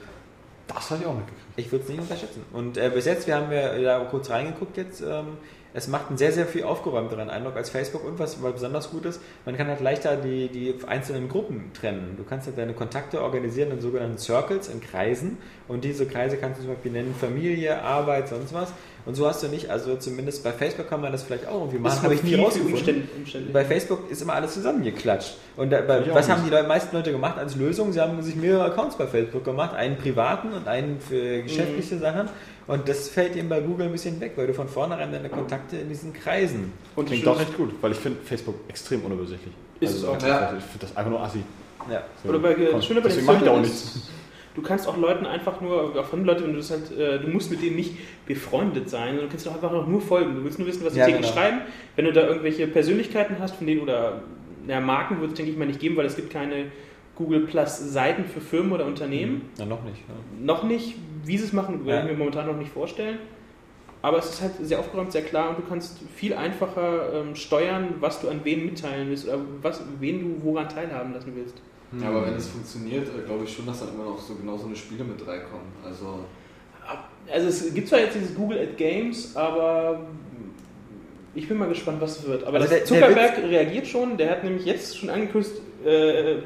Das 0.67 0.89
habe 0.89 1.01
ich 1.01 1.07
auch 1.07 1.15
mitgekriegt. 1.15 1.45
Ich 1.57 1.71
würde 1.71 1.83
es 1.83 1.89
nicht 1.89 2.01
unterschätzen. 2.01 2.43
Und 2.53 2.77
äh, 2.77 2.89
bis 2.93 3.05
jetzt, 3.05 3.27
wir 3.27 3.35
haben 3.35 3.51
ja 3.51 3.77
da 3.77 3.99
kurz 4.05 4.29
reingeguckt 4.29 4.77
jetzt, 4.77 5.01
ähm, 5.01 5.37
es 5.75 5.89
macht 5.89 6.07
einen 6.07 6.17
sehr, 6.17 6.31
sehr 6.31 6.45
viel 6.45 6.63
aufgeräumteren 6.63 7.29
Eindruck 7.29 7.57
als 7.57 7.69
Facebook 7.69 8.05
und 8.05 8.17
was 8.17 8.37
besonders 8.37 8.91
gut 8.91 9.05
ist, 9.05 9.19
man 9.45 9.57
kann 9.57 9.67
halt 9.67 9.81
leichter 9.81 10.15
die, 10.15 10.47
die 10.47 10.73
einzelnen 10.87 11.27
Gruppen 11.27 11.71
trennen. 11.73 12.15
Du 12.15 12.23
kannst 12.23 12.47
halt 12.47 12.57
deine 12.57 12.73
Kontakte 12.73 13.21
organisieren 13.21 13.71
in 13.71 13.81
sogenannten 13.81 14.17
Circles, 14.17 14.69
in 14.69 14.79
Kreisen 14.79 15.37
und 15.67 15.83
diese 15.83 16.05
Kreise 16.05 16.37
kannst 16.37 16.59
du 16.59 16.63
zum 16.63 16.73
Beispiel 16.73 16.93
nennen 16.93 17.13
Familie, 17.13 17.81
Arbeit, 17.81 18.29
sonst 18.29 18.53
was. 18.53 18.71
Und 19.05 19.13
so 19.13 19.27
hast 19.27 19.43
du 19.43 19.47
nicht, 19.47 19.69
also 19.69 19.95
zumindest 19.97 20.43
bei 20.43 20.51
Facebook 20.51 20.89
kann 20.89 20.99
man 20.99 21.11
das 21.11 21.23
vielleicht 21.23 21.47
auch 21.47 21.59
irgendwie 21.61 21.77
machen, 21.77 21.97
Ist 21.97 22.03
habe 22.03 22.15
ich 22.15 22.23
nie 22.23 22.35
rausgefunden. 22.35 23.07
umständlich. 23.17 23.53
Bei 23.53 23.63
Facebook 23.63 24.09
ist 24.09 24.21
immer 24.21 24.33
alles 24.33 24.53
zusammengeklatscht. 24.55 25.35
Und 25.57 25.69
da, 25.71 25.81
bei, 25.81 25.99
was 26.11 26.27
nicht. 26.27 26.35
haben 26.35 26.43
die 26.43 26.49
Leute, 26.49 26.67
meisten 26.67 26.95
Leute 26.95 27.11
gemacht 27.11 27.37
als 27.37 27.55
Lösung? 27.55 27.93
Sie 27.93 28.01
haben 28.01 28.19
sich 28.23 28.35
mehrere 28.35 28.65
Accounts 28.65 28.97
bei 28.97 29.05
Facebook 29.05 29.45
gemacht, 29.45 29.75
einen 29.75 29.97
privaten 29.97 30.53
und 30.53 30.67
einen 30.67 30.99
für 30.99 31.43
geschäftliche 31.43 31.99
Sachen. 31.99 32.29
Und 32.65 32.89
das 32.89 33.09
fällt 33.09 33.35
eben 33.35 33.47
bei 33.47 33.61
Google 33.61 33.85
ein 33.85 33.91
bisschen 33.91 34.19
weg, 34.19 34.33
weil 34.37 34.47
du 34.47 34.53
von 34.55 34.67
vornherein 34.67 35.11
deine 35.11 35.29
Kontakte 35.29 35.77
in 35.77 35.87
diesen 35.87 36.11
Kreisen. 36.11 36.73
Und 36.95 37.05
Klingt 37.05 37.27
doch 37.27 37.39
recht 37.39 37.55
gut, 37.55 37.75
weil 37.81 37.91
ich 37.91 37.97
finde 37.99 38.19
Facebook 38.23 38.55
extrem 38.67 39.01
unübersichtlich. 39.05 39.53
Ist 39.81 39.97
es 39.97 40.03
auch. 40.03 40.19
Ja. 40.23 40.53
Ich 40.57 40.63
finde 40.63 40.79
das 40.87 40.97
einfach 40.97 41.11
nur 41.11 41.21
assi. 41.21 41.43
Ja. 41.91 42.01
So, 42.23 42.29
Oder 42.29 42.39
bei, 42.39 42.51
äh, 42.53 42.55
komm, 42.55 42.75
das 42.77 42.85
Schöne 42.85 43.01
bei 43.01 43.09
den 43.09 43.17
deswegen 43.17 43.25
mache 43.27 43.37
ich 43.37 43.43
da 43.43 43.51
auch 43.51 43.59
nichts. 43.61 43.99
Du 44.55 44.61
kannst 44.61 44.87
auch 44.87 44.97
Leuten 44.97 45.25
einfach 45.25 45.59
nur, 45.61 45.99
auch 45.99 46.05
von 46.05 46.23
Leuten, 46.23 46.43
wenn 46.45 46.51
du 46.53 46.57
das 46.57 46.71
halt, 46.71 46.97
äh, 46.97 47.19
du 47.19 47.27
musst 47.27 47.51
mit 47.51 47.61
denen 47.61 47.75
nicht 47.75 47.91
befreundet 48.25 48.89
sein, 48.89 49.09
sondern 49.09 49.25
du 49.25 49.29
kannst 49.29 49.45
doch 49.45 49.53
einfach 49.53 49.71
auch 49.71 49.85
nur 49.87 49.99
folgen. 50.01 50.35
Du 50.35 50.43
willst 50.45 50.57
nur 50.59 50.67
wissen, 50.67 50.85
was 50.85 50.93
sie 50.93 50.99
Ja, 50.99 51.05
täglich 51.05 51.23
genau. 51.29 51.33
schreiben. 51.33 51.57
Wenn 51.97 52.05
du 52.05 52.13
da 52.13 52.25
irgendwelche 52.27 52.65
Persönlichkeiten 52.67 53.35
hast, 53.39 53.55
von 53.57 53.67
denen 53.67 53.81
oder 53.81 54.21
ja, 54.67 54.79
Marken 54.79 55.19
wird 55.19 55.31
es, 55.31 55.37
denke 55.37 55.51
ich 55.51 55.57
mal, 55.57 55.67
nicht 55.67 55.79
geben, 55.81 55.97
weil 55.97 56.05
es 56.05 56.15
gibt 56.15 56.29
keine 56.31 56.67
Google 57.15 57.41
Plus 57.41 57.77
Seiten 57.77 58.25
für 58.25 58.41
Firmen 58.41 58.71
oder 58.71 58.85
Unternehmen. 58.85 59.49
Na, 59.57 59.65
noch 59.65 59.83
nicht. 59.83 59.97
Ja. 60.07 60.15
Noch 60.45 60.63
nicht. 60.63 60.95
Wie 61.25 61.37
sie 61.37 61.45
es 61.45 61.53
machen, 61.53 61.81
Ja. 61.85 61.97
kann 61.97 62.05
ich 62.07 62.11
mir 62.13 62.17
momentan 62.17 62.47
noch 62.47 62.57
nicht 62.57 62.71
vorstellen. 62.71 63.17
Aber 64.01 64.19
es 64.19 64.29
ist 64.29 64.41
halt 64.41 64.51
sehr 64.61 64.79
aufgeräumt, 64.79 65.11
sehr 65.11 65.23
klar 65.23 65.49
und 65.49 65.57
du 65.57 65.63
kannst 65.67 65.99
viel 66.15 66.33
einfacher 66.35 67.11
ähm, 67.13 67.35
steuern, 67.35 67.95
was 67.99 68.21
du 68.21 68.29
an 68.29 68.41
wen 68.43 68.65
mitteilen 68.65 69.09
willst 69.09 69.27
oder 69.27 69.39
was, 69.63 69.81
wen 69.99 70.19
du 70.21 70.43
woran 70.43 70.69
teilhaben 70.69 71.11
lassen 71.13 71.31
willst. 71.35 71.59
Ja, 72.01 72.09
aber 72.09 72.25
wenn 72.25 72.35
es 72.35 72.47
funktioniert, 72.47 73.07
äh, 73.07 73.21
glaube 73.25 73.43
ich 73.45 73.53
schon, 73.55 73.65
dass 73.65 73.79
dann 73.79 73.89
immer 73.89 74.05
noch 74.05 74.19
so 74.19 74.35
genau 74.35 74.57
so 74.57 74.65
eine 74.67 74.75
Spiele 74.75 75.03
mit 75.03 75.25
reinkommen. 75.27 75.67
Also 75.83 76.25
Also 77.31 77.47
es 77.47 77.73
gibt 77.73 77.87
zwar 77.87 77.99
jetzt 77.99 78.15
dieses 78.15 78.35
Google 78.35 78.59
at 78.59 78.77
Games, 78.77 79.35
aber 79.35 80.01
ich 81.33 81.47
bin 81.47 81.57
mal 81.57 81.67
gespannt, 81.69 81.99
was 82.01 82.19
es 82.19 82.25
wird. 82.27 82.43
Aber 82.43 82.57
Also 82.59 82.69
das 82.69 82.87
der- 82.89 82.99
der 82.99 83.07
Zuckerberg 83.09 83.37
reagiert 83.49 83.87
schon, 83.87 84.17
der 84.17 84.29
hat 84.31 84.43
nämlich 84.43 84.65
jetzt 84.65 84.97
schon 84.97 85.09
angekündigt, 85.15 85.53
äh, 85.85 86.37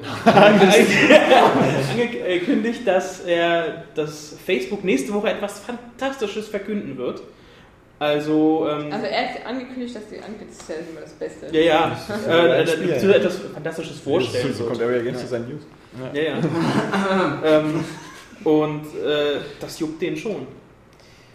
angekündigt, 1.93 2.81
dass 2.85 3.21
er 3.21 3.83
dass 3.95 4.35
Facebook 4.45 4.83
nächste 4.83 5.13
Woche 5.13 5.29
etwas 5.29 5.59
Fantastisches 5.59 6.47
verkünden 6.47 6.97
wird. 6.97 7.21
Also, 7.99 8.65
ähm, 8.69 8.91
Also 8.91 9.05
er 9.07 9.29
hat 9.29 9.45
angekündigt, 9.45 9.93
dass 9.93 10.07
die 10.07 10.19
Angriffszellen 10.19 10.85
immer 10.89 11.01
das 11.01 11.11
Beste. 11.11 11.47
ja, 11.51 11.61
ja, 11.61 11.97
ein 12.27 12.49
äh, 12.49 12.67
Spiel, 12.67 12.91
äh, 12.91 13.07
ja. 13.07 13.11
etwas 13.11 13.39
Fantastisches 13.53 13.99
vorstellen 13.99 14.53
So 14.53 14.65
kommt 14.65 14.81
Area 14.81 15.01
Games 15.01 15.19
zu 15.19 15.27
seinen 15.27 15.49
News. 15.49 15.63
Ja, 16.13 16.21
ja. 16.21 16.37
ähm, 17.43 17.83
und 18.45 18.85
äh, 18.95 19.39
das 19.59 19.79
juckt 19.79 20.01
den 20.01 20.15
schon. 20.15 20.47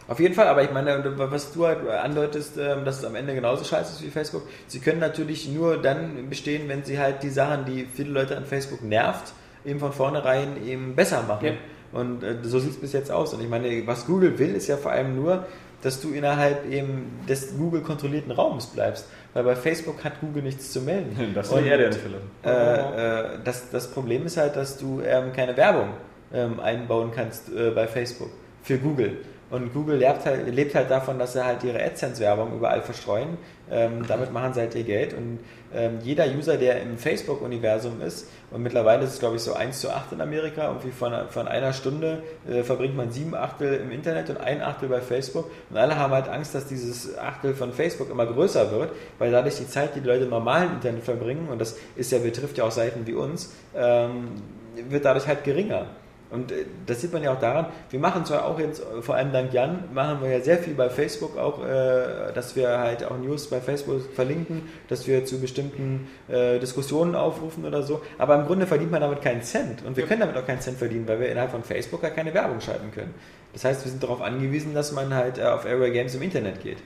Auf 0.07 0.21
jeden 0.21 0.35
Fall, 0.35 0.49
aber 0.49 0.63
ich 0.63 0.71
meine, 0.71 1.03
was 1.17 1.53
du 1.53 1.67
halt 1.67 1.87
andeutest, 1.89 2.59
ähm, 2.59 2.85
dass 2.85 2.99
es 2.99 3.05
am 3.05 3.15
Ende 3.15 3.35
genauso 3.35 3.65
scheiße 3.65 3.95
ist 3.95 4.03
wie 4.03 4.11
Facebook, 4.11 4.43
sie 4.67 4.81
können 4.81 5.01
natürlich 5.01 5.49
nur 5.49 5.81
dann 5.81 6.29
bestehen, 6.29 6.69
wenn 6.69 6.85
sie 6.85 6.99
halt 6.99 7.23
die 7.23 7.31
Sachen, 7.31 7.65
die 7.65 7.87
viele 7.93 8.11
Leute 8.11 8.37
an 8.37 8.45
Facebook 8.45 8.83
nervt, 8.83 9.33
eben 9.65 9.81
von 9.81 9.93
vornherein 9.93 10.63
eben 10.67 10.95
besser 10.95 11.23
machen. 11.23 11.47
Ja. 11.47 11.53
Und 11.93 12.23
äh, 12.23 12.37
so 12.43 12.59
sieht 12.59 12.73
es 12.73 12.81
bis 12.81 12.93
jetzt 12.93 13.11
aus. 13.11 13.33
Und 13.33 13.43
ich 13.43 13.49
meine, 13.49 13.87
was 13.87 14.07
Google 14.07 14.39
will, 14.39 14.55
ist 14.55 14.67
ja 14.67 14.77
vor 14.77 14.93
allem 14.93 15.15
nur, 15.15 15.47
dass 15.85 16.01
du 16.01 16.13
innerhalb 16.13 16.69
eben 16.71 17.21
des 17.29 17.59
Google-kontrollierten 17.59 18.33
Raums 18.33 18.67
bleibst. 18.69 19.07
Weil 19.35 19.45
bei 19.45 19.55
Facebook 19.55 20.03
hat 20.03 20.21
Google 20.21 20.43
nichts 20.43 20.73
zu 20.73 20.81
melden. 20.81 21.15
Das 21.35 21.51
soll 21.51 21.67
er 21.67 21.79
äh, 21.79 23.35
äh, 23.35 23.39
das, 23.45 23.71
das 23.71 23.91
Problem 23.91 24.25
ist 24.25 24.37
halt, 24.39 24.57
dass 24.57 24.79
du 24.79 25.03
ähm, 25.03 25.33
keine 25.35 25.57
Werbung 25.57 25.91
ähm, 26.33 26.59
einbauen 26.59 27.11
kannst 27.15 27.51
äh, 27.55 27.71
bei 27.71 27.87
Facebook 27.87 28.31
für 28.63 28.79
Google. 28.79 29.19
Und 29.51 29.73
Google 29.73 29.99
lebt 29.99 30.25
halt, 30.25 30.49
lebt 30.53 30.75
halt 30.75 30.91
davon, 30.91 31.19
dass 31.19 31.35
sie 31.35 31.45
halt 31.45 31.63
ihre 31.65 31.83
AdSense-Werbung 31.83 32.55
überall 32.55 32.83
verstreuen. 32.83 33.37
Ähm, 33.71 34.05
damit 34.07 34.33
machen 34.33 34.53
sie 34.53 34.61
halt 34.61 34.75
ihr 34.75 34.85
Geld. 34.85 35.15
Und 35.15 35.39
ähm, 35.75 35.99
jeder 36.03 36.27
User, 36.27 36.57
der 36.57 36.81
im 36.81 36.99
Facebook-Universum 36.99 38.01
ist, 38.01 38.29
und 38.51 38.63
mittlerweile 38.63 39.05
ist 39.05 39.15
es, 39.15 39.19
glaube 39.19 39.37
ich, 39.37 39.43
so 39.43 39.55
1 39.55 39.81
zu 39.81 39.91
8 39.91 40.13
in 40.13 40.21
Amerika, 40.21 40.69
irgendwie 40.69 40.91
von, 40.91 41.13
von 41.29 41.49
einer 41.49 41.73
Stunde 41.73 42.23
äh, 42.49 42.63
verbringt 42.63 42.97
man 42.97 43.11
sieben 43.11 43.35
Achtel 43.35 43.75
im 43.75 43.91
Internet 43.91 44.31
und 44.31 44.39
ein 44.39 44.63
Achtel 44.63 44.89
bei 44.89 45.01
Facebook. 45.01 45.51
Und 45.71 45.77
alle 45.77 45.99
haben 45.99 46.13
halt 46.13 46.29
Angst, 46.29 46.55
dass 46.55 46.67
dieses 46.67 47.17
Achtel 47.19 47.55
von 47.55 47.73
Facebook 47.73 48.11
immer 48.11 48.27
größer 48.27 48.71
wird, 48.71 48.93
weil 49.19 49.31
dadurch 49.31 49.57
die 49.57 49.69
Zeit, 49.69 49.95
die 49.95 50.01
die 50.01 50.09
Leute 50.09 50.25
im 50.25 50.31
normalen 50.31 50.75
Internet 50.75 51.05
verbringen, 51.05 51.49
und 51.49 51.61
das 51.61 51.77
ist 51.97 52.13
ja, 52.13 52.19
betrifft 52.19 52.59
ja 52.59 52.65
auch 52.65 52.71
Seiten 52.71 53.07
wie 53.07 53.15
uns, 53.15 53.53
ähm, 53.77 54.43
wird 54.89 55.05
dadurch 55.05 55.27
halt 55.27 55.45
geringer. 55.45 55.87
Und 56.35 56.53
äh, 56.53 56.67
das 56.87 57.01
sieht 57.01 57.13
man 57.13 57.23
ja 57.23 57.33
auch 57.33 57.39
daran, 57.39 57.67
wir 57.91 58.01
machen 58.01 58.25
zwar 58.25 58.45
auch 58.45 58.59
jetzt, 58.59 58.81
äh, 58.81 59.01
vor 59.01 59.15
allem 59.15 59.33
dank 59.33 59.53
Jan, 59.53 59.85
machen 59.95 60.19
wir 60.21 60.31
ja 60.31 60.41
sehr 60.41 60.59
viel 60.59 60.75
bei 60.75 60.91
Facebook 60.91 61.39
auch, 61.39 61.65
äh, 61.65 62.33
dass 62.35 62.57
wir 62.57 62.79
halt 62.79 63.05
auch 63.05 63.17
News 63.17 63.49
bei 63.49 63.61
Facebook 63.61 64.13
verlinken, 64.13 64.63
dass 64.89 65.07
wir 65.07 65.25
zu 65.25 65.41
bestimmten 65.41 66.09
Diskussionen 66.29 67.15
aufrufen 67.15 67.65
oder 67.65 67.83
so. 67.83 68.01
Aber 68.19 68.35
im 68.37 68.47
Grunde 68.47 68.67
verdient 68.67 68.91
man 68.91 69.01
damit 69.01 69.23
keinen 69.23 69.43
Cent. 69.43 69.85
Und 69.87 69.97
wir 69.97 70.07
können 70.07 70.21
damit 70.21 70.37
auch 70.37 70.47
keinen 70.47 70.61
Cent 70.61 70.79
verdienen, 70.79 71.07
weil 71.07 71.21
wir 71.21 71.29
innerhalb 71.29 71.51
von 71.51 71.63
Facebook 71.63 72.03
ja 72.03 72.11
keine 72.11 72.33
Werbung 72.35 72.61
schalten 72.61 72.91
können. 72.93 73.15
Das 73.53 73.65
heißt, 73.65 73.85
wir 73.85 73.91
sind 73.91 74.03
darauf 74.03 74.21
angewiesen, 74.21 74.75
dass 74.75 74.93
man 74.93 75.15
halt 75.15 75.41
auf 75.41 75.65
Area 75.65 75.91
Games 75.91 76.15
im 76.15 76.23
Internet 76.23 76.63
geht. 76.63 76.79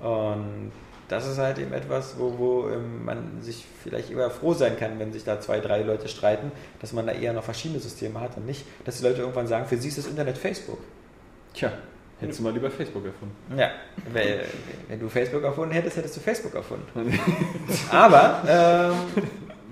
Und 0.00 0.72
das 1.08 1.26
ist 1.26 1.38
halt 1.38 1.58
eben 1.58 1.72
etwas, 1.72 2.14
wo, 2.18 2.38
wo 2.38 2.68
ähm, 2.68 3.04
man 3.04 3.40
sich 3.40 3.64
vielleicht 3.82 4.10
eher 4.10 4.30
froh 4.30 4.52
sein 4.52 4.78
kann, 4.78 4.98
wenn 4.98 5.12
sich 5.12 5.24
da 5.24 5.40
zwei, 5.40 5.60
drei 5.60 5.82
Leute 5.82 6.08
streiten, 6.08 6.52
dass 6.80 6.92
man 6.92 7.06
da 7.06 7.12
eher 7.12 7.32
noch 7.32 7.44
verschiedene 7.44 7.80
Systeme 7.80 8.20
hat 8.20 8.36
und 8.36 8.46
nicht, 8.46 8.64
dass 8.84 8.98
die 8.98 9.04
Leute 9.04 9.20
irgendwann 9.20 9.46
sagen, 9.46 9.66
für 9.66 9.78
sie 9.78 9.88
ist 9.88 9.98
das 9.98 10.06
Internet 10.06 10.36
Facebook. 10.36 10.78
Tja, 11.54 11.72
hättest 12.20 12.38
du 12.38 12.44
mal 12.44 12.52
lieber 12.52 12.70
Facebook 12.70 13.06
erfunden. 13.06 13.34
Ja, 13.58 13.70
weil, 14.12 14.44
wenn 14.88 15.00
du 15.00 15.08
Facebook 15.08 15.42
erfunden 15.42 15.72
hättest, 15.72 15.96
hättest 15.96 16.16
du 16.16 16.20
Facebook 16.20 16.54
erfunden. 16.54 16.86
Aber, 17.90 18.42
ähm, 18.46 19.22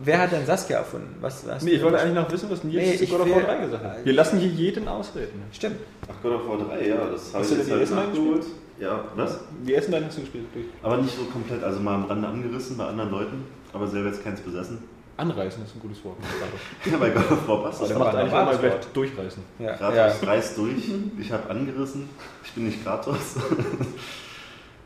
wer 0.03 0.19
hat 0.19 0.33
denn 0.33 0.47
Saskia 0.47 0.79
erfunden? 0.79 1.17
Was, 1.21 1.45
hast 1.47 1.65
Nee, 1.65 1.73
ich 1.73 1.83
wollte 1.83 1.99
eigentlich 1.99 2.15
noch 2.15 2.33
wissen, 2.33 2.51
was 2.51 2.65
Nils 2.65 3.01
Nee, 3.01 3.07
zu 3.07 3.13
God 3.13 3.21
of 3.21 3.31
War 3.31 3.43
3 3.43 3.57
gesagt 3.59 3.85
hat. 3.85 4.05
Wir 4.05 4.13
lassen 4.15 4.39
hier 4.39 4.49
jeden 4.49 4.89
ausreden. 4.89 5.43
Stimmt. 5.53 5.81
Ach, 6.11 6.23
God 6.23 6.33
of 6.33 6.49
War 6.49 6.59
3, 6.77 6.87
ja, 6.87 7.11
das 7.11 7.35
habe 7.35 7.45
ich 7.45 7.51
jetzt 7.51 7.71
halt 7.71 7.91
nachgeholt. 7.91 8.47
Ja, 8.79 9.05
was? 9.15 9.39
Die 9.67 9.75
ersten 9.75 9.93
beiden 9.93 10.07
hast 10.07 10.19
du 10.19 10.23
gespielt. 10.23 10.47
Durch. 10.53 10.67
Aber 10.83 10.99
nicht 10.99 11.17
so 11.17 11.25
komplett, 11.25 11.63
also 11.63 11.81
mal 11.81 11.95
am 11.95 12.05
Rande 12.05 12.29
angerissen 12.29 12.77
bei 12.77 12.87
anderen 12.87 13.11
Leuten, 13.11 13.45
aber 13.73 13.87
selber 13.87 14.09
jetzt 14.09 14.23
keins 14.23 14.41
besessen. 14.41 14.79
Anreißen 15.17 15.65
ist 15.65 15.75
ein 15.75 15.81
gutes 15.81 16.05
Wort. 16.05 16.19
Ja, 16.91 16.99
bei 16.99 17.09
God 17.09 17.31
of 17.31 17.49
War 17.49 17.63
passt 17.63 17.81
das. 17.81 17.89
Der 17.89 17.99
macht 17.99 18.15
ein 18.15 18.21
eigentlich 18.23 18.35
auch 18.35 18.45
mal 18.45 18.59
gleich 18.59 18.75
durchreißen. 18.93 19.43
Ja, 19.59 19.75
Kratos 19.75 20.21
ja. 20.23 20.29
reißt 20.29 20.59
durch, 20.59 20.91
ich 21.19 21.33
habe 21.33 21.49
angerissen, 21.49 22.09
ich 22.45 22.53
bin 22.53 22.67
nicht 22.67 22.85
Kratos. 22.85 23.37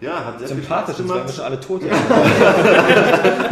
ja, 0.01 0.24
hat 0.24 0.39
sehr 0.39 0.48
Sympathisch, 0.48 0.97
viel 0.97 1.05
Spaß 1.05 1.16
gemacht. 1.18 1.35
schon 1.35 1.44
alle 1.44 1.60
tot. 1.60 1.82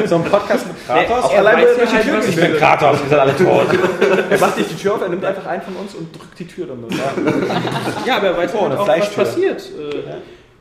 so 0.06 0.14
ein 0.16 0.24
Podcast 0.24 0.66
mit 0.66 0.86
Kratos. 0.86 1.24
Auch 1.24 1.36
allein, 1.36 1.58
er 1.58 1.74
durch 1.74 1.90
die 1.90 1.98
Tür 1.98 2.18
ich 2.26 2.36
bin 2.36 2.56
Kratos, 2.56 3.00
wir 3.02 3.08
sind 3.08 3.18
alle 3.18 3.36
tot. 3.36 3.66
Er 4.30 4.38
macht 4.40 4.56
nicht 4.58 4.70
die 4.70 4.76
Tür 4.76 4.94
auf, 4.94 5.02
er 5.02 5.08
nimmt 5.08 5.24
einfach 5.24 5.46
einen 5.46 5.62
von 5.62 5.76
uns 5.76 5.94
und 5.94 6.14
drückt 6.16 6.38
die 6.38 6.46
Tür 6.46 6.66
dann. 6.66 6.84
Ja. 6.90 8.04
Ja, 8.06 8.16
aber 8.18 8.26
er 8.28 8.36
weiß 8.38 8.50
Oh, 8.54 8.68
halt 8.68 8.78
auch, 8.78 8.88
was 8.88 9.10
passiert, 9.14 9.60
äh, 9.60 10.02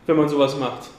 wenn 0.05 0.15
man 0.15 0.27
sowas 0.29 0.57
macht. 0.57 0.89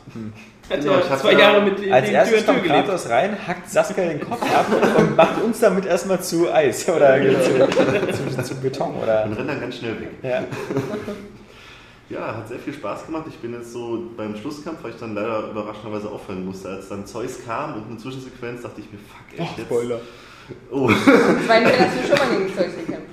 Hat 0.70 0.81
Genau, 0.81 0.93
ja 0.94 0.98
ich 1.01 1.10
hab 1.10 1.19
zwei 1.20 1.32
ja- 1.32 1.39
Jahre 1.39 1.62
mit 1.62 1.93
Als 1.93 2.06
Tür 2.09 2.15
erstes 2.15 2.44
Tür 2.44 2.55
kommt. 2.55 2.66
Kratos 2.66 3.09
rein, 3.09 3.36
hackt 3.47 3.70
Saskia 3.70 4.05
den 4.05 4.20
Kopf 4.20 4.43
ab 4.43 4.66
und 4.98 5.16
macht 5.16 5.43
uns 5.43 5.60
damit 5.60 5.86
erstmal 5.86 6.20
zu 6.20 6.52
Eis 6.52 6.86
oder 6.89 7.16
zu, 7.16 8.35
zu, 8.36 8.43
zu 8.43 8.55
Beton 8.56 8.94
oder. 9.02 9.24
Und 9.24 9.32
rennt 9.35 9.48
dann 9.48 9.60
ganz 9.60 9.77
schnell 9.77 9.98
weg. 10.01 10.10
Ja. 10.23 10.43
Ja, 12.11 12.37
hat 12.37 12.49
sehr 12.49 12.59
viel 12.59 12.73
Spaß 12.73 13.05
gemacht. 13.07 13.25
Ich 13.29 13.37
bin 13.39 13.53
jetzt 13.53 13.73
so 13.73 14.11
beim 14.17 14.35
Schlusskampf, 14.35 14.83
weil 14.83 14.93
ich 14.93 14.97
dann 14.97 15.15
leider 15.15 15.51
überraschenderweise 15.51 16.09
aufhören 16.11 16.45
musste. 16.47 16.71
Als 16.71 16.89
dann 16.89 17.05
Zeus 17.07 17.45
kam 17.45 17.75
und 17.75 17.87
eine 17.89 17.99
Zwischensequenz, 17.99 18.63
dachte 18.63 18.81
ich 18.81 18.91
mir, 18.91 18.99
fuck, 18.99 19.39
echt 19.39 19.59
jetzt? 19.59 19.67
Spoiler. 19.67 20.01
Oh. 20.71 20.89
Zwei 20.89 21.61
Teil 21.63 21.79
hast 21.79 21.97
du 22.03 22.09
schon 22.17 22.17
mal 22.29 22.39
gegen 22.39 22.55
Zeus 22.57 22.75
gekämpft. 22.75 23.09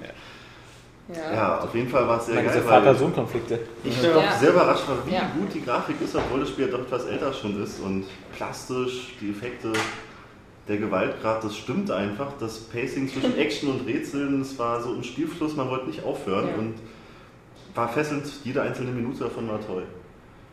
Ja. 1.14 1.34
Ja, 1.34 1.60
auf 1.60 1.76
jeden 1.76 1.90
Fall 1.90 2.08
war 2.08 2.18
es 2.20 2.26
sehr 2.26 2.36
Meine, 2.36 2.48
geil, 2.48 2.58
diese 2.58 2.68
Vater-Sohn-Konflikte. 2.70 3.60
ich 3.84 3.96
bin 4.02 4.10
Ja. 4.10 4.16
auch 4.18 4.32
sehr 4.40 4.50
überrascht 4.52 4.84
wie 5.06 5.14
Ja. 5.14 5.30
gut 5.38 5.54
die 5.54 5.62
Grafik 5.64 5.98
ist, 6.02 6.16
obwohl 6.16 6.40
das 6.40 6.50
Spiel 6.50 6.68
doch 6.68 6.80
etwas 6.80 7.06
älter 7.06 7.32
schon 7.34 7.62
ist 7.62 7.80
und 7.82 8.06
plastisch, 8.36 9.14
die 9.22 9.30
Effekte, 9.30 9.72
der 10.68 10.78
Gewaltgrad, 10.78 11.44
das 11.44 11.56
stimmt 11.58 11.92
einfach. 11.92 12.32
Das 12.40 12.58
Pacing 12.60 13.08
zwischen 13.08 13.38
Action 13.38 13.70
und 13.70 13.86
Rätseln, 13.86 14.42
es 14.42 14.58
war 14.58 14.82
so 14.82 14.96
im 14.96 15.04
Spielfluss, 15.04 15.56
man 15.56 15.70
wollte 15.70 15.88
nicht 15.88 16.04
aufhören 16.04 16.48
Ja. 16.48 16.56
und 16.56 16.74
war 17.76 17.90
fesselnd, 17.90 18.26
jede 18.44 18.62
einzelne 18.62 18.92
Minute 18.92 19.26
davon 19.26 19.48
war 19.48 19.60
toll. 19.66 19.84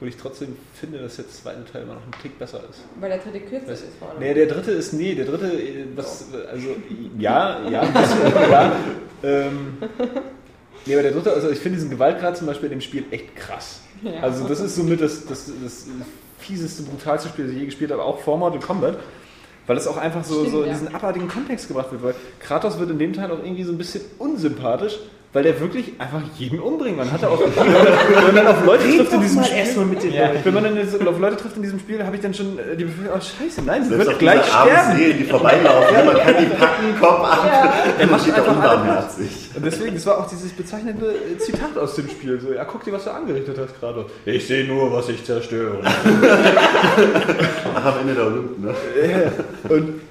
Und 0.01 0.09
ich 0.09 0.17
trotzdem 0.17 0.57
finde, 0.75 0.99
dass 0.99 1.15
der 1.15 1.29
zweite 1.29 1.65
Teil 1.65 1.83
immer 1.83 1.95
noch 1.95 2.03
ein 2.03 2.11
Tick 2.21 2.37
besser 2.37 2.61
ist. 2.69 2.81
Weil 2.99 3.11
der 3.11 3.19
dritte 3.19 3.41
kürzer 3.41 3.73
ist 3.73 3.85
vor 4.01 4.11
allem. 4.11 4.19
Nee, 4.19 4.35
der 4.35 4.47
dritte 4.47 4.73
ist, 4.73 4.93
nee, 4.93 5.15
der 5.15 5.27
dritte, 5.27 5.47
äh, 5.47 5.87
was, 5.95 6.27
also, 6.51 6.69
ja, 7.17 7.61
ja, 7.71 7.85
ja. 8.51 8.77
Ähm, 9.23 9.79
nee, 10.85 10.95
aber 10.95 11.03
der 11.05 11.13
dritte, 11.13 11.33
also 11.33 11.51
ich 11.51 11.61
finde 11.61 11.77
diesen 11.77 11.91
Gewaltgrad 11.91 12.37
zum 12.37 12.49
Beispiel 12.49 12.67
in 12.67 12.79
dem 12.79 12.81
Spiel 12.81 13.05
echt 13.13 13.37
krass. 13.37 13.81
Ja. 14.03 14.23
Also 14.23 14.49
das 14.49 14.59
ist 14.59 14.75
somit 14.75 15.01
das, 15.01 15.25
das, 15.25 15.53
das 15.63 15.87
fieseste, 16.39 16.83
brutalste 16.83 17.29
Spiel, 17.29 17.45
das 17.45 17.55
ich 17.55 17.61
je 17.61 17.67
gespielt 17.67 17.93
habe, 17.93 18.03
auch 18.03 18.19
vor 18.19 18.37
Mortal 18.39 18.59
Kombat. 18.59 18.99
Weil 19.69 19.77
es 19.77 19.87
auch 19.87 19.99
einfach 19.99 20.25
so, 20.25 20.41
Stimmt, 20.41 20.51
so 20.51 20.63
in 20.63 20.67
ja. 20.67 20.73
diesen 20.73 20.93
abartigen 20.93 21.29
Kontext 21.29 21.69
gebracht 21.69 21.93
wird. 21.93 22.03
Weil 22.03 22.15
Kratos 22.41 22.81
wird 22.81 22.91
in 22.91 22.99
dem 22.99 23.13
Teil 23.13 23.31
auch 23.31 23.39
irgendwie 23.39 23.63
so 23.63 23.71
ein 23.71 23.79
bisschen 23.79 24.03
unsympathisch, 24.19 24.99
weil 25.33 25.45
der 25.45 25.59
wirklich 25.61 25.93
einfach 25.99 26.21
jeden 26.37 26.61
umbringt. 26.61 26.99
Man 26.99 27.11
hat 27.11 27.25
auch, 27.25 27.41
wenn 28.27 28.35
man 28.35 28.47
auf 28.47 28.65
Leute 28.67 28.85
trifft 28.85 29.13
in 29.13 29.21
diesem 29.23 29.45
Spiel, 29.45 29.85
mit 29.87 30.03
den 30.03 30.13
ja, 30.13 30.31
wenn 30.45 30.55
man 30.55 30.65
dann 30.65 31.09
auf 31.09 31.19
Leute 31.19 31.37
trifft 31.37 31.57
in 31.57 31.63
diesem 31.63 31.79
Spiel, 31.79 32.05
habe 32.05 32.17
ich 32.17 32.23
dann 32.23 32.35
schon 32.35 32.59
äh, 32.59 32.77
die 32.77 32.85
Befürchtung, 32.85 33.17
oh 33.17 33.21
scheiße, 33.21 33.63
nein, 33.63 33.85
sie 33.85 33.91
wird 33.91 34.09
auf 34.09 34.19
gleich 34.19 34.45
sterben. 34.45 34.99
Seelen, 34.99 35.19
die 35.19 35.25
vorbeilaufen, 35.25 36.07
man 36.07 36.17
kann 36.19 36.35
die 36.39 36.47
packen, 36.47 37.01
Kopf 37.01 37.21
ab. 37.25 37.75
Er 37.99 38.07
macht 38.07 38.27
einfach 38.27 38.47
unbarmherzig. 38.47 39.51
Und 39.55 39.65
deswegen, 39.65 39.95
das 39.95 40.05
war 40.05 40.19
auch 40.19 40.29
dieses 40.29 40.53
bezeichnende 40.53 41.07
äh, 41.07 41.39
Zitat 41.39 41.79
aus 41.79 41.95
dem 41.95 42.09
Spiel. 42.09 42.39
So, 42.39 42.53
ja, 42.53 42.65
guck 42.67 42.85
dir, 42.85 42.93
was 42.93 43.05
du 43.05 43.11
angerichtet 43.11 43.57
hast 43.59 43.81
gerade. 43.81 44.05
Ich 44.27 44.47
sehe 44.47 44.67
nur, 44.67 44.93
was 44.93 45.09
ich 45.09 45.25
zerstöre. 45.25 45.79
Ach, 47.75 47.87
am 47.87 48.01
Ende 48.01 48.15
der 48.15 48.27
Olymp, 48.27 48.59
ne? 48.59 48.75
Und 49.69 50.02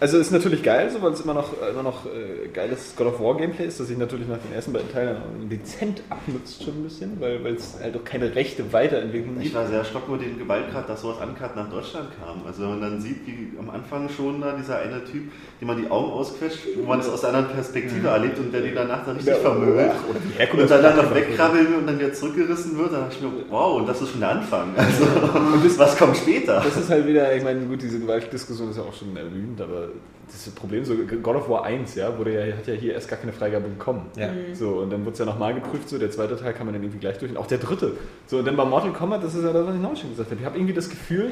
also 0.00 0.18
ist 0.18 0.30
natürlich 0.30 0.62
geil, 0.62 0.90
so, 0.90 1.00
weil 1.00 1.12
es 1.12 1.20
immer 1.20 1.34
noch, 1.34 1.52
immer 1.70 1.82
noch 1.82 2.06
äh, 2.06 2.48
geiles 2.52 2.94
God 2.96 3.06
of 3.06 3.20
War 3.20 3.36
Gameplay 3.36 3.66
ist, 3.66 3.80
das 3.80 3.86
sich 3.86 3.96
natürlich 3.96 4.28
nach 4.28 4.38
den 4.38 4.52
ersten 4.54 4.72
beiden 4.72 4.92
Teilen 4.92 5.16
dezent 5.50 6.02
abnutzt 6.10 6.64
schon 6.64 6.74
ein 6.74 6.82
bisschen, 6.84 7.20
weil 7.20 7.42
weil 7.44 7.54
es 7.54 7.78
halt 7.80 7.96
auch 7.96 8.04
keine 8.04 8.34
rechte 8.34 8.72
Weiterentwicklung 8.72 9.36
Ich 9.38 9.44
gibt. 9.44 9.54
war 9.54 9.66
sehr 9.66 9.78
erschrocken 9.78 10.14
über 10.14 10.22
den 10.22 10.38
Gewaltgrad, 10.38 10.88
dass 10.88 11.02
sowas 11.02 11.16
uncut 11.22 11.56
nach 11.56 11.70
Deutschland 11.70 12.08
kam. 12.18 12.46
Also 12.46 12.62
wenn 12.62 12.70
man 12.70 12.80
dann 12.80 13.00
sieht, 13.00 13.26
wie 13.26 13.52
am 13.58 13.70
Anfang 13.70 14.08
schon 14.08 14.40
da 14.40 14.52
dieser 14.52 14.78
eine 14.78 15.04
Typ, 15.04 15.30
dem 15.60 15.68
man 15.68 15.80
die 15.80 15.90
Augen 15.90 16.12
ausquetscht, 16.12 16.60
wo 16.76 16.86
man 16.86 17.00
es 17.00 17.08
aus 17.08 17.24
einer 17.24 17.38
anderen 17.38 17.56
Perspektive 17.56 18.08
erlebt 18.08 18.38
und 18.38 18.52
der 18.52 18.62
die 18.62 18.74
danach 18.74 19.04
dann 19.04 19.16
richtig 19.16 19.36
vermöbelt. 19.36 19.92
Oder 20.08 20.18
die 20.18 20.60
Und 20.60 20.70
dann, 20.70 20.82
dann 20.82 20.96
noch 20.96 21.14
wegkrabbeln 21.14 21.74
und 21.74 21.86
dann 21.86 21.98
wieder 21.98 22.12
zurückgerissen 22.12 22.76
wird, 22.78 22.92
dann 22.92 23.02
dachte 23.02 23.16
ich 23.16 23.22
mir, 23.22 23.30
wow, 23.50 23.80
und 23.80 23.88
das 23.88 24.02
ist 24.02 24.10
schon 24.10 24.20
der 24.20 24.30
Anfang. 24.30 24.74
Also, 24.76 25.04
und 25.04 25.78
was 25.78 25.96
kommt 25.96 26.16
später? 26.16 26.60
Das 26.64 26.76
ist 26.76 26.90
halt 26.90 27.06
wieder, 27.06 27.34
ich 27.34 27.42
meine, 27.42 27.60
gut, 27.60 27.82
diese 27.82 27.98
Gewaltdiskussion 27.98 28.70
ist 28.70 28.76
ja 28.76 28.82
auch 28.82 28.94
schon 28.94 29.16
erwähnt, 29.16 29.60
aber 29.60 29.85
das 30.28 30.52
Problem, 30.54 30.84
so 30.84 30.94
God 30.94 31.36
of 31.36 31.48
War 31.48 31.64
1, 31.64 31.94
ja, 31.94 32.18
wurde 32.18 32.34
ja, 32.34 32.56
hat 32.56 32.66
ja 32.66 32.74
hier 32.74 32.94
erst 32.94 33.08
gar 33.08 33.18
keine 33.18 33.32
Freigabe 33.32 33.68
bekommen. 33.68 34.06
Ja. 34.16 34.30
So, 34.54 34.70
und 34.78 34.90
dann 34.90 35.02
wurde 35.04 35.12
es 35.12 35.18
ja 35.18 35.24
nochmal 35.24 35.54
geprüft, 35.54 35.88
so 35.88 35.98
der 35.98 36.10
zweite 36.10 36.36
Teil 36.36 36.52
kann 36.52 36.66
man 36.66 36.74
dann 36.74 36.82
irgendwie 36.82 36.98
gleich 36.98 37.18
durch, 37.18 37.30
und 37.30 37.36
auch 37.36 37.46
der 37.46 37.58
dritte. 37.58 37.92
So, 38.26 38.38
und 38.38 38.46
dann 38.46 38.56
bei 38.56 38.64
Mortal 38.64 38.92
Kombat, 38.92 39.22
das 39.22 39.34
ist 39.34 39.44
ja 39.44 39.52
das, 39.52 39.66
was 39.66 39.74
ich 39.74 39.80
noch 39.80 39.96
schon 39.96 40.10
gesagt 40.10 40.30
habe. 40.30 40.40
Ich 40.40 40.46
habe 40.46 40.58
irgendwie 40.58 40.74
das 40.74 40.90
Gefühl, 40.90 41.30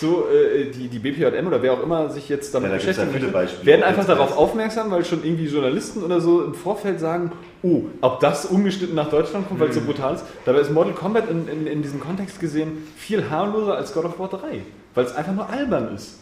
so 0.00 0.24
äh, 0.28 0.70
die, 0.70 0.88
die 0.88 0.98
BPJM 0.98 1.46
oder 1.46 1.62
wer 1.62 1.74
auch 1.74 1.82
immer 1.82 2.08
sich 2.08 2.28
jetzt 2.30 2.54
damit 2.54 2.70
Ja, 2.70 2.78
da 2.78 3.06
viele 3.06 3.28
möchte, 3.28 3.66
werden 3.66 3.82
einfach 3.82 4.06
darauf 4.06 4.30
weiß. 4.30 4.36
aufmerksam, 4.38 4.90
weil 4.90 5.04
schon 5.04 5.22
irgendwie 5.22 5.46
Journalisten 5.46 6.02
oder 6.02 6.20
so 6.22 6.42
im 6.42 6.54
Vorfeld 6.54 7.00
sagen, 7.00 7.32
oh, 7.62 7.82
ob 8.00 8.20
das 8.20 8.46
ungeschnitten 8.46 8.94
nach 8.96 9.10
Deutschland 9.10 9.46
kommt, 9.48 9.60
weil 9.60 9.68
es 9.68 9.74
so 9.74 9.82
brutal 9.82 10.14
ist. 10.14 10.24
Dabei 10.46 10.60
ist 10.60 10.70
Mortal 10.70 10.94
Kombat 10.94 11.30
in, 11.30 11.46
in, 11.48 11.66
in 11.66 11.82
diesem 11.82 12.00
Kontext 12.00 12.40
gesehen 12.40 12.86
viel 12.96 13.28
harmloser 13.28 13.76
als 13.76 13.92
God 13.92 14.06
of 14.06 14.18
War 14.18 14.28
3, 14.28 14.62
weil 14.94 15.04
es 15.04 15.14
einfach 15.14 15.34
nur 15.34 15.48
albern 15.48 15.94
ist. 15.94 16.20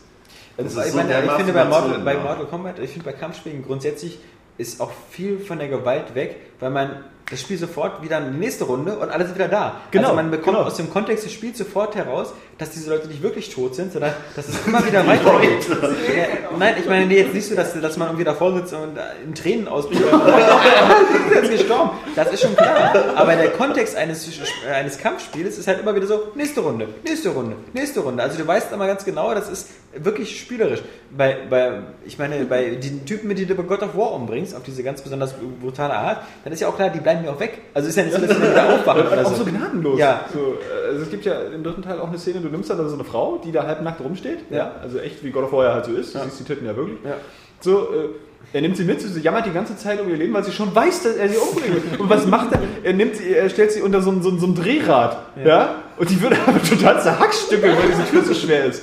Das 0.57 0.75
ist 0.75 0.87
ich, 0.87 0.93
so 0.93 0.97
meine, 0.99 1.25
ich 1.25 1.31
finde 1.33 1.53
bei 1.53 1.65
Mortal, 1.65 1.99
bei. 2.01 2.15
Mortal 2.15 2.47
Kombat, 2.47 2.79
ich 2.79 2.91
finde 2.91 3.11
bei 3.11 3.17
Kampfspielen 3.17 3.65
grundsätzlich 3.65 4.19
ist 4.59 4.81
auch 4.81 4.91
viel 5.11 5.39
von 5.39 5.59
der 5.59 5.69
Gewalt 5.69 6.15
weg, 6.15 6.37
weil 6.63 6.71
man 6.71 6.91
das 7.29 7.41
Spiel 7.41 7.57
sofort 7.57 8.03
wieder 8.03 8.19
in 8.19 8.33
die 8.35 8.39
nächste 8.39 8.65
Runde 8.65 8.97
und 8.97 9.11
alle 9.11 9.25
sind 9.25 9.35
wieder 9.35 9.49
da. 9.49 9.81
Genau, 9.91 10.09
also 10.09 10.17
man 10.17 10.31
bekommt 10.31 10.57
genau. 10.59 10.69
aus 10.69 10.77
dem 10.77 10.91
Kontext 10.91 11.25
des 11.25 11.33
Spiels 11.33 11.59
sofort 11.59 11.95
heraus, 11.95 12.35
dass 12.59 12.71
diese 12.71 12.91
Leute 12.91 13.09
nicht 13.09 13.23
wirklich 13.23 13.53
tot 13.53 13.75
sind, 13.75 13.93
sondern 13.93 14.13
dass 14.37 14.49
es 14.49 14.67
immer 14.67 14.85
wieder 14.87 15.07
weitergeht. 15.07 15.67
Ja, 16.13 16.27
nein, 16.59 16.75
ich 16.79 16.87
meine 16.87 17.13
jetzt 17.15 17.33
nicht 17.33 17.49
so, 17.49 17.55
dass, 17.55 17.81
dass 17.81 17.97
man 17.97 18.09
irgendwie 18.09 18.25
davor 18.25 18.55
sitzt 18.55 18.75
und 18.75 18.97
äh, 18.97 19.01
in 19.25 19.35
Tränen 19.35 19.67
ausbricht. 19.67 20.03
und 20.03 20.11
sagt, 20.11 20.25
"Ah, 20.25 20.97
sind 21.29 21.35
jetzt 21.35 21.59
gestorben. 21.59 21.91
Das 22.15 22.33
ist 22.33 22.43
schon 22.43 22.55
klar. 22.55 22.95
Aber 23.17 23.35
der 23.35 23.51
Kontext 23.51 23.97
eines, 23.97 24.29
eines 24.71 24.99
Kampfspiels 24.99 25.59
ist 25.59 25.67
halt 25.67 25.81
immer 25.81 25.95
wieder 25.95 26.07
so, 26.07 26.33
nächste 26.35 26.61
Runde, 26.61 26.89
nächste 27.05 27.31
Runde, 27.31 27.57
nächste 27.73 28.01
Runde. 28.01 28.23
Also 28.23 28.39
du 28.39 28.47
weißt 28.47 28.73
immer 28.73 28.87
ganz 28.87 29.05
genau, 29.05 29.35
das 29.35 29.49
ist 29.49 29.69
wirklich 29.97 30.39
spielerisch. 30.39 30.83
Bei, 31.11 31.39
bei, 31.49 31.81
ich 32.05 32.19
meine, 32.19 32.45
bei 32.45 32.71
den 32.71 33.05
Typen, 33.07 33.29
mit 33.29 33.39
denen 33.39 33.49
du 33.49 33.55
bei 33.55 33.63
God 33.63 33.83
of 33.83 33.97
War 33.97 34.13
umbringst, 34.13 34.55
auf 34.55 34.63
diese 34.63 34.83
ganz 34.83 35.03
besonders 35.03 35.35
brutale 35.61 35.95
Art, 35.95 36.23
dann 36.45 36.52
ist 36.53 36.61
ja 36.61 36.69
auch 36.69 36.77
klar, 36.77 36.91
die 36.91 37.01
bleiben 37.01 37.25
ja 37.25 37.33
auch 37.33 37.41
weg. 37.41 37.59
Also 37.75 37.89
ist 37.89 37.97
ja 37.97 38.05
nicht 38.05 38.15
so, 38.15 38.21
dass 38.21 38.37
die 38.37 38.43
dann 38.43 38.51
wieder 38.53 38.75
aufwachen 38.75 39.07
oder 39.07 39.27
auch 39.27 39.31
so. 39.35 39.45
so 39.45 39.51
gnadenlos. 39.51 39.99
Ja. 39.99 40.25
So, 40.33 40.39
äh, 40.39 40.89
also 40.91 41.03
es 41.03 41.11
gibt 41.11 41.25
ja 41.25 41.35
im 41.55 41.63
dritten 41.65 41.83
Teil 41.83 41.99
auch 42.01 42.09
eine 42.09 42.19
Szene, 42.19 42.41
du 42.41 42.49
nimmst 42.49 42.71
dann 42.71 42.89
so 42.89 42.95
eine 42.95 43.05
Frau, 43.05 43.41
die 43.45 43.53
da 43.53 43.67
halbnackt 43.67 44.01
rumsteht. 44.01 44.39
Ja. 44.51 44.73
Also 44.83 44.99
echt 44.99 45.25
wie 45.25 45.31
God 45.31 45.45
of 45.45 45.53
War 45.53 45.65
ja 45.65 45.75
halt 45.75 45.85
so 45.87 45.93
ist. 45.93 46.15
Du 46.15 46.19
Ja. 46.19 46.25
siehst 46.25 46.41
die 46.41 46.45
Titten 46.45 46.67
ja 46.67 46.77
wirklich. 46.77 46.99
Ja. 47.05 47.15
So, 47.61 47.79
äh, 47.93 48.09
er 48.53 48.61
nimmt 48.61 48.77
sie 48.77 48.85
mit, 48.85 49.01
sie 49.01 49.21
jammert 49.21 49.47
die 49.47 49.53
ganze 49.53 49.77
Zeit 49.77 50.01
um 50.01 50.09
ihr 50.11 50.17
Leben, 50.17 50.35
weil 50.35 50.43
sie 50.45 50.51
schon 50.53 50.75
weiß, 50.75 51.05
dass 51.05 51.15
er 51.17 51.29
sie 51.29 51.37
umbringen 51.37 51.77
will. 51.93 52.01
Und 52.01 52.11
was 52.11 52.27
macht 52.27 52.53
er? 52.53 52.59
Er 52.83 52.93
nimmt 52.93 53.17
sie, 53.17 53.33
er 53.35 53.49
stellt 53.49 53.71
sie 53.73 53.81
unter 53.83 54.03
so 54.03 54.11
ein, 54.11 54.21
so 54.21 54.31
ein, 54.31 54.41
so 54.41 54.47
ein 54.47 54.55
Drehrad. 54.57 55.17
Ja. 55.45 55.77
Und 55.97 56.11
die 56.11 56.21
wird 56.21 56.35
aber 56.47 56.61
total 56.63 57.01
zerhackstückelt, 57.01 57.77
weil 57.77 57.89
diese 57.89 58.05
Tür 58.11 58.23
so 58.25 58.35
schwer 58.35 58.65
ist. 58.67 58.83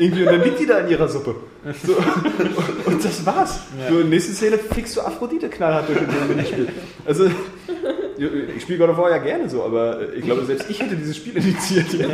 Irgendwie, 0.00 0.22
und 0.22 0.32
dann 0.32 0.42
liegt 0.42 0.58
die 0.58 0.66
da 0.66 0.78
in 0.78 0.88
ihrer 0.88 1.08
Suppe. 1.08 1.34
So, 1.86 1.92
und, 1.94 2.86
und 2.86 3.04
das 3.04 3.26
war's. 3.26 3.60
So, 3.86 3.96
nächste 3.96 4.32
Szene 4.32 4.56
fickst 4.56 4.96
du 4.96 5.02
Aphrodite 5.02 5.50
knallhart 5.50 5.90
durch 5.90 5.98
den 5.98 6.28
Minispiel. 6.28 6.68
Also, 7.04 7.26
ich 8.56 8.62
spiele 8.62 8.78
God 8.78 8.90
of 8.90 8.96
War 8.96 9.10
ja 9.10 9.18
gerne 9.18 9.48
so, 9.48 9.62
aber 9.62 10.12
ich 10.14 10.24
glaube, 10.24 10.44
selbst 10.46 10.70
ich 10.70 10.80
hätte 10.80 10.96
dieses 10.96 11.16
Spiel. 11.18 11.34
Ja. 11.34 11.40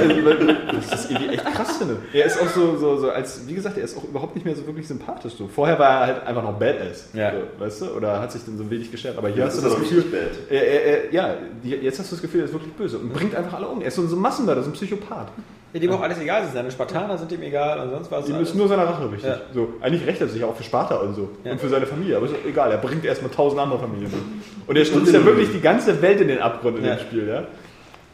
also, 0.00 0.24
weil 0.24 0.56
ich 0.80 0.88
das 0.88 1.10
irgendwie 1.10 1.34
echt 1.34 1.44
krass 1.44 1.76
finde. 1.76 1.98
Er 2.12 2.26
ist 2.26 2.40
auch 2.40 2.48
so, 2.48 2.76
so, 2.76 2.96
so, 2.96 3.10
als, 3.10 3.46
wie 3.46 3.54
gesagt, 3.54 3.78
er 3.78 3.84
ist 3.84 3.96
auch 3.96 4.04
überhaupt 4.04 4.34
nicht 4.34 4.44
mehr 4.44 4.56
so 4.56 4.66
wirklich 4.66 4.88
sympathisch. 4.88 5.34
So. 5.34 5.46
Vorher 5.46 5.78
war 5.78 6.00
er 6.00 6.06
halt 6.06 6.26
einfach 6.26 6.42
noch 6.42 6.58
Badass. 6.58 7.10
Ja. 7.14 7.32
So, 7.32 7.64
weißt 7.64 7.82
du? 7.82 7.86
Oder 7.96 8.20
hat 8.20 8.32
sich 8.32 8.44
dann 8.44 8.58
so 8.58 8.68
wenig 8.68 8.90
geschert. 8.90 9.18
Aber 9.18 9.28
hier 9.28 9.44
Das 9.44 9.56
hast 9.56 9.64
ist 9.64 9.64
du 9.64 9.80
das 9.80 9.88
Gefühl, 9.88 10.04
er, 10.50 10.66
er, 10.66 10.84
er, 10.84 11.12
ja, 11.12 11.34
jetzt 11.62 11.98
hast 12.00 12.10
du 12.10 12.16
das 12.16 12.22
Gefühl, 12.22 12.40
er 12.40 12.46
ist 12.46 12.52
wirklich 12.52 12.72
böse 12.72 12.98
und 12.98 13.12
bringt 13.12 13.34
einfach 13.34 13.54
alle 13.54 13.68
um. 13.68 13.80
Er 13.80 13.88
ist 13.88 13.94
so, 13.96 14.06
so 14.06 14.16
ein 14.16 14.22
Massenmörder, 14.22 14.62
so 14.62 14.70
ein 14.70 14.74
Psychopath. 14.74 15.28
Ja, 15.72 15.80
dem 15.80 15.90
auch 15.92 16.00
alles 16.02 16.20
egal 16.20 16.44
ist. 16.44 16.52
Seine 16.52 16.70
Spartaner 16.70 17.16
sind 17.16 17.32
ihm 17.32 17.42
egal 17.42 17.80
und 17.80 17.90
sonst 17.90 18.10
was. 18.10 18.28
Ihm 18.28 18.34
alles. 18.36 18.50
ist 18.50 18.54
nur 18.54 18.68
seine 18.68 18.86
Rache 18.86 19.10
wichtig. 19.10 19.28
Ja. 19.30 19.36
So, 19.54 19.68
eigentlich 19.80 20.06
rächt 20.06 20.20
er 20.20 20.28
sich 20.28 20.44
auch 20.44 20.54
für 20.54 20.62
Sparta 20.62 20.96
und 20.96 21.14
so. 21.14 21.30
Ja. 21.44 21.52
Und 21.52 21.60
für 21.60 21.68
seine 21.68 21.86
Familie. 21.86 22.16
Aber 22.18 22.26
ist 22.26 22.34
egal, 22.46 22.70
er 22.70 22.78
bringt 22.78 23.04
erstmal 23.04 23.30
tausend 23.30 23.60
andere 23.60 23.78
Familien 23.78 24.12
um. 24.12 24.42
Und 24.66 24.76
er 24.76 24.84
stürzt 24.84 25.12
ja 25.14 25.24
wirklich 25.24 25.50
die 25.50 25.60
ganze 25.60 26.00
Welt 26.02 26.20
in 26.20 26.28
den 26.28 26.40
Abgrund 26.40 26.78
in 26.78 26.84
Ja. 26.84 26.96
dem 26.96 27.00
Spiel, 27.00 27.26
ja. 27.28 27.44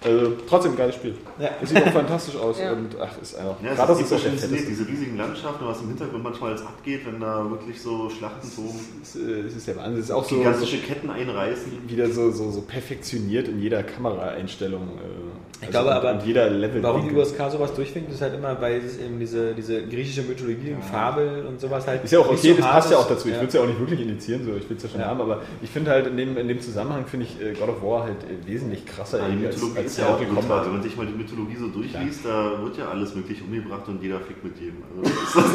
Also 0.05 0.33
trotzdem 0.49 0.73
ein 0.73 0.77
geiles 0.79 0.95
Spiel. 0.95 1.15
Ja. 1.41 1.51
Es 1.61 1.71
sieht 1.71 1.83
auch 1.85 1.91
fantastisch 1.93 2.37
aus 2.37 2.61
Ja. 2.61 2.73
und 2.73 2.91
ach, 3.01 3.21
ist 3.21 3.35
einfach. 3.37 3.57
Ja, 3.65 3.75
Kratos 3.75 3.97
es 4.01 4.11
ist 4.13 4.25
der 4.25 4.33
inszeniert, 4.33 4.65
diese 4.69 4.87
riesigen 4.87 5.17
Landschaften, 5.17 5.65
was 5.67 5.81
im 5.81 5.89
Hintergrund 5.89 6.23
manchmal 6.23 6.51
alles 6.51 6.63
abgeht, 6.63 7.01
wenn 7.05 7.19
da 7.21 7.51
wirklich 7.51 7.83
so 7.83 8.09
Schlachten 8.09 8.49
toben, 8.55 8.79
Es 9.03 9.17
ist, 9.17 9.27
äh, 9.29 9.41
es 9.41 9.57
ist 9.57 9.67
der 9.67 9.77
Wahnsinn. 9.77 9.99
Es 9.99 10.05
ist 10.07 10.11
auch 10.13 10.23
so, 10.23 10.31
so 10.31 10.37
gigantische 10.37 10.79
Ketten 10.79 11.11
einreißen. 11.11 11.73
wieder 11.89 12.09
so, 12.11 12.31
so, 12.31 12.51
so 12.53 12.61
perfektioniert 12.61 13.49
in 13.49 13.61
jeder 13.61 13.83
Kameraeinstellung. 13.83 14.83
äh, 14.83 15.65
Ich 15.65 15.71
glaube 15.71 15.89
und, 15.89 15.95
aber, 15.95 16.13
und 16.13 16.23
jeder 16.25 16.49
Level. 16.49 16.81
Warum 16.83 17.09
die 17.09 17.15
USK 17.15 17.51
sowas 17.51 17.75
durchwinkt, 17.75 18.13
ist 18.13 18.23
halt 18.23 18.35
immer, 18.35 18.61
weil 18.61 18.81
es 18.81 18.99
eben 18.99 19.19
diese, 19.19 19.53
diese 19.55 19.83
griechische 19.85 20.23
Mythologie 20.23 20.73
und 20.75 20.85
Fabel 20.85 21.45
und 21.47 21.61
sowas 21.61 21.87
halt. 21.89 22.05
Ist 22.05 22.13
ja 22.13 22.21
auch 22.21 22.29
okay, 22.31 22.51
so 22.53 22.55
das 22.55 22.67
passt 22.67 22.91
ja 22.93 22.99
auch 22.99 23.09
dazu. 23.09 23.29
Ich 23.29 23.35
würde 23.35 23.47
es 23.49 23.55
ja 23.55 23.63
auch 23.63 23.67
nicht 23.67 23.81
wirklich 23.81 24.01
initiieren, 24.03 24.45
so. 24.45 24.53
ich 24.55 24.69
will 24.71 24.77
es 24.77 24.85
ja 24.85 24.89
schon 24.89 25.01
Ja. 25.01 25.07
haben, 25.07 25.21
aber 25.21 25.43
ich 25.61 25.71
finde 25.71 25.91
halt 25.91 26.07
in 26.07 26.17
dem, 26.17 26.37
in 26.37 26.47
dem 26.47 26.61
Zusammenhang 26.61 27.07
finde 27.07 27.27
ich 27.27 27.41
äh, 27.45 27.55
God 27.55 27.69
of 27.71 27.83
War 27.83 28.05
halt 28.05 28.19
äh, 28.23 28.47
wesentlich 28.47 28.87
krasser 28.87 29.19
Die 29.19 29.25
irgendwie 29.25 29.47
als, 29.49 29.57
Mythologie 29.57 29.79
als 29.81 29.88
ist 29.89 29.99
ja 29.99 30.07
auch 30.07 30.19
Mortal 30.21 30.35
brutal. 30.35 30.65
Wenn 30.67 30.73
man 30.75 30.83
sich 30.83 30.97
mal 30.97 31.07
die 31.07 31.13
Mythologie 31.13 31.57
so 31.59 31.67
durchliest, 31.69 32.21
da 32.25 32.63
wird 32.63 32.77
ja 32.79 32.89
alles 32.89 33.15
möglich 33.15 33.43
umgebracht 33.43 33.83
und 33.89 34.03
jeder 34.03 34.21
fickt 34.21 34.43
mit 34.45 34.57
jedem. 34.61 34.79
Also 34.89 35.03
das 35.11 35.45
ist, 35.45 35.55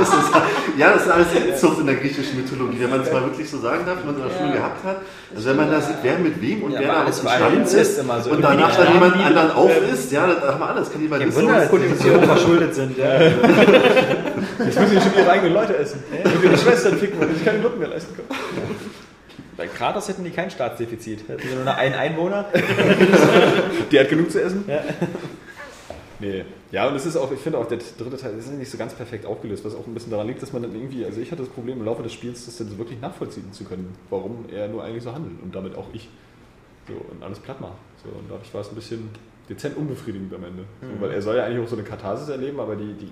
das 0.00 0.08
ist 0.24 0.32
Ja, 0.78 0.92
das 0.92 1.02
ist 1.06 1.10
alles 1.10 1.26
Inzucht 1.34 1.80
in 1.80 1.86
der 1.86 1.96
griechischen 1.96 2.36
Mythologie, 2.40 2.78
wenn 2.80 2.90
man 2.90 3.00
es 3.00 3.12
mal 3.12 3.22
wirklich 3.22 3.48
so 3.50 3.58
sagen 3.58 3.84
darf, 3.86 3.98
wenn 3.98 4.06
man 4.06 4.14
es 4.16 4.22
in 4.22 4.28
der 4.28 4.38
Schule 4.38 4.52
gehabt 4.58 4.84
hat. 4.84 4.96
Also 5.34 5.48
wenn 5.50 5.56
man 5.56 5.70
da 5.70 5.80
sieht, 5.80 5.96
wer 6.02 6.18
mit 6.18 6.40
wem 6.40 6.62
und 6.62 6.72
Ja, 6.72 6.80
wer 6.80 6.88
da 6.88 6.94
alles 7.04 7.18
auf 7.20 7.24
war 7.26 7.50
dem 7.50 7.60
Inzest 7.60 7.90
ist 7.92 7.98
immer 7.98 8.20
so. 8.20 8.30
und 8.30 8.42
danach 8.42 8.74
dann 8.76 8.92
jemand 8.94 9.16
anderen 9.16 9.48
die- 9.48 9.54
aufisst, 9.54 10.12
ja, 10.12 10.26
das 10.26 10.42
haben 10.42 10.60
wir 10.60 10.68
alles. 10.68 10.84
Kein 10.88 10.92
Kannibalismus. 10.92 11.36
Wunder, 11.42 11.60
dass 11.60 11.98
die 11.98 12.26
verschuldet 12.26 12.74
sind. 12.74 12.96
Ja. 12.98 13.20
Jetzt 13.20 14.80
müssen 14.80 14.94
die 14.96 15.00
schon 15.00 15.14
ihre 15.18 15.30
eigenen 15.30 15.52
Leute 15.54 15.76
essen. 15.76 16.02
Und 16.24 16.44
ihre 16.44 16.56
Schwestern 16.56 16.96
ficken, 16.96 17.20
weil 17.20 17.28
sie 17.28 17.34
sich 17.34 17.44
keine 17.44 17.58
Nutten 17.60 17.78
mehr 17.78 17.88
leisten 17.88 18.14
können. 18.16 18.28
Bei 19.56 19.66
Kratos 19.66 20.08
hätten 20.08 20.24
die 20.24 20.30
kein 20.30 20.50
Staatsdefizit. 20.50 21.28
Hätten 21.28 21.48
sie 21.48 21.54
nur 21.54 21.64
noch 21.64 21.76
einen 21.76 21.94
Einwohner. 21.94 22.46
Die 23.90 23.98
hat 23.98 24.08
genug 24.08 24.30
zu 24.30 24.42
essen. 24.42 24.64
Ja. 24.68 24.82
Nee. 26.18 26.44
Ja, 26.72 26.88
und 26.88 26.96
es 26.96 27.06
ist 27.06 27.16
auch, 27.16 27.30
ich 27.30 27.40
finde 27.40 27.58
auch, 27.58 27.66
der 27.66 27.78
dritte 27.98 28.16
Teil 28.16 28.36
ist 28.38 28.50
nicht 28.52 28.70
so 28.70 28.78
ganz 28.78 28.94
perfekt 28.94 29.24
aufgelöst, 29.24 29.64
was 29.64 29.74
auch 29.74 29.86
ein 29.86 29.94
bisschen 29.94 30.10
daran 30.10 30.26
liegt, 30.26 30.42
dass 30.42 30.52
man 30.52 30.62
dann 30.62 30.74
irgendwie, 30.74 31.04
also 31.04 31.20
ich 31.20 31.30
hatte 31.30 31.42
das 31.42 31.52
Problem 31.52 31.78
im 31.78 31.84
Laufe 31.84 32.02
des 32.02 32.12
Spiels, 32.12 32.46
das 32.46 32.56
dann 32.56 32.68
so 32.68 32.78
wirklich 32.78 33.00
nachvollziehen 33.00 33.52
zu 33.52 33.64
können, 33.64 33.94
warum 34.10 34.46
er 34.50 34.68
nur 34.68 34.82
eigentlich 34.82 35.02
so 35.02 35.12
handelt 35.12 35.42
und 35.42 35.54
damit 35.54 35.76
auch 35.76 35.86
ich. 35.92 36.08
So, 36.88 36.94
und 36.94 37.22
alles 37.22 37.38
platt 37.38 37.60
macht. 37.60 37.78
So, 38.02 38.10
und 38.10 38.30
dadurch 38.30 38.52
war 38.54 38.60
es 38.60 38.68
ein 38.68 38.74
bisschen 38.74 39.10
dezent 39.48 39.76
unbefriedigend 39.76 40.32
am 40.34 40.44
Ende. 40.44 40.64
So, 40.80 41.00
weil 41.00 41.10
er 41.10 41.22
soll 41.22 41.36
ja 41.36 41.44
eigentlich 41.44 41.64
auch 41.64 41.68
so 41.68 41.76
eine 41.76 41.84
Katharsis 41.84 42.28
erleben, 42.28 42.60
aber 42.60 42.76
die, 42.76 42.92
die, 42.94 43.10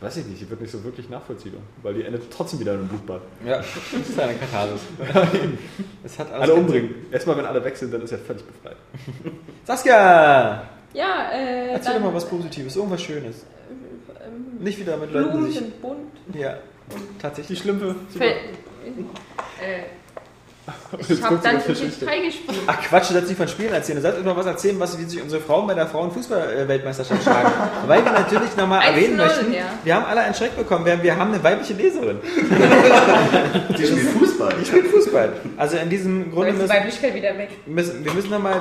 weiß 0.00 0.16
ich 0.18 0.26
nicht, 0.26 0.40
die 0.40 0.48
wird 0.50 0.60
nicht 0.60 0.70
so 0.70 0.82
wirklich 0.84 1.08
nachvollziehbar, 1.08 1.60
weil 1.82 1.94
die 1.94 2.02
endet 2.04 2.30
trotzdem 2.30 2.60
wieder 2.60 2.74
in 2.74 2.80
einem 2.80 2.88
Blutbad. 2.88 3.20
ja, 3.44 3.56
das 3.58 3.66
ist 4.08 4.18
eine 4.20 4.34
Katharsis. 4.34 4.80
Es 6.04 6.18
hat 6.18 6.30
alles 6.32 6.42
Alle 6.44 6.54
umbringen. 6.54 6.94
Erstmal, 7.10 7.36
wenn 7.38 7.46
alle 7.46 7.62
weg 7.64 7.76
sind, 7.76 7.92
dann 7.92 8.02
ist 8.02 8.12
er 8.12 8.18
völlig 8.18 8.44
befreit. 8.44 8.76
Saskia! 9.64 10.62
Ja, 10.94 11.30
äh. 11.32 11.68
Erzähl 11.72 11.94
doch 11.94 12.00
mal 12.00 12.14
was 12.14 12.26
Positives, 12.28 12.76
irgendwas 12.76 13.02
Schönes. 13.02 13.44
ähm, 14.24 14.62
Nicht 14.64 14.78
wieder 14.78 14.96
mit 14.96 15.12
Leuten, 15.12 15.30
Blumen 15.30 15.46
die 15.46 15.52
sich. 15.52 15.60
sind 15.60 15.82
bunt. 15.82 15.98
Ja, 16.34 16.58
tatsächlich. 17.20 17.58
Die 17.58 17.62
Schlümpfe. 17.64 17.94
Fe- 18.16 18.24
Äh, 19.60 19.82
ich 20.98 21.22
habe 21.22 21.38
dann 21.42 21.62
Tisch 21.62 21.78
3 21.78 22.20
gespielt. 22.20 22.58
Ach 22.66 22.80
Quatsch, 22.80 23.10
du 23.10 23.14
sollst 23.14 23.28
nicht 23.28 23.38
von 23.38 23.48
Spielen 23.48 23.72
erzählen. 23.72 23.96
Du 23.96 24.02
sollst 24.02 24.18
uns 24.18 24.26
noch 24.26 24.36
was 24.36 24.46
erzählen, 24.46 24.78
was, 24.80 24.98
wie 24.98 25.04
sich 25.04 25.22
unsere 25.22 25.40
Frauen 25.42 25.66
bei 25.66 25.74
der 25.74 25.86
Frauenfußball-Weltmeisterschaft 25.86 27.22
schlagen. 27.22 27.52
Weil 27.86 28.04
wir 28.04 28.12
natürlich 28.12 28.56
nochmal 28.56 28.80
1-0, 28.80 28.84
erwähnen 28.86 29.16
möchten, 29.16 29.52
ja. 29.52 29.64
wir 29.84 29.94
haben 29.94 30.04
alle 30.06 30.20
einen 30.20 30.34
Schreck 30.34 30.56
bekommen. 30.56 30.84
Wir, 30.84 31.02
wir 31.02 31.16
haben 31.16 31.32
eine 31.32 31.42
weibliche 31.42 31.74
Leserin. 31.74 32.18
Die 33.78 33.86
spielt 33.86 34.08
Fußball. 34.10 34.54
Die 34.60 34.64
spielt 34.64 34.86
Fußball. 34.88 35.32
Also 35.56 35.76
in 35.76 35.90
diesem 35.90 36.30
Grunde 36.32 36.50
ist 36.50 36.56
die 36.56 36.62
müssen, 36.62 36.74
Weiblichkeit 36.74 37.14
wieder 37.14 37.36
weg. 37.38 37.50
müssen 37.66 38.04
wir 38.04 38.12
müssen 38.12 38.30
nochmal... 38.30 38.60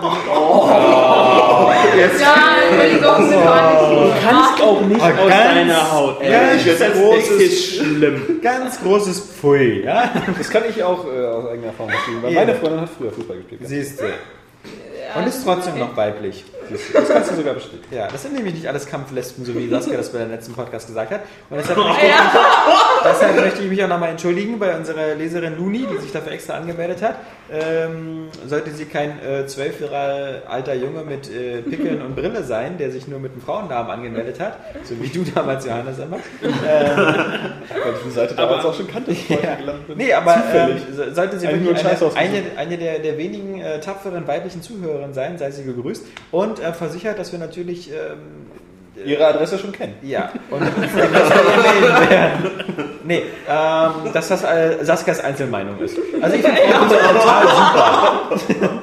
Ja, 1.98 2.36
Entschuldigung, 2.70 3.30
sind 3.30 3.44
gar 3.44 3.90
nicht. 3.90 4.24
kannst 4.24 4.62
auch 4.62 4.82
nicht 4.82 5.02
aus 5.02 5.12
aus 5.20 5.30
deiner 5.30 5.92
Haut. 5.92 6.20
ganz 6.22 6.66
das 6.66 6.80
ist 6.80 6.96
großes- 6.96 7.42
echt 7.42 7.76
schlimm. 7.76 8.40
Ganz 8.42 8.82
großes 8.82 9.20
Pfui, 9.20 9.84
ja? 9.84 10.12
Das 10.38 10.50
kann 10.50 10.64
ich 10.70 10.84
auch 10.84 11.06
äh, 11.06 11.26
aus 11.26 11.50
eigener 11.50 11.68
Erfahrung 11.68 11.92
bestätigen, 11.98 12.24
weil 12.24 12.34
Ja. 12.34 12.40
meine 12.42 12.56
Freundin 12.56 12.82
hat 12.82 12.90
früher 12.98 13.12
Fußball 13.12 13.38
gespielt. 13.38 13.62
Siehst 13.64 14.00
du. 14.02 14.06
Und 15.16 15.26
ist 15.28 15.44
trotzdem 15.44 15.80
noch 15.80 15.96
weiblich. 15.96 16.44
Das 16.94 17.08
kannst 17.08 17.32
du 17.32 17.36
sogar 17.36 17.54
bestätigen. 17.54 17.84
Ja, 17.96 18.08
das 18.10 18.24
sind 18.24 18.34
nämlich 18.36 18.54
nicht 18.56 18.68
alles 18.68 18.86
Kampflesben, 18.86 19.46
so 19.46 19.56
wie 19.56 19.70
Saskia 19.70 19.96
das 19.98 20.12
bei 20.12 20.18
der 20.20 20.28
letzten 20.28 20.54
Podcast 20.54 20.88
gesagt 20.88 21.12
hat. 21.12 21.22
Und 21.50 21.58
deshalb 21.58 21.78
möchte 21.88 22.06
ich, 22.06 22.12
deshalb 23.12 23.36
möchte 23.36 23.64
ich 23.64 23.70
mich 23.70 23.84
auch 23.84 23.88
nochmal 23.88 24.10
entschuldigen 24.12 24.60
bei 24.60 24.76
unserer 24.76 25.16
Leserin 25.16 25.58
Luni, 25.58 25.86
die 25.92 25.98
sich 26.02 26.12
dafür 26.12 26.32
extra 26.34 26.54
angemeldet 26.56 27.02
hat. 27.02 27.16
Ähm, 27.52 28.28
sollte 28.46 28.72
sie 28.72 28.86
kein 28.86 29.20
äh, 29.24 29.46
zwölf 29.48 29.80
Jahre 29.80 30.42
alter 30.48 30.74
Junge 30.74 31.04
mit 31.04 31.30
äh, 31.34 31.62
Pickeln 31.62 32.02
und 32.02 32.16
Brille 32.16 32.44
sein, 32.44 32.78
der 32.78 32.92
sich 32.92 33.08
nur 33.08 33.20
mit 33.20 33.32
einem 33.32 33.42
Frauennamen 33.42 33.90
angemeldet 33.92 34.40
hat, 34.40 34.58
so 34.84 34.96
wie 35.02 35.08
du 35.08 35.24
damals, 35.34 35.66
Johannes, 35.66 35.98
immer. 36.00 36.18
Weil 36.42 37.94
ich 37.94 38.04
die 38.06 38.12
Seite 38.12 38.36
damals 38.36 38.66
auch 38.66 38.74
schon 38.74 38.88
kannte, 38.88 39.12
bevor 39.12 39.42
Ja. 39.44 39.52
ich 39.54 39.58
gelandet 39.60 39.88
bin. 39.88 39.98
Nee, 39.98 40.14
aber 40.14 40.36
ähm, 40.54 40.78
sollte 41.14 41.40
sie 41.40 41.48
wirklich 41.48 41.86
eine, 41.86 42.16
eine, 42.16 42.44
eine 42.58 42.78
der, 42.78 43.00
der 43.00 43.18
wenigen 43.18 43.62
äh, 43.62 43.80
tapferen 43.80 44.28
weiblichen 44.28 44.62
Zuhörerinnen 44.62 45.14
sein, 45.14 45.38
sei 45.38 45.52
sie 45.52 45.64
gegrüßt 45.64 46.06
und 46.32 46.60
äh, 46.60 46.74
versichert, 46.74 47.18
dass 47.20 47.32
wir 47.32 47.40
natürlich 47.40 47.90
ähm, 47.92 48.48
Ihre 49.06 49.28
Adresse 49.28 49.60
schon 49.60 49.72
kennen. 49.72 49.94
ja, 50.02 50.32
und 50.50 50.64
Nee, 53.08 53.24
ähm, 53.48 54.12
dass 54.12 54.28
das 54.28 54.44
äh, 54.44 54.84
Saskias 54.84 55.22
Einzelmeinung 55.22 55.80
ist. 55.80 55.98
Also 56.22 56.36
ich 56.36 56.42
finde 56.46 56.62
Frauenfußball 56.62 57.02
total 57.14 58.38
super. 58.38 58.82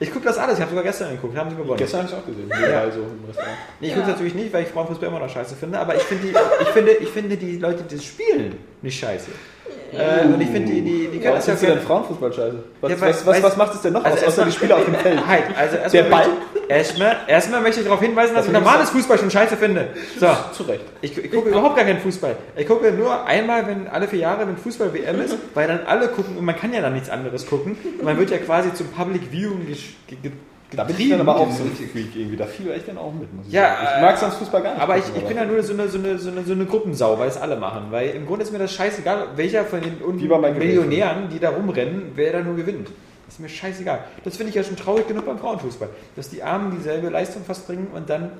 Ich 0.00 0.10
gucke 0.10 0.24
das 0.24 0.38
alles, 0.38 0.56
ich 0.56 0.62
habe 0.62 0.70
sogar 0.70 0.82
gestern 0.82 1.10
geguckt, 1.10 1.36
haben 1.36 1.50
sie 1.50 1.56
gewonnen. 1.56 1.76
Gestern 1.76 2.00
habe 2.00 2.08
ich 2.08 2.16
auch 2.16 2.26
gesehen. 2.26 2.46
Überall 2.46 2.90
so 2.90 3.00
im 3.00 3.24
Restaurant. 3.28 3.58
Nee, 3.78 3.88
ich 3.88 3.94
gucke 3.94 4.08
natürlich 4.08 4.34
nicht, 4.34 4.52
weil 4.52 4.62
ich 4.64 4.70
Frauenfußball 4.70 5.08
immer 5.08 5.20
noch 5.20 5.28
scheiße 5.28 5.54
finde, 5.54 5.78
aber 5.78 5.94
ich, 5.94 6.02
finde 6.02 6.28
die, 6.28 6.34
ich, 6.62 6.68
finde, 6.68 6.92
ich 6.92 7.08
finde 7.10 7.36
die 7.36 7.58
Leute, 7.58 7.84
die 7.84 7.96
das 7.96 8.04
spielen, 8.04 8.56
nicht 8.82 8.98
scheiße. 8.98 9.30
Äh, 9.92 10.24
und 10.26 10.40
ich 10.40 10.48
finde 10.48 10.72
die, 10.72 10.80
die, 10.82 11.08
die 11.08 11.18
Ja, 11.18 11.30
kann 11.30 11.38
was 11.38 11.46
das 11.46 11.60
du 11.60 11.66
denn 11.66 11.80
Frauenfußball 11.80 12.32
scheiße? 12.32 12.54
Was, 12.80 12.90
Ja, 12.90 13.00
weil- 13.00 13.08
was, 13.10 13.26
was, 13.26 13.42
was 13.42 13.56
macht 13.56 13.74
es 13.74 13.80
denn 13.82 13.92
noch 13.92 14.04
Also 14.04 14.18
aus, 14.18 14.24
außer 14.28 14.44
die 14.44 14.52
Spieler 14.52 14.76
auf 14.76 14.84
dem 14.84 14.94
Feld? 14.94 15.26
Halt, 15.26 15.44
also 15.58 15.76
erstmal 15.76 16.02
Der 16.04 16.10
Ball? 16.10 16.26
Möchte, 16.28 16.68
erstmal, 16.72 17.16
erstmal 17.26 17.60
möchte 17.62 17.80
ich 17.80 17.86
darauf 17.86 18.00
hinweisen, 18.00 18.34
dass 18.34 18.46
Das 18.46 18.54
ich 18.54 18.58
normales 18.60 18.90
Fußball 18.90 19.18
schon 19.18 19.30
scheiße 19.30 19.56
finde. 19.56 19.88
So, 20.18 20.28
Zu 20.52 20.62
Recht. 20.64 20.84
ich, 21.02 21.16
ich 21.16 21.30
gucke 21.30 21.48
überhaupt 21.50 21.76
gar 21.76 21.84
keinen 21.84 22.00
Fußball. 22.00 22.36
Ich 22.56 22.66
gucke 22.66 22.92
nur 22.92 23.24
einmal, 23.26 23.66
wenn 23.66 23.88
alle 23.88 24.06
vier 24.08 24.20
Jahre, 24.20 24.46
wenn 24.46 24.56
Fußball-WM 24.56 25.20
ist, 25.20 25.36
weil 25.54 25.66
dann 25.68 25.80
alle 25.86 26.08
gucken 26.08 26.36
und 26.36 26.44
man 26.44 26.56
kann 26.56 26.72
ja 26.72 26.80
dann 26.80 26.94
nichts 26.94 27.10
anderes 27.10 27.46
gucken. 27.46 27.76
Man 28.02 28.16
wird 28.18 28.30
ja 28.30 28.38
quasi 28.38 28.72
zum 28.74 28.86
Public 28.88 29.22
Viewing 29.30 29.66
ge- 29.66 30.18
ge- 30.22 30.32
Da 30.76 30.84
bin 30.84 30.96
ich 30.98 31.10
dann 31.10 31.20
aber 31.20 31.36
auch 31.36 31.50
so 31.50 31.64
ein 31.64 31.72
Freak 31.72 32.14
irgendwie. 32.14 32.36
Da 32.36 32.46
fiel 32.46 32.72
ich 32.76 32.84
dann 32.84 32.98
auch 32.98 33.12
mit, 33.12 33.32
muss 33.34 33.46
ich 33.46 33.52
Ja, 33.52 33.62
sagen. 33.62 33.88
Ich 33.96 34.02
mag 34.02 34.18
sonst 34.18 34.34
Fußball 34.36 34.62
gar 34.62 34.74
nicht. 34.74 34.82
Aber 34.82 34.96
ich, 34.96 35.04
gucken, 35.04 35.20
ich 35.22 35.28
bin 35.28 35.36
ja 35.36 35.44
nur 35.44 35.62
so 35.62 35.72
eine, 35.72 35.88
so, 35.88 35.98
eine, 35.98 36.18
so, 36.18 36.30
eine, 36.30 36.44
so 36.44 36.52
eine 36.52 36.64
Gruppensau, 36.66 37.18
weil 37.18 37.28
es 37.28 37.36
alle 37.36 37.56
machen. 37.56 37.86
Weil 37.90 38.10
im 38.10 38.26
Grunde 38.26 38.44
ist 38.44 38.52
mir 38.52 38.58
das 38.58 38.72
scheißegal, 38.72 39.28
welcher 39.36 39.64
von 39.64 39.80
den 39.80 39.98
Michael 39.98 40.54
Millionären, 40.54 41.28
die 41.28 41.38
da 41.38 41.50
rumrennen, 41.50 42.12
wer 42.14 42.32
da 42.32 42.40
nur 42.40 42.56
gewinnt. 42.56 42.88
Das 43.26 43.34
ist 43.34 43.40
mir 43.40 43.48
scheißegal. 43.48 44.04
Das 44.24 44.36
finde 44.36 44.50
ich 44.50 44.56
ja 44.56 44.64
schon 44.64 44.76
traurig 44.76 45.06
genug 45.08 45.26
beim 45.26 45.38
Frauenfußball. 45.38 45.88
Dass 46.16 46.30
die 46.30 46.42
Armen 46.42 46.70
dieselbe 46.76 47.08
Leistung 47.08 47.44
fast 47.44 47.66
bringen 47.66 47.88
und 47.94 48.08
dann 48.08 48.32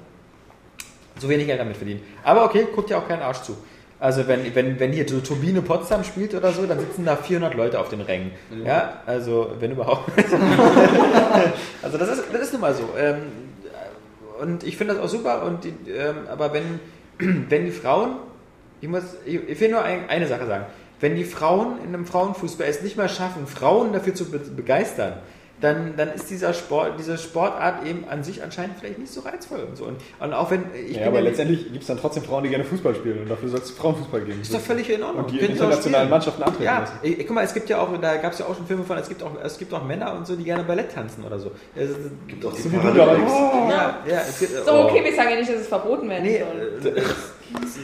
so 1.19 1.29
wenig 1.29 1.47
Geld 1.47 1.61
damit 1.61 1.77
verdienen. 1.77 2.03
Aber 2.23 2.45
okay, 2.45 2.67
guckt 2.75 2.91
ja 2.91 2.99
auch 2.99 3.07
keinen 3.07 3.23
Arsch 3.23 3.43
zu. 3.43 3.57
Also 4.01 4.27
wenn, 4.27 4.55
wenn, 4.55 4.81
wenn 4.81 4.93
hier 4.93 5.07
so 5.07 5.21
Turbine 5.21 5.61
Potsdam 5.61 6.05
spielt 6.05 6.35
oder 6.35 6.53
so, 6.53 6.65
dann 6.65 6.81
sitzen 6.81 7.05
da 7.05 7.17
400 7.17 7.55
Leute 7.55 7.79
auf 7.79 7.91
den 7.91 8.01
Rängen. 8.01 8.33
Ja, 8.65 9.03
also 9.05 9.53
wenn 9.61 9.73
überhaupt. 9.73 10.11
also 11.83 11.99
das 11.99 12.09
ist, 12.09 12.25
das 12.33 12.41
ist 12.41 12.53
nun 12.53 12.63
mal 12.63 12.75
so. 12.75 12.89
Ähm, 12.99 13.19
und 14.41 14.65
ich 14.65 14.79
finde 14.79 14.95
das 14.95 15.03
auch 15.05 15.09
super. 15.09 15.45
Und 15.45 15.65
die, 15.65 15.75
ähm, 15.91 16.17
aber 16.31 16.55
wenn, 16.55 16.81
wenn 17.51 17.67
die 17.67 17.71
Frauen, 17.73 18.17
ich 18.81 18.89
muss, 18.89 19.03
ich, 19.27 19.61
will 19.61 19.71
nur 19.71 19.85
ein, 19.85 20.09
eine 20.09 20.27
Sache 20.27 20.47
sagen. 20.47 20.65
Wenn 20.99 21.17
die 21.17 21.25
Frauen 21.25 21.79
in 21.85 21.95
einem 21.95 22.07
Frauenfußball 22.07 22.67
es 22.67 22.83
nicht 22.83 22.97
mal 22.97 23.09
schaffen, 23.09 23.47
Frauen 23.47 23.93
dafür 23.93 24.15
zu 24.15 24.31
be 24.31 24.39
begeistern, 24.39 25.15
dann, 25.61 25.95
dann 25.97 26.09
ist 26.13 26.31
dieser 26.31 26.55
Sport, 26.55 26.95
diese 26.99 27.19
Sportart 27.19 27.87
eben 27.87 28.05
an 28.09 28.23
sich 28.25 28.43
anscheinend 28.43 28.79
vielleicht 28.79 28.99
nicht 28.99 29.13
so 29.13 29.21
reizvoll 29.21 29.61
und 29.69 29.77
so. 29.77 29.85
Und, 29.85 29.97
und 30.19 30.33
auch 30.33 30.51
wenn 30.51 30.65
ich 30.75 30.93
Ja, 30.97 31.01
bin 31.01 31.09
aber 31.09 31.19
ja- 31.19 31.25
letztendlich 31.25 31.65
gibt 31.65 31.83
es 31.83 31.87
dann 31.87 31.99
trotzdem 31.99 32.23
Frauen, 32.23 32.43
die 32.45 32.49
gerne 32.49 32.65
Fußball 32.65 32.95
spielen. 32.95 33.19
Und 33.21 33.29
dafür 33.31 33.49
soll 33.51 33.61
es 33.61 33.71
Frauenfußball 33.73 34.23
geben. 34.23 34.41
ist 34.41 34.55
doch 34.55 34.61
völlig 34.61 34.89
in 34.89 35.03
Ordnung. 35.03 35.25
Und 35.27 35.33
die 35.33 35.39
auch 35.45 35.49
internationalen. 35.51 36.09
Mannschaften 36.09 36.43
antreten 36.43 36.65
Ja, 36.65 36.85
ich, 37.03 37.19
guck 37.19 37.31
mal, 37.31 37.45
es 37.45 37.53
gibt 37.55 37.69
ja 37.69 37.79
auch, 37.81 37.89
da 38.01 38.17
gab 38.17 38.33
es 38.33 38.39
ja 38.39 38.47
auch 38.47 38.57
schon 38.57 38.67
Filme 38.67 38.85
von, 38.85 38.97
es 38.99 39.09
gibt 39.09 39.23
auch, 39.23 39.33
es 39.43 39.59
gibt 39.59 39.73
auch 39.75 39.85
Männer 39.85 40.15
und 40.17 40.27
so, 40.27 40.35
die 40.37 40.45
gerne 40.45 40.65
Ballett 40.65 40.93
tanzen 40.93 41.25
oder 41.25 41.39
so. 41.39 41.51
Es, 41.77 41.91
Gibt 42.27 42.45
auch 42.47 42.55
So 42.55 42.69
Paralympics. 42.71 43.33
damals. 43.33 43.71
ja, 43.73 43.99
ja, 44.09 44.21
es 44.29 44.39
gibt, 44.39 44.53
So, 44.65 44.73
oh. 44.73 44.85
okay, 44.85 45.05
wir 45.05 45.15
sagen 45.15 45.31
ja 45.31 45.37
nicht, 45.37 45.51
dass 45.51 45.61
es 45.61 45.69
verboten 45.69 46.09
werden 46.09 46.25
Nee, 46.25 46.43
soll. 46.83 46.93
Das 47.53 47.77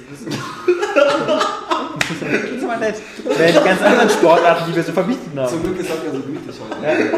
ist 2.53 2.65
aber 2.65 2.77
nett. 2.77 2.97
Wäre 3.25 3.53
die 3.53 3.65
ganz 3.65 3.83
anderen 3.83 4.11
Sportarten, 4.11 4.65
die 4.71 4.77
wir 4.77 4.83
so 4.83 4.93
verbieten 4.93 5.31
Zum 5.33 5.41
haben. 5.43 5.63
Glück 5.63 5.81
ist 5.81 5.91
das 5.91 5.99
ja 6.05 6.11
so 6.13 6.21
gütig 6.21 6.55
heute. 6.71 7.13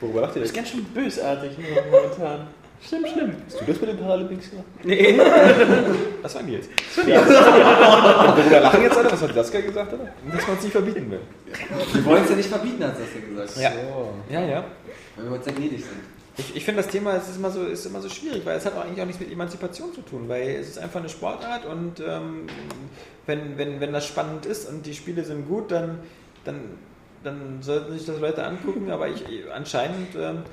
Worüber 0.00 0.20
lacht 0.22 0.36
ihr 0.36 0.42
Das 0.42 0.50
ist 0.50 0.56
denn? 0.56 0.62
ganz 0.64 0.72
schön 0.72 0.84
bösartig 0.84 1.50
momentan. 1.90 2.46
Schlimm, 2.80 3.04
schlimm. 3.12 3.32
Hast 3.46 3.60
du 3.60 3.64
das 3.66 3.80
mit 3.80 3.90
den 3.90 3.98
Paralympics 3.98 4.50
gemacht? 4.50 4.66
Nee. 4.84 5.18
Was 6.22 6.34
waren 6.36 6.46
die 6.46 6.52
jetzt? 6.52 6.70
Worüber 6.96 8.60
lachen 8.60 8.82
jetzt 8.82 8.96
alle? 8.96 9.10
Was 9.10 9.20
hat 9.22 9.34
Saskia 9.34 9.60
gesagt, 9.62 9.92
oder? 9.92 10.04
Dass 10.32 10.46
man 10.46 10.56
es 10.56 10.62
nicht 10.62 10.72
verbieten 10.72 11.10
will. 11.10 11.20
Wir 11.92 12.04
wollen 12.04 12.22
es 12.22 12.30
ja 12.30 12.36
nicht 12.36 12.48
verbieten, 12.48 12.84
hat 12.84 12.92
das 12.92 13.00
ja 13.14 13.44
gesagt. 13.44 13.56
Ja. 13.60 13.72
Ja, 14.40 14.46
ja. 14.46 14.64
Weil 15.16 15.24
wir 15.24 15.32
uns 15.32 15.46
ja 15.46 15.52
gnädig 15.52 15.80
sind. 15.80 16.17
Ich, 16.38 16.54
ich 16.54 16.64
finde 16.64 16.82
das 16.82 16.90
Thema 16.90 17.14
ist 17.14 17.36
immer, 17.36 17.50
so, 17.50 17.64
ist 17.64 17.84
immer 17.84 18.00
so 18.00 18.08
schwierig, 18.08 18.46
weil 18.46 18.56
es 18.56 18.64
hat 18.64 18.76
auch 18.76 18.84
eigentlich 18.84 19.00
auch 19.00 19.06
nichts 19.06 19.20
mit 19.20 19.32
Emanzipation 19.32 19.92
zu 19.92 20.02
tun, 20.02 20.28
weil 20.28 20.50
es 20.50 20.68
ist 20.68 20.78
einfach 20.78 21.00
eine 21.00 21.08
Sportart 21.08 21.66
und 21.66 21.98
ähm, 21.98 22.46
wenn, 23.26 23.58
wenn, 23.58 23.80
wenn 23.80 23.92
das 23.92 24.06
spannend 24.06 24.46
ist 24.46 24.68
und 24.68 24.86
die 24.86 24.94
Spiele 24.94 25.24
sind 25.24 25.48
gut, 25.48 25.72
dann, 25.72 25.98
dann, 26.44 26.60
dann 27.24 27.60
sollten 27.60 27.92
sich 27.92 28.06
das 28.06 28.20
Leute 28.20 28.44
angucken, 28.44 28.90
aber 28.90 29.08
ich 29.08 29.24
anscheinend 29.52 30.14
ähm, 30.16 30.44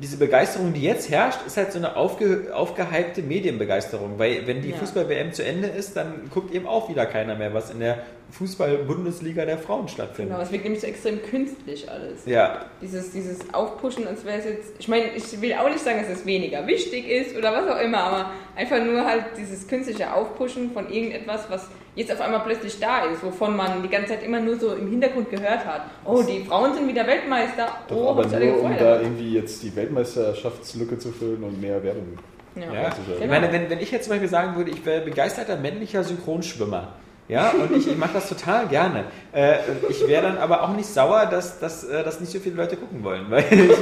diese 0.00 0.16
Begeisterung, 0.16 0.72
die 0.72 0.82
jetzt 0.82 1.10
herrscht, 1.10 1.40
ist 1.46 1.56
halt 1.56 1.72
so 1.72 1.78
eine 1.78 1.96
aufge, 1.96 2.50
aufgehypte 2.54 3.22
Medienbegeisterung, 3.22 4.18
weil 4.18 4.46
wenn 4.46 4.62
die 4.62 4.70
Ja. 4.70 4.76
Fußball-WM 4.76 5.32
zu 5.32 5.44
Ende 5.44 5.68
ist, 5.68 5.96
dann 5.96 6.30
guckt 6.32 6.54
eben 6.54 6.66
auch 6.66 6.88
wieder 6.88 7.06
keiner 7.06 7.34
mehr, 7.34 7.52
was 7.54 7.70
in 7.70 7.80
der 7.80 7.98
Fußball-Bundesliga 8.30 9.44
der 9.44 9.58
Frauen 9.58 9.88
stattfindet. 9.88 10.32
Genau, 10.34 10.42
es 10.42 10.50
wirkt 10.52 10.64
nämlich 10.64 10.80
so 10.80 10.86
extrem 10.86 11.22
künstlich 11.22 11.90
alles. 11.90 12.24
Ja, 12.26 12.66
Dieses, 12.80 13.10
dieses 13.12 13.52
Aufpushen, 13.52 14.06
als 14.06 14.24
wäre 14.24 14.38
es 14.38 14.44
jetzt. 14.44 14.72
Ich 14.78 14.88
meine, 14.88 15.06
ich 15.14 15.40
will 15.40 15.52
auch 15.54 15.68
nicht 15.68 15.80
sagen, 15.84 16.00
dass 16.00 16.10
es 16.18 16.26
weniger 16.26 16.66
wichtig 16.66 17.08
ist 17.08 17.36
oder 17.36 17.52
was 17.52 17.68
auch 17.68 17.80
immer, 17.80 17.98
aber 17.98 18.30
einfach 18.56 18.82
nur 18.84 19.04
halt 19.04 19.24
dieses 19.36 19.66
künstliche 19.68 20.12
Aufpushen 20.12 20.72
von 20.72 20.90
irgendetwas, 20.90 21.46
was 21.48 21.68
jetzt 21.94 22.12
auf 22.12 22.20
einmal 22.20 22.40
plötzlich 22.40 22.78
da 22.80 23.04
ist, 23.04 23.22
wovon 23.22 23.56
man 23.56 23.82
die 23.82 23.88
ganze 23.88 24.08
Zeit 24.08 24.22
immer 24.22 24.40
nur 24.40 24.58
so 24.58 24.74
im 24.74 24.88
Hintergrund 24.88 25.30
gehört 25.30 25.64
hat. 25.64 25.82
Oh, 26.04 26.22
die 26.22 26.44
Frauen 26.44 26.74
sind 26.74 26.88
wieder 26.88 27.06
Weltmeister. 27.06 27.68
Doch, 27.88 27.96
oh, 27.96 28.08
aber 28.10 28.26
nur, 28.26 28.62
um 28.62 28.76
da 28.78 29.00
irgendwie 29.00 29.34
jetzt 29.34 29.62
die 29.62 29.74
Weltmeisterschaftslücke 29.74 30.98
zu 30.98 31.12
füllen 31.12 31.42
und 31.42 31.60
mehr 31.60 31.82
Werbung. 31.82 32.18
ja. 32.56 32.72
Ja, 32.72 32.90
ich 33.20 33.28
meine, 33.28 33.52
wenn, 33.52 33.68
wenn 33.68 33.80
ich 33.80 33.90
jetzt 33.90 34.04
zum 34.04 34.12
Beispiel 34.12 34.28
sagen 34.28 34.56
würde, 34.56 34.70
ich 34.70 34.84
wäre 34.84 35.02
begeisterter 35.02 35.56
männlicher 35.56 36.02
Synchronschwimmer, 36.04 36.94
ja, 37.28 37.50
und 37.50 37.74
ich, 37.74 37.86
ich 37.86 37.96
mache 37.96 38.14
das 38.14 38.28
total 38.28 38.66
gerne. 38.66 39.04
Äh, 39.32 39.54
ich 39.88 40.06
wäre 40.06 40.22
dann 40.22 40.38
aber 40.38 40.62
auch 40.62 40.74
nicht 40.76 40.88
sauer, 40.88 41.26
dass, 41.26 41.60
dass, 41.60 41.84
äh, 41.84 42.02
dass 42.02 42.20
nicht 42.20 42.32
so 42.32 42.40
viele 42.40 42.56
Leute 42.56 42.76
gucken 42.76 43.02
wollen, 43.04 43.26
weil 43.30 43.44
ich 43.48 43.58
mir 43.58 43.74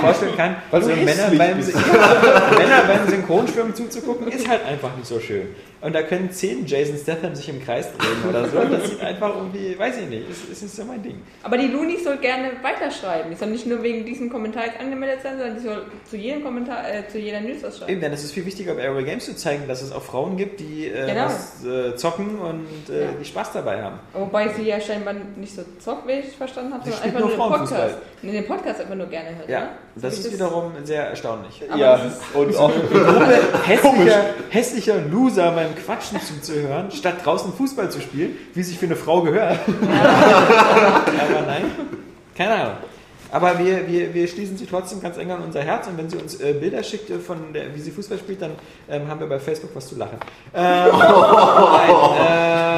vorstellen 0.00 0.36
kann, 0.36 0.56
so 0.70 0.88
Männer 0.88 1.28
beim, 1.36 1.58
Männer 2.56 2.82
beim 2.86 3.08
Synchronschwimmen 3.08 3.74
zuzugucken, 3.74 4.28
ist 4.28 4.48
halt 4.48 4.64
einfach 4.64 4.96
nicht 4.96 5.06
so 5.06 5.18
schön. 5.18 5.48
Und 5.84 5.94
da 5.94 6.02
können 6.02 6.30
zehn 6.30 6.64
Jason 6.66 6.96
Statham 6.96 7.34
sich 7.34 7.46
im 7.50 7.62
Kreis 7.62 7.88
drehen 7.92 8.28
oder 8.28 8.48
so. 8.48 8.58
Das 8.64 8.88
sieht 8.88 9.00
einfach 9.02 9.36
irgendwie, 9.36 9.78
weiß 9.78 9.98
ich 9.98 10.08
nicht, 10.08 10.30
ist, 10.30 10.48
ist 10.48 10.62
nicht 10.62 10.74
so 10.74 10.82
mein 10.84 11.02
Ding. 11.02 11.20
Aber 11.42 11.58
die 11.58 11.66
Loonies 11.66 12.04
soll 12.04 12.16
gerne 12.16 12.52
weiterschreiben. 12.62 13.30
Die 13.30 13.36
soll 13.36 13.50
nicht 13.50 13.66
nur 13.66 13.82
wegen 13.82 14.04
diesem 14.06 14.30
Kommentar 14.30 14.64
jetzt 14.64 14.80
angemeldet 14.80 15.18
sein, 15.22 15.36
sondern 15.36 15.56
die 15.56 15.62
soll 15.62 15.84
zu 16.08 16.16
jedem 16.16 16.42
Kommentar, 16.42 16.78
äh, 16.90 17.06
zu 17.06 17.18
jeder 17.18 17.40
News 17.42 17.62
was 17.62 17.76
schreiben. 17.78 17.92
Eben, 17.92 18.00
denn 18.00 18.12
es 18.14 18.24
ist 18.24 18.32
viel 18.32 18.46
wichtiger, 18.46 18.74
bei 18.74 18.82
Aerial 18.82 19.04
Games 19.04 19.26
zu 19.26 19.36
zeigen, 19.36 19.68
dass 19.68 19.82
es 19.82 19.92
auch 19.92 20.02
Frauen 20.02 20.38
gibt, 20.38 20.58
die 20.60 20.86
äh, 20.88 21.06
Genau. 21.06 21.26
was, 21.26 21.62
äh, 21.64 21.94
zocken 21.96 22.38
und 22.38 22.66
äh, 22.88 23.02
Ja. 23.02 23.08
die 23.20 23.24
Spaß 23.26 23.52
dabei 23.52 23.82
haben. 23.82 23.98
Wobei 24.14 24.48
sie 24.48 24.62
ja 24.62 24.80
scheinbar 24.80 25.14
nicht 25.36 25.54
so 25.54 25.62
zockt, 25.78 26.08
wie 26.08 26.12
ich 26.12 26.34
verstanden 26.34 26.72
habe, 26.72 26.84
Sie 26.84 26.92
sondern 26.92 27.08
einfach 27.08 27.20
nur 27.20 27.28
nur 27.36 27.48
den. 27.58 27.58
Podcast. 27.68 27.98
Nee, 28.22 28.32
den 28.32 28.46
Podcast 28.46 28.80
einfach 28.80 28.94
nur 28.94 29.06
gerne 29.08 29.36
hört. 29.36 29.48
Ja, 29.50 29.60
ne? 29.60 29.68
das 29.96 30.14
So 30.16 30.20
ist 30.22 30.30
wie 30.30 30.34
wiederum 30.36 30.72
sehr 30.84 31.04
erstaunlich. 31.08 31.62
Aber 31.68 31.78
ja, 31.78 31.98
das 31.98 32.20
und 32.32 32.56
auch 32.56 32.72
hässlicher, 33.66 34.24
hässlicher 34.50 34.96
Loser 35.10 35.50
beim 35.52 35.73
Quatschen 35.74 36.20
zuzuhören, 36.20 36.90
statt 36.90 37.24
draußen 37.24 37.52
Fußball 37.52 37.90
zu 37.90 38.00
spielen, 38.00 38.36
wie 38.54 38.62
sich 38.62 38.78
für 38.78 38.86
eine 38.86 38.96
Frau 38.96 39.22
gehört. 39.22 39.58
Aber 39.68 41.46
nein, 41.46 41.64
keine 42.34 42.54
Ahnung. 42.54 42.76
Aber 43.34 43.58
wir, 43.58 43.88
wir, 43.88 44.14
wir 44.14 44.28
schließen 44.28 44.56
sie 44.56 44.64
trotzdem 44.64 45.00
ganz 45.00 45.18
eng 45.18 45.32
an 45.32 45.42
unser 45.42 45.60
Herz 45.60 45.88
und 45.88 45.98
wenn 45.98 46.08
sie 46.08 46.16
uns 46.16 46.40
äh, 46.40 46.52
Bilder 46.52 46.84
schickt, 46.84 47.10
äh, 47.10 47.18
von 47.18 47.52
der, 47.52 47.74
wie 47.74 47.80
sie 47.80 47.90
Fußball 47.90 48.18
spielt, 48.18 48.40
dann 48.40 48.52
ähm, 48.88 49.08
haben 49.08 49.18
wir 49.18 49.26
bei 49.26 49.40
Facebook 49.40 49.70
was 49.74 49.88
zu 49.88 49.96
lachen. 49.96 50.18
Ähm, 50.54 50.92
nein, 50.96 51.90
äh, 52.16 52.73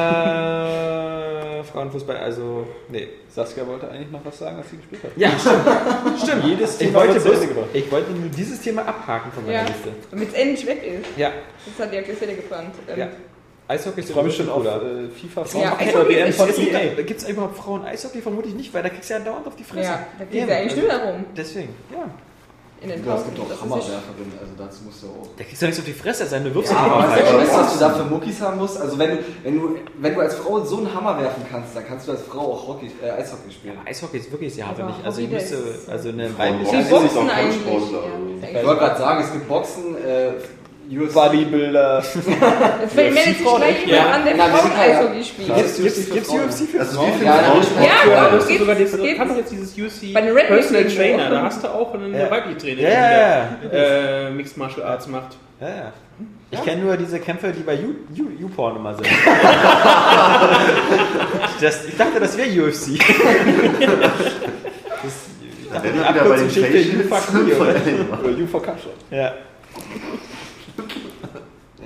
Frauenfußball, 1.77 2.17
also, 2.17 2.65
nee. 2.89 3.07
Saskia 3.29 3.65
wollte 3.67 3.89
eigentlich 3.89 4.09
noch 4.11 4.23
was 4.25 4.39
sagen, 4.39 4.57
als 4.57 4.69
sie 4.69 4.77
gespielt 4.77 5.03
hat. 5.03 5.11
Ja, 5.15 5.29
stimmt. 5.37 6.19
stimmt. 6.23 6.43
Jedes 6.45 6.71
Ich 6.73 6.77
Thema 6.87 6.99
wollte, 6.99 7.23
wird 7.23 7.41
zu 7.41 7.47
bloß, 7.47 7.65
ich 7.73 7.91
wollte 7.91 8.11
nur 8.11 8.29
dieses 8.29 8.61
Thema 8.61 8.81
abhaken 8.87 9.31
von 9.31 9.45
meiner 9.45 9.57
Ja, 9.59 9.65
Liste. 9.65 9.89
damit 10.09 10.29
es 10.29 10.33
endlich 10.33 10.65
weg 10.67 10.83
ist. 10.83 11.17
Ja, 11.17 11.31
Das 11.77 11.85
hat 11.85 11.93
die 11.93 11.97
Aktuelle 11.99 12.33
gebrannt. 12.35 12.73
Ähm, 12.89 12.99
ja. 12.99 13.07
Eishockey 13.69 13.99
ist 13.99 14.07
Ich 14.09 14.13
freue 14.15 14.23
mich 14.23 14.35
schon 14.35 14.49
auf 14.49 14.65
äh, 14.65 15.09
FIFA 15.09 15.41
Ja, 15.59 15.71
Frauen 15.75 16.07
WM 16.09 16.33
von 16.33 16.49
ist- 16.49 16.59
EA. 16.59 17.01
Gibt 17.03 17.19
es 17.21 17.29
überhaupt 17.29 17.57
Frauen 17.57 17.83
Eishockey? 17.85 18.21
Vermutlich 18.21 18.53
nicht, 18.55 18.73
weil 18.73 18.81
da 18.81 18.89
kriegst 18.89 19.09
du 19.09 19.13
ja 19.13 19.19
dauernd 19.19 19.45
auf 19.45 19.55
die 19.55 19.63
Fresse. 19.65 19.89
Ja, 19.89 20.07
da 20.17 20.25
geht 20.25 20.47
ja 20.47 20.55
eigentlich 20.55 20.71
also 20.71 20.81
nur 20.81 20.89
darum. 20.89 21.25
Deswegen, 21.35 21.69
ja. 21.91 22.09
In 22.79 22.89
den 22.89 23.03
Ja, 23.05 23.15
es 23.15 23.21
Pausen. 23.23 23.33
gibt 23.35 23.51
auch 23.51 23.61
Hammerwerferinnen, 23.61 24.33
also 24.39 24.53
dazu 24.55 24.83
musst 24.85 25.01
du 25.01 25.07
auch. 25.07 25.27
Da 25.35 25.43
kriegst 25.43 25.61
du 25.61 25.65
nichts 25.65 25.79
auf 25.79 25.85
die 25.85 25.93
Fresse, 25.93 26.25
seine 26.27 26.53
wirfst 26.53 26.71
Ja, 26.71 26.77
du 26.77 26.91
aber 26.91 26.99
einfach 27.09 27.17
weißt 27.17 27.33
du, 27.33 27.37
weißt 27.39 27.51
du, 27.53 27.57
was 27.57 27.73
du 27.73 27.79
da 27.79 27.89
für 27.89 28.03
Muckis 28.03 28.41
haben 28.41 28.57
musst? 28.57 28.79
Also 28.79 28.99
wenn 28.99 29.09
du, 29.11 29.17
wenn 29.43 29.59
du, 29.59 29.75
wenn 29.99 30.13
du 30.13 30.19
als 30.21 30.35
Frau 30.35 30.63
so 30.63 30.77
einen 30.77 30.93
Hammer 30.93 31.19
werfen 31.19 31.43
kannst, 31.49 31.75
dann 31.75 31.87
kannst 31.87 32.07
du 32.07 32.11
als 32.11 32.21
Frau 32.21 32.53
auch 32.53 32.67
Hockey, 32.67 32.91
äh, 33.01 33.09
Eishockey 33.09 33.51
spielen. 33.51 33.77
Eishockey 33.83 34.17
ist 34.17 34.31
wirklich 34.31 34.53
sehr 34.53 34.67
hart, 34.67 34.77
nicht. 34.77 34.99
Also 35.03 35.21
ich 35.21 35.29
müsste, 35.29 35.57
also 35.89 36.09
eine 36.09 36.37
weibliche... 36.37 36.71
Die 36.77 36.83
Ja, 36.83 36.99
Boxen 36.99 37.29
eigentlich. 37.29 37.91
Ja, 38.53 38.59
Ich 38.59 38.65
wollte 38.67 38.79
gerade 38.79 38.99
sagen, 38.99 39.23
es 39.23 39.31
gibt 39.33 39.47
Boxen, 39.47 39.95
äh. 39.97 40.31
Bodybuilder. 40.89 42.03
Jetzt 42.81 42.95
meldet 42.95 43.23
sich 43.25 43.37
gleich 43.39 43.85
jemand 43.85 43.89
Ja. 43.89 44.09
an, 44.11 44.25
der 44.25 44.35
ja- 44.35 44.45
Frauen-Eishockey 44.47 45.23
spielt. 45.23 45.55
Gibt's 45.55 45.77
Gibt's, 45.81 45.97
UFC 46.29 46.67
für? 46.67 46.77
UFC 46.77 46.79
Also 46.79 46.97
Frauen? 46.97 47.11
Ja, 47.23 47.33
Frauen 47.33 47.61
ja, 47.77 47.83
Ja, 47.83 47.89
Ja, 48.11 48.29
gibt's- 48.29 48.57
sogar 48.59 48.77
jetzt, 48.79 48.97
gibt's. 48.97 49.17
kannst 49.17 49.33
du 49.35 49.39
jetzt 49.39 49.51
dieses 49.51 49.77
UC 49.77 50.13
Bei 50.13 50.21
den 50.21 50.33
Red 50.33 50.47
Personal 50.47 50.85
Trainer, 50.85 51.29
da 51.29 51.41
hast 51.43 51.63
du 51.63 51.67
auch 51.67 51.93
eine 51.93 52.17
Ja. 52.17 52.31
weibliche 52.31 52.57
Trainerin, 52.57 52.83
Ja, 52.83 53.11
ja, 53.11 53.49
die 53.63 53.69
da, 53.69 53.77
äh, 53.77 54.31
Mixed 54.31 54.57
Martial 54.57 54.87
Arts 54.87 55.07
macht. 55.07 55.37
Ja, 55.59 55.67
ja. 55.67 55.91
Ich 56.49 56.63
kenne 56.63 56.81
nur 56.83 56.95
diese 56.95 57.19
Kämpfe, 57.19 57.51
die 57.51 57.61
bei 57.63 57.73
You- 57.73 57.95
You- 58.13 58.29
YouPorn 58.39 58.77
immer 58.77 58.93
sind. 58.95 59.05
das, 61.61 61.85
ich 61.85 61.97
dachte, 61.97 62.19
das 62.21 62.37
wäre 62.37 62.47
UFC. 62.49 62.97
das, 62.97 63.05
ich 65.61 65.69
dachte, 65.71 65.89
die 65.93 65.99
Abkürzung 65.99 66.49
steht 66.49 66.65
für 66.67 66.77
You 66.77 67.03
Fuck 67.09 67.33
Me, 67.33 67.53
oder? 67.55 67.73
Cup 68.61 68.77
Shot. 68.81 68.93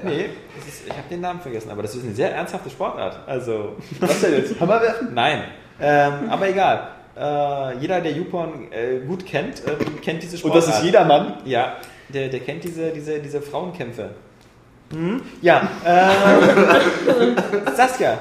Ja. 0.03 0.09
Nee, 0.09 0.29
das 0.57 0.67
ist, 0.67 0.87
ich 0.87 0.91
habe 0.93 1.07
den 1.09 1.21
Namen 1.21 1.39
vergessen, 1.41 1.69
aber 1.71 1.81
das 1.81 1.95
ist 1.95 2.03
eine 2.03 2.13
sehr 2.13 2.33
ernsthafte 2.33 2.69
Sportart. 2.69 3.19
Also, 3.27 3.75
Was 3.99 4.21
denn 4.21 4.33
jetzt? 4.35 4.59
Hammerwerfen? 4.59 5.13
nein. 5.13 5.43
Ähm, 5.79 6.29
aber 6.29 6.47
egal. 6.49 6.89
Äh, 7.17 7.77
jeder, 7.79 7.99
der 8.01 8.11
YouPorn 8.13 8.71
äh, 8.71 8.99
gut 9.05 9.25
kennt, 9.25 9.61
ähm, 9.67 9.99
kennt 10.01 10.21
diese 10.23 10.33
Und 10.35 10.39
Sportart. 10.39 10.67
das 10.67 10.77
ist 10.77 10.83
jedermann. 10.83 11.37
Ja, 11.45 11.75
der, 12.09 12.29
der 12.29 12.39
kennt 12.39 12.63
diese, 12.63 12.91
diese, 12.91 13.19
diese 13.19 13.41
Frauenkämpfe. 13.41 14.11
Hm? 14.93 15.21
Ja, 15.41 15.67
ähm, 15.85 17.35
Saskia. 17.75 18.17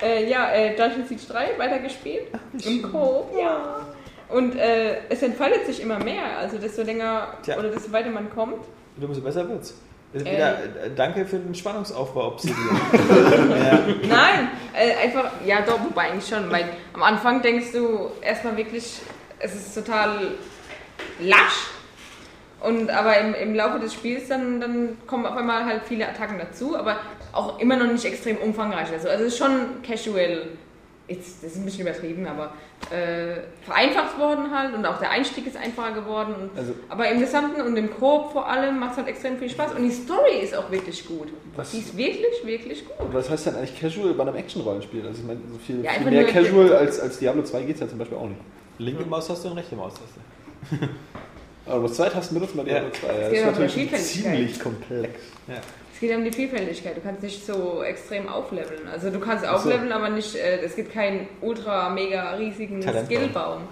Äh, 0.00 0.28
ja, 0.28 0.50
äh, 0.52 0.76
Dungeon 0.76 1.06
Siege 1.06 1.22
3 1.28 1.58
weitergespielt. 1.58 2.24
Im 2.64 2.82
Coop, 2.82 3.30
ja. 3.38 3.86
Und 4.28 4.56
äh, 4.56 4.96
es 5.08 5.22
entfaltet 5.22 5.66
sich 5.66 5.82
immer 5.82 5.98
mehr. 5.98 6.38
Also 6.38 6.58
desto 6.58 6.82
länger 6.82 7.28
Tja. 7.42 7.58
oder 7.58 7.68
desto 7.68 7.92
weiter 7.92 8.10
man 8.10 8.30
kommt. 8.34 8.64
Du 8.96 9.06
umso 9.06 9.20
besser 9.20 9.48
wird's. 9.48 9.74
Ist 10.12 10.26
Äh. 10.26 10.32
wieder, 10.34 10.58
äh, 10.58 10.90
danke 10.94 11.24
für 11.24 11.38
den 11.38 11.54
Spannungsaufbau, 11.54 12.28
Obsidian. 12.28 12.58
Nein, 14.08 14.48
äh, 14.74 14.94
einfach, 15.04 15.30
ja 15.46 15.62
doch, 15.62 15.80
wobei 15.82 16.10
eigentlich 16.10 16.28
schon. 16.28 16.50
Weil 16.50 16.68
am 16.92 17.02
Anfang 17.02 17.40
denkst 17.40 17.72
du 17.72 18.10
erstmal 18.20 18.56
wirklich, 18.56 19.00
es 19.38 19.54
ist 19.54 19.74
total 19.74 20.32
lasch. 21.20 21.68
Und 22.60 22.90
aber 22.90 23.18
im, 23.18 23.34
im 23.34 23.54
Laufe 23.54 23.80
des 23.80 23.92
Spiels 23.94 24.28
dann, 24.28 24.60
dann 24.60 24.98
kommen 25.06 25.26
auf 25.26 25.36
einmal 25.36 25.64
halt 25.64 25.82
viele 25.88 26.06
Attacken 26.08 26.38
dazu, 26.38 26.76
aber 26.76 26.98
auch 27.32 27.58
immer 27.58 27.76
noch 27.76 27.90
nicht 27.90 28.04
extrem 28.04 28.36
umfangreich. 28.36 28.92
Also, 28.92 29.08
also 29.08 29.24
es 29.24 29.32
ist 29.32 29.38
schon 29.38 29.82
casual, 29.82 30.46
jetzt, 31.12 31.42
das 31.42 31.52
ist 31.52 31.58
ein 31.58 31.64
bisschen 31.64 31.82
übertrieben, 31.86 32.26
aber 32.26 32.52
äh, 32.90 33.40
vereinfacht 33.64 34.18
worden 34.18 34.50
halt 34.56 34.74
und 34.74 34.84
auch 34.84 34.98
der 34.98 35.10
Einstieg 35.10 35.46
ist 35.46 35.56
einfacher 35.56 35.92
geworden. 35.92 36.34
Und, 36.40 36.58
Also- 36.58 36.74
aber 36.88 37.08
im 37.10 37.20
Gesamten 37.20 37.60
und 37.60 37.76
im 37.76 37.90
Koop 37.98 38.32
vor 38.32 38.48
allem 38.48 38.78
macht 38.78 38.92
es 38.92 38.96
halt 38.98 39.08
extrem 39.08 39.38
viel 39.38 39.48
Spaß 39.50 39.74
und 39.74 39.82
die 39.84 39.90
Story 39.90 40.40
ist 40.42 40.54
auch 40.56 40.70
wirklich 40.70 41.06
gut. 41.06 41.28
Was- 41.56 41.70
Die 41.70 41.78
ist 41.78 41.96
wirklich, 41.96 42.44
wirklich 42.44 42.84
gut. 42.86 42.96
Was 43.12 43.30
heißt 43.30 43.46
denn 43.46 43.56
eigentlich 43.56 43.78
Casual 43.80 44.14
bei 44.14 44.22
einem 44.22 44.36
Action-Rollenspiel? 44.36 45.06
Also 45.06 45.20
ich 45.20 45.26
meine, 45.26 45.40
so 45.50 45.58
viel, 45.58 45.84
Ja, 45.84 45.92
viel 45.92 46.10
mehr 46.10 46.24
Casual 46.26 46.72
als, 46.74 46.98
als 47.00 47.18
Diablo 47.18 47.42
2 47.42 47.62
geht 47.62 47.74
es 47.76 47.80
ja 47.80 47.88
zum 47.88 47.98
Beispiel 47.98 48.18
auch 48.18 48.28
nicht. 48.28 48.40
Linke 48.78 49.04
Maustaste 49.04 49.48
und 49.48 49.58
rechte 49.58 49.76
Maustaste. 49.76 50.18
Aber 51.66 51.76
du 51.76 51.80
musst 51.82 51.94
zwei 51.94 52.08
Tasten 52.08 52.34
benutzen 52.34 52.56
bei 52.56 52.64
Diablo 52.64 52.90
2. 52.90 53.06
Ja, 53.06 53.12
das 53.20 53.32
ist 53.32 53.44
natürlich 53.60 53.94
ziemlich 53.96 54.58
komplex. 54.60 55.14
Es 55.46 55.54
geht 56.02 56.14
um 56.14 56.24
die 56.24 56.32
Vielfältigkeit. 56.32 56.96
Du 56.96 57.00
kannst 57.00 57.22
nicht 57.22 57.46
so 57.46 57.82
extrem 57.82 58.28
aufleveln. 58.28 58.88
Also 58.92 59.08
du 59.10 59.20
kannst 59.20 59.44
Ach 59.46 59.56
so. 59.58 59.68
aufleveln, 59.68 59.92
aber 59.92 60.10
nicht. 60.10 60.34
Äh, 60.34 60.60
es 60.60 60.76
gibt 60.76 60.92
keinen 60.92 61.28
ultra 61.40 61.88
mega 61.88 62.32
riesigen 62.32 62.80
Talentbaum. 62.80 63.06
Skillbaum. 63.06 63.62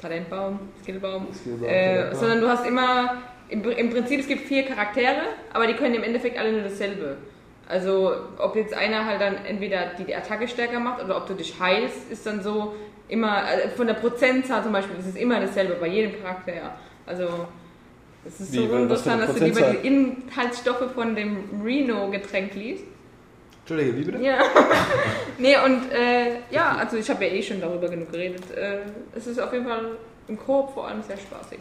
Talentbaum, 0.00 0.58
Skillbaum. 0.82 1.26
Skillbaum, 1.32 1.68
äh, 1.68 1.84
Talentbaum. 1.84 2.20
sondern 2.20 2.40
du 2.40 2.48
hast 2.48 2.66
immer. 2.66 3.22
Im, 3.50 3.64
Im 3.64 3.90
Prinzip, 3.90 4.20
es 4.20 4.28
gibt 4.28 4.42
vier 4.42 4.64
Charaktere, 4.64 5.22
aber 5.54 5.66
die 5.66 5.72
können 5.72 5.94
im 5.94 6.02
Endeffekt 6.02 6.38
alle 6.38 6.52
nur 6.52 6.62
dasselbe. 6.62 7.16
Also, 7.66 8.12
ob 8.38 8.56
jetzt 8.56 8.74
einer 8.74 9.06
halt 9.06 9.20
dann 9.22 9.36
entweder 9.46 9.92
die, 9.98 10.04
die 10.04 10.14
Attacke 10.14 10.48
stärker 10.48 10.80
macht 10.80 11.02
oder 11.02 11.16
ob 11.16 11.26
du 11.26 11.34
dich 11.34 11.58
heilst, 11.58 12.10
ist 12.10 12.26
dann 12.26 12.42
so 12.42 12.74
immer, 13.08 13.42
äh, 13.50 13.68
von 13.70 13.86
der 13.86 13.94
Prozentzahl 13.94 14.62
zum 14.62 14.72
Beispiel, 14.72 14.98
ist 14.98 15.06
es 15.06 15.16
immer 15.16 15.40
dasselbe 15.40 15.74
bei 15.74 15.86
jedem 15.86 16.20
Charakter. 16.20 16.76
Also, 17.06 17.48
es 18.28 18.40
ist 18.40 18.52
Wie, 18.52 18.58
so 18.58 18.70
was 18.70 18.82
interessant, 18.82 19.22
dass 19.22 19.34
du 19.34 19.44
lieber 19.44 19.70
die 19.72 19.86
Inhaltsstoffe 19.86 20.92
von 20.92 21.16
dem 21.16 21.62
Reno-Getränk 21.64 22.54
liest. 22.54 22.84
Entschuldige, 23.60 23.96
wie 23.96 24.04
bitte? 24.04 24.22
Ja. 24.22 24.38
nee, 25.38 25.56
und 25.64 25.90
äh, 25.92 26.40
ja, 26.50 26.76
also 26.76 26.96
ich 26.96 27.08
habe 27.10 27.26
ja 27.26 27.32
eh 27.32 27.42
schon 27.42 27.60
darüber 27.60 27.88
genug 27.88 28.12
geredet. 28.12 28.50
Äh, 28.50 28.80
es 29.14 29.26
ist 29.26 29.38
auf 29.38 29.52
jeden 29.52 29.66
Fall 29.66 29.96
im 30.28 30.38
Koop 30.38 30.74
vor 30.74 30.88
allem 30.88 31.02
sehr 31.02 31.16
spaßig. 31.16 31.58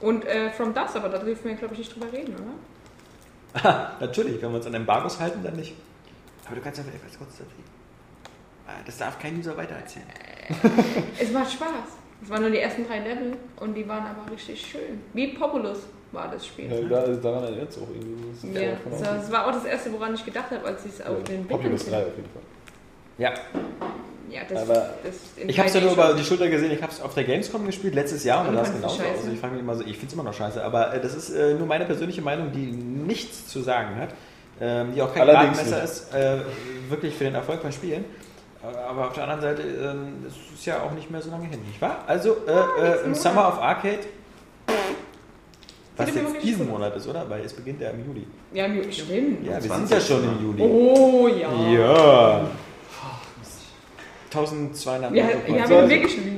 Und 0.00 0.24
äh, 0.24 0.50
From 0.50 0.74
Dust, 0.74 0.96
aber 0.96 1.08
da 1.08 1.18
dürfen 1.18 1.44
wir, 1.48 1.54
glaube 1.54 1.74
ich, 1.74 1.80
nicht 1.80 1.94
drüber 1.94 2.12
reden, 2.12 2.34
oder? 2.34 3.96
Natürlich, 4.00 4.40
wenn 4.42 4.50
wir 4.50 4.56
uns 4.56 4.66
an 4.66 4.74
Embargos 4.74 5.20
halten, 5.20 5.40
dann 5.42 5.56
nicht. 5.56 5.74
Aber 6.46 6.56
du 6.56 6.62
kannst 6.62 6.78
ja 6.78 6.84
vielleicht 6.84 7.02
ganz 7.02 7.18
kurz 7.18 7.30
erzählen. 7.32 7.64
Ah, 8.66 8.80
Das 8.84 8.98
darf 8.98 9.18
kein 9.18 9.38
User 9.38 9.56
weitererzählen. 9.56 10.06
Es 11.18 11.30
macht 11.30 11.52
Spaß. 11.52 12.01
Das 12.22 12.30
waren 12.30 12.42
nur 12.42 12.50
die 12.50 12.58
ersten 12.60 12.86
drei 12.86 13.00
Level 13.00 13.32
und 13.60 13.74
die 13.74 13.86
waren 13.88 14.04
aber 14.06 14.30
richtig 14.32 14.64
schön. 14.64 15.00
Wie 15.12 15.28
Populous 15.28 15.80
war 16.12 16.30
das 16.30 16.46
Spiel. 16.46 16.70
Ja, 16.70 16.80
da, 16.88 17.06
daran 17.08 17.44
erinnert 17.44 17.70
es 17.70 17.78
auch 17.78 17.88
irgendwie. 17.92 18.50
Das 18.52 18.62
Ja, 18.62 18.70
das, 18.84 18.92
außen. 19.02 19.04
das 19.16 19.32
war 19.32 19.46
auch 19.48 19.52
das 19.52 19.64
erste, 19.64 19.92
woran 19.92 20.14
ich 20.14 20.24
gedacht 20.24 20.50
habe, 20.50 20.64
als 20.64 20.84
ich 20.84 20.92
es 20.92 21.00
auf 21.00 21.16
den 21.24 21.44
Bildern 21.44 21.48
Populous 21.48 21.80
3 21.86 21.90
gesehen 21.90 22.06
auf 22.06 22.16
jeden 22.16 22.28
Fall. 22.30 22.42
Ja, 23.18 23.32
Ja, 24.30 24.40
das, 24.48 24.62
Aber 24.62 24.74
das 25.04 25.14
ich 25.46 25.58
habe 25.58 25.68
es 25.68 25.74
ja 25.74 25.80
3D 25.80 25.84
nur 25.84 25.92
über 25.92 26.14
die 26.14 26.24
Schulter 26.24 26.48
gesehen. 26.48 26.70
Ich 26.72 26.82
habe 26.82 26.92
es 26.92 27.00
auf 27.02 27.12
der 27.14 27.24
Gamescom 27.24 27.66
gespielt 27.66 27.94
letztes 27.94 28.24
Jahr 28.24 28.40
und 28.42 28.48
Und 28.48 28.54
da 28.54 28.60
war 28.60 28.62
es 28.66 28.70
fandst 28.70 28.84
du 28.84 28.88
genauso. 28.98 29.02
scheiße? 29.10 29.20
Also 29.22 29.32
ich 29.32 29.40
frage 29.40 29.52
mich 29.54 29.62
immer 29.62 29.74
so, 29.74 29.82
ich 29.82 29.92
finde 29.96 30.06
es 30.06 30.12
immer 30.14 30.22
noch 30.22 30.34
scheiße, 30.34 30.64
aber 30.64 30.94
äh, 30.94 31.00
das 31.00 31.14
ist 31.14 31.30
äh, 31.30 31.54
nur 31.54 31.66
meine 31.66 31.84
persönliche 31.86 32.22
Meinung, 32.22 32.52
die 32.52 32.66
nichts 32.72 33.48
zu 33.48 33.60
sagen 33.62 33.96
hat, 33.96 34.10
ähm, 34.60 34.94
die 34.94 35.02
auch 35.02 35.12
kein 35.14 35.26
Gradmesser 35.26 35.82
ist, 35.82 36.14
äh, 36.14 36.38
wirklich 36.88 37.14
für 37.14 37.24
den 37.24 37.34
Erfolg 37.34 37.60
von 37.62 37.72
Spielen. 37.72 38.04
Aber 38.62 39.06
auf 39.08 39.12
der 39.12 39.24
anderen 39.24 39.40
Seite, 39.40 39.62
ähm, 39.62 40.24
es 40.26 40.34
ist 40.58 40.66
ja 40.66 40.82
auch 40.82 40.92
nicht 40.92 41.10
mehr 41.10 41.20
so 41.20 41.30
lange 41.30 41.46
hin, 41.48 41.60
nicht 41.66 41.80
wahr? 41.80 42.04
Also 42.06 42.36
äh, 42.46 42.82
äh, 42.82 43.04
im 43.04 43.14
Summer 43.14 43.48
of 43.48 43.58
Arcade, 43.60 43.98
was 45.96 46.14
jetzt 46.14 46.42
diesen. 46.42 46.68
Monat 46.68 46.96
ist, 46.96 47.08
oder? 47.08 47.28
Weil 47.28 47.44
es 47.44 47.52
beginnt 47.52 47.80
ja 47.80 47.90
im 47.90 48.04
Juli. 48.06 48.26
Ja, 48.52 48.68
mir- 48.68 48.90
stimmt. 48.92 49.44
Ja, 49.46 49.62
wir 49.62 49.70
sind 49.74 49.90
ja 49.90 50.00
schon 50.00 50.24
im 50.24 50.42
Juli. 50.42 50.62
Oh 50.62 51.28
ja. 51.28 51.70
Ja. 51.70 52.40
1200 54.30 55.12
Ja, 55.14 55.24
Euro. 55.26 55.36
ja, 55.48 55.68
wir 55.68 55.78
haben 55.78 55.90
wirklich 55.90 56.12
schon 56.14 56.22
im 56.22 56.28
Juli. 56.28 56.31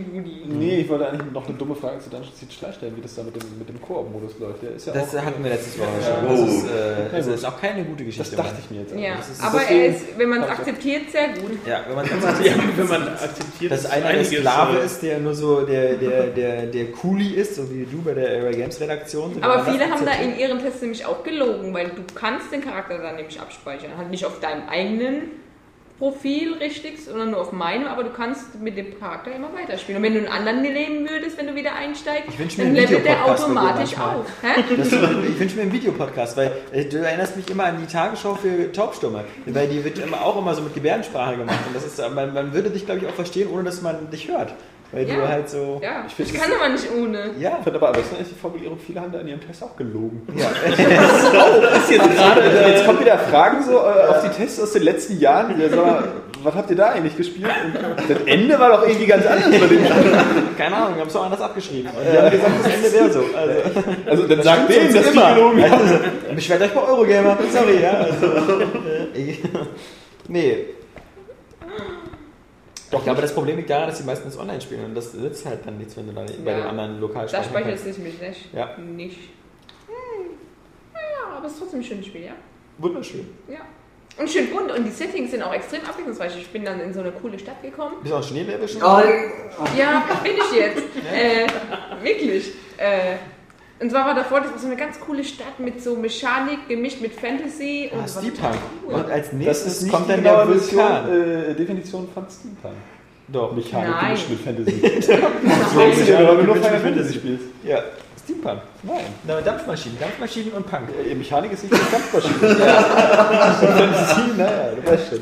Nee, 0.46 0.80
ich 0.80 0.88
wollte 0.88 1.08
eigentlich 1.08 1.32
noch 1.32 1.46
eine 1.48 1.56
dumme 1.56 1.74
Frage 1.74 1.98
zu 2.00 2.10
Dungeon 2.10 2.32
Siege 2.34 2.52
3 2.60 2.72
stellen, 2.72 2.96
wie 2.96 3.00
das 3.00 3.14
da 3.14 3.22
mit 3.22 3.34
dem, 3.36 3.58
mit 3.58 3.68
dem 3.68 3.80
Koop-Modus 3.80 4.38
läuft. 4.38 4.62
Der 4.62 4.72
ist 4.72 4.86
ja 4.86 4.92
Das 4.92 5.14
auch, 5.16 5.22
hatten 5.24 5.42
wir 5.42 5.50
letztes 5.50 5.76
Ja. 5.76 5.84
schon. 5.84 6.28
Das 6.28 6.40
Oh. 6.40 6.44
ist, 6.46 6.64
äh, 6.64 7.16
das 7.16 7.26
ist 7.26 7.44
auch 7.44 7.60
keine 7.60 7.84
gute 7.84 8.04
das 8.04 8.16
Geschichte. 8.16 8.36
dachte 8.36 8.54
ich 8.62 8.70
mir 8.70 8.80
jetzt. 8.82 8.94
Ja, 8.94 9.16
Das 9.16 9.30
ist- 9.30 9.42
aber 9.42 9.62
er 9.62 9.86
ist, 9.86 10.18
wenn 10.18 10.28
man 10.28 10.42
es 10.42 10.48
akzeptiert, 10.50 11.10
sehr 11.10 11.28
gut. 11.28 11.58
Ja, 11.66 11.80
wenn 11.88 11.96
man 11.96 12.04
Ja, 12.44 12.52
wenn 12.76 12.88
man 12.88 13.08
akzeptiert, 13.08 13.72
dass 13.72 13.86
einer 13.86 14.12
der 14.12 14.24
Sklave 14.24 14.78
äh, 14.80 14.84
ist, 14.86 15.02
der 15.02 15.18
nur 15.20 15.34
so 15.34 15.62
der, 15.62 15.94
der, 15.94 16.26
der, 16.28 16.66
der 16.66 16.92
Coolie 16.92 17.34
ist, 17.36 17.54
so 17.56 17.70
wie 17.70 17.84
du 17.90 18.02
bei 18.02 18.14
der 18.14 18.28
Area 18.38 18.50
Games 18.52 18.80
Redaktion. 18.80 19.32
Aber 19.40 19.64
viele 19.64 19.78
das 19.78 19.90
haben 19.90 20.04
da 20.04 20.12
akzeptiert- 20.12 20.34
in 20.34 20.38
ihren 20.38 20.58
Tests 20.60 20.80
nämlich 20.82 21.06
auch 21.06 21.22
gelogen, 21.22 21.72
weil 21.74 21.88
du 21.88 22.02
kannst 22.14 22.52
den 22.52 22.60
Charakter 22.60 22.98
dann 22.98 23.16
nämlich 23.16 23.40
abspeichern. 23.40 23.90
Halt 23.96 24.10
nicht 24.10 24.24
auf 24.24 24.40
deinem 24.40 24.68
eigenen 24.68 25.43
Profil 25.98 26.54
richtig, 26.54 27.04
sondern 27.04 27.30
nur 27.30 27.40
auf 27.40 27.52
meinem, 27.52 27.86
aber 27.86 28.02
du 28.02 28.10
kannst 28.10 28.60
mit 28.60 28.76
dem 28.76 28.98
Charakter 28.98 29.32
immer 29.32 29.52
weiterspielen. 29.54 29.98
Und 29.98 30.02
wenn 30.02 30.14
du 30.14 30.18
einen 30.20 30.28
anderen 30.28 30.62
nehmen 30.62 31.08
würdest, 31.08 31.38
wenn 31.38 31.46
du 31.46 31.54
wieder 31.54 31.74
einsteigst, 31.76 32.36
dann 32.58 32.74
levelt 32.74 33.04
der 33.04 33.24
automatisch 33.24 33.96
auf. 33.96 34.26
Das, 34.76 34.88
ich 34.88 35.38
wünsche 35.38 35.56
mir 35.56 35.62
einen 35.62 35.72
Videopodcast, 35.72 36.36
weil 36.36 36.50
äh, 36.72 36.84
du 36.84 36.98
erinnerst 36.98 37.36
mich 37.36 37.48
immer 37.48 37.64
an 37.64 37.78
die 37.80 37.86
Tagesschau 37.86 38.34
für 38.34 38.72
Taubstumme, 38.72 39.24
weil 39.46 39.68
die 39.68 39.84
wird 39.84 39.98
immer 39.98 40.24
auch 40.24 40.36
immer 40.36 40.54
so 40.54 40.62
mit 40.62 40.74
Gebärdensprache 40.74 41.36
gemacht 41.36 41.60
und 41.66 41.76
das 41.76 41.84
ist, 41.84 41.98
man, 42.12 42.34
man 42.34 42.52
würde 42.52 42.70
dich 42.70 42.86
glaube 42.86 43.00
ich 43.00 43.06
auch 43.06 43.14
verstehen, 43.14 43.48
ohne 43.52 43.62
dass 43.62 43.80
man 43.80 44.10
dich 44.10 44.28
hört, 44.28 44.52
weil 44.92 45.08
Ja. 45.08 45.14
du 45.16 45.28
halt 45.28 45.48
so 45.48 45.80
Ja, 45.82 46.04
Ich 46.06 46.18
ich, 46.18 46.34
kann 46.40 46.50
aber 46.52 46.68
nicht 46.68 46.86
ohne. 46.96 47.30
ja, 47.38 47.56
Ich 47.58 47.64
finde 47.64 47.78
aber 47.78 47.88
am 47.88 47.94
besten 47.94 48.16
ist 48.20 48.30
die 48.30 48.34
Formulierung, 48.38 48.78
viele 48.78 49.00
haben 49.00 49.12
da 49.12 49.20
in 49.20 49.28
ihrem 49.28 49.40
Test 49.40 49.62
auch 49.62 49.76
gelogen. 49.76 50.22
ja. 50.36 50.46
ist 51.78 51.90
jetzt 51.90 52.14
gerade. 52.16 52.42
Jetzt 52.68 52.86
kommen 52.86 53.00
wieder 53.00 53.18
Fragen 53.18 53.62
so 53.64 53.72
äh, 53.78 54.06
auf 54.08 54.22
die 54.22 54.28
Tests 54.30 54.60
aus 54.60 54.72
den 54.72 54.82
letzten 54.82 55.18
Jahren. 55.18 55.60
Ja, 55.60 55.74
mal, 55.76 56.04
was 56.42 56.54
habt 56.54 56.68
ihr 56.70 56.76
da 56.76 56.90
eigentlich 56.90 57.16
gespielt? 57.16 57.48
Und 57.98 58.10
das 58.10 58.18
Ende 58.26 58.58
war 58.58 58.68
doch 58.70 58.86
irgendwie 58.86 59.06
ganz 59.06 59.24
anders 59.26 59.50
bei 59.60 59.66
den 59.66 59.84
keine 60.58 60.76
Ahnung, 60.76 60.94
wir 60.94 61.00
haben 61.00 61.08
es 61.08 61.16
auch 61.16 61.24
anders 61.24 61.40
abgeschrieben. 61.40 61.90
Die 62.12 62.18
haben 62.18 62.30
gesagt, 62.30 62.50
das 62.64 62.74
Ende 62.74 62.92
wäre 62.92 63.12
so. 63.12 63.20
Also, 63.34 63.90
Also 64.06 64.22
dann 64.28 64.36
Das 64.38 64.46
sagt 64.46 64.68
denen, 64.70 64.94
dass 64.94 65.04
die 65.04 65.10
immer. 65.10 65.34
gelogen 65.34 65.62
haben. 65.70 65.72
Also, 65.82 65.94
beschwert 66.34 66.62
euch 66.62 66.70
bei 66.72 66.80
Eurogamer, 66.82 67.38
sorry, 67.50 67.80
ja. 67.82 67.90
Also, 67.92 68.26
äh, 69.14 69.34
nee. 70.28 70.64
Doch, 72.94 73.00
ich 73.00 73.04
glaube, 73.06 73.20
das 73.22 73.34
Problem 73.34 73.56
liegt 73.56 73.68
daran, 73.70 73.88
dass 73.88 73.98
die 73.98 74.04
meistens 74.04 74.38
online 74.38 74.60
spielen 74.60 74.84
und 74.84 74.94
das 74.94 75.12
nützt 75.14 75.44
halt 75.46 75.66
dann 75.66 75.78
nichts, 75.78 75.96
wenn 75.96 76.06
du 76.06 76.12
dann 76.12 76.26
bei 76.44 76.50
Ja. 76.52 76.56
den 76.58 76.66
anderen 76.66 77.00
lokal 77.00 77.22
Da 77.22 77.28
speichern 77.28 77.50
speichert 77.50 77.68
kannst. 77.70 77.86
es 77.86 77.98
mich 77.98 78.20
nicht. 78.20 78.54
Ja. 78.54 78.76
Nicht. 78.78 79.18
Hm. 79.88 80.30
Ja, 80.94 81.36
aber 81.36 81.46
es 81.46 81.52
ist 81.54 81.58
trotzdem 81.58 81.80
ein 81.80 81.84
schönes 81.84 82.06
Spiel, 82.06 82.24
ja. 82.24 82.32
Wunderschön. 82.78 83.26
Ja. 83.48 83.58
Und 84.16 84.30
schön 84.30 84.48
bunt 84.50 84.70
und 84.70 84.84
die 84.84 84.90
Settings 84.90 85.32
sind 85.32 85.42
auch 85.42 85.52
extrem 85.52 85.80
abwechslungsreich. 85.84 86.36
Ich 86.38 86.48
bin 86.50 86.64
dann 86.64 86.78
in 86.78 86.94
so 86.94 87.00
eine 87.00 87.10
coole 87.10 87.36
Stadt 87.36 87.60
gekommen. 87.62 87.96
Bist 88.00 88.12
du 88.14 88.18
auch 88.18 88.22
Schneelevel 88.22 88.68
schon? 88.68 88.80
Oh, 88.82 89.02
Ja, 89.76 90.04
bin 90.22 90.32
ich 90.36 90.56
jetzt. 90.56 90.82
äh, 91.12 91.46
wirklich. 92.00 92.52
Äh, 92.76 93.16
und 93.80 93.90
zwar 93.90 94.06
war 94.06 94.14
davor, 94.14 94.40
das 94.40 94.52
war 94.52 94.58
so 94.58 94.66
eine 94.66 94.76
ganz 94.76 94.98
coole 95.00 95.24
Stadt 95.24 95.58
mit 95.58 95.82
so 95.82 95.96
Mechanik 95.96 96.68
gemischt 96.68 97.00
mit 97.00 97.12
Fantasy 97.12 97.90
und 97.92 97.98
Ah, 97.98 98.02
das 98.02 98.16
war 98.16 98.22
Steampunk. 98.22 98.54
cool. 98.86 98.94
Und 98.94 99.10
als 99.10 99.26
Das 99.30 99.32
nächstes 99.32 99.88
kommt 99.88 100.08
dann 100.10 100.22
der 100.22 100.46
Vulkan. 100.46 100.58
Version, 101.06 101.50
äh, 101.50 101.54
Definition 101.54 102.08
von 102.14 102.24
Steampunk. 102.30 102.74
Doch, 103.28 103.52
Mechanik 103.54 103.88
Nein. 103.90 104.04
gemischt 104.14 104.30
mit 104.30 104.40
Fantasy. 104.40 105.12
Nein. 105.76 106.06
Ja, 106.06 106.28
wenn 106.30 106.36
du 106.38 106.42
nur 106.44 106.56
Final 106.56 106.80
Fantasy 106.80 107.14
spielst. 107.14 107.44
Ja, 107.64 107.82
Steampunk. 108.22 108.60
Nein. 108.82 109.04
Na, 109.26 109.40
Dampfmaschinen, 109.40 109.98
Dampfmaschinen 109.98 110.52
und 110.52 110.66
Punk. 110.66 110.88
Äh, 111.10 111.14
Mechanik 111.14 111.52
ist 111.52 111.64
nicht 111.64 111.74
die 111.74 111.90
Kampfmaschine. 111.90 112.58
ja. 112.58 112.82
Fantasy, 113.54 114.20
naja, 114.36 114.68
du 114.76 114.90
weißt 114.90 115.08
schon. 115.08 115.20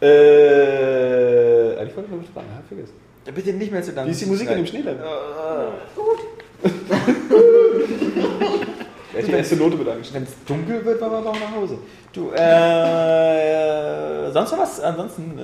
Äh, 0.00 1.78
eigentlich 1.78 1.96
wollte 1.96 2.08
ich 2.10 2.16
noch 2.16 2.22
was 2.22 2.32
fragen, 2.34 2.48
hab 2.54 2.62
ich 2.62 2.68
vergessen. 2.68 2.94
Bitte 3.34 3.52
nicht 3.54 3.72
mehr 3.72 3.82
zu 3.82 3.92
Dampf. 3.92 4.06
Wie 4.08 4.12
ist 4.12 4.20
die 4.20 4.26
Musik 4.26 4.50
in 4.50 4.56
dem 4.56 4.66
Schneelevel? 4.66 5.02
Gut. 5.96 6.18
Die 9.26 9.30
erste 9.32 9.56
Note 9.56 9.78
wird 9.78 9.88
angeschnitten. 9.88 10.26
Wenn 10.26 10.32
es 10.32 10.44
dunkel 10.46 10.84
wird, 10.84 11.00
wollen 11.00 11.12
wir 11.12 11.18
auch 11.30 11.34
nach 11.34 11.54
Hause. 11.56 11.78
Du, 12.12 12.30
äh, 12.32 14.30
sonst 14.32 14.50
noch 14.52 14.58
was? 14.58 14.80
Ansonsten, 14.80 15.38
äh, 15.38 15.42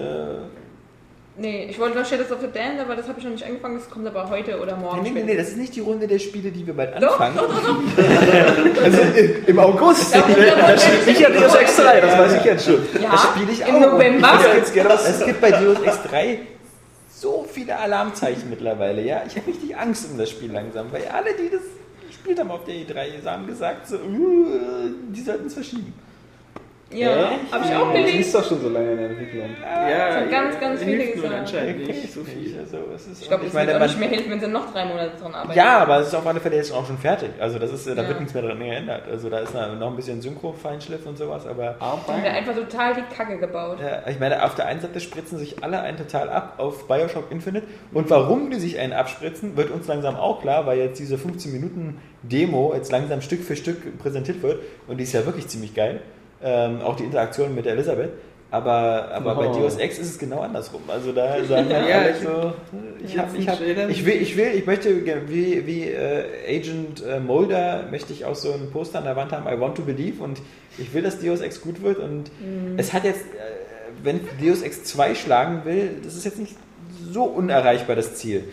Nee, 1.37 1.69
ich 1.71 1.79
wollte 1.79 1.97
noch 1.99 2.05
Shadows 2.05 2.31
of 2.33 2.39
the 2.43 2.49
Damned, 2.53 2.81
aber 2.81 2.97
das 2.97 3.09
habe 3.09 3.19
ich 3.19 3.25
noch 3.25 3.31
nicht 3.33 3.45
angefangen. 3.47 3.77
Das 3.79 3.89
kommt 3.89 4.07
aber 4.07 4.29
heute 4.29 4.61
oder 4.61 4.77
morgen. 4.77 5.03
nee, 5.03 5.11
nee, 5.11 5.23
nee, 5.23 5.37
das 5.39 5.49
ist 5.51 5.57
nicht 5.57 5.75
die 5.75 5.81
Runde 5.81 6.07
der 6.07 6.19
Spiele, 6.19 6.51
die 6.51 6.67
wir 6.67 6.75
bald 6.75 7.01
Doch, 7.03 7.19
anfangen. 7.19 7.37
doch, 7.39 7.49
doch, 7.49 7.67
doch. 7.67 7.79
Also 8.85 8.99
im, 9.19 9.47
im 9.47 9.59
August. 9.59 10.15
Da- 10.15 10.19
da- 10.21 10.35
da- 10.35 10.73
Da 10.73 10.79
steht 10.79 11.05
sicher 11.05 11.31
Deus 11.31 11.55
Ex 11.55 11.77
3, 11.77 12.01
das 12.03 12.19
weiß 12.19 12.35
ich 12.35 12.45
jetzt 12.45 12.65
schon. 12.67 12.81
Ja, 13.01 13.11
Das 13.13 13.23
spiele 13.23 13.53
ich 13.53 13.61
im 13.67 13.75
auch. 13.77 13.93
November. 13.93 14.29
Es 14.61 14.73
gibt, 14.73 14.87
es 14.91 15.25
gibt 15.25 15.41
bei 15.41 15.51
Deus 15.53 15.81
Ex 15.83 16.03
3 16.11 16.39
so 17.21 17.47
viele 17.51 17.79
Alarmzeichen 17.79 18.49
mittlerweile, 18.49 19.03
ja. 19.03 19.23
Ich 19.27 19.37
habe 19.37 19.49
richtig 19.49 19.77
Angst 19.77 20.11
um 20.11 20.17
das 20.17 20.31
Spiel 20.31 20.51
langsam, 20.51 20.91
weil 20.91 21.07
alle, 21.09 21.35
die 21.35 21.51
das 21.51 21.63
gespielt 22.07 22.39
haben 22.39 22.51
auf 22.51 22.65
der 22.65 22.75
E3, 22.75 23.25
haben 23.25 23.47
gesagt, 23.47 23.87
so, 23.89 23.97
uh, 23.97 24.91
die 25.11 25.21
sollten 25.21 25.47
es 25.47 25.55
verschieben. 25.55 25.93
Ja, 26.93 27.31
habe 27.53 27.65
ich 27.65 27.75
auch 27.77 27.87
Das 27.93 27.97
gelesen. 27.99 28.21
ist 28.21 28.35
doch 28.35 28.45
schon 28.45 28.61
so 28.63 28.69
lange 28.69 28.91
in 28.91 28.97
der 28.99 29.11
Entwicklung. 29.11 29.49
Ja, 29.63 30.25
So 30.25 30.29
ganz, 30.31 30.59
ganz 30.59 30.83
viele 30.83 30.97
hilft 30.97 31.17
nur 31.17 31.25
gesagt. 31.27 31.41
anscheinend 31.41 31.87
nicht 31.87 32.13
so 32.13 32.25
viel. 32.25 32.59
Also, 32.59 32.79
es 32.93 33.07
ist, 33.07 33.23
Ich 33.23 33.29
glaube, 33.29 33.45
ich 33.47 33.53
das 33.53 33.61
wird 33.61 33.67
meine, 33.69 33.77
auch 33.85 33.87
nicht 33.89 34.01
mehr 34.01 34.09
helfen, 34.09 34.31
wenn 34.33 34.41
sie 34.41 34.49
noch 34.49 34.73
drei 34.73 34.85
Monate 34.87 35.13
dran 35.21 35.33
arbeiten. 35.35 35.57
Ja, 35.57 35.79
aber 35.79 36.01
es 36.01 36.09
ist 36.09 36.15
auf 36.15 36.27
alle 36.27 36.41
Fälle 36.41 36.57
jetzt 36.57 36.73
auch 36.73 36.85
schon 36.85 36.99
fertig. 36.99 37.31
Also 37.39 37.61
das 37.61 37.73
ist, 37.73 37.87
da 37.87 37.93
Ja. 37.95 38.09
wird 38.09 38.19
nichts 38.19 38.35
mehr 38.35 38.43
dran 38.43 38.59
geändert. 38.59 39.03
Also 39.09 39.31
da 39.31 39.39
ist 39.39 39.55
noch 39.55 39.87
ein 39.91 39.95
bisschen 39.97 40.21
Synchro-Feinschliff 40.21 41.07
und 41.07 41.17
sowas, 41.17 41.47
aber 41.47 41.77
Die 41.79 41.85
haben 41.85 42.25
da 42.25 42.31
einfach 42.33 42.55
total 42.57 42.95
die 42.95 43.15
Kacke 43.15 43.39
gebaut. 43.39 43.79
ja, 43.81 44.03
ich 44.11 44.19
meine, 44.19 44.45
auf 44.45 44.57
der 44.57 44.67
einen 44.67 44.81
Seite 44.81 44.99
spritzen 44.99 45.39
sich 45.39 45.63
alle 45.63 45.81
einen 45.83 45.97
total 45.97 46.29
ab 46.29 46.55
auf 46.59 46.89
Bioshock 46.89 47.31
Infinite 47.31 47.69
und 47.93 48.11
warum 48.11 48.51
die 48.51 48.59
sich 48.59 48.81
einen 48.81 48.95
abspritzen, 48.95 49.57
wird 49.57 49.71
uns 49.71 49.87
langsam 49.87 50.17
auch 50.17 50.41
klar, 50.43 50.67
weil 50.67 50.79
jetzt 50.79 50.99
diese 50.99 51.19
15 51.19 51.53
Minuten 51.53 52.01
Demo 52.23 52.73
jetzt 52.75 52.91
langsam 52.91 53.21
Stück 53.23 53.45
für 53.45 53.55
Stück 53.55 53.97
präsentiert 54.01 54.43
wird 54.43 54.59
und 54.89 54.97
die 54.99 55.05
ist 55.05 55.13
ja 55.13 55.25
wirklich 55.25 55.47
ziemlich 55.47 55.73
geil. 55.75 56.01
Ähm, 56.43 56.81
auch 56.81 56.97
die 56.97 57.05
Interaktion 57.05 57.55
mit 57.55 57.67
Elisabeth. 57.67 58.11
Aber, 58.53 59.09
aber 59.13 59.37
bei 59.37 59.47
Oh. 59.49 59.61
Deus 59.61 59.77
Ex 59.77 59.99
ist 59.99 60.09
es 60.11 60.19
genau 60.19 60.41
andersrum. 60.41 60.83
Also 60.89 61.13
da 61.13 61.37
sagen 61.45 61.69
halt 61.73 61.89
Ja, 61.89 61.99
alle 62.01 62.11
ich- 62.11 62.17
so, 62.17 62.53
ich, 63.05 63.17
hab, 63.19 63.39
ich, 63.39 63.49
hab, 63.49 63.61
ich 63.61 64.05
will, 64.05 64.15
ich 64.21 64.37
will, 64.37 64.49
ich 64.55 64.67
möchte 64.67 65.07
wie, 65.29 65.67
wie 65.67 65.85
äh, 65.85 66.25
Agent 66.59 67.05
äh, 67.07 67.21
Mulder 67.21 67.85
möchte 67.93 68.13
ich 68.13 68.25
auch 68.25 68.35
so 68.35 68.53
ein 68.53 68.71
Poster 68.73 68.99
an 68.99 69.05
der 69.05 69.15
Wand 69.15 69.31
haben, 69.31 69.47
I 69.47 69.61
want 69.61 69.77
to 69.77 69.83
believe 69.83 70.21
und 70.23 70.41
ich 70.79 70.93
will, 70.93 71.03
dass 71.03 71.21
Deus 71.21 71.43
Ex 71.43 71.61
gut 71.61 71.81
wird 71.83 71.99
und 71.99 72.33
es 72.77 72.93
hat 72.93 73.05
jetzt, 73.05 73.21
äh, 73.21 74.03
wenn 74.03 74.19
Deus 74.43 74.63
Ex 74.63 74.83
2 74.83 75.15
schlagen 75.15 75.65
will, 75.65 75.99
das 76.03 76.17
ist 76.17 76.25
jetzt 76.25 76.39
nicht 76.41 76.57
so 77.13 77.23
unerreichbar 77.25 77.95
das 77.95 78.17
Ziel. 78.17 78.45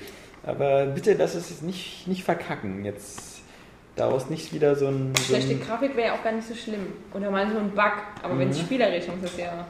Aber 0.46 0.86
bitte 0.86 1.16
lass 1.18 1.34
es 1.34 1.50
jetzt 1.50 1.64
nicht, 1.64 2.08
nicht 2.08 2.24
verkacken. 2.24 2.86
Jetzt 2.86 3.27
daraus 3.98 4.30
nicht 4.30 4.54
wieder 4.54 4.76
so 4.76 4.88
ein. 4.88 5.14
So 5.18 5.24
Schlechte 5.34 5.52
ein 5.52 5.62
Grafik 5.62 5.96
wäre 5.96 6.08
ja 6.08 6.14
auch 6.14 6.24
gar 6.24 6.32
nicht 6.32 6.48
so 6.48 6.56
schlimm. 6.56 6.88
Oder 7.14 7.30
mal 7.30 7.50
so 7.52 7.58
ein 7.58 7.72
Bug. 7.72 7.94
Aber 8.24 8.40
wenn 8.40 8.50
es 8.50 8.60
spielerisch 8.60 9.06
ist, 9.06 9.24
ist 9.24 9.38
ja. 9.38 9.66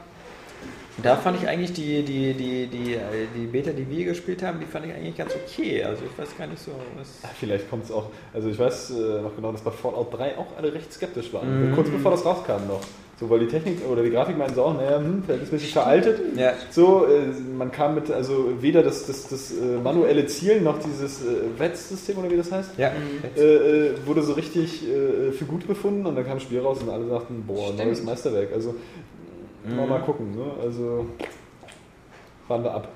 da 1.02 1.16
fand 1.16 1.42
ich 1.42 1.48
eigentlich 1.48 1.72
die, 1.72 2.02
die, 2.02 2.34
die, 2.34 2.66
die, 2.66 2.94
äh, 2.94 3.26
die 3.34 3.46
Beta, 3.46 3.72
die 3.72 3.88
wir 3.88 4.04
gespielt 4.04 4.42
haben, 4.42 4.60
die 4.60 4.66
fand 4.66 4.86
ich 4.86 4.92
eigentlich 4.92 5.16
ganz 5.16 5.34
okay. 5.34 5.82
Also 5.82 6.04
ich 6.04 6.18
weiß 6.18 6.36
gar 6.36 6.46
nicht 6.46 6.62
so. 6.62 6.72
Was 6.96 7.20
Vielleicht 7.38 7.68
kommt 7.70 7.84
es 7.84 7.90
auch. 7.90 8.10
Also 8.32 8.48
ich 8.48 8.58
weiß 8.58 8.90
äh, 8.90 9.22
noch 9.22 9.34
genau, 9.34 9.52
dass 9.52 9.62
bei 9.62 9.70
Fallout 9.70 10.12
3 10.16 10.38
auch 10.38 10.56
alle 10.56 10.72
recht 10.72 10.92
skeptisch 10.92 11.32
waren. 11.32 11.72
Kurz 11.74 11.90
bevor 11.90 12.10
das 12.10 12.24
rauskam 12.24 12.66
noch. 12.68 12.80
So, 13.20 13.28
weil 13.28 13.40
die 13.40 13.48
Technik 13.48 13.78
oder 13.90 14.04
die 14.04 14.10
Grafik 14.10 14.38
meinten 14.38 14.54
so 14.54 14.62
auch, 14.62 14.74
naja, 14.76 14.98
hm, 14.98 15.24
verhältnismäßig 15.24 15.72
veraltet. 15.72 16.20
ja, 16.36 16.52
So, 16.70 17.04
äh, 17.04 17.26
man 17.56 17.72
kam 17.72 17.96
mit, 17.96 18.12
also 18.12 18.62
weder 18.62 18.84
das, 18.84 19.06
das, 19.06 19.26
das 19.28 19.50
äh, 19.50 19.78
manuelle 19.82 20.26
Zielen 20.26 20.62
noch 20.62 20.78
dieses 20.78 21.22
äh, 21.22 21.58
WETS-System 21.58 22.18
oder 22.18 22.30
wie 22.30 22.36
das 22.36 22.52
heißt, 22.52 22.78
ja. 22.78 22.92
äh, 23.36 23.40
äh, 23.40 24.06
wurde 24.06 24.22
so 24.22 24.34
richtig 24.34 24.88
äh, 24.88 25.32
für 25.32 25.46
gut 25.46 25.66
befunden 25.66 26.06
und 26.06 26.14
dann 26.14 26.24
kam 26.24 26.34
ein 26.34 26.40
Spiel 26.40 26.60
raus 26.60 26.80
und 26.80 26.90
alle 26.90 27.08
sagten, 27.08 27.42
boah, 27.44 27.72
Stimmt. 27.72 27.86
neues 27.86 28.04
Meisterwerk. 28.04 28.52
Also, 28.52 28.76
mal, 29.64 29.86
mal 29.88 30.00
gucken, 30.02 30.36
ne? 30.36 30.44
Also, 30.62 31.06
fahren 32.46 32.62
wir 32.62 32.72
ab. 32.72 32.88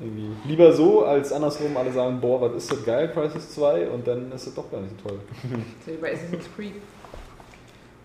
Irgendwie. 0.00 0.30
Lieber 0.48 0.72
so, 0.72 1.04
als 1.04 1.30
andersrum 1.30 1.76
alle 1.76 1.92
sagen, 1.92 2.20
boah, 2.22 2.40
was 2.40 2.54
ist 2.54 2.72
das 2.72 2.84
geil, 2.86 3.10
Crisis 3.12 3.50
2, 3.54 3.90
und 3.90 4.06
dann 4.06 4.32
ist 4.32 4.46
es 4.46 4.54
doch 4.54 4.70
gar 4.70 4.80
nicht 4.80 4.94
so 5.02 5.10
toll. 5.10 5.18
So 5.84 5.92
wie 5.92 5.96
bei 5.96 6.14
Assassin's 6.14 6.46
Creed. 6.56 6.72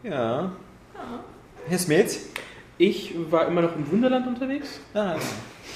Ja. 0.04 0.52
Herr 1.70 1.80
Smith? 1.80 2.30
Ich 2.78 3.14
war 3.32 3.48
immer 3.48 3.62
noch 3.62 3.76
im 3.76 3.90
Wunderland 3.92 4.28
unterwegs. 4.28 4.80
Ah, 4.94 5.16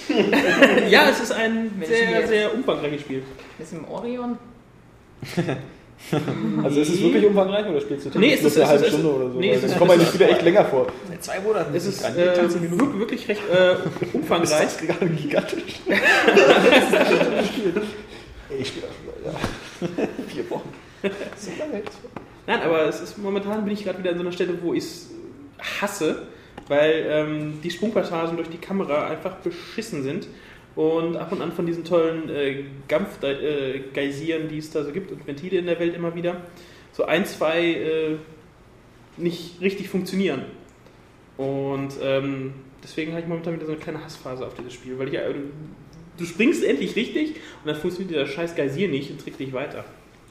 Ja, 0.90 1.10
es 1.10 1.20
ist 1.22 1.32
ein 1.32 1.72
sehr, 1.86 2.28
sehr 2.28 2.54
umfangreiches 2.54 3.02
Spiel. 3.02 3.24
Ist 3.60 3.74
im 3.74 3.86
Orion? 3.86 4.38
Also 6.64 6.80
ist 6.82 6.90
es 6.90 7.00
wirklich 7.00 7.24
umfangreich 7.28 7.64
oder 7.68 7.80
spielst 7.80 8.08
du 8.12 8.18
Nee, 8.18 8.34
es 8.34 8.44
ist- 8.44 8.58
eine 8.58 8.68
halbe 8.70 8.86
ist- 8.86 8.90
Stunde 8.92 9.08
oder 9.14 9.32
so? 9.32 9.40
nee, 9.40 9.52
es 9.52 9.62
ist- 9.64 9.74
ich 9.74 9.78
komme 9.78 9.96
mir 9.96 9.98
es 9.98 10.00
die 10.00 10.06
ist- 10.08 10.16
Spiele 10.16 10.30
echt 10.32 10.42
länger 10.42 10.66
vor. 10.66 10.88
Zwei 11.20 11.40
Monaten. 11.42 11.76
Es 11.76 11.86
ist 11.86 12.04
äh, 12.04 12.34
20 12.34 12.60
Minuten. 12.62 12.98
wirklich, 13.00 13.28
recht 13.28 13.42
äh, 13.54 13.76
umfangreich. 14.12 14.50
Das 14.62 14.82
ist 14.82 14.88
gerade 14.88 15.06
gigantisch. 15.10 15.64
ich 18.60 18.68
spiele 18.68 18.88
auch 18.88 18.96
schon, 18.98 19.24
ja. 19.26 20.08
Vier 20.28 20.50
Wochen. 20.50 20.70
So 21.38 21.52
lange 21.60 21.78
jetzt. 21.78 21.98
Nein, 22.48 22.62
aber 22.64 22.86
es 22.88 23.00
ist 23.02 23.18
momentan 23.20 23.64
bin 23.64 23.74
ich 23.74 23.84
gerade 23.84 24.00
wieder 24.00 24.10
an 24.10 24.18
so 24.18 24.24
einer 24.24 24.32
Stelle, 24.32 24.54
wo 24.62 24.74
ich 24.74 24.84
es 24.84 25.10
hasse, 25.62 26.28
weil 26.68 27.06
ähm, 27.08 27.60
die 27.64 27.72
Sprungpassagen 27.72 28.38
durch 28.38 28.50
die 28.50 28.58
Kamera 28.58 29.08
einfach 29.08 29.36
beschissen 29.38 30.04
sind 30.04 30.28
und 30.76 31.18
ab 31.18 31.32
und 31.32 31.42
an 31.42 31.52
von 31.52 31.66
diesen 31.66 31.84
tollen 31.84 32.30
äh, 32.30 32.64
Gampf-Geysirn, 32.88 34.48
die 34.48 34.58
es 34.58 34.72
da 34.72 34.84
so 34.84 34.92
gibt 34.92 35.12
und 35.12 35.26
Ventile 35.28 35.58
in 35.58 35.66
der 35.66 35.80
Welt 35.80 35.96
immer 35.96 36.16
wieder, 36.16 36.42
so 36.94 37.06
ein, 37.06 37.26
zwei 37.26 37.62
äh, 37.62 38.18
nicht 39.18 39.62
richtig 39.62 39.90
funktionieren. 39.90 40.44
Und 41.38 41.94
ähm, 42.02 42.54
deswegen 42.84 43.12
habe 43.12 43.22
ich 43.22 43.28
momentan 43.28 43.54
wieder 43.56 43.66
so 43.66 43.72
eine 43.72 43.82
kleine 43.82 44.04
Hassphase 44.04 44.46
auf 44.46 44.54
dieses 44.54 44.74
Spiel, 44.74 44.98
weil 44.98 45.08
ich, 45.08 45.16
äh, 45.16 45.34
du 46.18 46.26
springst 46.26 46.64
endlich 46.64 46.96
richtig 46.96 47.36
und 47.64 47.68
dann 47.68 47.76
funktioniert 47.76 48.12
dieser 48.12 48.28
scheiß 48.28 48.56
Geysir 48.56 48.88
nicht 48.88 49.12
und 49.12 49.22
trägt 49.22 49.40
dich 49.40 49.54
weiter. 49.54 49.86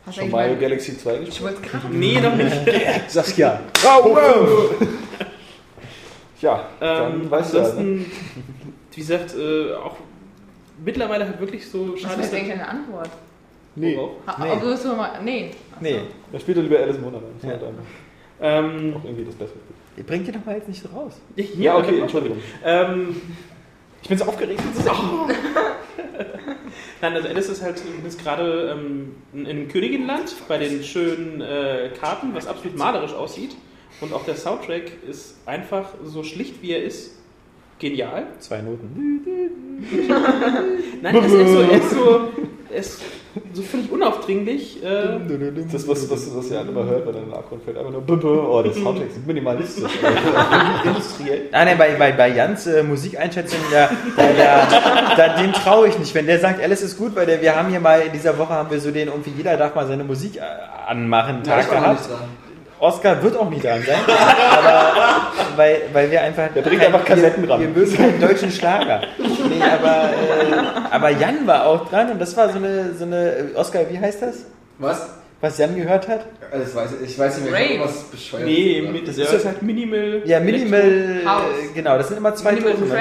Hast 0.07 0.17
du 0.17 0.23
Schon 0.23 0.31
Mario 0.31 0.53
mal- 0.55 0.61
Galaxy 0.61 0.97
2 0.99 1.15
Ich 1.15 1.27
gespielt? 1.27 1.43
wollte 1.57 1.63
gerade 1.69 1.89
Nee, 1.95 2.21
noch 2.21 2.35
nicht. 2.35 3.11
Saskia. 3.11 3.61
Oh, 3.85 4.05
wow. 4.05 4.71
Ja, 6.41 6.69
dann 6.81 7.21
Ähm, 7.23 7.31
weißt 7.31 7.53
du 7.53 7.59
ja, 7.59 7.73
ne? 7.75 8.05
wie 8.93 9.01
gesagt, 9.01 9.35
äh, 9.37 9.75
auch 9.75 9.97
mittlerweile 10.83 11.29
hat 11.29 11.39
wirklich 11.39 11.69
so 11.69 11.93
Was 11.93 12.01
schade 12.01 12.15
war 12.17 12.25
ist, 12.25 12.33
jetzt 12.33 12.41
eigentlich 12.41 12.55
eine 12.55 12.69
Antwort? 12.69 13.11
Nee? 13.77 13.99
Ha, 14.27 14.43
Nee. 14.45 14.51
Ob 14.53 14.61
du 14.63 14.69
es 14.69 14.83
so 14.83 14.95
mal. 14.97 15.21
Nee. 15.23 15.51
Ach 15.71 15.77
so. 15.77 15.85
Nee, 15.85 16.01
da 16.33 16.41
spielt 16.41 16.57
er 16.57 16.63
lieber 16.63 16.79
Alice 16.79 16.97
im 16.97 17.05
Wunderland. 17.05 17.33
Das 17.43 17.51
Ja. 17.51 17.59
Ähm, 18.43 18.95
auch 18.99 19.05
irgendwie 19.05 19.25
das 19.27 19.35
Beste. 19.35 19.59
ihr 19.99 20.05
bringt 20.05 20.27
die 20.27 20.33
doch 20.33 20.45
mal 20.47 20.57
jetzt 20.57 20.67
nicht 20.69 20.83
so 20.83 20.89
raus. 20.89 21.21
Ja, 21.37 21.77
okay, 21.77 22.01
Entschuldigung. 22.01 22.39
Ähm, 22.65 23.21
Ich 24.03 24.09
bin 24.09 24.19
so 24.19 24.25
aufgeregt. 24.25 24.61
Das 24.73 24.85
ist 24.85 24.91
echt 24.91 25.03
nein, 27.01 27.15
also 27.15 27.29
Alice 27.29 27.49
ist 27.49 27.63
halt 27.63 27.83
ist 28.07 28.23
gerade 28.23 28.71
ähm, 28.71 29.17
in 29.33 29.47
einem 29.47 29.69
Königinland 29.69 30.35
bei 30.49 30.59
den 30.59 30.83
schönen 30.83 31.41
äh, 31.41 31.91
Karten, 31.99 32.35
was 32.35 32.47
absolut 32.47 32.77
malerisch 32.77 33.13
aussieht. 33.13 33.57
Und 34.01 34.13
auch 34.13 34.25
der 34.25 34.37
Soundtrack 34.37 34.91
ist 35.09 35.37
einfach 35.47 35.91
so 36.05 36.23
schlicht 36.23 36.63
wie 36.63 36.73
er 36.73 36.83
ist. 36.83 37.19
Genial. 37.79 38.27
Zwei 38.39 38.61
Noten. 38.61 39.25
Nein, 41.03 41.15
er 41.15 41.25
ist, 41.25 41.33
er 41.33 41.41
ist, 41.41 41.51
so, 41.53 41.61
er 41.61 41.71
ist, 41.73 41.91
so, 41.91 42.29
er 42.71 42.79
ist 42.79 43.03
so 43.53 43.63
völlig 43.63 43.91
unaufdringlich. 43.91 44.83
Äh, 44.83 45.19
Das, 45.73 45.87
was, 45.87 46.11
was, 46.11 46.37
was 46.37 46.51
ihr 46.51 46.59
alle 46.59 46.69
immer 46.71 46.85
hört, 46.85 47.07
wenn 47.07 47.15
dann 47.15 47.23
in 47.23 47.29
den 47.31 47.39
Abgrund 47.39 47.63
fällt, 47.65 47.79
einfach 47.79 47.93
nur 47.93 48.01
Bö, 48.03 48.17
Bö. 48.17 48.41
Oh, 48.41 48.63
die 48.63 48.73
Soundtracks 48.73 49.15
sind 49.15 49.27
minimalistisch. 49.27 49.91
Industriell. 50.85 51.49
Nein, 51.53 51.67
nein, 51.67 51.79
bei, 51.79 51.95
bei, 51.95 52.13
bei 52.13 52.29
Jans 52.29 52.67
äh, 52.67 52.83
Musikeinschätzung, 52.83 53.61
da, 53.71 53.91
da, 54.17 55.15
da, 55.17 55.43
dem 55.43 55.53
traue 55.53 55.89
ich 55.89 55.99
nicht. 55.99 56.15
Wenn 56.15 56.27
der 56.27 56.41
sagt, 56.41 56.63
alles 56.63 56.83
ist 56.83 56.99
gut, 56.99 57.15
weil 57.15 57.27
der, 57.27 57.41
wir 57.41 57.55
haben 57.55 57.69
hier 57.71 57.81
mal 57.81 58.01
in 58.01 58.13
dieser 58.13 58.37
Woche 58.39 58.53
haben 58.53 58.71
wir 58.71 58.81
so 58.81 58.91
den, 58.91 59.09
irgendwie 59.09 59.31
jeder 59.37 59.57
darf 59.57 59.75
mal 59.75 59.87
seine 59.87 60.05
Musik 60.05 60.37
äh, 60.37 60.41
anmachen, 60.87 61.43
Ja, 61.45 61.57
Tag 61.57 61.67
noch 61.73 61.81
gehabt. 61.81 62.09
Nicht. 62.81 62.95
Oscar 62.95 63.23
wird 63.23 63.37
auch 63.37 63.51
nie 63.51 63.61
dran 63.61 63.83
sein, 63.87 63.99
aber 64.07 64.93
weil, 65.57 65.83
weil 65.93 66.11
wir 66.11 66.23
einfach. 66.23 66.49
Der 66.55 66.63
bringt 66.63 66.85
einfach 66.85 67.05
Kassetten 67.05 67.43
wir, 67.45 67.51
ran. 67.51 67.61
Wir 67.61 67.69
mögen 67.69 67.97
keinen 67.97 68.21
deutschen 68.21 68.51
Schlager. 68.51 69.03
Nee, 69.19 69.63
aber, 69.63 70.11
äh, 70.11 70.95
aber 70.95 71.11
Jan 71.11 71.47
war 71.47 71.67
auch 71.67 71.89
dran 71.89 72.11
und 72.11 72.19
das 72.21 72.37
war 72.37 72.49
so 72.51 72.57
eine, 72.59 72.95
so 72.95 73.05
eine. 73.05 73.51
Oscar, 73.55 73.81
wie 73.91 73.99
heißt 73.99 74.23
das? 74.23 74.47
Was? 74.79 75.09
Was 75.43 75.57
Jan 75.57 75.75
gehört 75.75 76.07
hat? 76.07 76.27
Also 76.53 76.67
ich, 76.69 76.75
weiß, 76.77 76.91
ich 77.03 77.19
weiß 77.19 77.39
nicht 77.41 77.51
mehr, 77.51 77.61
Rave. 77.61 77.81
was 77.85 78.03
bescheuert. 78.05 78.45
nee, 78.45 78.83
mit- 78.83 79.09
das 79.09 79.17
ist 79.17 79.45
halt 79.47 79.63
Minimal. 79.63 80.21
Ja, 80.27 80.39
Minimal. 80.39 81.21
House. 81.25 81.43
äh, 81.71 81.75
Genau, 81.75 81.97
das 81.97 82.09
sind 82.09 82.19
immer 82.19 82.35
zwei 82.35 82.53
Minimal 82.53 82.75
Töne. 82.75 83.01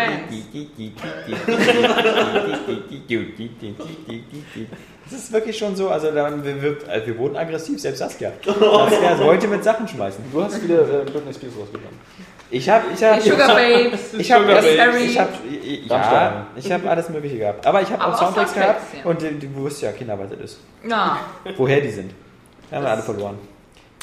Das 5.09 5.19
ist 5.19 5.31
wirklich 5.31 5.57
schon 5.57 5.75
so, 5.75 5.89
also 5.89 6.11
dann, 6.11 6.43
wir, 6.43 6.61
wir, 6.61 6.77
also 6.87 7.07
wir 7.07 7.17
wurden 7.17 7.35
aggressiv, 7.35 7.79
selbst 7.79 7.99
Saskia. 7.99 8.31
Saskia 8.43 9.19
wollte 9.19 9.47
mit 9.47 9.63
Sachen 9.63 9.87
schmeißen. 9.87 10.23
Du 10.31 10.43
hast 10.43 10.63
wieder 10.63 10.81
äh, 10.81 11.03
Britney 11.03 11.33
Spears 11.33 11.53
rausgenommen. 11.59 11.99
Ich 12.51 12.67
habe, 12.67 12.85
ich 12.93 13.03
habe, 13.03 13.21
Sugar 13.21 13.55
Babes. 13.55 14.13
ich 14.13 14.31
habe, 14.31 14.51
ich, 14.51 15.05
ich 15.05 15.17
habe, 15.19 15.31
ja, 15.87 16.47
ich 16.55 16.71
habe 16.71 16.89
alles 16.89 17.09
Mögliche 17.09 17.37
gehabt. 17.37 17.65
Aber 17.65 17.81
ich 17.81 17.91
habe 17.91 18.03
auch 18.03 18.13
auch 18.13 18.17
Soundtracks 18.17 18.53
gehabt 18.53 18.81
ja. 18.97 19.09
und 19.09 19.21
äh, 19.21 19.31
du 19.33 19.55
wusstest 19.55 19.83
ja, 19.83 19.91
Kinder, 19.91 20.17
was 20.17 20.29
das 20.31 20.39
ist. 20.39 20.59
Na, 20.83 21.19
Woher 21.57 21.81
die 21.81 21.91
sind. 21.91 22.11
Haben 22.71 22.83
wir 22.83 22.91
alle 22.91 23.01
verloren. 23.03 23.37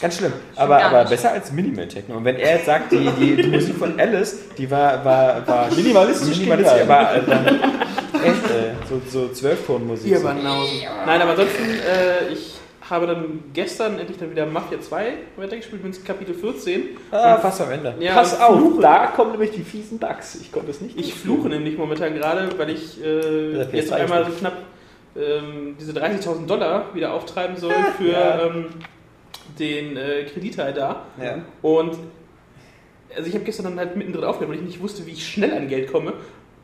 Ganz 0.00 0.18
schlimm. 0.18 0.32
Aber, 0.56 0.76
gar 0.78 0.86
aber 0.88 1.00
nicht. 1.00 1.10
besser 1.10 1.32
als 1.32 1.52
Minimal 1.52 1.88
Techno. 1.88 2.16
Und 2.18 2.24
wenn 2.24 2.36
er 2.36 2.56
jetzt 2.56 2.66
sagt, 2.66 2.92
die, 2.92 3.08
die, 3.18 3.36
die 3.36 3.48
Musik 3.48 3.76
von 3.76 3.98
Alice, 3.98 4.36
die 4.58 4.70
war, 4.70 5.02
war, 5.04 5.46
war 5.46 5.70
Minimalistisch 5.76 6.36
minimalistisch 6.36 6.82
aber 6.82 7.14
äh, 7.14 7.20
dann 7.26 7.46
echt 7.46 8.50
äh, 8.50 8.72
so, 8.88 9.00
so 9.08 9.28
Zwölftonmusik. 9.28 10.18
So. 10.18 10.28
Nein, 10.28 11.20
aber 11.22 11.30
ansonsten, 11.30 11.64
äh, 11.64 12.32
ich 12.32 12.54
habe 12.90 13.06
dann 13.06 13.42
gestern 13.52 13.98
endlich 13.98 14.18
dann 14.18 14.30
wieder 14.30 14.46
Mafia 14.46 14.80
2 14.80 15.14
weitergespielt, 15.36 15.82
bin 15.82 16.04
Kapitel 16.04 16.34
14. 16.34 16.82
Ah, 17.10 17.38
fast 17.38 17.60
am 17.62 17.70
Ende. 17.70 17.94
Ja, 17.98 18.14
Pass 18.14 18.38
auf, 18.38 18.58
fluche. 18.58 18.82
da 18.82 19.06
kommen 19.08 19.32
nämlich 19.32 19.50
die 19.52 19.62
fiesen 19.62 19.98
Bugs. 19.98 20.36
Ich 20.40 20.52
konnte 20.52 20.70
es 20.70 20.80
nicht. 20.80 20.98
Ich 20.98 21.14
fluche 21.14 21.48
nämlich 21.48 21.76
momentan 21.78 22.14
gerade, 22.14 22.48
weil 22.58 22.70
ich 22.70 23.00
äh, 23.02 23.02
Der 23.52 23.66
PS3 23.70 23.74
jetzt 23.74 23.92
einmal 23.92 24.24
so 24.26 24.30
knapp 24.32 24.52
ähm, 25.16 25.76
diese 25.80 25.92
30.000 25.92 26.46
Dollar 26.46 26.94
wieder 26.94 27.12
auftreiben 27.12 27.56
soll 27.56 27.72
für 27.96 28.10
Ja. 28.12 28.42
ähm, 28.44 28.66
den 29.58 29.96
äh, 29.96 30.24
Kredit 30.24 30.58
halt 30.58 30.76
da. 30.76 31.06
Ja. 31.22 31.44
Und 31.62 31.96
also 33.14 33.28
ich 33.28 33.34
habe 33.34 33.44
gestern 33.44 33.64
dann 33.64 33.78
halt 33.78 33.96
mittendrin 33.96 34.24
aufgehört, 34.24 34.50
weil 34.50 34.58
ich 34.58 34.66
nicht 34.66 34.82
wusste, 34.82 35.06
wie 35.06 35.12
ich 35.12 35.26
schnell 35.26 35.52
an 35.52 35.68
Geld 35.68 35.90
komme. 35.90 36.14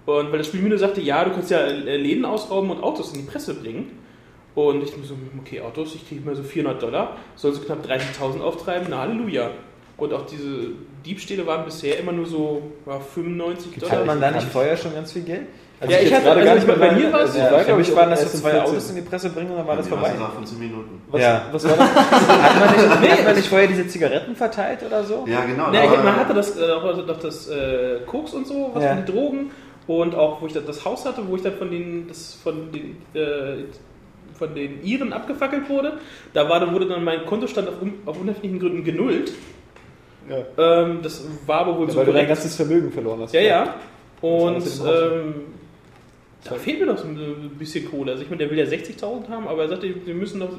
Und 0.05 0.33
weil 0.33 0.39
das 0.39 0.49
Spiel 0.49 0.61
mir 0.61 0.71
nur 0.71 0.79
sagte, 0.79 1.01
ja, 1.01 1.25
du 1.25 1.31
kannst 1.31 1.51
ja 1.51 1.59
äh, 1.59 1.97
Läden 1.97 2.25
ausrauben 2.25 2.71
und 2.71 2.83
Autos 2.83 3.13
in 3.13 3.21
die 3.21 3.31
Presse 3.31 3.55
bringen. 3.55 3.99
Und 4.55 4.83
ich 4.83 4.97
mir 4.97 5.05
so, 5.05 5.15
okay, 5.39 5.61
Autos, 5.61 5.95
ich 5.95 6.07
kriege 6.07 6.21
mal 6.23 6.37
so 6.37 6.43
400 6.43 6.83
Dollar, 6.83 7.17
soll 7.37 7.53
so 7.53 7.63
knapp 7.63 7.87
30.000 7.87 8.41
auftreiben, 8.41 8.89
na 8.91 8.99
Halleluja. 8.99 9.51
Und 9.97 10.13
auch 10.13 10.27
diese 10.27 10.73
Diebstähle 11.07 11.47
waren 11.47 11.65
bisher 11.65 11.99
immer 11.99 12.13
nur 12.13 12.27
so 12.27 12.63
ja, 12.87 13.01
95 13.01 13.79
Dollar. 13.79 13.99
Hat 13.99 14.07
man 14.07 14.21
da 14.21 14.31
nicht 14.31 14.49
vorher 14.49 14.77
schon 14.77 14.95
ganz 14.95 15.13
viel 15.13 15.23
Geld? 15.23 15.47
Also 15.83 15.93
Ja, 15.95 15.99
ich 16.01 16.11
jetzt 16.11 16.15
hatte- 16.15 16.25
gerade 16.41 16.41
also 16.41 16.47
gar 16.47 16.55
nicht 16.55 16.67
bei 16.69 16.77
mehr 16.77 16.93
mir 17.11 17.15
Also 17.19 17.39
Ja, 17.39 17.45
ich 17.47 17.53
war, 17.53 17.59
für 17.59 17.65
glaub 17.67 17.79
mich 17.79 17.89
ich, 17.89 17.97
waren 17.97 18.11
das 18.11 18.21
so 18.21 18.27
in 18.27 18.33
zwei 18.43 18.51
14. 18.51 18.71
Autos 18.71 18.91
in 18.91 18.95
die 18.97 19.03
Presse 19.03 19.31
bringen 19.31 19.51
und 19.51 19.57
dann 19.59 19.67
war 19.67 19.77
das 19.77 19.85
Die 19.87 19.91
vorbei. 19.91 20.13
Sache 20.17 20.33
von 20.33 20.47
10 20.47 20.59
Minuten. 20.61 21.03
Was, 21.11 21.21
Ja. 21.21 21.43
was 21.51 21.65
war 21.69 21.77
das? 21.77 21.95
Hat 21.97 22.61
man 22.61 23.01
nicht, 23.03 23.13
hat 23.19 23.25
man 23.25 23.35
nicht 23.37 23.49
vorher 23.49 23.67
diese 23.67 23.87
Zigaretten 23.89 24.37
verteilt 24.37 24.79
oder 24.87 25.03
so? 25.03 25.25
Ja, 25.27 25.45
genau. 25.45 25.71
Nee, 25.71 25.79
aber- 25.79 25.97
man 26.05 26.17
hatte 26.17 26.35
das, 26.35 26.57
äh, 26.57 26.71
auch 26.71 26.97
noch 26.97 27.19
das 27.19 27.49
äh, 27.49 27.99
Koks 28.07 28.33
und 28.33 28.47
so, 28.47 28.71
was 28.75 28.85
Ja. 28.85 28.95
den 28.95 29.07
Drogen 29.07 29.51
und 29.89 30.15
auch 30.15 30.41
wo 30.41 30.47
ich 30.47 30.53
dann 30.53 30.67
das 30.67 30.85
Haus 30.85 31.05
hatte, 31.05 31.23
wo 31.29 31.35
ich 31.35 31.43
dann 31.43 31.55
von 31.55 31.69
den, 31.71 32.07
das 32.07 32.35
von 32.35 32.71
den, 32.71 32.97
äh, 33.21 33.65
von 34.39 34.55
den 34.55 34.85
Iren 34.85 35.13
abgefackelt 35.13 35.69
wurde. 35.69 35.95
Da 36.33 36.49
war, 36.49 36.73
wurde 36.73 36.87
dann 36.87 37.03
mein 37.03 37.27
Kontostand 37.27 37.69
auf, 37.69 37.75
auf 38.07 38.21
unerfindlichen 38.21 38.61
Gründen 38.61 38.85
genullt. 38.85 39.33
Ja. 40.29 40.83
Ähm, 40.83 41.01
das 41.03 41.25
war 41.47 41.63
aber 41.63 41.77
wohl 41.79 41.91
so 41.91 41.97
Weil 41.99 42.05
du 42.07 42.13
dein 42.13 42.27
korrekt. 42.27 42.41
ganzes 42.41 42.55
Vermögen 42.55 42.93
verloren 42.93 43.21
hast. 43.23 43.35
Ja, 43.35 43.41
ja. 43.41 43.75
Und 44.21 44.55
Was 44.65 44.79
das 44.79 44.81
ähm, 44.87 45.35
da 46.45 46.55
fehlt 46.57 46.81
mir 46.81 46.87
noch 46.87 46.99
so 46.99 47.05
ein 47.07 47.51
bisschen 47.59 47.91
Kohle. 47.91 48.13
Also 48.13 48.25
ich 48.25 48.31
meine, 48.31 48.39
der 48.41 48.51
will 48.51 48.59
ja 48.59 48.65
60.000 48.65 49.29
haben, 49.29 49.47
aber 49.49 49.63
er 49.63 49.69
sagte, 49.69 49.95
wir 50.05 50.15
müssen 50.15 50.39
noch 50.41 50.51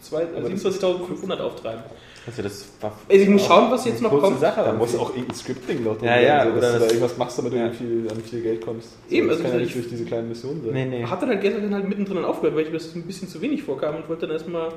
zwei- 0.00 0.26
Aber 0.36 0.48
das 0.48 0.64
27.500 0.64 1.40
auftreiben. 1.40 1.82
Also 2.26 2.42
das 2.42 2.66
war 2.82 2.92
Also 3.08 3.22
ich 3.22 3.28
muss 3.30 3.46
schauen, 3.46 3.70
was 3.70 3.84
jetzt 3.86 4.02
noch 4.02 4.10
kommt. 4.10 4.40
Sache. 4.40 4.60
Da 4.62 4.72
muss 4.74 4.94
auch 4.96 5.10
irgendein 5.10 5.34
Scripting 5.34 5.82
noch 5.84 5.96
drin 5.96 6.06
Ja, 6.08 6.20
ja, 6.20 6.38
sein, 6.44 6.52
so, 6.52 6.58
oder 6.58 6.60
dass 6.60 6.72
du 6.74 6.78
da 6.80 6.86
irgendwas 6.86 7.16
machst, 7.16 7.38
damit 7.38 7.52
du 7.52 7.56
Ja. 7.56 7.64
irgendwie 7.66 8.10
an 8.10 8.20
viel 8.22 8.42
Geld 8.42 8.60
kommst. 8.64 8.88
So, 9.08 9.14
Eben, 9.16 9.28
das 9.28 9.38
also 9.38 9.48
kann 9.48 9.52
ja 9.58 9.58
ich- 9.60 9.64
nicht 9.66 9.76
durch 9.76 9.88
diese 9.88 10.04
kleinen 10.04 10.28
Missionen 10.28 10.62
sein. 10.62 10.72
Nee, 10.74 10.84
nee. 10.84 11.04
Hat 11.04 11.22
dann 11.22 11.28
halt 11.30 11.40
gestern 11.40 11.62
dann 11.62 11.74
halt 11.74 11.88
mittendrin 11.88 12.16
dann 12.16 12.24
aufgehört, 12.26 12.56
weil 12.56 12.64
ich 12.64 12.70
mir 12.70 12.78
das 12.78 12.94
ein 12.94 13.02
bisschen 13.04 13.28
zu 13.28 13.40
wenig 13.40 13.62
vorkam 13.62 13.96
und 13.96 14.08
wollte 14.08 14.26
dann 14.26 14.32
erstmal 14.36 14.68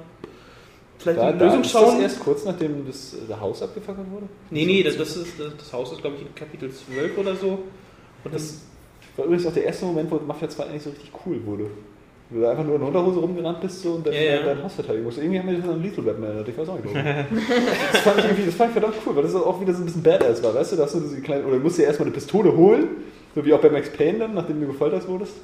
vielleicht 0.99 1.19
Da, 1.19 1.27
eine 1.27 1.37
da 1.37 1.45
Lösung 1.45 1.61
ist 1.61 1.73
das 1.75 1.81
schauen. 1.81 2.01
erst 2.01 2.19
kurz 2.21 2.45
nachdem 2.45 2.87
das, 2.87 3.15
das 3.27 3.39
Haus 3.39 3.61
abgefackelt 3.61 4.09
wurde? 4.09 4.25
Nee, 4.49 4.65
nee, 4.65 4.81
das, 4.83 4.95
das, 4.97 5.17
ist, 5.17 5.37
das, 5.39 5.51
das 5.57 5.73
Haus 5.73 5.91
ist, 5.91 5.99
glaube 6.01 6.15
ich, 6.17 6.21
in 6.21 6.33
Kapitel 6.35 6.71
12 6.71 7.17
oder 7.17 7.35
so. 7.35 7.59
Und 8.23 8.33
das, 8.33 8.61
war 9.17 9.25
übrigens 9.25 9.45
auch 9.45 9.53
der 9.53 9.65
erste 9.65 9.85
Moment, 9.85 10.09
wo 10.11 10.19
Mafia 10.19 10.49
2 10.49 10.63
eigentlich 10.63 10.83
so 10.83 10.89
richtig 10.89 11.11
cool 11.25 11.45
wurde. 11.45 11.65
Wo 12.29 12.39
du 12.39 12.49
einfach 12.49 12.63
nur 12.63 12.75
in 12.75 12.81
Unterhose 12.81 13.19
rumgerannt 13.19 13.61
bist 13.61 13.81
so, 13.81 13.93
und 13.93 14.07
dann 14.07 14.13
ja. 14.13 14.41
dein 14.41 14.63
Haus 14.63 14.73
verteidigen 14.73 15.03
musst. 15.03 15.19
Irgendwie 15.19 15.39
haben 15.39 15.49
wir 15.49 15.57
das 15.57 15.69
an 15.69 15.83
Little 15.83 16.03
Batman 16.03 16.29
erinnert, 16.29 16.49
ich 16.49 16.57
weiß 16.57 16.69
auch 16.69 16.75
nicht 16.75 16.85
warum. 16.85 17.03
das, 17.91 18.01
fand 18.01 18.19
ich 18.19 18.25
irgendwie, 18.25 18.45
das 18.45 18.55
fand 18.55 18.69
ich 18.69 18.73
verdammt 18.73 18.95
cool, 19.05 19.15
weil 19.15 19.23
das 19.23 19.35
auch 19.35 19.61
wieder 19.61 19.73
so 19.73 19.83
ein 19.83 19.85
bisschen 19.85 20.03
Badass 20.03 20.41
war, 20.41 20.55
weißt 20.55 20.71
du? 20.71 20.75
Da 20.77 20.83
hast 20.83 20.95
du 20.95 20.99
diese 21.01 21.21
kleine, 21.21 21.45
oder 21.45 21.57
du 21.57 21.63
musst 21.63 21.77
dir 21.77 21.83
erstmal 21.83 22.07
eine 22.07 22.15
Pistole 22.15 22.55
holen, 22.55 22.87
so 23.35 23.45
wie 23.45 23.53
auch 23.53 23.59
bei 23.59 23.69
Max 23.69 23.89
Payne 23.89 24.19
dann, 24.19 24.33
nachdem 24.33 24.61
du 24.61 24.67
gefoltert 24.67 25.07
wurdest. 25.07 25.35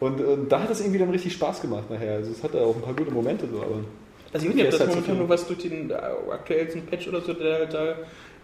Und, 0.00 0.18
und 0.20 0.50
da 0.50 0.62
hat 0.62 0.70
es 0.70 0.80
irgendwie 0.80 0.98
dann 0.98 1.10
richtig 1.10 1.34
Spaß 1.34 1.60
gemacht 1.60 1.90
nachher. 1.90 2.14
Also 2.14 2.32
es 2.32 2.42
hatte 2.42 2.60
auch 2.62 2.74
ein 2.74 2.82
paar 2.82 2.94
gute 2.94 3.10
Momente 3.10 3.46
so, 3.46 3.58
aber. 3.58 3.84
Also 4.32 4.46
ich 4.46 4.50
weiß 4.50 4.54
nicht, 4.54 4.64
ob 4.64 4.70
das 4.70 4.80
hat 4.80 4.88
momentan 4.88 5.18
nur 5.18 5.28
was 5.28 5.46
durch 5.46 5.58
den 5.58 5.90
äh, 5.90 5.94
aktuellsten 5.94 6.82
Patch 6.86 7.08
oder 7.08 7.20
so, 7.20 7.34
der 7.34 7.66
da 7.66 7.96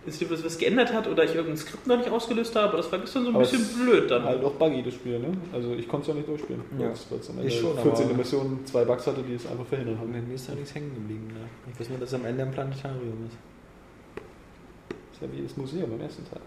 ist 0.06 0.20
dir 0.20 0.30
was, 0.30 0.44
was 0.44 0.56
geändert 0.58 0.92
hat 0.92 1.06
oder 1.08 1.24
ich 1.24 1.34
irgendein 1.34 1.56
Skript 1.56 1.86
noch 1.86 1.96
nicht 1.98 2.08
ausgelöst 2.08 2.54
habe, 2.54 2.68
aber 2.68 2.76
das 2.78 2.90
war 2.92 2.98
gestern 3.00 3.24
so 3.24 3.28
ein 3.30 3.34
Aber 3.34 3.44
bisschen 3.44 3.62
es 3.62 3.74
blöd 3.74 4.10
dann. 4.10 4.22
Halt 4.24 4.44
auch 4.44 4.52
buggy, 4.54 4.82
das 4.82 4.94
Spiel, 4.94 5.18
ne? 5.18 5.28
Also 5.52 5.74
ich 5.74 5.88
konnte 5.88 6.02
es 6.02 6.08
ja 6.08 6.14
nicht 6.14 6.28
durchspielen. 6.28 6.62
Ja. 6.78 6.90
Es- 6.90 7.06
es 7.10 7.30
am 7.30 7.44
Ich 7.46 7.58
schon, 7.58 7.76
14. 7.78 8.06
aber- 8.06 8.14
Mission 8.14 8.60
zwei 8.64 8.84
Bugs 8.84 9.06
hatte, 9.06 9.22
die 9.22 9.34
es 9.34 9.46
einfach 9.46 9.66
verhindern 9.66 9.98
haben. 9.98 10.12
Mir 10.12 10.34
ist 10.34 10.48
da 10.48 10.54
nichts 10.54 10.74
hängen 10.74 10.94
geblieben. 10.94 11.26
Ne? 11.28 11.48
Ich 11.72 11.80
weiß 11.80 11.88
nur, 11.90 11.98
dass 11.98 12.14
am 12.14 12.24
Ende 12.24 12.42
ein 12.44 12.50
Planetarium 12.52 13.26
ist. 13.26 13.36
Das 14.90 15.16
ist 15.16 15.22
ja 15.22 15.28
wie 15.38 15.42
das 15.42 15.56
Museum 15.56 15.92
im 15.92 16.00
ersten 16.00 16.24
Teil. 16.28 16.40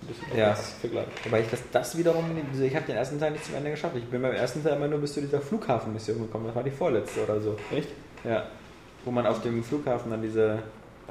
Ein 0.00 0.06
bisschen 0.06 0.38
Ja. 0.38 0.54
Vergleich. 0.54 1.06
Wobei 1.24 1.40
ich 1.40 1.50
das, 1.50 1.60
das 1.72 1.98
wiederum, 1.98 2.24
also 2.52 2.62
ich 2.62 2.74
habe 2.76 2.86
den 2.86 2.96
ersten 2.96 3.18
Teil 3.18 3.32
nicht 3.32 3.44
zum 3.44 3.56
Ende 3.56 3.70
geschafft. 3.72 3.96
Ich 3.96 4.04
bin 4.04 4.22
beim 4.22 4.32
ersten 4.32 4.62
Teil 4.62 4.76
immer 4.76 4.86
nur 4.88 5.00
bis 5.00 5.12
zu 5.14 5.20
dieser 5.20 5.40
Flughafenmission 5.40 6.18
gekommen. 6.20 6.46
Das 6.46 6.54
war 6.54 6.62
die 6.62 6.70
vorletzte 6.70 7.24
oder 7.24 7.40
so. 7.40 7.56
Echt? 7.74 7.88
Ja. 8.24 8.46
Wo 9.04 9.10
man 9.10 9.26
auf 9.26 9.42
dem 9.42 9.62
Flughafen 9.64 10.10
dann 10.10 10.22
diese. 10.22 10.60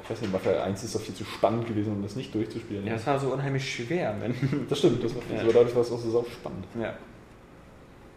Ich 0.02 0.10
weiß 0.10 0.20
nicht, 0.22 0.32
Mafia 0.32 0.62
1 0.62 0.84
ist 0.84 0.94
doch 0.94 1.00
viel 1.00 1.14
zu 1.14 1.24
spannend 1.24 1.66
gewesen, 1.66 1.92
um 1.92 2.02
das 2.02 2.16
nicht 2.16 2.34
durchzuspielen. 2.34 2.86
Ja, 2.86 2.94
das 2.94 3.06
war 3.06 3.18
so 3.18 3.28
unheimlich 3.28 3.70
schwer. 3.70 4.14
Das 4.68 4.78
stimmt, 4.78 5.02
das 5.04 5.14
war 5.14 5.22
Ja. 5.34 5.42
aber 5.42 5.52
dadurch 5.52 5.74
war 5.74 5.82
es 5.82 5.92
auch 5.92 5.98
so 5.98 6.24
spannend. 6.32 6.64
Ja. 6.80 6.94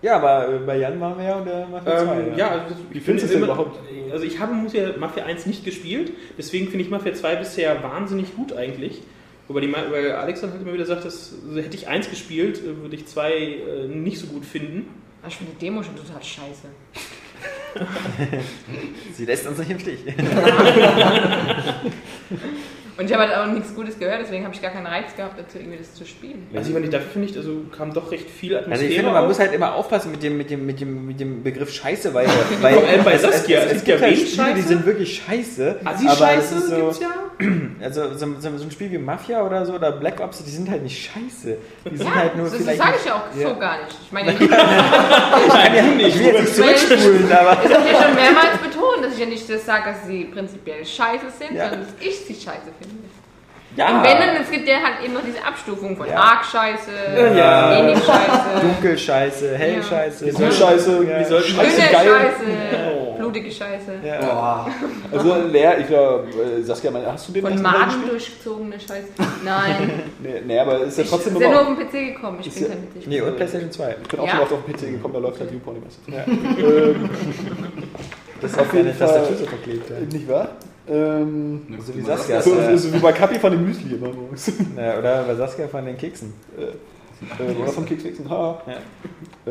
Ja, 0.02 0.16
aber 0.16 0.52
äh, 0.52 0.58
bei 0.60 0.78
Jan 0.78 1.00
waren 1.00 1.16
wir 1.18 1.26
ja 1.26 1.36
und 1.36 1.46
der 1.46 1.68
Mafia 1.68 1.98
2. 2.06 2.20
Ähm, 2.22 2.38
ja, 2.38 2.50
also 2.50 2.76
Wie 2.90 2.98
ich 2.98 3.04
findest 3.04 3.26
du 3.28 3.30
finde 3.34 3.46
es 3.46 3.54
überhaupt? 3.54 3.80
Also 4.12 4.26
ich 4.26 4.40
habe 4.40 4.54
Mafia, 4.54 4.98
Mafia 4.98 5.26
1 5.26 5.46
nicht 5.46 5.64
gespielt, 5.64 6.12
deswegen 6.38 6.68
finde 6.70 6.86
ich 6.86 6.90
Mafia 6.90 7.14
2 7.14 7.36
bisher 7.36 7.84
wahnsinnig 7.84 8.36
gut 8.36 8.54
eigentlich. 8.54 9.02
Wobei, 9.48 9.62
die, 9.62 9.72
weil 9.72 10.12
Alex 10.14 10.42
dann 10.42 10.52
halt 10.52 10.62
immer 10.62 10.74
wieder 10.74 10.86
sagt, 10.86 11.06
dass, 11.06 11.36
also 11.48 11.60
hätte 11.62 11.76
ich 11.76 11.88
1 11.88 12.10
gespielt, 12.10 12.60
äh, 12.64 12.78
würde 12.82 12.96
ich 12.96 13.06
2 13.06 13.32
äh, 13.34 13.88
nicht 13.88 14.18
so 14.18 14.28
gut 14.28 14.46
finden. 14.46 14.88
Ich 15.28 15.36
finde 15.36 15.54
die 15.54 15.66
Demo 15.66 15.84
schon 15.84 15.96
total 15.96 16.24
scheiße. 16.24 16.68
Sie 19.14 19.26
lässt 19.26 19.48
uns 19.48 19.58
nicht 19.58 19.72
im 19.72 19.80
Stich. 19.80 20.00
Und 23.02 23.08
ich 23.10 23.14
habe 23.18 23.28
halt 23.28 23.36
auch 23.36 23.52
nichts 23.52 23.74
Gutes 23.74 23.98
gehört, 23.98 24.20
deswegen 24.22 24.44
habe 24.46 24.54
ich 24.54 24.62
gar 24.62 24.70
keinen 24.70 24.86
Reiz 24.86 25.16
gehabt, 25.16 25.40
dazu 25.40 25.58
irgendwie 25.58 25.80
das 25.80 25.96
zu 25.96 26.06
spielen. 26.06 26.48
Also 26.54 26.68
ich 26.70 26.74
meine, 26.76 26.88
dafür 26.88 27.10
finde 27.10 27.30
ich, 27.30 27.36
also 27.36 27.62
kam 27.76 27.92
doch 27.94 28.12
recht 28.12 28.30
viel 28.30 28.56
Atmosphäre 28.56 28.74
Also 28.74 28.86
ich 28.86 28.96
finde, 28.96 29.12
man 29.12 29.24
auf. 29.24 29.28
muss 29.30 29.40
halt 29.40 29.54
immer 29.54 29.74
aufpassen 29.74 30.12
mit 30.12 30.22
dem, 30.22 30.38
mit 30.38 30.52
dem, 30.52 30.66
mit 30.68 30.80
dem, 30.80 31.08
mit 31.08 31.20
dem 31.20 31.42
Begriff 31.42 31.74
Scheiße, 31.74 32.14
weil, 32.14 32.28
weil 32.62 32.76
Vor 32.76 32.88
allem 32.88 33.04
bei 33.04 33.14
es, 33.14 33.24
es, 33.24 33.32
Saskia, 33.38 33.60
es, 33.60 33.66
es 33.66 33.72
es 33.78 33.84
gibt 33.86 34.00
ja 34.02 34.06
halt 34.06 34.18
Spiele, 34.20 34.30
die 34.30 34.36
Scheiße? 34.62 34.68
sind 34.68 34.86
wirklich 34.86 35.24
scheiße. 35.26 35.80
Assi-Scheiße 35.84 36.56
das 36.56 36.64
ist 36.64 36.70
so, 36.70 36.76
gibt's 36.76 37.00
ja. 37.00 37.08
Also 37.82 38.14
so, 38.14 38.28
so, 38.40 38.58
so 38.58 38.64
ein 38.66 38.70
Spiel 38.72 38.92
wie 38.92 39.00
Mafia 39.00 39.42
oder 39.44 39.66
so 39.66 39.74
oder 39.74 39.92
Black 39.94 40.20
Ops, 40.20 40.44
die 40.44 40.52
sind 40.52 40.70
halt 40.70 40.84
nicht 40.84 41.10
scheiße. 41.12 41.58
Die 41.90 41.98
sind 41.98 42.06
Ja, 42.08 42.14
halt 42.16 42.36
nur 42.38 42.48
das, 42.48 42.64
das 42.64 42.78
sage 42.78 42.94
ich 43.00 43.06
ja 43.06 43.16
auch 43.16 43.36
Ja. 43.36 43.50
so 43.50 43.56
gar 43.60 43.84
nicht. 43.84 43.98
Ich 44.06 44.12
meine, 44.12 44.32
ich 44.34 44.40
ich 44.42 44.48
kann 44.50 45.76
ja 45.76 45.82
nicht, 45.84 46.08
ich 46.08 46.20
will 46.20 46.34
jetzt 46.36 46.60
nicht 46.60 46.78
zurückspulen, 46.78 47.32
aber. 47.32 47.52
habe 47.58 47.64
ja 47.64 48.04
schon 48.04 48.16
mehrmals 48.16 48.58
betont, 48.62 49.04
dass 49.06 49.14
ich 49.14 49.20
ja 49.20 49.26
nicht 49.26 49.50
das 49.50 49.66
sage, 49.66 49.86
dass 49.92 50.06
sie 50.06 50.26
prinzipiell 50.26 50.86
scheiße 50.86 51.26
sind, 51.40 51.56
Ja. 51.58 51.70
sondern 51.70 51.88
dass 51.88 52.08
ich 52.08 52.16
sie 52.20 52.34
scheiße 52.36 52.70
finde. 52.80 52.91
Ja, 53.78 53.88
Und 53.88 54.04
wenn, 54.04 54.18
dann 54.18 54.36
es 54.42 54.52
gibt 54.52 54.68
ja 54.68 54.76
halt 54.84 55.02
eben 55.02 55.14
noch 55.14 55.22
diese 55.26 55.42
Abstufung 55.46 55.96
von 55.96 56.06
Ja. 56.06 56.18
arg 56.18 56.44
scheiße, 56.44 56.92
Ja. 57.38 57.72
wenig 57.72 58.04
scheiße, 58.04 58.62
Dunkel 58.62 58.98
Scheiße, 58.98 59.58
hell 59.58 59.76
Ja. 59.78 59.82
Scheiße. 59.84 60.26
Wie 60.26 60.32
Scheiße, 60.52 61.04
Ja. 61.06 61.20
wie 61.20 61.24
soll 61.24 61.42
grüne 61.42 61.54
Scheiße 61.56 61.82
Scheiße, 61.82 61.92
geil. 61.94 63.16
blutige 63.18 63.50
Scheiße, 63.50 63.94
Ja. 64.04 64.68
Also 65.10 65.36
Lea, 65.50 65.70
ich 65.80 65.88
glaube, 65.88 66.28
äh, 66.60 66.62
Saskia, 66.64 66.92
hast 67.06 67.30
du 67.30 67.32
den 67.32 67.44
von 67.44 67.62
Maden 67.62 67.86
gespielt? 67.86 68.12
durchgezogene 68.12 68.78
Scheiße. 68.78 69.08
Nein, 69.46 69.92
Nee, 70.22 70.42
nee, 70.46 70.60
aber 70.60 70.82
ist 70.82 70.98
ja 70.98 71.06
ich 71.06 71.10
trotzdem 71.10 71.34
bin 71.36 71.42
ja 71.44 71.48
immer 71.52 71.62
nur 71.64 71.72
auf 71.72 71.78
den 71.78 71.88
PC 71.88 72.14
gekommen, 72.16 72.40
ich 72.42 72.54
bin 72.54 72.64
ja- 72.64 72.70
kein 72.70 72.90
PC. 73.02 73.08
Nee, 73.08 73.22
und 73.22 73.36
PlayStation 73.38 73.72
2. 73.72 73.96
Ich 74.02 74.08
bin 74.10 74.20
auch 74.20 74.28
schon 74.28 74.40
oft 74.42 74.52
auf 74.52 74.66
den 74.66 74.74
PC 74.76 74.92
gekommen, 74.92 75.14
da 75.14 75.20
läuft 75.22 75.40
halt 75.40 75.50
YouPorn 75.54 75.78
immer. 75.78 76.18
Ja. 76.18 76.24
Ähm, 76.28 77.10
Das 78.42 78.52
ist 78.52 78.60
Auf 78.60 78.74
jeden 78.74 78.92
Fall. 78.94 79.08
Tastatur 79.08 79.38
so 79.38 79.46
verklebt. 79.46 80.12
Nicht 80.12 80.28
wahr? 80.28 80.50
Ähm, 80.88 81.62
So 81.86 81.96
wie 81.96 82.02
Saskia. 82.02 82.42
so, 82.42 82.56
äh, 82.56 82.78
so 82.78 82.94
wie 82.94 83.00
bei 83.00 83.12
Kapi 83.12 83.40
von 83.40 83.52
dem 83.52 83.66
Müsli 83.66 83.96
immer 83.96 84.12
morgens. 84.14 84.52
Ja, 84.78 84.98
oder 84.98 85.24
bei 85.24 85.36
Saskia 85.36 85.68
von 85.68 85.86
den 85.86 85.98
Keksen. 85.98 86.34
äh, 86.58 87.62
oder 87.62 87.72
vom 87.72 87.86
Keksfixen. 87.86 88.30
Ha. 88.30 88.62
Ja. 88.66 88.74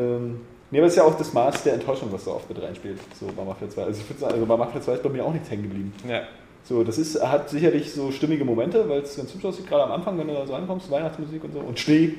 Ähm, 0.01 0.41
nee, 0.71 0.77
aber 0.79 0.87
es 0.87 0.93
ist 0.93 0.97
ja 0.97 1.03
auch 1.03 1.17
das 1.17 1.31
Maß 1.33 1.63
der 1.63 1.75
Enttäuschung, 1.75 2.09
was 2.11 2.25
da 2.25 2.31
oft 2.31 2.49
mit 2.49 2.61
reinspielt. 2.61 2.99
So 3.19 3.27
bei 3.35 3.43
Mafia 3.43 3.69
2. 3.69 3.83
Also 3.83 4.01
ich 4.01 4.09
würde 4.09 4.19
sagen, 4.19 4.33
also 4.33 4.45
bei 4.45 4.57
Mafia 4.57 4.81
2 4.81 4.93
ist 4.93 5.03
bei 5.03 5.09
mir 5.09 5.23
auch 5.25 5.31
nichts 5.33 5.49
hängen 5.49 5.63
geblieben. 5.63 5.93
Ja. 6.07 6.21
So, 6.63 6.83
das 6.83 6.97
ist, 6.97 7.21
hat 7.25 7.49
sicherlich 7.49 7.91
so 7.91 8.11
stimmige 8.11 8.45
Momente, 8.45 8.87
weil 8.87 9.01
es 9.01 9.15
ganz 9.15 9.33
hübsch 9.33 9.45
aussieht, 9.45 9.67
gerade 9.67 9.83
am 9.83 9.91
Anfang, 9.93 10.17
wenn 10.19 10.27
du 10.27 10.33
da 10.33 10.45
so 10.45 10.53
ankommst, 10.53 10.91
Weihnachtsmusik 10.91 11.43
und 11.43 11.53
so. 11.53 11.59
Und 11.59 11.79
Schnee. 11.79 12.13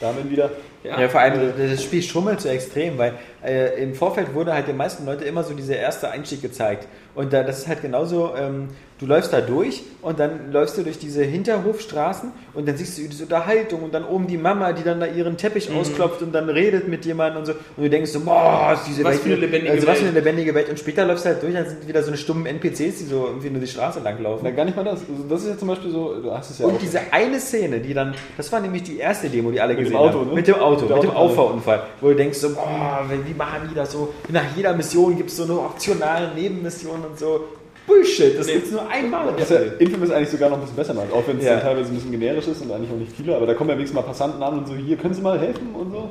Damit 0.00 0.30
wieder. 0.30 0.50
Ja, 0.82 1.08
vor 1.10 1.20
allem 1.20 1.52
das 1.58 1.82
Spiel 1.82 2.02
schummelt 2.02 2.40
so 2.40 2.48
extrem, 2.48 2.96
weil 2.96 3.12
äh, 3.44 3.82
im 3.82 3.94
Vorfeld 3.94 4.32
wurde 4.32 4.54
halt 4.54 4.66
den 4.66 4.78
meisten 4.78 5.04
Leuten 5.04 5.24
immer 5.24 5.44
so 5.44 5.52
dieser 5.52 5.76
erste 5.76 6.10
Einstieg 6.10 6.40
gezeigt. 6.40 6.88
Und 7.14 7.34
da, 7.34 7.42
das 7.42 7.58
ist 7.58 7.68
halt 7.68 7.82
genauso, 7.82 8.32
ähm, 8.34 8.68
du 8.98 9.04
läufst 9.04 9.30
da 9.32 9.42
durch 9.42 9.82
und 10.00 10.18
dann 10.18 10.50
läufst 10.52 10.78
du 10.78 10.82
durch 10.82 10.98
diese 10.98 11.22
Hinterhofstraßen 11.22 12.32
und 12.54 12.66
dann 12.66 12.76
siehst 12.78 12.96
du 12.96 13.02
diese 13.02 13.24
Unterhaltung 13.24 13.82
und 13.82 13.92
dann 13.92 14.04
oben 14.04 14.26
die 14.26 14.38
Mama, 14.38 14.72
die 14.72 14.82
dann 14.82 15.00
da 15.00 15.06
ihren 15.06 15.36
Teppich 15.36 15.68
Mhm. 15.68 15.76
ausklopft 15.78 16.22
und 16.22 16.32
dann 16.32 16.48
redet 16.48 16.88
mit 16.88 17.04
jemandem 17.04 17.40
und 17.40 17.46
so. 17.46 17.52
Und 17.76 17.84
du 17.84 17.90
denkst 17.90 18.10
so, 18.12 18.20
boah, 18.20 18.72
ist 18.74 18.86
diese 18.88 19.04
Was 19.04 19.12
Welt, 19.14 19.20
für 19.22 19.28
eine 19.32 19.36
lebendige 19.36 19.72
also 19.72 19.86
was 19.86 19.98
für 19.98 20.04
Welt. 20.04 20.10
eine 20.16 20.20
lebendige 20.20 20.54
Welt. 20.54 20.68
Und 20.70 20.78
später 20.78 21.04
läufst 21.04 21.26
du 21.26 21.28
halt 21.30 21.42
durch, 21.42 21.52
dann 21.52 21.68
sind 21.68 21.86
wieder 21.86 22.02
so 22.02 22.08
eine 22.08 22.16
stummen 22.16 22.46
NPCs, 22.46 22.98
die 23.00 23.04
so 23.04 23.26
irgendwie 23.26 23.50
nur 23.50 23.60
die 23.60 23.66
Straße 23.66 24.00
lang 24.00 24.22
laufen. 24.22 24.40
Na, 24.44 24.50
gar 24.50 24.64
nicht 24.64 24.76
mal 24.76 24.84
das. 24.84 25.00
Also 25.00 25.24
das 25.28 25.42
ist 25.42 25.48
ja 25.50 25.58
zum 25.58 25.68
Beispiel 25.68 25.90
so, 25.90 26.14
du 26.22 26.32
hast 26.32 26.50
es 26.50 26.58
ja 26.58 26.66
Und 26.66 26.76
auch. 26.76 26.78
diese 26.78 27.00
eine 27.10 27.38
Szene, 27.38 27.80
die 27.80 27.92
dann, 27.92 28.14
das 28.38 28.50
war 28.50 28.60
nämlich 28.60 28.84
die 28.84 28.98
erste 28.98 29.28
Demo, 29.28 29.50
die 29.50 29.60
alle 29.60 29.74
Mit 29.74 29.89
dem 29.90 29.96
Auto, 29.98 30.18
haben. 30.20 30.28
ne? 30.28 30.34
Mit 30.34 30.46
dem 30.48 30.54
Auto, 30.56 30.82
Mit 30.86 30.94
mit 30.94 31.02
dem. 31.04 31.10
Auffahrunfall. 31.10 31.82
Wo 32.00 32.08
du 32.08 32.14
denkst 32.14 32.38
so, 32.38 32.50
boah, 32.54 33.04
wie 33.08 33.34
machen 33.34 33.68
die 33.70 33.74
das 33.74 33.92
so? 33.92 34.12
Nach 34.30 34.44
jeder 34.56 34.74
Mission 34.74 35.16
gibt 35.16 35.30
es 35.30 35.36
so 35.36 35.44
eine 35.44 35.52
optionale 35.58 36.34
Nebenmission 36.34 37.04
und 37.08 37.18
so. 37.18 37.44
Bullshit, 37.86 38.38
das 38.38 38.46
gibt's 38.46 38.70
nur 38.70 38.88
einmal. 38.88 39.32
Das 39.36 39.50
ist 39.50 39.58
ja 39.58 39.60
Infamous 39.78 40.10
eigentlich 40.10 40.28
sogar 40.30 40.48
noch 40.50 40.58
ein 40.58 40.60
bisschen 40.60 40.76
besser 40.76 40.94
macht, 40.94 41.12
auch 41.12 41.22
wenn 41.26 41.38
es 41.38 41.44
Ja. 41.44 41.54
dann 41.54 41.62
teilweise 41.62 41.90
ein 41.90 41.94
bisschen 41.94 42.10
generisch 42.12 42.46
ist 42.46 42.62
und 42.62 42.70
eigentlich 42.70 42.90
auch 42.90 42.96
nicht 42.96 43.12
viele, 43.16 43.34
aber 43.34 43.46
da 43.46 43.54
kommen 43.54 43.70
ja 43.70 43.76
wenigstens 43.76 43.96
mal 44.00 44.06
Passanten 44.06 44.40
an 44.42 44.58
und 44.58 44.68
so, 44.68 44.74
hier, 44.74 44.96
können 44.96 45.14
Sie 45.14 45.22
mal 45.22 45.38
helfen 45.40 45.74
und 45.74 45.90
so. 45.90 46.08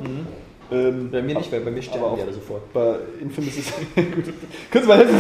Ähm, 0.71 1.09
Bei 1.11 1.21
mir 1.21 1.35
nicht, 1.35 1.51
weil 1.51 1.61
bei 1.61 1.71
mir 1.71 1.81
sterben 1.81 2.15
die 2.15 2.21
alle 2.21 2.33
sofort. 2.33 2.71
bei 2.73 2.95
Infamous 3.21 3.57
ist 3.57 3.73
gut. 3.95 4.25
Sie 4.71 4.87
mal 4.87 4.97
helfen? 4.99 5.15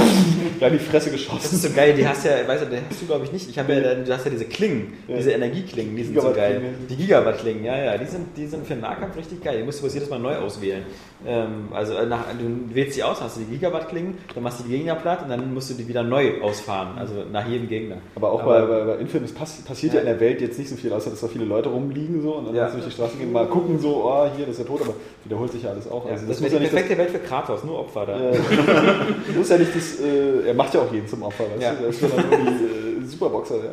Ja, 0.59 0.67
in 0.67 0.73
die 0.73 0.79
Fresse 0.79 1.09
Das 1.09 1.19
geschossen. 1.19 1.55
ist 1.55 1.61
so 1.63 1.69
geil, 1.75 1.93
die 1.93 2.07
hast 2.07 2.23
ja, 2.25 2.47
weißt 2.47 2.63
du, 2.63 2.67
die 2.67 2.75
hast 2.89 3.01
du 3.01 3.05
glaube 3.07 3.25
ich 3.25 3.31
nicht. 3.31 3.49
Ich 3.49 3.57
habe 3.57 3.73
ja, 3.73 3.95
du 3.95 4.13
hast 4.13 4.25
ja 4.25 4.31
diese 4.31 4.45
Klingen, 4.45 4.93
Ja. 5.07 5.17
diese 5.17 5.31
Energieklingen, 5.31 5.95
die 5.95 6.03
sind 6.03 6.21
so 6.21 6.31
geil. 6.33 6.61
Die 6.89 6.95
Gigawatt-Klingen, 6.95 7.63
ja, 7.65 7.77
ja, 7.77 7.97
die 7.97 8.05
sind, 8.05 8.27
die 8.37 8.45
sind 8.45 8.65
für 8.67 8.73
den 8.73 8.81
Nahkampf 8.81 9.17
richtig 9.17 9.43
geil. 9.43 9.57
Die 9.57 9.63
musst 9.63 9.79
du 9.79 9.83
bloß 9.83 9.93
jedes 9.95 10.09
Mal 10.09 10.19
neu 10.19 10.35
auswählen. 10.37 10.83
Ähm, 11.25 11.69
also 11.71 11.95
äh, 11.95 12.05
nach, 12.05 12.25
du 12.37 12.75
wählst 12.75 12.95
die 12.97 13.03
aus, 13.03 13.19
hast 13.21 13.37
du 13.37 13.41
die 13.41 13.51
Gigawatt-Klingen, 13.57 14.17
dann 14.35 14.43
machst 14.43 14.59
du 14.59 14.63
die 14.65 14.69
Gegner 14.77 14.95
platt 14.95 15.23
und 15.23 15.29
dann 15.29 15.53
musst 15.53 15.69
du 15.69 15.73
die 15.73 15.87
wieder 15.87 16.03
neu 16.03 16.41
ausfahren, 16.41 16.97
also 16.97 17.13
nach 17.31 17.47
jedem 17.47 17.67
Gegner. 17.67 17.97
Aber 18.15 18.31
auch 18.31 18.41
Aber- 18.43 18.67
bei, 18.67 18.79
bei, 18.79 18.85
bei 18.93 19.01
Infamous 19.01 19.31
pass, 19.33 19.61
passiert 19.63 19.95
ja. 19.95 19.99
in 20.01 20.05
der 20.05 20.19
Welt 20.19 20.39
jetzt 20.41 20.57
nicht 20.59 20.69
so 20.69 20.75
viel, 20.75 20.93
außer 20.93 21.09
dass 21.09 21.19
da 21.21 21.27
viele 21.27 21.45
Leute 21.45 21.69
rumliegen 21.69 22.21
so 22.21 22.35
und 22.35 22.45
dann 22.47 22.55
Ja. 22.55 22.61
kannst 22.63 22.75
du 22.75 22.81
durch 22.81 22.93
die 22.93 23.01
Straßen 23.01 23.19
gehen, 23.19 23.31
mal 23.33 23.47
gucken 23.47 23.79
so, 23.79 24.03
oh, 24.05 24.27
hier, 24.37 24.45
das 24.45 24.55
ist 24.55 24.59
ja 24.59 24.65
tot, 24.65 24.81
aber 24.81 24.93
wiederholt 25.39 25.51
sich 25.51 25.63
ja 25.63 25.69
alles 25.71 25.89
auch. 25.89 26.05
Ja, 26.05 26.11
Also 26.11 26.27
das, 26.27 26.39
muss 26.41 26.51
wäre 26.51 26.63
ja 26.63 26.69
die 26.69 26.75
perfekte 26.75 26.97
Welt 26.97 27.09
für 27.11 27.19
Kratos, 27.19 27.63
nur 27.63 27.79
Opfer 27.79 28.05
da. 28.05 28.17
das, 28.19 29.35
muss 29.35 29.49
ja 29.49 29.57
nicht 29.57 29.75
das, 29.75 29.99
äh, 29.99 30.47
er 30.47 30.53
macht 30.53 30.73
ja 30.73 30.81
auch 30.81 30.91
jeden 30.93 31.07
zum 31.07 31.23
Opfer, 31.23 31.45
weißt 31.45 31.61
Ja. 31.61 31.73
du, 31.75 31.83
er 31.83 31.89
ist 31.89 32.03
dann 32.03 32.11
irgendwie 32.31 33.03
äh, 33.03 33.05
Superboxer. 33.05 33.55
Ja. 33.57 33.71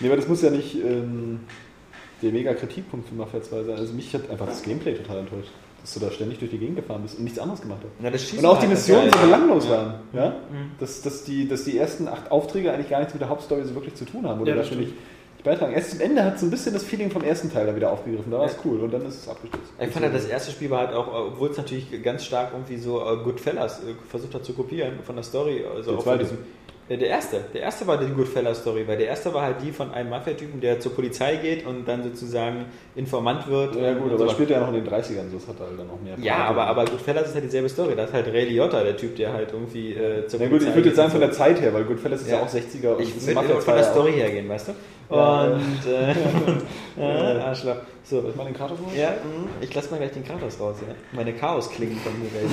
Nee, 0.00 0.06
aber 0.08 0.16
das 0.16 0.28
muss 0.28 0.42
ja 0.42 0.50
nicht 0.50 0.74
ähm, 0.76 1.40
der 2.22 2.32
mega 2.32 2.54
Kritikpunkt 2.54 3.08
für 3.08 3.14
Mafia 3.14 3.42
2 3.42 3.64
sein. 3.64 3.76
Also 3.76 3.92
mich 3.94 4.14
hat 4.14 4.28
einfach 4.30 4.46
das 4.46 4.62
Gameplay 4.62 4.94
total 4.94 5.18
enttäuscht. 5.18 5.50
Dass 5.82 5.94
du 5.94 6.00
da 6.00 6.10
ständig 6.10 6.38
durch 6.38 6.50
die 6.50 6.58
Gegend 6.58 6.76
gefahren 6.76 7.00
bist 7.02 7.16
und 7.16 7.24
nichts 7.24 7.38
anderes 7.38 7.62
gemacht 7.62 7.78
hast. 7.82 8.04
Ja, 8.04 8.10
das 8.10 8.30
Und 8.34 8.44
auch 8.44 8.56
die 8.56 8.60
halt 8.66 8.70
Missionen 8.70 9.10
so 9.10 9.18
belanglos 9.18 9.64
Ja. 9.64 9.70
waren. 9.70 9.94
Ja? 10.12 10.36
Dass, 10.78 11.00
dass, 11.00 11.24
die, 11.24 11.48
dass 11.48 11.64
die 11.64 11.78
ersten 11.78 12.06
acht 12.06 12.30
Aufträge 12.30 12.70
eigentlich 12.70 12.90
gar 12.90 12.98
nichts 12.98 13.14
mit 13.14 13.22
der 13.22 13.30
Hauptstory 13.30 13.64
so 13.64 13.74
wirklich 13.74 13.94
zu 13.94 14.04
tun 14.04 14.26
haben. 14.28 14.42
Oder 14.42 14.50
Ja, 14.50 14.54
da 14.56 14.60
das 14.60 14.66
ständig 14.66 14.88
die 14.90 14.94
beitragen. 15.42 15.72
Erst 15.72 15.90
zum 15.92 16.00
Ende 16.00 16.24
hat 16.24 16.38
so 16.38 16.46
ein 16.46 16.50
bisschen 16.50 16.72
das 16.72 16.82
Feeling 16.84 17.10
vom 17.10 17.22
ersten 17.22 17.52
Teil 17.52 17.66
da 17.66 17.74
wieder 17.74 17.90
aufgegriffen. 17.92 18.30
Da 18.30 18.38
war 18.38 18.46
es 18.46 18.56
cool 18.64 18.80
und 18.80 18.92
dann 18.92 19.04
ist 19.06 19.22
es 19.22 19.28
abgestürzt. 19.28 19.72
Ich 19.80 19.88
fand 19.90 20.04
halt, 20.04 20.14
das 20.14 20.26
erste 20.26 20.52
Spiel 20.52 20.70
war 20.70 20.80
halt 20.86 20.94
auch, 20.94 21.06
obwohl 21.32 21.50
es 21.50 21.56
natürlich 21.56 22.02
ganz 22.02 22.24
stark 22.24 22.50
irgendwie 22.52 22.76
so 22.76 23.00
äh, 23.00 23.16
Goodfellas 23.24 23.80
äh, 23.80 23.94
versucht 24.08 24.34
hat 24.34 24.44
zu 24.44 24.52
kopieren 24.52 25.00
von 25.04 25.14
der 25.16 25.24
Story. 25.24 25.64
Also 25.74 25.90
Der 25.92 25.98
auch 25.98 26.04
zweite. 26.04 26.24
diesem, 26.24 26.38
äh, 26.88 26.96
der 26.98 27.08
erste. 27.08 27.40
Der 27.54 27.62
erste 27.62 27.86
war 27.86 27.98
die 27.98 28.12
Goodfellas-Story, 28.12 28.86
weil 28.88 28.98
der 28.98 29.06
erste 29.06 29.32
war 29.32 29.42
halt 29.42 29.56
die 29.62 29.70
von 29.70 29.92
einem 29.92 30.10
Mafia-Typen, 30.10 30.60
der 30.60 30.80
zur 30.80 30.92
Polizei 30.92 31.36
geht 31.36 31.64
und 31.64 31.86
dann 31.86 32.02
sozusagen 32.02 32.64
Informant 32.96 33.46
wird. 33.48 33.76
Ja 33.76 33.94
gut, 33.94 34.08
so. 34.08 34.14
aber 34.16 34.24
das 34.24 34.32
spielt 34.32 34.50
ja 34.50 34.58
noch 34.60 34.68
in 34.74 34.74
den 34.82 34.88
30ern, 34.88 35.30
so 35.30 35.38
das 35.38 35.46
hat 35.48 35.60
halt 35.60 35.78
dann 35.78 35.86
noch 35.86 36.00
mehr. 36.02 36.16
Ja, 36.20 36.38
aber, 36.46 36.66
aber 36.66 36.84
Goodfellas 36.86 37.28
ist 37.28 37.34
halt 37.34 37.44
dieselbe 37.44 37.68
Story. 37.68 37.94
Das 37.96 38.08
ist 38.08 38.14
halt 38.14 38.26
Ray 38.26 38.46
Liotta, 38.46 38.82
der 38.82 38.96
Typ, 38.96 39.14
der 39.16 39.32
halt 39.32 39.52
irgendwie 39.52 39.92
äh, 39.94 40.26
zur 40.26 40.40
Na 40.40 40.46
gut, 40.48 40.62
ich 40.62 40.66
würde 40.68 40.74
geht 40.78 40.86
jetzt 40.86 40.96
sagen 40.96 41.10
von 41.12 41.20
so. 41.20 41.26
der 41.26 41.34
Zeit 41.34 41.60
her, 41.60 41.72
weil 41.72 41.84
Goodfellas 41.84 42.22
ist 42.22 42.28
ja, 42.30 42.38
Ja. 42.38 42.42
auch 42.42 42.48
60er 42.48 42.94
und 42.96 43.02
Ich 43.02 43.14
würde 43.26 43.34
von 43.34 43.60
2 43.62 43.72
der 43.72 43.80
ja 43.82 43.86
auch. 43.86 43.92
Story 43.92 44.12
hergehen, 44.12 44.48
weißt 44.48 44.68
du? 44.68 44.72
Und, 45.10 45.86
äh, 45.86 46.12
äh, 46.98 47.38
Arschloch. 47.40 47.76
So, 48.04 48.20
Soll 48.22 48.30
ich 48.30 48.36
mal 48.36 48.44
den 48.44 48.54
Kratos 48.54 48.78
holen? 48.78 48.96
ja, 48.96 49.10
mh, 49.10 49.48
ich 49.60 49.74
lass 49.74 49.90
mal 49.90 49.98
gleich 49.98 50.12
den 50.12 50.24
Kratos 50.24 50.58
raus, 50.58 50.76
ja. 50.86 50.94
Meine 51.12 51.32
Chaos-Klingen 51.34 51.96
von 51.98 52.12
mir 52.18 52.32
weg. 52.32 52.48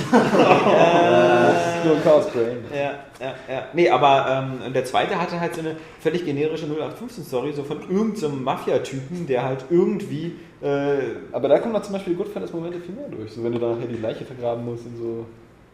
Nur 1.84 1.96
ein 1.96 2.02
Chaos 2.04 2.26
Brain. 2.30 2.58
Ja, 2.72 2.90
ja, 3.20 3.34
ja. 3.48 3.66
Nee, 3.72 3.88
aber 3.88 4.48
ähm, 4.64 4.72
der 4.72 4.84
zweite 4.84 5.20
hatte 5.20 5.40
halt 5.40 5.54
so 5.54 5.60
eine 5.60 5.76
völlig 6.00 6.24
generische 6.24 6.66
0815-Story, 6.66 7.52
so 7.54 7.62
von 7.64 7.80
irgendeinem 7.82 8.16
so 8.16 8.26
einem 8.28 8.44
Mafia-Typen, 8.44 9.26
der 9.26 9.44
halt 9.44 9.64
irgendwie. 9.70 10.36
Äh, 10.60 10.98
Aber 11.32 11.48
da 11.48 11.58
kommen 11.60 11.74
dann 11.74 11.82
zum 11.84 11.92
Beispiel 11.94 12.14
Goodfellas-Momente 12.14 12.80
viel 12.80 12.94
mehr 12.94 13.08
durch. 13.08 13.32
So, 13.32 13.42
wenn 13.44 13.52
du 13.52 13.58
da 13.58 13.70
nachher 13.74 13.86
die 13.86 13.96
Leiche 13.96 14.24
vergraben 14.24 14.64
musst 14.64 14.86
und 14.86 14.96
so. 14.96 15.26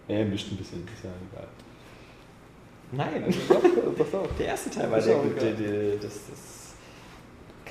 Ja, 0.08 0.22
mischt 0.24 0.52
ein 0.52 0.56
bisschen, 0.58 0.86
ist 0.94 1.04
ja 1.04 1.10
egal. 1.32 1.48
nein, 2.92 3.34
Doch, 3.48 3.62
doch, 3.98 4.10
doch. 4.12 4.28
der 4.38 4.46
erste 4.48 4.70
Teil 4.70 4.90
war 4.90 5.00
der, 5.00 5.16
der, 5.40 5.52
der, 5.52 5.96
das, 5.96 6.20
das 6.30 6.63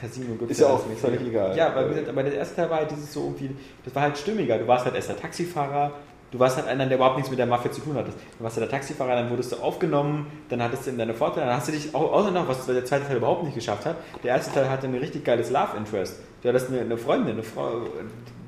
Casino 0.03 0.35
Ist 0.47 0.59
ja 0.59 0.67
auch 0.67 0.83
völlig 0.99 1.21
egal. 1.21 1.55
Ja, 1.55 1.67
aber, 1.67 1.85
wie 1.85 1.89
gesagt, 1.91 2.09
aber 2.09 2.23
der 2.23 2.33
erste 2.33 2.55
Teil 2.55 2.69
war 2.69 2.77
halt 2.79 2.91
dieses 2.91 3.13
so 3.13 3.21
irgendwie, 3.21 3.51
das 3.85 3.95
war 3.95 4.01
halt 4.01 4.17
stimmiger. 4.17 4.57
Du 4.57 4.67
warst 4.67 4.83
halt 4.85 4.95
erst 4.95 5.09
der 5.09 5.17
Taxifahrer, 5.17 5.93
du 6.31 6.39
warst 6.39 6.57
halt 6.57 6.67
einer, 6.67 6.85
der 6.85 6.97
überhaupt 6.97 7.15
nichts 7.15 7.29
mit 7.29 7.39
der 7.39 7.45
Mafia 7.45 7.71
zu 7.71 7.79
tun 7.79 7.95
hattest. 7.95 8.17
Du 8.37 8.43
warst 8.43 8.57
ja 8.57 8.61
der 8.61 8.69
Taxifahrer, 8.69 9.15
dann 9.15 9.29
wurdest 9.29 9.53
du 9.53 9.57
aufgenommen, 9.57 10.27
dann 10.49 10.61
hattest 10.61 10.85
du 10.85 10.89
eben 10.89 10.97
deine 10.97 11.13
Vorteile, 11.13 11.45
dann 11.45 11.55
hast 11.55 11.69
du 11.69 11.71
dich 11.71 11.95
auch, 11.95 12.11
außer 12.11 12.31
noch, 12.31 12.47
was 12.47 12.65
der 12.65 12.83
zweite 12.83 13.07
Teil 13.07 13.17
überhaupt 13.17 13.43
nicht 13.43 13.55
geschafft 13.55 13.85
hat, 13.85 13.95
der 14.23 14.35
erste 14.35 14.53
Teil 14.53 14.69
hatte 14.69 14.87
ein 14.87 14.95
richtig 14.95 15.23
geiles 15.23 15.49
Love 15.49 15.77
Interest. 15.77 16.19
Du 16.41 16.49
hattest 16.49 16.69
eine, 16.69 16.81
eine 16.81 16.97
Freundin, 16.97 17.35
eine 17.35 17.43
Frau, 17.43 17.83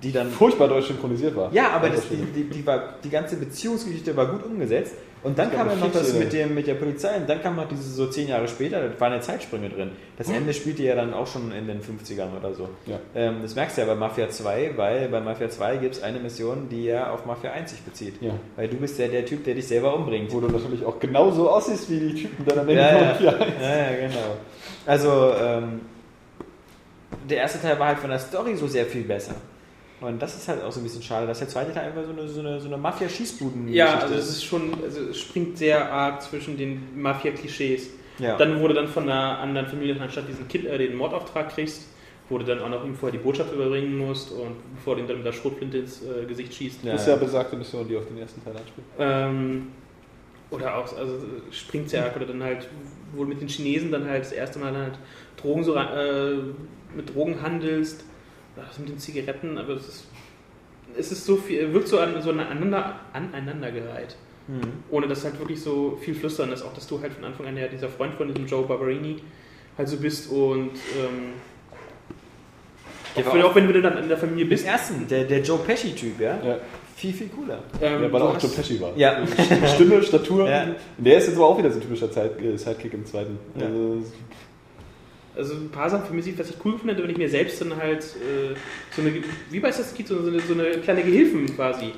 die 0.03 0.11
dann 0.11 0.29
Furchtbar 0.31 0.67
deutsch 0.67 0.87
synchronisiert 0.87 1.35
war. 1.37 1.53
ja, 1.53 1.69
aber 1.69 1.89
das, 1.89 2.09
die, 2.09 2.17
die, 2.17 2.49
die, 2.49 2.67
war, 2.67 2.95
die 3.01 3.09
ganze 3.09 3.37
Beziehungsgeschichte 3.37 4.15
war 4.17 4.25
gut 4.25 4.43
umgesetzt. 4.43 4.95
Und 5.25 5.39
dann 5.39 5.51
kam 5.51 5.67
ja 5.67 5.75
noch 5.75 5.91
das 5.91 6.13
mit, 6.13 6.31
dem, 6.33 6.53
mit 6.53 6.67
der 6.67 6.75
Polizei 6.75 7.17
und 7.17 7.27
dann 7.27 7.41
kam 7.41 7.55
noch 7.55 7.67
diese 7.67 7.81
so 7.81 8.05
zehn 8.05 8.27
Jahre 8.27 8.47
später, 8.47 8.79
da 8.79 8.99
waren 8.99 9.11
ja 9.11 9.19
Zeitsprünge 9.19 9.69
drin. 9.69 9.89
Das 10.19 10.29
Ende 10.29 10.53
spielte 10.53 10.83
ja 10.83 10.93
dann 10.93 11.15
auch 11.15 11.25
schon 11.25 11.51
in 11.51 11.65
den 11.65 11.81
50ern 11.81 12.37
oder 12.39 12.53
so. 12.53 12.69
Ja. 12.85 12.99
Ähm, 13.15 13.37
das 13.41 13.55
merkst 13.55 13.75
du 13.75 13.81
ja 13.81 13.87
bei 13.87 13.95
Mafia 13.95 14.29
2, 14.29 14.73
weil 14.75 15.09
bei 15.09 15.19
Mafia 15.19 15.49
2 15.49 15.77
gibt 15.77 15.95
es 15.95 16.03
eine 16.03 16.19
Mission, 16.19 16.69
die 16.69 16.85
ja 16.85 17.09
auf 17.11 17.25
Mafia 17.25 17.53
1 17.53 17.71
sich 17.71 17.81
bezieht. 17.81 18.21
Ja. 18.21 18.33
Weil 18.55 18.67
du 18.67 18.77
bist 18.77 18.99
ja 18.99 19.07
der 19.07 19.25
Typ, 19.25 19.43
der 19.45 19.55
dich 19.55 19.67
selber 19.67 19.95
umbringt. 19.95 20.31
Wo 20.31 20.41
du 20.41 20.47
natürlich 20.47 20.85
auch 20.85 20.99
genauso 20.99 21.49
aussiehst 21.49 21.89
wie 21.89 21.99
die 22.01 22.13
Typen 22.13 22.45
deiner 22.45 22.71
Ja, 22.71 22.81
ja. 22.81 22.93
Menge 22.93 23.15
von 23.15 23.25
ja, 23.63 23.77
ja, 23.77 24.07
genau. 24.07 24.37
Also, 24.85 25.33
ähm, 25.41 25.81
der 27.27 27.37
erste 27.37 27.59
Teil 27.59 27.79
war 27.79 27.87
halt 27.87 27.97
von 27.97 28.11
der 28.11 28.19
Story 28.19 28.55
so 28.55 28.67
sehr 28.67 28.85
viel 28.85 29.01
besser. 29.01 29.33
Und 30.01 30.21
das 30.21 30.35
ist 30.35 30.47
halt 30.47 30.61
auch 30.61 30.71
so 30.71 30.81
ein 30.81 30.83
bisschen 30.83 31.01
schade, 31.01 31.25
dass 31.25 31.39
der 31.39 31.47
zweite 31.47 31.73
Teil 31.73 31.87
einfach 31.87 32.03
so 32.03 32.11
eine, 32.11 32.27
so 32.27 32.39
eine, 32.41 32.59
so 32.59 32.67
eine 32.67 32.77
Mafia-Schießbuden 32.77 33.69
Ja, 33.69 33.99
also 33.99 34.15
es 34.15 34.29
ist 34.29 34.43
schon, 34.43 34.73
also 34.83 35.01
es 35.09 35.17
springt 35.19 35.57
sehr 35.57 35.91
arg 35.91 36.21
zwischen 36.21 36.57
den 36.57 37.01
Mafia-Klischees. 37.01 37.89
Ja. 38.19 38.37
Dann 38.37 38.59
wurde 38.59 38.73
dann 38.73 38.87
von 38.87 39.03
einer 39.03 39.39
anderen 39.39 39.67
Familie, 39.67 39.99
anstatt 39.99 40.27
diesen 40.27 40.47
Kill, 40.47 40.65
äh, 40.67 40.77
den 40.77 40.95
Mordauftrag 40.95 41.49
kriegst, 41.49 41.87
wurde 42.29 42.43
dann 42.45 42.59
auch 42.59 42.69
noch 42.69 42.83
ihm 42.83 42.95
vorher 42.95 43.17
die 43.17 43.23
Botschaft 43.23 43.53
überbringen 43.53 43.97
musst 43.97 44.31
und 44.31 44.55
bevor 44.75 44.95
du 44.95 45.01
ihn 45.01 45.07
dann 45.07 45.17
mit 45.17 45.25
der 45.25 45.31
Schrotflinte 45.31 45.77
ins 45.77 46.01
äh, 46.01 46.25
Gesicht 46.25 46.53
schießt. 46.53 46.83
Ja. 46.83 46.93
Das 46.93 47.01
ist 47.01 47.07
ja 47.07 47.15
besagte 47.15 47.55
Mission, 47.55 47.87
die 47.87 47.95
auf 47.95 48.05
den 48.07 48.17
ersten 48.17 48.43
Teil 48.43 48.53
anspielt. 48.55 48.85
Ähm, 48.99 49.67
oder 50.49 50.77
auch, 50.77 50.97
also 50.97 51.19
springt 51.51 51.89
sehr 51.89 52.03
arg, 52.03 52.15
oder 52.15 52.25
dann 52.25 52.43
halt 52.43 52.67
wohl 53.15 53.27
mit 53.27 53.41
den 53.41 53.47
Chinesen 53.47 53.91
dann 53.91 54.07
halt 54.09 54.21
das 54.21 54.31
erste 54.31 54.59
Mal 54.59 54.75
halt 54.75 54.93
Drogen 55.37 55.63
so 55.63 55.73
rein- 55.73 55.87
äh, 55.95 56.95
mit 56.95 57.13
Drogen 57.13 57.41
handelst, 57.41 58.03
das 58.55 58.79
mit 58.79 58.89
den 58.89 58.99
Zigaretten, 58.99 59.57
aber 59.57 59.73
es 59.73 59.87
ist, 59.87 60.05
es 60.97 61.11
ist 61.11 61.25
so 61.25 61.35
viel, 61.35 61.73
wirkt 61.73 61.87
so, 61.87 61.99
an, 61.99 62.21
so 62.21 62.29
aneinander, 62.31 62.99
aneinandergereiht. 63.13 64.15
Mhm. 64.47 64.61
Ohne 64.91 65.07
dass 65.07 65.23
halt 65.23 65.39
wirklich 65.39 65.59
so 65.61 65.97
viel 66.01 66.13
flüstern 66.13 66.51
ist, 66.51 66.61
auch 66.61 66.73
dass 66.73 66.85
du 66.87 67.01
halt 67.01 67.13
von 67.13 67.23
Anfang 67.25 67.47
an 67.47 67.57
ja 67.57 67.67
dieser 67.67 67.89
Freund 67.89 68.13
von 68.13 68.27
diesem 68.27 68.45
Joe 68.45 68.63
Barberini 68.65 69.17
halt 69.77 69.89
so 69.89 69.97
bist 69.97 70.31
und 70.31 70.71
ähm, 70.97 71.33
auch, 73.15 73.25
auch- 73.27 73.43
auch 73.51 73.55
wenn 73.55 73.67
du 73.71 73.81
dann 73.81 73.97
in 73.97 74.07
der 74.09 74.17
Familie 74.17 74.43
Im 74.43 74.49
bist, 74.49 74.65
ersten, 74.65 75.07
der, 75.07 75.23
der 75.23 75.41
Joe 75.41 75.57
Pesci-Typ, 75.59 76.19
ja? 76.19 76.37
Ja. 76.43 76.57
Viel, 76.95 77.11
viel 77.13 77.27
cooler. 77.27 77.59
ähm, 77.81 78.03
Ja, 78.03 78.11
weil 78.11 78.21
er 78.21 78.27
auch 78.29 78.41
Joe 78.41 78.51
Pesci 78.51 78.79
war. 78.79 78.91
Ja. 78.95 79.25
Stimme, 79.73 80.01
Statur. 80.01 80.47
Ja. 80.49 80.67
Der 80.97 81.17
ist 81.17 81.27
jetzt 81.27 81.35
aber 81.35 81.47
auch 81.47 81.57
wieder 81.57 81.69
so 81.69 81.77
ein 81.77 81.81
typischer 81.81 82.09
Zeit, 82.11 82.39
äh, 82.41 82.55
Sidekick 82.57 82.93
im 82.93 83.05
zweiten. 83.05 83.37
Ja. 83.59 83.65
Also, 83.65 84.03
Also 85.35 85.53
ein 85.55 85.69
paar 85.69 85.89
Sachen 85.89 86.05
vermisse 86.05 86.29
ich, 86.29 86.39
was 86.39 86.49
ich 86.49 86.55
cool 86.63 86.75
hätte, 86.85 87.03
wenn 87.03 87.09
ich 87.09 87.17
mir 87.17 87.29
selbst 87.29 87.59
dann 87.61 87.75
halt 87.75 88.03
äh, 88.03 88.55
so 88.95 89.01
eine, 89.01 89.13
wie 89.49 89.59
bei 89.59 89.69
Assassin's 89.69 89.95
Creed, 89.95 90.07
so 90.07 90.17
eine, 90.17 90.39
so 90.39 90.53
eine 90.53 90.77
kleine 90.79 91.03
Gehilfen 91.03 91.53
quasi 91.55 91.91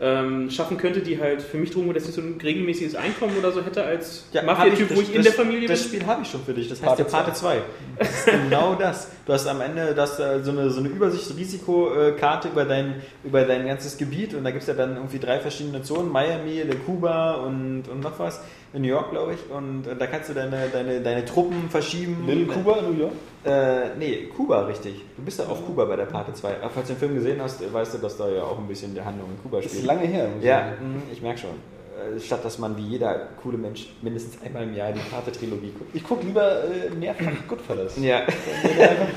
ähm, 0.00 0.50
schaffen 0.50 0.78
könnte, 0.78 1.00
die 1.00 1.20
halt 1.20 1.42
für 1.42 1.56
mich 1.56 1.70
drogen, 1.70 1.92
dass 1.92 2.08
ich 2.08 2.14
so 2.14 2.20
ein 2.20 2.38
regelmäßiges 2.40 2.94
Einkommen 2.94 3.36
oder 3.36 3.50
so 3.52 3.64
hätte 3.64 3.82
als 3.82 4.26
Ja, 4.32 4.42
Mafia-Typ, 4.42 4.94
wo 4.94 5.00
ich 5.00 5.10
in 5.10 5.16
das, 5.22 5.34
der 5.34 5.44
Familie 5.44 5.68
Das 5.68 5.82
bin. 5.82 5.88
Spiel 5.88 6.06
habe 6.06 6.22
ich 6.22 6.28
schon 6.30 6.44
für 6.44 6.54
dich. 6.54 6.68
Das 6.68 6.78
heißt 6.80 6.88
Parte 6.88 7.02
der 7.04 7.10
Parte 7.10 7.32
2. 7.32 7.62
Das 7.98 8.10
ist 8.10 8.26
genau 8.26 8.74
das. 8.74 9.10
Du 9.28 9.34
hast 9.34 9.46
am 9.46 9.60
Ende 9.60 9.94
das, 9.94 10.18
äh, 10.18 10.42
so 10.42 10.52
eine, 10.52 10.70
so 10.70 10.80
eine 10.80 10.88
Übersichtsrisikokarte 10.88 12.48
über 12.48 12.64
dein, 12.64 12.94
über 13.22 13.42
dein 13.42 13.66
ganzes 13.66 13.98
Gebiet 13.98 14.32
und 14.32 14.42
da 14.42 14.50
gibt 14.50 14.62
es 14.62 14.68
ja 14.68 14.72
dann 14.72 14.96
irgendwie 14.96 15.18
drei 15.18 15.38
verschiedene 15.38 15.82
Zonen. 15.82 16.10
Miami, 16.10 16.62
Kuba 16.86 17.34
und, 17.34 17.82
und 17.88 18.00
noch 18.00 18.18
was. 18.18 18.40
In 18.72 18.80
New 18.80 18.88
York, 18.88 19.10
glaube 19.10 19.34
ich. 19.34 19.50
Und 19.54 19.86
äh, 19.86 19.96
da 19.96 20.06
kannst 20.06 20.30
du 20.30 20.34
deine, 20.34 20.68
deine, 20.72 21.02
deine 21.02 21.26
Truppen 21.26 21.68
verschieben. 21.68 22.24
Little 22.26 22.46
Kuba 22.54 22.78
in 22.78 22.90
New 22.94 23.00
York? 23.00 23.12
Äh, 23.44 23.96
nee, 23.98 24.30
Kuba, 24.34 24.62
richtig. 24.64 24.94
Du 25.14 25.22
bist 25.22 25.38
ja 25.38 25.44
auf 25.44 25.62
Kuba 25.66 25.84
bei 25.84 25.96
der 25.96 26.06
Parte 26.06 26.32
2. 26.32 26.62
Aber 26.62 26.70
falls 26.70 26.86
du 26.86 26.94
den 26.94 26.98
Film 26.98 27.14
gesehen 27.14 27.38
hast, 27.42 27.70
weißt 27.70 27.94
du, 27.94 27.98
dass 27.98 28.16
da 28.16 28.26
ja 28.30 28.44
auch 28.44 28.58
ein 28.58 28.66
bisschen 28.66 28.94
die 28.94 29.02
Handlung 29.02 29.28
in 29.30 29.42
Kuba 29.42 29.58
Das 29.58 29.66
ist 29.66 29.72
spielt. 29.72 29.86
lange 29.86 30.06
her. 30.06 30.28
Ja, 30.40 30.72
ich 31.12 31.20
merke 31.20 31.38
schon. 31.40 31.77
Äh, 32.16 32.20
Statt 32.20 32.44
dass 32.44 32.58
man 32.58 32.76
wie 32.76 32.82
jeder 32.86 33.28
coole 33.42 33.58
Mensch 33.58 33.88
mindestens 34.02 34.40
einmal 34.44 34.62
im 34.62 34.74
Jahr 34.74 34.92
die 34.92 35.00
Pate-Trilogie 35.00 35.72
guckt. 35.76 35.90
Ich 35.94 36.04
gucke 36.04 36.24
lieber 36.26 36.62
äh, 36.64 36.90
mehrfach 36.94 37.24
Goodfellas. 37.48 37.94
Ja, 38.00 38.20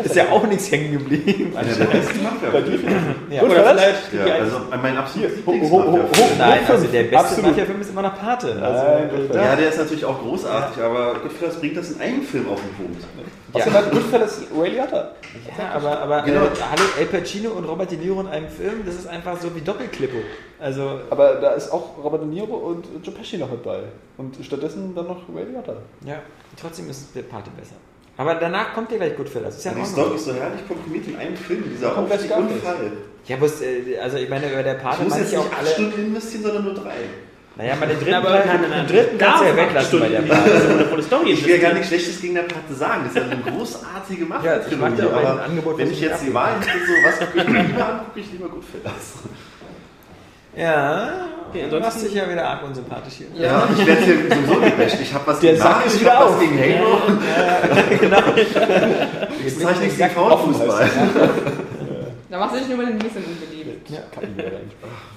ist 0.04 0.16
ja 0.16 0.30
auch 0.32 0.46
nichts 0.48 0.72
hängen 0.72 0.92
geblieben. 0.94 1.56
Einer 1.56 1.74
der 1.74 1.86
besten 1.86 2.20
Bei 2.52 2.62
dir 2.62 2.72
Mafia. 2.80 2.90
Ja. 3.30 3.42
Goodfellas? 3.42 3.82
vielleicht 3.82 4.28
Ja, 4.28 4.34
also 4.36 4.58
mein 4.82 4.98
absoluter 4.98 5.30
Ho- 5.46 5.52
ho- 5.52 5.54
ho- 5.54 5.92
Lieblingsmafia. 5.98 6.26
ho- 6.26 6.30
Nein, 6.40 6.60
also 6.68 6.88
der 6.88 7.04
beste. 7.04 7.42
Mafia-Film 7.42 7.82
ist 7.82 7.90
immer 7.92 8.02
noch 8.02 8.20
Pate. 8.20 8.62
Also. 8.62 9.36
Ja, 9.38 9.56
der 9.56 9.70
ist 9.70 9.78
natürlich 9.78 10.06
auch 10.06 10.20
großartig, 10.20 10.82
aber 10.84 11.16
Goodfellas 11.22 11.56
bringt 11.60 11.78
das 11.78 11.92
in 11.92 12.02
einem 12.02 12.22
Film 12.24 12.50
auf 12.50 12.60
den 12.62 12.74
Punkt. 12.86 13.04
Außerdem 13.54 13.74
hat 13.74 13.92
Goodfellas 13.92 14.42
Ray 14.58 14.70
Liotta. 14.72 15.12
ja, 15.58 15.70
aber, 15.76 16.00
aber 16.00 16.22
Genau. 16.24 16.46
äh, 16.46 16.50
hallo, 16.72 16.84
El 17.00 17.06
Pacino 17.08 17.52
und 17.52 17.66
Robert 17.66 17.92
De 17.92 17.98
Niro 17.98 18.22
in 18.22 18.28
einem 18.28 18.48
Film, 18.48 18.82
das 18.86 18.96
ist 18.96 19.08
einfach 19.08 19.40
so 19.42 19.54
wie 19.56 19.62
Doppelklippo. 19.62 20.18
Also, 20.62 21.00
Aber 21.10 21.36
da 21.36 21.52
ist 21.54 21.72
auch 21.72 21.98
Robert 22.04 22.22
De 22.22 22.28
Niro 22.30 22.54
und 22.56 22.86
Joe 23.04 23.14
Pesci 23.16 23.38
noch 23.38 23.50
mit 23.50 23.64
bei. 23.64 23.80
Und 24.18 24.36
stattdessen 24.46 24.94
dann 24.94 25.08
noch 25.08 25.18
Ray 25.36 25.46
Liotta. 25.52 25.74
ja, 26.06 26.20
trotzdem 26.60 26.90
ist 26.90 27.16
der 27.16 27.24
Pate 27.24 27.50
besser. 27.58 27.76
Aber 28.18 28.36
danach 28.36 28.74
kommt 28.74 28.92
ja 28.92 28.98
gleich 28.98 29.16
Goodfellas. 29.18 29.58
Ist 29.58 29.66
ja 29.66 29.72
Ja, 29.72 29.80
die. 29.80 29.86
Story 29.86 30.16
ist 30.16 30.26
so 30.26 30.34
herrlich 30.34 30.68
komprimiert 30.68 31.08
in 31.08 31.16
einem 31.16 31.36
Film, 31.36 31.64
dieser 31.74 31.98
Aufstieg 31.98 32.28
gleich 32.28 32.40
und. 32.40 32.62
Fall. 32.62 32.92
Ja, 33.26 33.36
bloß, 33.38 33.62
äh, 33.62 33.98
also 34.00 34.18
ich 34.18 34.30
meine, 34.30 34.52
über 34.52 34.62
der 34.62 34.76
Pate 34.76 35.04
muss 35.04 35.18
jetzt 35.18 35.32
ich 35.32 35.38
nicht 35.38 35.48
auch 35.48 35.52
acht 35.52 35.60
alle. 35.62 35.70
Stunden 35.70 36.00
investieren, 36.08 36.44
sondern 36.44 36.64
nur 36.66 36.74
drei. 36.76 36.94
Naja, 37.56 37.76
mal 37.76 37.88
den 37.88 37.98
dritten, 38.00 38.14
Aber 38.14 38.30
nein, 38.30 38.60
den 38.62 38.88
dritten 38.88 39.18
kannst 39.18 39.42
du 39.42 39.46
ja 39.48 39.56
weglassen 39.58 40.00
bei 40.00 40.10
der 40.10 40.22
Pate. 40.22 40.52
Also, 40.54 40.68
eine 40.70 40.86
volle 40.86 41.04
Story 41.04 41.32
Ich 41.32 41.44
will 41.46 41.56
ja 41.56 41.62
gar 41.62 41.74
nichts 41.74 41.88
Schlechtes 41.88 42.22
gegen 42.22 42.36
der 42.36 42.44
Pate 42.44 42.74
sagen. 42.74 43.02
Das 43.06 43.16
ist 43.16 43.18
ja 43.18 43.24
eine 43.38 43.42
großartige 43.42 44.22
Ja, 44.22 44.26
ich 44.26 44.30
Mafia-Trilogie. 44.30 44.96
dir 45.02 45.14
aber 45.14 45.32
ein 45.34 45.40
Angebot, 45.50 45.78
wenn 45.80 45.92
ich 45.92 46.00
jetzt 46.02 46.22
die 46.22 46.26
nicht 46.26 46.34
Wahl 46.36 46.54
hätte, 46.60 46.86
so, 46.86 46.94
was 47.08 47.20
gucke 47.20 47.38
ich 47.40 47.48
lieber 47.48 47.86
an, 47.88 48.00
gucke 48.06 48.20
ich 48.20 48.32
lieber 48.32 48.50
Goodfellas. 48.50 49.14
Ja, 50.56 51.28
Okay, 51.50 51.66
du 51.70 51.80
machst 51.80 51.98
ansonsten- 51.98 52.06
dich 52.08 52.14
ja 52.16 52.30
wieder 52.32 52.48
arg 52.48 52.64
unsympathisch 52.66 53.14
hier. 53.16 53.28
Ja, 53.46 53.68
ich 53.78 53.86
werde 53.86 54.02
hier 54.04 54.16
sowieso 54.30 54.62
gebasht. 54.62 54.98
Ich 55.02 55.14
habe 55.14 55.28
was 55.28 55.40
Der 55.42 55.52
gegen 55.52 55.64
Sack 55.64 55.84
ich 55.86 56.00
wieder 56.00 56.14
habe 56.14 56.26
was 56.26 56.32
auf. 56.34 56.40
gegen 56.40 56.60
Halo. 56.60 56.98
genau. 58.00 58.18
Jetzt 59.44 59.64
habe 59.66 59.74
ich 59.74 59.80
nichts 59.82 59.98
gegen 59.98 60.10
Frauenfußball. 60.12 60.90
Da 62.30 62.40
machst 62.40 62.56
du 62.56 62.60
dich 62.60 62.68
nur 62.70 62.78
mal 62.78 62.86
ein 62.86 62.98
bisschen 63.00 63.24
unbeliebt. 63.26 63.90
Ja. 63.90 64.00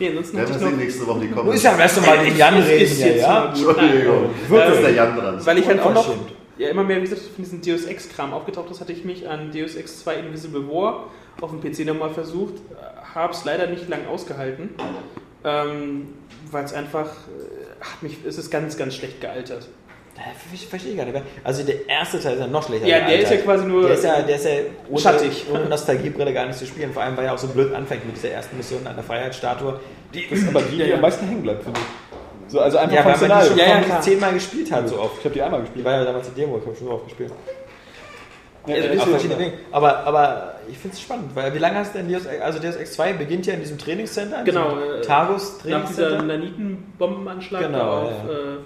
Nee, 0.01 0.09
ansonsten 0.09 0.39
hatte 0.40 0.48
wir 0.51 0.56
ich 0.56 0.62
sehen 0.62 0.77
nächste 0.77 1.06
Woche 1.06 1.20
die 1.20 1.28
Du 1.28 1.35
kommen. 1.36 1.52
ist 1.52 1.62
ja 1.62 1.78
erst 1.78 2.05
mal 2.05 2.19
den 2.19 2.36
Jan 2.36 2.55
reden 2.55 2.86
hier, 2.94 3.06
jetzt 3.06 3.20
ja? 3.23 3.44
Entschuldigung. 3.47 4.31
Jetzt 4.51 4.69
ist 4.74 4.82
der 4.82 4.90
Jan 4.93 5.16
dran. 5.16 5.47
Weil 5.47 5.59
ich 5.59 5.66
halt 5.69 5.81
auch 5.82 5.94
noch 5.94 6.15
ja, 6.59 6.69
immer 6.69 6.82
mehr, 6.82 6.97
wie 6.97 7.02
gesagt, 7.02 7.23
von 7.23 7.44
diesem 7.44 7.61
Deus 7.62 7.85
Ex-Kram 7.85 8.32
aufgetaucht 8.32 8.70
ist, 8.73 8.81
hatte 8.81 8.93
ich 8.93 9.05
mich 9.05 9.28
an 9.28 9.52
Deus 9.52 9.77
Ex 9.77 10.01
2 10.02 10.15
Invisible 10.16 10.66
War 10.69 11.05
auf 11.40 11.51
dem 11.51 11.61
PC 11.61 11.86
nochmal 11.86 12.11
versucht, 12.11 12.55
habe 13.15 13.32
es 13.32 13.44
leider 13.44 13.66
nicht 13.69 13.89
lang 13.89 14.01
ausgehalten, 14.12 14.70
ähm, 15.45 16.09
weil 16.51 16.65
es 16.65 16.73
einfach, 16.73 17.07
äh, 17.07 17.81
hat 17.81 18.03
mich, 18.03 18.19
es 18.27 18.39
ist 18.39 18.51
ganz, 18.51 18.77
ganz 18.77 18.95
schlecht 18.95 19.21
gealtert. 19.21 19.69
Ich 20.53 20.69
verstehe 20.69 20.95
gar 20.95 21.05
nicht. 21.07 21.21
Also 21.43 21.65
der 21.65 21.89
erste 21.89 22.21
Teil 22.21 22.35
ist 22.35 22.41
ja 22.41 22.47
noch 22.47 22.65
schlechter. 22.65 22.87
Ja, 22.87 23.01
der 23.05 23.19
ist 23.19 23.33
ja 23.33 23.37
quasi 23.39 23.65
nur 23.66 23.83
Der 23.89 23.95
ist 23.95 24.05
ja, 24.05 24.23
der 24.23 24.37
ist 24.37 24.45
ja 24.45 24.51
ohne, 24.89 25.01
schattig. 25.01 25.45
ohne 25.53 25.65
Nostalgiebrille 25.65 26.33
gar 26.33 26.47
nicht 26.47 26.57
zu 26.57 26.66
spielen. 26.66 26.93
Vor 26.93 27.03
allem, 27.03 27.16
weil 27.16 27.25
er 27.25 27.35
auch 27.35 27.39
so 27.39 27.49
blöd 27.49 27.75
anfängt 27.75 28.07
mit 28.07 28.15
dieser 28.15 28.31
ersten 28.31 28.57
Mission 28.57 28.87
an 28.87 28.95
der 28.95 29.03
Freiheitsstatue. 29.03 29.81
Die, 30.15 30.23
ist 30.27 30.47
aber 30.47 30.62
die, 30.62 30.77
die 30.77 30.85
ja, 30.85 30.95
am 30.95 31.01
meisten 31.01 31.27
hängen 31.27 31.43
bleibt, 31.43 31.65
finde 31.65 31.81
ich. 31.81 32.53
So, 32.53 32.61
also 32.61 32.79
einfach 32.79 32.95
Ja, 32.95 33.05
weil 33.05 33.29
man 33.29 33.41
die 33.41 33.47
schon 33.49 33.59
Ja, 33.59 33.81
ja, 33.81 34.01
zehnmal 34.01 34.33
gespielt 34.35 34.71
hat, 34.71 34.89
so 34.89 35.01
oft. 35.01 35.19
Ich 35.19 35.25
habe 35.25 35.35
die 35.35 35.43
einmal 35.43 35.61
Die 35.61 35.65
gespielt. 35.66 35.85
war 35.85 35.93
ja 35.95 36.05
damals 36.05 36.29
die 36.33 36.41
Demo, 36.41 36.59
ich 36.59 36.65
habe 36.66 36.77
schon 36.77 36.87
so 36.87 36.93
oft 36.93 37.05
gespielt. 37.07 37.33
Ja, 38.66 38.75
Also, 38.77 38.89
ist 38.89 39.01
auf 39.03 39.09
verschiedene 39.09 39.39
Dinge. 39.39 39.53
Aber, 39.73 39.99
aber 40.07 40.54
ich 40.69 40.78
finde 40.78 40.95
es 40.97 41.01
spannend, 41.03 41.35
weil 41.35 41.55
wie 41.55 41.59
lange 41.59 41.77
hast 41.78 41.95
du 41.95 41.99
denn 41.99 42.11
Deus 42.12 42.27
Ex, 42.27 42.43
also 42.43 42.59
Deus 42.59 42.77
Ex 42.77 42.93
2 42.95 43.12
beginnt 43.15 43.47
ja 43.47 43.55
in 43.55 43.61
diesem 43.61 43.78
Trainingscenter, 43.78 44.41
in 44.41 44.45
Genau, 44.45 44.77
diesem 44.77 44.95
äh, 44.97 45.01
Tagus 45.03 45.65
Nach 45.65 45.86
dieser 45.86 46.09
Trainingscenter. 46.09 46.23
Naniten-Bombenanschlag 46.24 47.62
Genau, 47.62 48.03
auf 48.03 48.11
ja. 48.28 48.32
äh, 48.32 48.57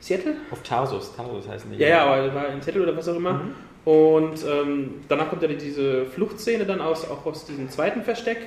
Seattle? 0.00 0.34
Auf 0.50 0.62
Tarsus, 0.62 1.14
Tarsus 1.14 1.48
heißen 1.48 1.70
die. 1.70 1.78
Ja, 1.78 1.88
ja, 1.88 2.04
aber 2.04 2.34
war 2.34 2.48
in 2.48 2.62
Seattle 2.62 2.82
oder 2.82 2.96
was 2.96 3.08
auch 3.08 3.16
immer. 3.16 3.40
Und 3.84 4.44
ähm, 4.46 4.94
danach 5.08 5.28
kommt 5.30 5.42
ja 5.42 5.48
diese 5.48 6.04
Fluchtszene 6.06 6.64
dann 6.66 6.80
aus, 6.80 7.08
auch 7.08 7.24
aus 7.26 7.44
diesem 7.46 7.70
zweiten 7.70 8.02
Versteck, 8.02 8.38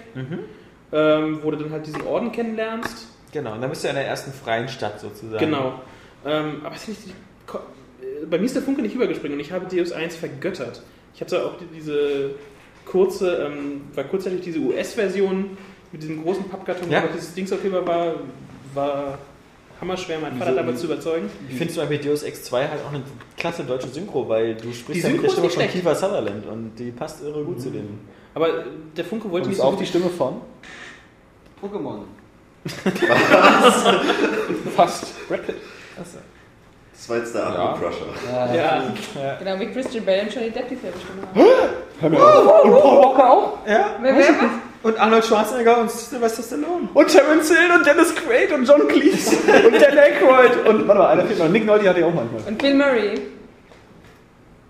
ähm, 0.92 1.40
wo 1.42 1.52
du 1.52 1.58
dann 1.58 1.72
halt 1.72 1.86
diesen 1.88 2.02
Orden 2.06 2.32
kennenlernst. 2.32 3.08
Genau, 3.32 3.54
und 3.54 3.62
dann 3.62 3.70
bist 3.70 3.84
du 3.84 3.88
in 3.88 3.96
der 3.96 4.06
ersten 4.06 4.32
freien 4.32 4.68
Stadt 4.70 5.00
sozusagen. 5.00 5.44
Genau. 5.44 5.82
Ähm, 6.26 6.62
aber 6.64 6.76
es 6.76 6.88
ist 6.88 7.08
nicht, 7.08 7.16
bei 8.30 8.38
mir 8.38 8.46
ist 8.46 8.56
der 8.56 8.62
Funke 8.62 8.82
nicht 8.84 8.94
übergesprungen 8.96 9.34
und 9.34 9.40
ich 9.40 9.52
habe 9.52 9.66
Deus 9.76 9.92
1 9.92 10.16
vergöttert. 10.16 10.82
Ich 11.16 11.22
hatte 11.22 11.46
auch 11.46 11.58
die, 11.58 11.66
diese 11.76 12.32
kurze, 12.86 13.46
ähm, 13.48 13.82
war 13.94 14.04
kurzzeitig 14.06 14.42
diese 14.42 14.60
US-Version 14.60 15.58
mit 15.92 16.02
diesem 16.02 16.24
großen 16.24 16.50
Pappkarton, 16.50 16.90
Ja. 16.90 17.02
wo 17.04 17.08
noch 17.08 17.14
dieses 17.14 17.34
Dingsaufkleber 17.34 17.86
war, 17.86 18.16
war 18.74 19.18
hammerschwer, 19.80 20.20
meinen 20.20 20.38
Vater 20.40 20.54
damit 20.56 20.80
zu 20.80 20.86
überzeugen. 20.86 21.30
Ich 21.50 21.58
finde 21.58 21.74
zum 21.74 21.88
Beispiel 21.88 22.10
Deus 22.10 22.24
Ex 22.24 22.44
2 22.44 22.68
halt 22.68 22.80
auch 22.86 22.94
eine 22.94 23.04
klasse 23.38 23.64
deutsche 23.64 23.90
Synchro, 23.90 24.28
weil 24.28 24.56
du 24.56 24.74
sprichst 24.74 25.04
ja 25.04 25.10
mit 25.10 25.22
Synchro 25.22 25.42
der 25.42 25.50
Stimme 25.50 25.66
von. 25.66 25.74
Kiefer 25.74 25.96
Sutherland 25.96 26.46
und 26.48 26.72
die 26.78 26.92
passt 26.92 27.24
irre 27.24 27.44
gut 27.44 27.62
zu 27.62 27.70
dem. 27.70 28.00
Aber 28.34 28.64
der 28.98 29.06
Funke 29.06 29.30
wollte 29.30 29.50
mich 29.50 29.58
ist 29.58 29.62
so 29.62 29.68
auch 29.68 29.78
die 29.78 29.86
Stimme 29.86 30.10
von? 30.10 30.42
Pokémon. 31.62 32.00
Fast. 34.76 35.28
Brad 35.28 35.46
Pitt. 35.46 35.56
Das 37.04 37.10
war 37.10 37.18
jetzt 37.18 37.36
der 37.36 37.46
Akku 37.46 37.82
Crusher. 37.82 38.06
Ja, 38.56 38.82
Genau, 39.38 39.60
wie 39.60 39.66
Christian 39.74 40.06
Bale 40.06 40.22
und 40.22 40.34
Johnny 40.34 40.52
Depp 40.52 40.70
die 40.70 40.76
selbe 40.78 40.98
Stimme 40.98 41.22
haben. 41.28 41.36
Hör 42.00 42.10
mir 42.10 42.18
auf. 42.18 42.64
Und 42.64 42.72
Paul 42.72 43.04
Walker 43.04 43.30
auch. 43.30 43.58
Ja, 43.68 43.98
Wer, 44.00 44.16
wer, 44.16 44.30
was? 44.30 44.36
und 44.84 44.98
Arnold 44.98 45.26
Schwarzenegger 45.26 45.80
und 45.82 45.92
Sylvester 45.92 46.44
Stallone. 46.44 46.88
Und 46.94 47.08
Terence 47.10 47.50
Hill 47.50 47.72
und 47.76 47.86
Dennis 47.86 48.16
Quaid 48.16 48.54
und 48.54 48.66
John 48.66 48.88
Cleese 48.88 49.36
und 49.68 49.82
Dan 49.82 49.98
Aykroyd 49.98 50.66
und 50.66 50.88
warte 50.88 51.02
mal, 51.02 51.08
einer 51.10 51.26
fehlt 51.26 51.40
noch. 51.40 51.50
Nick 51.50 51.66
Nolte 51.66 51.90
hatte 51.90 52.00
ich 52.00 52.06
auch 52.06 52.14
manchmal. 52.14 52.42
Und 52.48 52.58
Bill 52.58 52.74
Murray. 52.74 53.22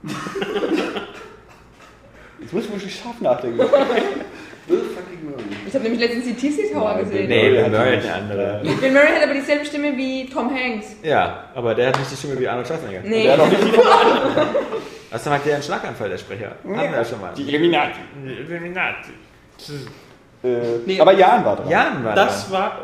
Jetzt 2.39 2.51
muss 2.51 2.63
ich 2.65 2.71
wirklich 2.71 2.95
scharf 2.95 3.21
nachdenken. 3.21 3.59
Ich 5.67 5.73
habe 5.73 5.83
nämlich 5.83 6.01
letztens 6.01 6.25
die 6.25 6.33
TC 6.33 6.71
Tower 6.73 6.93
Nein, 6.95 7.03
gesehen. 7.05 7.27
Nee, 7.29 7.49
Murray 7.49 7.51
Bill 7.51 7.63
hat 7.63 7.71
Murray 7.71 7.97
die 7.99 8.07
hat 8.09 8.15
eine 8.15 8.23
andere. 8.23 8.61
Bill 8.81 8.91
Murray 8.91 9.07
hat 9.07 9.23
aber 9.23 9.33
dieselbe 9.33 9.65
Stimme 9.65 9.97
wie 9.97 10.29
Tom 10.29 10.49
Hanks. 10.53 10.95
Ja, 11.03 11.49
aber 11.55 11.75
der 11.75 11.87
hat 11.87 11.99
nicht 11.99 12.11
die 12.11 12.15
Stimme 12.15 12.39
wie 12.39 12.47
Arnold 12.47 12.67
Schwarzenegger. 12.67 13.01
Nee. 13.03 13.23
Der 13.23 13.33
hat 13.33 13.39
auch 13.39 13.47
nicht 13.49 13.63
die 13.63 13.79
Also 15.11 15.25
dann 15.29 15.33
hat 15.39 15.45
der 15.45 15.53
einen 15.55 15.63
Schlaganfall, 15.63 16.09
der 16.09 16.17
Sprecher. 16.17 16.47
Hatten 16.63 16.73
wir 16.75 16.83
ja 16.83 17.05
schon 17.05 17.21
mal. 17.21 17.33
Die 17.35 17.43
Illuminati. 17.43 17.99
Illuminati. 18.25 19.11
Äh, 20.43 20.47
Nee. 20.85 20.99
aber 20.99 21.13
Jan 21.13 21.45
war 21.45 21.55
dran. 21.55 21.69
Jan 21.69 22.03
war 22.03 22.15
das 22.15 22.51
war 22.51 22.81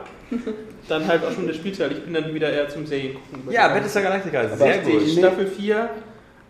dann 0.87 1.07
halt 1.07 1.23
auch 1.25 1.31
schon 1.31 1.45
der 1.47 1.53
Spielteil. 1.53 1.91
Ich 1.91 2.03
bin 2.03 2.13
dann 2.13 2.33
wieder 2.33 2.51
eher 2.51 2.69
zum 2.69 2.85
Serien-Gucken. 2.85 3.43
da. 3.47 3.51
Ja, 3.51 3.67
Battlestar 3.67 4.01
Galactica, 4.03 4.47
sehr 4.47 4.77
gut. 4.79 5.09
Staffel 5.09 5.47
4, 5.47 5.89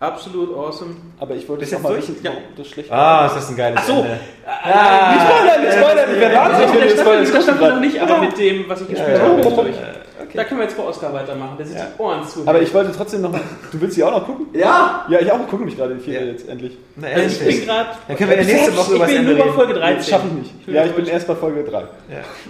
absolut 0.00 0.56
awesome. 0.56 0.96
Aber 1.20 1.34
ich 1.34 1.48
wollte 1.48 1.62
jetzt 1.64 1.72
noch 1.74 1.80
mal 1.82 1.90
durch? 1.90 2.08
wissen, 2.08 2.16
Ja. 2.22 2.32
das 2.56 2.66
schlecht 2.68 2.90
Ah, 2.90 3.26
ist 3.26 3.36
das 3.36 3.48
ein 3.50 3.56
geiles 3.56 3.78
Ach 3.82 3.86
so. 3.86 3.92
Ende. 3.92 4.08
Nicht 4.10 5.22
spoilern, 5.22 5.60
nicht 5.62 5.72
spoilern, 5.78 6.08
ich 6.14 6.20
werde 6.20 6.40
Also 6.40 6.52
wahnsinnig, 6.52 6.72
mit 6.72 6.80
wenn 6.80 6.80
der 6.80 7.20
du 7.24 7.42
Staffel, 7.42 7.70
noch 7.70 7.80
nicht, 7.80 8.00
aber 8.00 8.18
mit 8.18 8.38
dem, 8.38 8.68
was 8.68 8.80
ich 8.80 8.88
gespielt 8.88 9.08
Ja, 9.08 9.14
ja, 9.16 9.22
habe, 9.22 9.34
bin 9.34 9.48
ich 9.50 9.56
ja. 9.56 9.62
durch. 9.62 9.76
Okay. 10.22 10.36
Da 10.36 10.44
können 10.44 10.60
wir 10.60 10.64
jetzt 10.66 10.76
vor 10.76 10.86
Oscar 10.86 11.12
weitermachen. 11.12 11.56
Der 11.58 11.66
sieht 11.66 11.76
Ja. 11.78 11.86
die 11.96 12.02
Ohren 12.02 12.28
zu. 12.28 12.42
Aber 12.46 12.60
ich 12.62 12.72
wollte 12.72 12.92
trotzdem 12.96 13.22
noch 13.22 13.32
mal. 13.32 13.40
Du 13.72 13.80
willst 13.80 13.96
sie 13.96 14.04
auch 14.04 14.12
noch 14.12 14.24
gucken? 14.26 14.46
Ja! 14.52 15.04
Ja, 15.08 15.18
ich 15.18 15.32
auch. 15.32 15.38
Gucke 15.48 15.64
mich 15.64 15.76
gerade 15.76 15.94
die 15.94 16.00
vierte 16.00 16.24
Ja. 16.24 16.30
jetzt 16.30 16.48
endlich. 16.48 16.76
Na, 16.96 17.08
also 17.08 17.20
ich 17.26 17.38
bin 17.38 17.46
nicht. 17.48 17.66
gerade. 17.66 17.88
Dann 18.06 18.16
können 18.16 18.30
wir 18.30 18.36
ja 18.38 18.44
nächste 18.44 18.76
Woche 18.76 18.94
über 18.94 19.08
Ich 19.08 19.16
das 19.16 19.24
bin 19.26 19.36
nur 19.36 19.44
bei. 19.46 19.52
Folge 19.52 19.74
Das 19.74 19.82
13. 19.82 20.10
schaffe 20.12 20.26
ich 20.28 20.32
nicht. 20.34 20.66
bin 20.66 20.74
Ja, 20.74 20.84
ich 20.84 20.92
bin 20.92 21.06
erst 21.06 21.26
bei 21.26 21.34
Folge 21.34 21.64
3. 21.64 21.82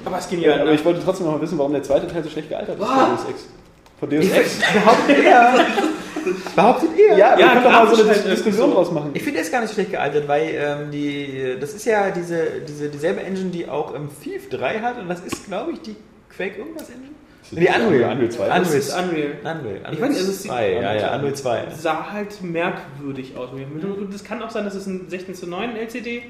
Aber 0.05 0.19
es 0.19 0.27
ist 0.27 0.33
Ja, 0.33 0.61
aber 0.61 0.73
ich 0.73 0.85
wollte 0.85 1.01
trotzdem 1.03 1.27
noch 1.27 1.35
mal 1.37 1.41
wissen, 1.41 1.57
warum 1.59 1.73
der 1.73 1.83
zweite 1.83 2.07
Teil 2.07 2.23
so 2.23 2.29
schlecht 2.29 2.49
gealtert 2.51 2.79
ist 2.79 2.87
von 2.87 2.99
Deus 2.99 3.25
Ex. 3.31 3.47
Von 3.99 4.11
Deus 4.11 4.31
Ex? 4.31 4.59
Er. 5.25 5.55
Behauptet 6.57 6.91
ihr? 6.99 7.17
Ja, 7.17 7.37
wir 7.37 7.45
Ja, 7.45 7.53
können 7.53 7.65
doch 7.65 7.71
mal 7.71 7.95
so 7.95 8.03
eine 8.03 8.11
halt 8.13 8.27
Diskussion 8.27 8.69
so. 8.71 8.75
draus 8.75 8.91
machen. 8.93 9.11
Ich 9.15 9.23
finde, 9.23 9.37
der 9.39 9.43
ist 9.43 9.53
gar 9.53 9.61
nicht 9.61 9.69
so 9.71 9.75
schlecht 9.75 9.91
gealtert, 9.91 10.29
weil 10.29 10.51
ähm, 10.55 10.91
die, 10.91 11.57
das 11.61 11.75
ist 11.75 11.85
ja 11.87 12.11
diese, 12.11 12.61
diese, 12.69 12.89
dieselbe 12.89 13.21
Engine, 13.23 13.51
die 13.51 13.69
auch 13.69 13.95
im 13.95 14.09
Thief 14.23 14.49
3 14.51 14.81
hat 14.81 14.99
und 14.99 15.09
das 15.09 15.21
ist, 15.21 15.47
glaube 15.47 15.73
ich, 15.73 15.81
die 15.83 15.97
Quake 16.37 16.59
irgendwas 16.59 16.89
Engine? 16.91 17.11
Die 17.53 17.67
Unreal. 17.67 18.13
Unreal 18.13 18.29
2. 18.31 18.43
Unreal. 18.45 18.61
Das 18.61 18.75
ist 18.75 18.93
Unreal. 18.93 19.09
Unreal. 19.43 19.57
Unreal 19.57 19.93
Ich 19.93 20.01
weiß 20.01 20.09
nicht, 20.11 20.21
es 20.21 20.29
ist 20.29 20.45
die- 20.45 20.49
2. 20.49 20.73
Ja, 20.73 20.95
ja, 20.95 21.15
Unreal 21.17 21.35
2. 21.35 21.63
sah 21.77 22.11
halt 22.13 22.43
merkwürdig 22.43 23.37
aus. 23.37 23.49
Das 24.13 24.23
kann 24.25 24.41
auch 24.43 24.51
sein, 24.51 24.65
dass 24.65 24.75
es 24.77 24.87
ein 24.87 25.07
16 25.09 25.35
zu 25.35 25.49
9 25.49 25.75
LCD 25.77 26.23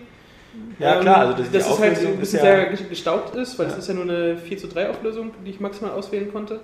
Ja, 0.79 0.95
ähm, 0.97 1.01
klar, 1.03 1.17
also 1.19 1.33
das, 1.35 1.51
dass 1.51 1.63
es 1.71 1.79
halt 1.79 1.93
Auflösung 1.93 2.13
ein 2.15 2.19
bisschen 2.21 2.39
ja, 2.39 2.45
sehr 2.45 2.73
ges- 2.73 2.89
gestaubt 2.89 3.37
ist, 3.37 3.59
weil 3.59 3.67
es 3.67 3.77
ist 3.77 3.89
ja 3.89 3.95
nur 3.95 4.05
eine 4.05 4.37
4 4.39 4.57
zu 4.59 4.67
3 4.69 4.89
Auflösung, 4.91 5.33
die 5.45 5.51
ich 5.51 5.61
maximal 5.61 5.93
auswählen 5.93 6.33
konnte. 6.33 6.61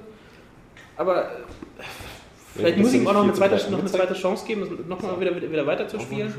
Aber 0.97 1.25
äh, 1.25 1.29
vielleicht 2.57 2.79
muss 2.79 2.93
ich 2.93 3.01
ihm 3.01 3.05
das 3.05 3.11
auch 3.15 3.19
noch 3.19 3.25
eine 3.25 3.33
zweite, 3.33 3.55
nicht 3.55 3.65
4 3.67 3.71
zu 3.71 3.71
3 3.71 3.77
noch 3.77 3.79
eine 3.81 3.91
zweite 3.91 4.15
Chance 4.21 4.47
geben, 4.47 4.61
das 4.63 4.87
nochmal 4.87 5.21
wieder, 5.21 5.51
wieder, 5.53 5.67
weiter 5.67 5.89
zu 5.89 6.01
spielen. 6.01 6.35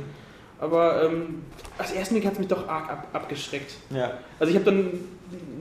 Aber 0.60 1.04
ähm, 1.04 1.44
als 1.78 1.92
ersten 1.92 2.16
Blick 2.16 2.26
hat 2.26 2.34
es 2.34 2.40
mich 2.40 2.48
doch 2.48 2.68
arg 2.68 2.90
ab, 2.90 3.08
abgeschreckt. 3.14 3.74
ja. 3.94 4.14
Also 4.40 4.50
ich 4.52 4.56
habe 4.60 4.66
dann 4.66 4.90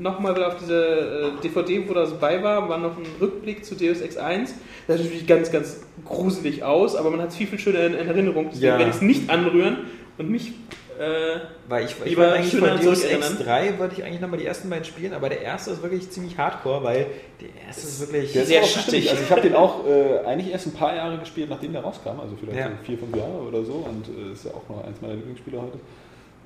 nochmal 0.00 0.34
wieder 0.34 0.48
auf 0.48 0.56
diese 0.58 1.32
äh, 1.38 1.42
DVD, 1.42 1.86
wo 1.88 1.92
das 1.92 2.12
bei 2.18 2.42
war, 2.42 2.68
war 2.68 2.78
noch 2.78 2.96
ein 2.96 3.04
Rückblick 3.20 3.64
zu 3.64 3.74
Deus 3.74 4.00
Ex 4.00 4.16
1. 4.16 4.54
Das 4.86 4.96
sieht 4.96 5.04
natürlich 5.06 5.26
ganz, 5.26 5.50
ganz 5.50 5.82
gruselig 6.04 6.62
aus, 6.64 6.94
aber 6.96 7.10
man 7.10 7.20
hat 7.20 7.28
es 7.30 7.36
viel, 7.36 7.46
viel 7.46 7.58
schöner 7.58 7.80
in, 7.80 7.94
in 7.94 8.08
Erinnerung. 8.08 8.46
Deswegen 8.50 8.66
Ja. 8.66 8.78
werde 8.78 8.90
ich 8.90 8.96
es 8.96 9.02
nicht 9.02 9.28
anrühren 9.28 9.78
und 10.18 10.30
mich... 10.30 10.52
Äh, 10.98 11.40
Weil 11.68 11.84
ich, 11.84 11.92
ich 11.92 12.04
Lieber 12.10 12.22
wollte 12.22 12.34
eigentlich 12.36 12.50
schöner 12.50 12.76
von 12.76 12.84
Deus 12.84 13.00
zurückerinnern. 13.00 13.32
Ex 13.36 13.44
3 13.44 13.78
wollte 13.78 13.94
ich 13.96 14.04
eigentlich 14.04 14.20
nochmal 14.20 14.38
die 14.38 14.46
ersten 14.46 14.70
beiden 14.70 14.84
spielen, 14.84 15.12
aber 15.12 15.28
der 15.28 15.42
erste 15.42 15.70
ist 15.72 15.82
wirklich 15.82 16.10
ziemlich 16.10 16.36
hardcore, 16.38 16.82
weil 16.84 17.06
der 17.40 17.48
erste 17.66 17.86
ist 17.86 18.00
wirklich... 18.00 18.32
Der 18.32 18.44
Sehr 18.46 18.62
schattig. 18.64 19.10
Also 19.10 19.22
ich 19.22 19.30
habe 19.30 19.40
den 19.42 19.54
auch 19.54 19.86
äh, 19.86 20.18
eigentlich 20.26 20.52
erst 20.52 20.66
ein 20.66 20.72
paar 20.72 20.94
Jahre 20.94 21.18
gespielt, 21.18 21.50
nachdem 21.50 21.72
der 21.72 21.82
rauskam, 21.82 22.20
also 22.20 22.36
vielleicht 22.38 22.58
Ja. 22.58 22.68
so 22.68 22.84
vier, 22.84 22.98
fünf 22.98 23.16
Jahre 23.16 23.42
oder 23.46 23.64
so 23.64 23.72
und 23.88 24.06
äh, 24.08 24.32
ist 24.32 24.44
ja 24.44 24.52
auch 24.52 24.68
noch 24.68 24.84
eins 24.84 25.00
meiner 25.00 25.14
Lieblingsspiele 25.14 25.60
heute. 25.60 25.78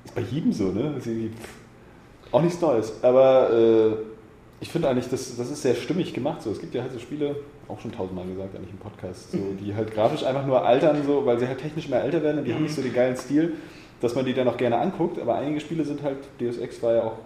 Ist 0.05 0.15
bei 0.15 0.21
jedem 0.21 0.51
so, 0.51 0.65
ne? 0.65 0.95
Ist 0.97 1.07
irgendwie 1.07 1.29
pff, 1.29 1.49
auch 2.31 2.41
nichts 2.41 2.59
Neues. 2.59 2.93
Aber 3.03 3.49
äh, 3.51 3.91
ich 4.61 4.69
finde 4.69 4.89
eigentlich, 4.89 5.09
das, 5.09 5.37
das 5.37 5.49
ist 5.51 5.61
sehr 5.61 5.75
stimmig 5.75 6.13
gemacht. 6.13 6.41
So. 6.41 6.51
Es 6.51 6.59
gibt 6.59 6.73
ja 6.75 6.81
halt 6.81 6.91
so 6.91 6.99
Spiele, 6.99 7.35
auch 7.67 7.79
schon 7.79 7.91
tausendmal 7.91 8.25
gesagt, 8.27 8.55
eigentlich 8.55 8.71
im 8.71 8.77
Podcast, 8.77 9.31
so, 9.31 9.37
die 9.59 9.73
halt 9.75 9.91
grafisch 9.93 10.23
einfach 10.23 10.45
nur 10.45 10.63
altern, 10.65 10.97
so, 11.05 11.25
weil 11.25 11.39
sie 11.39 11.47
halt 11.47 11.59
technisch 11.59 11.87
mehr 11.87 12.03
älter 12.03 12.21
werden 12.21 12.39
und 12.39 12.45
die 12.45 12.53
haben 12.53 12.63
nicht 12.63 12.75
so 12.75 12.81
den 12.81 12.93
geilen 12.93 13.15
Stil, 13.15 13.53
dass 14.01 14.15
man 14.15 14.25
die 14.25 14.33
dann 14.33 14.47
auch 14.47 14.57
gerne 14.57 14.77
anguckt. 14.77 15.19
Aber 15.19 15.35
einige 15.35 15.59
Spiele 15.59 15.85
sind 15.85 16.03
halt, 16.03 16.17
Deus 16.39 16.57
Ex 16.57 16.81
war 16.83 16.93
ja 16.93 17.03
auch 17.03 17.17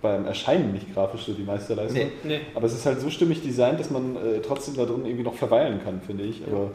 beim 0.00 0.26
Erscheinen 0.26 0.72
nicht 0.72 0.92
grafisch 0.94 1.24
so 1.24 1.32
die 1.32 1.44
Meisterleistung. 1.44 2.02
Nee. 2.02 2.10
nee. 2.24 2.40
Aber 2.54 2.66
es 2.66 2.74
ist 2.74 2.86
halt 2.86 3.00
so 3.00 3.10
stimmig 3.10 3.42
designt, 3.42 3.78
dass 3.78 3.90
man 3.90 4.16
äh, 4.16 4.40
trotzdem 4.40 4.74
da 4.74 4.84
drin 4.84 5.04
irgendwie 5.04 5.22
noch 5.22 5.34
verweilen 5.34 5.80
kann, 5.84 6.00
finde 6.00 6.24
ich. 6.24 6.42
Aber 6.46 6.70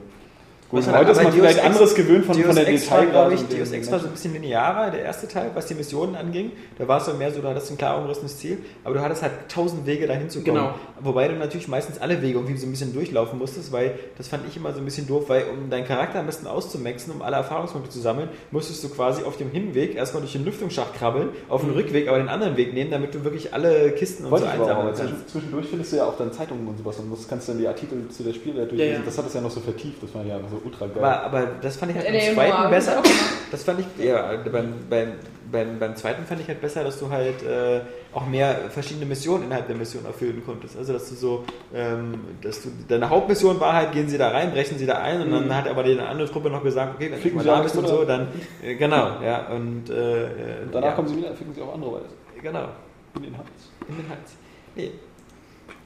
gut, 0.70 0.86
heute 0.88 1.12
ist 1.12 1.18
man 1.18 1.26
Deus 1.28 1.36
vielleicht 1.36 1.58
Ex- 1.58 1.66
anderes 1.66 1.96
gewöhnt 1.96 2.26
von, 2.26 2.36
Deus 2.36 2.46
von 2.46 2.56
der 2.56 2.66
war, 2.66 2.72
Detailgrad. 2.72 3.12
glaube 3.12 3.34
ich, 3.34 3.42
Deus 3.58 3.72
Ex 3.72 3.92
war 3.92 4.00
so 4.00 4.06
ein 4.08 4.12
bisschen 4.12 4.34
linearer, 4.34 4.92
der 4.92 5.02
erste 5.04 5.28
Teil, 5.28 5.52
was 5.54 5.66
die 5.68 5.76
Missionen 5.76 6.16
anging. 6.16 6.52
Da 6.78 6.88
war 6.88 7.00
es 7.00 7.06
so 7.06 7.14
mehr 7.14 7.32
so, 7.32 7.42
du 7.42 7.48
hattest 7.48 7.72
ein 7.72 7.78
klar 7.78 7.98
umrissenes 8.00 8.38
Ziel, 8.38 8.58
aber 8.84 8.96
du 8.96 9.02
hattest 9.02 9.22
halt 9.22 9.32
tausend 9.50 9.86
Wege 9.86 10.08
dahin 10.08 10.30
zu 10.30 10.40
kommen. 10.44 10.56
Genau. 10.58 10.74
Wobei 11.00 11.28
du 11.28 11.36
natürlich 11.36 11.68
meistens 11.68 12.00
alle 12.00 12.22
Wege 12.22 12.40
irgendwie 12.40 12.58
so 12.58 12.66
ein 12.68 12.72
bisschen 12.72 12.94
durchlaufen 12.94 13.38
musstest, 13.40 13.72
weil 13.72 13.98
das 14.18 14.28
fand 14.28 14.44
ich 14.48 14.58
immer 14.58 14.74
so 14.74 14.80
ein 14.80 14.86
bisschen 14.86 15.08
doof, 15.08 15.26
weil 15.28 15.44
um 15.52 15.70
deinen 15.70 15.86
Charakter 15.86 16.20
am 16.20 16.26
besten 16.26 16.48
auszumaxen, 16.48 17.14
um 17.14 17.22
alle 17.22 17.36
Erfahrungspunkte 17.38 17.90
zu 17.92 18.00
sammeln, 18.00 18.30
musstest 18.52 18.84
du 18.84 18.90
quasi 18.90 19.24
auf 19.24 19.38
dem 19.38 19.52
Hinweg 19.52 19.96
erstmal 19.96 20.22
durch 20.22 20.34
den 20.34 20.44
Lüftungsschacht 20.46 20.96
krabbeln, 20.96 21.30
auf 21.50 21.62
dem 21.62 21.72
Rückweg 21.72 22.08
aber 22.08 22.18
den 22.18 22.30
anderen 22.30 22.58
Weg 22.58 22.74
nehmen, 22.74 22.90
damit 22.92 23.14
du 23.14 23.24
wirklich 23.24 23.54
alle 23.54 23.92
Kisten 23.92 24.26
und 24.26 24.32
Wollte 24.32 24.46
so 24.46 24.52
einsammeln 24.52 24.88
kannst. 24.88 25.02
zwischen- 25.02 25.28
zwischendurch 25.28 25.68
findest 25.68 25.92
du 25.94 25.98
ja 25.98 26.06
auch 26.06 26.18
dann 26.18 26.32
Zeitungen 26.34 26.68
und 26.68 26.78
sowas 26.78 26.98
und 26.98 27.10
musst, 27.10 27.30
kannst 27.30 27.48
dann 27.48 27.60
die 27.60 27.68
Artikel 27.68 28.08
zu 28.10 28.24
der 28.24 28.34
Spielwelt 28.34 28.72
durchlesen. 28.72 28.94
Ja, 28.94 29.00
ja. 29.00 29.06
Das 29.06 29.18
hat 29.18 29.28
es 29.28 29.34
ja 29.34 29.42
noch 29.42 29.52
so 29.52 29.60
vertieft, 29.60 30.02
das 30.02 30.14
war 30.16 30.24
ja 30.26 30.40
so 30.50 30.57
ultra 30.64 30.88
geil. 30.88 30.98
Aber, 30.98 31.24
aber 31.24 31.48
das 31.62 31.78
fand 31.78 31.92
ich 31.92 31.98
halt 31.98 32.08
Hat 32.08 32.14
beim 32.14 32.34
zweiten 32.36 32.70
besser. 32.70 33.04
Das 33.52 33.64
fand 33.64 33.80
ich, 33.80 34.06
ja, 34.06 34.34
beim, 34.52 34.74
beim, 34.90 35.14
beim, 35.52 35.80
beim 35.80 35.96
zweiten 35.96 36.26
fand 36.26 36.42
ich 36.42 36.48
halt 36.48 36.60
besser, 36.62 36.84
dass 36.84 37.00
du 37.00 37.10
halt 37.10 37.42
äh, 37.44 37.82
auch 38.14 38.26
mehr 38.26 38.56
verschiedene 38.70 39.06
Missionen 39.06 39.46
innerhalb 39.46 39.68
der 39.68 39.76
Mission 39.76 40.06
erfüllen 40.06 40.42
konntest. 40.46 40.78
Also, 40.78 40.94
dass 40.94 41.10
du 41.10 41.16
so, 41.16 41.46
ähm, 41.74 42.20
dass 42.42 42.64
du, 42.64 42.70
deine 42.88 43.10
Hauptmission 43.10 43.60
war 43.60 43.74
halt, 43.74 43.92
gehen 43.92 44.10
sie 44.10 44.18
da 44.18 44.30
rein, 44.30 44.52
brechen 44.52 44.78
sie 44.78 44.86
da 44.86 45.00
ein 45.00 45.22
und 45.22 45.32
dann 45.32 45.56
hat 45.56 45.68
aber 45.68 45.84
die 45.84 46.00
andere 46.00 46.30
Truppe 46.30 46.50
noch 46.50 46.64
gesagt, 46.64 46.96
okay, 46.96 47.12
wenn 47.12 47.22
du 47.22 47.36
mal 47.36 47.42
sie 47.42 47.48
da 47.48 47.62
bist 47.62 47.78
und 47.78 47.88
so, 47.88 48.04
dann, 48.04 48.28
äh, 48.64 48.76
genau, 48.76 49.22
ja, 49.24 49.48
und, 49.48 49.90
äh, 49.90 50.24
äh, 50.26 50.64
und 50.64 50.74
danach 50.76 50.90
ja, 50.90 50.94
kommen 50.96 51.08
sie 51.08 51.18
wieder, 51.18 51.34
ficken 51.34 51.54
sie 51.54 51.62
auf 51.62 51.74
andere 51.74 51.94
Weise. 51.94 52.06
genau, 52.42 52.68
In 53.16 53.24
den 53.24 53.38
Hals. 53.38 53.48
in 53.88 53.98
den 53.98 54.10
Hals. 54.10 54.36
Nee. 54.76 54.92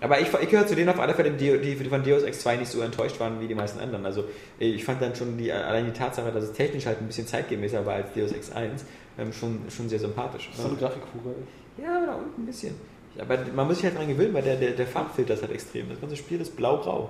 Aber 0.01 0.19
ich, 0.19 0.27
ich 0.33 0.49
gehöre 0.49 0.65
zu 0.65 0.75
denen 0.75 0.89
auf 0.89 0.99
alle 0.99 1.13
Fälle, 1.13 1.31
die, 1.31 1.57
die 1.59 1.75
von 1.75 2.03
Deus 2.03 2.23
Ex 2.23 2.39
2 2.39 2.57
nicht 2.57 2.71
so 2.71 2.81
enttäuscht 2.81 3.19
waren 3.19 3.39
wie 3.39 3.47
die 3.47 3.53
meisten 3.55 3.79
anderen. 3.79 4.05
Also 4.05 4.23
ich 4.57 4.83
fand 4.83 5.01
dann 5.01 5.15
schon 5.15 5.37
die, 5.37 5.51
allein 5.51 5.85
die 5.85 5.91
Tatsache, 5.91 6.31
dass 6.31 6.43
es 6.43 6.53
technisch 6.53 6.87
halt 6.87 6.99
ein 6.99 7.07
bisschen 7.07 7.27
zeitgemäßer 7.27 7.85
war 7.85 7.95
als 7.95 8.11
Deus 8.13 8.31
Ex 8.31 8.51
1, 8.51 8.83
ähm, 9.19 9.31
schon, 9.31 9.59
schon 9.69 9.87
sehr 9.89 9.99
sympathisch. 9.99 10.49
So 10.55 10.67
eine 10.67 10.75
Grafikfuge. 10.75 11.35
Ja, 11.77 12.05
da 12.05 12.15
unten 12.15 12.41
ein 12.41 12.45
bisschen. 12.47 12.75
Aber 13.19 13.37
man 13.55 13.67
muss 13.67 13.77
sich 13.77 13.85
halt 13.85 13.97
dran 13.97 14.07
gewöhnen, 14.07 14.33
weil 14.33 14.41
der, 14.41 14.55
der, 14.55 14.71
der 14.71 14.87
Farbfilter 14.87 15.35
ist 15.35 15.43
halt 15.43 15.51
extrem. 15.51 15.89
Das 15.89 16.01
ganze 16.01 16.15
Spiel 16.15 16.41
ist 16.41 16.55
blau-grau. 16.57 17.09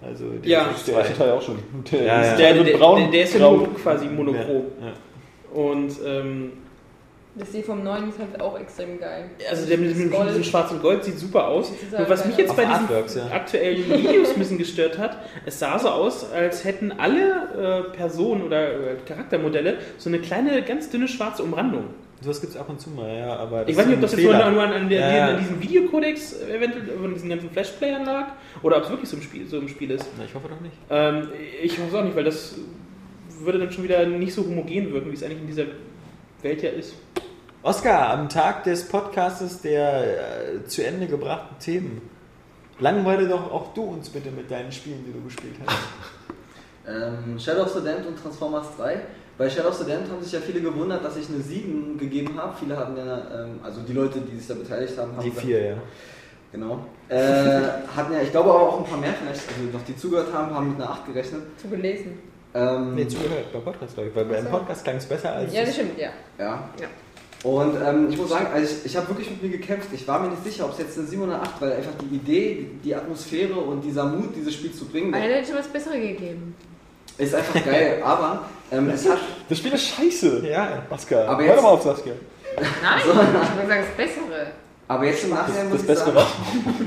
Also 0.00 0.24
Ja. 0.42 0.70
Ex 0.70 0.86
Der 0.86 0.96
erste 0.96 1.14
2. 1.14 1.24
Teil 1.24 1.32
auch 1.32 1.42
schon. 1.42 1.58
Der 1.92 2.02
Ja, 2.02 2.22
ist 2.22 2.40
ja. 2.40 2.52
Der, 2.52 2.64
der, 2.64 2.76
braun, 2.76 3.00
der, 3.02 3.10
der 3.10 3.22
ist 3.22 3.34
ja 3.38 3.58
quasi 3.82 4.06
monochrom. 4.06 4.64
Ja, 4.80 4.86
ja. 4.88 4.92
Und 5.54 5.92
ähm, 6.04 6.52
Das 7.34 7.50
die 7.50 7.62
vom 7.62 7.82
neuen 7.82 8.10
ist 8.10 8.18
halt 8.18 8.38
auch 8.42 8.60
extrem 8.60 9.00
geil. 9.00 9.30
Also 9.48 9.66
der 9.66 9.78
mit, 9.78 9.96
mit 9.96 10.12
diesem 10.12 10.44
Schwarz 10.44 10.70
und 10.70 10.82
Gold 10.82 11.02
sieht 11.02 11.18
super 11.18 11.48
aus. 11.48 11.68
Sieht 11.68 11.90
Nur 11.90 12.08
was 12.08 12.26
mich 12.26 12.36
jetzt 12.36 12.54
bei 12.54 12.64
diesen 12.66 12.82
Artworks, 12.82 13.14
ja. 13.14 13.26
aktuellen 13.32 13.88
Videos 13.98 14.32
ein 14.32 14.38
bisschen 14.38 14.58
gestört 14.58 14.98
hat, 14.98 15.16
es 15.46 15.58
sah 15.58 15.78
so 15.78 15.88
aus, 15.88 16.30
als 16.30 16.64
hätten 16.64 16.92
alle 16.92 17.86
äh, 17.88 17.96
Personen 17.96 18.42
oder 18.42 18.72
äh, 18.72 18.96
Charaktermodelle 19.06 19.78
so 19.96 20.10
eine 20.10 20.18
kleine, 20.18 20.62
ganz 20.62 20.90
dünne 20.90 21.08
schwarze 21.08 21.42
Umrandung. 21.42 21.84
Sowas 22.20 22.40
gibt 22.40 22.52
es 22.52 22.58
ab 22.58 22.68
und 22.68 22.80
zu 22.80 22.90
mal, 22.90 23.16
ja. 23.16 23.34
Aber 23.36 23.66
Ich 23.66 23.76
weiß 23.76 23.86
nicht, 23.86 23.96
ob 23.96 24.02
das 24.02 24.12
jetzt 24.12 24.22
nur 24.22 24.32
Fehler. 24.34 24.50
nur 24.50 24.62
an, 24.62 24.72
an, 24.72 24.88
der, 24.90 25.00
Ja, 25.00 25.16
ja. 25.16 25.28
an 25.28 25.38
diesem 25.38 25.60
Videocodex 25.62 26.40
eventuell 26.42 26.98
von 27.00 27.14
diesen 27.14 27.30
ganzen 27.30 27.50
Flashplayern 27.50 28.04
lag 28.04 28.26
oder 28.62 28.76
ob 28.76 28.84
es 28.84 28.90
wirklich 28.90 29.08
so 29.08 29.16
im 29.16 29.22
Spiel, 29.22 29.46
so 29.48 29.58
im 29.58 29.68
Spiel 29.68 29.90
ist. 29.90 30.06
Na, 30.18 30.24
ich 30.24 30.34
hoffe 30.34 30.48
doch 30.48 30.60
nicht. 30.60 30.74
Ähm, 30.90 31.28
ich 31.62 31.72
hoffe 31.78 31.88
es 31.88 31.94
auch 31.94 32.04
nicht, 32.04 32.14
weil 32.14 32.24
das 32.24 32.56
würde 33.40 33.58
dann 33.58 33.72
schon 33.72 33.84
wieder 33.84 34.04
nicht 34.06 34.34
so 34.34 34.42
homogen 34.44 34.92
wirken, 34.92 35.10
wie 35.10 35.14
es 35.14 35.22
eigentlich 35.22 35.40
in 35.40 35.46
dieser 35.46 35.64
Welt 36.42 36.62
ja 36.62 36.70
ist. 36.70 36.94
Oskar, 37.62 38.10
am 38.10 38.28
Tag 38.28 38.64
des 38.64 38.88
Podcastes 38.88 39.60
der 39.60 40.54
äh, 40.54 40.64
zu 40.66 40.84
Ende 40.84 41.06
gebrachten 41.06 41.56
Themen, 41.60 42.02
langweile 42.80 43.28
doch 43.28 43.52
auch 43.52 43.72
du 43.74 43.82
uns 43.84 44.08
bitte 44.08 44.30
mit 44.32 44.50
deinen 44.50 44.72
Spielen, 44.72 45.04
die 45.06 45.12
du 45.12 45.22
gespielt 45.24 45.54
hast. 45.66 45.76
Ähm, 46.84 47.38
Shadow 47.38 47.62
of 47.62 47.72
the 47.74 47.80
Damned 47.80 48.04
und 48.08 48.20
Transformers 48.20 48.66
3. 48.76 49.00
Bei 49.38 49.48
Shadow 49.48 49.68
of 49.68 49.74
the 49.76 49.84
Damned 49.88 50.10
haben 50.10 50.20
sich 50.20 50.32
ja 50.32 50.40
viele 50.40 50.60
gewundert, 50.60 51.04
dass 51.04 51.16
ich 51.16 51.28
eine 51.28 51.38
7 51.38 51.96
gegeben 51.96 52.36
habe. 52.36 52.54
Viele 52.58 52.76
hatten 52.76 52.96
ja, 52.96 53.18
ähm, 53.44 53.60
also 53.62 53.82
die 53.82 53.92
Leute, 53.92 54.20
die 54.20 54.36
sich 54.36 54.48
da 54.48 54.54
beteiligt 54.54 54.98
haben, 54.98 55.12
haben 55.12 55.22
Die 55.22 55.30
gesagt- 55.30 55.46
vier, 55.46 55.64
ja. 55.64 55.76
Genau. 56.50 56.84
Äh, 57.08 57.60
hatten 57.96 58.12
ja, 58.12 58.20
ich 58.20 58.32
glaube 58.32 58.50
aber 58.50 58.60
auch 58.62 58.78
ein 58.78 58.84
paar 58.84 58.98
mehr 58.98 59.12
vielleicht, 59.12 59.42
also 59.48 59.78
noch 59.78 59.84
die 59.84 59.96
zugehört 59.96 60.32
haben, 60.34 60.52
haben 60.52 60.70
mit 60.70 60.80
einer 60.80 60.90
8 60.90 61.06
gerechnet. 61.06 61.42
Zu 61.56 61.68
gelesen. 61.68 62.18
Ähm, 62.54 62.94
Nee, 62.94 63.08
zugehört, 63.08 63.52
beim 63.52 63.62
Podcast, 63.62 63.94
glaube 63.94 64.10
ich. 64.10 64.16
Weil 64.16 64.24
beim 64.26 64.44
so. 64.44 64.50
Podcast 64.50 64.84
klang 64.84 64.96
es 64.96 65.06
besser 65.06 65.32
als. 65.32 65.52
Ja, 65.54 65.64
das 65.64 65.74
stimmt, 65.74 65.98
ja. 65.98 66.10
Ja. 66.38 66.68
Ja. 66.80 66.86
Und 67.50 67.74
ähm, 67.84 68.08
ich 68.10 68.16
muss 68.16 68.28
sagen, 68.30 68.46
also 68.54 68.72
ich, 68.72 68.86
ich 68.86 68.96
habe 68.96 69.08
wirklich 69.08 69.28
mit 69.30 69.42
mir 69.42 69.48
gekämpft. 69.50 69.88
Ich 69.92 70.06
war 70.06 70.20
mir 70.20 70.28
nicht 70.28 70.44
sicher, 70.44 70.64
ob 70.66 70.72
es 70.72 70.78
jetzt 70.78 70.96
eine 70.98 71.06
7 71.08 71.22
oder 71.22 71.34
eine 71.34 71.42
8, 71.42 71.60
weil 71.60 71.72
einfach 71.72 71.90
die 72.00 72.14
Idee, 72.14 72.66
die, 72.84 72.94
Atmosphäre 72.94 73.54
und 73.54 73.80
dieser 73.82 74.04
Mut, 74.04 74.36
dieses 74.36 74.54
Spiel 74.54 74.72
zu 74.72 74.84
bringen, 74.84 75.12
Aber 75.12 75.22
hätte 75.24 75.48
schon 75.48 75.58
was 75.58 75.66
Besseres 75.66 75.96
gegeben. 75.96 76.54
ist 77.18 77.34
einfach 77.34 77.64
geil. 77.64 78.00
Aber 78.04 78.44
ähm, 78.70 78.90
es 78.90 79.08
hat. 79.08 79.18
Das 79.48 79.58
Spiel 79.58 79.72
ist 79.72 79.86
scheiße. 79.88 80.46
Ja. 80.48 80.82
Oscar, 80.90 81.28
Aber 81.28 81.38
hör 81.42 81.46
jetzt- 81.48 81.56
doch 81.56 81.62
mal 81.64 81.68
auf 81.70 81.82
Saskia. 81.82 82.12
Nein, 82.54 82.66
ich 82.98 83.04
würde 83.06 83.16
sagen, 83.68 83.84
das 83.88 83.96
Bessere. 83.96 84.46
Aber 84.86 85.04
jetzt 85.06 85.24
im 85.24 85.30
Nachhinein 85.30 85.68
muss 85.70 85.84
Das 85.86 85.98
ich 85.98 86.04
Bessere 86.04 86.12
sagen. 86.12 86.26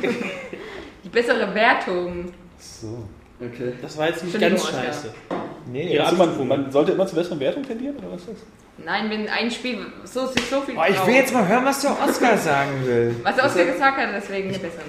was? 0.03 0.09
Die 1.03 1.09
bessere 1.09 1.53
Wertung. 1.55 2.31
So. 2.59 3.03
Okay. 3.39 3.73
Das 3.81 3.97
war 3.97 4.07
jetzt 4.07 4.23
nicht 4.23 4.39
ganz 4.39 4.67
scheiße. 4.67 5.13
Nee, 5.71 5.95
Ja, 5.95 6.11
man, 6.11 6.47
man 6.47 6.71
sollte 6.71 6.93
immer 6.93 7.05
zur 7.05 7.17
besseren 7.17 7.39
Wertung 7.39 7.63
tendieren, 7.63 7.97
oder 7.97 8.11
was 8.11 8.21
ist 8.21 8.29
das? 8.29 8.37
Nein, 8.77 9.09
wenn 9.09 9.27
ein 9.29 9.49
Spiel 9.49 9.77
so, 10.03 10.27
sich 10.27 10.45
so 10.49 10.61
viel 10.61 10.75
Oh, 10.77 10.83
ich 10.87 11.07
will 11.07 11.15
jetzt 11.15 11.33
mal 11.33 11.47
hören, 11.47 11.65
was 11.65 11.81
der 11.81 11.91
Oskar 11.91 12.37
sagen 12.49 12.85
will. 12.85 13.15
Was 13.23 13.41
Oskar 13.41 13.65
gesagt 13.65 13.97
hat, 13.97 14.09
deswegen 14.15 14.49
eine 14.49 14.59
bessere. 14.59 14.83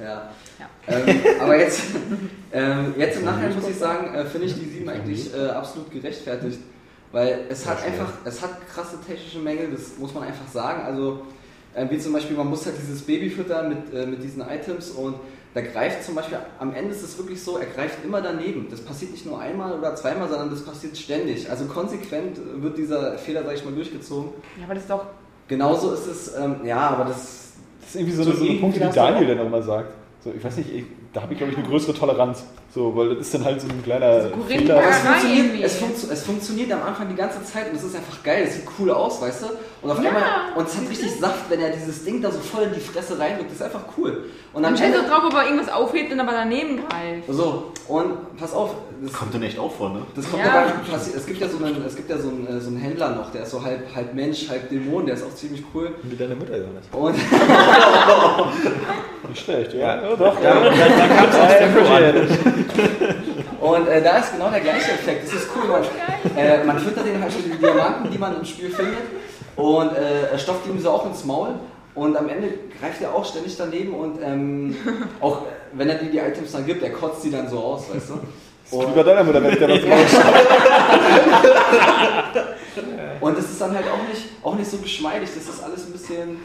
Ja. 0.00 0.30
Ja. 0.58 0.68
Ähm, 0.88 1.20
aber 1.40 1.58
jetzt, 1.58 1.82
ähm, 2.52 2.94
jetzt 2.96 3.18
im 3.18 3.24
Nachhinein 3.24 3.54
muss 3.54 3.68
ich 3.68 3.76
sagen, 3.76 4.14
äh, 4.14 4.24
finde 4.24 4.46
ich 4.46 4.54
die 4.54 4.64
7 4.66 4.88
eigentlich 4.88 5.34
äh, 5.34 5.46
absolut 5.46 5.90
gerechtfertigt. 5.90 6.58
Weil 7.10 7.46
es 7.48 7.66
hat 7.66 7.82
einfach, 7.84 8.12
es 8.24 8.42
hat 8.42 8.50
krasse 8.68 8.98
technische 9.06 9.38
Mängel, 9.38 9.70
das 9.70 9.96
muss 9.98 10.12
man 10.12 10.24
einfach 10.24 10.46
sagen. 10.46 10.82
Also, 10.84 11.22
äh, 11.74 11.86
wie 11.88 11.98
zum 11.98 12.12
Beispiel, 12.12 12.36
man 12.36 12.48
muss 12.48 12.66
halt 12.66 12.76
dieses 12.78 13.02
Baby 13.02 13.30
füttern 13.30 13.70
mit, 13.70 13.94
äh, 13.94 14.06
mit 14.06 14.22
diesen 14.22 14.42
Items 14.42 14.90
und 14.90 15.14
da 15.58 15.64
greift 15.64 16.04
zum 16.04 16.14
Beispiel, 16.14 16.38
am 16.60 16.72
Ende 16.72 16.92
ist 16.92 17.02
es 17.02 17.18
wirklich 17.18 17.42
so, 17.42 17.58
er 17.58 17.66
greift 17.66 18.04
immer 18.04 18.20
daneben. 18.20 18.68
Das 18.70 18.80
passiert 18.80 19.10
nicht 19.10 19.26
nur 19.26 19.40
einmal 19.40 19.76
oder 19.76 19.96
zweimal, 19.96 20.28
sondern 20.28 20.50
das 20.50 20.62
passiert 20.62 20.96
ständig. 20.96 21.50
Also 21.50 21.64
konsequent 21.64 22.38
wird 22.62 22.78
dieser 22.78 23.18
Fehler, 23.18 23.42
sag 23.42 23.54
ich 23.54 23.64
mal, 23.64 23.74
durchgezogen. 23.74 24.30
Ja, 24.56 24.64
aber 24.66 24.74
das 24.74 24.84
ist 24.84 24.90
doch. 24.90 25.06
Genauso 25.48 25.94
ist 25.94 26.06
es, 26.06 26.36
ähm, 26.36 26.60
ja, 26.64 26.90
aber 26.90 27.06
das 27.06 27.54
Das 27.80 27.88
ist 27.88 27.96
irgendwie 27.96 28.14
so, 28.14 28.22
So 28.22 28.30
eine, 28.30 28.38
so 28.38 28.42
eine 28.44 28.50
irgendwie 28.50 28.60
Punkte, 28.60 28.78
die 28.80 28.86
hast 28.86 28.96
du 28.96 29.00
Daniel 29.00 29.36
dann 29.36 29.46
auch 29.46 29.50
mal 29.50 29.62
sagt. 29.62 29.94
So, 30.22 30.32
ich 30.36 30.44
weiß 30.44 30.56
nicht, 30.58 30.72
ich, 30.72 30.84
da 31.12 31.22
habe 31.22 31.32
ich 31.32 31.38
glaube 31.38 31.52
ich 31.52 31.58
eine 31.58 31.66
größere 31.66 31.94
Toleranz. 31.94 32.44
So, 32.74 32.94
weil 32.94 33.08
das 33.16 33.26
ist 33.26 33.34
dann 33.34 33.44
halt 33.46 33.60
so 33.62 33.66
ein 33.66 33.82
kleiner 33.82 34.22
So 34.24 34.28
Korinth- 34.28 34.46
Fehler. 34.58 34.76
Aber 34.78 34.90
es 34.90 34.98
funktioniert, 34.98 35.64
es, 35.64 35.76
funktio 35.78 36.08
es 36.12 36.22
funktioniert 36.22 36.70
am 36.72 36.82
Anfang 36.82 37.08
die 37.08 37.14
ganze 37.14 37.42
Zeit 37.42 37.70
und 37.70 37.76
es 37.76 37.82
ist 37.82 37.96
einfach 37.96 38.22
geil, 38.22 38.44
es 38.46 38.56
sieht 38.56 38.64
cool 38.78 38.90
aus, 38.90 39.20
weißt 39.22 39.42
du? 39.42 39.46
Und 39.80 39.90
auf 39.90 40.02
Ja, 40.02 40.08
einmal, 40.10 40.22
und 40.54 40.68
es 40.68 40.76
hat 40.76 40.86
richtig 40.88 41.10
Saft, 41.18 41.48
wenn 41.48 41.60
er 41.60 41.70
dieses 41.70 42.04
Ding 42.04 42.20
da 42.20 42.30
so 42.30 42.38
voll 42.38 42.64
in 42.64 42.74
die 42.74 42.80
Fresse 42.80 43.18
reindrückt, 43.18 43.46
das 43.50 43.56
ist 43.56 43.62
einfach 43.62 43.84
cool. 43.96 44.26
Und 44.52 44.62
Man 44.62 44.76
stellt 44.76 44.94
drauf, 44.96 45.22
ob 45.26 45.32
er 45.34 45.44
irgendwas 45.46 45.72
aufhebt 45.72 46.12
und 46.12 46.20
aber 46.20 46.32
daneben 46.32 46.76
greift. 46.86 47.22
so, 47.28 47.72
und 47.88 48.36
pass 48.36 48.52
auf, 48.52 48.74
das, 49.02 49.12
Kommt 49.14 49.32
denn 49.32 49.42
echt 49.44 49.58
auch 49.58 49.72
vor, 49.72 49.88
ne? 49.90 50.02
das 50.14 50.28
kommt 50.30 50.42
Ja. 50.44 50.48
ja. 50.48 50.54
dabei, 50.66 50.72
passi- 50.94 51.16
es 51.16 51.24
gibt 51.24 51.40
ja 51.40 51.48
so 51.48 51.64
einen, 51.64 51.82
es 51.86 51.96
gibt 51.96 52.10
ja 52.10 52.18
so 52.18 52.28
einen, 52.28 52.46
äh, 52.48 52.60
so 52.60 52.68
einen 52.68 52.76
Händler 52.78 53.14
noch, 53.14 53.30
der 53.32 53.44
ist 53.44 53.50
so 53.52 53.62
halb, 53.64 53.80
halb 53.94 54.12
Mensch, 54.14 54.46
halb 54.50 54.68
Dämon, 54.68 55.06
der 55.06 55.14
ist 55.14 55.24
auch 55.24 55.34
ziemlich 55.34 55.62
cool. 55.74 55.92
Mit 56.02 56.20
deiner 56.20 56.34
Mutter, 56.34 56.56
Jonas. 56.58 56.84
Und, 56.92 57.16
Nicht 59.28 59.44
schlecht, 59.44 59.74
ja. 59.74 60.02
ja 60.02 60.16
doch. 60.16 60.42
Ja, 60.42 60.54
dann, 60.64 60.74
dann 60.98 61.16
kam 61.16 61.28
es 61.28 61.36
aus 61.36 61.52
der 61.58 61.68
und 63.60 63.86
äh, 63.88 64.02
da 64.02 64.18
ist 64.18 64.32
genau 64.32 64.50
der 64.50 64.60
gleiche 64.60 64.92
Effekt, 64.92 65.26
das 65.26 65.34
ist 65.34 65.48
cool, 65.54 65.68
man, 65.68 65.82
äh, 66.36 66.64
man 66.64 66.78
füttert 66.78 67.06
den 67.06 67.20
halt 67.20 67.36
mit 67.36 67.46
den 67.52 67.60
Diamanten, 67.60 68.10
die 68.10 68.18
man 68.18 68.36
im 68.36 68.44
Spiel 68.44 68.70
findet. 68.70 69.02
Und 69.56 69.96
äh, 69.96 70.28
er 70.30 70.38
stopft 70.38 70.68
ihm 70.68 70.80
so 70.80 70.90
auch 70.90 71.06
ins 71.06 71.24
Maul. 71.24 71.54
Und 71.94 72.16
am 72.16 72.28
Ende 72.28 72.50
greift 72.80 73.02
er 73.02 73.12
auch 73.12 73.24
ständig 73.24 73.56
daneben 73.56 73.92
und 73.92 74.22
ähm, 74.22 74.76
auch 75.20 75.42
wenn 75.72 75.88
er 75.88 75.96
dir 75.96 76.10
die 76.10 76.18
Items 76.18 76.52
dann 76.52 76.64
gibt, 76.64 76.84
er 76.84 76.92
kotzt 76.92 77.24
die 77.24 77.30
dann 77.30 77.48
so 77.48 77.58
aus, 77.58 77.92
weißt 77.92 78.10
du. 78.10 78.20
Wie 78.70 78.76
Und, 78.76 78.94
bei 78.94 79.02
deiner 79.02 79.24
Mutter, 79.24 79.42
wenn 79.42 79.54
ich 79.54 79.58
da 79.58 79.68
was 79.68 79.80
und 83.20 83.38
es 83.38 83.50
ist 83.50 83.60
dann 83.60 83.74
halt 83.74 83.86
auch 83.86 84.08
nicht, 84.08 84.28
auch 84.44 84.54
nicht 84.54 84.70
so 84.70 84.76
geschmeidig, 84.76 85.28
das 85.34 85.48
ist 85.52 85.64
alles 85.64 85.86
ein 85.86 85.92
bisschen... 85.92 86.36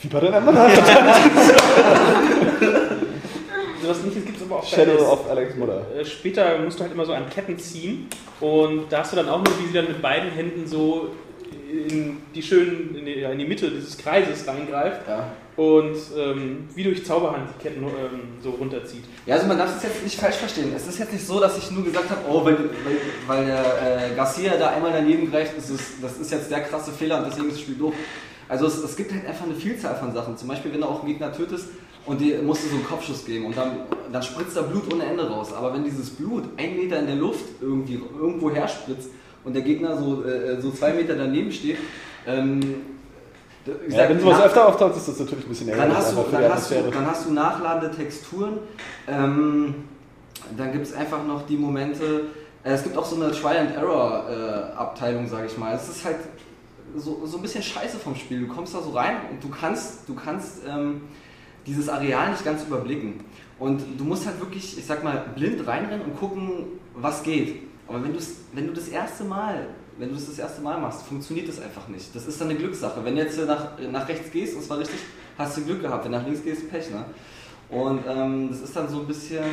Wie 0.00 0.08
bei 0.08 0.20
deiner 0.20 0.40
Mutter. 0.40 0.70
Sowas 3.82 3.98
ähnliches 4.00 4.24
gibt 4.24 4.36
es 4.38 4.42
aber 4.44 4.56
auch 4.56 4.66
Shadow 4.66 5.12
of 5.12 5.30
Alex 5.30 5.56
Mutter. 5.56 5.86
Äh, 5.96 6.04
Später 6.04 6.58
musst 6.58 6.78
du 6.78 6.82
halt 6.84 6.92
immer 6.92 7.04
so 7.06 7.12
an 7.12 7.28
Ketten 7.30 7.58
ziehen 7.58 8.08
und 8.40 8.90
da 8.90 8.98
hast 9.00 9.12
du 9.12 9.16
dann 9.16 9.28
auch 9.28 9.38
nur, 9.44 9.58
wie 9.60 9.66
sie 9.68 9.72
dann 9.74 9.86
mit 9.88 10.00
beiden 10.02 10.30
Händen 10.30 10.66
so 10.66 11.08
in 11.70 12.16
die 12.34 12.42
schönen, 12.42 12.94
in 12.96 13.04
die, 13.04 13.14
in 13.22 13.38
die 13.38 13.44
Mitte 13.46 13.70
dieses 13.70 13.96
Kreises 13.98 14.46
reingreift 14.46 15.02
Ja. 15.06 15.30
und 15.56 15.96
ähm, 16.16 16.66
wie 16.74 16.82
durch 16.82 17.04
Zauberhand 17.04 17.50
die 17.58 17.62
Ketten 17.62 17.82
ähm, 17.84 18.20
so 18.42 18.50
runterzieht. 18.50 19.04
Ja, 19.26 19.34
also 19.34 19.46
man 19.46 19.58
darf 19.58 19.76
es 19.76 19.82
jetzt 19.82 20.02
nicht 20.02 20.18
falsch 20.18 20.36
verstehen. 20.36 20.72
Es 20.74 20.86
ist 20.86 20.98
jetzt 20.98 21.12
nicht 21.12 21.26
so, 21.26 21.38
dass 21.40 21.58
ich 21.58 21.70
nur 21.70 21.84
gesagt 21.84 22.08
habe, 22.10 22.20
oh, 22.28 22.42
weil, 22.44 22.56
weil, 22.58 22.66
weil 23.26 23.46
der 23.46 24.10
äh, 24.12 24.14
Garcia 24.16 24.56
da 24.56 24.70
einmal 24.70 24.92
daneben 24.92 25.30
greift, 25.30 25.56
ist 25.58 25.68
es, 25.68 26.00
das 26.00 26.16
ist 26.18 26.32
jetzt 26.32 26.50
der 26.50 26.60
krasse 26.62 26.90
Fehler 26.90 27.18
und 27.18 27.26
deswegen 27.28 27.48
ist 27.48 27.56
das 27.56 27.60
Spiel 27.62 27.74
doof. 27.76 27.94
Also 28.48 28.66
es, 28.66 28.78
es 28.78 28.96
gibt 28.96 29.12
halt 29.12 29.26
einfach 29.26 29.44
eine 29.44 29.54
Vielzahl 29.54 29.94
von 29.96 30.14
Sachen. 30.14 30.38
Zum 30.38 30.48
Beispiel, 30.48 30.72
wenn 30.72 30.80
du 30.80 30.86
auch 30.86 31.00
einen 31.00 31.08
Gegner 31.08 31.32
tötest 31.34 31.68
und 32.08 32.20
dir 32.20 32.42
musst 32.42 32.64
du 32.64 32.68
so 32.68 32.76
einen 32.76 32.86
Kopfschuss 32.86 33.24
geben 33.24 33.46
und 33.46 33.56
dann, 33.56 33.72
dann 34.10 34.22
spritzt 34.22 34.56
da 34.56 34.62
Blut 34.62 34.92
ohne 34.92 35.04
Ende 35.04 35.28
raus. 35.28 35.52
Aber 35.52 35.74
wenn 35.74 35.84
dieses 35.84 36.08
Blut 36.10 36.44
ein 36.56 36.76
Meter 36.76 36.98
in 36.98 37.06
der 37.06 37.16
Luft 37.16 37.44
irgendwie 37.60 38.00
irgendwo 38.18 38.50
her 38.50 38.66
spritzt 38.66 39.10
und 39.44 39.54
der 39.54 39.62
Gegner 39.62 39.96
so, 39.96 40.24
äh, 40.24 40.60
so 40.60 40.70
zwei 40.70 40.94
Meter 40.94 41.14
daneben 41.14 41.52
steht, 41.52 41.76
ähm, 42.26 42.60
Ja, 43.66 43.74
sag, 43.98 44.08
wenn 44.08 44.20
sowas 44.20 44.42
öfter 44.42 44.68
auftaucht, 44.68 44.96
ist 44.96 45.08
das 45.08 45.18
natürlich 45.20 45.44
ein 45.44 45.48
bisschen 45.50 45.68
dann 45.68 45.78
ärgerlich 45.78 45.98
hast, 45.98 46.16
du, 46.16 46.22
die 46.22 46.32
dann, 46.32 46.52
hast 46.52 46.70
du, 46.70 46.74
dann 46.90 47.06
hast 47.06 47.26
du 47.26 47.32
nachladende 47.32 47.94
Texturen. 47.94 48.58
Ähm, 49.06 49.74
dann 50.56 50.72
gibt 50.72 50.86
es 50.86 50.94
einfach 50.94 51.22
noch 51.26 51.46
die 51.46 51.56
Momente. 51.58 52.22
Äh, 52.64 52.70
es 52.70 52.82
gibt 52.82 52.96
auch 52.96 53.04
so 53.04 53.16
eine 53.16 53.32
Trial-and-Error-Abteilung, 53.32 55.28
sage 55.28 55.46
ich 55.46 55.58
mal. 55.58 55.74
Es 55.74 55.88
ist 55.90 56.06
halt 56.06 56.16
so, 56.96 57.26
so 57.26 57.36
ein 57.36 57.42
bisschen 57.42 57.62
scheiße 57.62 57.98
vom 57.98 58.14
Spiel. 58.16 58.46
Du 58.46 58.54
kommst 58.54 58.74
da 58.74 58.80
so 58.80 58.90
rein 58.92 59.16
und 59.30 59.44
du 59.44 59.50
kannst, 59.50 60.08
du 60.08 60.14
kannst 60.14 60.62
ähm, 60.66 61.02
dieses 61.68 61.88
Areal 61.88 62.30
nicht 62.30 62.44
ganz 62.44 62.64
überblicken. 62.64 63.20
Und 63.58 63.82
du 63.98 64.04
musst 64.04 64.26
halt 64.26 64.40
wirklich, 64.40 64.78
ich 64.78 64.86
sag 64.86 65.04
mal, 65.04 65.24
blind 65.34 65.66
reinrennen 65.66 66.02
und 66.02 66.18
gucken, 66.18 66.64
was 66.94 67.22
geht. 67.22 67.62
Aber 67.86 68.02
wenn, 68.02 68.14
wenn 68.52 68.66
du 68.66 68.72
das 68.72 68.88
erste 68.88 69.24
Mal, 69.24 69.68
wenn 69.98 70.08
du 70.08 70.14
das 70.14 70.26
das 70.26 70.38
erste 70.38 70.62
Mal 70.62 70.80
machst, 70.80 71.02
funktioniert 71.02 71.48
das 71.48 71.60
einfach 71.60 71.88
nicht. 71.88 72.14
Das 72.14 72.26
ist 72.26 72.40
dann 72.40 72.48
eine 72.48 72.58
Glückssache. 72.58 73.04
Wenn 73.04 73.16
du 73.16 73.22
jetzt 73.22 73.38
nach, 73.46 73.78
nach 73.90 74.08
rechts 74.08 74.30
gehst, 74.30 74.54
und 74.54 74.62
es 74.62 74.70
war 74.70 74.78
richtig, 74.78 75.00
hast 75.36 75.56
du 75.56 75.64
Glück 75.64 75.82
gehabt. 75.82 76.04
Wenn 76.04 76.12
nach 76.12 76.24
links 76.24 76.42
gehst, 76.42 76.70
Pech, 76.70 76.90
ne? 76.90 77.04
Und 77.68 78.00
ähm, 78.08 78.48
das 78.50 78.60
ist 78.60 78.74
dann 78.74 78.88
so 78.88 79.00
ein 79.00 79.06
bisschen, 79.06 79.44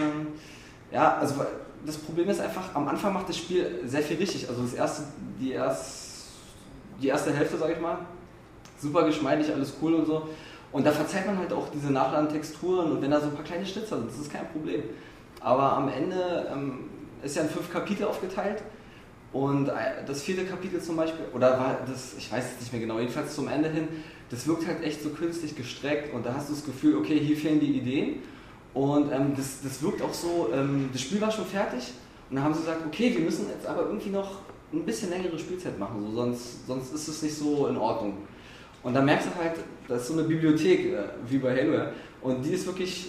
ja, 0.91 1.17
also 1.17 1.35
das 1.85 1.97
Problem 1.97 2.29
ist 2.29 2.39
einfach, 2.39 2.73
am 2.73 2.87
Anfang 2.87 3.13
macht 3.13 3.29
das 3.29 3.37
Spiel 3.37 3.81
sehr 3.85 4.01
viel 4.01 4.17
richtig. 4.17 4.47
Also 4.47 4.61
das 4.61 4.73
erste, 4.73 5.03
die, 5.39 5.51
erst, 5.51 6.27
die 7.01 7.07
erste 7.07 7.33
Hälfte, 7.33 7.57
sag 7.57 7.71
ich 7.71 7.79
mal, 7.79 7.99
super 8.79 9.03
geschmeidig, 9.03 9.51
alles 9.53 9.73
cool 9.81 9.95
und 9.95 10.05
so. 10.05 10.29
Und 10.75 10.85
da 10.85 10.91
verzeiht 10.91 11.25
man 11.25 11.37
halt 11.37 11.53
auch 11.53 11.69
diese 11.73 11.89
nachladenden 11.89 12.35
Texturen 12.35 12.91
und 12.91 13.01
wenn 13.01 13.09
da 13.09 13.21
so 13.21 13.27
ein 13.27 13.33
paar 13.33 13.45
kleine 13.45 13.65
Schnitzer 13.65 13.97
sind, 13.97 14.09
das 14.09 14.19
ist 14.19 14.29
kein 14.29 14.45
Problem. 14.49 14.83
Aber 15.39 15.71
am 15.71 15.87
Ende 15.87 16.49
ähm, 16.51 16.89
ist 17.23 17.37
ja 17.37 17.43
in 17.43 17.49
fünf 17.49 17.71
Kapitel 17.71 18.03
aufgeteilt 18.03 18.61
und 19.31 19.69
äh, 19.69 20.03
das 20.05 20.23
vierte 20.23 20.43
Kapitel 20.43 20.81
zum 20.81 20.97
Beispiel, 20.97 21.27
oder 21.33 21.57
war 21.57 21.77
das, 21.87 22.15
ich 22.17 22.29
weiß 22.29 22.43
es 22.55 22.59
nicht 22.59 22.73
mehr 22.73 22.81
genau, 22.81 22.99
jedenfalls 22.99 23.35
zum 23.35 23.47
Ende 23.47 23.69
hin, 23.69 23.87
das 24.29 24.47
wirkt 24.47 24.67
halt 24.67 24.83
echt 24.83 25.01
so 25.01 25.11
künstlich 25.11 25.55
gestreckt 25.55 26.13
und 26.13 26.25
da 26.25 26.33
hast 26.33 26.49
du 26.49 26.53
das 26.53 26.65
Gefühl, 26.65 26.97
okay, 26.97 27.17
hier 27.21 27.37
fehlen 27.37 27.61
die 27.61 27.77
Ideen 27.77 28.15
und 28.73 29.13
ähm, 29.13 29.31
das, 29.33 29.61
das 29.63 29.81
wirkt 29.81 30.01
auch 30.01 30.13
so, 30.13 30.49
ähm, 30.53 30.89
das 30.91 31.03
Spiel 31.03 31.21
war 31.21 31.31
schon 31.31 31.45
fertig 31.45 31.93
und 32.29 32.35
dann 32.35 32.43
haben 32.43 32.53
sie 32.53 32.59
gesagt, 32.59 32.81
okay, 32.85 33.13
wir 33.15 33.23
müssen 33.23 33.47
jetzt 33.47 33.65
aber 33.65 33.83
irgendwie 33.83 34.09
noch 34.09 34.39
ein 34.73 34.83
bisschen 34.83 35.09
längere 35.09 35.39
Spielzeit 35.39 35.79
machen, 35.79 36.05
so, 36.05 36.11
sonst, 36.13 36.67
sonst 36.67 36.93
ist 36.93 37.07
es 37.07 37.21
nicht 37.21 37.37
so 37.37 37.67
in 37.67 37.77
Ordnung. 37.77 38.17
Und 38.85 38.93
dann 38.93 39.03
merkst 39.05 39.27
du 39.27 39.43
halt, 39.43 39.53
das 39.87 40.01
ist 40.03 40.07
so 40.09 40.13
eine 40.13 40.23
Bibliothek, 40.23 40.93
äh, 40.93 40.97
wie 41.27 41.39
bei 41.39 41.57
Halo, 41.57 41.87
und 42.21 42.43
die 42.43 42.51
ist 42.51 42.67
wirklich 42.67 43.07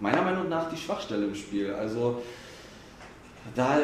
meiner 0.00 0.22
Meinung 0.22 0.48
nach 0.48 0.68
die 0.68 0.76
Schwachstelle 0.76 1.24
im 1.26 1.34
Spiel. 1.36 1.72
Also 1.72 2.20
da, 3.54 3.78
äh, 3.78 3.82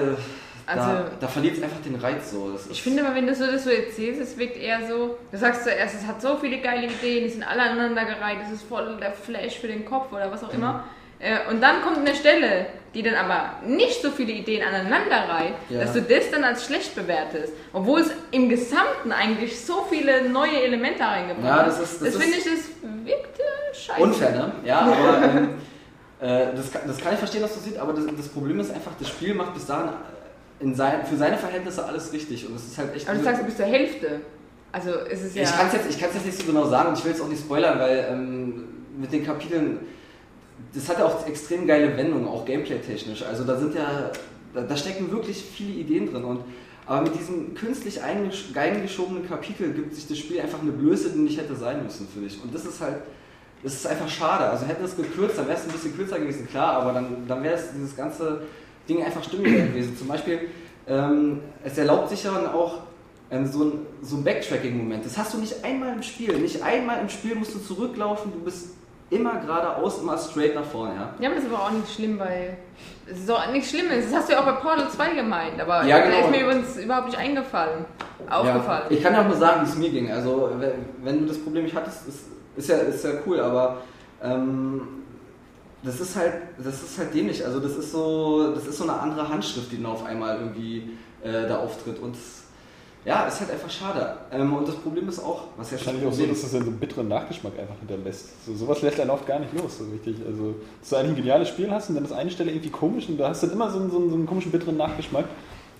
da, 0.66 0.72
Also- 0.72 1.10
da 1.20 1.28
verliert 1.28 1.56
es 1.56 1.62
einfach 1.62 1.80
den 1.82 1.94
Reiz 1.94 2.32
so. 2.32 2.58
Ich 2.68 2.82
finde 2.82 3.04
aber, 3.06 3.14
wenn 3.14 3.28
du 3.28 3.34
so 3.34 3.46
das 3.46 3.62
so 3.62 3.70
erzählst, 3.70 4.20
es 4.20 4.36
wirkt 4.38 4.56
eher 4.56 4.84
so, 4.88 5.18
du 5.30 5.38
sagst 5.38 5.62
zuerst, 5.62 5.94
es 5.94 6.04
hat 6.06 6.20
so 6.20 6.36
viele 6.36 6.58
geile 6.60 6.86
Ideen, 6.88 7.22
die 7.24 7.30
sind 7.30 7.44
alle 7.44 7.62
aneinandergereiht, 7.62 8.38
es 8.46 8.52
ist 8.54 8.62
voll 8.64 8.96
der 9.00 9.12
Flash 9.12 9.58
für 9.60 9.68
den 9.68 9.84
Kopf 9.84 10.12
oder 10.12 10.30
was 10.32 10.42
auch 10.42 10.52
immer. 10.52 10.72
Mhm. 10.72 10.80
Äh, 11.20 11.50
Und 11.50 11.60
dann 11.60 11.82
kommt 11.82 11.98
eine 11.98 12.14
Stelle, 12.14 12.66
die 12.94 13.02
dann 13.02 13.14
aber 13.14 13.56
nicht 13.66 14.02
so 14.02 14.10
viele 14.10 14.32
Ideen 14.32 14.62
aneinander 14.66 15.28
reiht, 15.28 15.52
Ja. 15.68 15.80
dass 15.82 15.92
du 15.92 16.02
das 16.02 16.30
dann 16.32 16.42
als 16.42 16.64
schlecht 16.66 16.94
bewertest. 16.96 17.52
Obwohl 17.72 18.00
es 18.00 18.10
im 18.32 18.48
Gesamten 18.48 19.12
eigentlich 19.12 19.60
so 19.64 19.86
viele 19.88 20.28
neue 20.28 20.62
Elemente 20.62 21.02
reingebracht 21.04 21.44
Ja, 21.44 21.56
hat. 21.58 21.66
das 21.68 21.78
ist- 21.80 22.02
das 22.02 22.12
das 22.14 22.22
finde 22.22 22.38
ich, 22.38 22.46
ist- 22.46 22.68
das 22.82 23.06
wirkte 23.06 23.42
scheiße. 23.74 24.00
Unfair, 24.02 24.30
ne? 24.32 24.52
Ja, 24.64 24.80
aber 24.80 25.22
ähm, 25.24 25.48
äh, 26.20 26.46
das, 26.56 26.72
kann, 26.72 26.82
das 26.86 26.98
kann 26.98 27.12
ich 27.12 27.18
verstehen, 27.18 27.42
dass 27.42 27.54
du 27.54 27.60
siehst, 27.60 27.78
aber 27.78 27.92
das, 27.92 28.04
das 28.16 28.28
Problem 28.28 28.58
ist 28.58 28.72
einfach, 28.74 28.92
das 28.98 29.08
Spiel 29.08 29.34
macht 29.34 29.54
bis 29.54 29.66
dahin 29.66 29.90
in 30.58 30.74
sein, 30.74 31.06
für 31.06 31.16
seine 31.16 31.38
Verhältnisse 31.38 31.84
alles 31.84 32.12
richtig 32.12 32.46
und 32.48 32.56
es 32.56 32.66
ist 32.66 32.76
halt 32.78 32.94
echt. 32.96 33.08
Aber 33.08 33.16
du 33.18 33.24
sagst, 33.24 33.44
bis 33.46 33.56
zur 33.56 33.66
Hälfte. 33.66 34.20
Also 34.72 34.90
es 35.10 35.22
ist 35.22 35.34
ja... 35.36 35.42
Ich 35.44 35.56
kann 35.56 35.66
es 35.68 35.72
jetzt, 35.74 35.90
ich 35.90 35.98
kann's 36.00 36.14
jetzt 36.14 36.26
nicht 36.26 36.38
so 36.38 36.44
genau 36.44 36.66
sagen 36.66 36.88
und 36.90 36.98
ich 36.98 37.04
will 37.04 37.12
es 37.12 37.20
auch 37.20 37.28
nicht 37.28 37.40
spoilern, 37.40 37.78
weil 37.78 38.06
ähm, 38.10 38.64
mit 38.98 39.12
den 39.12 39.24
Kapiteln, 39.24 39.78
das 40.74 40.88
hat 40.88 40.98
ja 40.98 41.06
auch 41.06 41.26
extrem 41.26 41.66
geile 41.66 41.96
Wendungen, 41.96 42.28
auch 42.28 42.44
gameplay-technisch. 42.44 43.22
Also 43.22 43.44
da 43.44 43.58
sind 43.58 43.74
ja, 43.74 44.10
da, 44.54 44.62
da 44.62 44.76
stecken 44.76 45.10
wirklich 45.10 45.42
viele 45.42 45.72
Ideen 45.72 46.10
drin 46.10 46.24
und 46.24 46.40
aber 46.86 47.02
mit 47.02 47.14
diesem 47.14 47.54
künstlich 47.54 48.02
eingesch- 48.02 48.56
eingeschobenen 48.56 49.28
Kapitel 49.28 49.72
gibt 49.72 49.94
sich 49.94 50.08
das 50.08 50.18
Spiel 50.18 50.40
einfach 50.40 50.60
eine 50.60 50.72
Blöße, 50.72 51.10
die 51.10 51.20
nicht 51.20 51.38
hätte 51.38 51.54
sein 51.54 51.84
müssen 51.84 52.08
für 52.12 52.20
dich. 52.20 52.42
Und 52.42 52.52
das 52.52 52.64
ist 52.64 52.80
halt, 52.80 52.96
das 53.62 53.74
ist 53.74 53.86
einfach 53.86 54.08
schade. 54.08 54.44
Also 54.46 54.66
hätte 54.66 54.82
es 54.82 54.96
gekürzt, 54.96 55.38
dann 55.38 55.46
wäre 55.46 55.56
es 55.56 55.64
ein 55.64 55.70
bisschen 55.70 55.94
kürzer 55.94 56.18
gewesen, 56.18 56.48
klar, 56.48 56.82
aber 56.82 56.92
dann, 56.94 57.28
dann 57.28 57.44
wäre 57.44 57.54
es 57.54 57.72
dieses 57.72 57.94
ganze 57.96 58.42
Ding 58.88 59.04
einfach 59.04 59.22
stimmiger 59.22 59.66
gewesen. 59.66 59.96
Zum 59.96 60.08
Beispiel, 60.08 60.40
ähm, 60.88 61.40
es 61.62 61.78
erlaubt 61.78 62.08
sich 62.08 62.24
ja 62.24 62.32
dann 62.32 62.46
auch 62.48 62.78
ähm, 63.30 63.46
so 63.46 63.64
ein, 63.64 63.72
so 64.02 64.16
ein 64.16 64.24
Backtracking-Moment. 64.24 65.04
Das 65.04 65.16
hast 65.16 65.34
du 65.34 65.38
nicht 65.38 65.62
einmal 65.64 65.92
im 65.92 66.02
Spiel. 66.02 66.36
Nicht 66.38 66.60
einmal 66.60 67.00
im 67.00 67.08
Spiel 67.08 67.36
musst 67.36 67.54
du 67.54 67.60
zurücklaufen, 67.60 68.32
du 68.32 68.40
bist 68.40 68.70
immer 69.10 69.36
geradeaus, 69.40 69.98
immer 70.00 70.16
straight 70.16 70.54
nach 70.54 70.64
vorne, 70.64 70.94
ja. 70.94 71.14
Ja, 71.20 71.28
aber 71.28 71.36
das 71.36 71.44
ist 71.44 71.52
aber 71.52 71.64
auch 71.64 71.70
nicht 71.70 71.92
schlimm 71.92 72.18
bei. 72.18 72.56
Es 73.10 73.18
ist 73.18 73.30
auch 73.30 73.50
nichts 73.50 73.70
Schlimmes. 73.70 74.04
Das 74.06 74.20
hast 74.20 74.28
du 74.28 74.32
ja 74.34 74.40
auch 74.40 74.44
bei 74.44 74.52
Portal 74.52 74.88
2 74.88 75.14
gemeint, 75.14 75.60
aber 75.60 75.84
Ja, 75.84 75.98
genau. 75.98 76.20
ist 76.20 76.30
mir 76.30 76.42
übrigens 76.42 76.76
überhaupt 76.76 77.06
nicht 77.06 77.18
eingefallen. 77.18 77.84
Aufgefallen. 78.28 78.84
Ja, 78.88 78.96
ich 78.96 79.02
kann 79.02 79.14
ja 79.14 79.22
auch 79.22 79.26
nur 79.26 79.36
sagen, 79.36 79.66
wie 79.66 79.70
es 79.70 79.76
mir 79.76 79.90
ging. 79.90 80.12
Also, 80.12 80.50
wenn, 81.02 81.20
du 81.20 81.26
das 81.26 81.38
Problem 81.42 81.64
nicht 81.64 81.74
hattest, 81.74 82.06
ist, 82.06 82.26
ist, 82.56 82.68
ja, 82.68 82.76
ist 82.76 83.04
ja 83.04 83.10
cool, 83.26 83.40
aber 83.40 83.78
ähm, 84.22 84.82
das 85.82 86.00
ist 86.00 86.14
halt, 86.14 86.34
das 86.58 86.82
ist 86.82 86.98
halt 86.98 87.12
dämlich. 87.12 87.44
Also, 87.44 87.58
das 87.58 87.72
ist 87.72 87.90
so, 87.90 88.52
das 88.54 88.66
ist 88.66 88.78
so 88.78 88.84
eine 88.84 88.92
andere 88.92 89.28
Handschrift, 89.28 89.72
die 89.72 89.82
dann 89.82 89.90
auf 89.90 90.04
einmal 90.04 90.38
irgendwie 90.38 90.96
äh, 91.24 91.48
da 91.48 91.58
auftritt. 91.58 91.98
Und 91.98 92.14
ja, 93.04 93.26
ist 93.26 93.40
halt 93.40 93.50
einfach 93.50 93.70
schade. 93.70 94.16
Ähm, 94.30 94.52
und 94.52 94.68
das 94.68 94.76
Problem 94.76 95.08
ist 95.08 95.20
auch, 95.20 95.44
was 95.56 95.70
ja 95.70 95.78
schon 95.78 95.86
Wahrscheinlich 95.86 96.08
auch 96.08 96.16
so, 96.16 96.26
dass 96.26 96.42
es 96.42 96.52
dann 96.52 96.62
so 96.62 96.70
einen 96.70 96.78
bitteren 96.78 97.08
Nachgeschmack 97.08 97.58
einfach 97.58 97.78
hinterlässt. 97.78 98.44
So, 98.44 98.54
sowas 98.54 98.82
lässt 98.82 99.00
einen 99.00 99.10
oft 99.10 99.26
gar 99.26 99.38
nicht 99.38 99.52
los, 99.54 99.78
so 99.78 99.84
richtig. 99.84 100.16
Also, 100.26 100.54
dass 100.80 100.90
du 100.90 100.96
eigentlich 100.96 101.10
ein 101.12 101.16
geniales 101.16 101.48
Spiel 101.48 101.70
hast 101.70 101.88
und 101.88 101.94
dann 101.94 102.04
ist 102.04 102.12
eine 102.12 102.30
Stelle 102.30 102.50
irgendwie 102.50 102.70
komisch 102.70 103.08
und 103.08 103.18
da 103.18 103.30
hast 103.30 103.42
du 103.42 103.46
dann 103.46 103.56
immer 103.56 103.70
so 103.70 103.78
einen, 103.78 103.90
so 103.90 103.96
einen, 103.98 104.10
so 104.10 104.16
einen 104.16 104.26
komischen 104.26 104.52
bitteren 104.52 104.76
Nachgeschmack, 104.76 105.24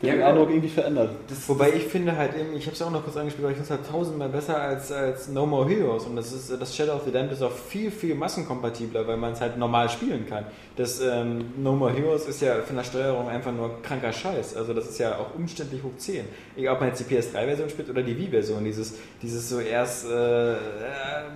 Ja, 0.03 0.13
den 0.13 0.19
genau. 0.19 0.31
Eindruck 0.31 0.49
irgendwie 0.49 0.69
verändert. 0.69 1.11
das, 1.29 1.47
Wobei 1.47 1.75
ich 1.75 1.85
finde 1.85 2.17
halt 2.17 2.35
eben, 2.35 2.57
ich 2.57 2.65
habe 2.65 2.73
es 2.73 2.79
ja 2.79 2.87
auch 2.87 2.91
noch 2.91 3.05
kurz 3.05 3.19
angespielt, 3.19 3.45
aber 3.45 3.53
ich 3.53 3.59
finde 3.59 3.75
es 3.75 3.79
halt 3.79 3.91
tausendmal 3.91 4.31
besser 4.31 4.59
als, 4.59 4.91
als 4.91 5.29
No 5.29 5.45
More 5.45 5.69
Heroes. 5.69 6.07
Und 6.07 6.17
das 6.17 6.33
ist 6.33 6.51
das 6.59 6.75
Shadow 6.75 6.95
of 6.95 7.03
the 7.05 7.13
Damned 7.13 7.33
ist 7.33 7.43
auch 7.43 7.53
viel, 7.53 7.91
viel 7.91 8.15
massenkompatibler, 8.15 9.07
weil 9.07 9.19
man 9.19 9.33
es 9.33 9.43
halt 9.43 9.59
normal 9.59 9.91
spielen 9.91 10.27
kann. 10.27 10.47
Das 10.77 11.03
ähm, 11.03 11.53
No 11.63 11.77
More 11.77 11.93
Heroes 11.93 12.27
ist 12.27 12.41
ja 12.41 12.63
von 12.63 12.77
der 12.77 12.85
Steuerung 12.85 13.29
einfach 13.29 13.53
nur 13.53 13.83
kranker 13.83 14.11
Scheiß. 14.11 14.57
Also 14.57 14.73
das 14.73 14.89
ist 14.89 14.99
ja 14.99 15.19
auch 15.19 15.35
umständlich 15.35 15.83
hoch 15.83 15.97
10. 15.99 16.25
Egal 16.57 16.75
ob 16.75 16.81
man 16.81 16.89
jetzt 16.89 17.01
die 17.01 17.15
PS3-Version 17.15 17.69
spielt 17.69 17.91
oder 17.91 18.03
die 18.03 18.17
Wii-Version. 18.17 18.65
Dieses, 18.65 18.95
dieses 19.21 19.51
so 19.51 19.61
erst 19.61 20.07
äh, 20.07 20.53
äh, 20.53 20.57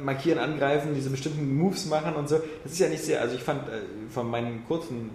markieren, 0.02 0.38
angreifen, 0.38 0.94
diese 0.94 1.10
bestimmten 1.10 1.54
Moves 1.54 1.84
machen 1.84 2.14
und 2.14 2.30
so. 2.30 2.40
Das 2.62 2.72
ist 2.72 2.78
ja 2.78 2.88
nicht 2.88 3.02
sehr, 3.02 3.20
also 3.20 3.34
ich 3.34 3.42
fand 3.42 3.68
äh, 3.68 3.82
von 4.08 4.30
meinen 4.30 4.64
kurzen 4.66 5.10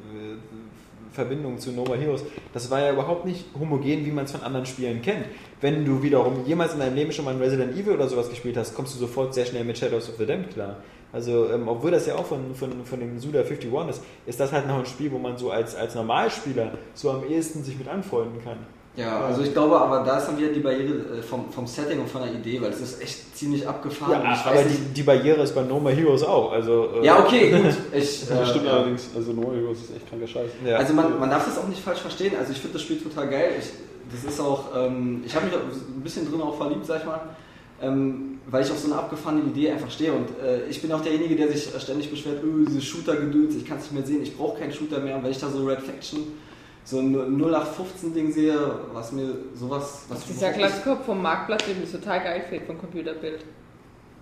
Verbindung 1.20 1.58
zu 1.58 1.72
No 1.72 1.84
More 1.84 1.98
Heroes, 1.98 2.24
das 2.54 2.72
war 2.72 2.80
ja 2.80 2.94
überhaupt 2.94 3.26
nicht 3.26 3.46
homogen, 3.60 4.06
wie 4.06 4.12
man 4.12 4.26
es 4.26 4.32
von 4.32 4.42
anderen 4.42 4.66
Spielen 4.66 5.02
kennt. 5.02 5.26
Wenn 5.62 5.84
du 5.84 6.02
wiederum 6.02 6.46
jemals 6.46 6.74
in 6.74 6.80
deinem 6.80 6.96
Leben 6.96 7.12
schon 7.12 7.26
mal 7.26 7.34
ein 7.34 7.42
Resident 7.42 7.76
Evil 7.78 7.94
oder 7.94 8.08
sowas 8.08 8.30
gespielt 8.30 8.56
hast, 8.58 8.74
kommst 8.74 8.96
du 8.96 9.00
sofort 9.00 9.34
sehr 9.34 9.46
schnell 9.46 9.66
mit 9.66 9.78
Shadows 9.78 10.10
of 10.10 10.16
the 10.18 10.26
Damned 10.26 10.52
klar. 10.54 10.78
Also, 11.12 11.52
ähm, 11.52 11.68
obwohl 11.68 11.92
das 11.92 12.06
ja 12.06 12.16
auch 12.16 12.26
von, 12.26 12.54
von, 12.54 12.86
von 12.86 13.00
dem 13.00 13.20
Suda 13.20 13.40
51 13.40 13.72
ist, 13.90 14.04
ist 14.28 14.40
das 14.40 14.52
halt 14.52 14.68
noch 14.68 14.80
ein 14.80 14.86
Spiel, 14.86 15.12
wo 15.12 15.18
man 15.18 15.38
so 15.38 15.52
als, 15.52 15.76
als 15.76 15.96
Normalspieler 15.96 16.78
so 16.94 17.12
am 17.12 17.24
ehesten 17.28 17.64
sich 17.64 17.78
mit 17.78 17.88
anfreunden 17.88 18.44
kann. 18.44 18.60
Ja, 19.00 19.22
also 19.22 19.42
ich 19.44 19.54
glaube, 19.54 19.80
aber 19.80 20.04
da 20.04 20.18
ist 20.18 20.28
dann 20.28 20.38
wieder 20.38 20.50
die 20.50 20.60
Barriere 20.60 21.20
äh, 21.20 21.22
vom, 21.22 21.50
vom 21.52 21.66
Setting 21.66 22.02
und 22.02 22.10
von 22.10 22.22
der 22.22 22.34
Idee, 22.34 22.62
weil 22.62 22.72
es 22.72 22.82
ist 22.82 23.02
echt 23.02 23.38
ziemlich 23.38 23.66
abgefahren. 23.66 24.12
Ja, 24.12 24.44
aber 24.44 24.56
weiß 24.56 24.68
die, 24.68 24.94
die 24.94 25.04
Barriere 25.04 25.42
ist 25.42 25.56
bei 25.56 25.62
No 25.62 25.80
More 25.80 25.96
Heroes 25.96 26.24
auch. 26.24 26.52
Also, 26.52 26.90
äh, 27.02 27.06
ja, 27.06 27.20
okay, 27.20 27.50
gut. 27.50 27.62
Ich, 27.94 28.28
Das 28.28 28.30
äh, 28.30 28.46
stimmt 28.46 28.66
ja. 28.66 28.74
allerdings. 28.74 29.10
Also, 29.16 29.32
No 29.32 29.54
Heroes 29.54 29.78
ist 29.84 29.96
echt 29.96 30.10
kranker 30.10 30.28
Scheiß. 30.28 30.52
Ja. 30.66 30.76
Also 30.76 30.94
man, 30.94 31.18
man 31.18 31.30
darf 31.30 31.46
das 31.46 31.58
auch 31.58 31.68
nicht 31.70 31.82
falsch 31.82 32.00
verstehen. 32.00 32.34
Also 32.38 32.52
ich 32.52 32.60
finde 32.60 32.74
das 32.74 32.82
Spiel 32.82 33.00
total 33.00 33.30
geil. 33.30 33.52
Ich, 33.58 33.70
das 34.12 34.30
ist 34.30 34.42
auch, 34.42 34.66
ähm, 34.76 35.24
ich 35.26 35.34
habe 35.34 35.46
mich 35.46 35.56
ein 35.56 36.02
bisschen 36.04 36.30
drin 36.30 36.42
auch 36.42 36.58
verliebt, 36.58 36.86
sag 36.86 37.00
ich 37.00 37.06
mal, 37.06 37.22
ähm, 37.82 38.40
weil 38.48 38.66
ich 38.66 38.72
auf 38.72 38.80
so 38.80 38.92
eine 38.92 39.00
abgefahrene 39.00 39.44
Idee 39.44 39.72
einfach 39.72 39.92
stehe. 39.92 40.12
Und 40.12 40.28
äh, 40.44 40.66
ich 40.68 40.82
bin 40.82 40.92
auch 40.92 41.02
derjenige, 41.02 41.38
der 41.38 41.50
sich 41.50 41.70
ständig 41.80 42.10
beschwert, 42.10 42.44
öh, 42.44 42.66
diese 42.68 42.82
Shooter-Gedöns, 42.82 43.56
ich 43.56 43.66
kann 43.66 43.78
es 43.78 43.84
nicht 43.84 43.94
mehr 43.94 44.06
sehen, 44.06 44.24
ich 44.24 44.36
brauche 44.36 44.60
keinen 44.60 44.74
Shooter 44.74 45.00
mehr. 45.00 45.16
Und 45.16 45.24
wenn 45.24 45.32
ich 45.32 45.40
da 45.40 45.50
so 45.50 45.66
Red 45.66 45.82
Faction, 45.82 46.20
so 46.90 47.00
ein 47.00 47.16
0815-Ding 47.16 48.32
sehe, 48.32 48.58
was 48.94 49.12
mir 49.12 49.36
sowas... 49.54 50.06
Was 50.10 50.26
Dieser 50.26 50.52
Glatzkopf 50.52 51.06
vom 51.06 51.22
Marktplatz, 51.22 51.66
den 51.66 51.80
mir 51.80 51.92
total 51.92 52.20
geil 52.22 52.44
fehlt 52.50 52.64
vom 52.66 52.80
Computerbild. 52.80 53.46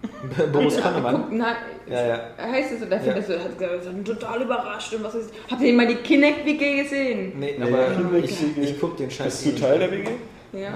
Boris 0.51 0.77
Kannemann. 0.79 1.25
Na, 1.31 1.55
Ja, 1.89 2.05
ja. 2.05 2.19
Heißt 2.37 2.73
es 2.73 2.79
so, 2.81 2.85
der 2.85 2.97
Ja. 2.97 3.03
findet 3.03 3.27
so, 3.27 3.33
hat 3.33 3.57
gesagt, 3.57 4.05
total 4.05 4.41
überrascht 4.41 4.93
und 4.93 5.03
was 5.03 5.15
ist. 5.15 5.31
Habt 5.49 5.61
ihr 5.61 5.73
mal 5.73 5.87
die 5.87 5.95
Kinect-WG 5.95 6.83
gesehen? 6.83 7.33
Nee, 7.39 7.55
Nee, 7.57 7.63
aber 7.63 8.17
ja. 8.17 8.23
ich, 8.23 8.57
ich 8.57 8.79
guck 8.79 8.97
den 8.97 9.09
Scheiß. 9.09 9.43
Bist 9.43 9.57
du 9.57 9.61
Teil 9.61 9.79
der 9.79 9.91
WG? 9.91 10.09
Ja. 10.53 10.73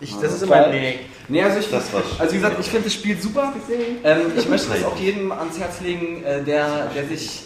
Ich, 0.00 0.16
das 0.16 0.34
ist 0.34 0.42
immer. 0.42 0.66
Nee. 0.68 0.98
Nee, 1.28 1.42
also 1.42 1.58
ich, 1.58 1.70
Das 1.70 1.88
also 2.18 2.32
wie 2.32 2.36
gesagt, 2.36 2.56
ich 2.58 2.66
finde 2.66 2.84
das 2.84 2.94
Spiel 2.94 3.16
super. 3.20 3.52
Gesehen. 3.54 3.98
Ähm, 4.02 4.32
ich 4.36 4.48
möchte 4.48 4.70
das 4.70 4.84
auch 4.84 4.96
jedem 4.96 5.30
ans 5.30 5.58
Herz 5.58 5.80
legen, 5.80 6.24
äh, 6.24 6.42
der, 6.42 6.90
der 6.94 7.04
sich, 7.06 7.42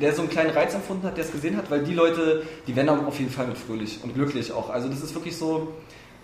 der 0.00 0.14
so 0.14 0.22
einen 0.22 0.30
kleinen 0.30 0.50
Reiz 0.50 0.74
empfunden 0.74 1.06
hat, 1.06 1.16
der 1.16 1.24
es 1.24 1.32
gesehen 1.32 1.56
hat, 1.56 1.70
weil 1.70 1.84
die 1.84 1.94
Leute, 1.94 2.42
die 2.66 2.76
werden 2.76 2.88
auch 2.88 3.06
auf 3.06 3.18
jeden 3.18 3.30
Fall 3.30 3.46
mit 3.46 3.58
fröhlich 3.58 4.00
und 4.02 4.14
glücklich 4.14 4.52
auch. 4.52 4.70
Also 4.70 4.88
das 4.88 5.02
ist 5.02 5.14
wirklich 5.14 5.36
so, 5.36 5.74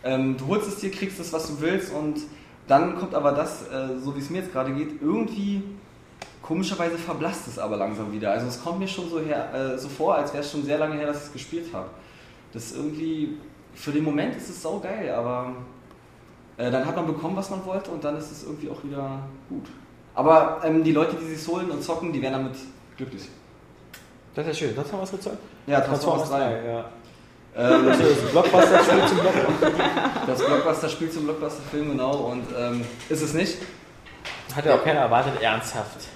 ähm, 0.05 0.37
du 0.37 0.47
holst 0.49 0.69
es 0.69 0.77
dir, 0.77 0.91
kriegst 0.91 1.21
es, 1.21 1.33
was 1.33 1.49
du 1.49 1.61
willst 1.61 1.93
und 1.93 2.21
dann 2.69 2.99
kommt 2.99 3.15
aber 3.15 3.33
das, 3.33 3.63
äh, 3.69 3.99
so 4.03 4.15
wie 4.15 4.21
es 4.21 4.31
mir 4.31 4.39
jetzt 4.39 4.53
gerade 4.53 4.73
geht, 4.73 5.01
irgendwie 5.01 5.63
komischerweise 6.43 6.99
verblasst 6.99 7.49
es 7.49 7.59
aber 7.59 7.77
langsam 7.77 8.13
wieder. 8.13 8.33
Also 8.33 8.47
es 8.47 8.63
kommt 8.63 8.79
mir 8.79 8.89
schon 8.89 9.09
so, 9.09 9.21
her, 9.21 9.53
äh, 9.55 9.79
so 9.79 9.89
vor, 9.89 10.17
als 10.17 10.33
wäre 10.33 10.43
es 10.43 10.51
schon 10.51 10.65
sehr 10.65 10.79
lange 10.79 10.97
her, 10.97 11.07
dass 11.07 11.19
ich 11.19 11.25
es 11.25 11.33
gespielt 11.33 11.67
habe. 11.73 11.89
Das 12.53 12.67
ist 12.67 12.77
irgendwie, 12.77 13.39
für 13.75 13.93
den 13.93 14.05
Moment 14.05 14.37
ist 14.37 14.51
es 14.51 14.61
sau 14.63 14.79
geil, 14.79 15.11
aber 15.11 15.55
äh, 16.57 16.71
dann 16.71 16.85
hat 16.85 16.97
man 16.97 17.07
bekommen, 17.07 17.37
was 17.37 17.51
man 17.51 17.65
wollte 17.65 17.91
und 17.91 18.05
dann 18.05 18.17
ist 18.17 18.31
es 18.31 18.45
irgendwie 18.45 18.69
auch 18.69 18.83
wieder 18.85 19.21
gut. 19.49 19.67
Aber 20.15 20.61
ähm, 20.65 20.85
die 20.85 20.93
Leute, 20.93 21.17
die 21.17 21.35
sich 21.35 21.49
holen 21.49 21.71
und 21.71 21.83
zocken, 21.83 22.13
die 22.13 22.21
werden 22.21 22.35
damit 22.35 22.57
glücklich. 22.97 23.29
Das 24.35 24.47
ist 24.47 24.61
ja 24.61 24.69
schön. 24.69 24.77
Was 24.77 25.11
gezeigt? 25.11 25.37
Ja, 25.67 25.81
Transformers 25.81 26.31
3. 26.31 26.63
ja. 26.67 26.85
Ähm, 27.55 27.89
Also 27.89 28.03
das 28.03 28.31
Blockbuster-Spiel 28.31 29.07
zum 29.09 29.19
Blockbuster. 29.19 29.71
das 30.27 30.45
Blockbuster-Spiel 30.45 31.11
zum 31.11 31.25
Blockbuster-Film, 31.25 31.91
genau. 31.91 32.13
Und 32.17 32.45
ähm, 32.59 32.85
ist 33.09 33.23
es 33.23 33.35
nicht. 33.35 33.59
Hat 34.55 34.65
ja 34.65 34.75
auch 34.77 34.85
keiner 34.85 35.01
erwartet, 35.01 35.41
ernsthaft. 35.41 36.09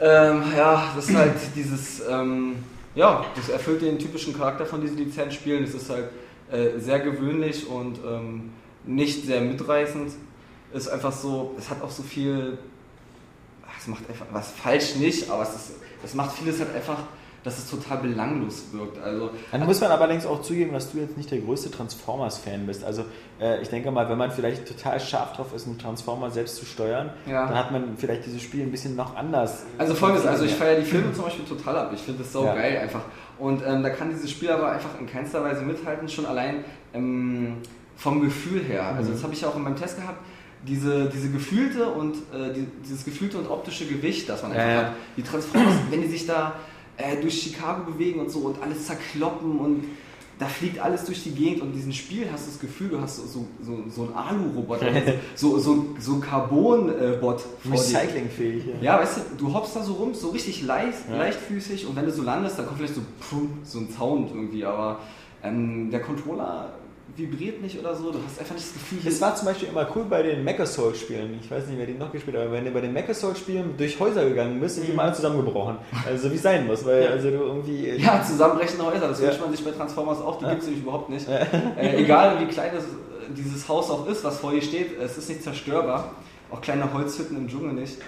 Ähm, 0.00 0.42
ja, 0.56 0.92
das 0.94 1.08
ist 1.08 1.16
halt 1.16 1.34
dieses, 1.54 2.02
ähm, 2.08 2.56
ja, 2.94 3.24
das 3.36 3.48
erfüllt 3.48 3.82
den 3.82 3.98
typischen 3.98 4.36
Charakter 4.36 4.66
von 4.66 4.80
diesen 4.80 4.96
Lizenzspielen. 4.98 5.64
Es 5.64 5.74
ist 5.74 5.90
halt 5.90 6.10
äh, 6.50 6.78
sehr 6.78 7.00
gewöhnlich 7.00 7.68
und 7.68 7.98
ähm, 8.06 8.52
nicht 8.84 9.26
sehr 9.26 9.40
mitreißend. 9.40 10.12
Ist 10.72 10.88
einfach 10.88 11.12
so, 11.12 11.54
es 11.58 11.70
hat 11.70 11.82
auch 11.82 11.90
so 11.90 12.02
viel, 12.02 12.58
es 13.78 13.86
macht 13.86 14.08
einfach 14.08 14.26
was 14.32 14.50
falsch 14.50 14.96
nicht, 14.96 15.30
aber 15.30 15.42
es, 15.44 15.54
ist, 15.54 15.70
es 16.04 16.14
macht 16.14 16.32
vieles 16.36 16.58
halt 16.58 16.74
einfach, 16.74 16.98
dass 17.44 17.58
es 17.58 17.70
total 17.70 17.98
belanglos 17.98 18.64
wirkt. 18.72 18.98
Also 19.02 19.30
Dann 19.52 19.66
muss 19.66 19.80
man 19.80 19.90
allerdings 19.90 20.24
auch 20.24 20.40
zugeben, 20.40 20.72
dass 20.72 20.90
du 20.92 20.98
jetzt 20.98 21.16
nicht 21.16 21.30
der 21.30 21.38
größte 21.40 21.70
Transformers-Fan 21.70 22.66
bist. 22.66 22.82
Also 22.84 23.04
äh, 23.38 23.60
ich 23.60 23.68
denke 23.68 23.90
mal, 23.90 24.08
wenn 24.08 24.16
man 24.16 24.30
vielleicht 24.30 24.66
total 24.66 24.98
scharf 24.98 25.34
drauf 25.34 25.54
ist, 25.54 25.66
einen 25.66 25.78
Transformer 25.78 26.30
selbst 26.30 26.56
zu 26.56 26.64
steuern, 26.64 27.10
Ja. 27.26 27.46
dann 27.46 27.54
hat 27.56 27.70
man 27.70 27.96
vielleicht 27.98 28.24
dieses 28.24 28.40
Spiel 28.42 28.62
ein 28.62 28.70
bisschen 28.70 28.96
noch 28.96 29.14
anders. 29.14 29.64
Also 29.76 29.94
folgendes, 29.94 30.26
also 30.26 30.44
ich 30.44 30.54
feiere 30.54 30.80
die 30.80 30.86
Filme 30.86 31.12
zum 31.12 31.24
Beispiel 31.24 31.44
total 31.44 31.76
ab. 31.76 31.90
Ich 31.94 32.00
finde 32.00 32.22
das 32.22 32.32
so 32.32 32.44
Ja. 32.44 32.54
geil 32.54 32.78
einfach. 32.78 33.02
Und 33.38 33.62
ähm, 33.66 33.82
da 33.82 33.90
kann 33.90 34.08
dieses 34.10 34.30
Spiel 34.30 34.50
aber 34.50 34.70
einfach 34.72 34.98
in 34.98 35.06
keinster 35.06 35.44
Weise 35.44 35.62
mithalten. 35.62 36.08
Schon 36.08 36.24
allein, 36.26 36.64
ähm, 36.94 37.58
vom 37.96 38.22
Gefühl 38.22 38.62
her. 38.64 38.86
Also 38.96 39.12
das 39.12 39.22
habe 39.22 39.34
ich 39.34 39.42
ja 39.42 39.48
auch 39.48 39.56
in 39.56 39.62
meinem 39.62 39.76
Test 39.76 39.96
gehabt. 39.98 40.18
Diese, 40.66 41.10
diese 41.10 41.30
gefühlte 41.30 41.88
und 41.90 42.14
äh, 42.34 42.54
die, 42.54 42.66
dieses 42.82 43.04
gefühlte 43.04 43.36
und 43.36 43.48
optische 43.50 43.84
Gewicht, 43.86 44.30
das 44.30 44.42
man 44.42 44.52
einfach 44.52 44.66
ja. 44.66 44.76
hat. 44.88 44.92
Die 45.18 45.22
Transformers, 45.22 45.74
wenn 45.90 46.00
die 46.00 46.08
sich 46.08 46.26
da 46.26 46.54
äh, 46.96 47.16
durch 47.20 47.42
Chicago 47.42 47.90
bewegen 47.90 48.20
und 48.20 48.30
so 48.30 48.40
und 48.40 48.62
alles 48.62 48.86
zerkloppen 48.86 49.58
und 49.58 49.84
da 50.38 50.46
fliegt 50.46 50.80
alles 50.80 51.04
durch 51.04 51.22
die 51.22 51.30
Gegend 51.30 51.62
und 51.62 51.68
in 51.68 51.74
diesem 51.74 51.92
Spiel 51.92 52.26
hast 52.32 52.46
du 52.46 52.50
das 52.50 52.60
Gefühl, 52.60 52.88
du 52.88 53.00
hast 53.00 53.16
so, 53.16 53.22
so, 53.26 53.46
so, 53.62 53.84
so 53.88 54.02
einen 54.02 54.14
Alu-Roboter, 54.14 54.86
so, 55.34 55.58
so, 55.58 55.86
so 56.00 56.14
ein 56.14 56.20
Carbon-Bot. 56.20 57.44
Recyclingfähig. 57.70 58.64
Ja, 58.80 58.98
weißt 58.98 59.18
du, 59.18 59.44
du 59.44 59.54
hoppst 59.54 59.76
da 59.76 59.82
so 59.82 59.94
rum, 59.94 60.12
so 60.12 60.30
richtig 60.30 60.62
leicht, 60.62 61.08
leichtfüßig 61.08 61.86
und 61.86 61.94
wenn 61.94 62.04
du 62.04 62.10
so 62.10 62.22
landest, 62.22 62.58
dann 62.58 62.66
kommt 62.66 62.78
vielleicht 62.78 62.96
so, 62.96 63.02
so 63.62 63.78
ein 63.78 63.88
Sound 63.96 64.30
irgendwie, 64.32 64.64
aber 64.64 64.98
ähm, 65.44 65.90
der 65.90 66.00
Controller 66.00 66.72
vibriert 67.16 67.62
nicht 67.62 67.78
oder 67.78 67.94
so, 67.94 68.10
du 68.10 68.18
hast 68.26 68.40
einfach 68.40 68.54
nicht 68.54 68.66
das 68.66 68.72
Gefühl, 68.74 68.98
Es 69.06 69.20
war 69.20 69.34
zum 69.36 69.46
Beispiel 69.46 69.68
immer 69.68 69.86
cool 69.94 70.04
bei 70.08 70.22
den 70.22 70.42
Mechasoul-Spielen. 70.44 71.38
Ich 71.42 71.50
weiß 71.50 71.66
nicht, 71.68 71.78
wer 71.78 71.86
die 71.86 71.94
noch 71.94 72.10
gespielt 72.10 72.36
hat, 72.36 72.44
aber 72.44 72.52
wenn 72.52 72.64
du 72.64 72.70
bei 72.72 72.80
den 72.80 72.92
Mechasoul-Spielen 72.92 73.76
durch 73.76 73.98
Häuser 74.00 74.24
gegangen 74.28 74.60
bist, 74.60 74.76
sind 74.76 74.88
die 74.88 74.92
mal 74.92 75.04
alle 75.04 75.14
zusammengebrochen. 75.14 75.76
Also 76.06 76.30
wie 76.30 76.36
es 76.36 76.42
sein 76.42 76.66
muss, 76.66 76.84
weil 76.84 77.06
also 77.08 77.30
du 77.30 77.36
irgendwie. 77.36 77.88
Ja, 77.96 78.22
zusammenbrechende 78.22 78.84
Häuser, 78.84 79.08
das 79.08 79.20
Ja. 79.20 79.28
wünscht 79.28 79.40
man 79.40 79.50
sich 79.52 79.64
bei 79.64 79.70
Transformers 79.70 80.20
auch, 80.20 80.38
die 80.38 80.46
gibt 80.46 80.58
es 80.60 80.64
nämlich 80.66 80.82
überhaupt 80.82 81.10
nicht. 81.10 81.26
Äh, 81.28 81.96
egal 81.96 82.40
wie 82.40 82.46
klein 82.46 82.70
das, 82.74 82.84
äh, 82.84 82.86
dieses 83.36 83.68
Haus 83.68 83.90
auch 83.90 84.06
ist, 84.08 84.24
was 84.24 84.38
vor 84.38 84.50
dir 84.52 84.62
steht, 84.62 84.98
es 85.00 85.16
ist 85.18 85.28
nicht 85.28 85.42
zerstörbar. 85.42 86.12
Auch 86.50 86.60
kleine 86.60 86.92
Holzhütten 86.92 87.36
im 87.36 87.48
Dschungel 87.48 87.72
nicht. 87.72 87.98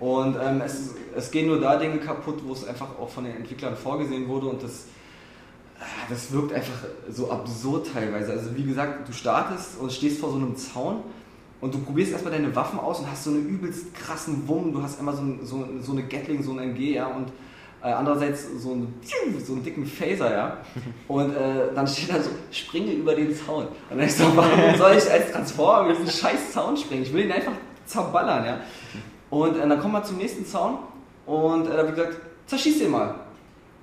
Und 0.00 0.36
ähm, 0.42 0.60
es, 0.64 0.94
es 1.16 1.30
gehen 1.30 1.46
nur 1.46 1.60
da 1.60 1.76
Dinge 1.76 1.98
kaputt, 1.98 2.40
wo 2.44 2.52
es 2.52 2.66
einfach 2.66 2.88
auch 3.00 3.08
von 3.08 3.24
den 3.24 3.36
Entwicklern 3.36 3.76
vorgesehen 3.76 4.26
wurde 4.28 4.46
und 4.46 4.62
das, 4.62 4.70
äh, 4.72 4.86
das 6.08 6.32
wirkt 6.32 6.52
einfach 6.52 6.84
so 7.10 7.30
absurd 7.30 7.88
teilweise. 7.92 8.32
Also 8.32 8.56
wie 8.56 8.64
gesagt, 8.64 9.08
du 9.08 9.12
startest 9.12 9.78
und 9.78 9.92
stehst 9.92 10.20
vor 10.20 10.30
so 10.30 10.36
einem 10.36 10.56
Zaun 10.56 11.02
und 11.60 11.74
du 11.74 11.78
probierst 11.78 12.12
erstmal 12.12 12.32
deine 12.32 12.54
Waffen 12.54 12.78
aus 12.78 13.00
und 13.00 13.10
hast 13.10 13.24
so 13.24 13.30
einen 13.30 13.48
übelst 13.48 13.94
krassen 13.94 14.48
Wumm. 14.48 14.72
Du 14.72 14.82
hast 14.82 14.98
einmal 14.98 15.14
so, 15.14 15.22
ein, 15.22 15.40
so, 15.44 15.66
so 15.80 15.92
eine 15.92 16.02
Gatling, 16.02 16.42
so 16.42 16.52
ein 16.52 16.58
MG, 16.58 16.94
ja, 16.94 17.06
und 17.06 17.28
äh, 17.82 17.92
andererseits 17.92 18.46
so 18.58 18.72
einen, 18.72 18.94
so 19.44 19.54
einen 19.54 19.64
dicken 19.64 19.86
Phaser, 19.86 20.32
ja. 20.32 20.56
Und 21.08 21.34
äh, 21.34 21.74
dann 21.74 21.86
steht 21.86 22.10
da 22.10 22.22
so, 22.22 22.30
springe 22.50 22.92
über 22.92 23.14
den 23.14 23.34
Zaun. 23.34 23.66
Und 23.90 23.98
dann 23.98 24.06
ich 24.06 24.14
so, 24.14 24.24
warum 24.36 24.76
soll 24.76 24.92
ich 24.96 25.10
als 25.10 25.32
Transformer 25.32 25.88
über 25.88 25.98
diesen 25.98 26.10
scheiß 26.10 26.52
Zaun 26.52 26.76
springen? 26.76 27.02
Ich 27.02 27.12
will 27.12 27.24
ihn 27.24 27.32
einfach 27.32 27.52
zerballern, 27.86 28.44
ja. 28.44 28.60
Und 29.30 29.56
äh, 29.56 29.68
dann 29.68 29.80
kommen 29.80 29.94
wir 29.94 30.04
zum 30.04 30.18
nächsten 30.18 30.46
Zaun 30.46 30.78
und 31.26 31.66
äh, 31.66 31.76
da 31.76 31.84
wird 31.84 31.96
gesagt, 31.96 32.16
zerschieß 32.46 32.78
den 32.78 32.90
mal. 32.90 33.14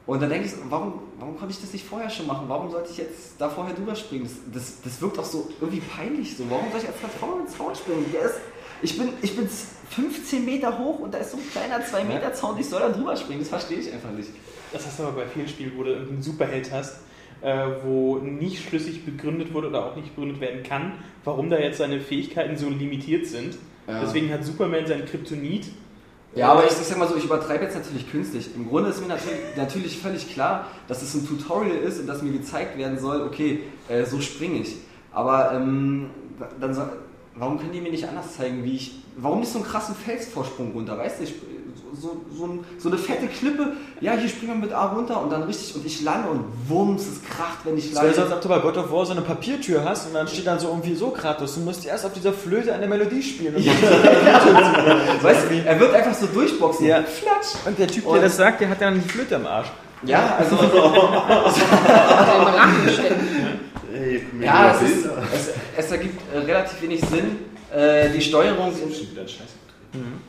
Und 0.09 0.19
dann 0.23 0.31
denke 0.31 0.47
ich, 0.47 0.53
so, 0.53 0.57
warum, 0.69 0.93
warum 1.19 1.37
konnte 1.37 1.53
ich 1.53 1.61
das 1.61 1.71
nicht 1.71 1.85
vorher 1.85 2.09
schon 2.09 2.25
machen? 2.25 2.45
Warum 2.47 2.71
sollte 2.71 2.89
ich 2.89 2.97
jetzt 2.97 3.35
da 3.37 3.47
vorher 3.47 3.75
drüber 3.75 3.95
springen? 3.95 4.23
Das, 4.23 4.33
das, 4.51 4.81
das 4.81 5.01
wirkt 5.03 5.19
auch 5.19 5.23
so 5.23 5.47
irgendwie 5.61 5.81
peinlich 5.81 6.35
so. 6.35 6.49
Warum 6.49 6.71
soll 6.71 6.81
ich 6.81 6.87
als 6.87 6.99
Transformer 6.99 7.41
ins 7.41 7.55
Zaun 7.55 7.75
springen? 7.75 8.05
Der 8.11 8.23
ist, 8.23 8.39
ich, 8.81 8.97
bin, 8.97 9.09
ich 9.21 9.35
bin 9.35 9.47
15 9.47 10.43
Meter 10.43 10.79
hoch 10.79 10.97
und 10.97 11.13
da 11.13 11.19
ist 11.19 11.29
so 11.29 11.37
ein 11.37 11.43
kleiner 11.51 11.85
2 11.85 12.05
Meter 12.05 12.33
Zaun, 12.33 12.59
ich 12.59 12.67
soll 12.67 12.79
da 12.79 12.89
drüber 12.89 13.15
springen. 13.15 13.41
Das 13.41 13.49
verstehe 13.49 13.77
ich 13.77 13.93
einfach 13.93 14.09
nicht. 14.09 14.29
Das 14.73 14.83
hast 14.87 14.97
du 14.97 15.03
aber 15.03 15.11
bei 15.11 15.27
vielen 15.27 15.47
Spielen, 15.47 15.73
wo 15.77 15.83
du 15.83 15.91
irgendeinen 15.91 16.23
Superheld 16.23 16.71
hast, 16.71 17.01
äh, 17.41 17.67
wo 17.83 18.17
nicht 18.17 18.67
schlüssig 18.67 19.05
begründet 19.05 19.53
wurde 19.53 19.67
oder 19.67 19.85
auch 19.85 19.95
nicht 19.95 20.15
begründet 20.15 20.41
werden 20.41 20.63
kann, 20.63 20.93
warum 21.23 21.51
da 21.51 21.59
jetzt 21.59 21.77
seine 21.77 22.01
Fähigkeiten 22.01 22.57
so 22.57 22.67
limitiert 22.67 23.27
sind. 23.27 23.59
Ja. 23.87 24.01
Deswegen 24.01 24.33
hat 24.33 24.43
Superman 24.43 24.87
sein 24.87 25.05
Kryptonit. 25.05 25.67
Ja, 26.35 26.51
aber 26.51 26.65
ich, 26.65 26.71
ich 26.71 26.87
sag 26.87 26.97
mal 26.97 27.07
so, 27.07 27.15
ich 27.15 27.25
übertreibe 27.25 27.65
jetzt 27.65 27.75
natürlich 27.75 28.09
künstlich. 28.11 28.55
Im 28.55 28.67
Grunde 28.69 28.89
ist 28.89 29.01
mir 29.01 29.07
natürlich, 29.07 29.39
natürlich 29.55 29.99
völlig 29.99 30.31
klar, 30.31 30.67
dass 30.87 31.01
es 31.01 31.13
ein 31.15 31.27
Tutorial 31.27 31.77
ist 31.77 31.99
und 31.99 32.07
dass 32.07 32.21
mir 32.21 32.31
gezeigt 32.31 32.77
werden 32.77 32.99
soll, 32.99 33.21
okay, 33.21 33.63
äh, 33.87 34.05
so 34.05 34.21
springe 34.21 34.59
ich. 34.59 34.75
Aber 35.11 35.51
ähm, 35.53 36.11
dann 36.59 36.73
warum 37.35 37.57
können 37.57 37.71
die 37.71 37.81
mir 37.81 37.91
nicht 37.91 38.07
anders 38.07 38.35
zeigen, 38.35 38.63
wie 38.63 38.75
ich. 38.75 38.95
Warum 39.17 39.39
nicht 39.39 39.51
so 39.51 39.59
einen 39.59 39.67
krassen 39.67 39.95
Felsvorsprung 39.95 40.71
runter? 40.71 40.97
Weißt 40.97 41.19
du, 41.19 41.23
ich, 41.23 41.33
so, 41.93 42.21
so, 42.37 42.59
so 42.77 42.89
eine 42.89 42.97
fette 42.97 43.27
Klippe, 43.27 43.73
ja, 44.01 44.13
hier 44.13 44.27
springen 44.29 44.53
wir 44.53 44.67
mit 44.67 44.73
A 44.73 44.87
runter 44.87 45.21
und 45.21 45.31
dann 45.31 45.43
richtig 45.43 45.75
und 45.75 45.85
ich 45.85 46.01
lande 46.03 46.29
und 46.29 46.43
wumms, 46.67 47.03
es 47.07 47.21
kracht, 47.23 47.59
wenn 47.63 47.77
ich 47.77 47.91
Das 47.93 48.01
wäre 48.03 48.13
so, 48.13 48.21
als 48.21 48.29
lande. 48.31 48.35
ob 48.35 48.41
du 48.41 48.47
bei 48.49 48.59
God 48.59 48.77
of 48.77 48.91
War 48.91 49.05
so 49.05 49.11
eine 49.13 49.21
Papiertür 49.21 49.83
hast 49.85 50.07
und 50.07 50.13
dann 50.13 50.27
steht 50.27 50.47
dann 50.47 50.59
so 50.59 50.67
irgendwie 50.69 50.95
so 50.95 51.09
Kratos, 51.11 51.55
du 51.55 51.61
musst 51.61 51.85
erst 51.85 52.05
auf 52.05 52.13
dieser 52.13 52.33
Flöte 52.33 52.73
eine 52.73 52.87
Melodie 52.87 53.21
spielen. 53.23 53.55
Und, 53.55 53.65
Weißt 55.23 55.45
du, 55.49 55.55
er 55.65 55.79
wird 55.79 55.93
einfach 55.93 56.13
so 56.13 56.25
durchboxen. 56.27 56.85
Ja. 56.85 57.01
Flatsch. 57.03 57.55
und 57.65 57.77
der 57.79 57.87
Typ, 57.87 58.05
Und- 58.05 58.13
der 58.15 58.23
das 58.23 58.37
sagt, 58.37 58.61
der 58.61 58.69
hat 58.69 58.81
dann 58.81 59.01
die 59.01 59.07
Flöte 59.09 59.35
am 59.35 59.45
Arsch. 59.45 59.67
Ja, 60.03 60.37
also. 60.39 60.55
Im 63.93 64.41
Ja, 64.41 64.73
es, 64.75 64.81
ist, 64.89 65.05
es, 65.33 65.49
es 65.85 65.91
ergibt 65.91 66.21
äh, 66.33 66.37
relativ 66.39 66.81
wenig 66.81 67.01
Sinn, 67.01 67.37
äh, 67.75 68.09
die 68.09 68.21
Steuerung 68.21 68.71
Schon 68.71 68.89
wieder 69.11 69.21
ein 69.23 69.27
Scheiß. 69.27 69.58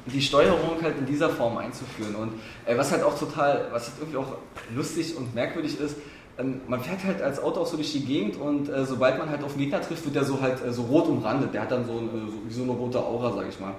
Die 0.07 0.23
Steuerung 0.23 0.81
halt 0.83 0.99
in 0.99 1.07
dieser 1.07 1.29
Form 1.29 1.59
einzuführen. 1.59 2.15
Und 2.15 2.33
äh, 2.67 2.77
was 2.77 2.91
halt 2.91 3.03
auch 3.03 3.19
total, 3.19 3.69
was 3.73 3.89
halt 3.89 3.99
irgendwie 4.01 4.19
auch 4.19 4.37
lustig 4.75 5.17
und 5.17 5.35
merkwürdig 5.35 5.79
ist, 5.79 5.97
ähm, 6.39 6.61
man 6.67 6.81
fährt 6.81 7.05
halt 7.05 7.21
als 7.21 7.43
Auto 7.43 7.61
auch 7.61 7.67
so 7.67 7.77
durch 7.77 7.93
die 7.93 8.05
Gegend 8.05 8.37
und 8.37 8.69
äh, 8.69 8.85
sobald 8.85 9.19
man 9.19 9.29
halt 9.29 9.43
auf 9.43 9.53
einen 9.53 9.61
Gegner 9.61 9.81
trifft, 9.81 10.05
wird 10.05 10.17
der 10.17 10.25
so 10.25 10.41
halt 10.41 10.65
äh, 10.65 10.73
so 10.73 10.83
rot 10.83 11.09
umrandet. 11.09 11.53
Der 11.53 11.63
hat 11.63 11.71
dann 11.71 11.85
so, 11.85 11.93
ein, 11.93 12.09
äh, 12.09 12.31
so 12.31 12.39
wie 12.47 12.53
so 12.53 12.63
eine 12.63 12.73
rote 12.73 13.05
Aura, 13.05 13.33
sag 13.33 13.49
ich 13.49 13.61
mal. 13.61 13.75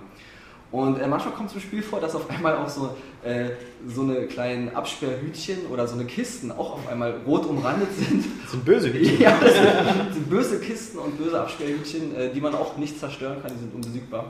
Und 0.71 0.99
äh, 0.99 1.07
manchmal 1.07 1.33
kommt 1.33 1.49
es 1.49 1.55
im 1.55 1.61
Spiel 1.61 1.83
vor, 1.83 1.99
dass 1.99 2.15
auf 2.15 2.29
einmal 2.29 2.55
auch 2.55 2.69
so, 2.69 2.95
äh, 3.23 3.49
so 3.87 4.03
eine 4.03 4.27
kleinen 4.27 4.73
Absperrhütchen 4.73 5.65
oder 5.69 5.85
so 5.85 5.95
eine 5.95 6.05
Kisten 6.05 6.51
auch 6.51 6.75
auf 6.75 6.87
einmal 6.87 7.15
rot 7.25 7.45
umrandet 7.45 7.89
sind. 7.97 8.25
Das 8.43 8.51
sind 8.51 8.65
böse 8.65 8.93
Hütchen. 8.93 9.21
Ja, 9.21 9.37
das 9.39 9.53
sind, 9.53 10.13
sind 10.13 10.29
böse 10.29 10.59
Kisten 10.59 10.99
und 10.99 11.17
böse 11.17 11.39
Absperrhütchen, 11.39 12.15
äh, 12.15 12.33
die 12.33 12.41
man 12.41 12.53
auch 12.53 12.77
nicht 12.77 12.99
zerstören 12.99 13.41
kann, 13.41 13.51
die 13.53 13.59
sind 13.59 13.73
unbesiegbar. 13.73 14.25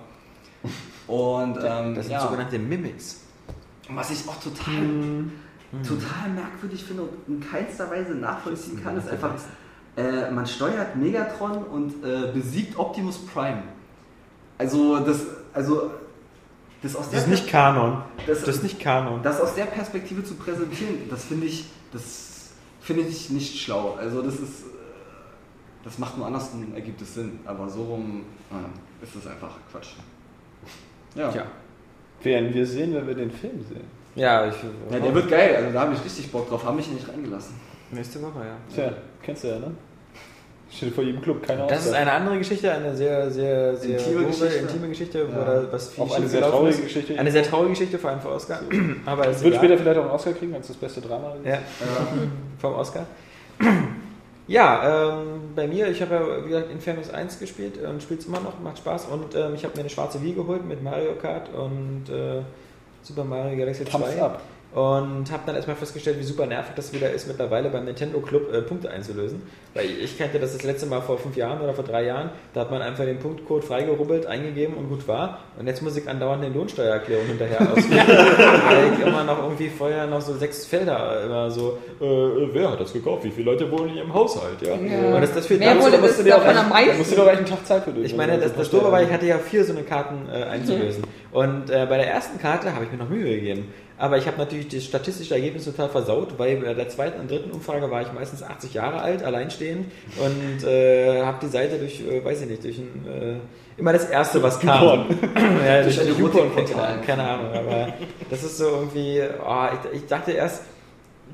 Und 1.07 1.57
ähm, 1.63 1.95
Das 1.95 2.05
sind 2.05 2.13
ja, 2.13 2.21
sogenannte 2.21 2.57
Mimics. 2.59 3.21
was 3.89 4.11
ich 4.11 4.27
auch 4.27 4.39
total, 4.41 5.25
total 5.87 6.29
merkwürdig 6.35 6.83
finde 6.83 7.03
und 7.03 7.09
in 7.27 7.39
keinster 7.41 7.89
Weise 7.89 8.13
nachvollziehen 8.13 8.81
kann, 8.83 8.97
ist 8.97 9.09
einfach, 9.09 9.31
äh, 9.97 10.31
man 10.31 10.45
steuert 10.45 10.95
Megatron 10.95 11.63
und 11.63 12.03
äh, 12.03 12.31
besiegt 12.33 12.77
Optimus 12.77 13.17
Prime. 13.25 13.63
Also 14.57 14.99
das, 14.99 15.21
also 15.53 15.91
das 16.83 16.95
aus 16.95 17.09
der 17.09 17.19
Das 17.19 17.27
ist 17.27 17.31
nicht 17.31 17.47
Kanon. 17.49 18.01
das, 18.27 18.41
Das 18.43 18.55
ist 18.57 18.63
nicht 18.63 18.79
Kanon. 18.79 19.21
das 19.23 19.41
aus 19.41 19.55
der 19.55 19.65
Perspektive 19.65 20.23
zu 20.23 20.35
präsentieren, 20.35 21.09
das 21.09 21.25
finde 21.25 21.47
ich, 21.47 21.65
das 21.91 22.51
finde 22.79 23.03
ich 23.03 23.29
nicht 23.29 23.59
schlau. 23.59 23.95
Also 23.99 24.21
das 24.21 24.35
ist, 24.35 24.41
äh, 24.41 25.83
das 25.83 25.97
macht 25.97 26.17
nur 26.17 26.27
andersrum, 26.27 26.73
ergibt 26.75 27.01
es 27.01 27.15
Sinn, 27.15 27.39
aber 27.45 27.69
so 27.69 27.83
rum 27.83 28.23
äh, 28.51 29.03
ist 29.03 29.15
das 29.15 29.27
einfach 29.27 29.57
Quatsch. 29.71 29.89
Ja. 31.15 31.29
Tja. 31.29 31.43
Werden 32.23 32.53
wir 32.53 32.65
sehen, 32.65 32.93
wenn 32.93 33.07
wir 33.07 33.15
den 33.15 33.31
Film 33.31 33.63
sehen. 33.67 33.83
Ja, 34.15 34.45
ich. 34.47 34.55
ja, 34.91 34.99
der 34.99 35.15
wird 35.15 35.29
geil, 35.29 35.55
also 35.55 35.71
da 35.71 35.81
habe 35.81 35.93
ich 35.93 36.03
richtig 36.03 36.31
Bock 36.31 36.49
drauf, 36.49 36.63
haben 36.65 36.75
mich 36.75 36.89
nicht 36.91 37.07
reingelassen. 37.07 37.55
Nächste 37.91 38.21
Woche, 38.21 38.39
ja. 38.45 38.55
Tja, 38.73 38.93
kennst 39.23 39.43
du 39.43 39.47
ja, 39.47 39.59
ne? 39.59 39.71
Steht 40.69 40.93
vor 40.93 41.03
jedem 41.03 41.21
Club, 41.21 41.43
keine 41.45 41.67
Das 41.67 41.85
ist 41.85 41.93
eine 41.93 42.11
andere 42.11 42.37
Geschichte, 42.37 42.71
eine 42.71 42.95
sehr, 42.95 43.29
sehr, 43.29 43.75
sehr 43.75 43.97
Intime 43.99 44.25
Geschichte. 44.27 44.55
intime 44.57 44.87
Geschichte, 44.89 45.27
wo 45.27 45.39
Ja. 45.39 45.45
da 45.45 45.63
was 45.71 45.89
viel 45.89 46.03
Auch 46.03 46.15
eine 46.15 46.27
sehr 46.27 46.41
traurige 46.41 46.69
ist. 46.69 46.83
Geschichte. 46.83 47.19
Eine 47.19 47.31
sehr 47.31 47.43
traurige 47.43 47.71
Geschichte, 47.71 47.97
vor 47.99 48.09
allem 48.11 48.21
für 48.21 48.29
Oscar. 48.29 48.61
Aber 49.05 49.27
es 49.27 49.37
ist 49.37 49.43
Wird 49.43 49.53
egal. 49.55 49.65
später 49.65 49.81
vielleicht 49.81 49.97
auch 49.99 50.03
einen 50.03 50.11
Oscar 50.13 50.31
kriegen 50.33 50.53
als 50.55 50.67
das 50.67 50.77
beste 50.77 51.01
Drama. 51.01 51.35
Ja, 51.43 51.57
vom 52.59 52.73
Oscar. 52.75 53.05
Ja, 54.51 55.13
ähm, 55.13 55.53
bei 55.55 55.65
mir, 55.65 55.87
ich 55.87 56.01
habe 56.01 56.13
ja, 56.13 56.43
wie 56.43 56.49
gesagt, 56.49 56.71
Infamous 56.71 57.09
1 57.09 57.39
gespielt 57.39 57.77
und 57.77 58.03
spiele 58.03 58.19
es 58.19 58.25
immer 58.25 58.41
noch, 58.41 58.59
macht 58.59 58.79
Spaß. 58.79 59.05
Und 59.05 59.33
ähm, 59.33 59.55
ich 59.55 59.63
habe 59.63 59.75
mir 59.75 59.79
eine 59.79 59.89
schwarze 59.89 60.21
Wii 60.21 60.33
geholt 60.33 60.65
mit 60.65 60.83
Mario 60.83 61.13
Kart 61.15 61.47
und 61.53 62.09
äh, 62.09 62.41
Super 63.01 63.23
Mario 63.23 63.57
Galaxy 63.57 63.85
2. 63.85 63.91
Thumbs 63.97 64.19
up. 64.19 64.41
Und 64.73 65.29
habe 65.31 65.43
dann 65.45 65.55
erstmal 65.55 65.75
festgestellt, 65.75 66.17
wie 66.17 66.23
super 66.23 66.45
nervig 66.45 66.73
das 66.77 66.93
wieder 66.93 67.11
ist, 67.11 67.27
mittlerweile 67.27 67.67
beim 67.69 67.83
Nintendo 67.83 68.19
Club 68.21 68.53
äh, 68.53 68.61
Punkte 68.61 68.89
einzulösen. 68.89 69.41
Weil 69.73 69.85
ich 70.01 70.17
kannte 70.17 70.39
das 70.39 70.53
das 70.53 70.63
letzte 70.63 70.85
Mal 70.85 71.01
vor 71.01 71.17
fünf 71.17 71.35
Jahren 71.35 71.59
oder 71.59 71.73
vor 71.73 71.83
drei 71.83 72.05
Jahren. 72.05 72.29
Da 72.53 72.61
hat 72.61 72.71
man 72.71 72.81
einfach 72.81 73.03
den 73.03 73.19
Punktcode 73.19 73.65
freigerubbelt, 73.65 74.25
eingegeben 74.27 74.75
und 74.75 74.87
gut 74.87 75.05
war. 75.09 75.39
Und 75.59 75.67
jetzt 75.67 75.81
muss 75.81 75.97
ich 75.97 76.07
andauernd 76.07 76.45
eine 76.45 76.53
Lohnsteuererklärung 76.53 77.25
hinterher 77.25 77.59
ausfüllen. 77.69 77.99
weil 78.07 78.93
ich 78.93 79.05
immer 79.05 79.25
noch 79.25 79.43
irgendwie 79.43 79.67
vorher 79.67 80.07
noch 80.07 80.21
so 80.21 80.33
sechs 80.35 80.65
Felder 80.65 81.21
immer 81.25 81.51
so, 81.51 81.77
äh, 81.99 82.05
wer 82.53 82.71
hat 82.71 82.79
das 82.79 82.93
gekauft? 82.93 83.25
Wie 83.25 83.31
viele 83.31 83.51
Leute 83.51 83.69
wohnen 83.69 83.89
hier 83.89 84.03
im 84.03 84.13
Haushalt? 84.13 84.61
Ja. 84.61 84.75
Ja. 84.75 85.15
Und 85.15 85.21
das, 85.21 85.33
das 85.33 85.47
führt 85.47 85.59
Wer 85.59 85.73
dazu, 85.75 85.85
wohl 85.87 85.91
da 85.91 85.97
musst 85.97 86.19
du 86.19 86.23
dir 86.23 86.37
auch 86.37 86.43
davon 86.45 86.51
echt- 86.55 86.63
am 86.63 86.69
Da 86.69 86.75
meisten? 86.75 86.97
musst 86.97 87.11
du 87.11 87.15
gleich 87.21 87.37
einen 87.37 87.45
Tag 87.45 87.65
Zeit 87.65 87.83
für 87.83 87.91
durch. 87.91 88.05
ich 88.05 88.15
meine, 88.15 88.37
das, 88.39 88.53
das 88.55 88.69
Doofe 88.69 88.89
war, 88.89 89.03
ich 89.03 89.11
hatte 89.11 89.25
ja 89.25 89.37
vier 89.37 89.65
so 89.65 89.73
eine 89.73 89.83
Karten 89.83 90.29
äh, 90.33 90.43
einzulösen. 90.45 91.03
Und 91.33 91.69
äh, 91.69 91.85
bei 91.89 91.97
der 91.97 92.07
ersten 92.07 92.39
Karte 92.39 92.73
habe 92.73 92.85
ich 92.85 92.91
mir 92.91 92.97
noch 92.97 93.09
Mühe 93.09 93.35
gegeben. 93.35 93.73
Aber 94.01 94.17
ich 94.17 94.25
habe 94.25 94.39
natürlich 94.39 94.67
das 94.67 94.83
statistische 94.83 95.35
Ergebnis 95.35 95.65
total 95.65 95.87
versaut, 95.87 96.39
weil 96.39 96.55
bei 96.57 96.73
der 96.73 96.89
zweiten 96.89 97.21
und 97.21 97.29
dritten 97.29 97.51
Umfrage 97.51 97.91
war 97.91 98.01
ich 98.01 98.11
meistens 98.11 98.41
80 98.41 98.73
Jahre 98.73 98.99
alt, 98.99 99.21
alleinstehend 99.21 99.91
und 100.17 100.67
äh, 100.67 101.21
habe 101.21 101.37
die 101.39 101.49
Seite 101.49 101.77
durch, 101.77 102.01
äh, 102.01 102.25
weiß 102.25 102.41
ich 102.41 102.49
nicht, 102.49 102.63
durch 102.63 102.79
ein, 102.79 103.05
äh, 103.05 103.79
immer 103.79 103.93
das 103.93 104.09
Erste, 104.09 104.41
was 104.41 104.59
kam. 104.59 105.05
ja, 105.63 105.83
Durch 105.83 105.97
durch 105.97 106.07
eine 106.07 106.17
YouPorn, 106.17 106.49
keine, 107.05 107.23
Ahnung, 107.23 107.53
aber 107.53 107.93
das 108.27 108.43
ist 108.43 108.57
so 108.57 108.69
irgendwie, 108.69 109.21
oh, 109.39 109.67
ich, 109.93 110.01
ich 110.01 110.07
dachte 110.07 110.31
erst, 110.31 110.63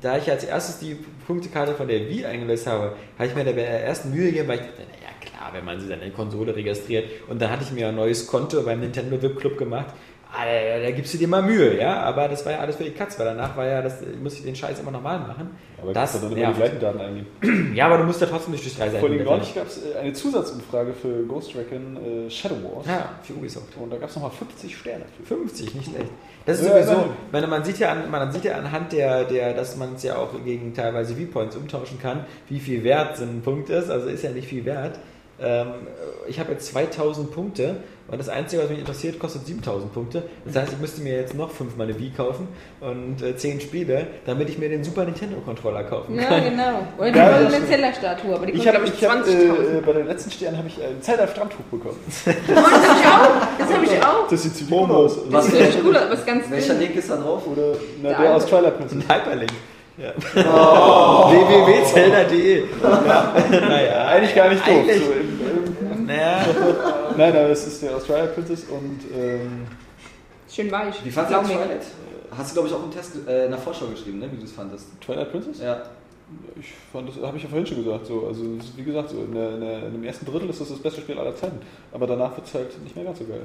da 0.02 0.18
ich 0.18 0.30
als 0.30 0.44
erstes 0.44 0.78
die 0.78 0.98
Punktekarte 1.26 1.72
von 1.72 1.88
der 1.88 2.00
Wii 2.00 2.26
eingelöst 2.26 2.66
habe, 2.66 2.96
habe 3.18 3.28
ich 3.28 3.34
mir 3.34 3.44
da 3.44 3.52
bei 3.52 3.62
der 3.62 3.82
ersten 3.86 4.10
Mühe 4.10 4.26
gegeben, 4.26 4.48
weil 4.48 4.56
ich 4.56 4.66
dachte, 4.66 4.82
naja 4.82 5.08
klar, 5.22 5.54
wenn 5.54 5.64
man 5.64 5.80
seine 5.80 6.10
Konsole 6.10 6.54
registriert. 6.54 7.06
Und 7.28 7.40
dann 7.40 7.50
hatte 7.50 7.64
ich 7.64 7.72
mir 7.72 7.88
ein 7.88 7.96
neues 7.96 8.26
Konto 8.26 8.62
beim 8.62 8.80
Nintendo 8.80 9.20
VIP 9.22 9.40
Club 9.40 9.56
gemacht. 9.56 9.94
Ah, 10.30 10.44
da, 10.44 10.90
gibst 10.90 11.14
du 11.14 11.18
dir 11.18 11.26
mal 11.26 11.42
Mühe, 11.42 11.78
ja, 11.80 12.02
aber 12.02 12.28
das 12.28 12.44
war 12.44 12.52
ja 12.52 12.58
alles 12.58 12.76
für 12.76 12.84
die 12.84 12.90
Katz, 12.90 13.18
weil 13.18 13.24
danach 13.26 13.56
war 13.56 13.64
ja, 13.66 13.80
das 13.80 13.94
muss 14.22 14.34
ich 14.34 14.42
den 14.42 14.54
Scheiß 14.54 14.78
immer 14.78 14.90
normal 14.90 15.20
machen. 15.20 15.50
Aber 15.80 15.92
das 15.94 16.12
kannst 16.12 16.24
du 16.24 16.28
dann 16.28 16.36
immer 16.38 16.52
die 16.52 16.58
gleichen 16.58 16.80
Daten 16.80 17.00
eingeben. 17.00 17.72
Ja, 17.74 17.86
aber 17.86 17.98
du 17.98 18.04
musst 18.04 18.20
ja 18.20 18.26
trotzdem 18.26 18.52
nicht 18.52 18.64
durch 18.64 18.76
drei 18.76 18.90
Seiten. 18.90 19.00
Vor 19.00 19.08
allem 19.08 19.24
neulich 19.24 19.54
gab 19.54 19.66
es 19.66 19.80
eine 19.96 20.12
Zusatzumfrage 20.12 20.92
für 20.92 21.24
Ghost 21.24 21.54
Recon 21.56 21.96
äh, 22.26 22.30
Shadow 22.30 22.56
Wars. 22.62 22.86
Ja, 22.86 23.08
für 23.22 23.32
Ubisoft. 23.34 23.74
Und 23.80 23.90
da 23.90 23.96
gab 23.96 24.10
es 24.10 24.16
nochmal 24.16 24.30
50 24.32 24.76
Sterne 24.76 25.04
für. 25.16 25.34
50, 25.34 25.74
nicht 25.74 25.90
schlecht. 25.90 26.10
Das 26.44 26.60
ist 26.60 26.66
Ja, 26.66 26.72
sowieso, 26.74 26.92
immerhin. 26.92 27.10
man, 27.32 27.50
man 27.50 27.64
sieht 27.64 27.78
ja 27.78 27.92
an, 27.92 28.10
man 28.10 28.30
sieht 28.32 28.44
ja 28.44 28.56
anhand 28.56 28.92
der, 28.92 29.24
der 29.24 29.54
dass 29.54 29.76
man 29.76 29.94
es 29.94 30.02
ja 30.02 30.16
auch 30.18 30.28
gegen 30.44 30.74
teilweise 30.74 31.16
Viewpoints 31.16 31.56
umtauschen 31.56 31.98
kann, 32.00 32.26
wie 32.48 32.60
viel 32.60 32.84
wert 32.84 33.16
so 33.16 33.24
ein 33.24 33.40
Punkt 33.42 33.70
ist. 33.70 33.88
Also 33.88 34.08
ist 34.08 34.22
ja 34.24 34.30
nicht 34.30 34.48
viel 34.48 34.64
wert. 34.66 34.98
Ähm, 35.40 35.68
ich 36.26 36.38
habe 36.40 36.52
jetzt 36.52 36.66
2000 36.66 37.30
Punkte 37.32 37.76
und 38.10 38.18
das 38.18 38.28
Einzige, 38.30 38.62
was 38.62 38.70
mich 38.70 38.78
interessiert, 38.78 39.18
kostet 39.18 39.46
7000 39.46 39.92
Punkte. 39.92 40.22
Das 40.46 40.56
heißt, 40.56 40.72
ich 40.72 40.78
müsste 40.78 41.02
mir 41.02 41.16
jetzt 41.16 41.34
noch 41.34 41.50
fünfmal 41.50 41.86
eine 41.86 41.98
Wii 41.98 42.10
kaufen 42.16 42.48
und 42.80 43.20
äh, 43.22 43.36
10 43.36 43.60
Spiele, 43.60 44.06
damit 44.24 44.48
ich 44.48 44.56
mir 44.58 44.68
den 44.70 44.82
Super 44.82 45.04
Nintendo 45.04 45.36
Controller 45.44 45.84
kaufen 45.84 46.14
Ja, 46.16 46.24
kann. 46.24 46.44
genau. 46.44 46.86
Oder 46.98 47.10
die 47.12 47.18
Ja. 47.18 47.50
Zelda-Statue, 47.68 48.34
aber 48.34 48.46
die 48.46 48.52
Ich 48.52 48.58
kostet, 48.64 48.74
glaube 48.74 48.86
ich, 48.88 49.02
ich 49.02 49.08
hab, 49.08 49.16
20.000. 49.18 49.28
äh, 49.78 49.80
bei 49.84 49.92
den 49.92 50.06
letzten 50.06 50.30
Sternen 50.30 50.56
habe 50.58 50.68
ich 50.68 50.76
ein 50.82 51.02
Zelda-Strandtuch 51.02 51.60
bekommen. 51.70 51.98
das 52.24 52.26
habe 52.34 52.64
ich 52.64 53.06
auch. 53.06 53.58
Das 53.58 53.72
habe 53.74 53.84
ich 53.84 54.02
auch. 54.06 54.28
Das 54.30 54.42
sieht 54.42 54.56
ziemlich 54.56 54.80
cool 54.80 54.90
aus. 54.90 55.18
Das 55.30 55.44
sieht 55.46 55.54
richtig 55.60 55.84
cool 55.84 55.96
aus, 55.96 56.02
aber 56.04 56.12
es 56.14 56.20
ist 56.20 56.26
ganz 56.26 56.50
Welcher. 56.50 56.74
Link 56.74 56.96
ist 56.96 57.10
da 57.10 57.16
drauf? 57.16 57.46
Oder 57.46 57.74
na, 58.02 58.08
Der 58.08 58.18
der 58.18 58.34
aus. 58.36 58.46
Twilight 58.46 58.78
Princess. 58.78 58.98
Ein 59.08 59.16
Hyperlink. 59.16 59.52
Ja. 59.98 60.12
www.zelda.de 61.30 62.62
ja. 62.82 63.32
Naja, 63.50 64.06
Eigentlich 64.08 64.34
gar 64.34 64.48
nicht 64.48 64.66
doof. 64.66 64.74
Eigentlich- 64.76 65.04
So 65.04 65.12
im, 65.12 65.98
im, 66.00 66.06
naja. 66.06 66.38
Nein, 67.18 67.36
aber 67.36 67.50
es 67.50 67.66
ist 67.66 67.82
der 67.82 67.96
aus 67.96 68.04
Twilight 68.04 68.34
Princess 68.34 68.64
und 68.64 69.00
ähm, 69.14 69.66
Schön 70.50 70.70
weich. 70.72 71.04
Wie 71.04 71.10
fandest 71.10 71.50
du. 71.50 71.54
Twilight? 71.54 71.86
Hast 72.36 72.50
du, 72.50 72.54
glaube 72.54 72.68
ich, 72.68 72.74
auch 72.74 72.84
im 72.84 72.90
Test, 72.90 73.16
äh, 73.26 73.44
in 73.44 73.50
der 73.50 73.60
Vorschau 73.60 73.86
geschrieben, 73.86 74.18
ne, 74.18 74.30
wie 74.32 74.36
du 74.36 74.44
es 74.44 74.52
fandest. 74.52 74.88
Twilight 75.00 75.30
Princess? 75.30 75.60
Ja. 75.60 75.82
Ich 76.60 76.74
fand 76.92 77.08
das, 77.08 77.16
habe 77.22 77.36
ich 77.38 77.42
ja 77.42 77.48
vorhin 77.48 77.66
schon 77.66 77.82
gesagt. 77.82 78.06
So, 78.06 78.26
also 78.26 78.44
wie 78.76 78.82
gesagt, 78.82 79.10
so 79.10 79.22
in, 79.24 79.34
der, 79.34 79.54
in, 79.54 79.60
der, 79.60 79.86
in 79.86 79.92
dem 79.92 80.04
ersten 80.04 80.26
Drittel 80.26 80.50
ist 80.50 80.60
das 80.60 80.68
das 80.68 80.78
beste 80.78 81.00
Spiel 81.00 81.18
aller 81.18 81.34
Zeiten. 81.34 81.58
Aber 81.92 82.06
danach 82.06 82.36
wird 82.36 82.46
es 82.46 82.54
halt 82.54 82.82
nicht 82.82 82.94
mehr 82.94 83.04
ganz 83.06 83.18
so 83.18 83.24
geil. 83.24 83.42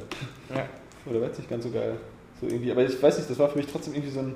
Ja. 0.53 0.66
Oder 1.10 1.22
wird 1.22 1.32
es 1.32 1.38
nicht 1.40 1.50
ganz 1.50 1.64
so 1.64 1.72
geil. 1.72 1.95
So 2.42 2.48
irgendwie, 2.48 2.72
aber 2.72 2.84
ich 2.84 3.02
weiß 3.02 3.18
nicht, 3.18 3.30
das 3.30 3.40
war 3.40 3.50
für 3.50 3.58
mich 3.58 3.68
trotzdem 3.68 3.93
irgendwie 3.93 4.11
so 4.11 4.19
ein. 4.19 4.35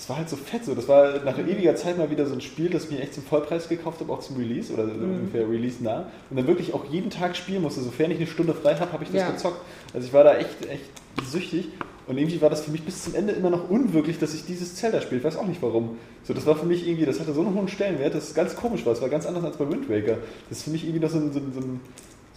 Das 0.00 0.08
war 0.08 0.16
halt 0.16 0.30
so 0.30 0.36
fett 0.36 0.64
so. 0.64 0.74
Das 0.74 0.88
war 0.88 1.22
nach 1.26 1.38
ewiger 1.38 1.76
Zeit 1.76 1.98
mal 1.98 2.10
wieder 2.10 2.24
so 2.24 2.32
ein 2.32 2.40
Spiel, 2.40 2.70
das 2.70 2.84
ich 2.84 2.90
mir 2.90 3.00
echt 3.00 3.12
zum 3.12 3.22
Vollpreis 3.22 3.68
gekauft 3.68 4.00
habe, 4.00 4.10
auch 4.10 4.20
zum 4.20 4.38
Release 4.38 4.72
oder 4.72 4.86
so 4.86 4.92
ungefähr 4.92 5.46
Release 5.46 5.84
nah. 5.84 6.06
Und 6.30 6.38
dann 6.38 6.46
wirklich 6.46 6.72
auch 6.72 6.86
jeden 6.90 7.10
Tag 7.10 7.36
spielen 7.36 7.60
musste. 7.60 7.82
Sofern 7.82 8.10
ich 8.10 8.16
eine 8.16 8.26
Stunde 8.26 8.54
frei 8.54 8.76
habe, 8.76 8.94
habe 8.94 9.04
ich 9.04 9.10
das 9.10 9.20
Ja. 9.20 9.30
gezockt. 9.30 9.60
Also 9.92 10.06
ich 10.06 10.12
war 10.14 10.24
da 10.24 10.38
echt, 10.38 10.66
echt 10.70 10.84
süchtig. 11.30 11.68
Und 12.06 12.16
irgendwie 12.16 12.40
war 12.40 12.48
das 12.48 12.62
für 12.62 12.70
mich 12.70 12.82
bis 12.82 13.04
zum 13.04 13.14
Ende 13.14 13.34
immer 13.34 13.50
noch 13.50 13.68
unwirklich, 13.68 14.18
dass 14.18 14.32
ich 14.32 14.46
dieses 14.46 14.74
Zelda 14.74 15.02
spiele. 15.02 15.18
Ich 15.18 15.24
weiß 15.24 15.36
auch 15.36 15.46
nicht 15.46 15.60
warum. 15.60 15.98
So, 16.24 16.32
das 16.32 16.46
war 16.46 16.56
für 16.56 16.64
mich 16.64 16.88
irgendwie, 16.88 17.04
das 17.04 17.20
hatte 17.20 17.34
so 17.34 17.42
einen 17.42 17.54
hohen 17.54 17.68
Stellenwert, 17.68 18.14
dass 18.14 18.28
es 18.28 18.34
ganz 18.34 18.56
komisch 18.56 18.86
war. 18.86 18.94
Es 18.94 19.02
war 19.02 19.10
ganz 19.10 19.26
anders 19.26 19.44
als 19.44 19.58
bei 19.58 19.68
Wind 19.68 19.90
Waker. 19.90 20.16
Das 20.48 20.58
ist 20.58 20.64
für 20.64 20.70
mich 20.70 20.84
irgendwie 20.84 21.00
noch 21.00 21.10
so 21.10 21.18
ein, 21.18 21.30
so 21.30 21.40
ein, 21.40 21.52
so 21.52 21.60
ein, 21.60 21.80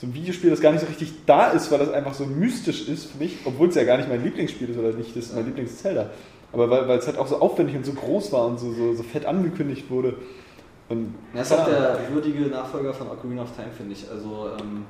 so 0.01 0.07
ein 0.07 0.13
Videospiel, 0.13 0.49
das 0.49 0.59
gar 0.59 0.73
nicht 0.73 0.81
so 0.81 0.87
richtig 0.87 1.13
da 1.25 1.47
ist, 1.51 1.71
weil 1.71 1.79
das 1.79 1.93
einfach 1.93 2.13
so 2.13 2.25
mystisch 2.25 2.89
ist 2.89 3.05
für 3.05 3.19
mich, 3.19 3.37
obwohl 3.45 3.69
es 3.69 3.75
ja 3.75 3.85
gar 3.85 3.95
nicht 3.95 4.09
mein 4.09 4.21
Lieblingsspiel 4.21 4.69
ist 4.69 4.77
oder 4.77 4.91
nicht 4.91 5.15
das 5.15 5.27
ist 5.27 5.35
mein 5.35 5.45
Lieblings-Zelda. 5.45 6.09
Aber 6.53 6.69
weil, 6.69 6.87
weil 6.87 6.99
es 6.99 7.07
halt 7.07 7.17
auch 7.17 7.27
so 7.27 7.39
aufwendig 7.39 7.75
und 7.75 7.85
so 7.85 7.93
groß 7.93 8.31
war 8.31 8.45
und 8.45 8.59
so, 8.59 8.71
so, 8.73 8.93
so 8.93 9.03
fett 9.03 9.25
angekündigt 9.25 9.89
wurde. 9.89 10.15
Und 10.89 11.15
Er 11.33 11.41
ist 11.41 11.51
auch 11.51 11.65
der 11.65 11.97
würdige 12.11 12.41
Nachfolger 12.41 12.93
von 12.93 13.09
Ocarina 13.09 13.41
of 13.41 13.55
Time, 13.55 13.69
finde 13.75 13.93
ich. 13.93 14.05
Also, 14.09 14.49
ähm, 14.59 14.85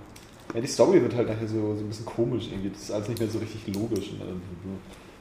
ja, 0.53 0.59
die 0.59 0.67
Story 0.67 1.01
wird 1.01 1.15
halt 1.15 1.29
nachher 1.29 1.47
so, 1.47 1.73
so 1.75 1.81
ein 1.81 1.87
bisschen 1.87 2.05
komisch 2.05 2.49
irgendwie. 2.51 2.69
Das 2.69 2.81
ist 2.81 2.91
alles 2.91 3.07
nicht 3.07 3.19
mehr 3.19 3.29
so 3.29 3.39
richtig 3.39 3.73
logisch. 3.73 4.11
Und, 4.11 4.41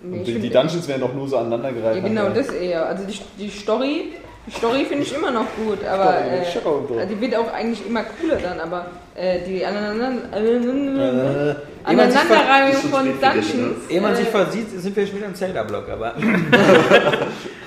Nee, 0.05 0.25
die, 0.25 0.41
die 0.41 0.51
Dungeons 0.51 0.89
werden 0.89 1.05
auch 1.05 1.15
nur 1.15 1.29
so 1.29 1.37
aneinandergereiht. 1.37 2.03
Ja, 2.03 2.03
genau, 2.09 2.29
nachher. 2.29 2.43
das 2.43 2.49
eher. 2.53 2.87
Also 2.87 3.05
die, 3.05 3.21
die 3.39 3.49
Story, 3.49 4.15
die 4.47 4.51
Story 4.51 4.85
finde 4.85 5.05
ich 5.05 5.15
immer 5.15 5.31
noch 5.31 5.47
gut, 5.57 5.85
aber 5.85 6.19
äh, 6.25 7.07
die 7.07 7.21
wird 7.21 7.37
auch 7.37 7.53
eigentlich 7.53 7.87
immer 7.87 8.03
cooler 8.03 8.37
dann, 8.37 8.59
aber 8.59 8.87
äh, 9.15 9.41
die 9.47 9.65
aneinander, 9.65 10.13
Äh, 10.35 11.55
Aneinanderreihung 11.85 12.73
schon 12.81 12.91
von 12.91 13.05
Dungeons. 13.21 13.89
Ehe 13.89 14.01
man 14.01 14.13
äh, 14.13 14.17
sich 14.17 14.29
versieht, 14.29 14.71
sind 14.71 14.97
wir 14.97 15.07
schon 15.07 15.17
wieder 15.17 15.27
im 15.27 15.35
Zelda-Block, 15.35 15.89
aber. 15.89 16.15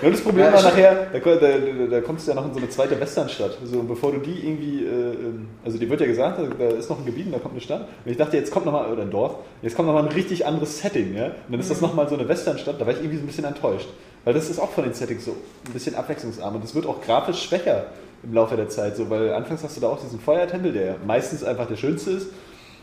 Ja, 0.02 0.10
das 0.10 0.22
Problem 0.22 0.52
war 0.52 0.62
nachher, 0.62 1.08
da, 1.14 1.20
da, 1.20 1.48
da, 1.90 2.02
kommst 2.02 2.28
du 2.28 2.32
ja 2.32 2.36
noch 2.36 2.45
in 2.45 2.54
so 2.54 2.60
eine 2.60 2.70
zweite 2.70 3.00
Westernstadt. 3.00 3.58
So, 3.64 3.80
und 3.80 3.88
bevor 3.88 4.12
du 4.12 4.20
die 4.20 4.45
irgendwie, 4.45 4.84
äh, 4.84 5.16
also 5.64 5.78
dir 5.78 5.90
wird 5.90 6.02
ja 6.02 6.08
gesagt, 6.08 6.38
da 6.40 6.44
da 6.44 6.76
ist 6.76 6.90
noch 6.90 7.00
ein 7.00 7.06
Gebiet 7.06 7.28
und 7.28 7.32
da 7.32 7.40
kommt 7.40 7.54
eine 7.54 7.62
Stadt. 7.62 7.88
Und 8.04 8.12
ich 8.12 8.18
dachte, 8.18 8.36
jetzt 8.36 8.52
kommt 8.52 8.66
nochmal, 8.66 8.92
oder 8.92 9.04
ein 9.04 9.10
Dorf, 9.10 9.36
jetzt 9.62 9.76
kommt 9.76 9.88
nochmal 9.88 10.04
ein 10.04 10.12
richtig 10.12 10.45
anderes 10.45 10.80
Setting. 10.80 11.16
Ja? 11.16 11.26
Und 11.26 11.34
dann 11.50 11.60
ist 11.60 11.72
das 11.72 11.82
nochmal 11.82 12.10
so 12.10 12.16
eine 12.16 12.28
Westernstadt, 12.28 12.80
da 12.80 12.86
war 12.86 12.94
ich 12.94 13.00
irgendwie 13.00 13.18
so 13.18 13.24
ein 13.24 13.28
bisschen 13.28 13.45
enttäuscht. 13.45 13.88
Weil 14.26 14.34
das 14.34 14.50
ist 14.50 14.60
auch 14.60 14.72
von 14.72 14.84
den 14.84 14.94
Settings 14.94 15.24
so 15.24 15.32
ein 15.68 15.74
bisschen 15.74 15.95
abwechslungsarm. 15.95 16.56
Und 16.56 16.64
das 16.64 16.76
wird 16.76 16.86
auch 16.88 17.00
grafisch 17.00 17.44
schwächer 17.44 17.86
im 18.24 18.34
Laufe 18.34 18.56
der 18.56 18.68
Zeit. 18.68 18.98
So, 18.98 19.10
weil 19.10 19.32
anfangs 19.34 19.64
hast 19.64 19.78
du 19.78 19.82
da 19.82 19.88
auch 19.90 20.02
diesen 20.02 20.20
Feuertempel, 20.20 20.74
der 20.74 20.98
meistens 21.06 21.44
einfach 21.44 21.68
der 21.68 21.78
schönste 21.78 22.12
ist. 22.12 22.28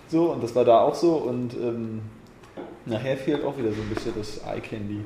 So, 0.09 0.31
und 0.31 0.43
das 0.43 0.55
war 0.55 0.65
da 0.65 0.81
auch 0.81 0.95
so. 0.95 1.15
Und 1.15 1.55
ähm, 1.55 2.03
nachher 2.87 3.17
fehlt 3.17 3.45
auch 3.45 3.59
wieder 3.59 3.71
so 3.71 3.83
ein 3.83 3.89
bisschen 3.93 4.13
das 4.17 4.39
Eye 4.47 4.61
Candy. 4.61 5.05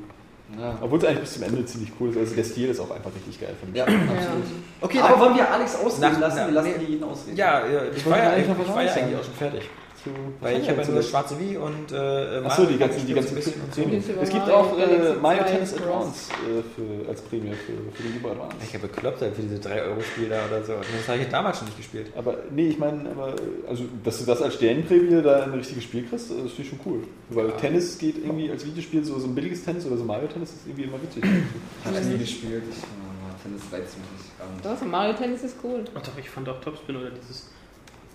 ja. 0.59 0.79
Obwohl 0.83 0.99
es 0.99 1.05
eigentlich 1.07 1.21
bis 1.21 1.35
zum 1.35 1.43
Ende 1.45 1.65
ziemlich 1.65 1.91
cool 1.99 2.11
ist. 2.11 2.19
Also 2.19 2.35
der 2.35 2.45
Stil 2.45 2.69
ist 2.69 2.81
auch 2.81 2.91
einfach 2.91 3.11
richtig 3.15 3.41
geil 3.41 3.55
von 3.59 3.75
ja, 3.75 3.85
absolut. 3.85 4.45
Okay, 4.83 5.01
Aber 5.01 5.19
wollen 5.21 5.37
wir 5.37 5.51
Alex 5.51 5.77
ausreden 5.77 6.21
lassen? 6.21 6.37
Wir 6.37 6.51
lassen 6.51 6.71
nee. 6.79 6.85
jeden 6.85 7.05
ausreden. 7.05 7.37
Ja, 7.37 7.67
ja, 7.67 7.81
ich 7.97 8.05
war 8.05 8.13
wollte 8.13 8.27
ja, 8.27 8.37
ich 8.37 8.49
war 8.49 8.83
ja 8.83 8.93
eigentlich 8.93 9.19
auch 9.19 9.25
schon 9.25 9.35
fertig. 9.35 9.71
Zu. 10.07 10.11
Weil 10.41 10.61
ich 10.61 10.69
habe 10.69 10.81
ja 10.81 10.87
nur 10.87 10.97
das 10.97 11.09
schwarze 11.09 11.39
Wii 11.39 11.57
und 11.57 11.93
äh, 11.93 12.43
Achso, 12.45 12.65
die 12.65 12.79
ganzen, 12.79 13.07
die 13.07 13.15
ganzen 13.15 13.31
so 13.31 13.35
ein 13.35 13.37
bisschen 13.37 13.61
und 13.61 13.75
so. 13.75 13.83
Prämien. 13.83 14.03
Super 14.03 14.23
Es 14.23 14.31
gibt 14.31 14.51
auch 14.51 14.79
äh, 14.79 15.15
Mario 15.21 15.43
2 15.43 15.51
Tennis. 15.51 15.75
Advance 15.75 16.31
äh, 16.33 16.63
für, 16.75 17.09
als 17.09 17.21
Prämie 17.23 17.53
für, 17.53 17.97
für 17.97 18.03
den 18.03 18.15
Super 18.15 18.31
Advance. 18.33 18.57
Ich 18.63 18.75
habe 18.75 18.87
bekloppt 18.87 19.21
halt 19.21 19.35
für 19.35 19.43
diese 19.43 19.57
3-Euro-Spiel 19.57 20.29
da 20.29 20.47
oder 20.47 20.65
so. 20.65 20.75
Das 20.75 21.09
habe 21.09 21.19
ich 21.19 21.29
damals 21.29 21.59
schon 21.59 21.67
nicht 21.67 21.79
gespielt. 21.79 22.13
Aber 22.17 22.39
nee, 22.51 22.69
ich 22.69 22.79
meine, 22.79 23.11
aber 23.11 23.35
also, 23.69 23.85
dass 24.05 24.19
du 24.19 24.25
das 24.25 24.43
als 24.43 24.55
Sternenprämie 24.55 25.23
da 25.23 25.43
ein 25.45 25.53
richtiges 25.53 25.85
Spiel 25.85 26.05
kriegst, 26.05 26.31
das 26.31 26.37
finde 26.37 26.63
ich 26.63 26.69
schon 26.69 26.81
cool. 26.87 27.03
Weil 27.31 27.53
Tennis 27.53 27.99
geht 27.99 28.19
irgendwie 28.19 28.51
als 28.51 28.65
Videospiel, 28.65 29.05
so, 29.05 29.19
so 29.19 29.27
ein 29.27 29.35
billiges 29.35 29.65
Tennis 29.65 29.87
oder 29.87 29.97
so 29.97 30.05
Mario 30.05 30.29
Tennis 30.29 30.51
ist 30.51 30.67
irgendwie 30.67 30.85
immer 30.85 31.03
witzig. 31.03 31.25
Hab 31.85 31.93
ich 31.95 32.07
nie 32.07 32.19
gespielt. 32.19 32.63
Ich, 32.71 32.77
oh, 32.77 33.43
Tennis 33.43 33.63
reizt 33.73 33.97
mich 33.99 34.07
nicht. 34.13 34.27
Doch, 34.63 34.87
Mario 34.87 35.15
Tennis 35.15 35.43
ist 35.43 35.57
cool. 35.65 35.85
Ach 35.95 36.03
doch, 36.03 36.17
ich 36.19 36.31
fand 36.31 36.49
auch 36.49 36.61
Topspin 36.61 36.97
oder 36.97 37.11
dieses. 37.11 37.49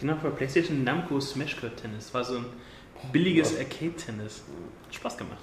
Genau, 0.02 0.16
bei 0.22 0.30
PlayStation 0.30 0.84
Namco 0.84 1.20
Smash 1.20 1.56
Cut 1.56 1.78
Tennis. 1.78 2.14
War 2.14 2.24
so 2.24 2.38
ein 2.38 2.46
billiges 3.12 3.58
Arcade-Tennis. 3.58 4.44
Hat 4.88 4.96
Spaß 4.96 5.18
gemacht. 5.18 5.40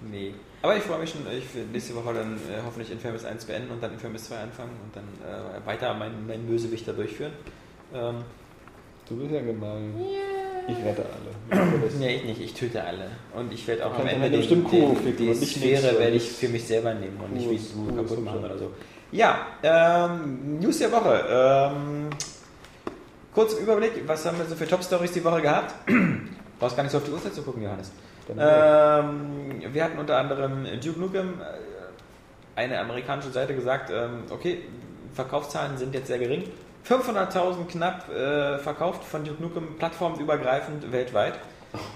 Nee. 0.00 0.34
Aber 0.62 0.76
ich 0.76 0.82
freue 0.82 0.98
mich 0.98 1.10
schon, 1.10 1.20
ich 1.30 1.54
will 1.54 1.66
nächste 1.72 1.94
Woche 1.94 2.14
dann 2.14 2.34
äh, 2.34 2.60
hoffentlich 2.64 2.90
Infamous 2.90 3.24
1 3.24 3.44
beenden 3.44 3.70
und 3.70 3.82
dann 3.82 3.92
Infamous 3.92 4.24
2 4.24 4.36
anfangen 4.36 4.72
und 4.82 4.96
dann 4.96 5.04
äh, 5.22 5.66
weiter 5.66 5.94
meinen 5.94 6.26
mein 6.26 6.46
Bösewicht 6.46 6.88
da 6.88 6.92
durchführen. 6.92 7.32
Ähm, 7.94 8.24
Du 9.08 9.16
bist 9.16 9.32
ja 9.32 9.40
gemein. 9.40 9.94
Ich 10.66 10.76
rette 10.82 11.04
alle. 11.04 11.90
nee, 11.98 12.16
ich 12.16 12.24
nicht, 12.24 12.40
ich 12.40 12.54
töte 12.54 12.82
alle. 12.82 13.10
Und 13.36 13.52
ich 13.52 13.66
werde 13.66 13.84
auch 13.84 13.98
am 13.98 14.06
Ende 14.06 14.30
den, 14.30 14.40
den, 14.48 14.96
ficken 14.96 15.26
die 15.26 15.34
Sphäre 15.34 15.98
werde 15.98 16.16
ich 16.16 16.30
für 16.30 16.48
mich 16.48 16.64
selber 16.64 16.94
nehmen 16.94 17.18
und 17.22 17.34
nicht 17.34 17.50
wie 17.50 17.58
du 17.58 17.94
kaputt 17.94 18.24
machen 18.24 18.42
oder 18.42 18.56
so. 18.56 18.70
Ja, 19.12 19.46
ähm, 19.62 20.58
News 20.58 20.78
der 20.78 20.90
Woche. 20.90 21.22
Ähm, 21.28 22.08
kurz 23.34 23.54
im 23.54 23.64
Überblick, 23.64 24.06
was 24.06 24.24
haben 24.24 24.38
wir 24.38 24.46
so 24.46 24.54
für 24.54 24.66
Top-Stories 24.66 25.12
die 25.12 25.24
Woche 25.24 25.42
gehabt? 25.42 25.74
Brauchst 26.58 26.76
gar 26.76 26.82
nicht 26.84 26.92
so 26.92 26.98
auf 26.98 27.04
die 27.04 27.10
Uhrzeit 27.10 27.34
zu 27.34 27.42
gucken, 27.42 27.62
Johannes. 27.62 27.90
Ähm, 28.30 29.62
wir 29.72 29.84
hatten 29.84 29.98
unter 29.98 30.16
anderem 30.16 30.66
Duke 30.82 30.98
Nukem, 30.98 31.40
äh, 31.40 32.58
eine 32.60 32.78
amerikanische 32.80 33.30
Seite, 33.30 33.54
gesagt, 33.54 33.90
ähm, 33.92 34.22
okay, 34.30 34.62
Verkaufszahlen 35.12 35.76
sind 35.76 35.94
jetzt 35.94 36.06
sehr 36.06 36.18
gering. 36.18 36.44
500.000 36.88 37.66
knapp 37.68 38.08
äh, 38.10 38.58
verkauft 38.58 39.04
von 39.04 39.24
Duke 39.24 39.42
Nukem 39.42 39.76
plattformübergreifend 39.78 40.92
weltweit. 40.92 41.34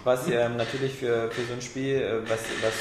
Was 0.04 0.28
ähm, 0.28 0.56
natürlich 0.56 0.94
für, 0.94 1.30
für 1.30 1.42
so 1.42 1.52
ein 1.52 1.62
Spiel, 1.62 2.02
äh, 2.02 2.28
was, 2.28 2.40
was 2.62 2.72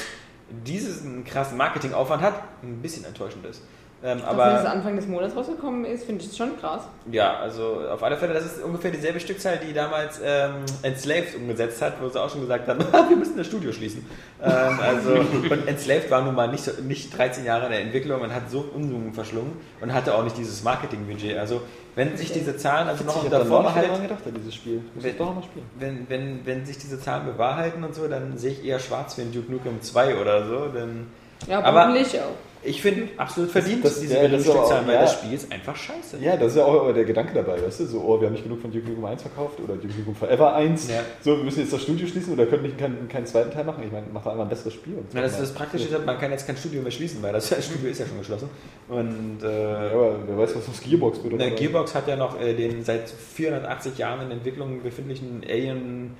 diesen 0.50 1.24
krassen 1.24 1.56
Marketingaufwand 1.56 2.22
hat, 2.22 2.42
ein 2.62 2.82
bisschen 2.82 3.04
enttäuschend 3.04 3.46
ist. 3.46 3.62
Ähm, 4.04 4.20
Aber 4.24 4.46
wenn 4.46 4.56
es 4.56 4.64
Anfang 4.64 4.94
des 4.94 5.08
Monats 5.08 5.34
rausgekommen 5.34 5.84
ist, 5.84 6.04
finde 6.04 6.22
ich 6.22 6.30
es 6.30 6.36
schon 6.36 6.56
krass. 6.60 6.82
ja, 7.10 7.36
also 7.38 7.80
auf 7.90 8.00
alle 8.04 8.16
Fälle, 8.16 8.32
das 8.32 8.44
ist 8.46 8.62
ungefähr 8.62 8.92
dieselbe 8.92 9.18
Stückzahl, 9.18 9.58
die 9.58 9.72
damals 9.72 10.20
ähm, 10.24 10.52
Enslaved 10.82 11.34
umgesetzt 11.34 11.82
hat, 11.82 11.94
wo 12.00 12.08
sie 12.08 12.20
auch 12.22 12.30
schon 12.30 12.42
gesagt 12.42 12.68
haben, 12.68 12.78
wir 13.08 13.16
müssen 13.16 13.36
das 13.36 13.48
Studio 13.48 13.72
schließen. 13.72 14.06
Ähm, 14.40 14.78
also, 14.80 15.14
und 15.14 15.66
Enslaved 15.66 16.08
war 16.12 16.22
nun 16.22 16.36
mal 16.36 16.46
nicht, 16.46 16.62
so, 16.62 16.80
nicht 16.80 17.16
13 17.18 17.44
Jahre 17.44 17.66
in 17.66 17.72
der 17.72 17.80
Entwicklung 17.80 18.20
und 18.20 18.32
hat 18.32 18.48
so 18.48 18.60
Unsummen 18.72 19.12
verschlungen 19.14 19.54
und 19.80 19.92
hatte 19.92 20.14
auch 20.14 20.22
nicht 20.22 20.38
dieses 20.38 20.62
Marketingbudget. 20.62 21.36
Also, 21.36 21.62
wenn 21.96 22.16
sich 22.16 22.30
diese 22.32 22.56
Zahlen 22.56 22.86
also 22.86 23.02
noch 23.02 23.16
Ich 23.16 23.24
unter 23.24 23.38
habe 23.38 23.48
da 23.48 23.50
noch 23.50 23.62
Vorbehalt 23.64 23.90
dran 23.90 24.02
gedacht 24.02 24.20
an 24.24 24.34
dieses 24.34 24.54
Spiel. 24.54 24.80
Muss 24.94 25.04
ich 25.04 25.10
Wenn- 25.10 25.18
doch 25.18 25.34
noch 25.34 25.42
spielen. 25.42 25.66
wenn, 25.80 26.08
wenn, 26.08 26.46
wenn 26.46 26.64
sich 26.64 26.78
diese 26.78 27.00
Zahlen 27.00 27.26
bewahrheiten 27.26 27.82
und 27.82 27.96
so, 27.96 28.06
dann 28.06 28.38
sehe 28.38 28.52
ich 28.52 28.64
eher 28.64 28.78
schwarz 28.78 29.14
für 29.14 29.22
den 29.22 29.32
Duke 29.32 29.50
Nukem 29.50 29.82
2 29.82 30.20
oder 30.20 30.46
so, 30.46 30.66
denn 30.68 31.08
Ja, 31.48 31.62
Aber- 31.64 31.86
hoffentlich 31.88 32.16
auch. 32.20 32.36
Ich 32.64 32.82
finde 32.82 33.08
absolut 33.16 33.50
verdient, 33.50 33.84
das- 33.84 34.00
diese 34.00 34.14
ja, 34.16 34.26
das 34.28 34.42
ist 34.42 34.48
aber 34.50 34.58
Stückzahlen, 34.58 34.86
weil 34.88 34.94
ja. 34.94 35.00
das 35.02 35.12
Spiel 35.14 35.32
ist 35.32 35.52
einfach 35.52 35.76
scheiße. 35.76 36.18
Ja, 36.20 36.36
das 36.36 36.48
ist 36.52 36.56
ja 36.58 36.64
auch 36.64 36.92
der 36.92 37.04
Gedanke 37.04 37.32
dabei, 37.34 37.62
weißt 37.62 37.80
du? 37.80 37.86
So, 37.86 38.00
oh, 38.00 38.20
wir 38.20 38.26
haben 38.26 38.32
nicht 38.34 38.42
genug 38.44 38.60
von 38.60 38.72
Duke 38.72 38.88
Nukem 38.88 39.04
1 39.04 39.22
verkauft 39.22 39.60
oder 39.62 39.74
Duke 39.74 39.94
Nukem 39.96 40.14
Forever 40.14 40.54
1. 40.54 40.88
Ja. 40.90 41.00
So, 41.20 41.36
wir 41.36 41.44
müssen 41.44 41.60
jetzt 41.60 41.72
das 41.72 41.82
Studio 41.82 42.06
schließen 42.06 42.32
oder 42.32 42.46
können 42.46 42.64
nicht 42.64 42.76
keinen, 42.78 43.08
keinen 43.08 43.26
zweiten 43.26 43.50
Teil 43.52 43.64
machen. 43.64 43.82
Ich 43.86 43.92
meine, 43.92 44.06
macht 44.12 44.26
doch 44.26 44.32
einfach 44.32 44.44
ein 44.44 44.48
besseres 44.50 44.74
Spiel. 44.74 44.94
Na, 45.12 45.20
das, 45.22 45.38
das 45.38 45.52
Praktische 45.52 45.88
ist, 45.88 46.04
man 46.06 46.18
kann 46.18 46.30
jetzt 46.32 46.46
kein 46.46 46.56
Studio 46.56 46.82
mehr 46.82 46.90
schließen, 46.90 47.22
weil 47.22 47.32
das 47.32 47.46
Studio 47.64 47.90
ist 47.90 48.00
ja 48.00 48.06
schon 48.06 48.18
geschlossen. 48.18 48.48
Und 48.88 49.38
Ja, 49.42 49.48
äh, 49.88 49.92
aber 49.92 50.16
wer 50.26 50.38
weiß, 50.38 50.56
was 50.56 50.68
aus 50.68 50.80
Gearbox 50.80 51.22
wird. 51.22 51.34
na, 51.38 51.46
oder- 51.46 51.54
Gearbox 51.54 51.94
hat 51.94 52.08
ja 52.08 52.16
noch 52.16 52.40
äh, 52.40 52.54
den 52.54 52.82
seit 52.82 53.08
480 53.08 53.98
Jahren 53.98 54.26
in 54.26 54.30
Entwicklung 54.32 54.82
befindlichen 54.82 55.42
Alien 55.48 56.16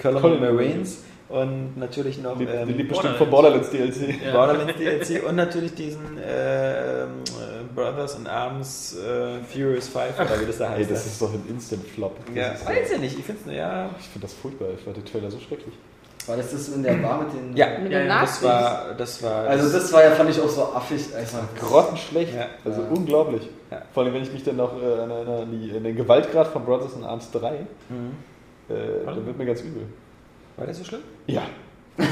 Colony 0.00 0.20
Colony 0.20 0.40
Marines 0.40 1.04
und 1.28 1.76
natürlich 1.76 2.22
noch 2.22 2.38
Liebt, 2.38 2.52
ähm, 2.54 2.68
liebt 2.68 2.88
bestimmt 2.88 3.16
von 3.16 3.28
Borderlands 3.30 3.70
DLC. 3.70 4.22
Ja. 4.24 4.32
Borderlands 4.32 4.74
DLC 4.76 5.22
und 5.28 5.36
natürlich 5.36 5.74
diesen 5.74 6.18
äh, 6.18 7.02
ähm, 7.02 7.08
äh, 7.26 7.74
Brothers 7.74 8.16
in 8.18 8.26
Arms 8.26 8.96
äh, 8.96 9.40
Furious 9.42 9.88
5 9.88 10.18
oder 10.20 10.40
wie 10.40 10.46
das 10.46 10.58
da 10.58 10.72
Ey, 10.74 10.78
heißt. 10.80 10.90
das 10.90 11.06
ist 11.06 11.20
doch 11.20 11.32
ein 11.32 11.42
Instant-Flop. 11.48 12.16
Das 12.28 12.34
ja, 12.36 12.48
ist, 12.52 12.66
weiß 12.66 12.92
ja 12.92 12.98
nicht, 12.98 13.18
ich 13.18 13.24
finde 13.24 13.40
es 13.46 13.56
ja. 13.56 13.90
Ich 13.98 14.06
finde 14.06 14.26
das 14.26 14.34
furchtbar. 14.34 14.68
Ich 14.76 14.84
fand 14.84 14.96
den 14.96 15.04
Trailer 15.04 15.30
so 15.30 15.38
schrecklich. 15.40 15.74
War 16.28 16.36
das 16.36 16.50
das 16.50 16.68
in 16.70 16.82
der 16.82 16.94
Bar 16.94 17.22
mit 17.22 17.32
den. 17.34 17.56
Ja, 17.56 17.78
Mit 17.78 17.92
Ja, 17.92 17.98
den 18.00 18.08
ja, 18.08 18.20
das 18.20 18.30
Nazis. 18.42 18.42
war, 18.42 18.94
das 18.98 19.22
war. 19.22 19.44
Also, 19.48 19.72
das 19.78 19.92
war 19.92 20.02
ja, 20.02 20.10
fand 20.10 20.30
ich 20.30 20.40
auch 20.40 20.48
so 20.48 20.62
affig. 20.74 21.00
Also, 21.14 21.36
Grottenschlecht. 21.60 22.34
Ja. 22.34 22.46
Also 22.64 22.82
Ja. 22.82 22.88
unglaublich. 22.88 23.48
Ja. 23.70 23.82
Vor 23.94 24.02
allem, 24.02 24.12
wenn 24.14 24.22
ich 24.24 24.32
mich 24.32 24.42
dann 24.42 24.56
noch 24.56 24.72
äh, 24.82 25.00
an, 25.02 25.10
an, 25.12 25.50
die, 25.52 25.76
an 25.76 25.84
den 25.84 25.94
Gewaltgrad 25.96 26.48
von 26.48 26.64
Brothers 26.64 26.94
in 26.96 27.04
Arms 27.04 27.30
3, 27.30 27.48
äh, 27.54 27.60
Mhm. 27.90 28.12
dann 29.06 29.26
wird 29.26 29.38
mir 29.38 29.46
ganz 29.46 29.60
übel. 29.60 29.82
War 30.56 30.66
das 30.66 30.78
so 30.78 30.84
schlimm? 30.84 31.02
Ja. 31.26 31.42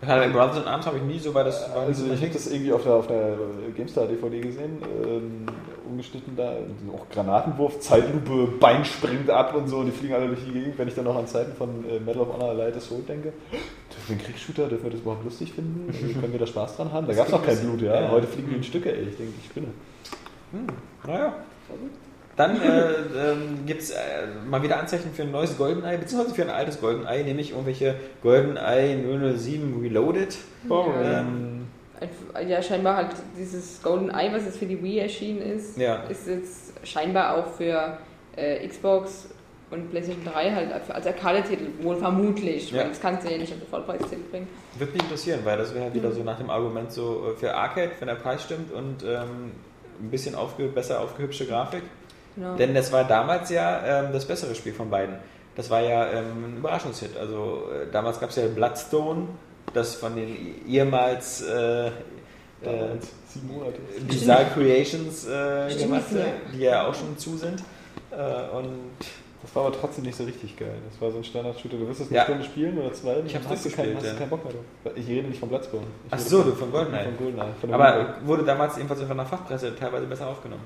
Bei 0.00 0.28
Brothers 0.28 0.58
in 0.58 0.64
Arms 0.64 0.86
habe 0.86 0.98
ich 0.98 1.02
nie 1.02 1.18
so, 1.18 1.34
weil 1.34 1.44
das 1.44 1.68
war 1.74 1.82
Also 1.82 2.06
ich 2.12 2.20
habe 2.20 2.30
das 2.32 2.46
irgendwie 2.46 2.72
auf 2.72 2.82
der, 2.82 2.92
auf 2.92 3.06
der 3.06 3.36
GameStar-DVD 3.74 4.40
gesehen, 4.40 4.78
ähm, 5.04 5.46
umgeschnitten 5.88 6.36
da, 6.36 6.52
auch 6.92 7.08
Granatenwurf, 7.10 7.80
Zeitlupe, 7.80 8.46
Bein 8.60 8.84
springt 8.84 9.30
ab 9.30 9.54
und 9.54 9.68
so, 9.68 9.78
und 9.78 9.86
die 9.86 9.92
fliegen 9.92 10.14
alle 10.14 10.28
durch 10.28 10.44
die 10.44 10.52
Gegend. 10.52 10.78
Wenn 10.78 10.86
ich 10.86 10.94
dann 10.94 11.04
noch 11.04 11.16
an 11.16 11.26
Zeiten 11.26 11.56
von 11.56 11.84
äh, 11.88 11.98
Medal 11.98 12.22
of 12.22 12.34
Honor 12.34 12.54
Light 12.54 12.80
Soul 12.80 13.02
denke, 13.08 13.32
dürfen 13.90 14.08
wir 14.08 14.16
einen 14.16 14.24
Kriegsshooter, 14.24 14.68
dürfen 14.68 14.84
wir 14.84 14.90
das 14.90 15.00
überhaupt 15.00 15.24
lustig 15.24 15.52
finden? 15.52 15.88
Also, 15.88 16.06
können 16.20 16.32
wir 16.32 16.40
da 16.40 16.46
Spaß 16.46 16.76
dran 16.76 16.92
haben? 16.92 17.06
Da 17.06 17.14
gab 17.14 17.26
es 17.26 17.32
noch 17.32 17.44
kein 17.44 17.58
Blut, 17.58 17.82
ja. 17.82 18.02
Ja. 18.02 18.10
Heute 18.10 18.26
fliegen 18.26 18.50
die 18.50 18.56
in 18.56 18.64
Stücke, 18.64 18.94
ey, 18.94 19.08
ich 19.08 19.16
denke, 19.16 19.32
ich 19.40 19.46
spinne. 19.46 19.68
Naja. 21.04 21.34
Dann 22.36 22.60
äh, 22.60 22.90
ähm, 23.32 23.64
gibt 23.66 23.80
es 23.82 23.90
äh, 23.90 23.96
mal 24.48 24.62
wieder 24.62 24.78
Anzeichen 24.78 25.10
für 25.14 25.22
ein 25.22 25.30
neues 25.30 25.56
GoldenEye, 25.56 25.96
beziehungsweise 25.96 26.34
für 26.34 26.42
ein 26.42 26.50
altes 26.50 26.78
GoldenEye, 26.80 27.24
nämlich 27.24 27.50
irgendwelche 27.52 27.94
GoldenEye 28.22 28.96
007 29.38 29.80
Reloaded. 29.80 30.36
Ähm, 30.70 31.66
Ja, 32.46 32.60
scheinbar 32.60 32.96
halt 32.96 33.08
dieses 33.38 33.82
Golden 33.82 34.10
Eye, 34.10 34.30
was 34.32 34.44
jetzt 34.44 34.58
für 34.58 34.66
die 34.66 34.82
Wii 34.82 34.98
erschienen 34.98 35.40
ist, 35.40 35.78
Ja. 35.78 36.02
ist 36.10 36.26
jetzt 36.28 36.74
scheinbar 36.86 37.36
auch 37.38 37.46
für 37.54 37.96
äh, 38.36 38.68
Xbox 38.68 39.28
und 39.70 39.90
PlayStation 39.90 40.22
3 40.26 40.50
halt 40.52 40.72
als 40.90 41.06
Arcade-Titel, 41.06 41.64
wohl 41.80 41.96
vermutlich, 41.96 42.70
Ja. 42.70 42.80
weil 42.82 42.88
das 42.90 43.00
kannst 43.00 43.26
du 43.26 43.32
ja 43.32 43.38
nicht 43.38 43.50
auf 43.52 43.58
den 43.60 43.68
Vollpreistitel 43.68 44.20
bringen. 44.30 44.46
Würde 44.78 44.92
mich 44.92 45.02
interessieren, 45.02 45.40
weil 45.44 45.56
das 45.56 45.72
wäre 45.74 45.84
halt 45.84 45.94
wieder 45.94 46.12
so 46.12 46.22
nach 46.22 46.36
dem 46.36 46.50
Argument 46.50 46.92
so 46.92 47.32
äh, 47.34 47.40
für 47.40 47.54
Arcade, 47.54 47.92
wenn 47.98 48.08
der 48.08 48.14
Preis 48.16 48.42
stimmt 48.42 48.70
und 48.72 49.02
ähm, 49.02 49.52
ein 49.98 50.10
bisschen 50.10 50.34
aufge 50.34 50.64
besser 50.66 51.00
aufgehübschte 51.00 51.46
Grafik. 51.46 51.82
Genau. 52.36 52.54
Denn 52.56 52.74
das 52.74 52.92
war 52.92 53.04
damals 53.04 53.50
ja 53.50 54.04
ähm, 54.04 54.12
das 54.12 54.24
bessere 54.24 54.54
Spiel 54.54 54.72
von 54.74 54.90
beiden. 54.90 55.16
Das 55.56 55.70
war 55.70 55.80
ja 55.80 56.06
ähm, 56.12 56.44
ein 56.44 56.56
Überraschungshit. 56.58 57.16
Also 57.16 57.64
äh, 57.72 57.90
damals 57.90 58.20
gab 58.20 58.30
es 58.30 58.36
ja 58.36 58.46
Bloodstone, 58.46 59.26
das 59.72 59.94
von 59.94 60.14
den 60.14 60.66
ehemals 60.68 61.42
äh, 61.42 61.86
äh, 61.88 61.92
Damals, 62.62 63.08
sieben 63.28 63.48
Monate. 63.48 63.78
Bizarre 64.08 64.46
Creations 64.54 65.26
äh, 65.26 65.70
Stimmt, 65.70 65.82
gemacht, 65.82 66.04
ja. 66.14 66.24
die 66.52 66.58
ja 66.60 66.86
auch 66.86 66.94
schon 66.94 67.16
zu 67.18 67.36
sind. 67.36 67.62
Äh, 68.10 68.56
und 68.56 68.68
Das 69.42 69.54
war 69.54 69.66
aber 69.66 69.76
trotzdem 69.78 70.04
nicht 70.04 70.16
so 70.16 70.24
richtig 70.24 70.56
geil. 70.56 70.74
Das 70.90 71.00
war 71.00 71.10
so 71.10 71.18
ein 71.18 71.24
Standard-Shooter. 71.24 71.76
Du 71.76 71.86
wirst 71.88 72.00
es 72.00 72.08
eine 72.08 72.16
Ja. 72.16 72.24
Stunde 72.24 72.44
spielen 72.44 72.78
oder 72.78 72.92
zwei. 72.92 73.16
Ich 73.24 73.34
hast 73.34 73.44
du 73.44 73.48
durchgespielt, 73.48 73.74
keinen, 73.76 73.96
hast 73.96 74.06
ja. 74.06 74.14
keinen 74.14 74.30
Bock 74.30 74.44
mehr 74.44 74.52
drauf. 74.54 74.92
Ich 74.96 75.06
rede 75.06 75.28
nicht 75.28 75.38
von 75.38 75.48
Bloodstone. 75.48 75.82
Ich 76.06 76.12
Ach 76.12 76.18
rede 76.18 76.28
so, 76.28 76.42
du 76.42 76.52
von 76.52 76.72
GoldenEye. 76.72 77.04
Von 77.04 77.16
GoldenEye. 77.18 77.54
Von 77.60 77.74
Aber 77.74 78.14
wurde 78.24 78.42
damals 78.44 78.76
ebenfalls 78.76 79.02
von 79.02 79.16
der 79.16 79.26
Fachpresse 79.26 79.74
teilweise 79.76 80.06
besser 80.06 80.26
aufgenommen. 80.26 80.62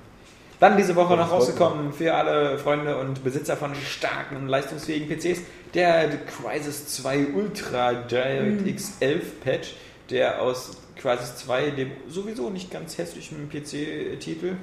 Dann 0.61 0.77
diese 0.77 0.95
Woche 0.95 1.17
noch 1.17 1.33
rausgekommen 1.33 1.91
für 1.95 2.15
alle 2.15 2.59
Freunde 2.59 2.99
und 2.99 3.25
Besitzer 3.25 3.57
von 3.57 3.75
starken 3.75 4.37
und 4.37 4.47
leistungsfähigen 4.47 5.09
PCs, 5.09 5.41
der 5.73 6.11
Crysis 6.27 6.87
2 6.97 7.29
Ultra 7.35 7.95
DirectX 7.95 8.99
11 9.01 9.41
Patch, 9.41 9.75
der 10.11 10.43
aus 10.43 10.77
Crysis 10.97 11.37
2, 11.37 11.71
dem 11.71 11.93
sowieso 12.09 12.51
nicht 12.51 12.71
ganz 12.71 12.99
hässlichen 12.99 13.49
PC-Titel, 13.49 14.57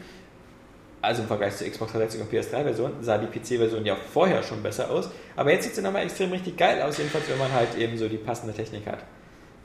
also 1.01 1.24
im 1.24 1.27
Vergleich 1.27 1.56
zur 1.56 1.67
Xbox 1.67 1.93
360 1.93 2.22
und 2.22 2.32
PS3-Version, 2.32 2.92
sah 3.01 3.17
die 3.17 3.26
PC-Version 3.26 3.84
ja 3.84 3.95
vorher 3.95 4.43
schon 4.43 4.61
besser 4.61 4.92
aus. 4.92 5.09
Aber 5.35 5.51
jetzt 5.51 5.64
sieht 5.64 5.74
sie 5.74 5.82
nochmal 5.82 6.03
extrem 6.03 6.32
richtig 6.32 6.58
geil 6.58 6.80
aus, 6.84 7.00
jedenfalls 7.00 7.27
wenn 7.27 7.40
man 7.40 7.51
halt 7.51 7.76
eben 7.76 7.98
so 7.98 8.08
die 8.08 8.17
passende 8.17 8.53
Technik 8.53 8.85
hat. 8.85 9.00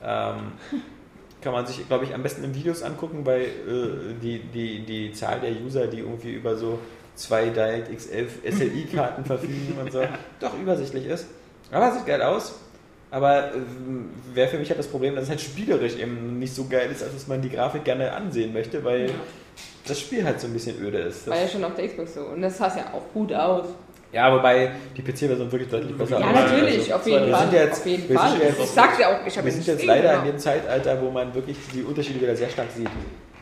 Ähm, 0.02 0.52
kann 1.42 1.52
man 1.52 1.66
sich, 1.66 1.86
glaube 1.88 2.04
ich, 2.04 2.14
am 2.14 2.22
besten 2.22 2.44
in 2.44 2.54
Videos 2.54 2.82
angucken, 2.82 3.24
weil 3.26 3.42
äh, 3.42 4.14
die, 4.22 4.38
die, 4.38 4.80
die 4.84 5.12
Zahl 5.12 5.40
der 5.40 5.52
User, 5.52 5.86
die 5.86 5.98
irgendwie 5.98 6.32
über 6.32 6.56
so 6.56 6.78
zwei 7.14 7.50
DirectX 7.50 8.06
11 8.06 8.32
SLI-Karten 8.50 9.24
verfügen 9.26 9.76
und 9.80 9.92
so, 9.92 10.02
doch 10.40 10.58
übersichtlich 10.58 11.06
ist. 11.06 11.26
Aber 11.70 11.92
sieht 11.92 12.06
geil 12.06 12.22
aus. 12.22 12.54
Aber 13.10 13.52
ähm, 13.54 14.08
wäre 14.32 14.48
für 14.48 14.58
mich 14.58 14.70
halt 14.70 14.78
das 14.78 14.86
Problem, 14.86 15.14
dass 15.14 15.24
es 15.24 15.30
halt 15.30 15.40
spielerisch 15.40 15.96
eben 15.96 16.38
nicht 16.38 16.54
so 16.54 16.64
geil 16.64 16.90
ist, 16.90 17.02
als 17.02 17.12
dass 17.12 17.26
man 17.28 17.42
die 17.42 17.50
Grafik 17.50 17.84
gerne 17.84 18.10
ansehen 18.12 18.54
möchte, 18.54 18.82
weil 18.84 19.10
das 19.86 20.00
Spiel 20.00 20.24
halt 20.24 20.40
so 20.40 20.46
ein 20.46 20.54
bisschen 20.54 20.80
öde 20.82 20.98
ist. 20.98 21.26
War 21.26 21.36
ja 21.36 21.42
Das, 21.42 21.52
schon 21.52 21.62
auf 21.64 21.74
der 21.74 21.88
Xbox 21.88 22.14
so. 22.14 22.22
Und 22.22 22.40
das 22.40 22.56
sah 22.56 22.74
ja 22.74 22.94
auch 22.94 23.12
gut 23.12 23.32
aus. 23.34 23.66
Ja, 24.12 24.34
wobei 24.36 24.70
die 24.97 25.02
PC-Version 25.02 25.50
wirklich 25.50 25.70
deutlich 25.70 25.97
besser 25.97 26.20
Ja, 26.20 26.32
natürlich, 26.32 26.92
auf 26.92 27.07
jeden 27.07 27.31
Fall. 27.32 27.49
jetzt- 27.52 27.81
auf 27.81 27.86
jeden 27.86 28.08
wir 28.08 28.18
sind 28.18 28.28
Fall. 28.28 28.41
jetzt- 28.41 28.60
ich 28.60 28.66
sag's 28.70 28.99
ja 28.99 29.08
auch, 29.08 29.26
ich 29.26 29.36
habe 29.36 29.47
Wir 29.47 29.52
sind 29.52 29.66
jetzt 29.66 29.84
leider 29.84 30.15
in 30.18 30.24
dem 30.26 30.39
Zeitalter, 30.39 31.00
wo 31.00 31.10
man 31.10 31.34
wirklich 31.34 31.57
die 31.74 31.82
Unterschiede 31.82 32.20
wieder 32.20 32.36
sehr 32.36 32.49
stark 32.50 32.68
sieht. 32.76 32.89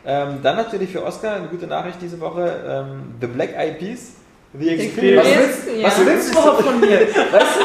Ähm, 0.05 0.39
dann 0.41 0.55
natürlich 0.55 0.89
für 0.89 1.03
Oscar 1.03 1.35
eine 1.35 1.47
gute 1.47 1.67
Nachricht 1.67 1.97
diese 2.01 2.19
Woche: 2.19 2.63
ähm, 2.67 3.13
The 3.21 3.27
Black 3.27 3.53
Eyed 3.55 3.77
Peas, 3.77 4.13
The 4.57 4.69
Experience. 4.69 5.27
Was 5.27 5.37
willst, 5.37 5.79
Ja. 5.79 5.87
was 5.87 6.05
willst 6.05 6.27
du 6.29 6.31
überhaupt 6.39 6.61
von 6.63 6.79
mir? 6.79 7.01
Weißt 7.01 7.15
du, 7.15 7.21
du 7.21 7.39
hast, 7.39 7.57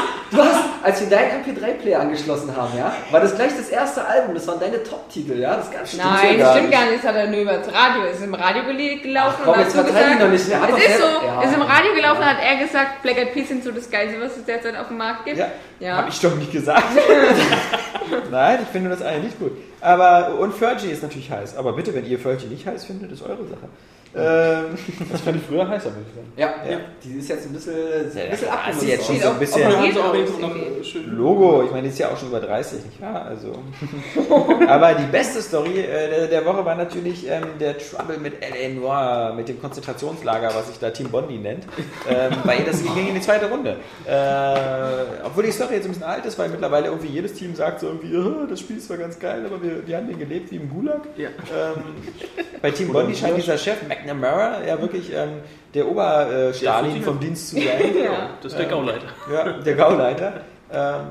als 0.83 0.99
wir 1.01 1.09
deinen 1.09 1.43
MP3-Player 1.43 1.99
angeschlossen 1.99 2.55
haben, 2.55 2.77
ja, 2.77 2.91
war 3.11 3.19
das 3.19 3.35
gleich 3.35 3.51
das 3.57 3.69
erste 3.69 4.05
Album, 4.05 4.35
das 4.35 4.47
waren 4.47 4.59
deine 4.59 4.81
Top-Titel, 4.83 5.39
ja, 5.39 5.55
das 5.57 5.71
ganze 5.71 5.97
Nein, 5.97 6.39
das 6.39 6.55
stimmt 6.55 6.71
gar 6.71 6.85
nicht. 6.85 6.97
Das 7.03 7.09
hat 7.09 7.15
er 7.15 7.27
nur 7.27 7.41
über 7.41 7.53
das 7.53 7.67
Radio. 7.73 8.03
Es 8.09 8.17
ist 8.17 8.23
im 8.25 8.33
Radio 8.33 8.63
gelaufen 9.01 9.35
Ach, 9.41 9.45
komm, 9.45 9.53
und 9.53 9.59
ihn 9.59 9.65
gesagt. 9.65 10.21
doch 10.21 10.29
nicht. 10.29 10.55
Hat 10.55 10.69
es 10.69 10.77
ist 10.85 10.97
so. 10.99 11.25
Ja. 11.25 11.41
Es 11.43 11.49
ist 11.49 11.55
im 11.55 11.61
Radio 11.61 11.93
gelaufen, 11.93 12.25
hat 12.25 12.37
er 12.41 12.55
gesagt, 12.65 13.01
Black 13.01 13.17
Eyed 13.17 13.33
Peas 13.33 13.47
sind 13.47 13.63
so 13.63 13.71
das 13.71 13.89
Geilste, 13.89 14.19
was 14.21 14.37
es 14.37 14.45
derzeit 14.45 14.77
auf 14.77 14.87
dem 14.87 14.97
Markt 14.97 15.25
gibt. 15.25 15.37
Ja, 15.37 15.47
Ja. 15.79 15.97
habe 15.97 16.09
ich 16.09 16.19
doch 16.19 16.35
nicht 16.35 16.51
gesagt. 16.51 16.83
Nein, 18.31 18.59
ich 18.63 18.67
finde 18.69 18.89
das 18.89 19.01
eine 19.01 19.19
nicht 19.23 19.39
gut. 19.39 19.51
Aber, 19.81 20.39
und 20.39 20.53
Fergie 20.53 20.87
ist 20.89 21.03
natürlich 21.03 21.29
heiß. 21.31 21.55
Aber 21.57 21.73
bitte, 21.73 21.93
wenn 21.93 22.05
ihr 22.05 22.17
Fergie 22.19 22.47
nicht 22.47 22.65
heiß 22.65 22.85
findet, 22.85 23.11
ist 23.11 23.21
eure 23.23 23.45
Sache. 23.47 23.67
Ähm, 24.15 24.77
Das 25.11 25.21
fand 25.21 25.35
ich 25.37 25.43
früher 25.43 25.67
heißer, 25.67 25.91
würde 25.91 26.05
ich 26.07 26.15
sagen. 26.15 26.31
Ja, 26.37 26.71
Ja. 26.71 26.77
die 27.03 27.19
ist 27.19 27.29
jetzt 27.29 27.45
ein 27.45 27.53
bisschen, 27.53 27.73
ein 27.75 28.05
bisschen 28.31 28.47
Ja, 28.47 28.73
sie 28.73 28.87
jetzt 28.87 29.05
schon 29.05 29.19
so 29.19 29.27
ein 29.27 29.35
auch- 29.35 29.39
bisschen- 29.39 29.67
auch 29.67 29.71
Da 29.71 29.77
haben 29.77 29.97
auch 29.97 30.39
noch 30.39 31.11
Logo, 31.11 31.63
ich 31.63 31.71
meine, 31.71 31.83
die 31.83 31.89
ist 31.89 31.99
ja 31.99 32.07
auch 32.09 32.17
schon 32.17 32.29
über 32.29 32.39
30, 32.39 32.85
nicht 32.85 33.01
wahr? 33.01 33.25
Also. 33.25 33.51
Aber 34.67 34.93
die 34.95 35.05
beste 35.11 35.41
Story 35.41 35.81
äh, 35.81 36.09
der, 36.09 36.27
der 36.27 36.45
Woche 36.45 36.65
war 36.65 36.75
natürlich 36.75 37.27
ähm, 37.29 37.43
der 37.59 37.77
Trouble 37.77 38.17
mit 38.17 38.41
L.A. 38.41 38.73
Noir, 38.73 39.33
mit 39.35 39.49
dem 39.49 39.61
Konzentrationslager, 39.61 40.47
was 40.55 40.67
sich 40.69 40.79
da 40.79 40.89
Team 40.89 41.09
Bondi 41.09 41.37
nennt. 41.37 41.65
Ähm, 42.09 42.31
weil 42.45 42.63
das 42.63 42.81
ging 42.81 43.09
in 43.09 43.15
die 43.15 43.21
zweite 43.21 43.49
Runde. 43.49 43.75
Äh, 44.05 45.25
obwohl 45.25 45.43
die 45.43 45.51
Story 45.51 45.75
jetzt 45.75 45.85
ein 45.85 45.89
bisschen 45.91 46.03
alt 46.05 46.25
ist, 46.25 46.39
weil 46.39 46.49
mittlerweile 46.49 46.87
irgendwie 46.87 47.07
jedes 47.09 47.33
Team 47.33 47.55
sagt 47.55 47.81
so 47.81 47.87
irgendwie, 47.87 48.15
"Oh, 48.17 48.45
das 48.49 48.59
Spiel 48.61 48.77
ist 48.77 48.87
zwar 48.87 48.97
ganz 48.97 49.19
geil, 49.19 49.43
aber 49.45 49.61
wir, 49.61 49.76
wir 49.85 49.97
haben 49.97 50.07
den 50.07 50.19
gelebt 50.19 50.51
wie 50.51 50.55
im 50.57 50.69
Gulag. 50.69 51.01
Ja. 51.17 51.29
Ähm, 51.29 51.83
bei 52.61 52.71
Team 52.71 52.91
Bondi 52.91 53.15
scheint 53.15 53.37
dieser 53.37 53.57
Chef 53.57 53.87
McNamara 53.87 54.63
ja 54.65 54.79
wirklich 54.81 55.11
ähm, 55.13 55.41
der 55.73 55.87
Oberstalin 55.87 56.93
Der 56.95 57.03
vom 57.03 57.19
Dienst 57.19 57.49
zu 57.49 57.55
sein. 57.55 57.65
Ja. 58.03 58.29
Das 58.41 58.53
ist 58.53 58.57
der 58.57 58.65
Ähm, 58.65 58.71
Gauleiter. 58.71 59.07
Ja, 59.31 59.51
der 59.59 59.75
Gauleiter. 59.75 60.33
Ähm, 60.71 61.01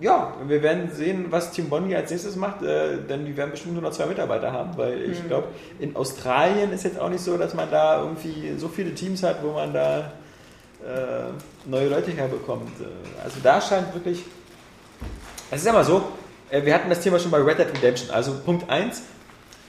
ja, 0.00 0.32
wir 0.46 0.62
werden 0.62 0.90
sehen, 0.92 1.26
was 1.28 1.50
Team 1.52 1.68
Bondi 1.68 1.94
als 1.94 2.10
nächstes 2.10 2.34
macht, 2.36 2.62
äh, 2.62 2.96
denn 3.08 3.26
die 3.26 3.36
werden 3.36 3.50
bestimmt 3.50 3.74
nur 3.74 3.82
noch 3.82 3.92
zwei 3.92 4.06
Mitarbeiter 4.06 4.50
haben, 4.50 4.76
weil 4.78 5.02
ich 5.10 5.26
glaube, 5.26 5.48
in 5.78 5.94
Australien 5.94 6.72
ist 6.72 6.84
jetzt 6.84 6.98
auch 6.98 7.10
nicht 7.10 7.22
so, 7.22 7.36
dass 7.36 7.52
man 7.54 7.70
da 7.70 8.00
irgendwie 8.00 8.54
so 8.56 8.68
viele 8.68 8.94
Teams 8.94 9.22
hat, 9.22 9.42
wo 9.42 9.52
man 9.52 9.74
da 9.74 10.12
äh, 10.82 11.68
neue 11.68 11.88
Leute 11.88 12.12
herbekommt. 12.12 12.80
Äh, 12.80 12.84
Also 13.22 13.36
da 13.42 13.60
scheint 13.60 13.92
wirklich. 13.92 14.24
Es 15.50 15.60
ist 15.60 15.66
ja 15.66 15.72
mal 15.74 15.84
so, 15.84 15.98
äh, 15.98 16.00
wir 16.50 16.74
hatten 16.74 16.90
das 16.90 17.00
Thema 17.00 17.18
schon 17.18 17.30
bei 17.30 17.38
Red 17.38 17.58
Dead 17.58 17.68
Redemption. 17.68 18.10
Also 18.10 18.34
Punkt 18.44 18.68
1, 18.68 19.02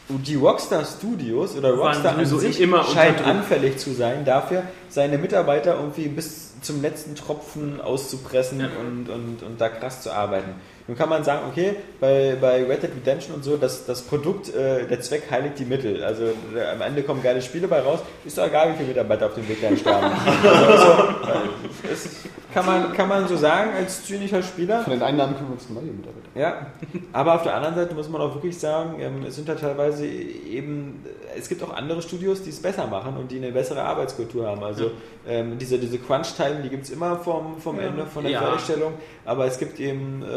die 0.10 0.36
Rockstar 0.36 0.84
Studios 0.86 1.56
oder 1.56 1.74
Rockstar 1.74 2.18
an 2.18 2.26
sich 2.26 2.60
immer 2.60 2.84
scheint 2.84 3.26
anfällig 3.26 3.78
zu 3.78 3.94
sein 3.94 4.26
dafür, 4.26 4.64
seine 4.90 5.18
Mitarbeiter 5.18 5.76
irgendwie 5.76 6.08
bis 6.08 6.60
zum 6.62 6.82
letzten 6.82 7.16
Tropfen 7.16 7.82
auszupressen 7.82 8.60
und, 8.60 9.10
und, 9.10 9.44
und 9.44 9.62
da 9.62 9.70
krass 9.70 10.02
zu 10.02 10.12
arbeiten. 10.12 10.54
Nun 10.92 10.98
kann 10.98 11.08
man 11.08 11.24
sagen, 11.24 11.44
okay, 11.50 11.78
bei, 12.02 12.36
bei 12.42 12.66
Red 12.66 12.84
Dead 12.84 12.92
Redemption 12.94 13.34
und 13.34 13.46
so, 13.46 13.56
das, 13.56 13.86
das 13.86 14.02
Produkt, 14.02 14.54
äh, 14.54 14.86
der 14.86 15.00
Zweck 15.00 15.24
heiligt 15.32 15.58
die 15.58 15.64
Mittel. 15.64 16.04
Also 16.04 16.24
äh, 16.54 16.70
am 16.70 16.82
Ende 16.82 17.02
kommen 17.04 17.24
geile 17.24 17.42
Spiele 17.42 17.70
bei 17.70 17.80
raus, 17.80 18.00
ist 18.26 18.38
doch 18.38 18.46
egal, 18.46 18.74
wie 18.74 18.76
viele 18.76 18.90
Mitarbeiter 18.90 19.28
auf 19.28 19.36
dem 19.36 19.48
Weg 19.48 19.62
dahin 19.62 19.78
sterben. 19.78 20.08
also, 20.08 20.52
also, 20.68 20.92
äh, 20.92 21.90
das 21.90 22.10
kann 22.54 22.66
man, 22.66 22.92
kann 22.92 23.08
man 23.08 23.26
so 23.26 23.38
sagen 23.38 23.72
als 23.74 24.04
zynischer 24.06 24.44
Spieler. 24.44 24.84
Von 24.84 24.92
den 24.92 25.02
Einnahmen 25.02 25.36
können 25.36 25.48
wir 25.48 25.54
uns 25.54 25.70
neue 25.70 25.84
Mitarbeiter. 25.84 26.28
Ja, 26.36 26.68
aber 27.14 27.36
auf 27.36 27.44
der 27.44 27.56
anderen 27.56 27.76
Seite 27.76 27.96
muss 27.96 28.10
man 28.10 28.20
auch 28.20 28.34
wirklich 28.34 28.58
sagen, 28.60 29.00
ähm, 29.00 29.24
es 29.26 29.36
sind 29.36 29.48
da 29.48 29.56
teilweise 29.56 30.06
eben, 30.06 31.06
es 31.38 31.48
gibt 31.48 31.64
auch 31.64 31.74
andere 31.74 32.02
Studios, 32.02 32.44
die 32.44 32.50
es 32.50 32.62
besser 32.62 32.88
machen 32.88 33.16
und 33.16 33.32
die 33.32 33.38
eine 33.38 33.54
bessere 33.54 33.82
Arbeitskultur 33.84 34.46
haben. 34.46 34.64
Also 34.64 34.92
ähm, 35.26 35.58
diese, 35.58 35.78
diese 35.78 35.98
Crunch-Time, 36.00 36.62
die 36.64 36.70
gibt 36.70 36.84
es 36.84 36.90
immer 36.90 37.18
vom, 37.18 37.58
vom 37.60 37.80
Ende, 37.80 38.06
von 38.06 38.24
der 38.24 38.34
Ja. 38.34 38.40
Fertigstellung, 38.42 38.94
aber 39.24 39.46
es 39.46 39.58
gibt 39.58 39.80
eben 39.80 40.24
äh, 40.24 40.28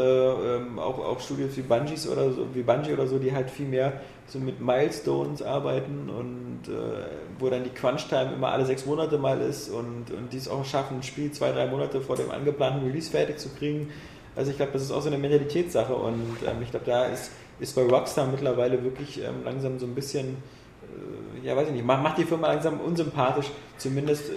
ähm, 0.45 0.79
auch, 0.79 0.99
auch 0.99 1.19
Studios 1.19 1.57
wie 1.57 1.61
Bungies 1.61 2.07
oder 2.07 2.31
so, 2.31 2.47
wie 2.53 2.61
Bungie 2.61 2.93
oder 2.93 3.07
so, 3.07 3.17
die 3.17 3.33
halt 3.33 3.49
viel 3.49 3.67
mehr 3.67 3.93
so 4.27 4.39
mit 4.39 4.59
Milestones 4.59 5.41
arbeiten 5.41 6.09
und 6.09 6.71
äh, 6.71 7.05
wo 7.39 7.49
dann 7.49 7.63
die 7.63 7.69
Crunch-Time 7.69 8.33
immer 8.33 8.51
alle 8.51 8.65
sechs 8.65 8.85
Monate 8.85 9.17
mal 9.17 9.41
ist 9.41 9.69
und, 9.69 10.11
und 10.11 10.31
die 10.31 10.37
es 10.37 10.47
auch 10.47 10.65
schaffen, 10.65 10.97
ein 10.97 11.03
Spiel 11.03 11.31
zwei, 11.31 11.51
drei 11.51 11.67
Monate 11.67 12.01
vor 12.01 12.15
dem 12.15 12.31
angeplanten 12.31 12.85
Release 12.85 13.09
fertig 13.09 13.37
zu 13.37 13.49
kriegen. 13.49 13.89
Also 14.35 14.51
ich 14.51 14.57
glaube, 14.57 14.73
das 14.73 14.81
ist 14.81 14.91
auch 14.91 15.01
so 15.01 15.07
eine 15.07 15.17
Mentalitätssache 15.17 15.95
und 15.95 16.37
ähm, 16.45 16.61
ich 16.61 16.71
glaube, 16.71 16.85
da 16.85 17.05
ist, 17.05 17.31
ist 17.59 17.75
bei 17.75 17.83
Rockstar 17.83 18.27
mittlerweile 18.27 18.83
wirklich 18.83 19.21
ähm, 19.23 19.43
langsam 19.43 19.79
so 19.79 19.85
ein 19.85 19.95
bisschen, 19.95 20.37
äh, 21.43 21.47
ja 21.47 21.55
weiß 21.55 21.67
ich 21.67 21.73
nicht, 21.73 21.85
macht, 21.85 22.03
macht 22.03 22.17
die 22.17 22.25
Firma 22.25 22.47
langsam 22.47 22.79
unsympathisch, 22.79 23.51
zumindest 23.77 24.29
äh, 24.29 24.33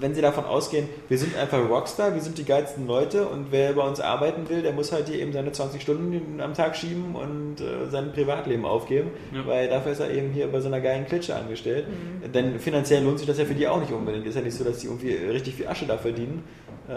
wenn 0.00 0.14
sie 0.14 0.20
davon 0.22 0.44
ausgehen, 0.44 0.88
wir 1.08 1.18
sind 1.18 1.36
einfach 1.36 1.58
Rockstar, 1.68 2.14
wir 2.14 2.20
sind 2.22 2.38
die 2.38 2.44
geilsten 2.44 2.86
Leute 2.86 3.26
und 3.28 3.46
wer 3.50 3.72
bei 3.74 3.82
uns 3.86 4.00
arbeiten 4.00 4.48
will, 4.48 4.62
der 4.62 4.72
muss 4.72 4.92
halt 4.92 5.08
hier 5.08 5.18
eben 5.20 5.32
seine 5.32 5.52
20 5.52 5.80
Stunden 5.82 6.40
am 6.40 6.54
Tag 6.54 6.76
schieben 6.76 7.14
und 7.14 7.60
äh, 7.60 7.88
sein 7.90 8.12
Privatleben 8.12 8.64
aufgeben, 8.64 9.10
Ja. 9.34 9.46
weil 9.46 9.68
dafür 9.68 9.92
ist 9.92 10.00
er 10.00 10.10
eben 10.10 10.30
hier 10.30 10.46
bei 10.50 10.60
so 10.60 10.68
einer 10.68 10.80
geilen 10.80 11.06
Klitsche 11.06 11.34
angestellt. 11.36 11.86
Denn 12.34 12.58
finanziell 12.58 13.02
lohnt 13.04 13.18
sich 13.18 13.26
das 13.26 13.38
ja 13.38 13.44
für 13.44 13.54
die 13.54 13.68
auch 13.68 13.80
nicht 13.80 13.92
unbedingt. 13.92 14.26
Ist 14.26 14.36
ja 14.36 14.40
nicht 14.42 14.56
so, 14.56 14.64
dass 14.64 14.78
die 14.78 14.86
irgendwie 14.86 15.14
richtig 15.14 15.54
viel 15.56 15.68
Asche 15.68 15.86
da 15.86 15.96
verdienen, 15.98 16.44
äh, 16.88 16.92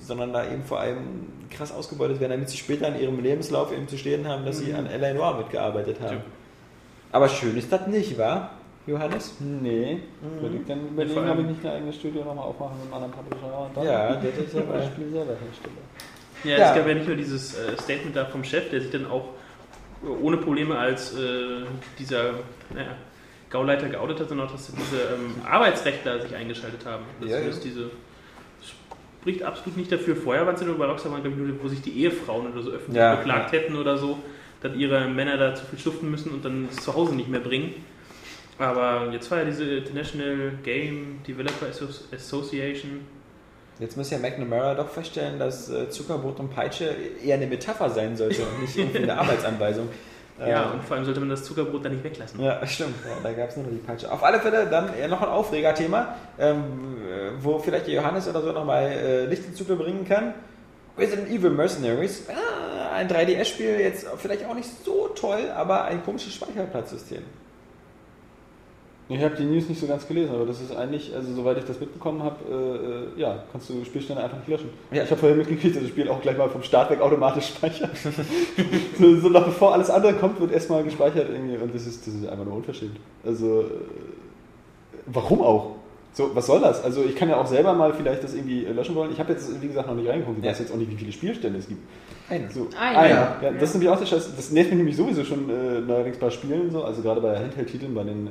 sondern 0.00 0.32
da 0.32 0.44
eben 0.50 0.64
vor 0.64 0.80
allem 0.80 0.98
krass 1.50 1.72
ausgebeutet 1.72 2.20
werden, 2.20 2.32
damit 2.32 2.48
sie 2.48 2.56
später 2.56 2.88
in 2.88 3.00
ihrem 3.00 3.20
Lebenslauf 3.22 3.72
eben 3.72 3.86
zu 3.88 3.96
stehen 3.96 4.26
haben, 4.26 4.44
dass 4.44 4.58
sie 4.58 4.72
an 4.74 4.86
L.A. 4.86 5.12
Noir 5.14 5.36
mitgearbeitet 5.38 6.00
haben. 6.00 6.16
Ja. 6.16 6.22
Aber 7.12 7.28
schön 7.28 7.56
ist 7.56 7.72
das 7.72 7.86
nicht, 7.86 8.18
wahr, 8.18 8.52
Johannes? 8.86 9.34
Nee, 9.40 10.00
würde 10.40 10.56
ich 10.56 10.66
dann 10.66 10.88
überlegen, 10.88 11.28
ob 11.30 11.38
ich 11.40 11.46
nicht 11.46 11.64
ein 11.66 11.72
eigenes 11.72 11.96
Studio 11.96 12.24
nochmal 12.24 12.44
aufmache 12.46 12.74
mit 12.74 12.84
einem 12.84 12.94
anderen 12.94 13.12
Publisher 13.12 13.58
und 13.66 13.76
dann 13.76 13.84
Ja, 13.84 14.14
das 14.16 14.38
ist 14.46 14.54
ja 14.54 14.62
das 14.62 14.86
Spiel 14.86 15.10
selber 15.10 15.32
herstelle. 15.32 15.74
Ja, 16.44 16.58
Ja. 16.58 16.70
es 16.70 16.76
gab 16.76 16.88
ja 16.88 16.94
nicht 16.94 17.06
nur 17.06 17.16
dieses 17.16 17.54
äh, 17.58 17.76
Statement 17.78 18.16
da 18.16 18.24
vom 18.24 18.42
Chef, 18.42 18.70
der 18.70 18.80
sich 18.80 18.90
dann 18.90 19.06
auch 19.06 19.28
äh, 20.02 20.08
ohne 20.08 20.38
Probleme 20.38 20.78
als 20.78 21.14
äh, 21.14 21.64
dieser 21.98 22.32
naja, 22.70 22.94
Gauleiter 23.50 23.88
geoutet 23.88 24.20
hat, 24.20 24.28
sondern 24.30 24.46
auch, 24.48 24.52
dass 24.52 24.72
diese 24.72 25.02
ähm, 25.14 25.34
Arbeitsrechtler 25.44 26.22
sich 26.22 26.34
eingeschaltet 26.34 26.86
haben. 26.86 27.04
Das 27.20 27.30
Ja, 27.30 27.38
ja. 27.40 27.50
diese 27.62 27.90
spricht 29.20 29.42
absolut 29.42 29.76
nicht 29.76 29.92
dafür. 29.92 30.16
Vorher 30.16 30.46
waren 30.46 30.54
es 30.54 30.62
ja 30.62 30.66
nur 30.66 30.78
bei 30.78 30.86
Rockstar, 30.86 31.12
wo 31.62 31.68
sich 31.68 31.82
die 31.82 32.02
Ehefrauen 32.02 32.50
oder 32.50 32.62
so 32.62 32.70
öffentlich 32.70 32.96
Ja, 32.96 33.16
beklagt 33.16 33.52
hätten 33.52 33.76
oder 33.76 33.98
so, 33.98 34.18
dass 34.62 34.74
ihre 34.74 35.08
Männer 35.08 35.36
da 35.36 35.54
zu 35.54 35.66
viel 35.66 35.78
schuften 35.78 36.10
müssen 36.10 36.30
und 36.32 36.42
dann 36.44 36.68
zu 36.70 36.94
Hause 36.94 37.14
nicht 37.14 37.28
mehr 37.28 37.40
bringen. 37.40 37.74
Aber 38.60 39.10
jetzt 39.12 39.30
war 39.30 39.38
ja 39.38 39.44
diese 39.44 39.64
International 39.64 40.52
Game 40.62 41.20
Developer 41.26 41.66
Associ- 41.66 42.14
Association. 42.14 43.06
Jetzt 43.78 43.96
muss 43.96 44.10
ja 44.10 44.18
McNamara 44.18 44.74
doch 44.74 44.88
feststellen, 44.90 45.38
dass 45.38 45.70
äh, 45.70 45.88
Zuckerbrot 45.88 46.38
und 46.40 46.50
Peitsche 46.54 46.94
eher 47.24 47.36
eine 47.36 47.46
Metapher 47.46 47.88
sein 47.88 48.14
sollte 48.16 48.42
und 48.42 48.60
nicht 48.60 48.76
irgendwie 48.76 48.98
eine 48.98 49.16
Arbeitsanweisung. 49.18 49.88
Ja, 50.38 50.66
Ähm, 50.66 50.72
und 50.74 50.84
vor 50.84 50.96
allem 50.96 51.04
sollte 51.06 51.20
man 51.20 51.30
das 51.30 51.42
Zuckerbrot 51.44 51.84
da 51.84 51.88
nicht 51.88 52.04
weglassen. 52.04 52.40
Ja, 52.42 52.66
stimmt. 52.66 52.94
Ja, 53.06 53.16
da 53.22 53.32
gab 53.32 53.48
es 53.48 53.56
nur 53.56 53.64
noch 53.66 53.72
die 53.72 53.78
Peitsche. 53.78 54.12
Auf 54.12 54.22
alle 54.22 54.38
Fälle 54.40 54.66
dann 54.66 54.92
eher 54.94 55.08
noch 55.08 55.22
ein 55.22 55.28
Aufregerthema, 55.28 56.14
ähm, 56.38 56.98
äh, 57.10 57.30
wo 57.42 57.58
vielleicht 57.58 57.86
der 57.86 57.94
Johannes 57.94 58.28
oder 58.28 58.42
so 58.42 58.52
nochmal 58.52 58.84
äh, 58.90 59.24
Licht 59.26 59.46
ins 59.46 59.56
Zuge 59.56 59.76
bringen 59.76 60.06
kann. 60.06 60.34
Resident 60.98 61.30
Evil 61.30 61.50
Mercenaries. 61.50 62.24
Ah, 62.28 62.94
ein 62.94 63.08
3DS-Spiel, 63.08 63.80
jetzt 63.80 64.06
vielleicht 64.18 64.44
auch 64.44 64.54
nicht 64.54 64.68
so 64.84 65.08
toll, 65.08 65.50
aber 65.54 65.84
ein 65.84 66.04
komisches 66.04 66.34
Speicherplatzsystem. 66.34 67.22
Ich 69.10 69.20
habe 69.24 69.34
die 69.34 69.42
News 69.42 69.68
nicht 69.68 69.80
so 69.80 69.88
ganz 69.88 70.06
gelesen, 70.06 70.32
aber 70.32 70.46
das 70.46 70.60
ist 70.60 70.74
eigentlich, 70.74 71.12
also 71.12 71.34
soweit 71.34 71.58
ich 71.58 71.64
das 71.64 71.80
mitbekommen 71.80 72.22
habe, 72.22 72.36
äh, 72.48 73.18
äh, 73.18 73.20
ja, 73.20 73.42
kannst 73.50 73.68
du 73.68 73.84
Spielstände 73.84 74.22
einfach 74.22 74.36
nicht 74.36 74.48
löschen. 74.48 74.70
Ja. 74.92 75.02
Ich 75.02 75.10
habe 75.10 75.18
vorher 75.18 75.36
mitgekriegt, 75.36 75.74
dass 75.74 75.82
das 75.82 75.90
Spiel 75.90 76.08
auch 76.08 76.22
gleich 76.22 76.38
mal 76.38 76.48
vom 76.48 76.62
Start 76.62 76.90
weg 76.90 77.00
automatisch 77.00 77.48
speichert. 77.48 77.90
so, 78.98 79.16
so 79.16 79.28
noch 79.28 79.44
bevor 79.44 79.72
alles 79.72 79.90
andere 79.90 80.14
kommt, 80.14 80.40
wird 80.40 80.52
erstmal 80.52 80.84
gespeichert 80.84 81.28
irgendwie 81.28 81.56
und 81.56 81.74
das 81.74 81.88
ist, 81.88 82.06
das 82.06 82.14
ist 82.14 82.28
einfach 82.28 82.44
nur 82.44 82.54
unverschämt. 82.54 83.00
Also, 83.24 83.62
äh, 83.62 83.64
warum 85.06 85.40
auch? 85.40 85.79
So, 86.12 86.34
was 86.34 86.46
soll 86.46 86.60
das? 86.60 86.82
Also 86.82 87.04
ich 87.04 87.14
kann 87.14 87.28
ja 87.28 87.36
auch 87.40 87.46
selber 87.46 87.72
mal 87.72 87.94
vielleicht 87.94 88.24
das 88.24 88.34
irgendwie 88.34 88.64
äh, 88.64 88.72
löschen 88.72 88.94
wollen. 88.96 89.12
Ich 89.12 89.20
habe 89.20 89.32
jetzt, 89.32 89.62
wie 89.62 89.68
gesagt, 89.68 89.86
noch 89.88 89.94
nicht 89.94 90.08
reingeguckt. 90.08 90.38
Ich 90.38 90.44
Ja. 90.44 90.50
weiß 90.50 90.58
jetzt 90.58 90.72
auch 90.72 90.76
nicht, 90.76 90.90
wie 90.90 90.96
viele 90.96 91.12
Spielstände 91.12 91.58
es 91.58 91.68
gibt. 91.68 91.80
Ein. 92.28 92.48
So, 92.50 92.68
ah, 92.78 92.92
ja. 92.92 93.08
ja. 93.08 93.36
ja. 93.42 93.50
Das 93.52 93.70
ist 93.70 93.74
nämlich 93.74 93.90
auch 93.90 93.98
der 93.98 94.06
Scheiß. 94.06 94.34
Das 94.34 94.50
nervt 94.50 94.70
mich 94.70 94.78
nämlich 94.78 94.96
sowieso 94.96 95.24
schon 95.24 95.48
äh, 95.48 95.80
neuerdings 95.80 96.18
bei 96.18 96.30
Spielen 96.30 96.70
so. 96.70 96.82
Also 96.84 97.02
gerade 97.02 97.20
bei 97.20 97.36
Handheld-Titeln, 97.38 97.94
bei 97.94 98.02
den 98.04 98.26
äh, 98.26 98.30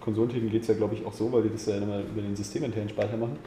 Konsolentiteln 0.00 0.50
geht 0.50 0.62
es 0.62 0.68
ja, 0.68 0.74
glaube 0.74 0.94
ich, 0.94 1.04
auch 1.04 1.12
so, 1.12 1.32
weil 1.32 1.42
die 1.42 1.50
das 1.50 1.66
ja 1.66 1.76
immer 1.76 1.98
über 2.00 2.22
den 2.22 2.36
systeminternen 2.36 2.88
Speicher 2.88 3.16
machen. 3.16 3.38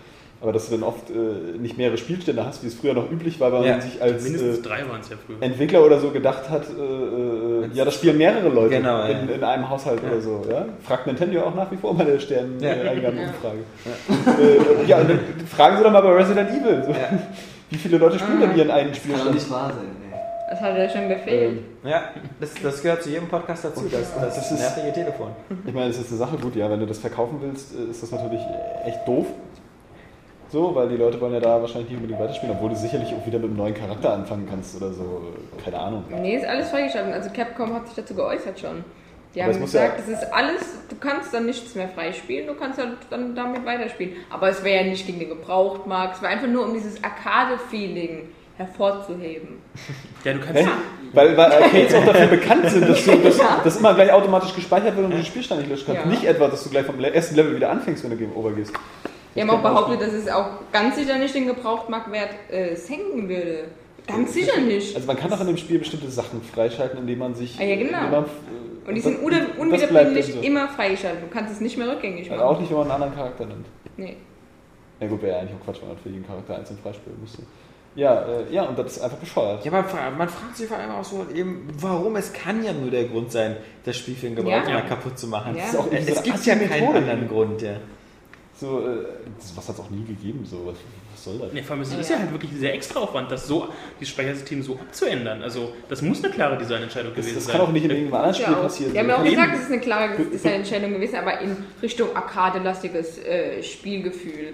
Aber 0.42 0.54
dass 0.54 0.68
du 0.70 0.76
dann 0.76 0.84
oft 0.84 1.10
äh, 1.10 1.58
nicht 1.60 1.78
mehrere 1.78 1.98
Spielstände 1.98 2.46
hast, 2.46 2.64
wie 2.64 2.68
es 2.68 2.74
früher 2.76 2.94
noch 2.94 3.12
üblich 3.12 3.42
war, 3.42 3.52
weil 3.52 3.66
Ja. 3.66 3.72
man 3.74 3.82
sich 3.82 4.02
als 4.02 4.26
äh, 4.26 4.38
ja 4.38 5.18
früher. 5.26 5.36
Entwickler 5.42 5.86
oder 5.86 6.00
so 6.00 6.12
gedacht 6.12 6.50
hat, 6.50 6.64
äh, 6.70 6.82
äh, 6.82 7.70
ja, 7.74 7.84
das 7.84 7.96
spielen 7.96 8.18
mehrere 8.18 8.48
Leute 8.48 8.78
Genau, 8.78 9.00
ja. 9.00 9.08
in, 9.08 9.28
in 9.30 9.44
einem 9.44 9.70
Haushalt 9.70 10.00
oder 10.02 10.22
so. 10.22 10.46
Ja? 10.50 10.66
Fragt 10.84 11.08
Nintendo 11.08 11.42
auch 11.44 11.56
nach 11.56 11.70
wie 11.72 11.76
vor 11.76 11.94
bei 11.98 12.06
der 12.06 12.14
Ja. 12.16 12.20
Sterneingabenumfrage. 12.22 13.58
Ja. 13.86 14.34
Äh, 14.44 14.86
ja, 14.88 14.98
und 15.00 15.10
dann 15.10 15.20
fragen 15.48 15.78
Sie 15.78 15.84
doch 15.84 15.92
mal 15.92 16.02
bei 16.02 16.14
Resident 16.14 16.50
Evil. 16.52 16.84
So. 16.86 16.92
Ja. 16.92 17.10
Wie 17.70 17.78
viele 17.78 17.98
Leute 17.98 18.18
spielen 18.18 18.40
denn 18.40 18.56
ihren 18.58 18.72
einen 18.72 18.90
Das 18.92 19.02
kann 19.04 19.12
doch 19.12 19.18
Spielstand? 19.20 19.36
nicht 19.36 19.52
wahr 19.52 19.68
sein, 19.76 19.86
ey. 20.12 20.20
Das 20.50 20.62
hat 20.62 20.78
ja 20.78 20.90
schon 20.90 21.08
befehlt. 21.10 21.60
Ja, 21.84 22.02
das, 22.40 22.50
das 22.64 22.82
gehört 22.82 23.04
zu 23.04 23.10
jedem 23.10 23.28
Podcast 23.28 23.66
dazu, 23.66 23.84
das, 23.92 24.16
das, 24.16 24.36
Das 24.36 24.52
ist- 24.52 24.60
nervige 24.60 24.94
Telefon. 24.94 25.28
Ich 25.68 25.74
meine, 25.74 25.90
es 25.90 26.00
ist 26.00 26.10
eine 26.10 26.18
Sache, 26.18 26.38
gut, 26.38 26.56
ja, 26.56 26.70
wenn 26.72 26.80
du 26.80 26.88
das 26.88 26.98
verkaufen 26.98 27.38
willst, 27.42 27.76
äh, 27.76 27.92
ist 27.92 28.02
das 28.02 28.10
natürlich 28.12 28.42
echt 28.86 29.08
doof. 29.08 29.28
So, 30.52 30.74
weil 30.74 30.90
die 30.90 30.98
Leute 30.98 31.22
wollen 31.22 31.34
ja 31.34 31.40
da 31.40 31.62
wahrscheinlich 31.62 31.90
nicht 31.92 31.98
unbedingt 31.98 32.20
weiterspielen, 32.20 32.56
obwohl 32.56 32.70
du 32.70 32.76
sicherlich 32.76 33.14
auch 33.14 33.26
wieder 33.26 33.38
mit 33.38 33.50
einem 33.50 33.58
neuen 33.58 33.74
Charakter 33.76 34.14
anfangen 34.14 34.48
kannst 34.50 34.76
oder 34.76 34.92
so. 34.92 35.22
Keine 35.64 35.80
Ahnung. 35.80 36.04
Nee, 36.10 36.38
ist 36.38 36.46
alles 36.46 36.70
freigeschaltet. 36.70 37.14
Also 37.14 37.30
Capcom 37.30 37.74
hat 37.74 37.86
sich 37.88 37.96
dazu 37.96 38.16
geäußert 38.16 38.60
schon. 38.60 38.84
Die 39.36 39.42
Aber 39.44 39.52
es 39.52 39.58
haben 39.58 39.66
gesagt, 39.66 40.00
ja- 40.00 40.04
es 40.14 40.24
ist 40.24 40.34
alles, 40.34 40.62
du 40.90 40.96
kannst 41.00 41.32
dann 41.36 41.46
nichts 41.46 41.76
mehr 41.76 41.88
freispielen, 41.88 42.48
du 42.48 42.56
kannst 42.56 42.80
halt 42.80 42.94
dann 43.12 43.36
damit 43.36 43.64
weiterspielen. 43.64 44.14
Aber 44.32 44.50
es 44.50 44.64
wäre 44.64 44.84
ja 44.84 44.90
nicht 44.90 45.06
gegen 45.06 45.20
den 45.20 45.30
Gebrauchtmarkt, 45.30 46.16
es 46.16 46.22
war 46.24 46.30
einfach 46.30 46.48
nur 46.48 46.66
um 46.66 46.74
dieses 46.74 46.96
Arcade-Feeling 47.04 48.30
hervorzuheben. 48.58 49.60
Ja, 50.26 50.34
du 50.34 50.40
kannst. 50.42 50.64
Hä? 50.64 50.68
Weil, 51.14 51.38
weil 51.38 51.50
Arcades 51.64 51.94
auch 51.94 52.04
dafür 52.06 52.28
bekannt 52.28 52.70
sind, 52.70 52.90
dass, 52.90 53.06
du, 53.06 53.16
dass, 53.20 53.38
dass 53.64 53.78
immer 53.78 53.94
gleich 53.94 54.12
automatisch 54.12 54.54
gespeichert 54.54 54.98
wird 54.98 55.06
und 55.06 55.12
du 55.12 55.16
den 55.18 55.26
Spielstand 55.26 55.62
nicht 55.62 55.70
löschen 55.70 55.86
kannst. 55.88 56.04
Ja. 56.04 56.10
Nicht 56.10 56.26
etwa, 56.26 56.50
dass 56.50 56.62
du 56.66 56.70
gleich 56.70 56.86
vom 56.86 57.02
ersten 57.02 57.36
Level 57.36 57.56
wieder 57.56 57.70
anfängst, 57.70 58.04
wenn 58.04 58.10
du 58.12 58.18
Game 58.18 58.36
Over 58.36 58.52
gehst. 58.52 58.74
Die 59.36 59.42
haben 59.42 59.50
auch 59.52 59.62
behauptet, 59.62 60.02
dass 60.02 60.14
es 60.14 60.28
auch 60.28 60.48
ganz 60.72 60.96
sicher 60.96 61.18
nicht 61.18 61.34
den 61.36 61.48
Gebrauchtmarktwert 61.48 62.30
äh, 62.52 62.76
senken 62.76 63.30
würde. 63.30 63.66
Ganz 64.08 64.34
sicher 64.34 64.60
nicht. 64.60 64.96
Also 64.96 65.06
man 65.08 65.18
kann 65.18 65.32
auch 65.32 65.40
in 65.42 65.48
dem 65.48 65.58
Spiel 65.58 65.78
bestimmte 65.80 66.10
Sachen 66.10 66.42
freischalten, 66.42 67.00
indem 67.00 67.20
man 67.20 67.36
sich... 67.36 67.58
Ah, 67.60 67.64
ja, 67.64 67.76
genau. 67.76 68.00
man, 68.10 68.26
Und 68.88 68.96
die 68.96 69.02
sind 69.02 69.20
unwiederbringlich 69.22 70.34
so. 70.34 70.40
immer 70.40 70.68
freigeschaltet. 70.70 71.22
Du 71.24 71.28
kannst 71.28 71.54
es 71.54 71.62
nicht 71.62 71.78
mehr 71.78 71.88
rückgängig 71.90 72.32
Also 72.32 72.44
machen. 72.44 72.56
auch 72.56 72.60
nicht, 72.60 72.72
wenn 72.72 72.78
man 72.80 72.86
einen 72.92 73.04
anderen 73.04 73.16
Charakter 73.16 73.46
nimmt. 73.46 73.68
Nee. 73.98 74.18
Ja 75.00 75.08
gut, 75.08 75.22
wäre 75.22 75.34
ja 75.34 75.40
eigentlich 75.42 75.56
auch 75.62 75.66
Quatsch, 75.66 75.82
wenn 75.82 75.90
man 75.90 75.98
für 75.98 76.10
jeden 76.10 76.26
Charakter 76.26 76.56
einzeln 76.58 76.80
freispielen 76.82 77.20
müsste. 77.22 77.44
Ja, 77.96 78.22
äh, 78.26 78.52
ja, 78.54 78.64
und 78.64 78.78
das 78.78 78.98
ist 78.98 79.02
einfach 79.04 79.18
bescheuert. 79.18 79.64
Ja, 79.64 79.72
man, 79.72 79.84
man 80.18 80.30
fragt 80.30 80.58
sich 80.58 80.68
vor 80.68 80.78
allem 80.78 80.92
auch 80.92 81.04
so 81.04 81.26
eben, 81.34 81.68
warum 81.80 82.16
es 82.16 82.34
kann 82.34 82.64
ja 82.64 82.74
nur 82.74 82.90
der 82.92 83.06
Grund 83.06 83.32
sein, 83.32 83.58
das 83.86 83.98
Spiel 83.98 84.16
für 84.16 84.28
den 84.28 84.36
Gebrauchtmarkt 84.36 84.90
Ja. 84.90 84.96
kaputt 84.96 85.18
zu 85.20 85.28
machen. 85.28 85.56
Ja. 85.56 85.62
Das 85.62 85.74
ist 85.74 85.80
auch 85.80 85.92
irgendwie 85.92 86.12
Es 86.14 86.24
gibt 86.24 86.46
ja 86.46 86.56
keinen 86.56 86.96
anderen 86.96 87.28
Grund, 87.28 87.62
ja. 87.62 87.76
So, 88.60 88.80
äh, 88.80 89.06
das, 89.38 89.56
was 89.56 89.70
hat 89.70 89.76
es 89.76 89.82
auch 89.82 89.90
nie 89.90 90.04
gegeben, 90.04 90.46
so. 90.46 90.58
Was, 90.66 90.76
was 91.14 91.24
soll 91.24 91.38
das? 91.40 91.54
Ja, 91.54 91.64
vor 91.64 91.74
allem 91.76 91.84
ist 91.84 91.94
es 91.98 92.10
ja 92.10 92.20
halt 92.20 92.32
wirklich 92.32 92.52
sehr 92.58 92.74
extra 92.74 93.00
Aufwand, 93.00 93.32
das 93.32 93.48
so, 93.48 93.70
dieses 94.00 94.10
Speichersystem 94.14 94.62
so 94.62 94.74
abzuändern. 94.74 95.42
Also, 95.42 95.72
das 95.88 96.02
muss 96.02 96.22
eine 96.24 96.34
klare 96.34 96.58
Designentscheidung 96.58 97.14
Das, 97.16 97.24
gewesen 97.24 97.36
das 97.38 97.46
sein. 97.46 97.54
kann 97.58 97.62
auch 97.68 97.72
nicht 97.72 97.86
in 97.86 97.92
irgendeinem 97.92 98.16
anderen 98.16 98.36
Spiel 98.36 98.54
Ja, 98.54 98.60
passieren. 98.60 98.94
Die 98.94 99.00
haben 99.00 99.08
ja 99.10 99.18
auch 99.18 99.24
gesagt, 99.24 99.54
es 99.56 99.62
ist 99.62 99.72
eine 99.72 99.80
klare 99.82 100.10
Designentscheidung 100.18 100.92
gewesen, 100.94 101.16
aber 101.16 101.40
in 101.40 101.56
Richtung 101.82 102.14
arcade-lastiges 102.16 103.18
äh, 103.20 103.64
Spielgefühl. 103.64 104.54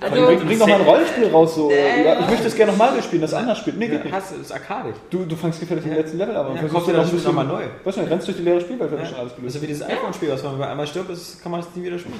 Bring, 0.00 0.12
Also, 0.12 0.26
bring, 0.26 0.38
bring 0.46 0.58
doch 0.58 0.66
mal 0.66 0.74
ein 0.80 0.86
Rollenspiel 0.86 1.26
raus, 1.28 1.54
so. 1.54 1.70
Äh, 1.70 2.04
ja, 2.04 2.20
ich 2.20 2.26
möchte 2.28 2.44
das 2.44 2.56
gerne 2.56 2.72
nochmal 2.72 3.02
spielen, 3.02 3.22
das 3.22 3.34
anders 3.34 3.58
spielt. 3.58 3.78
Nee, 3.78 3.86
geht 3.86 3.98
Ja, 3.98 4.04
nicht. 4.04 4.14
hast, 4.14 4.32
ist 4.36 4.50
arcadisch. 4.50 4.96
Du, 5.10 5.24
du 5.26 5.36
fängst 5.36 5.60
gefällig 5.60 5.84
im 5.84 5.92
letzten 5.92 6.18
Level, 6.18 6.34
aber 6.34 6.50
Ja, 6.54 6.60
versuchst 6.60 6.74
kauf 6.74 6.84
dir 6.86 6.92
dann 6.92 7.00
das 7.02 7.08
Spiel 7.10 7.20
ein 7.20 7.22
bisschen- 7.24 7.36
nochmal 7.46 7.62
neu. 7.62 7.68
Weißt 7.84 7.98
du, 7.98 8.00
rennst 8.00 8.26
durch 8.26 8.36
die 8.36 8.42
leere 8.42 8.60
Spielwelt, 8.60 8.90
wenn 8.90 8.98
du 8.98 9.06
schon 9.06 9.14
alles 9.14 9.28
Das 9.32 9.36
gelöst 9.36 9.56
ist 9.56 9.62
wie 9.62 9.66
dieses 9.68 9.82
iPhone-Spiel, 9.86 10.30
was 10.30 10.42
man, 10.42 10.52
wenn 10.52 10.58
man 10.60 10.68
einmal 10.70 10.86
stirbt, 10.88 11.10
ist, 11.10 11.40
kann 11.42 11.52
man 11.52 11.60
es 11.60 11.66
nie 11.76 11.84
wieder 11.84 11.98
spielen. 11.98 12.14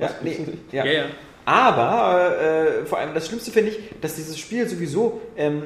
Ja, 0.00 0.10
nee, 0.22 0.38
ja. 0.72 0.84
Ja, 0.84 0.92
ja. 0.92 1.04
Aber 1.50 2.38
äh, 2.38 2.86
vor 2.86 2.98
allem 2.98 3.14
das 3.14 3.26
Schlimmste 3.26 3.50
finde 3.50 3.70
ich, 3.70 3.78
dass 4.00 4.14
dieses 4.14 4.38
Spiel 4.38 4.68
sowieso 4.68 5.20
ähm, 5.36 5.62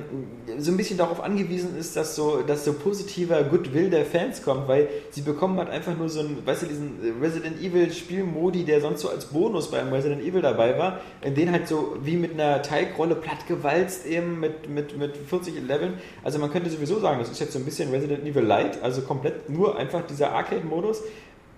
so 0.56 0.70
ein 0.70 0.76
bisschen 0.76 0.96
darauf 0.96 1.22
angewiesen 1.22 1.76
ist, 1.76 1.96
dass 1.96 2.14
so, 2.14 2.42
dass 2.42 2.64
so 2.64 2.72
positiver 2.74 3.42
Goodwill 3.42 3.90
der 3.90 4.06
Fans 4.06 4.42
kommt, 4.42 4.68
weil 4.68 4.88
sie 5.10 5.20
bekommen 5.20 5.58
halt 5.58 5.68
einfach 5.68 5.96
nur 5.96 6.08
so 6.08 6.20
einen, 6.20 6.46
weißt 6.46 6.62
du, 6.62 6.66
diesen 6.66 7.18
Resident 7.20 7.60
Evil 7.60 7.92
Spielmodi, 7.92 8.64
der 8.64 8.80
sonst 8.80 9.00
so 9.00 9.10
als 9.10 9.26
Bonus 9.26 9.70
beim 9.70 9.92
Resident 9.92 10.22
Evil 10.22 10.42
dabei 10.42 10.78
war, 10.78 11.00
in 11.22 11.34
den 11.34 11.50
halt 11.50 11.66
so 11.66 11.96
wie 12.02 12.16
mit 12.16 12.32
einer 12.32 12.62
Teigrolle 12.62 13.16
plattgewalzt 13.16 14.06
eben 14.06 14.40
mit, 14.40 14.70
mit, 14.70 14.96
mit 14.96 15.16
40 15.16 15.54
Leveln. 15.66 15.98
Also 16.22 16.38
man 16.38 16.50
könnte 16.50 16.70
sowieso 16.70 17.00
sagen, 17.00 17.18
das 17.18 17.30
ist 17.30 17.40
jetzt 17.40 17.52
so 17.52 17.58
ein 17.58 17.64
bisschen 17.64 17.90
Resident 17.90 18.24
Evil 18.24 18.44
Light, 18.44 18.82
also 18.82 19.02
komplett 19.02 19.50
nur 19.50 19.76
einfach 19.76 20.06
dieser 20.06 20.32
Arcade-Modus. 20.32 21.02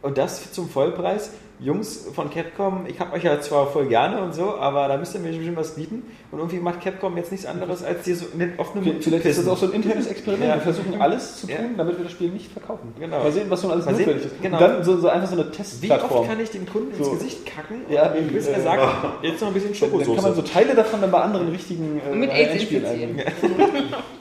Und 0.07 0.17
das 0.19 0.53
zum 0.53 0.69
Vollpreis. 0.69 1.31
Jungs 1.59 2.07
von 2.15 2.29
Capcom, 2.29 2.85
ich 2.87 3.01
hab 3.01 3.15
euch 3.15 3.25
ja 3.25 3.41
zwar 3.41 3.67
voll 3.69 3.87
gerne 3.87 4.21
und 4.23 4.35
so, 4.35 4.57
aber 4.59 4.89
da 4.89 4.99
müsst 4.99 5.15
ihr 5.15 5.21
mir 5.21 5.33
bestimmt 5.33 5.57
was 5.57 5.71
bieten. 5.75 6.03
Und 6.31 6.39
irgendwie 6.39 6.59
macht 6.59 6.83
Capcom 6.83 7.17
jetzt 7.17 7.33
nichts 7.33 7.47
anderes, 7.47 7.83
als 7.83 8.03
dir 8.03 8.15
so 8.15 8.27
in 8.35 8.41
den 8.41 8.59
offenen 8.59 8.85
Vielleicht 9.01 9.07
ist 9.25 9.39
das 9.39 9.45
pissen. 9.47 9.49
auch 9.51 9.57
so 9.57 9.65
ein 9.67 9.73
internes 9.73 10.07
Experiment. 10.07 10.51
Ja. 10.51 10.55
Wir 10.57 10.61
versuchen 10.61 11.01
alles 11.01 11.41
zu 11.41 11.47
tun, 11.47 11.57
Ja. 11.57 11.65
damit 11.79 11.97
wir 11.97 12.05
das 12.05 12.13
Spiel 12.13 12.29
nicht 12.29 12.53
verkaufen. 12.53 12.93
Genau. 13.01 13.21
Mal 13.23 13.33
sehen, 13.33 13.47
was 13.49 13.63
so 13.63 13.71
alles 13.71 13.87
Mal 13.87 13.95
sehen, 13.95 14.05
notwendig 14.07 14.33
ist. 14.33 14.43
genau. 14.43 14.57
Und 14.59 14.63
dann 14.65 14.85
so, 14.85 14.99
so 14.99 15.09
einfach 15.09 15.29
so 15.29 15.33
eine 15.35 15.45
Wie 15.45 15.49
oft 15.49 15.57
Testplattform. 15.57 16.27
kann 16.29 16.41
ich 16.41 16.51
dem 16.51 16.67
Kunden 16.67 16.95
ins 16.95 17.07
So. 17.07 17.13
Gesicht 17.13 17.47
kacken? 17.47 17.77
Ja, 17.89 18.13
und 18.13 18.33
bis 18.35 18.47
er 18.49 18.61
sagt, 18.61 18.83
jetzt 19.25 19.41
noch 19.41 19.49
ein 19.49 19.55
bisschen 19.55 19.73
Dann, 19.73 19.81
dann 19.81 19.91
Schokosoße. 19.91 20.15
kann 20.15 20.25
man 20.25 20.35
so 20.35 20.43
Teile 20.43 20.75
davon 20.75 21.01
dann 21.01 21.11
bei 21.11 21.21
anderen 21.23 21.49
richtigen 21.49 22.03
äh, 22.07 22.13
Und 22.13 22.21
mit 22.21 22.31
Endspielen 22.33 22.85
einbringen. 22.85 23.23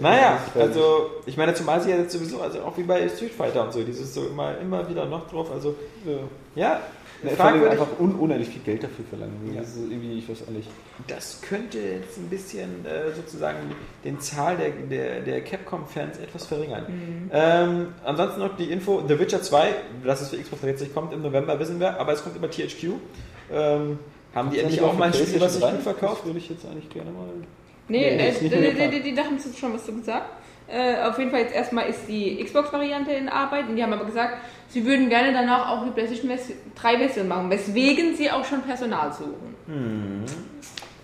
Naja, 0.00 0.38
also 0.54 1.10
ich 1.26 1.36
meine, 1.36 1.54
zumal 1.54 1.80
sie 1.80 1.90
ja 1.90 1.96
jetzt 1.96 2.12
sowieso, 2.12 2.40
also 2.40 2.60
auch 2.62 2.76
wie 2.78 2.82
bei 2.82 3.08
Street 3.08 3.32
Fighter 3.32 3.64
und 3.64 3.72
so, 3.72 3.82
dieses 3.82 4.14
so 4.14 4.26
immer, 4.26 4.58
immer 4.58 4.88
wieder 4.88 5.04
noch 5.06 5.28
drauf, 5.28 5.50
also 5.52 5.74
ja, 6.54 6.80
Ja, 7.22 7.30
vor 7.36 7.44
allem 7.44 7.60
fragwürdig. 7.60 7.70
einfach 7.80 8.00
un 8.00 8.14
unendlich 8.14 8.48
viel 8.48 8.62
Geld 8.62 8.82
dafür 8.82 9.04
verlangen. 9.08 9.52
Ja. 9.54 9.60
Das 9.60 9.70
ist 9.70 9.90
irgendwie, 9.90 10.18
ich 10.18 10.28
weiß 10.28 10.38
auch 10.48 10.52
nicht. 10.52 10.68
Das 11.06 11.40
könnte 11.42 11.78
jetzt 11.78 12.16
ein 12.16 12.28
bisschen 12.30 12.86
äh, 12.86 13.14
sozusagen 13.14 13.58
den 14.04 14.20
Zahl 14.20 14.56
der, 14.56 14.70
der, 14.70 15.20
der 15.20 15.44
Capcom-Fans 15.44 16.18
etwas 16.18 16.46
verringern. 16.46 16.86
Ähm, 17.32 17.88
ansonsten 18.04 18.40
noch 18.40 18.56
die 18.56 18.70
Info, 18.72 19.02
The 19.06 19.18
Witcher 19.18 19.42
2, 19.42 19.68
dass 20.04 20.22
es 20.22 20.30
für 20.30 20.36
Xbox 20.38 20.62
360 20.62 20.94
kommt 20.94 21.12
im 21.12 21.20
November, 21.22 21.58
wissen 21.60 21.78
wir, 21.78 22.00
aber 22.00 22.12
es 22.12 22.22
kommt 22.22 22.36
über 22.36 22.50
THQ. 22.50 22.84
Ähm, 23.52 23.98
haben 24.34 24.50
die 24.50 24.60
endlich 24.60 24.80
auch 24.80 24.96
mal 24.96 25.06
ein 25.06 25.12
Spiel, 25.14 25.40
was 25.40 25.54
sich 25.54 25.62
gut 25.62 25.82
verkauft? 25.82 26.20
Das 26.20 26.26
würde 26.26 26.38
ich 26.38 26.48
jetzt 26.48 26.64
eigentlich 26.64 26.88
gerne 26.88 27.10
mal. 27.10 27.26
Nee, 27.90 28.16
Nee, 28.16 28.22
äh, 28.24 28.28
ist 28.30 28.42
nicht 28.42 28.54
die, 28.54 28.58
mehr 28.58 28.70
die, 28.72 28.96
die, 28.96 29.02
die, 29.02 29.14
da 29.14 29.24
haben 29.24 29.38
sie 29.38 29.56
schon 29.56 29.74
was 29.74 29.84
zu 29.84 29.92
gesagt. 29.92 30.30
Äh, 30.68 31.02
auf 31.02 31.18
jeden 31.18 31.30
Fall 31.32 31.40
jetzt 31.40 31.54
erstmal 31.54 31.88
ist 31.88 32.06
die 32.08 32.42
Xbox-Variante 32.44 33.10
in 33.12 33.28
Arbeit 33.28 33.68
und 33.68 33.74
die 33.74 33.82
haben 33.82 33.92
aber 33.92 34.04
gesagt, 34.04 34.38
sie 34.68 34.86
würden 34.86 35.08
gerne 35.08 35.32
danach 35.32 35.68
auch 35.68 35.84
die 35.84 35.90
PlayStation 35.90 36.30
3 36.76 36.98
Version 36.98 37.26
machen, 37.26 37.50
weswegen 37.50 38.14
sie 38.14 38.30
auch 38.30 38.44
schon 38.44 38.62
Personal 38.62 39.12
suchen. 39.12 39.56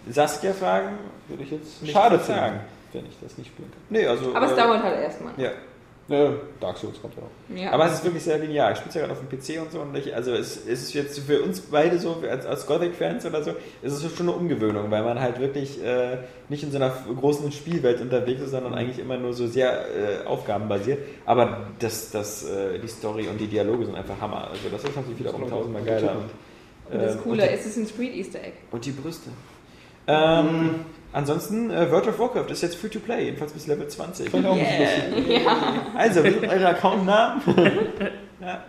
Saskia 0.09 0.53
fragen? 0.53 0.99
Würde 1.27 1.43
ich 1.43 1.51
jetzt 1.51 1.83
Nicht 1.83 1.93
schade 1.93 2.19
sagen. 2.21 2.61
wenn 2.93 3.07
ich 3.07 3.17
das 3.21 3.37
nicht 3.39 3.49
spielen 3.49 3.71
kann. 3.73 3.81
Nee, 3.91 4.07
also. 4.07 4.35
Aber 4.35 4.47
es 4.47 4.53
äh, 4.53 4.57
dauert 4.57 4.83
halt 4.85 5.01
erstmal. 5.01 5.33
Ja. 5.37 5.51
Ja, 6.09 6.31
Dark 6.61 6.79
Souls 6.79 7.01
kommt 7.03 7.15
ja 7.17 7.23
auch. 7.23 7.61
Ja. 7.65 7.73
Aber 7.73 7.87
es 7.87 7.95
ist 7.95 8.05
wirklich 8.05 8.23
sehr 8.23 8.39
linear. 8.39 8.71
Ich 8.71 8.77
spiele 8.79 8.91
es 8.91 8.95
ja 8.95 9.01
gerade 9.03 9.13
auf 9.15 9.21
dem 9.21 9.29
PC 9.29 9.61
und 9.61 9.73
so. 9.73 9.81
Und 9.81 9.97
ich, 9.97 10.15
also 10.15 10.33
es, 10.35 10.57
es 10.57 10.83
ist 10.85 10.95
jetzt 10.95 11.19
für 11.19 11.43
uns 11.43 11.61
beide 11.63 11.99
so, 11.99 12.23
als, 12.31 12.47
als 12.47 12.65
Gothic-Fans 12.67 13.27
oder 13.27 13.43
so, 13.43 13.51
ist 13.83 13.93
es 13.93 14.03
schon 14.17 14.29
eine 14.29 14.37
Umgewöhnung, 14.37 14.89
weil 14.93 15.03
man 15.03 15.21
halt 15.21 15.41
wirklich 15.41 15.83
äh, 15.83 16.19
nicht 16.49 16.63
in 16.63 16.71
so 16.71 16.77
einer 16.77 16.93
großen 17.19 17.51
Spielwelt 17.51 18.01
unterwegs 18.01 18.41
ist, 18.41 18.53
sondern 18.53 18.75
eigentlich 18.75 19.01
immer 19.01 19.17
nur 19.17 19.33
so 19.33 19.49
sehr 19.49 19.81
äh, 20.23 20.27
aufgabenbasiert. 20.27 21.01
Aber 21.25 21.63
das, 21.81 22.13
das, 22.13 22.45
äh, 22.45 22.79
die 22.79 22.87
Story 22.89 23.27
und 23.27 23.41
die 23.41 23.49
Dialoge 23.49 23.87
sind 23.87 23.97
einfach 23.97 24.21
Hammer. 24.21 24.49
Also 24.51 24.69
das 24.71 24.85
ist 24.85 24.95
natürlich 24.95 25.19
wiederum 25.19 25.51
tausendmal 25.51 25.83
geiler. 25.83 26.13
Und, 26.13 26.95
und 26.95 27.03
das 27.03 27.15
ähm, 27.17 27.21
Coole 27.23 27.43
und 27.43 27.51
die- 27.51 27.55
ist, 27.55 27.61
es 27.63 27.67
ist 27.67 27.77
ein 27.79 27.87
Street 27.89 28.15
Easter 28.15 28.39
Egg. 28.39 28.53
Und 28.71 28.85
die 28.85 28.93
Brüste. 28.93 29.31
Ähm, 30.07 30.71
ansonsten, 31.17 31.71
äh, 31.71 31.91
World 31.91 32.09
of 32.09 32.19
Warcraft 32.19 32.51
ist 32.51 32.63
jetzt 32.63 32.77
free 32.77 32.89
to 32.89 33.01
play, 33.01 33.25
jedenfalls 33.25 33.53
bis 33.53 33.67
Level 33.67 33.89
20. 33.89 34.31
Fand 34.31 34.45
ich 34.45 34.49
auch 34.49 34.55
ein 34.55 34.59
bisschen 34.59 35.17
lustig. 35.17 35.49
Also, 35.97 36.25
wie 36.25 36.31
sind 36.31 36.49
eure 36.49 36.69
Accountnamen? 36.69 37.43
ja. 38.41 38.65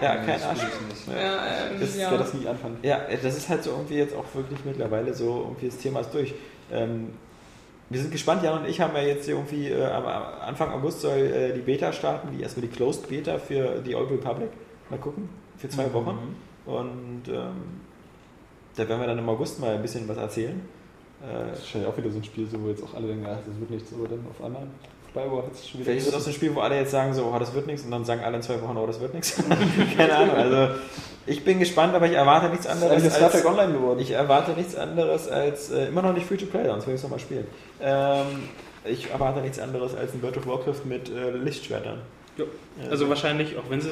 ja, 0.00 0.16
keine 0.16 0.44
Ahnung. 0.46 0.64
Ja, 1.06 1.70
ähm, 1.70 1.80
Das 1.80 1.96
ja. 1.96 2.16
das 2.16 2.34
nie 2.34 2.48
anfangen. 2.48 2.78
Ja, 2.82 3.02
das 3.22 3.36
ist 3.36 3.48
halt 3.48 3.62
so 3.62 3.70
irgendwie 3.70 3.96
jetzt 3.96 4.16
auch 4.16 4.24
wirklich 4.34 4.64
mittlerweile 4.64 5.12
so, 5.14 5.42
irgendwie 5.42 5.66
das 5.66 5.76
Thema 5.76 6.00
ist 6.00 6.12
durch. 6.12 6.34
Ähm, 6.72 7.10
wir 7.90 8.00
sind 8.00 8.10
gespannt, 8.10 8.42
Jan 8.42 8.60
und 8.60 8.68
ich 8.68 8.80
haben 8.80 8.96
ja 8.96 9.02
jetzt 9.02 9.28
irgendwie 9.28 9.68
äh, 9.68 9.84
am 9.84 10.06
Anfang 10.06 10.72
August 10.72 11.02
soll 11.02 11.18
äh, 11.18 11.52
die 11.52 11.60
Beta 11.60 11.92
starten, 11.92 12.28
die 12.34 12.42
erstmal 12.42 12.66
die 12.66 12.74
Closed 12.74 13.08
Beta 13.08 13.38
für 13.38 13.82
die 13.82 13.94
Old 13.94 14.10
Republic. 14.10 14.48
Mal 14.88 14.98
gucken, 14.98 15.28
für 15.58 15.68
zwei 15.68 15.92
Wochen. 15.92 16.34
Und 16.64 17.22
ähm, 17.28 17.80
da 18.74 18.88
werden 18.88 19.00
wir 19.00 19.06
dann 19.06 19.18
im 19.18 19.28
August 19.28 19.60
mal 19.60 19.74
ein 19.74 19.82
bisschen 19.82 20.08
was 20.08 20.16
erzählen. 20.16 20.62
Äh, 21.28 21.50
Das 21.50 21.58
ist 21.60 21.68
schon 21.70 21.84
auch 21.86 21.96
wieder 21.96 22.10
so 22.10 22.18
ein 22.18 22.24
Spiel, 22.24 22.46
so, 22.48 22.62
wo 22.62 22.68
jetzt 22.68 22.82
auch 22.82 22.94
alle 22.94 23.08
denken, 23.08 23.24
ja, 23.24 23.38
das 23.46 23.58
wird 23.60 23.70
nichts, 23.70 23.92
aber 23.92 24.08
dann 24.08 24.24
auf 24.30 24.44
einmal 24.44 24.66
Bioware 25.14 25.46
hat 25.46 25.52
es 25.52 25.68
schon 25.68 25.80
wieder. 25.80 25.92
Vielleicht 25.92 26.06
ist 26.06 26.12
es 26.12 26.18
auch 26.18 26.24
so 26.24 26.30
ein 26.30 26.34
Spiel, 26.34 26.54
wo 26.54 26.60
alle 26.60 26.76
jetzt 26.76 26.90
sagen, 26.90 27.14
so, 27.14 27.32
oh, 27.32 27.38
das 27.38 27.54
wird 27.54 27.66
nichts, 27.66 27.84
und 27.84 27.90
dann 27.92 28.04
sagen 28.04 28.22
alle 28.24 28.36
in 28.36 28.42
zwei 28.42 28.60
Wochen, 28.60 28.76
oh, 28.76 28.86
das 28.86 29.00
wird 29.00 29.14
nichts. 29.14 29.40
Keine 29.96 30.14
Ahnung. 30.16 30.34
Also, 30.36 30.74
ich 31.26 31.44
bin 31.44 31.58
gespannt, 31.60 31.94
aber 31.94 32.06
ich 32.06 32.12
erwarte 32.12 32.48
nichts 32.48 32.66
das 32.66 32.76
ist 32.76 32.82
anderes. 32.82 33.04
das 33.04 33.14
Star 33.16 33.30
Trek 33.30 33.44
Als, 33.46 33.50
Online 33.58 33.72
geworden. 33.72 34.00
ich 34.00 34.10
erwarte 34.10 34.50
nichts 34.52 34.74
anderes 34.74 35.28
als, 35.28 35.70
äh, 35.70 35.86
immer 35.86 36.02
noch 36.02 36.12
nicht 36.12 36.26
free 36.26 36.36
to 36.36 36.46
play, 36.46 36.66
sonst 36.66 36.86
will 36.86 36.94
ich 36.94 36.98
es 36.98 37.02
nochmal 37.04 37.20
spielen. 37.20 37.46
Ähm, 37.80 38.26
ich 38.84 39.10
erwarte 39.10 39.40
nichts 39.40 39.58
anderes 39.58 39.94
als 39.94 40.12
ein 40.12 40.22
World 40.22 40.36
of 40.36 40.46
Warcraft 40.46 40.84
mit 40.84 41.08
äh, 41.10 41.30
Lichtschwertern. 41.30 42.00
Ja. 42.36 42.44
Also 42.90 43.08
wahrscheinlich, 43.08 43.56
auch 43.56 43.70
wenn 43.70 43.78
wieder 43.78 43.90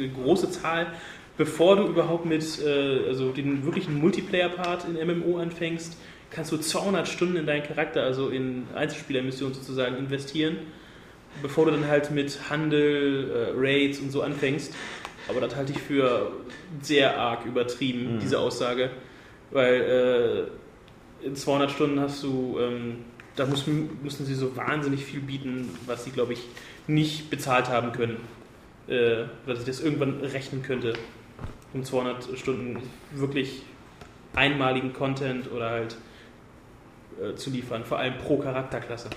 eine 0.00 0.08
große 0.10 0.50
Zahl, 0.50 0.88
bevor 1.36 1.76
du 1.76 1.84
überhaupt 1.84 2.26
mit 2.26 2.44
äh, 2.62 3.06
also 3.08 3.30
den 3.30 3.64
wirklichen 3.64 3.98
Multiplayer-Part 4.00 4.86
in 4.88 5.06
MMO 5.06 5.38
anfängst, 5.38 5.96
kannst 6.30 6.52
du 6.52 6.56
200 6.58 7.08
Stunden 7.08 7.36
in 7.36 7.46
deinen 7.46 7.62
Charakter, 7.62 8.02
also 8.02 8.28
in 8.28 8.66
Einzelspielermissionen 8.74 9.54
sozusagen, 9.54 9.96
investieren, 9.96 10.56
bevor 11.42 11.66
du 11.66 11.72
dann 11.72 11.86
halt 11.86 12.10
mit 12.10 12.50
Handel, 12.50 13.30
äh, 13.30 13.52
Raids 13.56 13.98
und 14.00 14.10
so 14.10 14.22
anfängst. 14.22 14.74
Aber 15.28 15.40
das 15.40 15.54
halte 15.56 15.72
ich 15.72 15.78
für 15.78 16.32
sehr 16.80 17.18
arg 17.18 17.44
übertrieben, 17.44 18.16
Mhm. 18.16 18.20
diese 18.20 18.38
Aussage, 18.38 18.90
weil 19.50 20.48
äh, 21.22 21.26
in 21.26 21.36
200 21.36 21.70
Stunden 21.70 22.00
hast 22.00 22.22
du, 22.22 22.58
ähm, 22.60 22.96
da 23.36 23.44
muss, 23.46 23.66
müssen 23.66 24.24
sie 24.26 24.34
so 24.34 24.56
wahnsinnig 24.56 25.04
viel 25.04 25.20
bieten, 25.20 25.70
was 25.86 26.04
sie, 26.04 26.10
glaube 26.10 26.32
ich, 26.32 26.40
nicht 26.86 27.30
bezahlt 27.30 27.68
haben 27.68 27.92
können. 27.92 28.16
Äh, 28.88 29.24
dass 29.46 29.58
ich 29.60 29.64
das 29.66 29.80
irgendwann 29.80 30.20
rechnen 30.20 30.62
könnte, 30.62 30.94
um 31.74 31.84
200 31.84 32.38
Stunden 32.38 32.78
wirklich 33.14 33.62
einmaligen 34.34 34.94
Content 34.94 35.50
oder 35.52 35.68
halt 35.70 35.96
äh, 37.22 37.34
zu 37.36 37.50
liefern, 37.50 37.84
vor 37.84 37.98
allem 37.98 38.14
pro 38.18 38.36
Charakterklasse. 38.38 39.08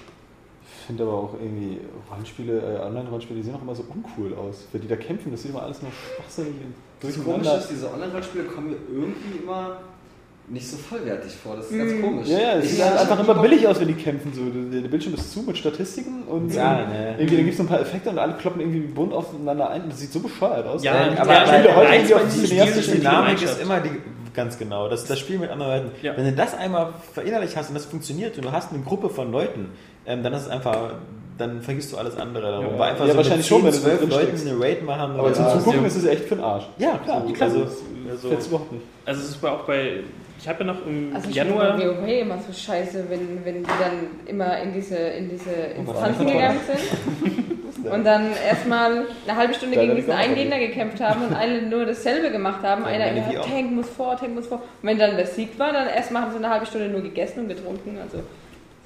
Ich 0.80 0.88
finde 0.88 1.03
aber 1.03 1.13
auch 1.13 1.33
irgendwie 1.33 1.80
Rollenspiele, 2.11 2.53
äh, 2.59 2.85
Online-Rollenspiele, 2.85 3.39
die 3.39 3.45
sehen 3.45 3.55
auch 3.55 3.61
immer 3.61 3.75
so 3.75 3.83
uncool 3.88 4.33
aus. 4.35 4.65
Wenn 4.71 4.81
die 4.81 4.88
da 4.88 4.95
kämpfen, 4.95 5.31
das 5.31 5.41
sieht 5.43 5.51
immer 5.51 5.63
alles 5.63 5.81
nur 5.81 5.91
schwachsinnig 5.91 6.53
und 6.53 6.73
Das 7.07 7.23
Komische 7.23 7.51
ist, 7.57 7.69
diese 7.69 7.91
Online-Rollenspiele 7.93 8.43
kommen 8.45 8.69
mir 8.71 8.77
irgendwie 8.91 9.43
immer 9.43 9.77
nicht 10.47 10.67
so 10.67 10.75
vollwertig 10.77 11.31
vor. 11.33 11.55
Das 11.55 11.71
ist 11.71 11.77
ganz 11.77 12.01
komisch. 12.01 12.27
Ja, 12.27 12.39
ja, 12.39 12.53
es 12.55 12.71
sieht 12.71 12.83
halt 12.83 12.99
einfach 12.99 13.19
immer 13.19 13.41
billig 13.41 13.65
aus, 13.67 13.80
wenn 13.80 13.88
die 13.88 13.93
kämpfen. 13.93 14.33
So. 14.33 14.41
Der, 14.49 14.88
Bildschirm 14.89 15.13
ist 15.13 15.31
zu 15.31 15.41
mit 15.43 15.57
Statistiken 15.57 16.23
und 16.23 16.53
Ja, 16.53 16.80
und 16.83 16.89
ne. 16.89 17.15
irgendwie, 17.17 17.35
dann 17.38 17.45
gibt 17.45 17.51
es 17.51 17.57
so 17.57 17.63
ein 17.63 17.67
paar 17.67 17.80
Effekte 17.80 18.09
und 18.09 18.17
alle 18.19 18.33
kloppen 18.33 18.59
irgendwie 18.59 18.80
bunt 18.81 19.13
aufeinander 19.13 19.69
ein. 19.69 19.83
Das 19.88 19.99
sieht 19.99 20.11
so 20.11 20.19
bescheuert 20.19 20.65
aus. 20.67 20.83
Ja, 20.83 21.07
und 21.07 21.19
aber- 21.19 21.39
aber- 21.39 21.51
der 21.61 21.75
heute 21.75 21.91
die 22.35 22.47
die 22.47 22.91
Dynamik 22.97 23.41
ist 23.41 23.61
immer 23.61 23.80
die, 23.80 23.91
ganz 24.34 24.58
genau, 24.58 24.88
das 24.88 25.01
ist 25.01 25.10
das 25.10 25.19
Spiel 25.19 25.40
mit 25.40 25.50
anderen 25.50 25.72
Leuten. 25.85 25.92
Ja. 26.01 26.16
Wenn 26.18 26.26
du 26.26 26.34
das 26.34 26.53
einmal 26.56 26.93
verinnerlicht 27.14 27.56
hast 27.56 27.69
und 27.69 27.76
das 27.76 27.85
funktioniert 27.85 28.35
und 28.38 28.45
du 28.45 28.51
hast 28.51 28.72
eine 28.74 28.84
Gruppe 28.84 29.10
von 29.10 29.32
Leuten, 29.32 29.69
ähm, 30.06 30.24
dann 30.24 30.34
ist 30.34 30.43
es 30.43 30.48
einfach, 30.50 30.93
dann 31.38 31.61
vergisst 31.61 31.92
du 31.93 31.98
alles 31.98 32.18
andere 32.18 32.51
darum. 32.51 32.74
Ja. 32.74 32.80
Weil 32.80 32.92
einfach 32.92 33.06
Ja, 33.06 33.11
so 33.11 33.18
wahrscheinlich 33.18 33.50
mit 33.51 33.60
schon, 33.60 33.64
wenn 33.66 33.74
10, 33.74 33.82
du 33.84 33.90
da 33.90 33.95
12 33.98 34.00
drin 34.00 34.10
Leuten 34.10 34.27
steckst. 34.38 34.48
eine 34.48 34.60
Raid 34.60 34.85
machen. 34.85 35.11
Aber 35.11 35.24
oder 35.24 35.34
zum. 35.34 35.50
Zugucken 35.60 35.85
ist 35.85 35.95
es 35.95 36.06
echt 36.06 36.24
für 36.26 36.35
den 36.35 36.43
Arsch. 36.43 36.64
Ja, 36.77 36.98
klar. 36.98 37.24
Also, 37.40 37.60
also, 38.10 38.30
also, 38.30 38.48
überhaupt 38.48 38.72
nicht. 38.72 38.84
Also 39.06 39.22
es 39.22 39.30
ist 39.30 39.45
auch 39.45 39.66
bei, 39.66 40.01
ich 40.42 40.48
habe 40.50 40.64
ja 40.64 40.74
noch 40.74 40.86
im 40.86 41.16
Also 41.16 41.30
ich 41.30 41.36
Januar... 41.36 41.78
bei 41.78 41.88
WoW 41.88 42.08
immer 42.08 42.38
so 42.40 42.52
scheiße, 42.52 43.06
wenn, 43.10 43.45
wenn 43.45 43.64
die 43.64 43.70
dann 43.80 44.26
immer 44.26 44.58
in 44.60 44.74
diese, 44.74 44.98
in 44.98 45.30
diese 45.30 45.52
Oh, 45.78 45.82
Instanzen 45.82 46.26
gegangen 46.28 46.60
sind 46.66 47.86
und 47.92 48.03
dann 48.03 48.32
erstmal 48.48 49.06
eine 49.28 49.38
halbe 49.38 49.53
Stunde 49.53 49.78
gegen 49.78 49.95
diesen 49.95 50.10
die 50.10 50.16
einen 50.16 50.36
Gegner 50.36 50.60
gekämpft 50.60 51.00
haben 51.00 51.28
und 51.28 51.36
alle 51.36 51.61
nur 51.61 51.86
dasselbe 51.86 52.32
gemacht 52.32 52.64
haben. 52.64 52.86
Einer 52.86 53.11
immer. 53.11 53.42
Tank 53.42 53.72
muss 53.72 53.90
vor, 53.90 54.18
Tank 54.18 54.34
muss 54.34 54.48
vor. 54.48 54.58
Und 54.60 54.64
wenn 54.82 54.98
dann 54.98 55.16
der 55.16 55.28
Sieg 55.28 55.58
war, 55.60 55.72
dann 55.72 55.88
erstmal 55.88 56.24
haben 56.24 56.32
sie 56.32 56.38
eine 56.38 56.50
halbe 56.50 56.66
Stunde 56.66 56.90
nur 56.90 57.02
gegessen 57.02 57.42
und 57.42 57.50
getrunken. 57.50 57.98
Also 58.02 58.18
das 58.18 58.26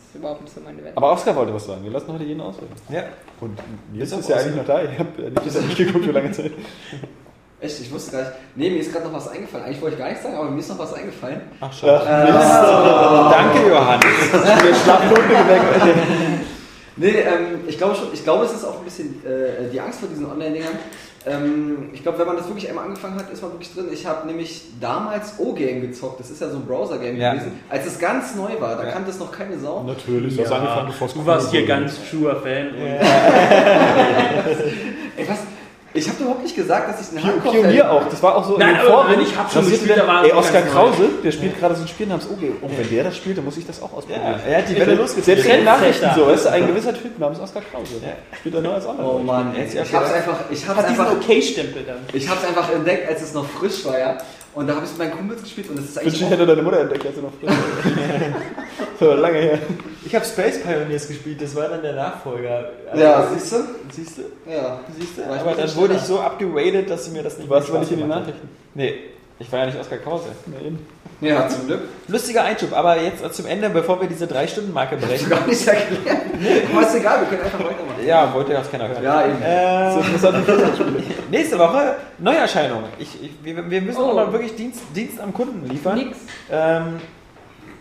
ist 0.10 0.16
überhaupt 0.16 0.42
nicht 0.42 0.54
so 0.54 0.62
meine 0.62 0.84
Welt. 0.84 0.94
Aber 0.96 1.12
Oscar 1.12 1.36
wollte 1.36 1.54
was 1.54 1.66
sagen. 1.66 1.84
Wir 1.84 1.92
lassen 1.92 2.12
heute 2.12 2.24
jeden 2.26 2.42
ausreden. 2.42 2.74
ja. 2.90 3.04
Und 3.40 3.58
Nils 3.94 4.12
Ist 4.12 4.20
ist 4.20 4.30
ja 4.30 4.38
eigentlich 4.38 4.56
noch 4.56 4.66
da. 4.66 4.84
Ich 4.84 5.00
habe 5.00 5.24
äh, 5.24 5.30
nicht, 5.30 5.68
nicht 5.68 5.78
geguckt, 5.78 6.08
wie 6.08 6.12
lange 6.12 6.32
Zeit. 6.32 6.52
Echt, 7.66 7.82
ich 7.82 7.92
wusste 7.92 8.12
gar 8.12 8.20
nicht. 8.22 8.32
Nee, 8.56 8.70
mir 8.70 8.80
ist 8.80 8.92
gerade 8.94 9.06
noch 9.06 9.14
was 9.14 9.28
eingefallen. 9.28 9.66
Eigentlich 9.66 9.82
wollte 9.82 9.96
ich 9.96 10.00
gar 10.00 10.08
nichts 10.10 10.24
sagen, 10.24 10.36
aber 10.36 10.50
mir 10.52 10.60
ist 10.60 10.70
noch 10.70 10.78
was 10.78 10.94
eingefallen. 10.94 11.42
Ach, 11.60 11.74
schade. 11.74 12.06
Äh, 12.06 12.32
Danke, 13.32 13.70
Johannes. 13.70 14.06
Der 14.32 14.76
Schlafnoten 14.76 15.36
Nee, 16.98 17.10
ähm, 17.10 17.60
ich 17.68 17.78
glaube 17.78 17.94
schon, 17.96 18.08
ich 18.14 18.24
glaube, 18.24 18.46
es 18.46 18.54
ist 18.54 18.64
auch 18.64 18.78
ein 18.80 18.86
bisschen 18.86 19.22
äh, 19.26 19.70
die 19.74 19.82
Angst 19.82 20.00
vor 20.00 20.08
diesen 20.08 20.32
Online-Dingern. 20.32 20.72
Ähm, 21.28 21.90
ich 21.92 22.04
glaube, 22.04 22.20
wenn 22.20 22.28
man 22.28 22.38
das 22.38 22.48
wirklich 22.48 22.70
einmal 22.70 22.86
angefangen 22.86 23.16
hat, 23.18 23.30
ist 23.32 23.42
man 23.42 23.52
wirklich 23.52 23.74
drin. 23.74 23.88
Ich 23.92 24.06
habe 24.06 24.28
nämlich 24.28 24.62
damals 24.80 25.34
O-Game 25.40 25.82
gezockt. 25.82 26.20
Das 26.22 26.30
ist 26.30 26.40
ja 26.40 26.50
so 26.50 26.58
ein 26.58 26.66
Browser-Game 26.66 27.18
Ja. 27.18 27.34
gewesen. 27.34 27.60
Als 27.70 27.86
es 27.88 27.98
ganz 28.00 28.36
neu 28.36 28.52
war, 28.62 28.76
da 28.78 28.84
Ja. 28.86 28.92
kannte 28.92 29.10
es 29.10 29.20
noch 29.20 29.32
keine 29.32 29.58
Sau. 29.60 29.82
Natürlich, 29.84 30.38
du 30.38 30.44
hast 30.44 30.52
angefangen, 30.54 30.88
bevor 30.88 31.08
es 31.08 31.14
Du 31.16 31.26
warst 31.26 31.50
hier 31.52 31.66
ganz 31.66 31.98
schuer 32.10 32.36
Fan. 32.36 32.76
Ey, 35.18 35.28
was? 35.28 35.40
Ich 35.96 36.10
habe 36.10 36.22
überhaupt 36.22 36.44
nicht 36.44 36.56
gesagt, 36.56 36.90
dass 36.90 37.02
ich 37.02 37.18
ein 37.18 37.42
Pionier 37.42 37.86
Hardcore-Fan 37.86 37.90
auch, 37.90 38.10
das 38.10 38.22
war 38.22 38.36
auch 38.36 38.46
so 38.46 38.58
Nein, 38.58 38.70
in 38.70 38.76
den 38.76 38.86
Foren. 38.86 39.22
ich 39.22 39.38
hab 39.38 39.52
schon 39.52 39.70
gespielt, 39.70 39.98
da 39.98 40.08
war 40.08 40.26
Ey, 40.26 40.32
Oskar 40.34 40.62
Krause, 40.64 41.10
der 41.24 41.32
spielt 41.32 41.58
gerade 41.58 41.76
so 41.76 41.82
ein 41.84 41.88
Spiel 41.88 42.08
namens 42.08 42.28
OG. 42.28 42.62
Und 42.62 42.78
wenn 42.78 42.90
der 42.90 43.04
das 43.06 43.18
spielt, 43.18 43.38
dann 43.38 43.46
muss 43.46 43.58
ich 43.58 43.66
das 43.66 43.82
auch 43.82 43.94
ausprobieren. 43.94 44.22
Ja, 44.24 44.52
er 44.52 44.58
hat 44.58 44.70
die 44.70 44.80
Welle 44.80 44.96
losgetreten. 44.96 45.44
Selbst 45.44 45.60
in 45.60 45.64
Nachrichten 45.66 46.10
so, 46.16 46.28
weißt 46.28 46.46
du, 46.46 46.50
ein 46.52 46.68
gewisser 46.68 46.94
Typ 46.94 47.18
namens 47.18 47.40
Oskar 47.40 47.62
Krause. 47.72 47.96
Spielt 48.38 48.56
er 48.56 48.62
neu 48.62 48.74
als 48.74 48.86
online. 48.86 49.08
Oh 49.08 49.20
Mann, 49.20 49.56
ey. 49.56 49.62
Jetzt 49.62 49.76
ich 49.76 49.94
hab's 49.94 50.12
einfach, 50.12 50.40
ich 50.52 50.68
hab's 50.68 50.78
hat 50.78 50.90
diesen 50.90 51.02
einfach, 51.06 51.16
Okay-Stempel 51.16 51.84
dann. 51.84 51.98
ich 52.12 52.30
hab's 52.30 52.46
einfach 52.46 52.72
entdeckt, 52.72 53.08
als 53.10 53.22
es 53.22 53.34
noch 53.34 53.46
frisch 53.46 53.86
war, 53.86 53.98
ja. 53.98 54.18
Und 54.56 54.68
da 54.68 54.76
habe 54.76 54.86
ich 54.86 54.92
mit 54.92 55.00
meinen 55.00 55.12
Kumpels 55.12 55.44
gespielt 55.44 55.70
und 55.70 55.80
es 55.80 55.86
ist 55.86 55.92
Ich 55.92 55.98
eigentlich 56.00 56.14
wünschte, 56.14 56.26
ich 56.26 56.32
hätte 56.32 56.46
deine 56.48 56.62
Mutter 56.62 56.80
entdeckt, 56.80 57.06
als 57.06 57.16
du 57.16 57.22
noch. 57.22 57.34
So 59.00 59.14
lange 59.14 59.38
her. 59.40 59.60
Ich 60.06 60.16
habe 60.16 60.24
Space 60.24 60.62
Pioneers 60.62 61.08
gespielt, 61.08 61.42
das 61.42 61.54
war 61.54 61.68
dann 61.68 61.82
der 61.82 61.94
Nachfolger. 61.94 62.70
Also, 62.90 63.04
Ja, 63.04 63.28
siehst 63.34 63.52
du? 63.52 63.58
Siehst 63.92 64.18
du? 64.20 64.22
Ja. 64.50 64.80
Siehst 64.98 65.18
du? 65.18 65.28
War 65.28 65.36
ich 65.36 65.42
Aber 65.42 65.54
dann 65.54 65.76
wurde 65.76 65.96
ich 65.96 66.02
so 66.02 66.20
abgeradet, 66.20 66.90
dass 66.90 67.10
mir 67.10 67.22
das 67.22 67.38
nicht 67.38 67.50
mehr 67.50 67.58
aber 67.58 67.80
nicht 67.80 67.92
in 67.92 68.00
den 68.00 68.08
Nachrichten. 68.08 68.48
Nee, 68.74 68.96
ich 69.40 69.52
war 69.52 69.60
ja 69.60 69.66
nicht 69.68 69.80
Oskar 69.80 69.98
Krause. 70.00 70.30
Na 70.48 70.66
eben. 70.66 70.80
Ja, 71.22 71.48
zum 71.48 71.66
Glück. 71.68 71.82
Lustiger 72.10 72.44
Einschub, 72.44 72.74
aber 72.74 73.02
jetzt 73.02 73.34
zum 73.34 73.46
Ende, 73.46 73.70
bevor 73.70 74.02
wir 74.02 74.08
diese 74.08 74.26
3-Stunden-Marke 74.26 74.96
Hast 74.96 75.04
du 75.04 75.08
berechnen. 75.08 75.30
gar 75.30 75.48
nicht 75.48 75.66
erklärt. 75.68 76.18
Aber 76.74 76.82
ist 76.82 76.96
egal, 76.96 77.20
wir 77.22 77.28
können 77.28 77.42
einfach 77.44 77.60
weitermachen. 77.60 78.06
Ja, 78.06 78.34
wollte 78.34 78.54
ja 78.54 78.60
auch 78.62 78.70
keiner 78.72 78.88
hören. 78.90 79.04
Ja, 79.04 79.26
eben. 79.26 79.42
Äh, 79.42 81.02
nächste 81.32 81.58
Woche 81.58 81.96
Neuerscheinungen. 82.18 82.90
Ich, 83.00 83.24
ich, 83.24 83.32
wir, 83.44 83.70
wir 83.70 83.82
müssen 83.82 84.02
Oh. 84.02 84.10
auch 84.10 84.16
mal 84.16 84.32
wirklich 84.32 84.56
Dienst, 84.56 84.82
Dienst 84.94 85.20
am 85.20 85.34
Kunden 85.34 85.66
liefern. 85.70 85.98
Nix. 85.98 86.18
Ähm, 86.52 87.00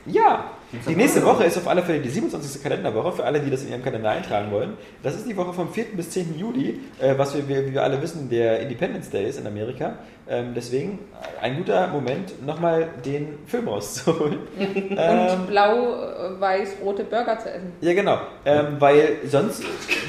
ja, 0.06 0.44
die 0.88 0.96
nächste 0.96 1.24
Woche 1.24 1.44
ist 1.44 1.56
auf 1.56 1.68
alle 1.68 1.82
Fälle 1.82 2.00
die 2.00 2.08
27. 2.08 2.62
Kalenderwoche, 2.62 3.12
für 3.12 3.24
alle, 3.24 3.40
die 3.40 3.50
das 3.50 3.62
in 3.62 3.70
ihrem 3.70 3.82
Kalender 3.82 4.10
eintragen 4.10 4.50
wollen. 4.50 4.74
Das 5.02 5.14
ist 5.14 5.26
die 5.28 5.36
Woche 5.36 5.52
vom 5.52 5.72
4. 5.72 5.86
bis 5.96 6.10
10. 6.10 6.38
Juli, 6.38 6.80
äh, 7.00 7.14
was 7.16 7.34
wir, 7.36 7.48
wie 7.48 7.72
wir 7.72 7.82
alle 7.82 8.00
wissen, 8.02 8.28
der 8.28 8.60
Independence 8.60 9.10
Day 9.10 9.28
ist 9.28 9.38
in 9.38 9.46
Amerika. 9.46 9.94
Ähm, 10.28 10.52
deswegen 10.56 10.98
ein 11.42 11.56
guter 11.58 11.88
Moment, 11.88 12.44
nochmal 12.46 12.88
den 13.04 13.38
Film 13.46 13.68
rauszuholen. 13.68 14.38
Und 14.58 14.96
Ähm, 14.98 15.46
blau-weiß-rote 15.48 17.04
Burger 17.04 17.38
zu 17.38 17.50
essen. 17.50 17.72
ja, 17.80 17.92
genau. 17.92 18.18
Ähm, 18.44 18.76
weil 18.78 19.18
sonst 19.26 19.62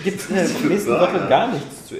gibt 0.04 0.20
es 0.20 0.30
in 0.30 0.36
der 0.36 0.46
nächsten 0.70 0.92
Woche 0.92 1.28
gar 1.28 1.48
nichts 1.52 1.88
zu, 1.88 1.96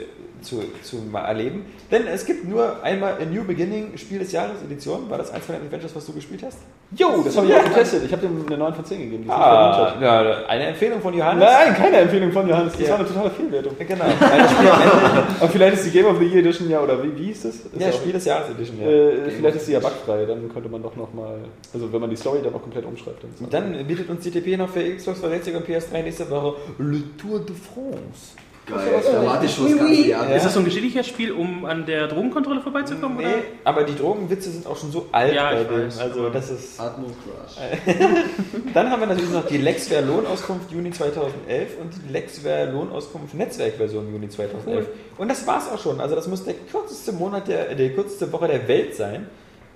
zu, 0.46 0.64
zu 0.84 0.98
erleben. 1.14 1.66
Denn 1.92 2.08
es 2.08 2.26
gibt 2.26 2.48
nur 2.48 2.82
einmal 2.84 3.14
A 3.22 3.26
New 3.26 3.44
Beginning 3.44 3.98
Spiel 3.98 4.20
des 4.20 4.32
Jahres 4.32 4.62
Edition. 4.64 5.10
War 5.10 5.18
das 5.18 5.32
eins 5.32 5.46
von 5.46 5.56
den 5.56 5.66
Adventures, 5.66 5.96
was 5.96 6.06
du 6.06 6.14
gespielt 6.14 6.44
hast? 6.46 6.60
Jo, 6.96 7.22
das 7.24 7.36
habe 7.36 7.48
ich 7.48 7.56
auch 7.56 7.64
getestet. 7.64 8.04
Ich 8.06 8.12
habe 8.12 8.22
dem 8.28 8.46
eine 8.46 8.58
9 8.58 8.74
von 8.76 8.86
10 8.86 9.00
gegeben. 9.00 9.24
die 9.24 9.30
Ah, 9.30 9.96
ja, 10.00 10.46
eine 10.48 10.68
Empfehlung 10.68 11.02
von. 11.02 11.14
Johannes. 11.14 11.44
Nein, 11.44 11.76
keine 11.76 11.98
Empfehlung 11.98 12.32
von 12.32 12.48
Johannes. 12.48 12.74
Das 12.74 12.82
Ja. 12.82 12.90
war 12.92 13.00
eine 13.00 13.08
totale 13.08 13.30
Fehlwertung. 13.32 13.74
Genau. 13.78 14.06
Aber 15.40 15.50
vielleicht 15.50 15.76
ist 15.78 15.86
die 15.88 15.92
Game 15.92 16.06
of 16.06 16.18
the 16.20 16.26
Year 16.26 16.40
Edition 16.40 16.70
ja, 16.70 16.80
oder 16.82 17.02
wie, 17.04 17.18
wie 17.18 17.26
hieß 17.26 17.44
das? 17.44 17.56
Ist 17.56 17.66
ja, 17.78 17.92
Spiel 17.92 18.14
des 18.14 18.26
Jahres 18.26 18.50
Edition, 18.52 18.80
ja. 18.80 18.88
Äh, 18.88 19.30
vielleicht 19.32 19.56
ist 19.58 19.66
sie 19.66 19.74
ja 19.74 19.80
bugfrei, 19.80 20.26
dann 20.26 20.52
könnte 20.52 20.70
man 20.70 20.82
doch 20.84 20.96
nochmal, 20.96 21.40
also 21.74 21.92
wenn 21.92 22.02
man 22.02 22.10
die 22.10 22.16
Story 22.16 22.40
dann 22.44 22.54
auch 22.54 22.62
komplett 22.62 22.86
umschreibt. 22.86 23.24
Dann, 23.50 23.74
dann 23.74 23.88
bietet 23.88 24.10
uns 24.10 24.24
DTP 24.24 24.58
noch 24.58 24.70
für 24.70 24.82
Xbox 24.96 25.22
360 25.22 25.56
und 25.56 25.68
PS3 25.68 26.04
nächste 26.04 26.30
Woche 26.30 26.56
Le 26.78 27.02
Tour 27.18 27.40
de 27.40 27.56
France. 27.56 28.36
Geil, 28.66 29.02
da 29.04 29.26
warte 29.26 29.46
ich 29.46 29.54
schon 29.54 29.70
das 29.70 29.78
ganze 29.78 29.94
Jahr. 29.94 30.30
Ja. 30.30 30.36
Ist 30.36 30.46
das 30.46 30.54
so 30.54 30.60
ein 30.60 30.66
geschickliches 30.66 31.08
Spiel, 31.08 31.32
um 31.32 31.66
an 31.66 31.86
der 31.86 32.08
Drogenkontrolle 32.08 32.62
vorbeizukommen? 32.62 33.18
Nee, 33.18 33.26
Oder? 33.26 33.34
aber 33.64 33.84
die 33.84 33.96
Drogenwitze 33.96 34.50
sind 34.50 34.66
auch 34.66 34.76
schon 34.78 34.92
so 34.92 35.08
alt 35.12 35.34
Ja, 35.36 35.52
bei 35.52 35.64
dem. 35.64 35.90
Also 36.00 36.30
das 36.30 36.50
ist. 36.50 36.80
Atmo 36.80 37.08
Crush. 37.08 37.58
Dann 38.74 38.90
haben 38.90 39.00
wir 39.00 39.08
natürlich 39.08 39.32
noch 39.32 39.46
die 39.46 39.58
Lexware 39.58 40.02
Lohnauskunft 40.02 40.72
Juni 40.72 40.92
2011 40.92 41.72
und 41.82 41.92
die 42.08 42.12
Lexware 42.12 42.72
Lohnauskunft 42.72 43.36
Netzwerkversion 43.36 44.12
Juni 44.12 44.30
2011. 44.30 44.88
Und 45.18 45.28
das 45.30 45.46
war's 45.46 45.70
auch 45.72 45.80
schon. 45.80 46.00
Also 46.02 46.16
das 46.16 46.28
muss 46.28 46.44
der 46.44 46.56
kürzeste 46.56 47.12
Monat, 47.12 47.48
der, 47.48 47.76
die 47.76 47.90
kürzeste 47.90 48.32
Woche 48.34 48.48
der 48.48 48.68
Welt 48.68 48.96
sein. 48.96 49.28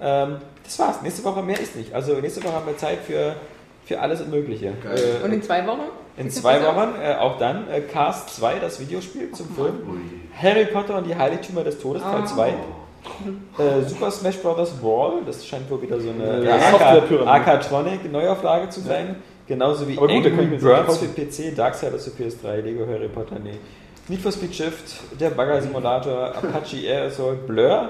Ähm, 0.02 0.38
das 0.64 0.80
war's. 0.80 1.02
Nächste 1.02 1.24
Woche 1.24 1.44
mehr 1.44 1.60
ist 1.60 1.76
nicht. 1.76 1.94
Also 1.94 2.14
nächste 2.14 2.44
Woche 2.44 2.54
haben 2.54 2.66
wir 2.66 2.78
Zeit 2.78 3.00
für, 3.06 3.36
für 3.86 4.00
alles 4.00 4.22
und 4.22 4.32
Mögliche. 4.32 4.74
Geil. 4.84 4.98
Äh, 5.22 5.24
Und 5.26 5.34
in 5.34 5.44
zwei 5.44 5.66
Wochen? 5.68 5.82
In 6.20 6.30
zwei 6.30 6.62
Wochen, 6.64 6.96
äh, 7.02 7.16
auch 7.16 7.38
dann, 7.38 7.70
äh, 7.70 7.82
Cast 7.82 8.36
2, 8.36 8.60
das 8.60 8.80
Videospiel 8.80 9.32
zum 9.32 9.48
Film. 9.56 9.76
Harry 10.40 10.66
Potter 10.66 10.98
und 10.98 11.08
die 11.08 11.16
Heiligtümer 11.16 11.64
des 11.64 11.80
Todes, 11.80 12.04
Teil 12.04 12.28
2. 12.28 12.50
Äh, 12.50 13.82
Super 13.88 14.12
Smash 14.12 14.38
Bros. 14.38 14.72
Brawl, 14.72 15.22
das 15.26 15.46
scheint 15.46 15.70
wohl 15.72 15.82
wieder 15.82 16.00
so 16.00 16.10
eine 16.10 16.44
Ja, 16.44 16.56
AK 16.56 16.72
Softwarepyramide. 16.72 17.32
Arcatronic 17.32 18.12
Neuauflage 18.12 18.70
zu 18.70 18.82
sein. 18.82 19.16
Genauso 19.48 19.88
wie 19.88 19.96
gut, 19.96 20.12
Angry 20.12 20.46
Birds 20.58 20.98
für 20.98 21.08
PC, 21.08 21.56
Darksiders 21.56 22.08
für 22.08 22.24
PS3, 22.24 22.62
Lego 22.62 22.86
Harry 22.86 23.08
Potter, 23.08 23.40
nee. 23.40 23.58
Need 24.08 24.22
for 24.22 24.32
Speed 24.32 24.54
Shift, 24.54 25.20
der 25.20 25.30
Bagger 25.30 25.62
Simulator, 25.62 26.36
Apache 26.36 26.86
Air 26.86 27.06
Assault, 27.06 27.48
Blur. 27.48 27.90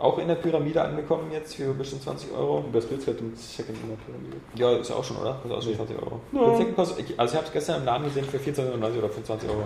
Auch 0.00 0.18
in 0.18 0.28
der 0.28 0.36
Pyramide 0.36 0.80
angekommen 0.82 1.30
jetzt 1.30 1.54
für 1.56 1.74
bestimmt 1.74 2.02
20 2.04 2.32
Euro. 2.32 2.64
Wer 2.72 2.80
spielt 2.80 3.06
halt 3.06 3.20
im 3.20 3.36
Second 3.36 3.76
in 3.82 3.90
der 3.90 3.96
Pyramide? 3.96 4.36
Ja, 4.54 4.80
ist 4.80 4.88
ja 4.90 4.96
auch 4.96 5.04
schon, 5.04 5.18
oder? 5.18 5.34
Kostet 5.42 5.52
auch 5.58 5.62
schon 5.62 5.74
20 5.76 5.96
Euro. 6.02 6.20
Kostet- 6.74 7.10
ich- 7.10 7.20
Also 7.20 7.32
ich 7.32 7.36
habe 7.36 7.46
es 7.46 7.52
gestern 7.52 7.80
im 7.80 7.84
Laden 7.84 8.04
gesehen 8.04 8.24
für 8.24 8.38
14,99 8.38 8.98
oder 8.98 9.08
für 9.10 9.22
20 9.22 9.48
Euro. 9.50 9.62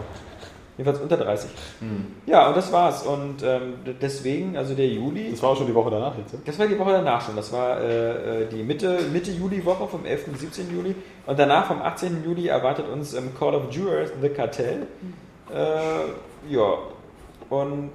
Jedenfalls 0.77 1.01
unter 1.03 1.17
30. 1.19 1.51
Ja, 2.27 2.49
und 2.49 2.57
das 2.57 2.73
war's. 2.73 3.05
Und 3.07 3.45
ähm, 3.45 3.75
deswegen, 4.03 4.57
also 4.57 4.75
der 4.75 4.89
Juli, 4.89 5.31
Das 5.31 5.41
war 5.41 5.51
auch 5.51 5.57
schon 5.57 5.69
die 5.69 5.75
Woche 5.75 5.89
danach 5.93 6.19
jetzt. 6.19 6.33
ja? 6.33 6.41
das 6.45 6.59
war 6.59 6.67
die 6.67 6.77
Woche 6.77 6.91
danach 6.91 7.25
schon. 7.25 7.37
Das 7.37 7.53
war 7.53 7.81
äh, 7.81 8.43
äh, 8.43 8.47
die 8.49 8.65
Mitte, 8.65 8.99
Mitte 9.13 9.31
Juli-Woche 9.31 9.87
vom 9.87 10.05
11. 10.05 10.25
bis 10.33 10.41
17. 10.41 10.75
Juli. 10.75 10.97
Und 11.27 11.39
danach 11.39 11.67
vom 11.67 11.81
18. 11.81 12.25
Juli 12.25 12.49
erwartet 12.49 12.89
uns 12.89 13.15
ähm, 13.15 13.31
Call 13.39 13.55
of 13.55 13.67
Duty 13.69 14.11
The 14.21 14.29
Cartel. 14.31 14.89
Äh, 15.55 16.53
ja. 16.53 16.75
Und 17.51 17.91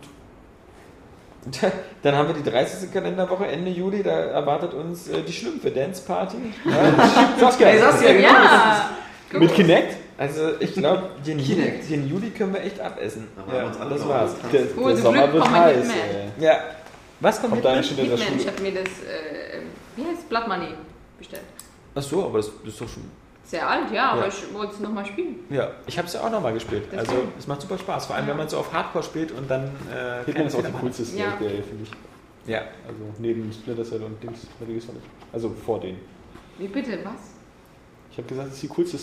dann 2.04 2.16
haben 2.16 2.28
wir 2.28 2.36
die 2.36 2.50
30. 2.50 2.92
Kalenderwoche 2.92 3.48
Ende 3.48 3.72
Juli. 3.72 4.04
Da 4.04 4.12
erwartet 4.12 4.74
uns 4.74 5.08
äh, 5.08 5.22
die 5.22 5.34
Schlümpfe 5.34 5.72
Dance 5.72 6.02
Party. 6.06 6.38
Ja, 6.66 7.40
Saskia! 7.40 7.68
Ey, 7.68 7.80
Saskia, 7.80 8.14
genau. 8.14 8.28
Ja! 8.28 8.90
Mit 9.32 9.54
Kinect? 9.54 9.96
also 10.18 10.60
ich 10.60 10.74
glaube, 10.74 11.12
den, 11.26 11.38
den 11.38 12.10
Juli 12.10 12.32
können 12.32 12.54
wir 12.54 12.62
echt 12.62 12.80
abessen. 12.80 13.28
Uns 13.46 13.78
alle 13.78 13.96
das 13.96 14.08
war's. 14.08 14.32
Der, 14.52 14.74
zum 14.74 14.96
Sommer 14.98 15.28
Glück 15.28 15.34
wird 15.34 15.52
heiß. 15.52 15.88
Ja. 16.40 16.60
Was 17.20 17.42
kommt 17.42 17.62
Kommt 17.62 17.64
mit? 17.64 17.66
da 17.66 17.76
in 17.76 17.84
Hitman, 17.84 18.14
ich 18.14 18.42
Schule? 18.42 18.52
habe 18.52 18.62
mir 18.62 18.72
das, 18.72 18.90
äh, 18.90 19.60
wie 19.96 20.06
heißt 20.06 20.30
Blood 20.30 20.48
Money 20.48 20.70
bestellt. 21.18 21.44
Ach 21.94 22.02
so, 22.02 22.26
aber 22.26 22.38
das, 22.38 22.50
das 22.64 22.74
ist 22.74 22.82
doch 22.82 22.88
schon. 22.88 23.04
Sehr 23.50 23.68
alt, 23.68 23.92
ja, 23.92 24.12
aber 24.12 24.22
Ja. 24.22 24.28
ich 24.28 24.54
wollte 24.54 24.74
es 24.76 24.80
nochmal 24.80 25.04
spielen. 25.08 25.40
Ja, 25.50 25.72
ich 25.88 25.98
habe 25.98 26.08
es 26.08 26.14
ja 26.14 26.22
auch 26.22 26.30
nochmal 26.30 26.54
gespielt. 26.54 26.84
Also 26.96 27.12
Deswegen. 27.14 27.32
es 27.40 27.48
macht 27.48 27.62
super 27.62 27.80
Spaß, 27.80 28.06
vor 28.06 28.16
allem 28.16 28.26
Ja. 28.26 28.32
wenn 28.32 28.38
man 28.38 28.48
so 28.50 28.58
auf 28.60 28.72
Hardcore 28.72 29.04
spielt 29.04 29.32
und 29.32 29.50
dann 29.50 29.72
äh, 29.92 30.24
Hitman 30.26 30.46
ist 30.46 30.56
auch 30.56 30.62
die 30.64 30.72
coolste 30.72 31.02
Ja. 31.18 31.36
Serie, 31.40 31.64
finde 31.64 31.84
ich. 31.84 31.92
Ja. 32.46 32.60
Also 32.88 33.00
neben 33.18 33.52
Splinter 33.52 33.84
Cell 33.84 34.04
und 34.04 34.22
Dings, 34.22 34.46
Metal 34.60 34.76
Gear 34.76 34.82
Solid. 34.86 35.02
Also 35.34 35.50
vor 35.66 35.80
denen. 35.80 36.00
Wie 36.60 36.68
bitte, 36.68 37.00
was? 37.04 37.39
Ich 38.20 38.24
habe 38.26 38.28
gesagt, 38.36 38.48
das 38.50 38.56
ist 38.56 38.64
die 38.64 38.68
coolste. 38.68 38.98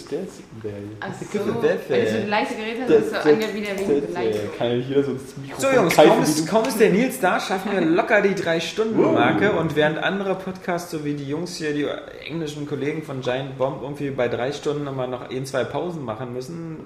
Achso, 1.01 1.25
Waffe. 1.63 1.79
wenn 1.89 2.05
du 2.05 2.11
so 2.23 2.29
leise 2.29 2.55
geredet 2.55 2.83
hast, 2.83 2.91
Das- 2.91 2.99
ist 3.03 3.09
so 3.09 3.15
das- 3.17 3.27
angehört 3.27 3.55
wie 3.55 3.61
der 3.63 3.79
Wink 3.79 3.89
Das, 4.13 4.25
äh, 4.25 4.33
kann 4.59 4.67
ja 4.69 4.75
jeder 4.75 5.03
so 5.05 5.11
ins 5.13 5.37
Mikrofon 5.39 5.71
So 5.71 5.77
Jungs, 5.77 5.97
kaum 5.97 6.23
ist, 6.23 6.41
du. 6.41 6.51
kaum 6.51 6.65
ist 6.67 6.81
der 6.81 6.91
Nils 6.91 7.21
da, 7.21 7.41
schaffen 7.41 7.73
wir 7.73 7.81
locker 7.97 8.21
die 8.21 8.35
3-Stunden-Marke 8.35 9.53
und 9.53 9.75
während 9.75 9.99
andere 9.99 10.35
Podcasts, 10.35 10.91
so 10.91 11.05
wie 11.05 11.15
die 11.15 11.25
Jungs 11.29 11.57
hier, 11.57 11.73
die 11.73 11.87
englischen 12.29 12.67
Kollegen 12.69 13.03
von 13.03 13.23
Giant 13.23 13.57
Bomb, 13.57 13.81
irgendwie 13.83 14.11
bei 14.11 14.29
3 14.29 14.53
Stunden 14.53 14.85
nochmal 14.85 15.09
noch 15.09 15.31
ein, 15.31 15.47
zwei 15.47 15.65
Pausen 15.65 16.05
machen 16.05 16.35
müssen, 16.35 16.81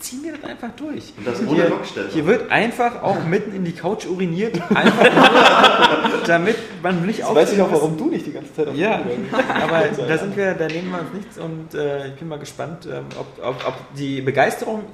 ziehen 0.00 0.22
wir 0.24 0.32
das 0.32 0.44
einfach 0.44 0.70
durch. 0.76 1.12
Und 1.16 1.26
das 1.26 1.40
ohne 1.40 1.50
Hier, 1.50 1.68
Lockstelle. 1.68 2.08
hier 2.08 2.26
wird 2.26 2.50
einfach 2.50 3.02
auch 3.02 3.24
mitten 3.24 3.54
in 3.54 3.64
die 3.64 3.72
Couch 3.72 4.06
uriniert, 4.06 4.60
einfach 4.74 6.10
nur, 6.10 6.20
damit 6.26 6.56
man 6.82 7.06
nicht 7.06 7.18
Jetzt 7.20 7.34
weiß 7.34 7.52
ich 7.52 7.62
auch, 7.62 7.70
warum 7.70 7.96
du 7.96 8.06
nicht 8.06 8.26
die 8.26 8.32
ganze 8.32 8.54
Zeit 8.54 8.68
auf 8.68 8.74
Ja, 8.74 9.02
aber 9.62 9.84
da 10.08 10.18
sind 10.18 10.36
wir, 10.36 10.54
da 10.54 10.66
nehmen 10.66 10.90
wir 10.90 11.00
uns 11.00 11.12
nichts 11.12 11.38
und 11.38 11.74
äh, 11.74 12.08
ich 12.08 12.14
bin 12.14 12.28
mal 12.28 12.38
gespannt, 12.38 12.86
ähm, 12.90 13.04
ob, 13.18 13.44
ob, 13.44 13.66
ob 13.66 13.74
die 13.96 14.20
Begeisterung 14.20 14.84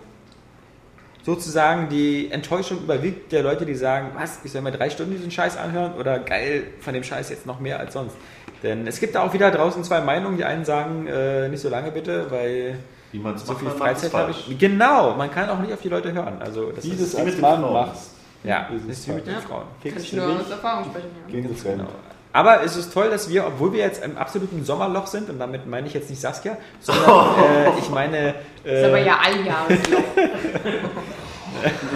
sozusagen 1.25 1.89
die 1.89 2.31
Enttäuschung 2.31 2.79
überwiegt 2.79 3.33
der 3.33 3.43
Leute, 3.43 3.67
die 3.67 3.75
sagen, 3.75 4.11
was, 4.15 4.41
ich 4.45 4.53
soll 4.53 4.63
mir 4.63 4.71
drei 4.71 4.91
Stunden 4.91 5.13
diesen 5.13 5.33
Scheiß 5.33 5.57
anhören 5.57 5.95
oder 5.95 6.21
geil, 6.21 6.65
von 6.81 6.95
dem 6.95 7.03
Scheiß 7.03 7.31
jetzt 7.31 7.47
noch 7.47 7.59
mehr 7.59 7.81
als 7.81 7.95
sonst. 7.95 8.17
Denn 8.63 8.87
es 8.87 9.01
gibt 9.01 9.17
da 9.17 9.23
auch 9.23 9.35
wieder 9.35 9.51
draußen 9.51 9.83
zwei 9.85 10.01
Meinungen. 10.01 10.39
Die 10.39 10.45
einen 10.45 10.65
sagen, 10.65 11.07
äh, 11.09 11.49
nicht 11.49 11.61
so 11.61 11.69
lange 11.69 11.91
bitte, 11.91 12.31
weil 12.31 12.79
Wie 13.17 13.23
man 13.23 13.35
es 13.35 13.47
so 13.47 13.53
macht, 13.53 13.63
viel 13.63 13.71
Freizeit 13.71 14.13
habe 14.13 14.31
ich. 14.33 14.59
Genau, 14.59 15.15
man 15.15 15.31
kann 15.31 15.49
auch 15.49 15.59
nicht 15.59 15.73
auf 15.73 15.81
die 15.81 15.89
Leute 15.89 16.13
hören. 16.13 16.37
Also 16.41 16.71
das 16.71 16.85
Wie 16.85 16.91
ist, 16.91 17.17
wie 17.19 17.23
mit 17.23 17.41
Mann 17.41 17.63
machst. 17.63 18.11
ja, 18.45 18.67
ist 18.67 18.85
das 18.87 18.93
es 18.93 18.99
ist 18.99 19.09
wie 19.09 19.13
mit 19.13 19.27
den 19.27 19.35
Ja. 19.35 19.41
Frauen. 19.41 19.63
Kann 19.83 19.93
ich 19.97 20.13
nur 20.13 20.27
aus 20.41 20.51
Erfahrung 20.51 20.85
sprechen, 20.91 21.09
ja. 21.27 21.33
gegen 21.35 21.49
das 21.55 21.65
Rennen. 21.65 21.79
Genau. 21.79 21.89
Aber 22.35 22.63
es 22.63 22.77
ist 22.77 22.93
toll, 22.93 23.09
dass 23.09 23.31
wir, 23.31 23.47
obwohl 23.47 23.73
wir 23.73 23.79
jetzt 23.81 24.05
im 24.05 24.19
absoluten 24.19 24.63
Sommerloch 24.63 25.07
sind, 25.07 25.31
und 25.31 25.39
damit 25.39 25.67
meine 25.67 25.87
ich 25.87 25.95
jetzt 25.95 26.11
nicht 26.11 26.21
Saskia, 26.21 26.59
sondern 26.81 27.09
äh, 27.39 27.79
ich 27.79 27.89
meine. 27.89 28.35
Das 28.63 28.73
ist 28.81 28.85
aber 28.85 28.99
Äh, 28.99 29.07
ja 29.07 29.17
alljahresloch. 29.25 30.03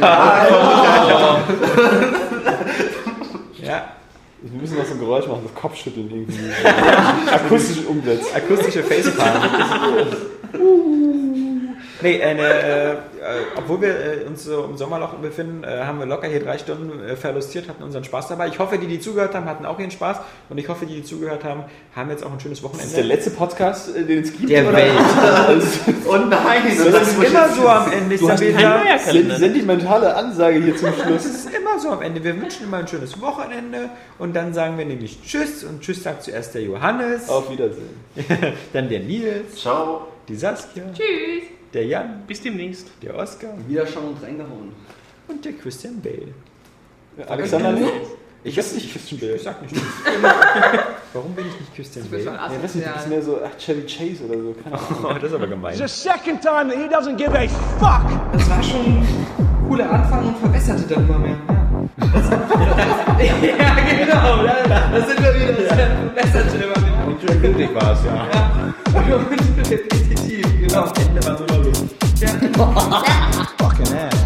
Ja, 3.62 3.84
Wir 4.42 4.60
müssen 4.60 4.78
noch 4.78 4.84
so 4.86 4.94
ein 4.94 5.00
Geräusch 5.00 5.26
machen, 5.26 5.42
das 5.44 5.54
Kopfschütteln 5.54 6.10
irgendwie. 6.10 6.50
Akustisch 7.30 7.84
umsetzen. 7.84 8.26
akustische 8.34 8.82
Facepalm. 8.82 9.42
Nee, 12.02 12.22
eine, 12.22 12.42
äh, 12.42 12.90
äh, 12.92 12.96
obwohl 13.56 13.80
wir 13.82 13.88
äh, 13.88 14.24
uns 14.26 14.44
so 14.44 14.64
im 14.64 14.76
Sommerloch 14.76 15.14
befinden, 15.14 15.64
äh, 15.64 15.84
haben 15.84 15.98
wir 15.98 16.06
locker 16.06 16.28
hier 16.28 16.40
drei 16.42 16.58
Stunden 16.58 17.02
äh, 17.02 17.16
verlustiert, 17.16 17.68
hatten 17.68 17.82
unseren 17.82 18.04
Spaß 18.04 18.28
dabei. 18.28 18.48
Ich 18.48 18.58
hoffe, 18.58 18.78
die, 18.78 18.86
die 18.86 19.00
zugehört 19.00 19.34
haben, 19.34 19.46
hatten 19.46 19.64
auch 19.66 19.78
ihren 19.78 19.90
Spaß. 19.90 20.18
Und 20.48 20.58
ich 20.58 20.68
hoffe, 20.68 20.86
die, 20.86 20.96
die 20.96 21.04
zugehört 21.04 21.44
haben, 21.44 21.64
haben 21.94 22.10
jetzt 22.10 22.24
auch 22.24 22.32
ein 22.32 22.40
schönes 22.40 22.62
Das 22.62 22.70
ist 22.72 22.78
der 22.80 22.88
Wochenende. 22.88 23.14
letzte 23.14 23.30
Podcast, 23.30 23.94
den 23.96 24.22
es 24.22 24.32
gibt. 24.36 24.48
Der 24.50 24.66
oder? 24.68 24.76
Welt. 24.76 24.92
Oh 26.06 26.16
nein, 26.16 26.62
Das 26.66 27.08
ist 27.12 27.22
immer 27.22 27.48
so 27.50 27.68
am 27.68 27.92
Ende. 27.92 28.16
Du 28.16 28.28
hast 28.30 28.40
Send- 28.40 29.32
Sentimentale 29.38 30.14
Ansage 30.14 30.60
hier 30.60 30.76
zum 30.76 30.88
Schluss. 30.94 31.22
Das 31.22 31.26
ist 31.26 31.54
immer 31.54 31.78
so 31.78 31.90
am 31.90 32.02
Ende. 32.02 32.22
Wir 32.24 32.40
wünschen 32.40 32.64
immer 32.66 32.78
ein 32.78 32.88
schönes 32.88 33.20
Wochenende 33.20 33.90
und 34.18 34.34
dann 34.34 34.52
sagen 34.52 34.76
wir 34.78 34.84
nämlich 34.84 35.18
Tschüss 35.24 35.62
und 35.64 35.80
Tschüss 35.82 36.02
sagt 36.02 36.22
zuerst 36.24 36.54
der 36.54 36.62
Johannes, 36.62 37.28
Auf 37.28 37.50
Wiedersehen. 37.50 37.90
dann 38.72 38.88
der 38.88 39.00
Nils, 39.00 39.56
Ciao. 39.60 40.08
die 40.28 40.34
Saskia, 40.34 40.82
Tschüss. 40.92 41.59
Der 41.72 41.86
Jan, 41.86 42.22
Bis 42.26 42.40
demnächst. 42.42 42.88
der 43.02 43.14
Oskar 43.16 43.50
Wieder 43.68 43.86
schon 43.86 44.04
und 44.04 44.22
reingehauen. 44.22 44.72
und 45.28 45.44
der 45.44 45.52
Christian 45.52 46.00
Bale. 46.00 46.34
Alexander 47.28 47.72
nicht? 47.72 47.92
Ich 48.42 48.56
weiß 48.56 48.74
nicht, 48.74 48.90
Christian 48.92 49.20
Bale. 49.20 49.34
Ich 49.36 49.42
sag 49.42 49.60
nicht. 49.62 49.74
Warum 51.12 51.34
bin 51.34 51.46
ich 51.46 51.60
nicht 51.60 51.74
Christian 51.74 52.08
Bale? 52.10 52.24
Ja, 52.24 52.50
weiß 52.62 52.74
nicht, 52.74 52.86
du 52.88 52.92
bist 52.94 53.08
mehr 53.08 53.22
so, 53.22 53.38
ach, 53.44 53.56
Chevy 53.58 53.82
Chase 53.82 54.24
oder 54.24 54.38
so. 54.40 54.54
Oh, 55.04 55.12
das 55.20 55.24
ist 55.24 55.34
aber 55.34 55.46
gemein. 55.46 55.74
The 55.76 55.86
second 55.86 56.40
time 56.40 56.68
that 56.70 56.76
he 56.78 56.88
doesn't 56.88 57.16
give 57.16 57.32
a 57.36 57.46
fuck. 57.78 58.32
Das 58.32 58.48
war 58.48 58.62
schon 58.62 58.80
ein 58.86 59.06
cooler 59.68 59.90
Anfang 59.90 60.28
und 60.28 60.38
verbesserte 60.38 60.94
dann 60.94 61.04
immer 61.08 61.18
mehr. 61.18 61.36
Ja, 62.00 63.09
ja 63.58 63.74
genau. 64.04 64.44
Da, 64.44 64.88
da 64.92 65.06
sind 65.06 65.22
wir 65.22 65.34
wieder. 65.34 65.52
Das 65.52 65.66
verbesserte 65.76 66.56
immer 66.64 66.80
mehr. 66.80 67.06
Und 67.06 67.20
schön 67.20 67.40
glücklich 67.40 67.74
war 67.74 67.92
es, 67.92 68.04
ja. 68.04 68.26
Ja. 68.32 69.16
Und 69.16 69.70
repetitiv, 69.70 70.46
genau. 70.60 70.84
Ende 70.98 71.24
war 71.26 71.36
so 71.36 71.44
Luft. 71.44 71.84
Fucking 73.58 73.96
ass. 73.96 74.20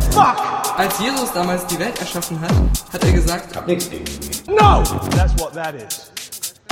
Als 0.77 0.99
Jesus 0.99 1.33
damals 1.33 1.67
die 1.67 1.79
Welt 1.79 1.99
erschaffen 2.01 2.41
hat, 2.41 2.53
hat 2.93 3.05
er 3.05 3.13
gesagt, 3.13 3.55
No! 4.49 4.83
That's 5.17 5.35
what 5.41 5.55
that 5.55 5.75
is. 5.75 6.11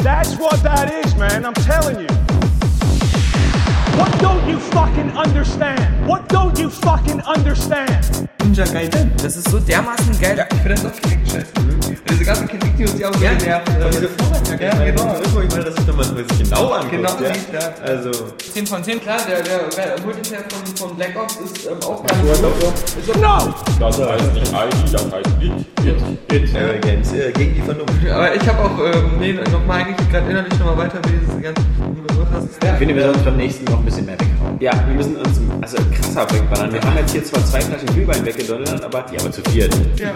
That's 0.03 0.37
what 0.39 0.63
that 0.65 0.91
is, 1.05 1.15
man. 1.17 1.45
I'm 1.45 1.55
telling 1.55 2.01
you. 2.01 2.32
What 3.99 4.13
don't 4.21 4.49
you 4.49 4.59
fucking 4.59 5.11
understand? 5.17 5.81
What 6.07 6.29
don't 6.29 6.59
you 6.59 6.71
fucking 6.71 7.21
understand? 7.23 8.29
Ninja 8.43 8.65
Gaiden. 8.65 9.13
Das 9.23 9.37
ist 9.37 9.49
so 9.51 9.59
dermaßen 9.59 10.21
geil. 10.21 10.37
Ja, 10.37 10.45
ich 10.51 10.59
finde 10.61 10.75
das 10.75 10.85
auch 10.87 11.01
direkt 11.01 11.31
scheiße. 11.31 11.53
Und 11.89 12.11
diese 12.11 12.25
ganzen 12.25 12.49
Kritik, 12.49 12.77
die 12.77 13.07
auch 13.07 13.13
so 13.15 13.21
genervt. 13.21 13.69
Aber 13.71 13.91
diese 13.91 14.09
Vorwärtsjacke, 14.09 14.65
Ja, 14.65 14.85
genau. 14.85 15.05
Das 15.05 15.21
ich 15.21 15.51
meine, 15.51 15.65
dass 15.65 15.79
ich 15.79 15.87
nochmal 15.87 16.05
sich 16.05 16.39
genau 16.39 16.69
anguckt. 16.73 16.91
Genau, 16.91 17.11
ja. 17.21 17.61
ja. 17.61 17.75
Also, 17.87 18.11
10 18.53 18.67
von 18.67 18.85
10, 18.85 19.01
klar, 19.01 19.19
der, 19.29 19.43
der, 19.43 19.59
der 19.69 20.05
Multiplayer 20.05 20.43
von, 20.49 20.77
von 20.89 20.97
Black 20.97 21.17
Ops 21.17 21.37
ist 21.37 21.67
ähm, 21.67 21.79
auch 21.87 22.05
ganz 22.05 22.21
gut. 22.23 23.07
so 23.07 23.13
No! 23.21 23.55
Das 23.79 23.99
heißt 23.99 24.35
nicht 24.35 24.53
ID, 24.53 24.93
das 24.93 25.05
heißt 25.13 25.39
nicht. 25.39 26.55
äh, 26.55 26.79
Games 26.81 27.13
äh, 27.13 27.33
gegen 27.33 27.55
die 27.55 27.63
Vernunft. 27.63 27.93
Aber 28.11 28.35
ich 28.35 28.49
habe 28.49 28.59
auch, 28.61 28.79
ähm, 28.79 29.19
nee, 29.19 29.33
nochmal 29.33 29.81
eigentlich 29.83 30.11
gerade 30.11 30.31
innerlich 30.31 30.59
nochmal 30.59 30.79
weiter, 30.79 30.99
wie 31.07 31.19
diese 31.27 31.41
ganzen 31.41 32.02
Ich 32.63 32.79
finde, 32.79 32.95
wir 32.95 33.03
sollen 33.03 33.15
uns 33.15 33.25
beim 33.25 33.37
nächsten 33.37 33.65
noch 33.65 33.79
ein 33.79 33.85
bisschen 33.85 34.07
mehr 34.07 34.19
weghauen. 34.19 34.57
Ja, 34.61 34.73
wir 34.87 34.95
müssen 34.95 35.17
uns 35.17 35.41
also 35.61 35.77
krasser 35.93 36.31
wegballern. 36.33 36.73
Wir 36.73 36.81
haben 36.81 36.97
jetzt 36.97 37.13
hier 37.13 37.25
zwar 37.25 37.45
zwei 37.45 37.61
Flaschen 37.61 37.87
Glühwein 37.89 38.25
weggedonnert, 38.25 38.83
aber 38.83 39.03
die 39.03 39.19
aber 39.19 39.31
zu 39.31 39.43
viert. 39.43 39.75
Ja. 39.97 40.13